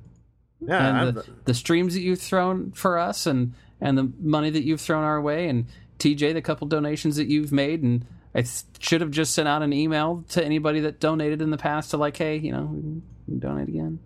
Yeah, 0.60 1.02
and 1.06 1.16
the, 1.16 1.26
the 1.44 1.54
streams 1.54 1.94
that 1.94 2.00
you've 2.00 2.20
thrown 2.20 2.72
for 2.72 2.98
us 2.98 3.26
and 3.26 3.54
and 3.80 3.96
the 3.96 4.12
money 4.20 4.50
that 4.50 4.64
you've 4.64 4.80
thrown 4.80 5.04
our 5.04 5.20
way 5.20 5.48
and 5.48 5.66
TJ 5.98 6.34
the 6.34 6.42
couple 6.42 6.66
donations 6.66 7.16
that 7.16 7.28
you've 7.28 7.52
made 7.52 7.82
and 7.82 8.04
I 8.34 8.44
should 8.78 9.00
have 9.00 9.10
just 9.10 9.34
sent 9.34 9.48
out 9.48 9.62
an 9.62 9.72
email 9.72 10.24
to 10.30 10.44
anybody 10.44 10.80
that 10.80 11.00
donated 11.00 11.42
in 11.42 11.50
the 11.50 11.56
past 11.58 11.90
to 11.90 11.96
like 11.96 12.16
hey 12.16 12.36
you 12.36 12.52
know 12.52 12.62
we 12.72 12.80
can 12.80 13.38
donate 13.38 13.68
again 13.68 13.98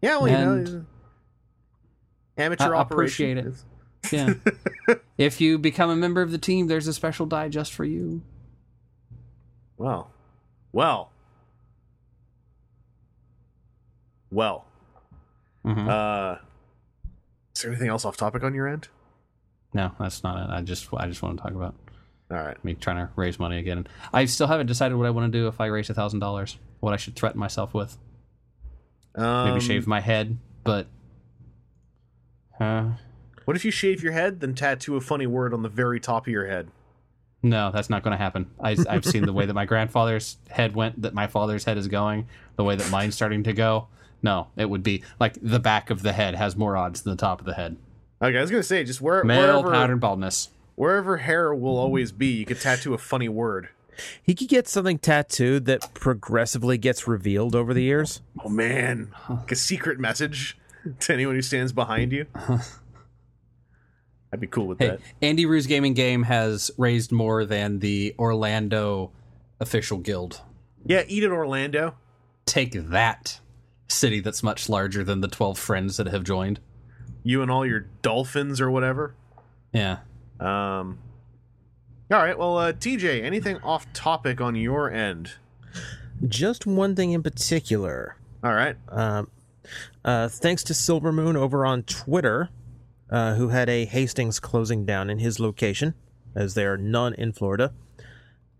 yeah, 0.00 0.18
well, 0.18 0.28
you 0.28 0.34
know, 0.66 0.84
amateur 2.36 2.74
I 2.74 2.78
operation. 2.78 3.38
appreciate 3.38 3.54
it. 4.12 4.44
yeah 4.86 4.94
if 5.18 5.40
you 5.40 5.58
become 5.58 5.88
a 5.90 5.96
member 5.96 6.20
of 6.22 6.30
the 6.30 6.38
team 6.38 6.66
there's 6.68 6.86
a 6.86 6.92
special 6.94 7.26
die 7.26 7.48
just 7.48 7.72
for 7.72 7.84
you 7.84 8.22
Well, 9.76 10.10
well, 10.72 11.10
well. 14.30 14.66
Mhm. 15.64 15.88
Uh, 15.88 16.38
is 17.56 17.62
there 17.62 17.70
anything 17.70 17.88
else 17.88 18.04
off 18.04 18.16
topic 18.16 18.42
on 18.44 18.54
your 18.54 18.68
end? 18.68 18.88
no 19.72 19.90
that's 19.98 20.22
not 20.22 20.36
it 20.48 20.52
I 20.52 20.60
just 20.62 20.86
I 20.96 21.06
just 21.08 21.22
want 21.22 21.36
to 21.38 21.42
talk 21.42 21.52
about 21.52 21.74
All 22.34 22.44
right. 22.44 22.62
me 22.64 22.74
trying 22.74 22.96
to 22.96 23.10
raise 23.16 23.38
money 23.38 23.58
again 23.58 23.86
I 24.12 24.24
still 24.24 24.46
haven't 24.48 24.66
decided 24.66 24.96
what 24.96 25.06
I 25.06 25.10
want 25.10 25.32
to 25.32 25.38
do 25.38 25.46
if 25.46 25.60
I 25.60 25.66
raise 25.66 25.88
a 25.88 25.94
thousand 25.94 26.18
dollars 26.18 26.58
what 26.80 26.92
I 26.92 26.96
should 26.96 27.14
threaten 27.16 27.38
myself 27.38 27.72
with 27.72 27.96
Um, 29.14 29.48
maybe 29.48 29.60
shave 29.60 29.86
my 29.86 30.00
head 30.00 30.36
but 30.64 30.86
uh, 32.58 32.90
What 33.44 33.56
if 33.56 33.64
you 33.64 33.70
shave 33.70 34.02
your 34.02 34.12
head, 34.12 34.40
then 34.40 34.54
tattoo 34.54 34.96
a 34.96 35.00
funny 35.00 35.26
word 35.26 35.52
on 35.52 35.62
the 35.62 35.68
very 35.68 36.00
top 36.00 36.26
of 36.26 36.32
your 36.32 36.46
head? 36.46 36.68
No, 37.42 37.70
that's 37.70 37.90
not 37.90 38.02
going 38.02 38.12
to 38.12 38.22
happen. 38.22 38.50
I, 38.58 38.76
I've 38.88 39.04
seen 39.04 39.26
the 39.26 39.32
way 39.32 39.44
that 39.44 39.52
my 39.52 39.66
grandfather's 39.66 40.38
head 40.48 40.74
went, 40.74 41.02
that 41.02 41.12
my 41.12 41.26
father's 41.26 41.64
head 41.64 41.76
is 41.76 41.88
going, 41.88 42.26
the 42.56 42.64
way 42.64 42.74
that 42.74 42.90
mine's 42.90 43.14
starting 43.14 43.42
to 43.42 43.52
go. 43.52 43.88
No, 44.22 44.48
it 44.56 44.70
would 44.70 44.82
be 44.82 45.02
like 45.20 45.36
the 45.42 45.58
back 45.58 45.90
of 45.90 46.00
the 46.02 46.14
head 46.14 46.34
has 46.36 46.56
more 46.56 46.74
odds 46.76 47.02
than 47.02 47.10
the 47.10 47.20
top 47.20 47.40
of 47.40 47.46
the 47.46 47.52
head. 47.52 47.76
Okay, 48.22 48.38
I 48.38 48.40
was 48.40 48.50
gonna 48.50 48.62
say 48.62 48.82
just 48.84 49.02
where, 49.02 49.22
Male 49.24 49.62
wherever 49.62 49.70
pattern 49.70 49.98
baldness. 49.98 50.48
Wherever 50.74 51.18
hair 51.18 51.54
will 51.54 51.76
always 51.76 52.12
be, 52.12 52.26
you 52.28 52.44
could 52.46 52.60
tattoo 52.60 52.94
a 52.94 52.98
funny 52.98 53.28
word. 53.28 53.68
He 54.22 54.34
could 54.34 54.48
get 54.48 54.66
something 54.66 54.98
tattooed 54.98 55.66
that 55.66 55.94
progressively 55.94 56.78
gets 56.78 57.06
revealed 57.06 57.54
over 57.54 57.72
the 57.72 57.82
years. 57.82 58.22
Oh 58.44 58.48
man, 58.48 59.12
like 59.28 59.52
a 59.52 59.56
secret 59.56 60.00
message 60.00 60.58
to 61.00 61.12
anyone 61.12 61.36
who 61.36 61.42
stands 61.42 61.72
behind 61.72 62.10
you. 62.12 62.26
I'd 64.32 64.40
be 64.40 64.46
cool 64.48 64.66
with 64.66 64.80
Hey, 64.80 64.88
that. 64.88 65.00
Andy 65.22 65.46
Ruse 65.46 65.66
Gaming 65.66 65.94
Game 65.94 66.24
has 66.24 66.70
raised 66.76 67.12
more 67.12 67.44
than 67.44 67.78
the 67.78 68.14
Orlando 68.18 69.12
official 69.60 69.98
guild. 69.98 70.40
Yeah, 70.84 71.04
eat 71.06 71.22
it, 71.22 71.30
Orlando. 71.30 71.94
Take 72.46 72.72
that, 72.90 73.38
city 73.86 74.18
that's 74.20 74.42
much 74.42 74.68
larger 74.68 75.04
than 75.04 75.20
the 75.20 75.28
12 75.28 75.56
friends 75.56 75.96
that 75.98 76.08
have 76.08 76.24
joined. 76.24 76.58
You 77.22 77.42
and 77.42 77.50
all 77.50 77.64
your 77.64 77.86
dolphins 78.02 78.60
or 78.60 78.70
whatever. 78.72 79.14
Yeah. 79.72 79.98
Um. 80.40 80.98
All 82.10 82.18
right. 82.18 82.38
Well, 82.38 82.58
uh, 82.58 82.72
TJ, 82.72 83.22
anything 83.22 83.56
off 83.58 83.90
topic 83.92 84.40
on 84.40 84.54
your 84.54 84.90
end? 84.90 85.32
Just 86.26 86.66
one 86.66 86.94
thing 86.94 87.12
in 87.12 87.22
particular. 87.22 88.16
All 88.42 88.52
right. 88.52 88.76
Um, 88.88 89.30
uh, 90.04 90.28
thanks 90.28 90.62
to 90.64 90.74
Silver 90.74 91.12
Moon 91.12 91.36
over 91.36 91.64
on 91.64 91.82
Twitter, 91.82 92.50
uh, 93.10 93.34
who 93.34 93.48
had 93.48 93.68
a 93.68 93.86
Hastings 93.86 94.38
closing 94.38 94.84
down 94.84 95.08
in 95.08 95.18
his 95.18 95.40
location, 95.40 95.94
as 96.34 96.54
there 96.54 96.74
are 96.74 96.78
none 96.78 97.14
in 97.14 97.32
Florida. 97.32 97.72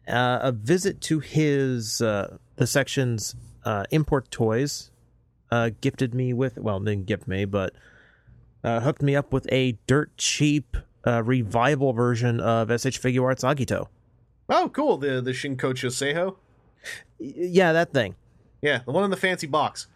Uh, 0.08 0.38
a 0.42 0.52
visit 0.52 1.00
to 1.02 1.20
his 1.20 2.00
uh, 2.00 2.36
the 2.56 2.66
section's 2.66 3.34
uh, 3.64 3.84
import 3.90 4.30
toys 4.30 4.90
uh, 5.50 5.70
gifted 5.80 6.14
me 6.14 6.32
with 6.32 6.58
well, 6.58 6.80
didn't 6.80 7.06
gift 7.06 7.28
me, 7.28 7.44
but 7.44 7.74
uh, 8.62 8.80
hooked 8.80 9.02
me 9.02 9.14
up 9.14 9.32
with 9.32 9.46
a 9.52 9.78
dirt 9.86 10.16
cheap 10.16 10.76
uh, 11.06 11.22
revival 11.22 11.92
version 11.92 12.40
of 12.40 12.68
SH 12.80 12.98
Figure 12.98 13.24
Arts 13.24 13.44
Agito. 13.44 13.88
Oh, 14.48 14.68
cool. 14.68 14.98
The 14.98 15.20
the 15.20 15.32
Shinkocho 15.32 15.90
Seiho. 15.90 16.36
Y- 17.18 17.32
yeah, 17.36 17.72
that 17.72 17.92
thing. 17.92 18.14
Yeah, 18.62 18.80
the 18.84 18.92
one 18.92 19.04
in 19.04 19.10
the 19.10 19.16
fancy 19.16 19.46
box. 19.46 19.86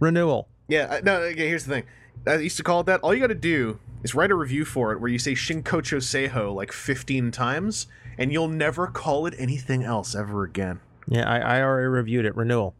Renewal. 0.00 0.48
Yeah. 0.68 1.00
No. 1.02 1.16
Okay. 1.22 1.48
Here's 1.48 1.64
the 1.64 1.74
thing. 1.74 1.84
I 2.26 2.36
used 2.36 2.56
to 2.56 2.62
call 2.62 2.80
it 2.80 2.86
that. 2.86 3.00
All 3.00 3.14
you 3.14 3.20
got 3.20 3.28
to 3.28 3.34
do 3.34 3.78
is 4.02 4.14
write 4.14 4.30
a 4.30 4.34
review 4.34 4.64
for 4.64 4.92
it 4.92 5.00
where 5.00 5.10
you 5.10 5.18
say 5.18 5.32
Shinkocho 5.32 5.98
Seho 5.98 6.54
like 6.54 6.72
15 6.72 7.30
times, 7.30 7.86
and 8.18 8.32
you'll 8.32 8.48
never 8.48 8.86
call 8.86 9.26
it 9.26 9.34
anything 9.38 9.82
else 9.82 10.14
ever 10.14 10.44
again. 10.44 10.80
Yeah, 11.08 11.28
I, 11.28 11.38
I 11.58 11.62
already 11.62 11.88
reviewed 11.88 12.24
it. 12.24 12.36
Renewal. 12.36 12.74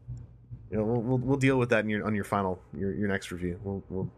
You 0.71 0.77
know, 0.77 0.83
we'll, 0.85 1.01
we'll 1.01 1.17
we'll 1.19 1.37
deal 1.37 1.57
with 1.57 1.69
that 1.69 1.83
in 1.83 1.89
your 1.89 2.05
on 2.05 2.15
your 2.15 2.23
final 2.23 2.59
your 2.75 2.93
your 2.93 3.07
next 3.07 3.31
review. 3.31 3.59
We'll 3.63 3.83
we'll 3.89 4.09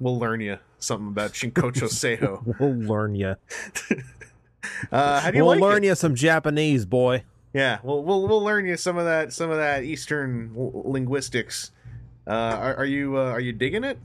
we'll 0.00 0.18
learn 0.18 0.40
you 0.40 0.58
something 0.82 1.08
about 1.08 1.32
Shinkocho 1.32 1.84
Seiho. 1.88 2.56
We'll 2.60 2.74
learn 2.74 3.14
you. 3.14 3.36
Uh, 4.92 5.20
how 5.20 5.30
do 5.30 5.38
you 5.38 5.44
We'll 5.44 5.54
like 5.54 5.60
learn 5.60 5.84
it? 5.84 5.86
you 5.88 5.94
some 5.94 6.14
Japanese, 6.14 6.84
boy. 6.84 7.24
Yeah, 7.54 7.78
we'll 7.82 8.02
we'll 8.04 8.28
we'll 8.28 8.42
learn 8.44 8.66
you 8.66 8.76
some 8.76 8.98
of 8.98 9.06
that 9.06 9.32
some 9.32 9.50
of 9.50 9.56
that 9.56 9.84
Eastern 9.84 10.52
l- 10.56 10.82
linguistics. 10.84 11.70
Uh, 12.26 12.30
are, 12.30 12.76
are 12.76 12.84
you 12.84 13.16
uh, 13.16 13.22
are 13.30 13.40
you 13.40 13.52
digging 13.52 13.84
it? 13.84 13.98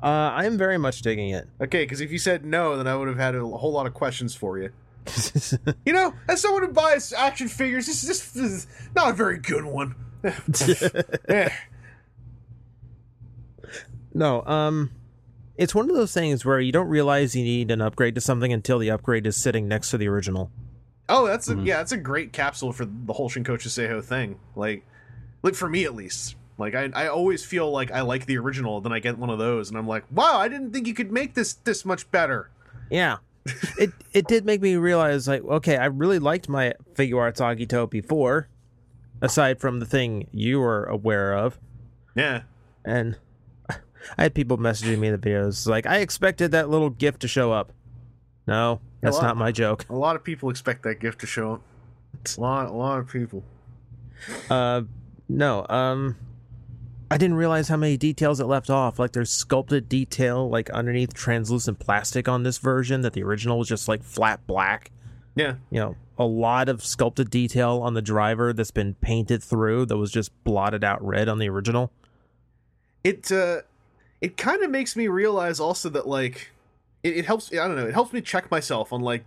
Uh, 0.00 0.06
I'm 0.06 0.56
very 0.56 0.78
much 0.78 1.02
digging 1.02 1.30
it. 1.30 1.48
Okay, 1.60 1.82
because 1.82 2.00
if 2.00 2.12
you 2.12 2.18
said 2.18 2.44
no, 2.44 2.76
then 2.76 2.86
I 2.86 2.94
would 2.94 3.08
have 3.08 3.18
had 3.18 3.34
a 3.34 3.44
whole 3.44 3.72
lot 3.72 3.86
of 3.86 3.94
questions 3.94 4.34
for 4.34 4.58
you. 4.58 4.70
You 5.84 5.92
know, 5.92 6.14
as 6.28 6.40
someone 6.40 6.62
who 6.62 6.72
buys 6.72 7.12
action 7.12 7.48
figures, 7.48 7.86
this 7.86 8.04
is 8.04 8.32
this 8.32 8.44
is 8.44 8.66
not 8.94 9.10
a 9.10 9.12
very 9.12 9.38
good 9.38 9.64
one. 9.64 9.96
Eh. 11.28 11.48
no, 14.14 14.42
um, 14.44 14.90
it's 15.60 15.74
one 15.74 15.90
of 15.90 15.94
those 15.94 16.14
things 16.14 16.42
where 16.42 16.58
you 16.58 16.72
don't 16.72 16.88
realize 16.88 17.36
you 17.36 17.44
need 17.44 17.70
an 17.70 17.82
upgrade 17.82 18.14
to 18.14 18.20
something 18.22 18.50
until 18.50 18.78
the 18.78 18.90
upgrade 18.90 19.26
is 19.26 19.36
sitting 19.36 19.68
next 19.68 19.90
to 19.90 19.98
the 19.98 20.08
original. 20.08 20.50
Oh, 21.06 21.26
that's 21.26 21.48
a 21.48 21.54
mm-hmm. 21.54 21.66
yeah, 21.66 21.76
that's 21.76 21.92
a 21.92 21.98
great 21.98 22.32
capsule 22.32 22.72
for 22.72 22.86
the 22.86 23.12
whole 23.12 23.28
Shinkochu 23.28 23.68
Seiho 23.68 24.02
thing. 24.02 24.40
Like, 24.56 24.86
like 25.42 25.54
for 25.54 25.68
me 25.68 25.84
at 25.84 25.94
least. 25.94 26.36
Like 26.56 26.74
I, 26.74 26.88
I 26.94 27.08
always 27.08 27.44
feel 27.44 27.70
like 27.70 27.90
I 27.90 28.00
like 28.00 28.24
the 28.24 28.38
original, 28.38 28.80
then 28.80 28.92
I 28.92 29.00
get 29.00 29.18
one 29.18 29.28
of 29.28 29.38
those, 29.38 29.68
and 29.68 29.76
I'm 29.76 29.86
like, 29.86 30.04
wow, 30.10 30.38
I 30.38 30.48
didn't 30.48 30.72
think 30.72 30.86
you 30.86 30.94
could 30.94 31.12
make 31.12 31.34
this 31.34 31.52
this 31.52 31.84
much 31.84 32.10
better. 32.10 32.48
Yeah. 32.90 33.18
it 33.78 33.90
it 34.14 34.28
did 34.28 34.46
make 34.46 34.62
me 34.62 34.76
realize 34.76 35.26
like 35.26 35.42
okay 35.42 35.76
I 35.76 35.86
really 35.86 36.18
liked 36.18 36.48
my 36.48 36.74
figure 36.94 37.20
arts 37.20 37.40
Agito 37.40 37.88
before, 37.88 38.48
aside 39.20 39.60
from 39.60 39.80
the 39.80 39.86
thing 39.86 40.26
you 40.32 40.60
were 40.60 40.84
aware 40.84 41.34
of, 41.34 41.58
Yeah, 42.14 42.42
and 42.84 43.16
I 44.18 44.22
had 44.24 44.34
people 44.34 44.58
messaging 44.58 44.98
me 44.98 45.08
in 45.08 45.18
the 45.18 45.18
videos 45.18 45.66
like 45.66 45.86
I 45.86 45.98
expected 45.98 46.52
that 46.52 46.68
little 46.70 46.90
gift 46.90 47.20
to 47.20 47.28
show 47.28 47.52
up. 47.52 47.72
No, 48.46 48.80
that's 49.00 49.20
not 49.20 49.36
my 49.36 49.52
joke. 49.52 49.86
a 49.88 49.94
lot 49.94 50.16
of 50.16 50.24
people 50.24 50.50
expect 50.50 50.82
that 50.82 50.98
gift 51.00 51.20
to 51.20 51.26
show 51.26 51.54
up. 51.54 51.62
A 52.36 52.40
lot, 52.40 52.66
a 52.68 52.72
lot 52.72 52.98
of 52.98 53.08
people. 53.08 53.44
Uh, 54.50 54.82
no. 55.28 55.64
Um, 55.68 56.16
I 57.10 57.16
didn't 57.16 57.36
realize 57.36 57.68
how 57.68 57.76
many 57.76 57.96
details 57.96 58.40
it 58.40 58.44
left 58.46 58.70
off. 58.70 58.98
Like 58.98 59.12
there's 59.12 59.30
sculpted 59.30 59.88
detail 59.88 60.48
like 60.48 60.70
underneath 60.70 61.14
translucent 61.14 61.78
plastic 61.78 62.28
on 62.28 62.42
this 62.42 62.58
version 62.58 63.00
that 63.02 63.14
the 63.14 63.22
original 63.22 63.58
was 63.58 63.68
just 63.68 63.88
like 63.88 64.02
flat 64.02 64.46
black. 64.46 64.90
Yeah, 65.36 65.54
You 65.70 65.80
know, 65.80 65.96
a 66.18 66.24
lot 66.24 66.68
of 66.68 66.84
sculpted 66.84 67.30
detail 67.30 67.80
on 67.82 67.94
the 67.94 68.02
driver 68.02 68.52
that's 68.52 68.72
been 68.72 68.94
painted 68.94 69.42
through 69.42 69.86
that 69.86 69.96
was 69.96 70.10
just 70.10 70.32
blotted 70.44 70.82
out 70.82 71.02
red 71.04 71.28
on 71.28 71.38
the 71.38 71.48
original. 71.48 71.92
it 73.04 73.30
uh, 73.30 73.60
it 74.20 74.36
kind 74.36 74.62
of 74.62 74.70
makes 74.70 74.96
me 74.96 75.08
realize 75.08 75.60
also 75.60 75.88
that 75.90 76.06
like 76.06 76.50
it, 77.02 77.16
it 77.18 77.24
helps. 77.24 77.50
I 77.52 77.66
don't 77.66 77.76
know. 77.76 77.86
It 77.86 77.94
helps 77.94 78.12
me 78.12 78.20
check 78.20 78.50
myself 78.50 78.92
on 78.92 79.00
like 79.00 79.24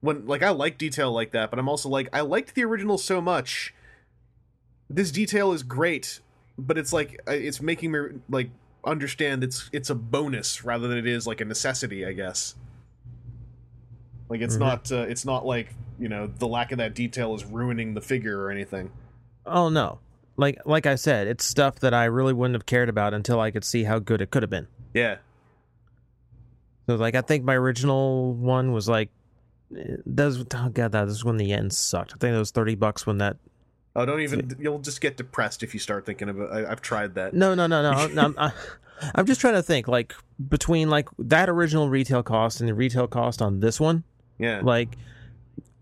when 0.00 0.26
like 0.26 0.42
I 0.42 0.50
like 0.50 0.76
detail 0.78 1.12
like 1.12 1.32
that, 1.32 1.50
but 1.50 1.58
I'm 1.58 1.68
also 1.68 1.88
like 1.88 2.08
I 2.12 2.20
liked 2.22 2.54
the 2.54 2.64
original 2.64 2.98
so 2.98 3.20
much. 3.20 3.72
This 4.90 5.10
detail 5.10 5.52
is 5.52 5.62
great, 5.62 6.20
but 6.58 6.76
it's 6.78 6.92
like 6.92 7.20
uh, 7.28 7.32
it's 7.32 7.60
making 7.60 7.92
me 7.92 8.00
like 8.28 8.50
understand 8.84 9.42
it's 9.42 9.70
it's 9.72 9.88
a 9.88 9.94
bonus 9.94 10.64
rather 10.64 10.88
than 10.88 10.98
it 10.98 11.06
is 11.06 11.26
like 11.26 11.40
a 11.40 11.44
necessity. 11.44 12.04
I 12.04 12.12
guess. 12.12 12.54
Like 14.28 14.40
it's 14.40 14.56
Mhm. 14.56 14.60
not 14.60 14.92
uh, 14.92 15.06
it's 15.08 15.24
not 15.24 15.46
like 15.46 15.74
you 15.98 16.08
know 16.08 16.26
the 16.26 16.48
lack 16.48 16.72
of 16.72 16.78
that 16.78 16.94
detail 16.94 17.34
is 17.34 17.44
ruining 17.44 17.94
the 17.94 18.00
figure 18.00 18.40
or 18.42 18.50
anything. 18.50 18.90
Oh 19.46 19.68
no. 19.68 19.98
Like 20.36 20.58
like 20.64 20.86
I 20.86 20.94
said, 20.96 21.26
it's 21.26 21.44
stuff 21.44 21.80
that 21.80 21.94
I 21.94 22.04
really 22.06 22.32
wouldn't 22.32 22.54
have 22.54 22.66
cared 22.66 22.88
about 22.88 23.14
until 23.14 23.40
I 23.40 23.50
could 23.50 23.64
see 23.64 23.84
how 23.84 23.98
good 23.98 24.20
it 24.20 24.30
could 24.30 24.42
have 24.42 24.50
been. 24.50 24.66
Yeah, 24.92 25.16
So 26.86 26.96
like 26.96 27.14
I 27.14 27.20
think 27.20 27.44
my 27.44 27.54
original 27.54 28.34
one 28.34 28.72
was 28.72 28.88
like 28.88 29.10
eh, 29.76 29.96
does 30.12 30.44
oh 30.54 30.68
god 30.68 30.92
that 30.92 31.06
was 31.06 31.24
when 31.24 31.36
the 31.36 31.46
yen 31.46 31.70
sucked. 31.70 32.12
I 32.14 32.16
think 32.18 32.34
it 32.34 32.38
was 32.38 32.50
thirty 32.50 32.74
bucks 32.74 33.06
when 33.06 33.18
that 33.18 33.36
Oh, 33.96 34.04
don't 34.04 34.20
even. 34.22 34.56
You'll 34.58 34.80
just 34.80 35.00
get 35.00 35.16
depressed 35.16 35.62
if 35.62 35.72
you 35.72 35.78
start 35.78 36.04
thinking 36.04 36.28
about. 36.28 36.52
I, 36.52 36.68
I've 36.68 36.82
tried 36.82 37.14
that. 37.14 37.32
No, 37.32 37.54
no, 37.54 37.68
no, 37.68 37.80
no. 37.80 37.90
I'm, 38.22 38.34
I, 38.36 38.50
I'm 39.14 39.24
just 39.24 39.40
trying 39.40 39.54
to 39.54 39.62
think 39.62 39.86
like 39.86 40.14
between 40.48 40.90
like 40.90 41.08
that 41.18 41.48
original 41.48 41.88
retail 41.88 42.22
cost 42.24 42.60
and 42.60 42.68
the 42.68 42.74
retail 42.74 43.06
cost 43.06 43.40
on 43.40 43.60
this 43.60 43.78
one, 43.78 44.02
Yeah, 44.38 44.60
like 44.64 44.96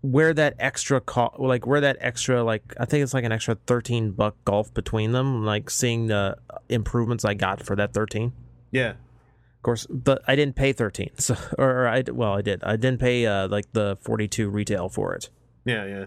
where 0.03 0.33
that 0.33 0.53
extra 0.59 0.99
cost, 1.01 1.39
like 1.39 1.65
where 1.65 1.79
that 1.81 1.95
extra 2.01 2.43
like 2.43 2.75
I 2.79 2.83
think 2.85 3.03
it's 3.03 3.13
like 3.13 3.23
an 3.23 3.31
extra 3.31 3.55
13 3.67 4.11
buck 4.11 4.35
golf 4.45 4.71
between 4.73 5.13
them. 5.13 5.43
Like 5.45 5.69
seeing 5.69 6.07
the 6.07 6.37
improvements 6.69 7.23
I 7.25 7.33
got 7.33 7.63
for 7.65 7.75
that 7.77 7.93
13. 7.93 8.31
yeah, 8.71 8.89
Of 8.91 9.63
course, 9.63 9.87
but 9.89 10.21
I 10.27 10.35
didn't 10.35 10.55
pay 10.57 10.73
13. 10.73 11.11
So 11.19 11.35
or 11.57 11.87
I 11.87 12.03
well 12.11 12.33
I 12.33 12.41
did. 12.41 12.63
I 12.63 12.75
didn't 12.75 12.99
pay 12.99 13.25
uh 13.25 13.47
like 13.47 13.71
the 13.71 13.97
42 14.01 14.49
retail 14.49 14.89
for 14.89 15.13
it. 15.15 15.29
yeah, 15.65 15.85
yeah. 15.85 16.05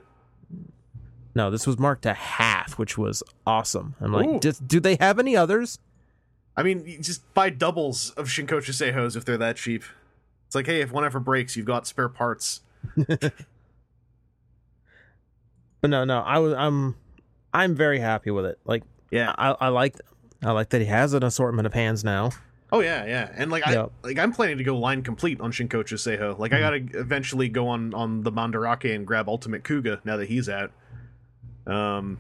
No, 1.35 1.51
this 1.51 1.67
was 1.67 1.79
marked 1.79 2.03
to 2.03 2.15
half, 2.15 2.79
which 2.79 2.97
was 2.97 3.23
awesome. 3.47 3.95
I'm 4.01 4.13
like, 4.13 4.45
Ooh. 4.47 4.53
Do 4.67 4.79
they 4.81 4.97
have 5.01 5.19
any 5.19 5.37
others? 5.37 5.79
I 6.57 6.63
mean, 6.63 7.03
just 7.03 7.23
buy 7.35 7.51
doubles 7.51 8.11
of 8.13 8.29
Shinkochu 8.29 8.71
Seihos 8.71 9.17
if 9.17 9.25
they're 9.27 9.37
that 9.37 9.57
cheap. 9.57 9.85
It's 10.47 10.55
like, 10.55 10.65
hey, 10.67 10.81
if 10.81 10.93
one 10.93 11.05
ever 11.05 11.21
breaks, 11.21 11.55
you've 11.55 11.67
got 11.67 11.87
spare 11.87 12.09
parts. 12.09 12.63
But 15.87 15.91
no, 15.91 16.05
no, 16.05 16.19
I 16.19 16.39
was 16.41 16.53
I'm 16.53 16.97
I'm 17.55 17.77
very 17.77 18.01
happy 18.01 18.33
with 18.33 18.45
it. 18.45 18.59
Like 18.65 18.83
Yeah. 19.13 19.33
I, 19.39 19.51
I 19.53 19.69
like 19.69 19.95
I 20.45 20.51
like 20.51 20.71
that 20.71 20.81
he 20.81 20.89
has 20.89 21.13
an 21.13 21.23
assortment 21.23 21.65
of 21.65 21.75
hands 21.75 22.03
now. 22.03 22.33
Oh 22.73 22.81
yeah, 22.81 23.07
yeah. 23.07 23.33
And 23.37 23.53
like 23.53 23.65
I 23.65 23.87
like 24.03 24.19
I'm 24.19 24.33
planning 24.33 24.59
to 24.59 24.65
go 24.65 24.77
line 24.77 25.03
complete 25.03 25.41
on 25.41 25.53
Shinkochu 25.53 25.95
Seho. 25.95 26.37
Like 26.37 26.53
I 26.53 26.59
gotta 26.59 26.85
eventually 26.95 27.49
go 27.49 27.69
on 27.69 27.95
on 27.95 28.25
the 28.25 28.33
Mandarake 28.33 28.93
and 28.93 29.07
grab 29.07 29.29
Ultimate 29.29 29.63
Kuuga 29.63 30.05
now 30.05 30.17
that 30.17 30.29
he's 30.29 30.49
out. 30.49 30.73
Um, 31.69 32.19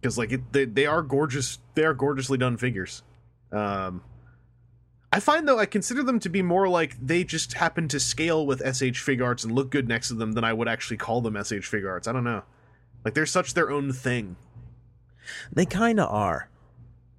because 0.00 0.16
like 0.16 0.30
it, 0.30 0.52
they 0.52 0.64
they 0.64 0.86
are 0.86 1.02
gorgeous. 1.02 1.58
They 1.74 1.84
are 1.84 1.94
gorgeously 1.94 2.38
done 2.38 2.56
figures. 2.56 3.02
Um, 3.50 4.02
I 5.10 5.18
find 5.18 5.48
though 5.48 5.58
I 5.58 5.66
consider 5.66 6.04
them 6.04 6.20
to 6.20 6.28
be 6.28 6.40
more 6.40 6.68
like 6.68 7.04
they 7.04 7.24
just 7.24 7.54
happen 7.54 7.88
to 7.88 7.98
scale 7.98 8.46
with 8.46 8.62
SH 8.64 9.00
Fig 9.00 9.20
Arts 9.20 9.42
and 9.42 9.52
look 9.52 9.70
good 9.70 9.88
next 9.88 10.06
to 10.06 10.14
them 10.14 10.34
than 10.34 10.44
I 10.44 10.52
would 10.52 10.68
actually 10.68 10.98
call 10.98 11.20
them 11.20 11.36
SH 11.42 11.66
Fig 11.66 11.84
Arts. 11.84 12.06
I 12.06 12.12
don't 12.12 12.22
know. 12.22 12.44
Like 13.04 13.14
they're 13.14 13.26
such 13.26 13.54
their 13.54 13.70
own 13.70 13.92
thing. 13.92 14.36
They 15.52 15.66
kind 15.66 16.00
of 16.00 16.12
are. 16.12 16.48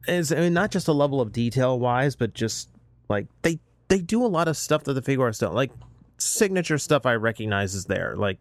Is 0.07 0.31
I 0.31 0.35
mean 0.35 0.53
not 0.53 0.71
just 0.71 0.87
a 0.87 0.93
level 0.93 1.21
of 1.21 1.31
detail 1.31 1.79
wise, 1.79 2.15
but 2.15 2.33
just 2.33 2.69
like 3.09 3.27
they 3.41 3.59
they 3.87 3.99
do 3.99 4.25
a 4.25 4.27
lot 4.27 4.47
of 4.47 4.57
stuff 4.57 4.83
that 4.83 4.93
the 4.93 5.01
figure 5.01 5.23
arts 5.23 5.39
don't. 5.39 5.55
Like 5.55 5.71
signature 6.17 6.77
stuff 6.77 7.05
I 7.05 7.13
recognize 7.15 7.73
is 7.73 7.85
there. 7.85 8.15
Like 8.15 8.39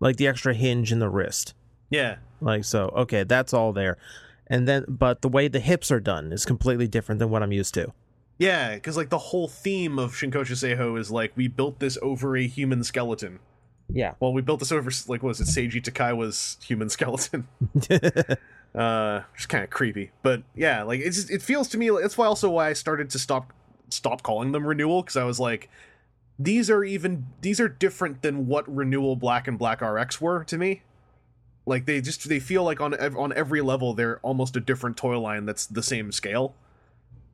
like 0.00 0.16
the 0.16 0.26
extra 0.26 0.54
hinge 0.54 0.92
in 0.92 0.98
the 0.98 1.08
wrist. 1.08 1.54
Yeah, 1.90 2.16
Like 2.40 2.64
so, 2.64 2.88
okay, 2.96 3.24
that's 3.24 3.52
all 3.52 3.72
there. 3.72 3.98
And 4.46 4.66
then 4.66 4.84
but 4.88 5.22
the 5.22 5.28
way 5.28 5.48
the 5.48 5.60
hips 5.60 5.90
are 5.90 6.00
done 6.00 6.32
is 6.32 6.44
completely 6.44 6.88
different 6.88 7.18
than 7.18 7.30
what 7.30 7.42
I'm 7.42 7.52
used 7.52 7.74
to. 7.74 7.92
Yeah, 8.38 8.74
because 8.74 8.96
like 8.96 9.10
the 9.10 9.18
whole 9.18 9.48
theme 9.48 9.98
of 9.98 10.12
Shinkochu 10.12 10.52
Seiho 10.52 10.98
is 10.98 11.10
like 11.10 11.32
we 11.36 11.46
built 11.46 11.78
this 11.78 11.98
over 12.00 12.36
a 12.36 12.46
human 12.46 12.82
skeleton. 12.82 13.38
Yeah. 13.92 14.14
Well, 14.20 14.32
we 14.32 14.42
built 14.42 14.60
this 14.60 14.72
over 14.72 14.90
like 15.08 15.22
what 15.22 15.28
was 15.28 15.40
it 15.40 15.44
Seiji 15.44 15.82
Takaiwa's 15.82 16.58
human 16.62 16.88
skeleton. 16.88 17.48
uh, 18.74 19.22
just 19.36 19.48
kind 19.48 19.64
of 19.64 19.70
creepy, 19.70 20.10
but 20.22 20.42
yeah, 20.54 20.82
like 20.82 21.00
it's 21.00 21.16
just, 21.16 21.30
it 21.30 21.42
feels 21.42 21.68
to 21.68 21.78
me. 21.78 21.90
That's 21.90 22.16
why 22.16 22.26
also 22.26 22.50
why 22.50 22.68
I 22.68 22.72
started 22.72 23.10
to 23.10 23.18
stop 23.18 23.52
stop 23.88 24.22
calling 24.22 24.52
them 24.52 24.66
renewal 24.66 25.02
because 25.02 25.16
I 25.16 25.24
was 25.24 25.40
like, 25.40 25.68
these 26.38 26.70
are 26.70 26.84
even 26.84 27.26
these 27.40 27.60
are 27.60 27.68
different 27.68 28.22
than 28.22 28.46
what 28.46 28.74
renewal 28.74 29.16
Black 29.16 29.46
and 29.46 29.58
Black 29.58 29.80
RX 29.82 30.20
were 30.20 30.44
to 30.44 30.56
me. 30.56 30.82
Like 31.66 31.86
they 31.86 32.00
just 32.00 32.28
they 32.28 32.40
feel 32.40 32.64
like 32.64 32.80
on 32.80 32.94
on 32.94 33.32
every 33.34 33.60
level 33.60 33.94
they're 33.94 34.18
almost 34.20 34.56
a 34.56 34.60
different 34.60 34.96
toy 34.96 35.18
line 35.18 35.46
that's 35.46 35.66
the 35.66 35.82
same 35.82 36.12
scale. 36.12 36.54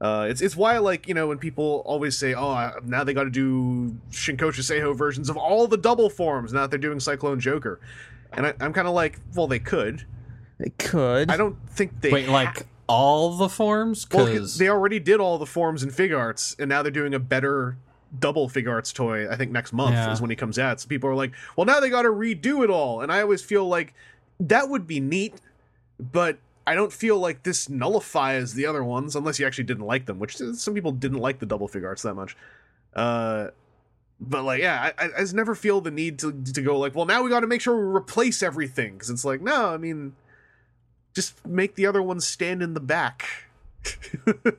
Uh, 0.00 0.26
it's 0.28 0.42
it's 0.42 0.54
why 0.56 0.76
like 0.78 1.08
you 1.08 1.14
know 1.14 1.26
when 1.28 1.38
people 1.38 1.82
always 1.86 2.18
say 2.18 2.34
oh 2.34 2.70
now 2.84 3.02
they 3.02 3.14
got 3.14 3.24
to 3.24 3.30
do 3.30 3.96
Shinkochu 4.10 4.60
Seiho 4.60 4.94
versions 4.94 5.30
of 5.30 5.36
all 5.38 5.66
the 5.66 5.78
double 5.78 6.10
forms 6.10 6.52
now 6.52 6.60
that 6.62 6.70
they're 6.70 6.78
doing 6.78 7.00
Cyclone 7.00 7.40
Joker, 7.40 7.80
and 8.32 8.46
I, 8.46 8.54
I'm 8.60 8.72
kind 8.74 8.86
of 8.86 8.92
like 8.94 9.18
well 9.34 9.46
they 9.46 9.58
could 9.58 10.04
They 10.58 10.70
could. 10.78 11.30
I 11.30 11.36
don't 11.38 11.56
think 11.70 12.00
they 12.02 12.10
Wait, 12.12 12.26
ha- 12.26 12.32
like 12.32 12.66
all 12.88 13.36
the 13.38 13.48
forms? 13.48 14.06
well, 14.12 14.26
Because 14.26 14.58
they 14.58 14.68
already 14.68 15.00
did 15.00 15.18
all 15.18 15.38
the 15.38 15.46
forms 15.46 15.82
in 15.82 15.90
Fig 15.90 16.12
Arts, 16.12 16.54
and 16.58 16.68
now 16.68 16.82
they're 16.82 16.92
doing 16.92 17.14
a 17.14 17.18
better 17.18 17.78
double 18.18 18.48
Fig 18.48 18.68
Arts 18.68 18.92
toy. 18.92 19.28
I 19.28 19.34
think 19.36 19.50
next 19.50 19.72
month 19.72 19.94
Yeah. 19.94 20.12
is 20.12 20.20
when 20.20 20.30
he 20.30 20.36
comes 20.36 20.58
out. 20.58 20.80
So 20.80 20.86
people 20.88 21.10
are 21.10 21.14
like, 21.14 21.32
well, 21.56 21.64
now 21.64 21.80
they 21.80 21.90
got 21.90 22.02
to 22.02 22.10
redo 22.10 22.62
it 22.62 22.70
all, 22.70 23.00
and 23.00 23.10
I 23.10 23.22
always 23.22 23.42
feel 23.42 23.66
like 23.66 23.92
that 24.38 24.68
would 24.68 24.86
be 24.86 25.00
neat, 25.00 25.34
but 25.98 26.38
I 26.66 26.74
don't 26.74 26.92
feel 26.92 27.18
like 27.18 27.44
this 27.44 27.68
nullifies 27.68 28.54
the 28.54 28.66
other 28.66 28.82
ones 28.82 29.14
unless 29.14 29.38
you 29.38 29.46
actually 29.46 29.64
didn't 29.64 29.86
like 29.86 30.06
them, 30.06 30.18
which 30.18 30.36
some 30.36 30.74
people 30.74 30.92
didn't 30.92 31.18
like 31.18 31.38
the 31.38 31.46
double 31.46 31.68
Fig 31.68 31.84
Arts 31.84 32.02
that 32.02 32.14
much. 32.14 32.36
Uh, 32.94 33.48
but 34.18 34.42
like, 34.42 34.60
yeah, 34.60 34.92
I, 34.98 35.04
I 35.04 35.20
just 35.20 35.34
never 35.34 35.54
feel 35.54 35.80
the 35.80 35.90
need 35.90 36.18
to 36.20 36.32
to 36.32 36.62
go 36.62 36.78
like, 36.78 36.94
well, 36.94 37.06
now 37.06 37.22
we 37.22 37.30
got 37.30 37.40
to 37.40 37.46
make 37.46 37.60
sure 37.60 37.76
we 37.76 37.94
replace 37.94 38.42
everything 38.42 38.94
because 38.94 39.10
it's 39.10 39.24
like, 39.24 39.40
no, 39.40 39.68
I 39.72 39.76
mean, 39.76 40.16
just 41.14 41.46
make 41.46 41.76
the 41.76 41.86
other 41.86 42.02
ones 42.02 42.26
stand 42.26 42.62
in 42.62 42.74
the 42.74 42.80
back. 42.80 43.26
but 44.24 44.58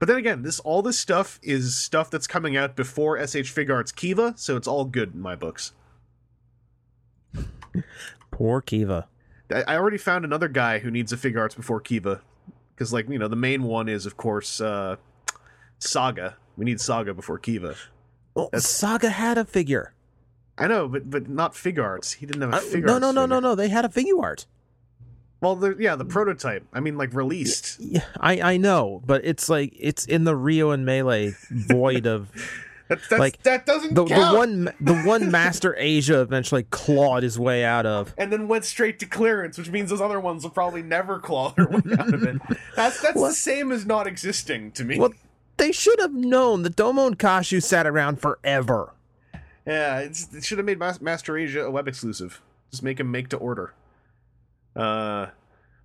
then 0.00 0.16
again, 0.16 0.42
this 0.42 0.58
all 0.60 0.82
this 0.82 0.98
stuff 0.98 1.38
is 1.42 1.76
stuff 1.76 2.10
that's 2.10 2.26
coming 2.26 2.56
out 2.56 2.76
before 2.76 3.24
SH 3.26 3.50
Fig 3.50 3.70
Arts 3.70 3.92
Kiva, 3.92 4.34
so 4.36 4.56
it's 4.56 4.68
all 4.68 4.84
good 4.84 5.14
in 5.14 5.20
my 5.20 5.34
books. 5.34 5.72
Poor 8.30 8.60
Kiva. 8.60 9.08
I, 9.50 9.76
already 9.76 9.98
found 9.98 10.24
another 10.24 10.48
guy 10.48 10.78
who 10.78 10.90
needs 10.90 11.12
a 11.12 11.16
Fig 11.16 11.36
Arts 11.36 11.54
before 11.54 11.80
Kiva, 11.80 12.20
because 12.74 12.92
like 12.92 13.08
you 13.08 13.18
know 13.18 13.28
the 13.28 13.36
main 13.36 13.62
one 13.64 13.88
is 13.88 14.06
of 14.06 14.16
course 14.16 14.60
uh, 14.60 14.96
Saga. 15.78 16.36
We 16.56 16.64
need 16.64 16.80
Saga 16.80 17.14
before 17.14 17.38
Kiva. 17.38 17.74
Well, 18.34 18.50
Saga 18.58 19.10
had 19.10 19.38
a 19.38 19.44
figure. 19.44 19.92
I 20.56 20.66
know, 20.68 20.88
but 20.88 21.10
but 21.10 21.28
not 21.28 21.54
fig 21.54 21.78
arts. 21.78 22.12
He 22.12 22.26
didn't 22.26 22.42
have 22.42 22.52
a 22.52 22.56
Uh, 22.56 22.60
fig 22.60 22.84
no, 22.84 22.98
no, 22.98 23.10
no, 23.10 23.26
no, 23.26 23.36
figure. 23.36 23.40
no. 23.40 23.54
They 23.54 23.68
had 23.68 23.84
a 23.84 23.88
figure 23.88 24.20
art. 24.22 24.46
Well, 25.40 25.56
the, 25.56 25.76
yeah, 25.78 25.94
the 25.94 26.06
prototype. 26.06 26.64
I 26.72 26.80
mean, 26.80 26.96
like 26.96 27.12
released. 27.12 27.78
Yeah, 27.80 28.04
I 28.18 28.40
I 28.40 28.56
know, 28.56 29.02
but 29.04 29.24
it's 29.24 29.48
like 29.48 29.74
it's 29.78 30.06
in 30.06 30.24
the 30.24 30.34
Rio 30.36 30.70
and 30.70 30.86
Mele 30.86 31.32
void 31.50 32.06
of 32.06 32.30
That's, 32.88 33.08
that's, 33.08 33.20
Like, 33.20 33.42
that 33.44 33.64
doesn't 33.64 33.94
the 33.94 34.04
the 34.04 34.32
one 34.36 34.64
the 34.80 34.94
one 35.04 35.30
Master 35.30 35.74
Asia 35.78 36.20
eventually 36.20 36.64
clawed 36.64 37.22
his 37.22 37.38
way 37.38 37.64
out 37.64 37.86
of. 37.86 38.14
and 38.18 38.30
then 38.32 38.46
went 38.46 38.64
straight 38.64 38.98
to 38.98 39.06
clearance, 39.06 39.56
which 39.56 39.70
means 39.70 39.88
those 39.90 40.02
other 40.02 40.20
ones 40.20 40.42
will 40.42 40.50
probably 40.50 40.82
never 40.82 41.18
claw 41.18 41.50
their 41.56 41.66
way 41.66 41.80
out 41.98 42.12
of 42.12 42.22
it. 42.22 42.36
That's 42.76 43.00
that's 43.00 43.20
the 43.20 43.32
same 43.32 43.72
as 43.72 43.86
not 43.86 44.06
existing 44.06 44.72
to 44.72 44.84
me. 44.84 44.98
Well, 44.98 45.12
they 45.56 45.72
should 45.72 45.98
have 46.00 46.12
known 46.12 46.62
that 46.64 46.76
Domon 46.76 47.06
and 47.06 47.18
Kasshu 47.18 47.62
sat 47.62 47.86
around 47.86 48.20
forever. 48.20 48.92
Yeah, 49.66 50.00
it's, 50.00 50.32
it 50.34 50.44
should 50.44 50.58
have 50.58 50.66
made 50.66 50.78
Master 50.78 51.38
Asia 51.38 51.64
a 51.64 51.70
web 51.70 51.88
exclusive. 51.88 52.42
Just 52.70 52.82
make 52.82 53.00
him 53.00 53.10
make 53.10 53.28
to 53.28 53.36
order. 53.38 53.72
Uh, 54.76 55.28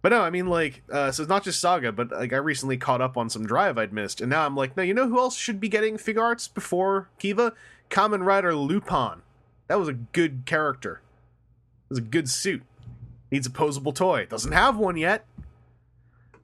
but 0.01 0.09
no, 0.09 0.21
I 0.21 0.29
mean 0.29 0.47
like, 0.47 0.83
uh, 0.91 1.11
so 1.11 1.23
it's 1.23 1.29
not 1.29 1.43
just 1.43 1.59
Saga, 1.59 1.91
but 1.91 2.11
like 2.11 2.33
I 2.33 2.37
recently 2.37 2.77
caught 2.77 3.01
up 3.01 3.17
on 3.17 3.29
some 3.29 3.45
Drive 3.45 3.77
I'd 3.77 3.93
missed, 3.93 4.21
and 4.21 4.29
now 4.29 4.45
I'm 4.45 4.55
like, 4.55 4.77
no, 4.77 4.83
you 4.83 4.93
know 4.93 5.07
who 5.07 5.19
else 5.19 5.35
should 5.37 5.59
be 5.59 5.69
getting 5.69 5.97
fig 5.97 6.17
arts 6.17 6.47
before 6.47 7.09
Kiva? 7.19 7.53
Kamen 7.89 8.25
Rider 8.25 8.55
Lupin. 8.55 9.21
That 9.67 9.79
was 9.79 9.87
a 9.87 9.93
good 9.93 10.43
character. 10.45 11.01
It 11.89 11.93
was 11.93 11.99
a 11.99 12.03
good 12.03 12.29
suit. 12.29 12.63
Needs 13.31 13.47
a 13.47 13.51
posable 13.51 13.93
toy. 13.93 14.25
Doesn't 14.25 14.51
have 14.51 14.77
one 14.77 14.97
yet. 14.97 15.25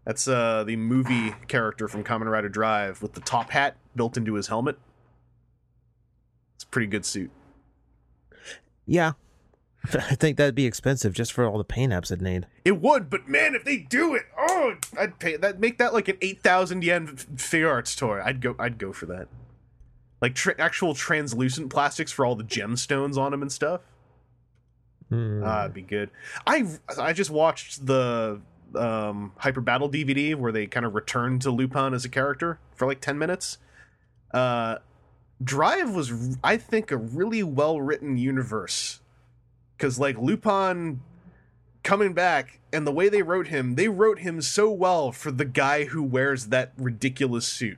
That's 0.06 0.28
uh 0.28 0.64
the 0.64 0.76
movie 0.76 1.36
character 1.48 1.88
from 1.88 2.04
Kamen 2.04 2.30
Rider 2.30 2.50
Drive 2.50 3.02
with 3.02 3.14
the 3.14 3.22
top 3.22 3.52
hat 3.52 3.78
built 3.96 4.18
into 4.18 4.36
his 4.36 4.48
helmet. 4.48 4.78
It's 6.56 6.64
a 6.64 6.68
pretty 6.68 6.88
good 6.88 7.06
suit. 7.06 7.32
Yeah, 8.86 9.14
I 9.94 10.16
think 10.16 10.38
that'd 10.38 10.56
be 10.56 10.66
expensive 10.66 11.14
just 11.14 11.34
for 11.34 11.46
all 11.46 11.58
the 11.58 11.64
paint 11.64 11.92
apps 11.92 12.12
it 12.12 12.22
need. 12.22 12.48
It 12.64 12.82
would, 12.82 13.10
but 13.10 13.28
man, 13.28 13.56
if 13.56 13.64
they 13.64 13.78
do 13.78 14.16
it, 14.16 14.24
oh, 14.38 14.76
I'd 14.98 15.20
pay 15.20 15.38
that. 15.38 15.60
Make 15.60 15.78
that 15.78 15.94
like 15.94 16.08
an 16.08 16.18
eight 16.22 16.42
thousand 16.42 16.84
yen 16.84 17.08
figure 17.08 17.70
arts 17.70 17.96
toy. 17.96 18.22
I'd 18.24 18.42
go. 18.42 18.56
I'd 18.58 18.78
go 18.78 18.94
for 18.94 19.06
that. 19.08 19.28
Like 20.22 20.34
tra- 20.34 20.60
actual 20.60 20.96
translucent 20.96 21.70
plastics 21.70 22.12
for 22.12 22.26
all 22.26 22.36
the 22.36 22.44
gemstones 22.44 23.18
on 23.18 23.32
them 23.32 23.42
and 23.42 23.52
stuff. 23.52 23.82
Hmm. 25.10 25.44
Ah, 25.44 25.64
it'd 25.64 25.74
be 25.74 25.82
good. 25.82 26.10
I 26.48 26.66
I 26.98 27.14
just 27.14 27.30
watched 27.30 27.86
the 27.86 28.42
um, 28.76 29.34
Hyper 29.38 29.62
Battle 29.62 29.90
DVD 29.90 30.36
where 30.36 30.52
they 30.52 30.68
kind 30.68 30.86
of 30.86 30.96
return 30.96 31.40
to 31.40 31.52
Lupin 31.52 31.94
as 31.94 32.06
a 32.06 32.10
character 32.10 32.60
for 32.76 32.88
like 32.88 33.02
ten 33.02 33.18
minutes. 33.18 33.58
Uh, 34.34 34.78
Drive 35.44 35.94
was, 35.94 36.38
I 36.44 36.58
think, 36.58 36.92
a 36.92 36.98
really 36.98 37.44
well 37.44 37.82
written 37.82 38.18
universe 38.18 39.02
because 39.78 40.00
like 40.00 40.18
Lupin 40.18 41.02
coming 41.84 42.14
back 42.14 42.60
and 42.74 42.86
the 42.86 42.92
way 42.92 43.08
they 43.08 43.22
wrote 43.22 43.48
him, 43.48 43.76
they 43.76 43.88
wrote 43.88 44.20
him 44.20 44.42
so 44.42 44.70
well 44.70 45.12
for 45.12 45.32
the 45.32 45.46
guy 45.46 45.86
who 45.86 46.04
wears 46.04 46.48
that 46.48 46.74
ridiculous 46.78 47.48
suit. 47.48 47.78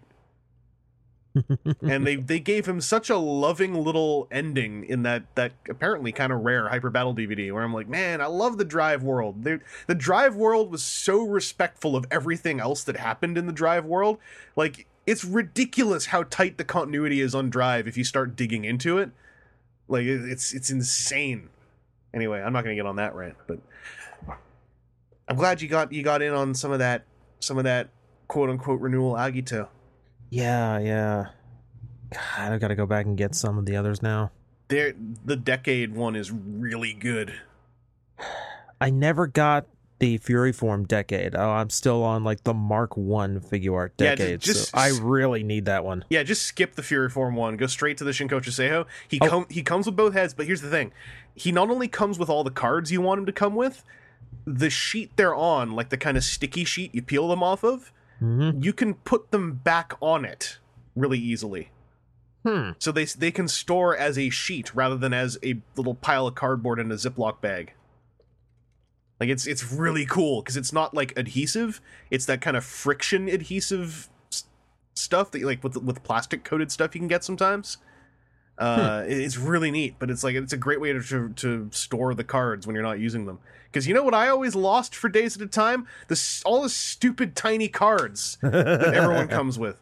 And 1.84 2.08
they 2.08 2.16
they 2.16 2.40
gave 2.40 2.68
him 2.68 2.82
such 2.82 3.12
a 3.12 3.18
loving 3.18 3.76
little 3.76 4.28
ending 4.32 4.84
in 4.84 5.04
that 5.04 5.36
that 5.36 5.52
apparently 5.70 6.12
kind 6.12 6.34
of 6.34 6.42
rare 6.42 6.68
hyper 6.70 6.90
battle 6.90 7.14
dvd 7.14 7.52
where 7.52 7.62
i'm 7.62 7.74
like 7.74 7.88
man 7.88 8.22
i 8.22 8.26
love 8.26 8.58
the 8.58 8.66
drive 8.66 9.04
world. 9.04 9.44
They, 9.44 9.60
the 9.86 9.94
drive 9.94 10.36
world 10.36 10.72
was 10.72 10.84
so 10.84 11.22
respectful 11.22 11.96
of 11.96 12.08
everything 12.10 12.60
else 12.60 12.84
that 12.86 12.98
happened 12.98 13.38
in 13.38 13.46
the 13.46 13.54
drive 13.54 13.86
world. 13.86 14.18
Like 14.56 14.88
it's 15.06 15.24
ridiculous 15.24 16.08
how 16.08 16.24
tight 16.24 16.58
the 16.58 16.64
continuity 16.64 17.22
is 17.22 17.36
on 17.36 17.52
drive 17.52 17.88
if 17.88 17.98
you 17.98 18.04
start 18.04 18.36
digging 18.36 18.66
into 18.66 18.98
it. 18.98 19.12
Like 19.88 20.06
it's 20.06 20.54
it's 20.54 20.72
insane 20.72 21.50
anyway 22.14 22.42
i'm 22.42 22.54
not 22.54 22.64
gonna 22.64 22.76
get 22.76 22.86
on 22.86 22.96
that 22.98 23.14
rant 23.16 23.36
but 23.48 23.60
i'm 25.28 25.36
glad 25.36 25.62
you 25.62 25.68
got 25.68 25.92
you 25.92 26.04
got 26.04 26.22
in 26.22 26.34
on 26.34 26.54
some 26.54 26.72
of 26.72 26.80
that 26.80 27.04
some 27.40 27.58
of 27.58 27.64
that 27.64 27.90
quote 28.28 28.50
unquote 28.50 28.80
renewal 28.82 29.14
agito 29.14 29.68
Yeah, 30.30 30.80
yeah. 30.80 31.26
God, 32.12 32.52
I've 32.54 32.60
gotta 32.60 32.76
go 32.76 32.86
back 32.86 33.06
and 33.06 33.18
get 33.18 33.36
some 33.36 33.58
of 33.58 33.66
the 33.66 33.76
others 33.76 34.02
now. 34.02 34.32
there 34.70 34.94
the 35.26 35.36
decade 35.36 35.94
one 35.96 36.16
is 36.16 36.32
really 36.32 36.94
good 36.94 37.34
I 38.82 38.90
never 38.90 39.28
got 39.28 39.66
the 40.00 40.18
Fury 40.18 40.52
Form 40.52 40.86
Decade. 40.86 41.36
Oh, 41.36 41.50
I'm 41.50 41.70
still 41.70 42.04
on 42.04 42.24
like 42.24 42.44
the 42.44 42.54
Mark 42.54 42.96
One 42.96 43.40
figure 43.40 43.74
art 43.76 43.98
decade. 43.98 44.20
Yeah, 44.30 44.36
ju- 44.38 44.54
just- 44.54 44.70
so 44.72 44.78
I 44.78 44.90
really 45.02 45.44
need 45.44 45.66
that 45.66 45.84
one. 45.84 46.06
yeah 46.10 46.24
just 46.24 46.44
skip 46.44 46.76
the 46.76 46.84
fury 46.84 47.10
form 47.10 47.36
one 47.36 47.58
go 47.58 47.66
straight 47.68 47.98
to 47.98 48.04
the 48.04 48.12
shinkochu 48.12 48.50
seiho 48.52 48.86
he 49.08 49.20
Oh. 49.22 49.28
com- 49.28 49.48
he 49.50 49.64
comes 49.64 49.86
with 49.88 49.96
both 49.96 50.14
heads 50.14 50.34
but 50.34 50.46
here's 50.46 50.62
the 50.62 50.70
thing 50.70 50.92
he 51.36 51.52
not 51.52 51.70
only 51.70 51.88
comes 51.88 52.18
with 52.20 52.30
all 52.30 52.44
the 52.44 52.52
cards 52.52 52.92
you 52.92 53.02
want 53.02 53.20
him 53.20 53.26
to 53.26 53.32
come 53.32 53.56
with 53.56 53.84
the 54.46 54.70
sheet 54.70 55.12
they're 55.16 55.36
on 55.36 55.72
like 55.72 55.90
the 55.90 55.98
kind 55.98 56.16
of 56.18 56.24
sticky 56.24 56.64
sheet 56.64 56.94
you 56.94 57.02
peel 57.02 57.28
them 57.28 57.42
off 57.44 57.64
of 57.64 57.92
hmm 58.20 58.52
you 58.62 58.74
can 58.74 58.94
put 58.94 59.32
them 59.32 59.54
back 59.54 59.94
on 60.02 60.24
it 60.26 60.58
really 60.96 61.20
easily 61.20 61.70
Hmm. 62.46 62.72
so 62.80 62.92
they 62.92 63.06
they 63.06 63.32
can 63.32 63.48
store 63.48 63.96
as 63.98 64.18
a 64.18 64.30
sheet 64.30 64.74
rather 64.76 64.96
than 64.96 65.14
as 65.14 65.38
a 65.44 65.56
little 65.76 65.96
pile 65.96 66.28
of 66.28 66.36
cardboard 66.36 66.80
in 66.80 66.92
a 66.92 66.96
ziploc 66.96 67.42
bag 67.42 67.74
like 69.20 69.30
it's 69.30 69.48
it's 69.48 69.72
really 69.72 70.06
cool 70.06 70.42
because 70.42 70.58
it's 70.58 70.72
not 70.74 70.94
like 70.94 71.18
adhesive. 71.18 71.82
It's 72.12 72.26
that 72.26 72.42
kind 72.42 72.56
of 72.58 72.64
friction 72.64 73.28
adhesive 73.28 74.10
s- 74.32 74.46
stuff 74.94 75.32
that 75.32 75.40
you 75.40 75.46
like 75.46 75.64
with 75.64 75.78
with 75.78 76.04
plastic 76.04 76.44
coated 76.44 76.72
stuff 76.72 76.94
you 76.96 77.00
can 77.02 77.08
get 77.08 77.24
sometimes. 77.24 77.78
Uh 78.58 79.04
it- 79.08 79.20
it's 79.20 79.38
really 79.38 79.70
neat 79.72 79.96
but 80.00 80.10
it's 80.10 80.24
like 80.24 80.36
it's 80.36 80.54
a 80.54 80.58
great 80.58 80.82
way 80.82 80.92
to 80.94 81.02
to, 81.02 81.30
to 81.30 81.70
store 81.72 82.14
the 82.16 82.24
cards 82.24 82.66
when 82.66 82.76
you're 82.76 82.84
not 82.84 83.00
using 83.00 83.26
them. 83.26 83.40
Because 83.66 83.88
you 83.88 83.94
know 83.94 84.04
what 84.04 84.14
i 84.16 84.30
always 84.30 84.56
lost 84.56 84.96
for 84.96 85.10
days 85.10 85.36
at 85.36 85.42
a 85.42 85.48
time? 85.48 85.88
This 86.08 86.42
all 86.44 86.62
the 86.64 86.70
stupid 86.70 87.36
tiny 87.36 87.68
cards 87.68 88.38
that 88.42 88.94
everyone 88.96 89.28
comes 89.38 89.60
with 89.60 89.82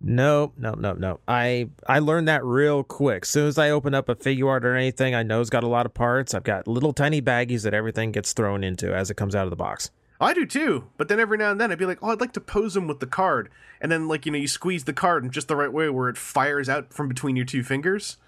Nope, 0.00 0.54
nope, 0.56 0.78
nope, 0.78 0.98
nope. 0.98 1.20
I 1.26 1.70
I 1.86 1.98
learned 1.98 2.28
that 2.28 2.44
real 2.44 2.84
quick. 2.84 3.24
As 3.24 3.28
soon 3.28 3.48
as 3.48 3.58
I 3.58 3.70
open 3.70 3.94
up 3.94 4.08
a 4.08 4.14
figure 4.14 4.48
art 4.48 4.64
or 4.64 4.76
anything, 4.76 5.14
I 5.14 5.24
know 5.24 5.40
it's 5.40 5.50
got 5.50 5.64
a 5.64 5.68
lot 5.68 5.86
of 5.86 5.94
parts. 5.94 6.34
I've 6.34 6.44
got 6.44 6.68
little 6.68 6.92
tiny 6.92 7.20
baggies 7.20 7.64
that 7.64 7.74
everything 7.74 8.12
gets 8.12 8.32
thrown 8.32 8.62
into 8.62 8.94
as 8.94 9.10
it 9.10 9.16
comes 9.16 9.34
out 9.34 9.44
of 9.44 9.50
the 9.50 9.56
box. 9.56 9.90
I 10.20 10.34
do 10.34 10.46
too, 10.46 10.86
but 10.96 11.08
then 11.08 11.20
every 11.20 11.38
now 11.38 11.50
and 11.50 11.60
then 11.60 11.70
I'd 11.72 11.78
be 11.78 11.86
like, 11.86 11.98
"Oh, 12.02 12.10
I'd 12.10 12.20
like 12.20 12.32
to 12.34 12.40
pose 12.40 12.74
them 12.74 12.86
with 12.86 13.00
the 13.00 13.06
card," 13.06 13.48
and 13.80 13.90
then 13.90 14.06
like 14.06 14.24
you 14.24 14.32
know 14.32 14.38
you 14.38 14.48
squeeze 14.48 14.84
the 14.84 14.92
card 14.92 15.24
in 15.24 15.30
just 15.30 15.48
the 15.48 15.56
right 15.56 15.72
way 15.72 15.88
where 15.88 16.08
it 16.08 16.16
fires 16.16 16.68
out 16.68 16.92
from 16.92 17.08
between 17.08 17.36
your 17.36 17.44
two 17.46 17.64
fingers, 17.64 18.18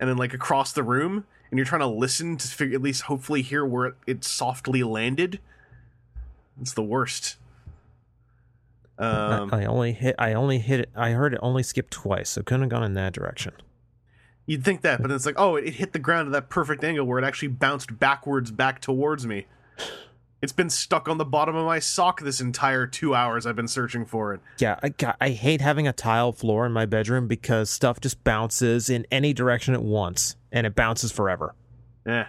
and 0.00 0.08
then 0.10 0.16
like 0.16 0.34
across 0.34 0.72
the 0.72 0.82
room, 0.82 1.26
and 1.50 1.58
you're 1.58 1.66
trying 1.66 1.80
to 1.80 1.86
listen 1.86 2.36
to 2.36 2.48
figure 2.48 2.76
at 2.76 2.82
least 2.82 3.02
hopefully 3.02 3.42
hear 3.42 3.64
where 3.64 3.86
it, 3.86 3.94
it 4.06 4.24
softly 4.24 4.82
landed. 4.82 5.40
It's 6.60 6.74
the 6.74 6.82
worst. 6.82 7.36
Um, 8.98 9.50
I, 9.52 9.62
I 9.62 9.64
only 9.66 9.92
hit. 9.92 10.14
I 10.18 10.34
only 10.34 10.58
hit 10.58 10.80
it. 10.80 10.90
I 10.94 11.10
heard 11.10 11.34
it 11.34 11.40
only 11.42 11.62
skip 11.62 11.90
twice, 11.90 12.30
so 12.30 12.42
couldn't 12.42 12.62
have 12.62 12.70
gone 12.70 12.84
in 12.84 12.94
that 12.94 13.12
direction. 13.12 13.52
you'd 14.46 14.64
think 14.64 14.82
that, 14.82 15.02
but 15.02 15.10
it's 15.10 15.26
like, 15.26 15.34
oh, 15.38 15.56
it, 15.56 15.64
it 15.64 15.74
hit 15.74 15.92
the 15.92 15.98
ground 15.98 16.28
at 16.28 16.32
that 16.32 16.48
perfect 16.48 16.84
angle 16.84 17.04
where 17.06 17.18
it 17.18 17.24
actually 17.24 17.48
bounced 17.48 17.98
backwards 17.98 18.50
back 18.50 18.80
towards 18.80 19.26
me. 19.26 19.46
It's 20.42 20.52
been 20.52 20.68
stuck 20.68 21.08
on 21.08 21.16
the 21.16 21.24
bottom 21.24 21.56
of 21.56 21.64
my 21.64 21.78
sock 21.78 22.20
this 22.20 22.38
entire 22.42 22.86
two 22.86 23.14
hours 23.14 23.46
I've 23.46 23.56
been 23.56 23.66
searching 23.66 24.04
for 24.04 24.34
it. 24.34 24.40
Yeah, 24.58 24.78
I 24.82 24.90
got, 24.90 25.16
I 25.18 25.30
hate 25.30 25.62
having 25.62 25.88
a 25.88 25.92
tile 25.94 26.32
floor 26.32 26.66
in 26.66 26.72
my 26.72 26.84
bedroom 26.84 27.26
because 27.26 27.70
stuff 27.70 27.98
just 27.98 28.22
bounces 28.24 28.90
in 28.90 29.06
any 29.10 29.32
direction 29.32 29.72
at 29.72 29.82
once, 29.82 30.36
and 30.52 30.66
it 30.66 30.74
bounces 30.74 31.10
forever. 31.10 31.54
Yeah. 32.06 32.26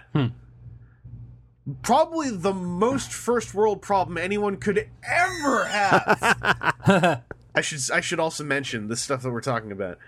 Probably 1.82 2.30
the 2.30 2.52
most 2.52 3.12
first 3.12 3.54
world 3.54 3.82
problem 3.82 4.18
anyone 4.18 4.56
could 4.56 4.88
ever 5.02 5.64
have. 5.64 7.22
I 7.54 7.60
should 7.60 7.90
I 7.90 8.00
should 8.00 8.20
also 8.20 8.44
mention 8.44 8.88
the 8.88 8.96
stuff 8.96 9.22
that 9.22 9.30
we're 9.30 9.40
talking 9.40 9.72
about. 9.72 9.98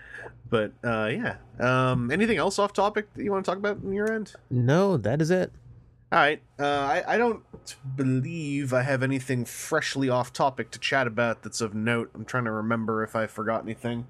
But 0.49 0.71
uh, 0.83 1.07
yeah. 1.11 1.35
Um, 1.59 2.11
anything 2.11 2.37
else 2.37 2.59
off 2.59 2.71
topic 2.71 3.13
that 3.15 3.23
you 3.23 3.31
want 3.31 3.43
to 3.43 3.51
talk 3.51 3.57
about 3.57 3.83
on 3.83 3.91
your 3.91 4.11
end? 4.11 4.33
No, 4.49 4.97
that 4.97 5.21
is 5.21 5.31
it. 5.31 5.51
All 6.11 6.19
right. 6.19 6.41
Uh, 6.57 6.63
I 6.63 7.15
I 7.15 7.17
don't 7.17 7.43
believe 7.95 8.73
I 8.73 8.83
have 8.83 9.03
anything 9.03 9.45
freshly 9.45 10.09
off 10.09 10.31
topic 10.31 10.71
to 10.71 10.79
chat 10.79 11.07
about 11.07 11.43
that's 11.43 11.59
of 11.59 11.73
note. 11.73 12.09
I'm 12.15 12.25
trying 12.25 12.45
to 12.45 12.51
remember 12.51 13.03
if 13.03 13.15
I 13.15 13.27
forgot 13.27 13.63
anything. 13.63 14.07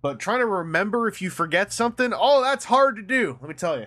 But 0.00 0.20
trying 0.20 0.40
to 0.40 0.46
remember 0.46 1.08
if 1.08 1.22
you 1.22 1.30
forget 1.30 1.72
something, 1.72 2.12
oh, 2.14 2.42
that's 2.42 2.66
hard 2.66 2.96
to 2.96 3.02
do. 3.02 3.38
Let 3.40 3.48
me 3.48 3.54
tell 3.54 3.78
you. 3.78 3.86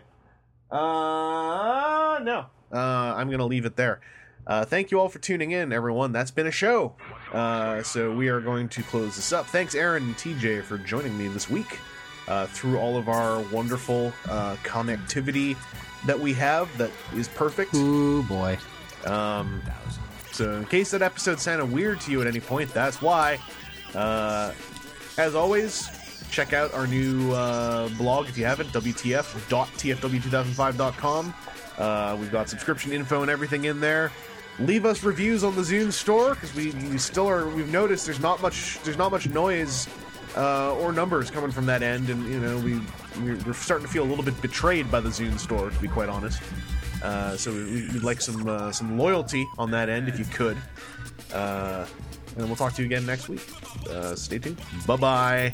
Uh, 0.75 2.19
no. 2.23 2.47
Uh, 2.71 3.13
I'm 3.15 3.29
gonna 3.29 3.45
leave 3.45 3.65
it 3.65 3.75
there. 3.75 3.99
Uh, 4.45 4.63
thank 4.63 4.91
you 4.91 4.99
all 4.99 5.09
for 5.09 5.19
tuning 5.19 5.51
in, 5.51 5.73
everyone. 5.73 6.13
That's 6.13 6.31
been 6.31 6.47
a 6.47 6.51
show. 6.51 6.93
Uh, 7.33 7.83
so 7.83 8.13
we 8.13 8.29
are 8.29 8.39
going 8.39 8.69
to 8.69 8.81
close 8.83 9.17
this 9.17 9.33
up. 9.33 9.45
Thanks, 9.47 9.75
Aaron 9.75 10.03
and 10.03 10.15
TJ, 10.15 10.63
for 10.63 10.77
joining 10.77 11.17
me 11.17 11.27
this 11.27 11.49
week 11.49 11.79
uh, 12.29 12.45
through 12.47 12.77
all 12.77 12.95
of 12.97 13.09
our 13.09 13.41
wonderful 13.51 14.13
uh, 14.29 14.55
connectivity 14.63 15.57
that 16.05 16.17
we 16.17 16.33
have. 16.33 16.69
That 16.77 16.91
is 17.13 17.27
perfect. 17.27 17.75
Ooh 17.75 18.23
boy. 18.23 18.57
Um, 19.05 19.61
so 20.31 20.53
in 20.53 20.65
case 20.65 20.91
that 20.91 21.01
episode 21.01 21.39
sounded 21.39 21.71
weird 21.71 21.99
to 22.01 22.11
you 22.11 22.21
at 22.21 22.27
any 22.27 22.39
point, 22.39 22.71
that's 22.73 23.01
why. 23.01 23.39
Uh, 23.93 24.53
as 25.17 25.35
always, 25.35 25.89
check 26.29 26.53
out 26.53 26.73
our 26.73 26.87
new 26.87 27.31
uh, 27.33 27.89
blog 27.97 28.29
if 28.29 28.37
you 28.37 28.45
haven't, 28.45 28.69
WTF.tfw2005.com. 28.69 31.33
Uh, 31.77 32.17
we've 32.19 32.31
got 32.31 32.49
subscription 32.49 32.91
info 32.91 33.21
and 33.21 33.29
everything 33.29 33.65
in 33.65 33.79
there. 33.79 34.11
Leave 34.59 34.85
us 34.85 35.03
reviews 35.03 35.43
on 35.43 35.55
the 35.55 35.61
Zune 35.61 35.91
store 35.91 36.33
because 36.33 36.53
we, 36.55 36.71
we 36.89 36.97
still 36.97 37.27
are. 37.27 37.47
We've 37.47 37.71
noticed 37.71 38.05
there's 38.05 38.19
not 38.19 38.41
much 38.41 38.79
there's 38.83 38.97
not 38.97 39.11
much 39.11 39.29
noise 39.29 39.87
uh, 40.35 40.73
or 40.75 40.91
numbers 40.91 41.29
coming 41.29 41.51
from 41.51 41.67
that 41.67 41.83
end, 41.83 42.09
and 42.09 42.25
you 42.25 42.39
know 42.39 42.57
we 42.57 42.81
we're, 43.21 43.53
starting 43.53 43.85
to 43.85 43.91
feel 43.91 44.03
a 44.03 44.09
little 44.09 44.23
bit 44.23 44.39
betrayed 44.41 44.89
by 44.91 44.99
the 44.99 45.09
Zune 45.09 45.37
store, 45.39 45.69
to 45.69 45.79
be 45.79 45.87
quite 45.87 46.09
honest. 46.09 46.41
Uh, 47.03 47.37
so 47.37 47.51
we, 47.51 47.87
we'd 47.89 48.03
like 48.03 48.21
some 48.21 48.47
uh, 48.47 48.71
some 48.71 48.97
loyalty 48.97 49.47
on 49.57 49.69
that 49.71 49.89
end 49.89 50.09
if 50.09 50.17
you 50.17 50.25
could. 50.25 50.57
Uh, 51.33 51.85
and 52.37 52.45
we'll 52.45 52.55
talk 52.55 52.73
to 52.73 52.81
you 52.81 52.85
again 52.85 53.05
next 53.05 53.29
week. 53.29 53.41
Uh, 53.89 54.15
stay 54.15 54.39
tuned. 54.39 54.59
Bye 54.85 54.95
bye. 54.95 55.53